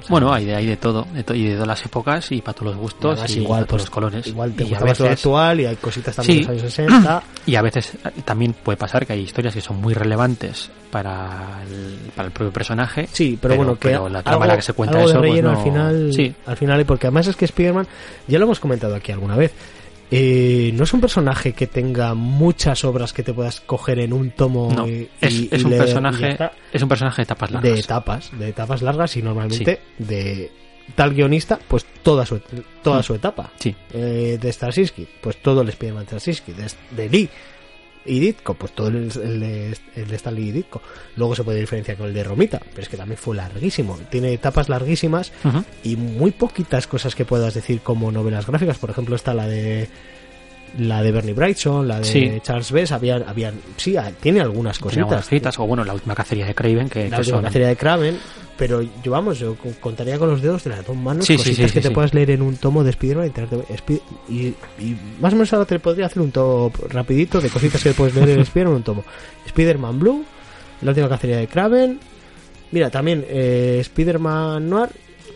sea, 0.00 0.08
Bueno, 0.08 0.32
hay 0.32 0.46
de, 0.46 0.56
hay 0.56 0.64
de 0.64 0.78
todo, 0.78 1.06
de 1.12 1.22
to- 1.22 1.34
y 1.34 1.44
de 1.44 1.52
todas 1.52 1.68
las 1.68 1.84
épocas 1.84 2.32
y 2.32 2.40
para 2.40 2.54
todos 2.54 2.72
los 2.72 2.76
gustos 2.80 3.12
además 3.18 3.36
y 3.36 3.40
igual, 3.40 3.48
para 3.60 3.66
todos 3.66 3.68
pues, 3.68 3.82
los 3.82 3.90
colores. 3.90 4.26
Igual 4.26 4.52
te 4.54 4.64
y, 4.64 4.68
gusta 4.70 4.84
más 4.86 4.98
lo 4.98 5.04
veces, 5.04 5.18
actual 5.18 5.60
y 5.60 5.66
hay 5.66 5.76
cositas 5.76 6.16
también 6.16 6.38
Sí. 6.38 6.46
de 6.46 6.52
los 6.54 6.62
años 6.62 6.72
60. 6.72 7.22
y 7.46 7.54
a 7.54 7.62
veces 7.62 7.92
eh, 8.02 8.10
también 8.24 8.54
puede 8.54 8.78
pasar 8.78 9.06
que 9.06 9.12
hay 9.12 9.20
historias 9.20 9.52
que 9.52 9.60
son 9.60 9.76
muy 9.78 9.92
relevantes 9.92 10.70
para 10.90 11.60
el, 11.68 11.98
para 12.16 12.28
el 12.28 12.32
propio 12.32 12.50
personaje. 12.50 13.08
Sí, 13.12 13.38
pero, 13.40 13.56
bueno, 13.56 13.74
que 13.74 13.88
pero 13.90 14.08
la 14.08 14.22
trama 14.22 14.36
algo, 14.36 14.44
en 14.44 14.48
la 14.48 14.56
que 14.56 14.62
se 14.62 14.72
cuenta 14.72 14.96
algo 14.98 15.08
de 15.10 15.18
pues 15.18 15.28
relleno 15.28 15.52
no- 15.52 15.58
al 15.58 15.64
final, 15.64 16.12
Sí, 16.14 16.34
al 16.46 16.56
final, 16.56 16.86
porque 16.86 17.06
además 17.08 17.26
es 17.26 17.36
que 17.36 17.44
Spider-Man, 17.44 17.86
ya 18.26 18.38
lo 18.38 18.46
hemos 18.46 18.58
comentado 18.58 18.94
aquí 18.94 19.12
alguna 19.12 19.36
vez, 19.36 19.52
eh, 20.10 20.72
no 20.74 20.84
es 20.84 20.92
un 20.92 21.00
personaje 21.00 21.52
que 21.52 21.66
tenga 21.66 22.14
muchas 22.14 22.84
obras 22.84 23.12
que 23.12 23.22
te 23.22 23.32
puedas 23.32 23.60
coger 23.60 23.98
en 24.00 24.12
un 24.12 24.30
tomo 24.32 24.72
no. 24.74 24.88
y, 24.88 25.08
es, 25.20 25.32
y- 25.32 25.48
es 25.52 25.62
y 25.62 25.64
un 25.64 25.70
leer 25.70 25.84
personaje, 25.84 26.38
es 26.72 26.82
un 26.82 26.88
personaje 26.88 27.16
de 27.18 27.22
etapas 27.24 27.50
largas. 27.50 27.72
de 27.74 27.80
etapas, 27.80 28.30
de 28.38 28.48
etapas 28.48 28.82
largas 28.82 29.16
y 29.16 29.22
normalmente 29.22 29.80
de 29.98 30.50
tal 30.96 31.14
guionista, 31.14 31.58
pues 31.68 31.86
toda 32.02 32.26
su, 32.26 32.40
toda 32.82 32.98
Mm. 33.00 33.02
su 33.04 33.14
etapa. 33.14 33.50
Sí, 33.60 33.74
Eh, 33.92 34.38
de 34.40 34.52
Straczynski, 34.52 35.06
pues 35.20 35.36
todo 35.40 35.62
el 35.62 35.68
Spider-Man 35.68 36.04
Straczynski, 36.06 36.52
de, 36.52 36.66
de 36.96 37.08
Lee 37.08 37.28
y 38.04 38.18
Ditko, 38.20 38.54
pues 38.54 38.72
todo 38.72 38.88
el, 38.88 39.10
el 39.22 39.40
de, 39.40 39.76
el 39.96 40.08
de 40.08 40.16
Stan 40.16 40.34
Lee 40.34 40.48
y 40.48 40.52
Ditko. 40.52 40.80
Luego 41.16 41.34
se 41.34 41.44
puede 41.44 41.60
diferenciar 41.60 41.96
con 41.96 42.08
el 42.08 42.14
de 42.14 42.24
Romita, 42.24 42.60
pero 42.70 42.82
es 42.82 42.88
que 42.88 42.96
también 42.96 43.18
fue 43.18 43.36
larguísimo. 43.36 43.98
Tiene 44.10 44.32
etapas 44.32 44.68
larguísimas 44.68 45.32
y 45.82 45.96
muy 45.96 46.30
poquitas 46.30 46.86
cosas 46.86 47.14
que 47.14 47.24
puedas 47.24 47.54
decir 47.54 47.80
como 47.80 48.10
novelas 48.10 48.46
gráficas. 48.46 48.78
Por 48.78 48.90
ejemplo, 48.90 49.16
está 49.16 49.34
la 49.34 49.46
de 49.46 49.88
la 50.78 51.02
de 51.02 51.12
Bernie 51.12 51.34
Brightson, 51.34 51.86
la 51.88 51.98
de 51.98 52.04
Sí. 52.04 52.32
Charles 52.42 52.70
Bess, 52.72 52.92
habían, 52.92 53.24
habían, 53.28 53.54
sí, 53.76 53.96
tiene 54.20 54.40
algunas 54.40 54.78
cositas. 54.78 55.26
citas, 55.28 55.58
o 55.58 55.66
bueno, 55.66 55.84
la 55.84 55.94
última 55.94 56.14
cacería 56.14 56.46
de 56.46 56.54
Craven, 56.54 56.88
que, 56.88 57.08
La 57.08 57.16
que 57.16 57.20
última 57.22 57.36
son- 57.38 57.44
cacería 57.44 57.68
de 57.68 57.76
Kraven, 57.76 58.18
pero 58.56 58.82
yo 59.02 59.10
vamos, 59.12 59.38
yo 59.38 59.54
co- 59.56 59.70
contaría 59.80 60.18
con 60.18 60.28
los 60.30 60.42
dedos 60.42 60.62
de 60.64 60.70
las 60.70 60.86
dos 60.86 60.96
manos 60.96 61.24
Sí, 61.26 61.36
cositas 61.36 61.70
sí, 61.70 61.74
que 61.74 61.80
te 61.80 61.90
puedas 61.90 62.12
leer 62.14 62.30
en 62.32 62.42
un 62.42 62.56
tomo 62.56 62.84
de 62.84 62.90
Spider-Man 62.90 63.32
y, 64.28 64.32
y, 64.32 64.46
y 64.78 64.96
más 65.20 65.32
o 65.32 65.36
menos 65.36 65.52
ahora 65.52 65.64
te 65.66 65.78
podría 65.78 66.06
hacer 66.06 66.22
un 66.22 66.30
top 66.30 66.72
rapidito 66.90 67.40
de 67.40 67.48
cositas 67.48 67.82
que 67.82 67.92
puedes 67.94 68.14
leer 68.14 68.30
en 68.30 68.40
Spider-Man 68.40 68.72
en 68.72 68.76
un 68.78 68.82
tomo. 68.84 69.04
Spider-Man 69.46 69.98
Blue, 69.98 70.24
la 70.82 70.90
última 70.90 71.08
cacería 71.08 71.38
de 71.38 71.46
Kraven, 71.48 71.98
mira, 72.70 72.90
también 72.90 73.24
eh, 73.28 73.78
Spider-Man 73.80 74.68
Noir, 74.68 74.90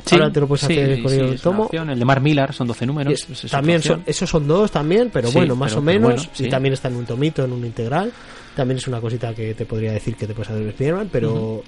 Sí, 0.05 0.15
ahora 0.17 0.31
te 0.31 0.41
lo 0.41 0.47
puedes 0.49 0.67
sí, 0.67 0.73
hacer 0.79 1.03
con 1.03 1.11
sí, 1.13 1.19
el 1.21 1.41
tomo. 1.41 1.63
opción. 1.65 1.91
El 1.91 1.99
de 1.99 2.05
Mark 2.05 2.21
Millar 2.23 2.53
son 2.53 2.67
12 2.67 2.87
números. 2.87 3.27
Es- 3.31 3.51
también 3.51 3.81
son, 3.83 4.03
esos 4.07 4.29
son 4.29 4.47
dos 4.47 4.71
también, 4.71 5.11
pero 5.13 5.31
bueno, 5.33 5.57
más 5.57 5.73
pero- 5.73 5.81
o 5.81 5.83
menos. 5.85 6.03
bueno, 6.03 6.23
Y 6.39 6.49
también 6.49 6.75
está 6.75 6.89
en 6.89 6.97
un 6.97 7.07
tomito, 7.07 7.45
en 7.45 7.53
un 7.53 7.65
integral. 7.65 8.13
También 8.55 8.79
es 8.79 8.87
una 8.87 9.01
cosita 9.01 9.35
que 9.35 9.55
te 9.55 9.67
podría 9.67 9.93
decir 9.93 10.15
que 10.17 10.27
te 10.27 10.35
puedes 10.35 10.51
hacer 10.51 10.63
de 10.63 10.71
Spider-Man, 10.71 11.09
pero 11.11 11.63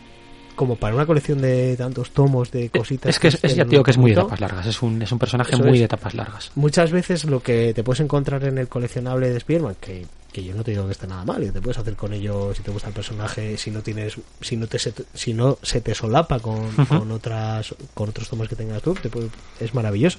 como 0.54 0.76
para 0.76 0.94
una 0.94 1.04
colección 1.04 1.40
de 1.40 1.76
tantos 1.76 2.10
tomos 2.12 2.50
de 2.50 2.70
cositas. 2.70 3.10
Es 3.10 3.18
que 3.18 3.28
es, 3.28 3.54
ya 3.56 3.64
un 3.64 3.82
que 3.82 3.90
es 3.90 3.98
muy 3.98 4.12
de 4.12 4.20
etapas 4.20 4.40
largas. 4.40 4.66
Es 4.66 4.80
un, 4.82 5.02
es 5.02 5.12
un 5.12 5.18
personaje 5.18 5.54
Eso 5.54 5.62
muy 5.64 5.78
de 5.78 5.84
etapas 5.84 6.14
largas. 6.14 6.50
Muchas 6.54 6.90
veces 6.92 7.24
lo 7.24 7.40
que 7.40 7.74
te 7.74 7.82
puedes 7.84 8.00
encontrar 8.00 8.42
en 8.44 8.56
el 8.58 8.68
coleccionable 8.68 9.28
de 9.30 9.36
Spider-Man, 9.36 9.76
que, 9.80 10.06
que 10.36 10.44
yo 10.44 10.54
no 10.54 10.62
te 10.62 10.72
digo 10.72 10.84
que 10.84 10.92
esté 10.92 11.06
nada 11.06 11.24
mal, 11.24 11.42
y 11.42 11.50
te 11.50 11.62
puedes 11.62 11.78
hacer 11.78 11.96
con 11.96 12.12
ello 12.12 12.54
si 12.54 12.62
te 12.62 12.70
gusta 12.70 12.88
el 12.88 12.94
personaje, 12.94 13.56
si 13.56 13.70
no 13.70 13.80
tienes, 13.80 14.16
si 14.42 14.56
no 14.58 14.66
te 14.66 14.78
se, 14.78 14.92
si 15.14 15.32
no 15.32 15.56
se 15.62 15.80
te 15.80 15.94
solapa 15.94 16.40
con, 16.40 16.70
con 16.86 17.10
otras, 17.10 17.74
con 17.94 18.10
otros 18.10 18.28
tomos 18.28 18.46
que 18.46 18.54
tengas 18.54 18.82
tú, 18.82 18.92
te 18.94 19.08
puede- 19.08 19.30
es 19.60 19.72
maravilloso. 19.72 20.18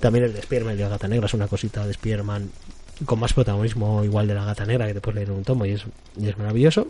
También 0.00 0.24
el 0.24 0.32
de 0.32 0.40
Spider-Man, 0.40 0.72
el 0.72 0.78
de 0.78 0.84
la 0.84 0.90
gata 0.90 1.06
negra, 1.06 1.26
es 1.26 1.34
una 1.34 1.46
cosita 1.46 1.84
de 1.86 1.92
Spider-Man 1.92 2.50
con 3.06 3.20
más 3.20 3.32
protagonismo 3.34 4.02
igual 4.04 4.26
de 4.26 4.34
la 4.34 4.44
gata 4.44 4.64
negra 4.66 4.86
que 4.88 4.94
te 4.94 5.00
puedes 5.00 5.14
leer 5.16 5.28
en 5.28 5.34
un 5.36 5.44
tomo 5.44 5.64
y 5.64 5.70
es, 5.72 5.84
y 6.20 6.26
es 6.28 6.36
maravilloso. 6.38 6.88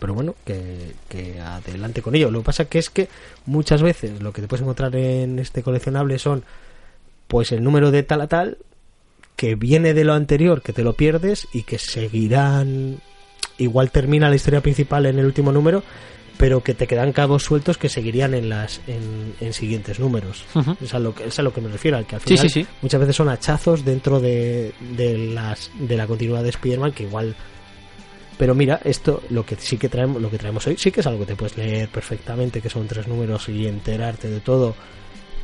Pero 0.00 0.12
bueno, 0.12 0.34
que, 0.44 0.92
que 1.08 1.40
adelante 1.40 2.02
con 2.02 2.14
ello. 2.16 2.30
Lo 2.30 2.40
que 2.40 2.44
pasa 2.46 2.64
que 2.66 2.78
es 2.80 2.90
que 2.90 3.08
muchas 3.46 3.80
veces 3.80 4.20
lo 4.20 4.32
que 4.32 4.42
te 4.42 4.48
puedes 4.48 4.62
encontrar 4.62 4.94
en 4.96 5.38
este 5.38 5.62
coleccionable 5.62 6.18
son 6.18 6.42
pues 7.28 7.52
el 7.52 7.62
número 7.62 7.90
de 7.92 8.02
tal 8.02 8.20
a 8.20 8.26
tal 8.26 8.58
que 9.36 9.54
viene 9.56 9.94
de 9.94 10.04
lo 10.04 10.14
anterior, 10.14 10.62
que 10.62 10.72
te 10.72 10.82
lo 10.84 10.92
pierdes 10.94 11.48
y 11.52 11.62
que 11.64 11.78
seguirán 11.78 12.98
igual 13.58 13.90
termina 13.90 14.28
la 14.28 14.36
historia 14.36 14.60
principal 14.60 15.06
en 15.06 15.18
el 15.18 15.26
último 15.26 15.52
número, 15.52 15.82
pero 16.38 16.62
que 16.62 16.74
te 16.74 16.86
quedan 16.88 17.12
cabos 17.12 17.44
sueltos 17.44 17.78
que 17.78 17.88
seguirían 17.88 18.34
en 18.34 18.48
las 18.48 18.80
en, 18.88 19.34
en 19.40 19.52
siguientes 19.52 20.00
números. 20.00 20.44
Es 20.80 20.92
a 20.94 20.98
lo 20.98 21.14
que 21.14 21.24
es 21.26 21.38
a 21.38 21.42
lo 21.42 21.52
que 21.52 21.60
me 21.60 21.68
refiero, 21.68 21.96
al 21.96 22.06
que 22.06 22.16
al 22.16 22.20
Sí, 22.22 22.28
final 22.36 22.50
sí, 22.50 22.62
sí. 22.62 22.66
muchas 22.82 23.00
veces 23.00 23.16
son 23.16 23.28
hachazos 23.28 23.84
dentro 23.84 24.18
de, 24.20 24.72
de 24.96 25.16
las 25.18 25.70
de 25.78 25.96
la 25.96 26.06
continuidad 26.06 26.42
de 26.42 26.50
Spider-Man 26.50 26.92
que 26.92 27.04
igual 27.04 27.34
pero 28.36 28.52
mira, 28.56 28.80
esto 28.82 29.22
lo 29.30 29.46
que 29.46 29.54
sí 29.54 29.76
que 29.78 29.88
traemos, 29.88 30.20
lo 30.20 30.28
que 30.28 30.38
traemos 30.38 30.66
hoy 30.66 30.76
sí 30.76 30.90
que 30.90 31.00
es 31.00 31.06
algo 31.06 31.20
que 31.20 31.26
te 31.26 31.36
puedes 31.36 31.56
leer 31.56 31.88
perfectamente, 31.88 32.60
que 32.60 32.68
son 32.68 32.88
tres 32.88 33.06
números 33.06 33.48
y 33.48 33.68
enterarte 33.68 34.28
de 34.28 34.40
todo 34.40 34.74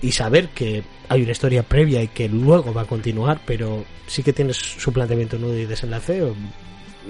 y 0.03 0.11
saber 0.11 0.49
que 0.49 0.83
hay 1.11 1.23
una 1.23 1.33
historia 1.33 1.63
previa 1.65 2.03
y 2.03 2.09
que 2.09 2.29
luego 2.29 2.73
va 2.73 2.83
a 2.83 2.87
continuar, 2.87 3.41
pero 3.45 3.85
sí 4.07 4.23
que 4.23 4.33
tienes 4.33 4.57
su 4.57 4.93
planteamiento 4.93 5.39
nudo 5.39 5.59
y 5.59 5.67
desenlace, 5.67 6.23
o 6.23 6.35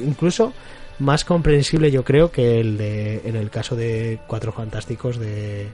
incluso 0.02 0.52
más 0.98 1.24
comprensible 1.24 1.90
yo 1.90 2.02
creo 2.02 2.30
que 2.32 2.60
el 2.60 2.76
de 2.78 3.20
en 3.24 3.36
el 3.36 3.50
caso 3.50 3.76
de 3.76 4.18
Cuatro 4.26 4.52
Fantásticos 4.52 5.18
de 5.18 5.68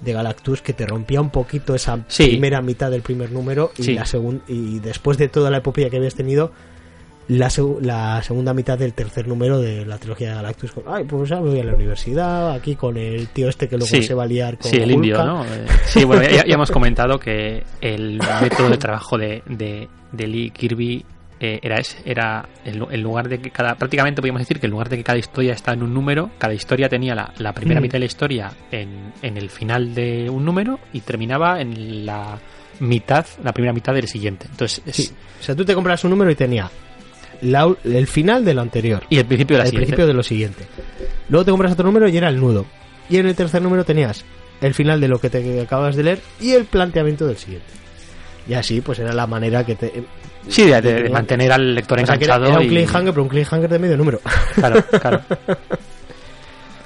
de 0.00 0.12
Galactus 0.12 0.60
que 0.62 0.72
te 0.74 0.86
rompía 0.86 1.20
un 1.20 1.30
poquito 1.30 1.74
esa 1.74 2.04
Sí. 2.08 2.26
primera 2.26 2.60
mitad 2.60 2.90
del 2.90 3.02
primer 3.02 3.30
número 3.32 3.72
y 3.78 3.82
Sí. 3.84 3.94
la 3.94 4.04
segun- 4.04 4.42
y 4.48 4.78
después 4.80 5.18
de 5.18 5.28
toda 5.28 5.50
la 5.50 5.58
epopeya 5.58 5.88
que 5.90 5.96
habías 5.96 6.14
tenido 6.14 6.52
la, 7.28 7.46
seg- 7.48 7.80
la 7.80 8.22
segunda 8.22 8.52
mitad 8.52 8.78
del 8.78 8.92
tercer 8.92 9.26
número 9.26 9.58
de 9.58 9.86
la 9.86 9.96
trilogía 9.98 10.28
de 10.30 10.34
Galactus 10.34 10.72
con, 10.72 10.84
ay 10.86 11.04
pues 11.04 11.28
ya 11.30 11.36
me 11.40 11.48
voy 11.50 11.60
a 11.60 11.64
la 11.64 11.74
universidad 11.74 12.52
aquí 12.52 12.76
con 12.76 12.96
el 12.96 13.28
tío 13.28 13.48
este 13.48 13.68
que 13.68 13.76
luego 13.78 13.88
Sí. 13.94 14.02
se 14.02 14.12
va 14.14 14.24
a 14.24 14.26
liar 14.26 14.58
con 14.58 14.70
Sí, 14.70 14.76
el 14.76 14.90
indio, 14.90 15.14
Hulka". 15.16 15.24
¿no? 15.26 15.44
Eh, 15.44 15.66
Sí, 15.86 16.04
bueno, 16.04 16.22
ya, 16.22 16.44
ya 16.44 16.54
hemos 16.54 16.70
comentado 16.70 17.18
que 17.18 17.62
el 17.80 18.20
método 18.42 18.68
de 18.68 18.76
trabajo 18.78 19.16
de, 19.16 19.42
de, 19.46 19.88
de 20.12 20.26
Lee 20.26 20.50
Kirby 20.50 21.04
eh, 21.40 21.58
era 21.62 21.78
ese, 21.78 21.98
era 22.04 22.48
en 22.64 23.02
lugar 23.02 23.28
de 23.28 23.38
que 23.40 23.50
cada, 23.50 23.74
prácticamente 23.74 24.20
podríamos 24.20 24.40
decir 24.42 24.60
que 24.60 24.66
en 24.66 24.70
lugar 24.72 24.88
de 24.88 24.96
que 24.98 25.04
cada 25.04 25.18
historia 25.18 25.52
está 25.54 25.72
en 25.72 25.82
un 25.82 25.92
número, 25.92 26.30
cada 26.38 26.54
historia 26.54 26.88
tenía 26.88 27.14
la, 27.14 27.32
la 27.38 27.52
primera 27.52 27.80
Mm. 27.80 27.82
mitad 27.82 27.92
de 27.94 27.98
la 28.00 28.04
historia 28.04 28.52
en, 28.70 29.12
en 29.22 29.36
el 29.36 29.50
final 29.50 29.94
de 29.94 30.30
un 30.30 30.44
número 30.44 30.78
y 30.92 31.00
terminaba 31.00 31.60
en 31.60 32.06
la 32.06 32.38
mitad, 32.80 33.26
la 33.42 33.52
primera 33.52 33.72
mitad 33.72 33.94
del 33.94 34.08
siguiente. 34.08 34.46
Entonces, 34.50 34.82
es- 34.86 34.96
Sí. 34.96 35.12
o 35.40 35.42
sea 35.42 35.54
tú 35.54 35.64
te 35.64 35.74
compras 35.74 36.02
un 36.04 36.10
número 36.10 36.30
y 36.30 36.34
tenía 36.34 36.70
la 37.44 37.72
el 37.84 38.06
final 38.06 38.44
de 38.44 38.54
lo 38.54 38.60
anterior 38.62 39.02
y 39.08 39.18
el 39.18 39.26
principio 39.26 39.56
de 39.56 39.58
la 39.58 39.64
el 39.64 39.70
siguiente. 39.70 39.86
principio 39.86 40.06
de 40.06 40.14
lo 40.14 40.22
siguiente. 40.22 40.64
Luego 41.28 41.44
te 41.44 41.50
compras 41.50 41.72
otro 41.72 41.86
número 41.86 42.08
y 42.08 42.16
era 42.16 42.28
el 42.28 42.40
nudo. 42.40 42.66
Y 43.08 43.18
en 43.18 43.26
el 43.26 43.34
tercer 43.34 43.62
número 43.62 43.84
tenías 43.84 44.24
el 44.60 44.74
final 44.74 45.00
de 45.00 45.08
lo 45.08 45.18
que 45.20 45.30
te 45.30 45.60
acabas 45.60 45.94
de 45.96 46.02
leer 46.04 46.20
y 46.40 46.52
el 46.52 46.64
planteamiento 46.64 47.26
del 47.26 47.36
siguiente. 47.36 47.66
Y 48.48 48.54
así, 48.54 48.80
pues 48.80 48.98
era 48.98 49.12
la 49.12 49.26
manera 49.26 49.64
que 49.64 49.74
te. 49.74 49.92
Sí, 50.48 50.64
de, 50.66 50.80
de- 50.82 51.02
de 51.04 51.08
mantener 51.10 51.50
al 51.52 51.74
lector 51.74 51.98
O 51.98 52.04
sea, 52.06 52.18
que 52.18 52.24
era, 52.24 52.34
enganchado. 52.34 52.52
era 52.58 52.60
un 52.60 52.66
y- 52.66 52.68
cliffhanger, 52.76 53.12
pero 53.12 53.22
un 53.22 53.28
cliffhanger 53.30 53.70
de 53.70 53.78
medio 53.78 53.96
número. 53.96 54.20
Claro, 54.54 54.84
claro. 55.00 55.20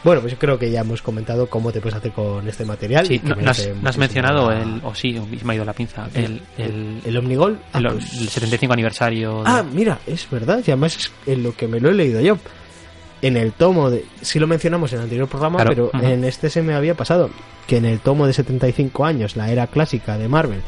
bueno, 0.05 0.20
pues 0.20 0.33
yo 0.33 0.39
creo 0.39 0.59
que 0.59 0.70
ya 0.70 0.81
hemos 0.81 1.03
comentado 1.03 1.49
cómo 1.49 1.73
te 1.73 1.81
puedes 1.81 1.97
hacer 1.97 2.12
con 2.12 2.47
este 2.49 2.65
material. 2.65 3.07
Sí, 3.07 3.20
no, 3.25 3.35
no 3.35 3.51
has, 3.51 3.69
no 3.83 3.91
mencionado 3.99 4.51
la- 4.51 4.62
el. 4.62 4.81
O 4.85 4.95
sí, 4.95 5.20
me 5.43 5.53
ha 5.53 5.57
ido 5.57 5.65
la 5.65 5.73
pinza. 5.73 6.09
El, 6.15 6.41
el, 6.57 7.01
el 7.05 7.16
Omnigol. 7.16 7.59
Ah, 7.73 7.79
el- 7.79 7.89
pues- 7.89 8.12
el 8.20 8.29
75 8.29 8.73
aniversario. 8.73 9.39
de- 9.43 9.51
Ah, 9.51 9.65
mira, 9.70 9.99
es 10.07 10.29
verdad, 10.31 10.59
y 10.66 10.70
además 10.70 10.97
es 10.97 11.12
en 11.27 11.43
lo 11.43 11.55
que 11.55 11.66
me 11.69 11.81
lo 11.81 11.91
he 11.91 11.95
leído 11.95 12.20
yo. 12.20 12.39
En 13.20 13.37
el 13.37 13.51
tomo 13.53 13.91
de. 13.91 14.05
Sí 14.23 14.39
lo 14.39 14.47
mencionamos 14.47 14.93
en 14.93 14.99
el 14.99 15.05
anterior 15.05 15.29
programa, 15.29 15.57
Claro, 15.59 15.91
pero 15.91 16.05
en 16.05 16.23
este 16.25 16.49
se 16.51 16.62
me 16.62 16.75
había 16.75 16.95
pasado. 16.95 17.31
Que 17.66 17.79
en 17.79 17.85
el 17.85 17.99
tomo 17.99 18.27
de 18.27 18.33
75 18.33 19.05
años, 19.05 19.35
la 19.37 19.51
era 19.51 19.66
clásica 19.66 20.16
de 20.16 20.29
Marvel, 20.29 20.61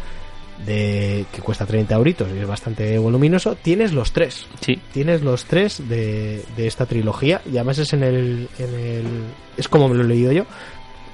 de 0.66 1.24
que 1.32 1.40
cuesta 1.40 1.64
30 1.66 1.94
euritos 1.94 2.28
y 2.34 2.38
es 2.38 2.46
bastante 2.46 2.98
voluminoso, 2.98 3.54
tienes 3.56 3.92
los 3.92 4.12
tres. 4.12 4.46
Sí, 4.60 4.78
Tienes 4.92 5.22
los 5.22 5.44
tres 5.46 5.88
de, 5.88 6.44
de 6.56 6.66
esta 6.66 6.86
trilogía, 6.86 7.40
y 7.46 7.56
además 7.56 7.78
es 7.78 7.92
en 7.92 8.02
el, 8.04 8.48
en 8.58 8.74
el. 8.74 9.04
Es 9.56 9.68
como 9.68 9.88
me 9.88 9.94
lo 9.96 10.04
he 10.04 10.06
leído 10.08 10.32
yo. 10.32 10.44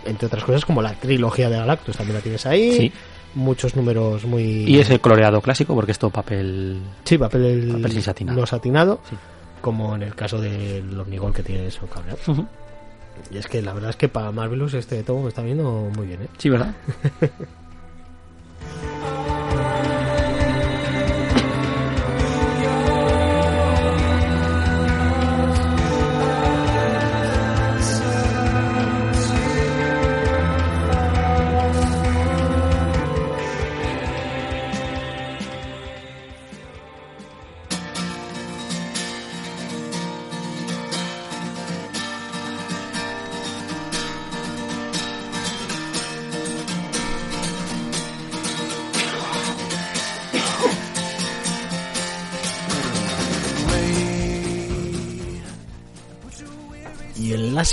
Entre 0.05 0.27
otras 0.27 0.45
cosas, 0.45 0.65
como 0.65 0.83
la 0.83 0.95
trilogía 0.95 1.49
de 1.51 1.57
Galactus 1.57 1.97
también 1.97 2.17
la 2.17 2.23
tienes 2.23 2.45
ahí. 2.47 2.73
sí. 2.77 2.93
Muchos 3.35 3.77
números 3.77 4.25
muy. 4.25 4.43
Y 4.65 4.79
es 4.79 4.89
el 4.89 4.99
coloreado 5.01 5.43
clásico 5.43 5.75
porque 5.75 5.93
es 5.93 5.99
todo 5.99 6.11
papel. 6.11 6.81
Sí, 7.05 7.19
papel, 7.19 7.69
Papel 7.73 7.93
sin 7.93 8.01
satinado. 8.03 8.41
no 8.41 8.47
satinado, 8.47 9.01
Sí. 9.11 9.17
como 9.61 9.95
en 9.95 10.05
el 10.05 10.15
caso 10.15 10.41
del 10.41 10.99
Omnigol 10.99 11.35
que 11.35 11.43
tiene 11.43 11.67
eso 11.67 11.87
cableado. 11.87 12.19
Y 13.31 13.37
es 13.37 13.47
que 13.47 13.61
la 13.61 13.75
verdad 13.75 13.91
es 13.91 13.97
que 13.97 14.09
para 14.09 14.33
Marvelous 14.33 14.73
este 14.75 15.03
tomo 15.03 15.23
me 15.25 15.29
está 15.29 15.43
viendo 15.43 15.91
muy 15.95 16.07
bien, 16.07 16.23
¿eh? 16.23 16.29
Sí, 16.39 16.49
¿verdad? 16.49 16.75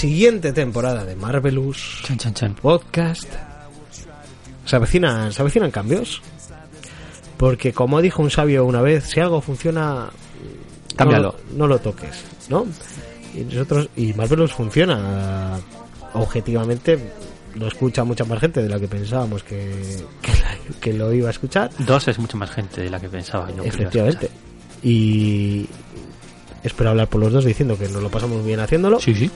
siguiente 0.07 0.51
temporada 0.51 1.05
de 1.05 1.15
Marvelous 1.15 2.01
Chan, 2.03 2.17
chan, 2.17 2.33
chan. 2.33 2.55
Podcast 2.55 3.25
se 4.65 4.75
avecinan, 4.75 5.31
se 5.31 5.41
avecinan 5.41 5.71
cambios. 5.71 6.21
Porque 7.37 7.71
como 7.71 8.01
dijo 8.01 8.21
un 8.21 8.29
sabio 8.29 8.65
una 8.65 8.81
vez, 8.81 9.05
si 9.05 9.21
algo 9.21 9.39
funciona, 9.39 10.09
Cámbialo. 10.97 11.35
No, 11.51 11.51
lo- 11.53 11.57
no 11.57 11.67
lo 11.67 11.79
toques, 11.79 12.21
¿no? 12.49 12.65
Y 13.33 13.45
nosotros, 13.45 13.87
y 13.95 14.11
Marvelous 14.13 14.51
funciona 14.51 15.57
objetivamente, 16.13 16.99
lo 17.55 17.67
escucha 17.67 18.03
mucha 18.03 18.25
más 18.25 18.39
gente 18.41 18.61
de 18.61 18.67
la 18.67 18.81
que 18.81 18.89
pensábamos 18.89 19.41
que, 19.43 20.03
que, 20.21 20.31
la- 20.33 20.75
que 20.81 20.91
lo 20.93 21.13
iba 21.13 21.29
a 21.29 21.31
escuchar. 21.31 21.71
Dos 21.79 22.09
es 22.09 22.19
mucho 22.19 22.35
más 22.35 22.51
gente 22.51 22.81
de 22.81 22.89
la 22.89 22.99
que 22.99 23.07
pensaba 23.07 23.49
yo. 23.55 23.63
que 23.63 23.69
Efectivamente. 23.69 24.29
Y 24.83 25.65
espero 26.61 26.89
hablar 26.89 27.07
por 27.07 27.21
los 27.21 27.31
dos 27.31 27.45
diciendo 27.45 27.77
que 27.77 27.87
nos 27.87 28.03
lo 28.03 28.09
pasamos 28.09 28.45
bien 28.45 28.59
haciéndolo. 28.59 28.99
Sí, 28.99 29.15
sí. 29.15 29.31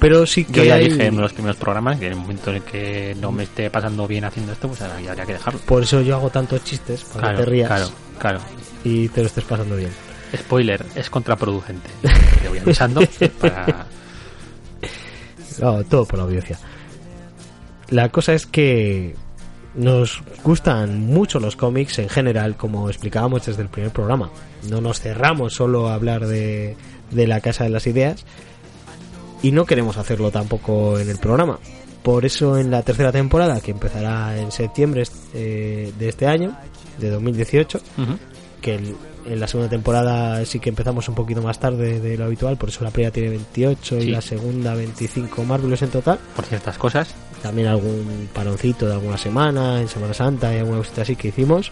Pero 0.00 0.24
sí 0.26 0.44
que 0.44 0.52
Yo 0.52 0.64
ya 0.64 0.74
hay- 0.76 0.88
dije 0.88 1.06
en 1.06 1.16
los 1.20 1.32
primeros 1.32 1.56
programas 1.56 1.98
que 1.98 2.06
en 2.06 2.12
el 2.14 2.18
momento 2.18 2.50
en 2.50 2.56
el 2.56 2.62
que 2.62 3.14
no 3.20 3.30
me 3.32 3.42
esté 3.44 3.68
pasando 3.70 4.08
bien 4.08 4.24
haciendo 4.24 4.52
esto, 4.52 4.66
pues 4.68 4.80
habría 4.82 5.14
que 5.26 5.34
dejarlo. 5.34 5.60
por 5.60 5.82
eso 5.82 6.00
yo 6.00 6.16
hago 6.16 6.30
tantos 6.30 6.64
chistes 6.64 7.04
para 7.04 7.20
Claro, 7.20 7.36
que 7.38 7.44
te 7.44 7.50
rías 7.50 7.68
claro, 7.68 7.88
claro. 8.18 8.40
y 8.82 9.08
te 9.08 9.20
lo 9.20 9.26
estés 9.26 9.44
pasando 9.44 9.76
bien. 9.76 9.90
Spoiler, 10.34 10.84
es 10.94 11.10
contraproducente. 11.10 11.90
Te 12.42 12.48
voy 12.48 12.58
avisando 12.58 13.00
para... 13.40 13.86
No, 15.60 15.82
todo 15.84 16.06
por 16.06 16.18
la 16.18 16.24
audiencia. 16.24 16.58
La 17.90 18.08
cosa 18.10 18.32
es 18.34 18.46
que 18.46 19.14
nos 19.74 20.22
gustan 20.44 21.00
mucho 21.06 21.40
los 21.40 21.56
cómics 21.56 21.98
en 21.98 22.08
general, 22.08 22.56
como 22.56 22.88
explicábamos 22.88 23.44
desde 23.46 23.62
el 23.62 23.68
primer 23.68 23.90
programa. 23.90 24.30
No 24.68 24.80
nos 24.80 25.00
cerramos 25.00 25.54
solo 25.54 25.88
a 25.88 25.94
hablar 25.94 26.26
de, 26.26 26.76
de 27.10 27.26
la 27.26 27.40
Casa 27.40 27.64
de 27.64 27.70
las 27.70 27.86
Ideas 27.86 28.24
y 29.42 29.52
no 29.52 29.64
queremos 29.64 29.96
hacerlo 29.96 30.30
tampoco 30.30 30.98
en 30.98 31.08
el 31.10 31.18
programa. 31.18 31.58
Por 32.02 32.24
eso 32.24 32.56
en 32.58 32.70
la 32.70 32.82
tercera 32.82 33.12
temporada, 33.12 33.60
que 33.60 33.70
empezará 33.72 34.38
en 34.38 34.50
septiembre 34.52 35.04
eh, 35.34 35.92
de 35.98 36.08
este 36.08 36.26
año, 36.26 36.56
de 36.98 37.10
2018, 37.10 37.78
Ujú. 37.98 38.12
que 38.60 38.74
el- 38.76 38.96
en 39.26 39.38
la 39.38 39.46
segunda 39.46 39.68
temporada 39.68 40.42
sí 40.46 40.58
que 40.60 40.70
empezamos 40.70 41.06
un 41.10 41.14
poquito 41.14 41.42
más 41.42 41.60
tarde 41.60 42.00
de 42.00 42.16
lo 42.16 42.24
habitual, 42.24 42.56
por 42.56 42.70
eso 42.70 42.82
la 42.84 42.90
primera 42.90 43.12
tiene 43.12 43.28
28 43.28 43.98
y 43.98 44.06
la 44.06 44.22
segunda 44.22 44.74
25 44.74 45.44
Marvelous 45.44 45.82
en 45.82 45.90
total. 45.90 46.18
Por 46.34 46.46
ciertas 46.46 46.78
cosas. 46.78 47.14
También 47.42 47.68
algún 47.68 48.30
paroncito 48.32 48.86
de 48.86 48.94
alguna 48.94 49.18
semana, 49.18 49.78
en 49.80 49.88
Semana 49.88 50.14
Santa 50.14 50.54
y 50.54 50.58
alguna 50.58 50.78
cosita 50.78 51.02
así 51.02 51.16
que 51.16 51.28
hicimos. 51.28 51.70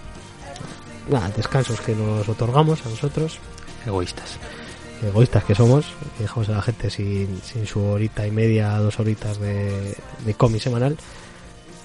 Nada, 1.11 1.31
descansos 1.35 1.81
que 1.81 1.95
nos 1.95 2.28
otorgamos 2.28 2.85
a 2.85 2.90
nosotros, 2.90 3.39
Egoístas. 3.86 4.36
Egoístas 5.02 5.44
que 5.44 5.54
somos, 5.54 5.86
y 6.18 6.22
dejamos 6.22 6.48
a 6.48 6.52
la 6.52 6.62
gente 6.62 6.90
sin, 6.90 7.40
sin 7.42 7.66
su 7.66 7.82
horita 7.82 8.26
y 8.26 8.30
media, 8.30 8.76
dos 8.78 8.98
horitas 9.00 9.38
de, 9.38 9.94
de 10.24 10.34
cómic 10.34 10.60
semanal. 10.60 10.96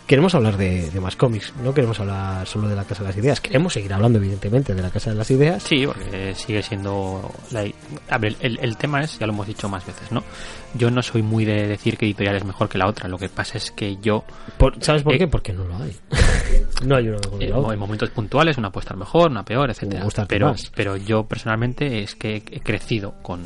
Queremos 0.08 0.36
hablar 0.36 0.58
de, 0.58 0.92
de 0.92 1.00
más 1.00 1.16
cómics, 1.16 1.54
no 1.64 1.74
queremos 1.74 1.98
hablar 2.00 2.46
solo 2.46 2.68
de 2.68 2.76
la 2.76 2.84
Casa 2.84 3.04
de 3.04 3.10
las 3.10 3.18
Ideas, 3.18 3.40
queremos 3.40 3.72
seguir 3.74 3.94
hablando 3.94 4.20
evidentemente 4.20 4.76
de 4.76 4.82
la 4.82 4.90
Casa 4.90 5.12
de 5.12 5.16
las 5.16 5.32
Ideas, 5.32 5.64
Sí, 5.64 5.86
porque 5.88 6.36
sigue 6.36 6.62
siendo... 6.62 7.32
La... 7.52 7.66
A 8.10 8.18
ver, 8.18 8.36
el, 8.42 8.60
el 8.62 8.76
tema 8.76 9.02
es, 9.02 9.18
ya 9.18 9.26
lo 9.26 9.34
hemos 9.34 9.48
dicho 9.48 9.70
más 9.70 9.86
veces, 9.86 10.12
¿no? 10.12 10.22
Yo 10.74 10.92
no 10.92 11.02
soy 11.02 11.22
muy 11.24 11.46
de 11.46 11.68
decir 11.68 11.98
que 11.98 12.06
editorial 12.06 12.36
es 12.36 12.44
mejor 12.44 12.68
que 12.68 12.78
la 12.78 12.88
otra. 12.88 13.08
Lo 13.08 13.18
que 13.18 13.30
pasa 13.30 13.58
es 13.58 13.72
que 13.72 13.96
yo, 13.98 14.24
Por- 14.58 14.84
¿Sabes 14.84 15.04
por 15.04 15.14
Eh, 15.14 15.20
qué? 15.20 15.28
Porque 15.28 15.54
no 15.54 15.64
lo 15.64 15.78
hay. 15.78 15.96
no 16.86 16.98
hay 16.98 17.08
una 17.08 17.20
mejor 17.20 17.42
eh, 17.44 17.50
la 17.50 17.58
otra. 17.60 17.74
en 17.74 17.80
momentos 17.80 18.10
puntuales, 18.10 18.58
una 18.58 18.72
puede 18.72 18.84
estar 18.84 18.98
mejor, 18.98 19.32
una 19.32 19.46
peor, 19.46 19.70
etcétera. 19.70 20.06
Pero, 20.28 20.48
más. 20.50 20.70
pero 20.76 20.98
yo 20.98 21.24
personalmente 21.24 22.04
es 22.04 22.16
que 22.16 22.38
he 22.52 22.60
crecido 22.60 23.14
con, 23.22 23.44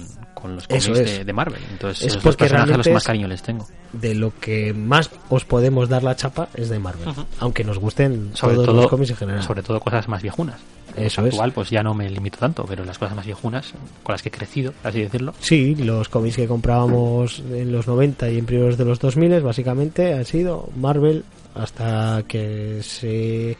con 0.47 0.55
los 0.55 0.67
cómics 0.67 0.87
es. 0.87 1.17
de, 1.19 1.25
de 1.25 1.33
Marvel. 1.33 1.61
Entonces, 1.71 2.07
Es 2.07 2.17
porque 2.17 2.37
personajes 2.45 2.51
los 2.51 2.85
realmente 2.85 2.89
que 2.89 2.93
más 2.93 3.03
es- 3.03 3.07
cariño 3.07 3.27
les 3.27 3.41
tengo. 3.43 3.67
De 3.93 4.15
lo 4.15 4.33
que 4.39 4.73
más 4.73 5.09
os 5.29 5.45
podemos 5.45 5.87
dar 5.89 6.03
la 6.03 6.15
chapa 6.15 6.49
es 6.55 6.69
de 6.69 6.79
Marvel. 6.79 7.07
Aunque 7.39 7.63
nos 7.63 7.77
gusten 7.79 8.31
Sobre 8.33 8.55
todos 8.55 8.67
todo, 8.67 8.81
los 8.81 8.87
cómics 8.87 9.11
en 9.11 9.17
general. 9.17 9.43
sobre 9.43 9.63
todo 9.63 9.79
cosas 9.79 10.07
más 10.07 10.21
viejunas. 10.21 10.59
Eso 10.95 11.21
es. 11.21 11.27
Actual, 11.33 11.51
pues 11.51 11.69
ya 11.69 11.83
no 11.83 11.93
me 11.93 12.09
limito 12.09 12.39
tanto, 12.39 12.65
pero 12.67 12.83
las 12.83 12.97
cosas 12.97 13.15
más 13.15 13.25
viejunas, 13.25 13.71
con 14.03 14.13
las 14.13 14.21
que 14.23 14.29
he 14.29 14.31
crecido, 14.31 14.73
así 14.83 15.01
decirlo, 15.01 15.33
Sí, 15.39 15.75
los 15.75 16.09
cómics 16.09 16.37
que 16.37 16.47
comprábamos 16.47 17.39
en 17.51 17.71
los 17.71 17.85
90 17.87 18.29
y 18.31 18.39
en 18.39 18.45
primeros 18.47 18.77
de 18.77 18.85
los 18.85 18.99
2000 18.99 19.41
básicamente 19.41 20.13
han 20.15 20.25
sido 20.25 20.69
Marvel 20.75 21.23
hasta 21.53 22.23
que 22.27 22.79
se 22.81 23.55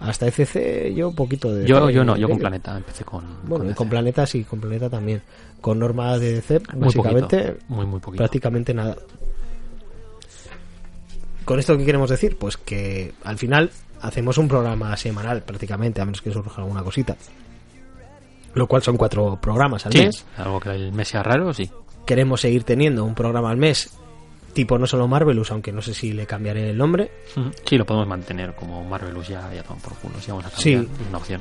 hasta 0.00 0.26
FC 0.26 0.92
yo 0.94 1.08
un 1.10 1.14
poquito 1.14 1.52
de 1.54 1.66
Yo, 1.66 1.90
yo 1.90 2.02
no, 2.04 2.16
yo 2.16 2.28
con 2.28 2.38
Planeta 2.38 2.76
empecé 2.76 3.04
con. 3.04 3.24
Bueno, 3.44 3.64
con 3.66 3.74
con 3.74 3.88
Planeta 3.90 4.26
sí, 4.26 4.44
con 4.44 4.60
Planeta 4.60 4.88
también. 4.90 5.22
Con 5.60 5.78
Norma 5.78 6.16
de 6.18 6.34
DC 6.36 6.60
muy 6.74 6.86
básicamente 6.86 7.38
poquito, 7.42 7.64
muy, 7.68 7.86
muy 7.86 8.00
poquito. 8.00 8.18
prácticamente 8.22 8.72
nada. 8.74 8.96
¿Con 11.44 11.58
esto 11.58 11.76
qué 11.76 11.84
queremos 11.84 12.10
decir? 12.10 12.36
Pues 12.38 12.56
que 12.56 13.12
al 13.24 13.36
final 13.38 13.70
hacemos 14.02 14.38
un 14.38 14.48
programa 14.48 14.96
semanal 14.96 15.42
prácticamente, 15.42 16.00
a 16.00 16.04
menos 16.04 16.22
que 16.22 16.32
surja 16.32 16.62
alguna 16.62 16.82
cosita. 16.82 17.16
Lo 18.54 18.66
cual 18.66 18.82
son 18.82 18.96
cuatro 18.96 19.38
programas 19.40 19.86
al 19.86 19.92
Sí, 19.92 19.98
mes. 20.06 20.24
algo 20.36 20.60
que 20.60 20.70
el 20.70 20.92
mes 20.92 21.08
sea 21.08 21.22
raro, 21.22 21.52
sí. 21.52 21.70
Queremos 22.06 22.40
seguir 22.40 22.64
teniendo 22.64 23.04
un 23.04 23.14
programa 23.14 23.50
al 23.50 23.56
mes, 23.56 23.90
tipo 24.52 24.78
no 24.78 24.86
solo 24.86 25.06
Marvelous, 25.08 25.50
aunque 25.50 25.72
no 25.72 25.82
sé 25.82 25.94
si 25.94 26.12
le 26.12 26.26
cambiaré 26.26 26.70
el 26.70 26.76
nombre. 26.78 27.10
Sí, 27.64 27.76
lo 27.78 27.84
podemos 27.86 28.08
mantener 28.08 28.54
como 28.54 28.84
Marvelous 28.84 29.28
ya, 29.28 29.52
ya 29.54 29.62
toman 29.62 29.80
por 29.82 29.94
culo. 29.94 30.14
Si 30.20 30.30
vamos 30.30 30.46
a 30.46 30.50
Sí. 30.50 30.74
cambiar, 30.74 31.00
es 31.00 31.08
una 31.08 31.18
opción. 31.18 31.40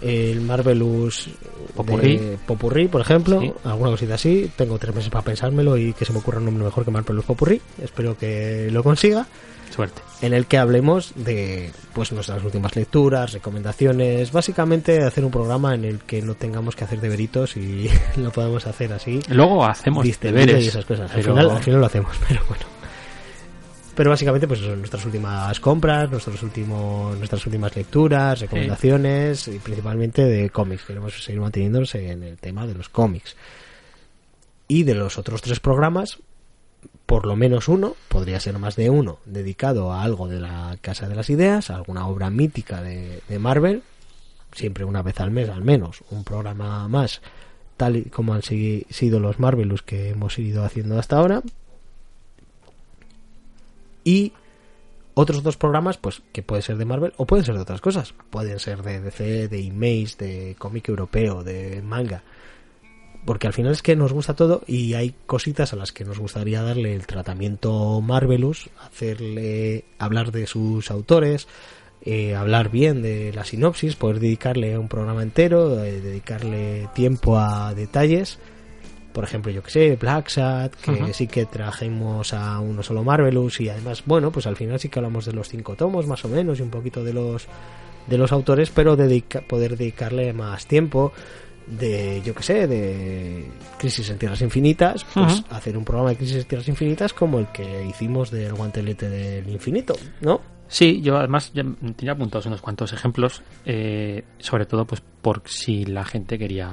El 0.00 0.40
Marvelous 0.40 1.28
Popurrí. 1.74 2.16
de 2.16 2.38
Popurrí, 2.46 2.88
por 2.88 3.02
ejemplo, 3.02 3.38
Sí. 3.40 3.52
alguna 3.64 3.90
cosita 3.90 4.14
así. 4.14 4.50
Tengo 4.56 4.78
tres 4.78 4.94
meses 4.94 5.10
para 5.10 5.24
pensármelo 5.24 5.76
y 5.76 5.92
que 5.92 6.04
se 6.06 6.12
me 6.12 6.20
ocurra 6.20 6.38
un 6.38 6.46
nombre 6.46 6.64
mejor 6.64 6.84
que 6.86 6.90
Marvelous 6.90 7.24
Popurrí. 7.26 7.60
Espero 7.82 8.16
que 8.16 8.68
lo 8.72 8.82
consiga. 8.82 9.26
Suerte. 9.80 10.02
en 10.20 10.34
el 10.34 10.46
que 10.46 10.58
hablemos 10.58 11.12
de 11.16 11.70
pues 11.94 12.12
nuestras 12.12 12.42
últimas 12.44 12.76
lecturas, 12.76 13.32
recomendaciones, 13.32 14.30
básicamente 14.32 15.02
hacer 15.02 15.24
un 15.24 15.30
programa 15.30 15.74
en 15.74 15.84
el 15.84 15.98
que 16.00 16.22
no 16.22 16.34
tengamos 16.34 16.76
que 16.76 16.84
hacer 16.84 17.00
deberitos 17.00 17.56
y 17.56 17.88
lo 18.16 18.30
podamos 18.30 18.66
hacer 18.66 18.92
así, 18.92 19.20
Luego 19.28 19.64
hacemos 19.64 20.06
deberes. 20.20 20.64
y 20.64 20.68
esas 20.68 20.84
cosas. 20.84 21.10
Al 21.14 21.22
final, 21.22 21.50
al 21.50 21.62
final 21.62 21.80
lo 21.80 21.86
hacemos, 21.86 22.16
pero 22.28 22.42
bueno. 22.48 22.64
Pero 23.94 24.10
básicamente, 24.10 24.46
pues 24.46 24.60
eso, 24.60 24.74
nuestras 24.76 25.04
últimas 25.04 25.58
compras, 25.60 26.10
nuestros 26.10 26.42
últimos, 26.42 27.18
nuestras 27.18 27.44
últimas 27.44 27.74
lecturas, 27.76 28.40
recomendaciones 28.40 29.48
y 29.48 29.58
principalmente 29.58 30.24
de 30.24 30.48
cómics. 30.48 30.84
Queremos 30.84 31.22
seguir 31.22 31.40
manteniéndonos 31.40 31.94
en 31.96 32.22
el 32.22 32.38
tema 32.38 32.66
de 32.66 32.74
los 32.74 32.88
cómics. 32.88 33.36
Y 34.68 34.84
de 34.84 34.94
los 34.94 35.18
otros 35.18 35.42
tres 35.42 35.60
programas, 35.60 36.18
por 37.10 37.26
lo 37.26 37.34
menos 37.34 37.66
uno, 37.66 37.96
podría 38.06 38.38
ser 38.38 38.56
más 38.60 38.76
de 38.76 38.88
uno, 38.88 39.18
dedicado 39.26 39.90
a 39.90 40.04
algo 40.04 40.28
de 40.28 40.38
la 40.38 40.78
Casa 40.80 41.08
de 41.08 41.16
las 41.16 41.28
Ideas, 41.28 41.68
a 41.68 41.74
alguna 41.74 42.06
obra 42.06 42.30
mítica 42.30 42.82
de, 42.82 43.20
Marvel, 43.40 43.82
siempre 44.52 44.84
una 44.84 45.02
vez 45.02 45.18
al 45.18 45.32
mes 45.32 45.48
al 45.48 45.64
menos, 45.64 46.04
un 46.12 46.22
programa 46.22 46.86
más, 46.86 47.20
tal 47.76 47.96
y 47.96 48.02
como 48.04 48.32
han 48.32 48.42
si- 48.44 48.86
sido 48.90 49.18
los 49.18 49.40
Marvelous 49.40 49.82
que 49.82 50.10
hemos 50.10 50.38
ido 50.38 50.62
haciendo 50.64 51.00
hasta 51.00 51.16
ahora. 51.16 51.42
Y 54.04 54.32
otros 55.14 55.42
dos 55.42 55.56
programas, 55.56 55.96
pues 55.98 56.22
que 56.32 56.44
puede 56.44 56.62
ser 56.62 56.76
de 56.76 56.84
Marvel 56.84 57.12
o 57.16 57.26
pueden 57.26 57.44
ser 57.44 57.56
de 57.56 57.62
otras 57.62 57.80
cosas. 57.80 58.14
Pueden 58.30 58.60
ser 58.60 58.84
de 58.84 59.00
DC, 59.00 59.48
de 59.48 59.60
Image, 59.60 60.14
de 60.16 60.54
cómic 60.60 60.88
europeo, 60.88 61.42
de 61.42 61.82
manga. 61.82 62.22
Porque 63.24 63.46
al 63.46 63.52
final 63.52 63.72
es 63.72 63.82
que 63.82 63.96
nos 63.96 64.12
gusta 64.12 64.34
todo 64.34 64.62
y 64.66 64.94
hay 64.94 65.14
cositas 65.26 65.72
a 65.72 65.76
las 65.76 65.92
que 65.92 66.04
nos 66.04 66.18
gustaría 66.18 66.62
darle 66.62 66.94
el 66.94 67.06
tratamiento 67.06 68.00
Marvelous, 68.00 68.70
hacerle 68.80 69.84
hablar 69.98 70.32
de 70.32 70.46
sus 70.46 70.90
autores, 70.90 71.46
eh, 72.02 72.34
hablar 72.34 72.70
bien 72.70 73.02
de 73.02 73.32
la 73.34 73.44
sinopsis, 73.44 73.94
poder 73.94 74.20
dedicarle 74.20 74.78
un 74.78 74.88
programa 74.88 75.22
entero, 75.22 75.84
eh, 75.84 76.00
dedicarle 76.00 76.88
tiempo 76.94 77.38
a 77.38 77.74
detalles. 77.74 78.38
Por 79.12 79.24
ejemplo, 79.24 79.52
yo 79.52 79.62
que 79.62 79.70
sé, 79.70 79.96
Black 80.00 80.28
Sat, 80.28 80.72
que 80.76 81.12
sí 81.12 81.26
que 81.26 81.44
trajimos 81.44 82.32
a 82.32 82.58
uno 82.60 82.82
solo 82.82 83.04
Marvelous 83.04 83.60
y 83.60 83.68
además, 83.68 84.02
bueno, 84.06 84.30
pues 84.32 84.46
al 84.46 84.56
final 84.56 84.78
sí 84.80 84.88
que 84.88 84.98
hablamos 85.00 85.26
de 85.26 85.32
los 85.32 85.48
cinco 85.48 85.74
tomos 85.74 86.06
más 86.06 86.24
o 86.24 86.28
menos 86.28 86.58
y 86.58 86.62
un 86.62 86.70
poquito 86.70 87.04
de 87.04 87.12
los 87.12 87.46
de 88.06 88.16
los 88.18 88.32
autores, 88.32 88.70
pero 88.70 88.96
dedica- 88.96 89.42
poder 89.42 89.76
dedicarle 89.76 90.32
más 90.32 90.66
tiempo 90.66 91.12
de, 91.66 92.20
yo 92.24 92.34
que 92.34 92.42
sé, 92.42 92.66
de 92.66 93.46
Crisis 93.78 94.10
en 94.10 94.18
Tierras 94.18 94.40
Infinitas, 94.42 95.04
pues 95.14 95.44
hacer 95.50 95.76
un 95.76 95.84
programa 95.84 96.10
de 96.10 96.16
Crisis 96.16 96.36
en 96.36 96.44
Tierras 96.44 96.68
Infinitas 96.68 97.12
como 97.12 97.38
el 97.38 97.46
que 97.48 97.84
hicimos 97.84 98.30
del 98.30 98.54
guantelete 98.54 99.08
del 99.08 99.48
infinito, 99.48 99.94
¿no? 100.20 100.40
Sí, 100.68 101.00
yo 101.02 101.16
además 101.16 101.50
ya 101.52 101.64
tenía 101.96 102.12
apuntados 102.12 102.46
unos 102.46 102.60
cuantos 102.60 102.92
ejemplos, 102.92 103.42
eh, 103.64 104.22
sobre 104.38 104.66
todo 104.66 104.84
pues 104.84 105.02
por 105.22 105.42
si 105.46 105.84
la 105.84 106.04
gente 106.04 106.38
quería 106.38 106.68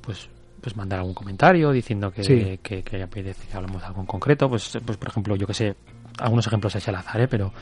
pues 0.00 0.28
pues 0.60 0.76
mandar 0.76 0.98
algún 0.98 1.14
comentario 1.14 1.70
diciendo 1.70 2.10
que, 2.10 2.24
Sí. 2.24 2.58
que, 2.62 2.82
que 2.82 3.02
apetece 3.02 3.46
que 3.48 3.56
hablamos 3.56 3.80
de 3.80 3.86
algo 3.86 4.00
en 4.00 4.06
concreto, 4.06 4.48
pues, 4.48 4.76
pues 4.84 4.98
por 4.98 5.08
ejemplo, 5.08 5.36
yo 5.36 5.46
que 5.46 5.54
sé, 5.54 5.76
algunos 6.18 6.46
ejemplos 6.48 6.74
así 6.74 6.90
al 6.90 6.96
azar, 6.96 7.20
¿eh? 7.20 7.28
pero 7.28 7.52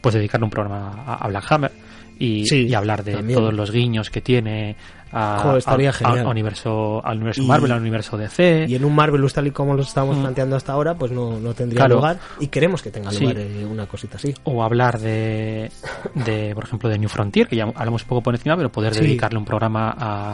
pues 0.00 0.14
dedicarle 0.14 0.44
un 0.44 0.50
programa 0.50 1.02
a, 1.04 1.14
a 1.16 1.28
Black 1.28 1.50
Hammer 1.50 1.72
y, 2.18 2.46
Sí, 2.46 2.66
y 2.68 2.74
hablar 2.74 3.02
de 3.02 3.14
también. 3.14 3.36
todos 3.38 3.52
los 3.52 3.72
guiños 3.72 4.08
que 4.08 4.20
tiene 4.20 4.76
a, 5.14 5.38
Joder, 5.42 5.58
estaría 5.58 5.90
a- 5.90 5.92
genial. 5.92 6.26
a 6.26 6.28
universo, 6.30 7.00
al 7.04 7.16
universo 7.18 7.42
Y- 7.42 7.46
Marvel, 7.46 7.70
al 7.72 7.80
universo 7.80 8.16
DC. 8.16 8.66
Y 8.68 8.74
en 8.74 8.84
un 8.84 8.94
Marvelous 8.94 9.32
tal 9.32 9.46
y 9.46 9.50
como 9.52 9.74
lo 9.74 9.82
estábamos 9.82 10.16
Mm. 10.18 10.22
planteando 10.22 10.56
hasta 10.56 10.72
ahora, 10.72 10.94
pues 10.94 11.12
no, 11.12 11.38
no 11.38 11.54
tendría 11.54 11.78
Claro. 11.80 11.96
lugar 11.96 12.18
y 12.40 12.48
queremos 12.48 12.82
que 12.82 12.90
tenga 12.90 13.10
Sí. 13.12 13.20
lugar 13.20 13.38
eh, 13.38 13.64
una 13.64 13.86
cosita 13.86 14.16
así. 14.16 14.34
o 14.44 14.62
hablar 14.62 14.98
de, 14.98 15.70
de, 16.14 16.54
por 16.54 16.64
ejemplo, 16.64 16.88
de 16.88 16.98
New 16.98 17.08
Frontier, 17.08 17.46
que 17.48 17.56
ya 17.56 17.64
hablamos 17.64 18.02
un 18.02 18.08
poco 18.08 18.22
por 18.22 18.34
encima, 18.34 18.56
pero 18.56 18.70
poder 18.70 18.94
Sí. 18.94 19.00
dedicarle 19.02 19.38
un 19.38 19.44
programa 19.44 19.90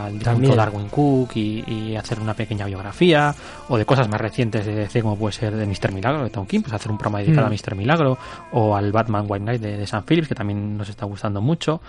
al 0.06 0.18
difunto 0.18 0.54
Darwin 0.56 0.88
Cook 0.88 1.30
y, 1.36 1.64
y 1.66 1.96
hacer 1.96 2.18
una 2.20 2.34
pequeña 2.34 2.66
biografía, 2.66 3.34
o 3.68 3.76
de 3.76 3.84
cosas 3.84 4.08
más 4.08 4.20
recientes 4.20 4.64
de 4.66 4.74
DC, 4.74 5.02
como 5.02 5.16
puede 5.16 5.32
ser 5.32 5.54
de 5.54 5.66
Mr. 5.66 5.92
Milagro, 5.92 6.24
de 6.24 6.30
Tom 6.30 6.46
King, 6.46 6.60
pues 6.62 6.72
hacer 6.72 6.90
un 6.90 6.98
programa 6.98 7.18
dedicado 7.20 7.46
Mm. 7.46 7.50
a 7.50 7.54
Mr. 7.54 7.74
Milagro, 7.76 8.18
o 8.52 8.74
al 8.76 8.92
Batman 8.92 9.26
White 9.28 9.44
Knight 9.44 9.60
de, 9.60 9.76
de 9.76 9.86
Sam 9.86 10.04
Phillips, 10.06 10.28
que 10.28 10.34
también 10.34 10.76
nos 10.76 10.88
está 10.88 11.04
gustando 11.06 11.40
mucho. 11.40 11.80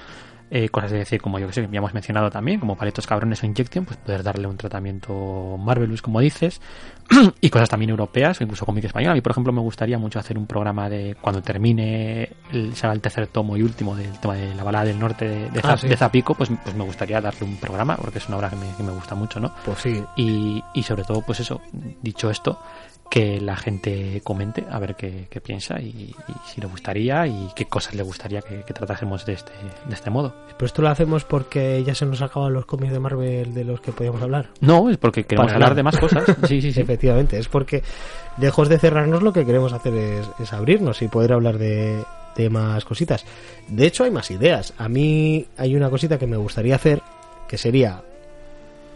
Eh, 0.54 0.68
cosas 0.68 0.92
de 0.92 0.98
DC, 0.98 1.18
como 1.20 1.40
yo 1.40 1.48
que 1.48 1.54
sé, 1.54 1.62
que 1.66 1.72
ya 1.72 1.78
hemos 1.78 1.94
mencionado 1.94 2.30
también, 2.30 2.60
como 2.60 2.76
Paletos 2.76 3.08
Cabrones 3.08 3.42
o 3.42 3.46
Injection, 3.46 3.86
pues 3.86 3.96
poder 3.96 4.22
darle 4.22 4.48
un 4.48 4.58
tratamiento 4.58 5.56
Marvelous, 5.58 6.02
como 6.02 6.20
dices, 6.20 6.60
y 7.40 7.50
cosas 7.50 7.70
también 7.70 7.90
europeas, 7.92 8.40
o 8.40 8.44
incluso 8.44 8.66
cómic 8.66 8.84
español. 8.84 9.12
A 9.12 9.16
mí, 9.16 9.22
por 9.22 9.32
ejemplo, 9.32 9.54
me 9.54 9.62
gustaría 9.62 9.98
mucho 9.98 10.20
hacer 10.20 10.38
un 10.38 10.48
programa 10.48 10.90
de 10.90 11.16
cuando 11.22 11.42
termine 11.42 12.30
el, 12.52 12.76
será 12.76 12.92
el 12.92 13.00
tercer 13.00 13.28
tomo 13.28 13.56
y 13.56 13.64
último 13.64 13.96
del 13.96 14.12
tema 14.20 14.36
de 14.36 14.54
la 14.54 14.64
balada 14.66 14.84
del 14.86 15.00
norte 15.00 15.26
de, 15.26 15.50
de, 15.52 15.60
Ah, 15.64 15.70
Zap- 15.76 15.78
sí. 15.80 15.88
de 15.88 15.96
Zapico, 15.96 16.36
pues, 16.36 16.50
pues 16.64 16.76
me 16.76 16.84
gustaría 16.84 17.22
darle 17.22 17.46
un 17.46 17.56
programa, 17.56 17.96
porque 17.96 18.18
es 18.18 18.28
una 18.28 18.36
obra 18.36 18.50
que 18.50 18.58
me, 18.58 18.76
que 18.76 18.84
me 18.84 18.92
gusta 18.92 19.16
mucho, 19.16 19.40
¿no? 19.40 19.54
Pues 19.64 19.80
sí. 19.80 20.04
Y, 20.18 20.62
y 20.74 20.84
sobre 20.84 21.06
todo, 21.06 21.22
pues 21.22 21.40
eso, 21.40 21.62
dicho 22.02 22.30
esto, 22.30 22.60
que 23.12 23.42
la 23.42 23.58
gente 23.58 24.22
comente 24.24 24.64
a 24.72 24.80
ver 24.80 24.96
qué, 24.96 25.28
qué 25.30 25.42
piensa 25.42 25.82
y, 25.82 26.16
y 26.30 26.34
si 26.48 26.62
le 26.62 26.68
gustaría 26.68 27.28
y 27.28 27.50
qué 27.54 27.66
cosas 27.66 27.94
le 27.94 28.04
gustaría 28.04 28.42
que, 28.42 28.64
que 28.64 28.74
tratásemos 28.74 29.26
de 29.26 29.34
este, 29.34 29.52
de 29.86 29.94
este 29.94 30.10
modo. 30.10 30.34
Pero 30.56 30.66
esto 30.66 30.82
lo 30.82 30.88
hacemos 30.88 31.26
porque 31.26 31.84
ya 31.84 31.94
se 31.94 32.06
nos 32.06 32.22
acaban 32.22 32.54
los 32.54 32.66
cómics 32.66 32.94
de 32.94 33.00
Marvel 33.02 33.54
de 33.54 33.66
los 33.66 33.82
que 33.82 33.92
podíamos 33.92 34.22
hablar. 34.22 34.48
No, 34.62 34.90
es 34.90 34.96
porque 34.96 35.26
queremos 35.26 35.48
Para 35.48 35.56
hablar 35.56 35.76
de 35.76 35.84
más 35.84 35.98
cosas. 35.98 36.24
Sí, 36.48 36.62
sí, 36.62 36.72
sí. 36.72 36.80
Efectivamente, 36.80 37.38
es 37.38 37.50
porque 37.50 37.84
lejos 38.38 38.70
de 38.70 38.80
cerrarnos 38.80 39.22
lo 39.22 39.34
que 39.34 39.46
queremos 39.46 39.74
hacer 39.74 39.94
es, 39.94 40.30
es 40.40 40.54
abrirnos 40.54 41.02
y 41.02 41.10
poder 41.10 41.34
hablar 41.34 41.58
de, 41.58 42.02
de 42.38 42.50
más 42.50 42.86
cositas. 42.86 43.26
De 43.68 43.88
hecho, 43.88 44.06
hay 44.06 44.12
más 44.12 44.32
ideas. 44.32 44.74
A 44.78 44.88
mí 44.88 45.46
hay 45.58 45.76
una 45.76 45.90
cosita 45.90 46.18
que 46.18 46.28
me 46.28 46.38
gustaría 46.38 46.76
hacer, 46.76 47.02
que 47.50 47.58
sería, 47.58 48.04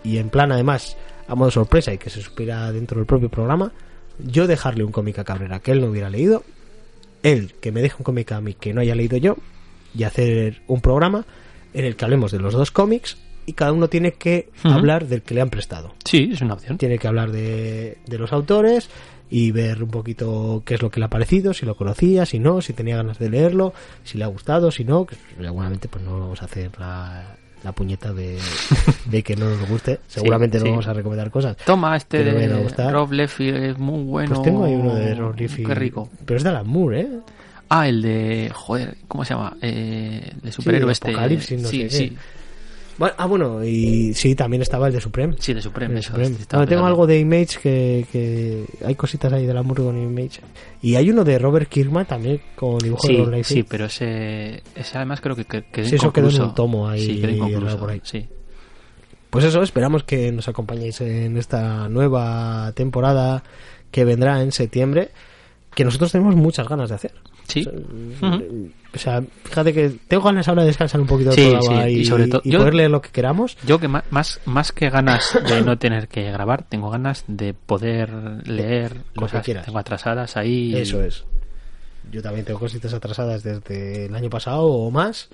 y 0.05 0.19
en 0.19 0.29
plan 0.29 0.53
además, 0.53 0.95
a 1.27 1.35
modo 1.35 1.51
sorpresa 1.51 1.91
y 1.93 1.97
que 1.97 2.09
se 2.09 2.21
supiera 2.21 2.71
dentro 2.71 2.97
del 2.97 3.05
propio 3.05 3.27
programa, 3.29 3.73
yo 4.19 4.47
dejarle 4.47 4.83
un 4.83 4.91
cómic 4.91 5.19
a 5.19 5.23
Cabrera 5.23 5.59
que 5.59 5.71
él 5.71 5.81
no 5.81 5.87
hubiera 5.87 6.09
leído, 6.09 6.43
él 7.23 7.53
que 7.61 7.71
me 7.71 7.81
deje 7.81 7.95
un 7.99 8.03
cómic 8.03 8.31
a 8.31 8.41
mí 8.41 8.53
que 8.53 8.73
no 8.73 8.81
haya 8.81 8.95
leído 8.95 9.17
yo, 9.17 9.37
y 9.93 10.03
hacer 10.03 10.61
un 10.67 10.81
programa 10.81 11.25
en 11.73 11.85
el 11.85 11.95
que 11.95 12.05
hablemos 12.05 12.31
de 12.31 12.39
los 12.39 12.53
dos 12.53 12.71
cómics 12.71 13.17
y 13.45 13.53
cada 13.53 13.71
uno 13.71 13.87
tiene 13.89 14.13
que 14.13 14.49
hablar 14.63 15.07
del 15.07 15.21
que 15.21 15.35
le 15.35 15.41
han 15.41 15.49
prestado 15.49 15.93
Sí, 16.03 16.31
es 16.33 16.41
una 16.41 16.55
opción. 16.55 16.77
tiene 16.77 16.97
que 16.97 17.07
hablar 17.07 17.31
de, 17.31 17.97
de 18.07 18.17
los 18.17 18.33
autores 18.33 18.89
y 19.29 19.51
ver 19.51 19.83
un 19.83 19.89
poquito 19.89 20.63
qué 20.65 20.75
es 20.75 20.81
lo 20.81 20.89
que 20.89 20.99
le 20.99 21.07
ha 21.07 21.09
parecido, 21.09 21.53
si 21.53 21.65
lo 21.65 21.75
conocía, 21.75 22.25
si 22.25 22.39
no, 22.39 22.61
si 22.61 22.73
tenía 22.73 22.97
ganas 22.97 23.19
de 23.19 23.29
leerlo, 23.29 23.73
si 24.03 24.17
le 24.17 24.23
ha 24.23 24.27
gustado, 24.27 24.71
si 24.71 24.83
no, 24.83 25.05
que 25.05 25.15
seguramente 25.39 25.87
pues 25.87 26.03
no 26.03 26.19
vamos 26.19 26.41
a 26.41 26.45
hacer 26.45 26.71
la, 26.79 27.35
la 27.63 27.71
puñeta 27.71 28.13
de, 28.13 28.37
de 29.05 29.23
que 29.23 29.35
no 29.35 29.49
nos 29.49 29.67
guste, 29.67 29.99
seguramente 30.07 30.59
no 30.59 30.65
sí. 30.65 30.69
vamos 30.71 30.87
a 30.87 30.93
recomendar 30.93 31.31
cosas. 31.31 31.57
Toma, 31.57 31.95
este 31.95 32.23
no 32.23 32.33
de. 32.33 32.91
Rob 32.91 33.11
Liefeld 33.11 33.63
es 33.63 33.77
muy 33.77 34.03
bueno. 34.03 34.29
Pues 34.29 34.41
tengo 34.43 34.65
ahí 34.65 34.75
uno 34.75 34.93
de 34.95 35.15
Rob 35.15 35.35
Qué 35.35 35.75
rico. 35.75 36.09
pero 36.25 36.37
es 36.37 36.43
de 36.43 36.49
Alan 36.49 36.67
Moore, 36.67 37.01
¿eh? 37.01 37.09
Ah, 37.69 37.87
el 37.87 38.01
de. 38.01 38.51
Joder, 38.53 38.97
¿cómo 39.07 39.25
se 39.25 39.33
llama? 39.33 39.57
Eh, 39.61 40.31
de 40.41 40.51
superhéroe 40.51 40.91
este. 40.91 41.09
Apocalipsis, 41.09 41.61
no 41.61 41.67
sí, 41.67 41.89
sé 41.89 42.09
qué. 42.09 42.15
Bueno, 42.97 43.13
ah, 43.17 43.25
bueno, 43.25 43.63
y 43.63 44.13
sí, 44.13 44.35
también 44.35 44.61
estaba 44.61 44.87
el 44.87 44.93
de 44.93 45.01
Supreme. 45.01 45.35
Sí, 45.39 45.53
de 45.53 45.61
Supreme. 45.61 45.99
Eso, 45.99 46.09
Supreme. 46.11 46.35
Bueno, 46.49 46.65
tengo 46.67 46.85
algo 46.85 47.05
de 47.05 47.19
Image 47.19 47.59
que, 47.61 48.05
que 48.09 48.63
hay 48.85 48.95
cositas 48.95 49.33
ahí 49.33 49.45
de 49.45 49.53
la 49.53 49.63
con 49.63 49.97
Image. 50.01 50.39
Y 50.81 50.95
hay 50.95 51.09
uno 51.09 51.25
de 51.25 51.37
Robert 51.37 51.67
Kirkman 51.67 52.05
también 52.05 52.41
con 52.55 52.77
dibujo 52.77 53.05
de 53.07 53.13
Sí, 53.13 53.19
Rob 53.19 53.29
Liefeld. 53.33 53.45
sí, 53.45 53.63
pero 53.67 53.85
ese, 53.85 54.63
ese 54.75 54.97
además 54.97 55.19
creo 55.19 55.35
que, 55.35 55.43
que 55.43 55.63
quedó 55.63 55.89
Sí, 55.89 55.95
eso 55.95 56.13
quedó 56.13 56.29
en 56.29 56.41
un 56.41 56.55
tomo 56.55 56.87
ahí, 56.87 57.05
Sí, 57.05 57.19
quedó 57.21 57.31
inconcluso. 57.31 57.77
por 57.79 57.89
ahí. 57.91 58.01
Sí. 58.03 58.27
Pues 59.29 59.43
eso, 59.43 59.61
esperamos 59.61 60.05
que 60.05 60.31
nos 60.31 60.47
acompañéis 60.47 61.01
en 61.01 61.35
esta 61.35 61.89
nueva 61.89 62.71
temporada 62.75 63.43
que 63.91 64.05
vendrá 64.05 64.41
en 64.41 64.53
septiembre, 64.53 65.11
que 65.73 65.83
nosotros 65.83 66.13
tenemos 66.13 66.35
muchas 66.35 66.69
ganas 66.69 66.87
de 66.89 66.95
hacer. 66.95 67.13
Sí. 67.47 67.67
O 68.21 68.27
sea, 68.27 68.39
o 68.93 68.97
sea, 68.97 69.23
fíjate 69.43 69.73
que 69.73 69.89
tengo 70.07 70.23
ganas 70.23 70.47
ahora 70.47 70.61
de 70.63 70.67
descansar 70.67 71.01
un 71.01 71.07
poquito 71.07 71.31
Sí, 71.33 71.53
sí, 71.61 71.73
y, 71.73 71.99
y 71.99 72.05
sobre 72.05 72.27
todo- 72.27 72.41
y 72.43 72.51
yo- 72.51 72.59
poder 72.59 72.73
leer 72.75 72.91
lo 72.91 73.01
que 73.01 73.09
queramos. 73.09 73.57
Yo 73.65 73.79
que 73.79 73.87
más, 73.87 74.39
más 74.45 74.71
que 74.71 74.89
ganas 74.89 75.37
de 75.47 75.61
no 75.61 75.77
tener 75.77 76.07
que 76.07 76.31
grabar, 76.31 76.63
tengo 76.63 76.89
ganas 76.89 77.23
de 77.27 77.53
poder 77.53 78.09
leer 78.47 78.97
cosas 79.15 79.45
que 79.45 79.55
tengo 79.55 79.79
atrasadas 79.79 80.37
ahí. 80.37 80.75
Eso 80.75 81.03
es. 81.03 81.25
Yo 82.11 82.21
también 82.21 82.45
tengo 82.45 82.59
cositas 82.59 82.93
atrasadas 82.93 83.43
desde 83.43 84.05
el 84.05 84.15
año 84.15 84.29
pasado 84.29 84.65
o 84.65 84.91
más. 84.91 85.29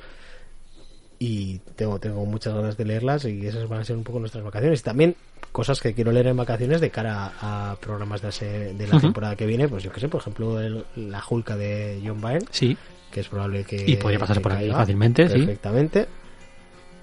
Y 1.23 1.59
tengo, 1.75 1.99
tengo 1.99 2.25
muchas 2.25 2.55
ganas 2.55 2.75
de 2.77 2.83
leerlas 2.83 3.25
y 3.25 3.45
esas 3.45 3.69
van 3.69 3.81
a 3.81 3.83
ser 3.83 3.95
un 3.95 4.03
poco 4.03 4.17
nuestras 4.19 4.43
vacaciones. 4.43 4.81
También 4.81 5.15
cosas 5.51 5.79
que 5.79 5.93
quiero 5.93 6.11
leer 6.11 6.25
en 6.25 6.37
vacaciones 6.37 6.81
de 6.81 6.89
cara 6.89 7.31
a, 7.39 7.71
a 7.71 7.75
programas 7.75 8.23
de, 8.23 8.29
ese- 8.29 8.73
de 8.73 8.87
la 8.87 8.99
temporada 8.99 9.35
que 9.35 9.45
viene. 9.45 9.67
Pues 9.67 9.83
yo 9.83 9.91
que 9.91 9.99
sé, 9.99 10.07
por 10.07 10.21
ejemplo, 10.21 10.59
el- 10.59 10.83
la 10.95 11.21
Julka 11.21 11.55
de 11.55 12.01
John 12.03 12.19
Byrne, 12.21 12.47
Sí, 12.49 12.75
que 13.11 13.19
es 13.19 13.27
probable 13.27 13.63
que. 13.65 13.83
Y 13.87 13.97
podría 13.97 14.17
pasarse 14.17 14.39
que 14.39 14.43
por 14.43 14.51
aquí 14.53 14.71
fácilmente, 14.71 15.27
sí. 15.29 15.33
Perfectamente. 15.37 16.07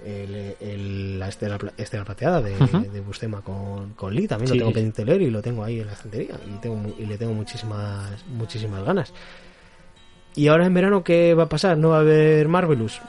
El, 0.05 0.55
el- 0.59 1.17
la 1.19 1.29
estela, 1.29 1.57
estela 1.77 2.03
plateada 2.03 2.41
de, 2.41 2.55
de 2.91 2.99
Bustema 2.99 3.39
con, 3.41 3.93
con 3.93 4.13
Lee 4.13 4.27
también 4.27 4.49
Sí. 4.49 4.55
lo 4.55 4.63
tengo 4.63 4.73
pendiente 4.73 5.05
leer 5.05 5.21
y 5.21 5.29
lo 5.29 5.41
tengo 5.41 5.63
ahí 5.63 5.79
en 5.79 5.87
la 5.87 5.93
estantería 5.93 6.35
y, 6.45 6.57
tengo, 6.59 6.93
y 6.99 7.05
le 7.05 7.17
tengo 7.17 7.33
muchísimas 7.33 8.25
muchísimas 8.27 8.83
ganas. 8.83 9.13
Y 10.35 10.47
ahora 10.47 10.65
en 10.65 10.73
verano, 10.73 11.05
¿qué 11.05 11.33
va 11.35 11.43
a 11.43 11.49
pasar? 11.49 11.77
¿No 11.77 11.89
va 11.89 11.97
a 11.97 12.01
haber 12.01 12.47
Marvelous? 12.49 13.01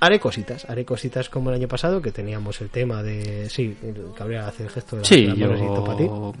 Haré 0.00 0.18
cositas, 0.20 0.64
haré 0.68 0.84
cositas 0.84 1.28
como 1.28 1.50
el 1.50 1.56
año 1.56 1.68
pasado, 1.68 2.00
que 2.02 2.10
teníamos 2.12 2.60
el 2.60 2.70
tema 2.70 3.02
de... 3.02 3.48
Sí, 3.50 3.76
Cabrera 4.16 4.48
hace 4.48 4.64
el 4.64 4.70
gesto 4.70 4.96
de 4.96 5.04
sí, 5.04 5.26
la 5.26 5.34
Marvelous 5.34 5.60
y 5.62 5.66
topa 5.74 5.92
a 5.92 5.96
ti. 5.96 6.04
yo 6.04 6.32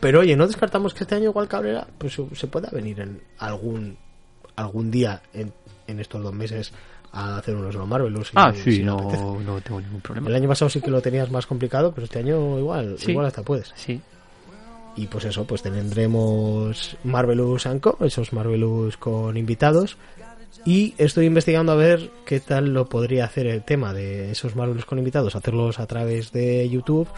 Pero 0.00 0.20
oye, 0.20 0.36
no 0.36 0.46
descartamos 0.46 0.94
que 0.94 1.04
este 1.04 1.14
año 1.16 1.30
igual 1.30 1.48
Cabrera 1.48 1.86
pues 1.98 2.16
se 2.34 2.46
pueda 2.46 2.70
venir 2.70 3.00
en 3.00 3.20
algún 3.38 3.96
algún 4.56 4.90
día 4.90 5.22
en, 5.34 5.52
en 5.86 6.00
estos 6.00 6.22
dos 6.22 6.32
meses 6.34 6.72
a 7.12 7.36
hacer 7.38 7.54
unos 7.56 7.76
Marvelous. 7.76 8.30
Ah, 8.34 8.52
si- 8.52 8.60
sí, 8.62 8.72
si 8.76 8.82
le 8.82 8.90
apetece. 8.90 9.22
no, 9.22 9.40
no 9.40 9.60
tengo 9.60 9.80
ningún 9.80 10.00
problema. 10.00 10.28
El 10.28 10.34
año 10.36 10.48
pasado 10.48 10.68
sí 10.68 10.80
que 10.80 10.90
lo 10.90 11.00
tenías 11.00 11.30
más 11.30 11.46
complicado, 11.46 11.92
pero 11.92 12.04
este 12.04 12.18
año 12.18 12.58
igual, 12.58 12.96
Sí. 12.98 13.12
igual 13.12 13.26
hasta 13.26 13.42
puedes. 13.42 13.72
Sí. 13.76 14.00
Y 14.96 15.06
pues 15.06 15.24
eso, 15.26 15.44
pues 15.46 15.62
tendremos 15.62 16.96
Marvelous 17.04 17.66
Anco, 17.66 17.96
esos 18.00 18.32
Marvelous 18.32 18.96
con 18.96 19.36
invitados. 19.36 19.96
Y 20.64 20.94
estoy 20.98 21.26
investigando 21.26 21.72
a 21.72 21.76
ver 21.76 22.10
qué 22.26 22.40
tal 22.40 22.72
lo 22.74 22.88
podría 22.88 23.24
hacer 23.24 23.46
el 23.46 23.62
tema 23.62 23.92
de 23.94 24.30
esos 24.32 24.56
Marvelous 24.56 24.84
con 24.84 24.98
invitados, 24.98 25.34
hacerlos 25.36 25.78
a 25.78 25.86
través 25.86 26.32
de 26.32 26.68
YouTube 26.68 27.08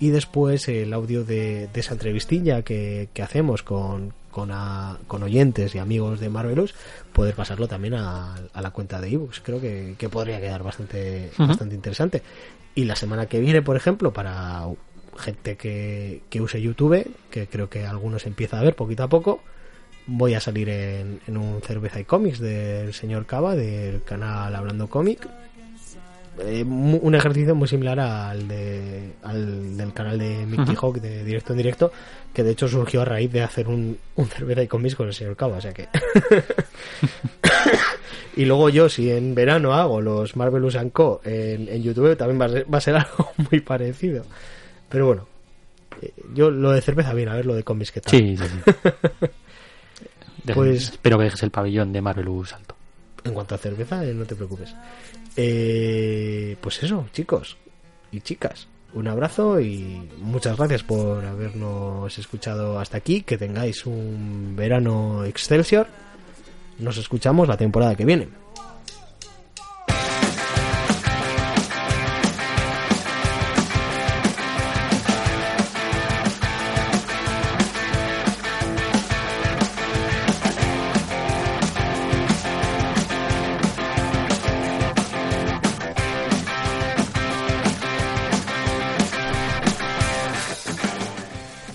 y 0.00 0.10
después 0.10 0.68
el 0.68 0.92
audio 0.92 1.24
de, 1.24 1.68
de 1.72 1.80
esa 1.80 1.94
entrevistilla 1.94 2.62
que, 2.62 3.08
que 3.12 3.22
hacemos 3.22 3.62
con, 3.62 4.12
con, 4.30 4.50
a- 4.52 4.98
con 5.06 5.22
oyentes 5.22 5.74
y 5.74 5.78
amigos 5.78 6.20
de 6.20 6.28
Marvelous, 6.28 6.74
poder 7.12 7.34
pasarlo 7.34 7.66
también 7.68 7.94
a, 7.94 8.34
a 8.52 8.62
la 8.62 8.70
cuenta 8.70 9.00
de 9.00 9.08
ebooks. 9.12 9.40
Creo 9.40 9.60
que, 9.60 9.94
que 9.98 10.08
podría 10.08 10.40
quedar 10.40 10.62
bastante, 10.62 11.30
bastante 11.48 11.74
interesante. 11.74 12.22
Y 12.74 12.84
la 12.84 12.94
semana 12.96 13.26
que 13.26 13.40
viene, 13.40 13.60
por 13.62 13.76
ejemplo, 13.76 14.12
para 14.12 14.66
gente 15.16 15.56
que, 15.56 16.22
que 16.30 16.40
use 16.40 16.60
YouTube, 16.62 17.06
que 17.30 17.48
creo 17.48 17.68
que 17.68 17.84
algunos 17.84 18.24
empieza 18.26 18.60
a 18.60 18.62
ver 18.62 18.76
poquito 18.76 19.02
a 19.02 19.08
poco, 19.08 19.40
voy 20.08 20.34
a 20.34 20.40
salir 20.40 20.68
en, 20.70 21.20
en 21.26 21.36
un 21.36 21.60
cerveza 21.62 22.00
y 22.00 22.04
cómics 22.04 22.40
del 22.40 22.92
señor 22.94 23.26
Cava, 23.26 23.54
del 23.54 24.02
canal 24.02 24.54
Hablando 24.54 24.88
Cómic. 24.88 25.28
Eh, 26.40 26.62
un 26.64 27.14
ejercicio 27.14 27.54
muy 27.54 27.66
similar 27.66 27.98
al, 27.98 28.46
de, 28.46 29.12
al 29.22 29.76
del 29.76 29.92
canal 29.92 30.18
de 30.18 30.46
Mickey. 30.46 30.76
Hawk 30.80 31.00
de 31.00 31.24
directo 31.24 31.52
en 31.52 31.56
directo, 31.58 31.92
que 32.32 32.42
de 32.42 32.52
hecho 32.52 32.68
surgió 32.68 33.02
a 33.02 33.04
raíz 33.04 33.32
de 33.32 33.42
hacer 33.42 33.68
un, 33.68 33.98
un 34.14 34.26
cerveza 34.26 34.62
y 34.62 34.68
cómics 34.68 34.94
con 34.94 35.08
el 35.08 35.14
señor 35.14 35.36
Cava, 35.36 35.56
o 35.56 35.60
sea 35.60 35.72
que... 35.72 35.88
y 38.36 38.44
luego 38.44 38.68
yo, 38.70 38.88
si 38.88 39.10
en 39.10 39.34
verano 39.34 39.74
hago 39.74 40.00
los 40.00 40.36
Marvelous 40.36 40.76
and 40.76 40.92
Co. 40.92 41.20
en, 41.24 41.68
en 41.68 41.82
YouTube, 41.82 42.16
también 42.16 42.40
va 42.40 42.46
a, 42.46 42.48
ser, 42.48 42.72
va 42.72 42.78
a 42.78 42.80
ser 42.80 42.96
algo 42.96 43.30
muy 43.50 43.60
parecido. 43.60 44.24
Pero 44.88 45.06
bueno, 45.06 45.26
eh, 46.00 46.12
yo 46.34 46.50
lo 46.50 46.70
de 46.70 46.80
cerveza 46.80 47.12
bien, 47.12 47.28
a 47.28 47.34
ver 47.34 47.46
lo 47.46 47.54
de 47.54 47.64
cómics 47.64 47.92
que 47.92 48.00
tal. 48.00 48.12
Sí, 48.12 48.36
sí, 48.36 48.44
sí. 48.44 49.26
Pues- 50.54 50.90
Espero 50.90 51.18
que 51.18 51.24
dejes 51.24 51.42
el 51.42 51.50
pabellón 51.50 51.92
de 51.92 52.00
Marvelous 52.00 52.52
alto. 52.52 52.74
En 53.24 53.34
cuanto 53.34 53.54
a 53.54 53.58
cerveza, 53.58 54.04
eh, 54.04 54.14
no 54.14 54.24
te 54.24 54.34
preocupes. 54.36 54.74
Eh, 55.36 56.56
pues 56.60 56.82
eso, 56.82 57.06
chicos 57.12 57.56
y 58.10 58.20
chicas. 58.20 58.66
Un 58.94 59.06
abrazo 59.06 59.60
y 59.60 60.08
muchas 60.18 60.56
gracias 60.56 60.82
por 60.82 61.24
habernos 61.24 62.18
escuchado 62.18 62.78
hasta 62.80 62.96
aquí. 62.96 63.20
Que 63.22 63.36
tengáis 63.36 63.84
un 63.86 64.54
verano 64.56 65.24
Excelsior. 65.24 65.86
Nos 66.78 66.96
escuchamos 66.96 67.46
la 67.48 67.56
temporada 67.56 67.94
que 67.94 68.04
viene. 68.04 68.28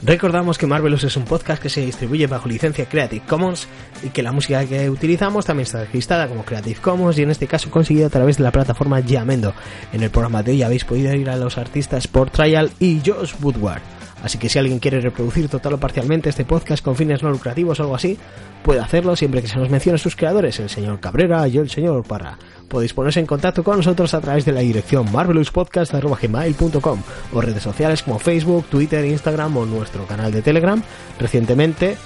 Recordamos 0.06 0.58
que 0.58 0.68
Marvelous 0.68 1.06
es 1.06 1.16
un 1.16 1.24
podcast 1.24 1.62
que 1.62 1.70
se 1.70 1.80
distribuye 1.80 2.28
bajo 2.28 2.50
licencia 2.50 2.90
Creative 2.90 3.26
Commons 3.26 3.70
y 4.04 4.10
que 4.10 4.22
la 4.22 4.34
música 4.34 4.66
que 4.66 4.90
utilizamos 4.90 5.46
también 5.46 5.64
está 5.64 5.80
registrada 5.80 6.28
como 6.28 6.44
Creative 6.44 6.82
Commons 6.82 7.18
y 7.18 7.24
en 7.24 7.32
este 7.32 7.48
caso 7.48 7.72
conseguida 7.72 8.08
a 8.08 8.10
través 8.10 8.36
de 8.36 8.44
la 8.44 8.52
plataforma 8.52 9.00
Yamendo. 9.00 9.54
En 9.94 10.04
el 10.04 10.10
programa 10.10 10.44
de 10.44 10.52
hoy 10.52 10.64
habéis 10.64 10.84
podido 10.84 11.14
ir 11.14 11.30
a 11.30 11.38
los 11.38 11.58
artistas 11.58 12.04
Sport 12.04 12.34
Trial 12.34 12.70
y 12.82 13.02
Josh 13.06 13.34
Woodward. 13.42 14.03
Así 14.24 14.38
que 14.38 14.50
si 14.50 14.58
alguien 14.58 14.80
quiere 14.80 15.02
reproducir 15.02 15.48
total 15.50 15.74
o 15.74 15.78
parcialmente 15.80 16.30
este 16.30 16.46
podcast 16.46 16.84
con 16.84 16.96
fines 16.96 17.22
no 17.22 17.30
lucrativos 17.30 17.80
o 17.80 17.84
algo 17.84 17.96
así, 17.96 18.18
puede 18.64 18.80
hacerlo 18.80 19.16
siempre 19.18 19.42
que 19.42 19.48
se 19.50 19.58
nos 19.58 19.70
mencione 19.70 19.98
sus 20.00 20.16
creadores, 20.16 20.60
el 20.62 20.70
señor 20.70 21.00
Cabrera 21.02 21.46
y 21.48 21.52
yo 21.52 21.62
el 21.62 21.70
señor 21.70 22.04
Parra. 22.04 22.38
Podéis 22.70 22.94
ponerse 22.94 23.20
en 23.20 23.26
contacto 23.26 23.64
con 23.64 23.78
nosotros 23.78 24.14
a 24.14 24.22
través 24.22 24.46
de 24.46 24.54
la 24.54 24.62
dirección 24.62 25.12
marvelouspodcast.gmail.com 25.12 27.02
o 27.34 27.42
redes 27.42 27.62
sociales 27.64 28.02
como 28.04 28.18
Facebook, 28.20 28.66
Twitter, 28.70 29.04
Instagram 29.06 29.58
o 29.58 29.66
nuestro 29.66 30.06
canal 30.06 30.32
de 30.32 30.42
Telegram. 30.42 30.82
Recientemente 31.20 31.98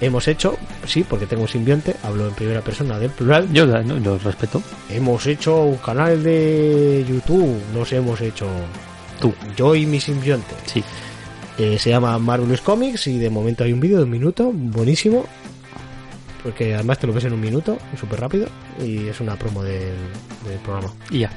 hemos 0.00 0.28
hecho, 0.28 0.56
sí, 0.86 1.04
porque 1.08 1.26
tengo 1.26 1.42
un 1.42 1.48
simbionte, 1.48 1.96
hablo 2.04 2.28
en 2.28 2.34
primera 2.34 2.60
persona 2.60 2.98
del 2.98 3.10
plural, 3.10 3.48
Yo 3.52 3.66
no, 3.66 3.94
lo 3.98 4.18
respeto. 4.18 4.62
hemos 4.90 5.26
hecho 5.26 5.62
un 5.62 5.76
canal 5.78 6.22
de 6.22 7.04
YouTube, 7.08 7.58
nos 7.74 7.92
hemos 7.92 8.20
hecho 8.20 8.46
Tú. 9.20 9.34
yo 9.56 9.74
y 9.74 9.86
mi 9.86 9.98
simbionte. 9.98 10.54
Sí. 10.66 10.84
Eh, 11.58 11.78
se 11.78 11.90
llama 11.90 12.18
Marvelous 12.18 12.60
Comics 12.60 13.08
y 13.08 13.18
de 13.18 13.30
momento 13.30 13.64
hay 13.64 13.72
un 13.72 13.80
vídeo 13.80 13.98
de 13.98 14.04
un 14.04 14.10
minuto, 14.10 14.52
buenísimo. 14.52 15.26
Porque 16.42 16.74
además 16.74 16.98
te 16.98 17.06
lo 17.08 17.12
ves 17.12 17.24
en 17.24 17.32
un 17.32 17.40
minuto, 17.40 17.78
súper 17.98 18.20
rápido. 18.20 18.46
Y 18.80 19.08
es 19.08 19.20
una 19.20 19.36
promo 19.36 19.62
del, 19.64 19.96
del 20.46 20.58
programa. 20.64 20.92
Y 21.10 21.20
ya. 21.20 21.30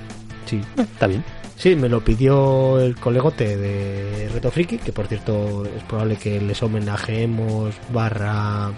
Sí. 0.46 0.62
Está 0.78 1.08
bien. 1.08 1.24
Sí, 1.56 1.76
me 1.76 1.90
lo 1.90 2.04
pidió 2.04 2.80
el 2.80 2.96
colegote 2.96 3.58
de 3.58 4.30
Reto 4.30 4.50
Friki, 4.50 4.78
que 4.78 4.92
por 4.92 5.08
cierto 5.08 5.64
es 5.66 5.84
probable 5.84 6.16
que 6.16 6.40
les 6.42 6.62
homenajemos 6.64 7.76
barra 7.94 8.72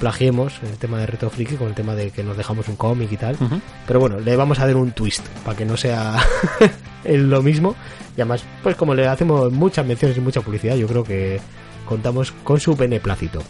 plagiemos 0.00 0.54
el 0.62 0.76
tema 0.78 0.98
de 0.98 1.06
Reto 1.06 1.30
Friki 1.30 1.54
con 1.56 1.68
el 1.68 1.74
tema 1.74 1.94
de 1.94 2.10
que 2.10 2.24
nos 2.24 2.36
dejamos 2.36 2.66
un 2.68 2.76
cómic 2.76 3.12
y 3.12 3.16
tal. 3.16 3.36
Pero 3.86 4.00
bueno, 4.00 4.18
le 4.18 4.34
vamos 4.34 4.58
a 4.58 4.66
dar 4.66 4.74
un 4.74 4.90
twist 4.92 5.24
para 5.44 5.56
que 5.56 5.64
no 5.64 5.76
sea 5.76 6.16
lo 7.04 7.42
mismo. 7.42 7.76
Y 8.16 8.22
además, 8.22 8.42
pues 8.62 8.74
como 8.74 8.94
le 8.94 9.06
hacemos 9.06 9.52
muchas 9.52 9.86
menciones 9.86 10.16
y 10.16 10.20
mucha 10.20 10.40
publicidad, 10.40 10.74
yo 10.74 10.88
creo 10.88 11.04
que 11.04 11.40
contamos 11.84 12.32
con 12.42 12.58
su 12.58 12.74
beneplácito. 12.74 13.42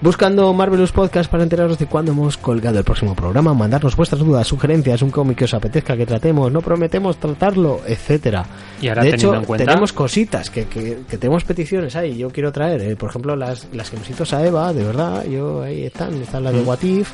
Buscando 0.00 0.54
Marvelous 0.54 0.92
Podcast 0.92 1.28
para 1.28 1.42
enteraros 1.42 1.76
de 1.76 1.86
cuándo 1.86 2.12
hemos 2.12 2.36
colgado 2.36 2.78
el 2.78 2.84
próximo 2.84 3.16
programa, 3.16 3.52
mandarnos 3.52 3.96
vuestras 3.96 4.20
dudas, 4.20 4.46
sugerencias, 4.46 5.02
un 5.02 5.10
cómic 5.10 5.38
que 5.38 5.44
os 5.44 5.54
apetezca 5.54 5.96
que 5.96 6.06
tratemos, 6.06 6.52
no 6.52 6.60
prometemos 6.60 7.16
tratarlo, 7.16 7.80
etcétera. 7.84 8.46
Y 8.80 8.86
ahora 8.86 9.02
de 9.02 9.10
hecho, 9.10 9.34
en 9.34 9.44
cuenta. 9.44 9.64
tenemos 9.66 9.92
cositas 9.92 10.50
que, 10.50 10.66
que, 10.66 11.00
que 11.10 11.18
tenemos 11.18 11.42
peticiones 11.42 11.96
ahí. 11.96 12.16
Yo 12.16 12.30
quiero 12.30 12.52
traer, 12.52 12.80
eh, 12.82 12.94
por 12.94 13.10
ejemplo, 13.10 13.34
las, 13.34 13.66
las 13.72 13.90
que 13.90 13.96
nos 13.96 14.08
hizo 14.08 14.24
Saeva, 14.24 14.72
de 14.72 14.84
verdad. 14.84 15.24
Yo 15.24 15.62
ahí 15.62 15.86
están, 15.86 16.14
están 16.22 16.44
las 16.44 16.54
de 16.54 16.62
Mm. 16.62 16.68
What 16.68 16.82
If. 16.82 17.10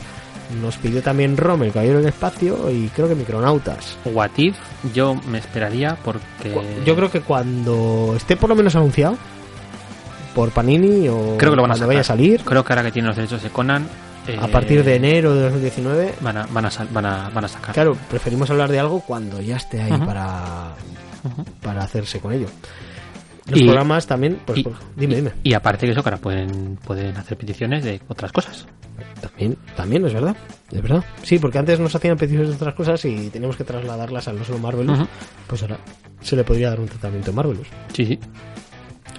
Nos 0.61 0.77
pidió 0.77 1.01
también 1.01 1.39
Rom, 1.39 1.63
el 1.63 1.73
caballero 1.73 1.99
del 2.01 2.09
espacio, 2.09 2.71
y 2.71 2.89
creo 2.89 3.09
que 3.09 3.15
Micronautas. 3.15 3.97
What 4.05 4.33
If, 4.37 4.59
yo 4.93 5.15
me 5.31 5.39
esperaría 5.39 5.97
porque. 6.05 6.21
Yo 6.85 6.95
creo 6.95 7.11
que 7.11 7.23
cuando 7.23 8.13
esté 8.15 8.37
por 8.37 8.51
lo 8.51 8.55
menos 8.55 8.77
anunciado 8.77 9.17
por 10.35 10.51
Panini 10.51 11.09
o 11.09 11.37
Creo 11.39 11.53
que 11.53 11.57
lo 11.57 11.63
van 11.63 11.71
a 11.71 11.75
cuando 11.75 11.87
vaya 11.87 12.01
a 12.01 12.05
salir, 12.05 12.43
Creo 12.45 12.65
que 12.65 12.73
ahora 12.73 12.83
que 12.83 12.93
tienen 12.93 13.09
los 13.09 13.17
derechos 13.17 13.43
de 13.43 13.51
Conan. 13.51 13.87
eh, 14.27 14.39
a 14.41 14.49
partir 14.49 14.83
de 14.85 14.97
enero 14.97 15.35
de 15.35 15.43
2019, 15.43 16.15
Van 16.21 16.37
a, 16.39 16.47
van, 16.47 16.67
a, 16.67 16.71
sal- 16.71 16.89
van, 16.93 17.07
a, 17.07 17.31
van 17.31 17.45
a 17.45 17.49
sacar. 17.49 17.75
claro, 17.75 17.97
preferimos 18.11 18.51
hablar 18.51 18.71
de 18.71 18.79
algo 18.81 19.01
cuando 19.01 19.41
ya 19.41 19.57
esté 19.57 19.81
ahí 19.83 19.93
Ujú. 19.93 20.07
para, 20.07 20.75
Ujú. 21.25 21.45
para 21.63 21.83
hacerse 21.85 22.21
con 22.21 22.33
ello. 22.33 22.47
Los 23.47 23.61
Y- 23.61 23.65
programas 23.65 24.07
también, 24.07 24.39
pues, 24.47 24.59
y- 24.61 24.63
por- 24.65 24.73
dime, 24.97 25.17
dime. 25.17 25.33
Y 25.43 25.53
aparte 25.53 25.85
de 25.87 25.93
eso, 25.93 26.03
que 26.03 26.09
ahora 26.09 26.21
pueden, 26.21 26.77
pueden 26.85 27.15
hacer 27.17 27.37
peticiones 27.37 27.85
de 27.85 28.01
otras 28.09 28.33
cosas. 28.33 28.67
También, 29.21 29.57
también 29.77 30.05
es 30.07 30.15
verdad, 30.15 30.37
es 30.71 30.81
verdad. 30.83 31.05
Sí, 31.23 31.39
porque 31.39 31.59
antes 31.59 31.79
nos 31.81 31.95
hacían 31.95 32.17
peticiones 32.17 32.49
de 32.51 32.55
otras 32.57 32.75
cosas 32.75 33.05
y 33.05 33.29
teníamos 33.31 33.57
que 33.57 33.65
trasladarlas 33.65 34.29
al 34.29 34.39
no 34.39 34.45
solo 34.45 34.59
Marvelous. 34.59 34.99
Ujú. 35.01 35.09
Pues 35.47 35.63
ahora 35.63 35.79
se 36.23 36.37
le 36.37 36.45
podría 36.45 36.71
dar 36.71 36.81
un 36.81 36.87
tratamiento 36.89 37.31
a 37.31 37.35
Marvelous. 37.35 37.67
Sí, 37.93 38.07
sí. 38.07 38.19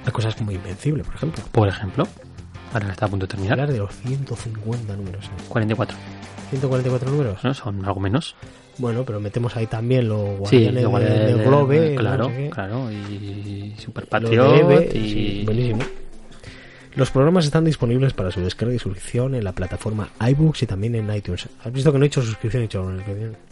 A 0.06 0.12
cosas 0.12 0.36
como 0.36 0.52
Invencible, 0.52 1.04
por 1.04 1.16
ejemplo. 1.16 1.44
Por 1.52 1.68
ejemplo, 1.68 2.08
ahora 2.74 2.92
está 2.92 3.06
a 3.06 3.10
punto 3.10 3.26
de 3.26 3.32
terminar. 3.32 3.54
Hablar 3.60 3.72
de 3.74 3.80
los 3.80 3.94
150 3.96 4.96
números. 4.96 5.26
¿eh? 5.26 5.44
44, 5.50 5.98
144 6.50 7.10
números. 7.12 7.44
¿no? 7.44 7.54
Son 7.54 7.84
algo 7.86 8.00
menos. 8.00 8.36
Bueno, 8.78 9.04
pero 9.06 9.20
metemos 9.22 9.56
ahí 9.56 9.68
también 9.68 10.10
los 10.10 10.28
Sí, 10.50 10.58
guardianes 10.58 10.84
igual 10.84 11.04
de, 11.04 11.10
de- 11.10 11.20
de 11.26 11.34
de- 11.36 11.44
Globe. 11.46 11.96
Claro, 11.96 12.24
no 12.26 12.30
sé 12.30 12.36
qué. 12.36 12.50
claro. 12.50 12.92
Y 12.92 13.74
Super 13.80 14.06
Patriot. 14.08 14.94
Y... 14.94 15.10
sí, 15.10 15.42
buenísimo. 15.46 15.80
Los 16.96 17.12
programas 17.12 17.44
están 17.44 17.66
disponibles 17.66 18.14
para 18.14 18.32
su 18.32 18.40
descarga 18.40 18.74
y 18.74 18.80
suscripción 18.80 19.36
en 19.36 19.44
la 19.44 19.52
plataforma 19.52 20.08
iBooks 20.30 20.64
y 20.64 20.66
también 20.66 20.96
en 20.96 21.14
iTunes. 21.14 21.50
¿Has 21.62 21.74
visto 21.74 21.92
que 21.92 21.98
no 21.98 22.06
he 22.06 22.08
hecho 22.08 22.22
suscripción? 22.22 22.64
He 22.64 22.66
hecho 22.68 22.90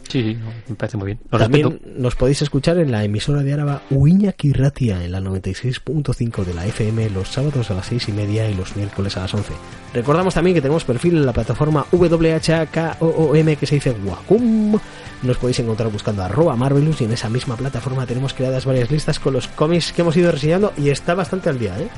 Sí, 0.08 0.22
sí, 0.22 0.34
no, 0.34 0.46
me 0.68 0.74
parece 0.76 0.96
muy 0.96 1.06
bien. 1.06 1.18
Lo 1.30 1.38
También 1.38 1.70
respeto. 1.72 1.90
nos 1.98 2.14
podéis 2.14 2.40
escuchar 2.40 2.78
en 2.78 2.90
la 2.90 3.04
emisora 3.04 3.42
de 3.42 3.52
Áraba 3.52 3.82
Uiñaki 3.90 4.54
Ratia 4.54 5.04
en 5.04 5.12
la 5.12 5.20
96.5 5.20 6.44
de 6.44 6.54
la 6.54 6.64
FM 6.66 7.10
los 7.10 7.28
sábados 7.28 7.70
a 7.70 7.74
las 7.74 7.86
6 7.86 8.08
y 8.08 8.12
media 8.12 8.48
y 8.48 8.54
los 8.54 8.76
miércoles 8.76 9.14
a 9.18 9.20
las 9.20 9.34
11. 9.34 9.52
Recordamos 9.92 10.32
también 10.32 10.54
que 10.54 10.62
tenemos 10.62 10.84
perfil 10.84 11.16
en 11.16 11.26
la 11.26 11.32
plataforma 11.34 11.84
WHKOOM 11.92 13.56
que 13.56 13.66
se 13.66 13.74
dice 13.74 13.90
Wacom. 14.04 14.78
Nos 15.22 15.36
podéis 15.36 15.58
encontrar 15.60 15.90
buscando 15.90 16.22
arroba 16.22 16.56
Marvelous 16.56 17.00
y 17.02 17.04
en 17.04 17.12
esa 17.12 17.28
misma 17.28 17.56
plataforma 17.56 18.06
tenemos 18.06 18.32
creadas 18.32 18.64
varias 18.64 18.90
listas 18.90 19.18
con 19.18 19.34
los 19.34 19.48
cómics 19.48 19.92
que 19.92 20.00
hemos 20.02 20.16
ido 20.16 20.30
reseñando 20.30 20.72
y 20.78 20.88
está 20.88 21.14
bastante 21.14 21.50
al 21.50 21.58
día, 21.58 21.78
¿eh? 21.78 21.88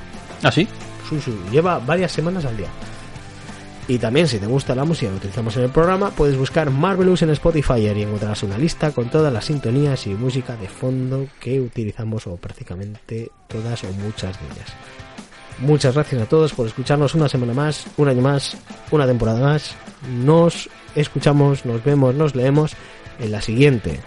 ¿Ah, 0.42 0.52
sí? 0.52 0.68
Lleva 1.50 1.78
varias 1.78 2.12
semanas 2.12 2.44
al 2.44 2.56
día. 2.56 2.68
Y 3.88 3.98
también, 3.98 4.26
si 4.26 4.38
te 4.38 4.46
gusta 4.46 4.74
la 4.74 4.84
música 4.84 5.10
que 5.12 5.18
utilizamos 5.18 5.56
en 5.56 5.62
el 5.62 5.70
programa, 5.70 6.10
puedes 6.10 6.36
buscar 6.36 6.70
Marvelous 6.70 7.22
en 7.22 7.30
Spotify 7.30 7.74
y 7.78 8.02
encontrarás 8.02 8.42
una 8.42 8.58
lista 8.58 8.90
con 8.90 9.08
todas 9.10 9.32
las 9.32 9.44
sintonías 9.44 10.08
y 10.08 10.14
música 10.14 10.56
de 10.56 10.68
fondo 10.68 11.28
que 11.38 11.60
utilizamos, 11.60 12.26
o 12.26 12.36
prácticamente 12.36 13.30
todas 13.46 13.84
o 13.84 13.92
muchas 13.92 14.38
de 14.40 14.46
ellas. 14.46 14.72
Muchas 15.58 15.94
gracias 15.94 16.20
a 16.20 16.26
todos 16.26 16.52
por 16.52 16.66
escucharnos 16.66 17.14
una 17.14 17.28
semana 17.28 17.54
más, 17.54 17.86
un 17.96 18.08
año 18.08 18.22
más, 18.22 18.56
una 18.90 19.06
temporada 19.06 19.40
más. 19.40 19.76
Nos 20.24 20.68
escuchamos, 20.96 21.64
nos 21.64 21.82
vemos, 21.84 22.14
nos 22.14 22.34
leemos 22.34 22.72
en 23.20 23.30
la 23.30 23.40
siguiente. 23.40 24.00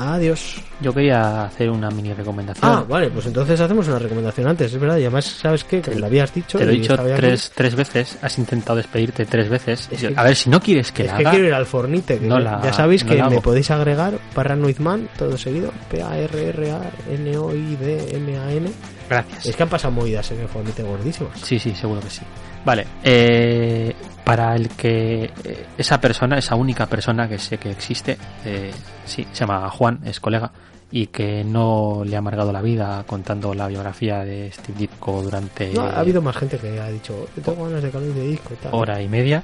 Adiós. 0.00 0.62
Yo 0.80 0.94
quería 0.94 1.42
hacer 1.46 1.68
una 1.70 1.90
mini 1.90 2.12
recomendación. 2.14 2.70
Ah, 2.70 2.84
vale, 2.88 3.10
pues 3.10 3.26
entonces 3.26 3.60
hacemos 3.60 3.88
una 3.88 3.98
recomendación 3.98 4.46
antes, 4.46 4.72
es 4.72 4.78
verdad, 4.80 4.96
y 4.96 5.00
además, 5.02 5.24
¿sabes 5.24 5.64
qué? 5.64 5.82
Que 5.82 5.96
lo 5.96 6.06
habías 6.06 6.32
dicho. 6.32 6.56
Te 6.56 6.64
lo 6.64 6.70
he 6.70 6.74
dicho 6.76 6.96
tres, 7.16 7.50
tres 7.52 7.74
veces, 7.74 8.16
has 8.22 8.38
intentado 8.38 8.76
despedirte 8.76 9.26
tres 9.26 9.48
veces. 9.48 9.88
Es 9.90 10.00
que- 10.00 10.14
a 10.16 10.22
ver, 10.22 10.36
si 10.36 10.50
no 10.50 10.60
quieres 10.60 10.92
que 10.92 11.02
es 11.02 11.08
la 11.10 11.16
que 11.16 11.22
haga, 11.22 11.30
quiero 11.32 11.48
ir 11.48 11.54
al 11.54 11.66
Fornite. 11.66 12.20
que 12.20 12.26
No 12.28 12.38
la- 12.38 12.60
ya 12.62 12.72
sabéis 12.72 13.04
no 13.04 13.10
que 13.10 13.20
me 13.24 13.40
podéis 13.40 13.72
agregar 13.72 14.14
Paranoidman, 14.34 15.08
todo 15.18 15.36
seguido. 15.36 15.72
P-A-R-R-A-N-O-I-D-M-A-N. 15.90 18.70
gracias. 19.08 19.46
Es 19.46 19.56
que 19.56 19.62
han 19.62 19.68
pasado 19.68 19.92
movidas 19.92 20.30
en 20.30 20.40
el 20.40 20.48
Fornite 20.48 20.82
gordísimas. 20.82 21.40
Sí, 21.40 21.58
sí, 21.58 21.74
seguro 21.74 22.00
que 22.00 22.10
sí. 22.10 22.22
Vale, 22.68 22.86
eh, 23.02 23.96
para 24.22 24.54
el 24.54 24.68
que 24.68 25.24
eh, 25.42 25.66
esa 25.78 25.98
persona, 25.98 26.36
esa 26.36 26.54
única 26.54 26.84
persona 26.84 27.26
que 27.26 27.38
sé 27.38 27.56
que 27.56 27.70
existe, 27.70 28.18
eh, 28.44 28.70
sí, 29.06 29.26
se 29.32 29.40
llama 29.46 29.70
Juan, 29.70 30.00
es 30.04 30.20
colega, 30.20 30.52
y 30.90 31.06
que 31.06 31.44
no 31.44 32.02
le 32.04 32.14
ha 32.14 32.18
amargado 32.18 32.52
la 32.52 32.60
vida 32.60 33.04
contando 33.06 33.54
la 33.54 33.68
biografía 33.68 34.18
de 34.18 34.52
Steve 34.52 34.80
Ditko 34.80 35.22
durante 35.22 35.72
No, 35.72 35.80
ha 35.80 36.00
habido 36.00 36.20
más 36.20 36.36
gente 36.36 36.58
que 36.58 36.78
ha 36.78 36.88
dicho, 36.88 37.26
"Oh, 37.38 37.40
tengo 37.40 37.64
ganas 37.64 37.82
de 37.82 37.90
cambio 37.90 38.12
de 38.12 38.28
disco 38.28 38.50
y 38.52 38.56
tal. 38.56 38.74
hora 38.74 39.00
y 39.00 39.08
media. 39.08 39.42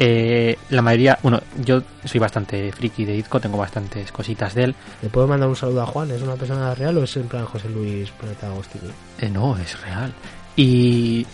Eh, 0.00 0.58
la 0.70 0.82
mayoría, 0.82 1.16
bueno, 1.22 1.40
yo 1.64 1.80
soy 2.04 2.18
bastante 2.18 2.72
friki 2.72 3.04
de 3.04 3.12
Ditko, 3.12 3.38
tengo 3.38 3.56
bastantes 3.56 4.10
cositas 4.10 4.52
de 4.52 4.64
él. 4.64 4.74
¿Le 5.00 5.10
puedo 5.10 5.28
mandar 5.28 5.48
un 5.48 5.54
saludo 5.54 5.82
a 5.82 5.86
Juan? 5.86 6.10
¿Es 6.10 6.22
una 6.22 6.34
persona 6.34 6.74
real 6.74 6.98
o 6.98 7.04
es 7.04 7.16
en 7.16 7.28
plan 7.28 7.44
José 7.44 7.68
Luis 7.68 8.10
Planeta 8.10 8.48
Agostini? 8.48 8.90
Eh, 9.20 9.30
no, 9.30 9.56
es 9.58 9.80
real. 9.80 10.12
Y, 10.56 11.24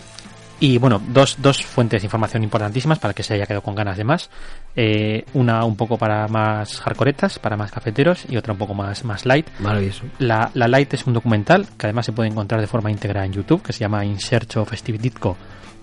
y 0.61 0.77
bueno, 0.77 1.01
dos, 1.09 1.35
dos 1.41 1.65
fuentes 1.65 2.01
de 2.01 2.05
información 2.05 2.43
importantísimas 2.43 2.99
para 2.99 3.13
que 3.13 3.23
se 3.23 3.33
haya 3.33 3.45
quedado 3.45 3.63
con 3.63 3.75
ganas 3.75 3.97
de 3.97 4.03
más. 4.05 4.29
Eh, 4.75 5.25
una 5.33 5.65
un 5.65 5.75
poco 5.75 5.97
para 5.97 6.27
más 6.29 6.79
hardcoretas, 6.79 7.39
para 7.39 7.57
más 7.57 7.71
cafeteros, 7.71 8.25
y 8.29 8.37
otra 8.37 8.53
un 8.53 8.59
poco 8.59 8.73
más, 8.73 9.03
más 9.03 9.25
light. 9.25 9.47
Maravilloso. 9.59 10.03
La, 10.19 10.49
la 10.53 10.67
light 10.69 10.93
es 10.93 11.05
un 11.05 11.13
documental 11.13 11.65
que 11.77 11.87
además 11.87 12.05
se 12.05 12.13
puede 12.13 12.29
encontrar 12.29 12.61
de 12.61 12.67
forma 12.67 12.89
íntegra 12.91 13.25
en 13.25 13.33
YouTube, 13.33 13.61
que 13.61 13.73
se 13.73 13.79
llama 13.79 14.05
In 14.05 14.19
Search 14.19 14.55
of 14.57 14.71
Steve 14.73 14.97
Ditko, 14.99 15.35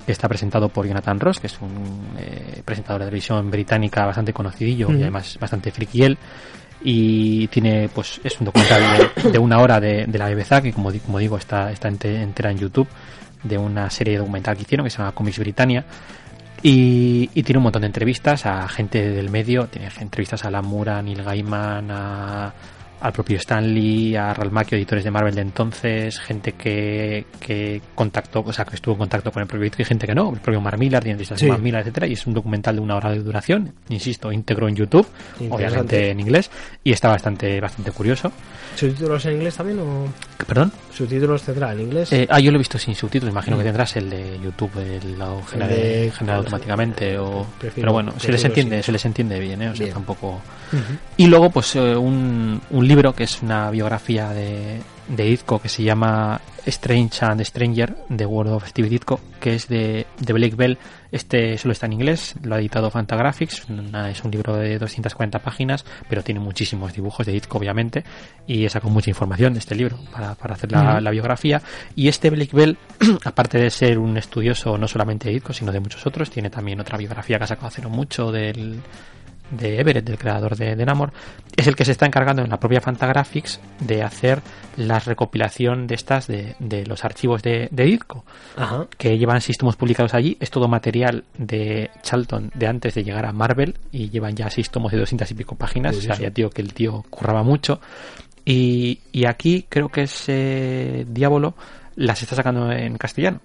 que 0.07 0.13
está 0.13 0.27
presentado 0.29 0.69
por 0.71 0.87
Jonathan 0.87 1.21
Ross, 1.21 1.41
que 1.41 1.49
es 1.49 1.59
un 1.61 2.15
eh, 2.19 2.63
presentador 2.65 3.01
de 3.03 3.07
televisión 3.09 3.51
británica 3.51 4.07
bastante 4.07 4.33
conocidillo 4.33 4.91
y 4.93 5.03
además 5.03 5.37
bastante 5.41 5.71
friki 5.71 6.05
él. 6.05 6.17
Y 6.81 7.49
tiene, 7.49 7.89
pues, 7.93 8.21
es 8.23 8.39
un 8.39 8.47
documental 8.47 8.81
de, 9.25 9.31
de 9.33 9.39
una 9.39 9.59
hora 9.59 9.81
de, 9.81 10.07
de 10.07 10.19
la 10.19 10.29
BBC, 10.31 10.63
que 10.63 10.73
como, 10.73 10.93
di- 10.93 11.01
como 11.01 11.19
digo, 11.19 11.37
está, 11.37 11.73
está 11.73 11.89
ente- 11.89 12.23
entera 12.23 12.53
en 12.53 12.59
YouTube, 12.59 12.87
de 13.42 13.58
una 13.58 13.91
serie 13.91 14.18
documental 14.18 14.57
que 14.57 14.62
hicieron 14.62 14.84
que 14.84 14.91
se 14.91 14.99
llama 14.99 15.12
Comics 15.12 15.39
Britannia. 15.39 15.84
Y, 16.62 17.31
y 17.34 17.42
tiene 17.44 17.58
un 17.58 17.65
montón 17.65 17.83
de 17.83 17.86
entrevistas 17.86 18.44
a 18.44 18.67
gente 18.68 19.10
del 19.10 19.31
medio, 19.31 19.68
tiene 19.68 19.91
entrevistas 20.00 20.44
a 20.44 20.49
Alan 20.49 20.67
Moore, 20.67 20.91
a 20.91 21.02
Neil 21.02 21.23
Gaiman, 21.23 21.91
a, 21.91 22.52
al 23.01 23.12
propio 23.12 23.36
Stanley, 23.39 24.17
a 24.17 24.35
Ralph 24.35 24.52
Macchio, 24.52 24.77
editores 24.77 25.05
de 25.05 25.10
Marvel 25.10 25.35
de 25.35 25.43
entonces, 25.43 26.18
gente 26.20 26.52
que, 26.52 27.27
que 27.41 27.81
contactó, 27.94 28.41
o 28.41 28.52
sea, 28.52 28.65
que 28.65 28.75
estuvo 28.77 28.94
en 28.94 28.99
contacto 28.99 29.31
con 29.31 29.43
el 29.43 29.47
propio 29.49 29.65
Ditko 29.65 29.83
y 29.83 29.85
gente 29.85 30.07
que 30.07 30.15
no, 30.15 30.33
el 30.33 30.41
propio 30.41 30.60
Mark 30.60 30.78
Millar, 30.78 31.02
tiene 31.02 31.12
entrevistas 31.12 31.39
Sí. 31.41 31.47
a 31.47 31.51
Mark 31.51 31.62
Millar, 31.62 31.81
etcétera, 31.83 32.07
y 32.07 32.15
es 32.15 32.27
un 32.27 32.35
documental 32.35 32.77
de 32.77 32.81
una 32.83 32.97
hora 32.97 33.10
de 33.12 33.20
duración, 33.20 33.73
insisto, 33.89 34.33
íntegro 34.33 34.68
en 34.68 34.77
YouTube, 34.77 35.07
obviamente 35.51 36.10
en 36.10 36.20
inglés, 36.20 36.51
y 36.85 36.93
está 36.93 37.09
bastante, 37.09 37.60
bastante 37.60 37.93
curioso. 37.93 38.33
¿Subtítulos 38.77 39.25
en 39.27 39.35
inglés 39.35 39.57
también 39.57 39.78
o 39.81 40.07
¿Perdón? 40.47 40.73
subtítulos 40.93 41.43
tendrá 41.43 41.73
en 41.73 41.81
inglés? 41.81 42.12
Eh, 42.12 42.27
ah, 42.31 42.41
yo 42.41 42.51
lo 42.51 42.57
he 42.57 42.59
visto 42.59 42.78
sin 42.78 42.94
subtítulos, 42.94 43.33
imagino 43.33 43.59
que 43.59 43.65
tendrás 43.65 43.97
el 43.97 44.10
de 44.10 44.39
YouTube, 44.43 44.70
el, 44.78 45.18
lo 45.18 45.43
genera- 45.44 45.68
Mm. 45.68 45.70
de- 45.70 46.12
generado 46.17 46.39
automáticamente, 46.41 47.18
o... 47.18 47.47
Prefiero 47.59 47.86
pero 47.86 47.93
bueno, 47.93 48.12
se 48.18 48.33
les 48.33 48.44
entiende, 48.44 48.83
se 48.83 48.93
les 48.93 49.05
entiende 49.05 49.39
bien, 49.41 49.62
¿eh? 49.62 49.68
o 49.70 49.75
sea, 49.75 49.85
Bien. 49.85 49.94
tampoco... 49.94 50.41
Y 51.17 51.27
luego, 51.27 51.51
pues, 51.51 51.75
eh, 51.77 51.97
un, 51.97 52.61
un 52.71 52.89
libro 52.89 53.15
que 53.15 53.25
es 53.25 53.43
una 53.43 53.71
biografía 53.71 54.31
de, 54.31 54.81
de 55.09 55.39
que 55.63 55.69
se 55.69 55.83
llama 55.83 56.41
Strange 56.67 57.25
and 57.25 57.43
Stranger, 57.45 57.97
The 58.15 58.27
World 58.27 58.53
of 58.53 58.67
Steve 58.69 58.89
Ditko, 58.91 59.21
que 59.41 59.55
es 59.55 59.69
de, 59.69 60.07
de 60.19 60.33
Blake 60.33 60.55
Bell. 60.55 60.79
Este 61.11 61.57
solo 61.57 61.73
está 61.73 61.87
en 61.87 61.95
inglés, 61.95 62.35
lo 62.43 62.55
ha 62.55 62.59
editado 62.59 62.91
Fantagraphics, 62.91 63.67
una- 63.71 64.11
es 64.11 64.23
un 64.23 64.31
libro 64.31 64.55
de 64.57 64.79
240 64.79 65.39
páginas, 65.39 65.87
pero 66.11 66.23
tiene 66.23 66.41
muchísimos 66.41 66.93
dibujos 66.93 67.25
de 67.25 67.33
Ditko, 67.33 67.57
obviamente, 67.57 68.05
y 68.47 68.67
he 68.67 68.69
sacado 68.69 68.93
mucha 68.93 69.09
información 69.09 69.55
de 69.55 69.61
este 69.61 69.75
libro 69.75 69.99
para, 70.13 70.35
para 70.35 70.55
hacer 70.55 70.71
la, 70.71 71.01
la 71.01 71.11
biografía. 71.11 71.63
Y 71.97 72.09
este 72.09 72.29
Blake 72.29 72.55
Bell, 72.55 72.77
aparte 73.25 73.57
de 73.59 73.71
ser 73.71 73.99
un 73.99 74.19
estudioso 74.19 74.77
no 74.77 74.87
solamente 74.87 75.29
de 75.29 75.35
Ditko, 75.35 75.55
sino 75.55 75.73
de 75.73 75.81
muchos 75.81 76.07
otros, 76.07 76.29
tiene 76.31 76.51
también 76.51 76.79
otra 76.81 76.99
biografía 76.99 77.39
que 77.39 77.45
ha 77.45 77.49
sacado 77.49 77.69
hace 77.69 77.81
no 77.81 77.89
mucho 77.89 78.31
del 78.31 78.81
de 79.51 79.81
Everett, 79.81 80.05
del 80.05 80.18
creador 80.18 80.57
de, 80.57 80.77
de 80.77 80.86
Namor, 80.86 81.12
es 81.57 81.67
el 81.67 81.75
que 81.77 81.85
se 81.85 81.93
está 81.93 82.07
encargando 82.07 82.43
en 82.43 82.51
la 82.51 82.59
propia 82.60 82.81
Fantagraphics 82.81 83.60
de 83.81 84.02
hacer 84.02 84.41
la 84.77 84.99
recopilación 85.01 85.86
de 85.86 85.94
estas 85.94 86.27
de, 86.27 86.55
de 86.59 86.86
los 86.86 87.05
archivos 87.05 87.43
de, 87.43 87.68
de 87.70 87.85
Ditko, 87.85 88.25
Ajá. 88.57 88.86
que 88.97 89.18
llevan 89.18 89.41
seis 89.41 89.59
tomos 89.59 89.77
publicados 89.77 90.15
allí. 90.15 90.36
Es 90.41 90.51
todo 90.51 90.68
material 90.68 91.25
de 91.36 91.91
Charlton 92.02 92.51
de 92.55 92.67
antes 92.67 92.94
de 92.94 93.05
llegar 93.05 93.27
a 93.27 93.33
Marvel 93.33 93.75
y 93.91 94.10
llevan 94.10 94.36
ya 94.36 94.51
seis 94.51 94.70
tomos 94.70 94.93
de 94.93 94.99
200 94.99 95.31
y 95.31 95.35
pico 95.35 95.55
páginas. 95.57 95.97
O 95.97 96.01
sea, 96.01 96.15
Curioso. 96.15 96.23
ya 96.23 96.31
digo 96.31 96.51
que 96.51 96.62
el 96.62 96.73
tío 96.75 97.05
curraba 97.10 97.43
mucho. 97.43 97.81
Y, 98.44 99.01
y 99.12 99.27
aquí 99.27 99.67
creo 99.68 99.89
que 99.89 100.02
ese 100.02 101.05
Diablo 101.09 101.55
las 101.97 102.23
está 102.23 102.36
sacando 102.36 102.70
en 102.73 102.97
castellano. 102.97 103.41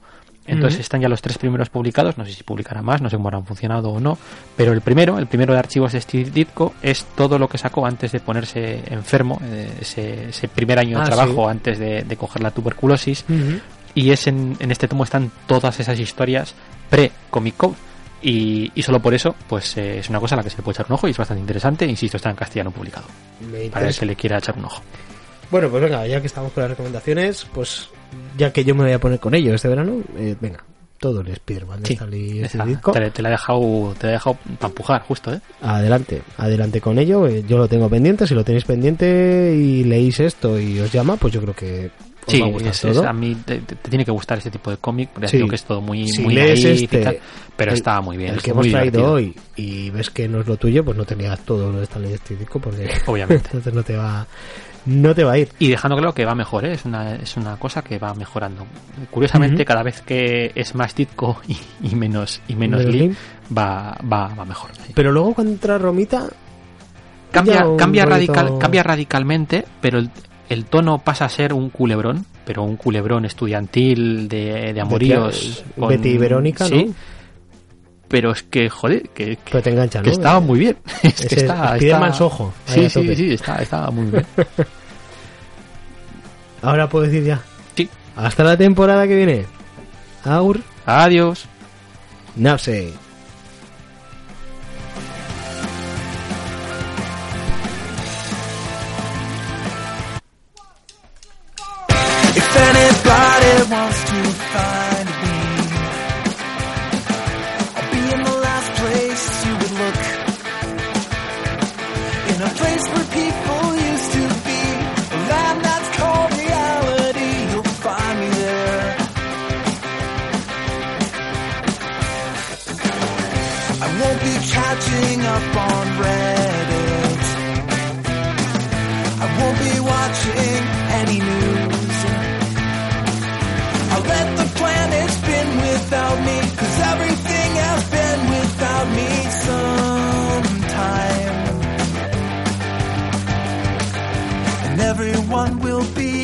Entonces 0.46 0.82
están 0.82 1.00
ya 1.02 1.08
los 1.08 1.22
tres 1.22 1.38
primeros 1.38 1.70
publicados, 1.70 2.18
no 2.18 2.26
sé 2.26 2.34
si 2.34 2.44
publicará 2.44 2.82
más, 2.82 3.02
no 3.02 3.10
sé 3.10 3.16
cómo 3.16 3.30
habrán 3.30 3.46
funcionado 3.46 3.90
o 3.92 4.00
no, 4.00 4.18
pero 4.58 4.74
el 4.74 4.82
primero, 4.82 5.18
el 5.18 5.28
primero 5.28 5.54
de 5.54 5.60
archivos 5.60 5.94
de 5.94 6.02
Steve 6.02 6.30
Ditko, 6.32 6.74
es 6.82 7.06
todo 7.16 7.40
lo 7.40 7.48
que 7.48 7.58
sacó 7.58 7.86
antes 7.86 8.12
de 8.12 8.20
ponerse 8.20 8.84
enfermo, 8.94 9.40
eh, 9.44 9.72
ese, 9.82 10.30
ese 10.30 10.48
primer 10.50 10.80
año 10.80 10.98
de 10.98 11.04
Ah, 11.04 11.08
trabajo 11.08 11.46
sí. 11.46 11.52
antes 11.52 11.80
de, 11.80 12.04
de 12.04 12.18
coger 12.18 12.42
la 12.44 12.52
tuberculosis, 12.52 13.24
y 13.96 14.12
es 14.12 14.28
en, 14.28 14.58
en 14.60 14.72
este 14.72 14.88
tomo 14.88 15.04
están 15.06 15.32
todas 15.48 15.80
esas 15.80 16.00
historias 16.00 16.56
pre-Comic 16.90 17.56
Code. 17.58 17.76
Y, 18.26 18.72
y 18.74 18.82
solo 18.84 19.02
por 19.02 19.14
eso, 19.14 19.36
pues 19.50 19.76
eh, 19.76 20.00
es 20.00 20.10
una 20.10 20.18
cosa 20.20 20.36
a 20.36 20.38
la 20.38 20.44
que 20.44 20.50
se 20.50 20.56
le 20.58 20.64
puede 20.64 20.76
echar 20.76 20.86
un 20.88 20.94
ojo 20.94 21.10
y 21.10 21.12
es 21.12 21.18
bastante 21.18 21.42
interesante. 21.42 21.86
Insisto, 21.86 22.16
está 22.16 22.30
en 22.30 22.38
castellano 22.38 22.72
publicado. 22.72 23.06
Me 23.52 23.70
Para 23.70 23.90
el 23.90 23.96
que 23.98 24.06
le 24.06 24.16
quiera 24.16 24.38
echar 24.38 24.58
un 24.58 24.64
ojo. 24.64 24.82
Bueno, 25.52 25.70
pues 25.70 25.84
venga, 25.84 26.08
ya 26.08 26.22
que 26.22 26.28
estamos 26.28 26.54
con 26.54 26.62
las 26.64 26.70
recomendaciones, 26.70 27.46
pues 27.54 27.90
ya 28.38 28.52
que 28.54 28.64
yo 28.64 28.76
me 28.76 28.84
voy 28.84 28.94
a 28.94 29.00
poner 29.00 29.20
con 29.20 29.34
ello 29.36 29.54
este 29.54 29.68
verano, 29.68 30.02
eh, 30.18 30.36
venga, 30.40 30.64
todo 31.00 31.20
el 31.22 31.28
Spider-Man 31.30 31.82
de 31.84 31.88
Sí, 31.88 32.40
este 32.42 32.64
disco. 32.66 32.92
te, 32.94 33.12
te 33.12 33.22
la 33.22 33.30
he 33.30 33.32
dejado, 33.32 33.94
te 34.00 34.06
la 34.08 34.12
he 34.12 34.14
dejado 34.14 34.38
empujar, 34.62 35.02
justo, 35.02 35.34
¿eh? 35.34 35.40
Adelante, 35.62 36.22
adelante 36.38 36.80
con 36.80 36.98
ello. 36.98 37.28
eh, 37.28 37.44
Yo 37.48 37.58
lo 37.58 37.68
tengo 37.68 37.90
pendiente. 37.90 38.26
Si 38.26 38.34
lo 38.34 38.44
tenéis 38.44 38.64
pendiente 38.64 39.54
y 39.54 39.84
leéis 39.84 40.20
esto 40.22 40.58
y 40.60 40.80
os 40.80 40.92
llama, 40.94 41.18
pues 41.18 41.34
yo 41.34 41.42
creo 41.42 41.54
que 41.54 41.92
os 42.26 42.32
Sí, 42.32 42.40
va 42.40 42.48
a 42.48 42.50
gustar 42.52 42.72
es- 42.72 42.80
todo. 42.82 42.92
es- 42.92 43.06
a 43.10 43.12
mí 43.12 43.36
te, 43.46 43.60
tiene 43.90 44.06
que 44.06 44.12
gustar 44.12 44.38
este 44.38 44.50
tipo 44.50 44.72
de 44.72 44.78
cómic, 44.78 45.10
porque 45.12 45.28
ya 45.28 45.32
Sí. 45.32 45.38
digo 45.38 45.50
que 45.50 45.56
es 45.56 45.64
todo 45.66 45.82
muy, 45.82 46.08
Si 46.08 46.22
muy 46.22 46.36
lees 46.36 46.64
y 46.64 46.84
este, 46.86 47.00
tal, 47.02 47.18
pero 47.58 47.72
el- 47.72 47.78
está 47.78 48.00
muy 48.00 48.16
bien. 48.16 48.36
El 48.36 48.42
que 48.42 48.52
hemos 48.52 48.66
traído 48.70 48.82
divertido, 49.02 49.12
hoy 49.12 49.36
y 49.58 49.90
ves 49.90 50.10
que 50.10 50.30
no 50.30 50.40
es 50.40 50.48
lo 50.48 50.56
tuyo, 50.56 50.86
pues 50.86 50.96
no 50.96 51.04
te 51.04 51.18
leas 51.18 51.38
todo 51.42 51.70
lo 51.70 51.80
de 51.80 51.84
Stanley 51.84 52.16
Disco 52.40 52.60
porque 52.62 52.90
Obviamente. 53.08 53.44
entonces 53.52 53.74
no 53.74 53.84
te 53.84 53.98
va 53.98 54.26
no 54.86 55.14
te 55.16 55.24
va 55.24 55.34
a 55.34 55.38
ir. 55.38 55.50
Y 55.60 55.70
dejando 55.70 55.96
claro 55.98 56.14
que 56.14 56.26
va 56.26 56.36
mejor, 56.36 56.66
¿eh? 56.66 56.74
es, 56.74 56.86
una, 56.86 57.16
es 57.16 57.38
una 57.38 57.56
cosa 57.58 57.82
que 57.82 57.98
va 58.00 58.14
mejorando. 58.14 58.66
Curiosamente, 59.12 59.64
cada 59.66 59.84
vez 59.84 60.02
que 60.02 60.52
es 60.56 60.76
más 60.76 60.94
Ditko 60.96 61.42
y, 61.48 61.58
y 61.92 61.96
menos, 61.96 62.42
y 62.48 62.56
menos 62.56 62.84
Lee, 62.86 63.16
va, 63.56 63.98
va, 64.12 64.34
va 64.36 64.46
mejor. 64.46 64.72
sí. 64.76 64.92
Pero 64.94 65.12
luego 65.12 65.34
cuando 65.34 65.54
entra 65.54 65.78
Romita 65.78 66.28
Cambia, 67.32 67.66
cambia, 67.78 68.06
radical, 68.06 68.60
cambia 68.60 68.84
radicalmente, 68.84 69.66
pero 69.82 69.98
el, 69.98 70.12
el 70.50 70.66
tono 70.66 71.00
pasa 71.00 71.26
a 71.26 71.30
ser 71.30 71.54
un 71.54 71.70
culebrón 71.70 72.26
pero 72.46 72.62
un 72.62 72.76
culebrón 72.76 73.24
estudiantil 73.26 74.28
de, 74.28 74.74
de 74.74 74.82
amoríos. 74.82 75.64
Betty- 75.78 75.88
Betty 75.88 76.10
y 76.10 76.18
Verónica, 76.18 76.66
sí, 76.66 76.86
¿no? 76.88 76.94
Pero 78.14 78.32
es 78.32 78.44
que, 78.44 78.70
joder, 78.70 79.10
que, 79.10 79.38
que, 79.38 79.50
Pero 79.50 79.64
te 79.64 79.72
engancha, 79.72 79.98
¿no? 79.98 80.04
que 80.04 80.12
estaba 80.12 80.40
muy 80.40 80.60
bien. 80.60 80.78
Es 81.02 81.16
que 81.26 81.34
está, 81.34 81.54
está- 81.56 81.74
ahí 81.74 81.80
Sí, 82.68 82.88
sí, 82.88 83.16
sí, 83.16 83.34
está, 83.34 83.56
está 83.56 83.90
muy 83.90 84.06
bien. 84.12 84.24
Ahora 86.62 86.88
puedo 86.88 87.06
decir 87.06 87.24
ya. 87.24 87.42
Sí. 87.76 87.90
Hasta 88.16 88.44
la 88.44 88.56
temporada 88.56 89.08
que 89.08 89.16
viene. 89.16 89.46
Aur. 90.26 90.60
Adiós. 90.86 91.46
No 92.36 92.56
sé. 92.60 92.94
If 102.36 102.58
anybody 102.58 103.72
wants 103.72 104.04
to 104.04 104.24
find 104.54 104.93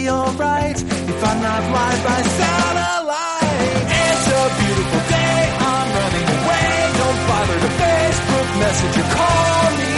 be 0.09 0.13
alright 0.13 0.77
if 0.81 1.19
I'm 1.29 1.39
not 1.41 1.61
live 1.77 2.01
by 2.09 2.19
satellite. 2.39 3.61
It's 4.01 4.25
a 4.39 4.43
beautiful 4.59 5.01
day, 5.15 5.39
I'm 5.69 5.87
running 5.97 6.29
away. 6.37 6.71
Don't 6.99 7.21
bother 7.29 7.57
to 7.65 7.71
Facebook 7.83 8.49
message 8.63 8.95
or 9.01 9.07
call 9.17 9.65
me. 9.79 9.95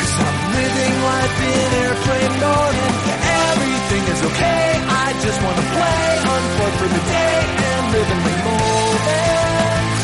Cause 0.00 0.14
I'm 0.26 0.38
living 0.58 0.94
life 1.10 1.36
in 1.52 1.68
airplane 1.84 2.34
mode 2.42 2.76
and 2.82 3.20
everything 3.46 4.02
is 4.14 4.20
okay. 4.30 4.66
I 5.04 5.06
just 5.24 5.38
wanna 5.44 5.66
play, 5.76 6.04
unplug 6.34 6.72
for 6.80 6.88
the 6.96 7.02
day 7.14 7.38
and 7.70 7.84
live 7.94 8.10
in 8.14 8.20
the 8.26 8.34
moment. 8.46 9.96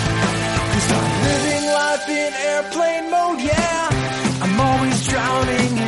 Cause 0.72 0.88
I'm 0.98 1.08
living 1.28 1.64
life 1.80 2.06
in 2.20 2.30
airplane 2.50 3.06
mode, 3.10 3.40
yeah. 3.50 4.42
I'm 4.42 4.54
always 4.60 4.98
drowning 5.08 5.81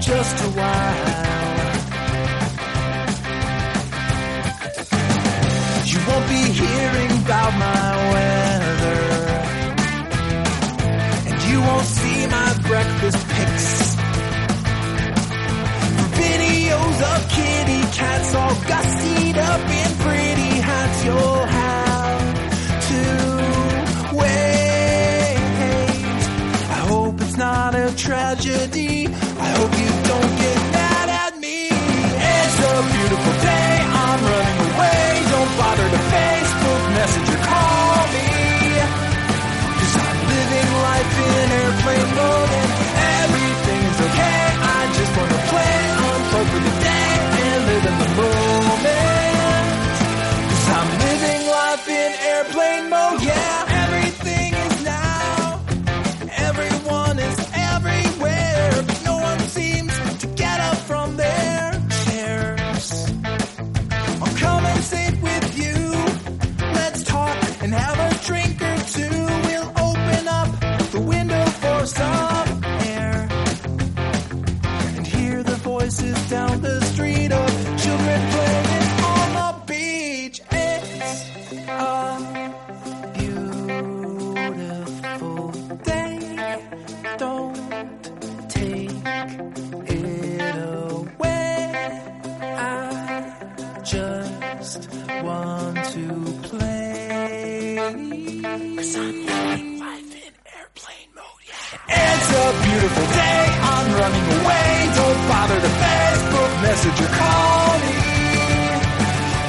just 0.00 0.44
a 0.44 0.50
while. 0.58 1.28
You 5.90 5.98
won't 6.06 6.28
be 6.28 6.42
hearing 6.60 7.10
about 7.24 7.52
my 7.58 7.96
weather. 8.12 9.02
And 11.28 11.42
you 11.50 11.60
won't 11.60 11.86
see 11.86 12.26
my 12.28 12.54
breakfast 12.68 13.28
pics. 13.28 13.96
Videos 16.22 16.98
of 17.12 17.28
kitty 17.30 17.82
cats 17.98 18.34
all 18.34 18.54
gussied 18.70 19.36
up 19.36 19.68
in 19.80 19.90
pretty 20.04 20.52
hats. 20.68 21.04
You'll 21.04 21.46
have 21.60 22.22
to 22.88 23.02
wait. 24.16 25.36
I 26.70 26.80
hope 26.88 27.20
it's 27.20 27.36
not 27.36 27.74
a 27.74 27.94
tragedy. 27.96 29.08
I 29.40 29.48
hope 29.58 29.72
you 29.78 29.87
beautiful 33.08 33.37
with 105.58 105.72
a 105.72 105.76
Facebook 105.82 106.52
messenger 106.62 107.08
call 107.18 107.78
me. 107.82 107.98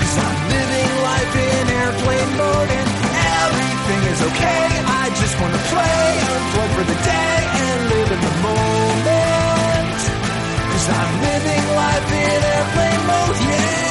Cause 0.02 0.18
I'm 0.26 0.40
living 0.56 0.92
life 1.10 1.34
in 1.48 1.64
airplane 1.82 2.32
mode 2.42 2.72
and 2.80 2.90
everything 3.38 4.02
is 4.14 4.20
okay. 4.30 4.66
I 5.02 5.06
just 5.22 5.36
wanna 5.40 5.62
play, 5.74 6.02
unplug 6.34 6.70
for 6.78 6.86
the 6.92 7.00
day 7.14 7.40
and 7.62 7.80
live 7.94 8.10
in 8.16 8.22
the 8.28 8.36
moment. 8.50 10.00
Cause 10.72 10.88
I'm 10.98 11.14
living 11.30 11.66
life 11.78 12.10
in 12.26 12.40
airplane 12.56 13.02
mode, 13.10 13.38
yeah. 13.50 13.89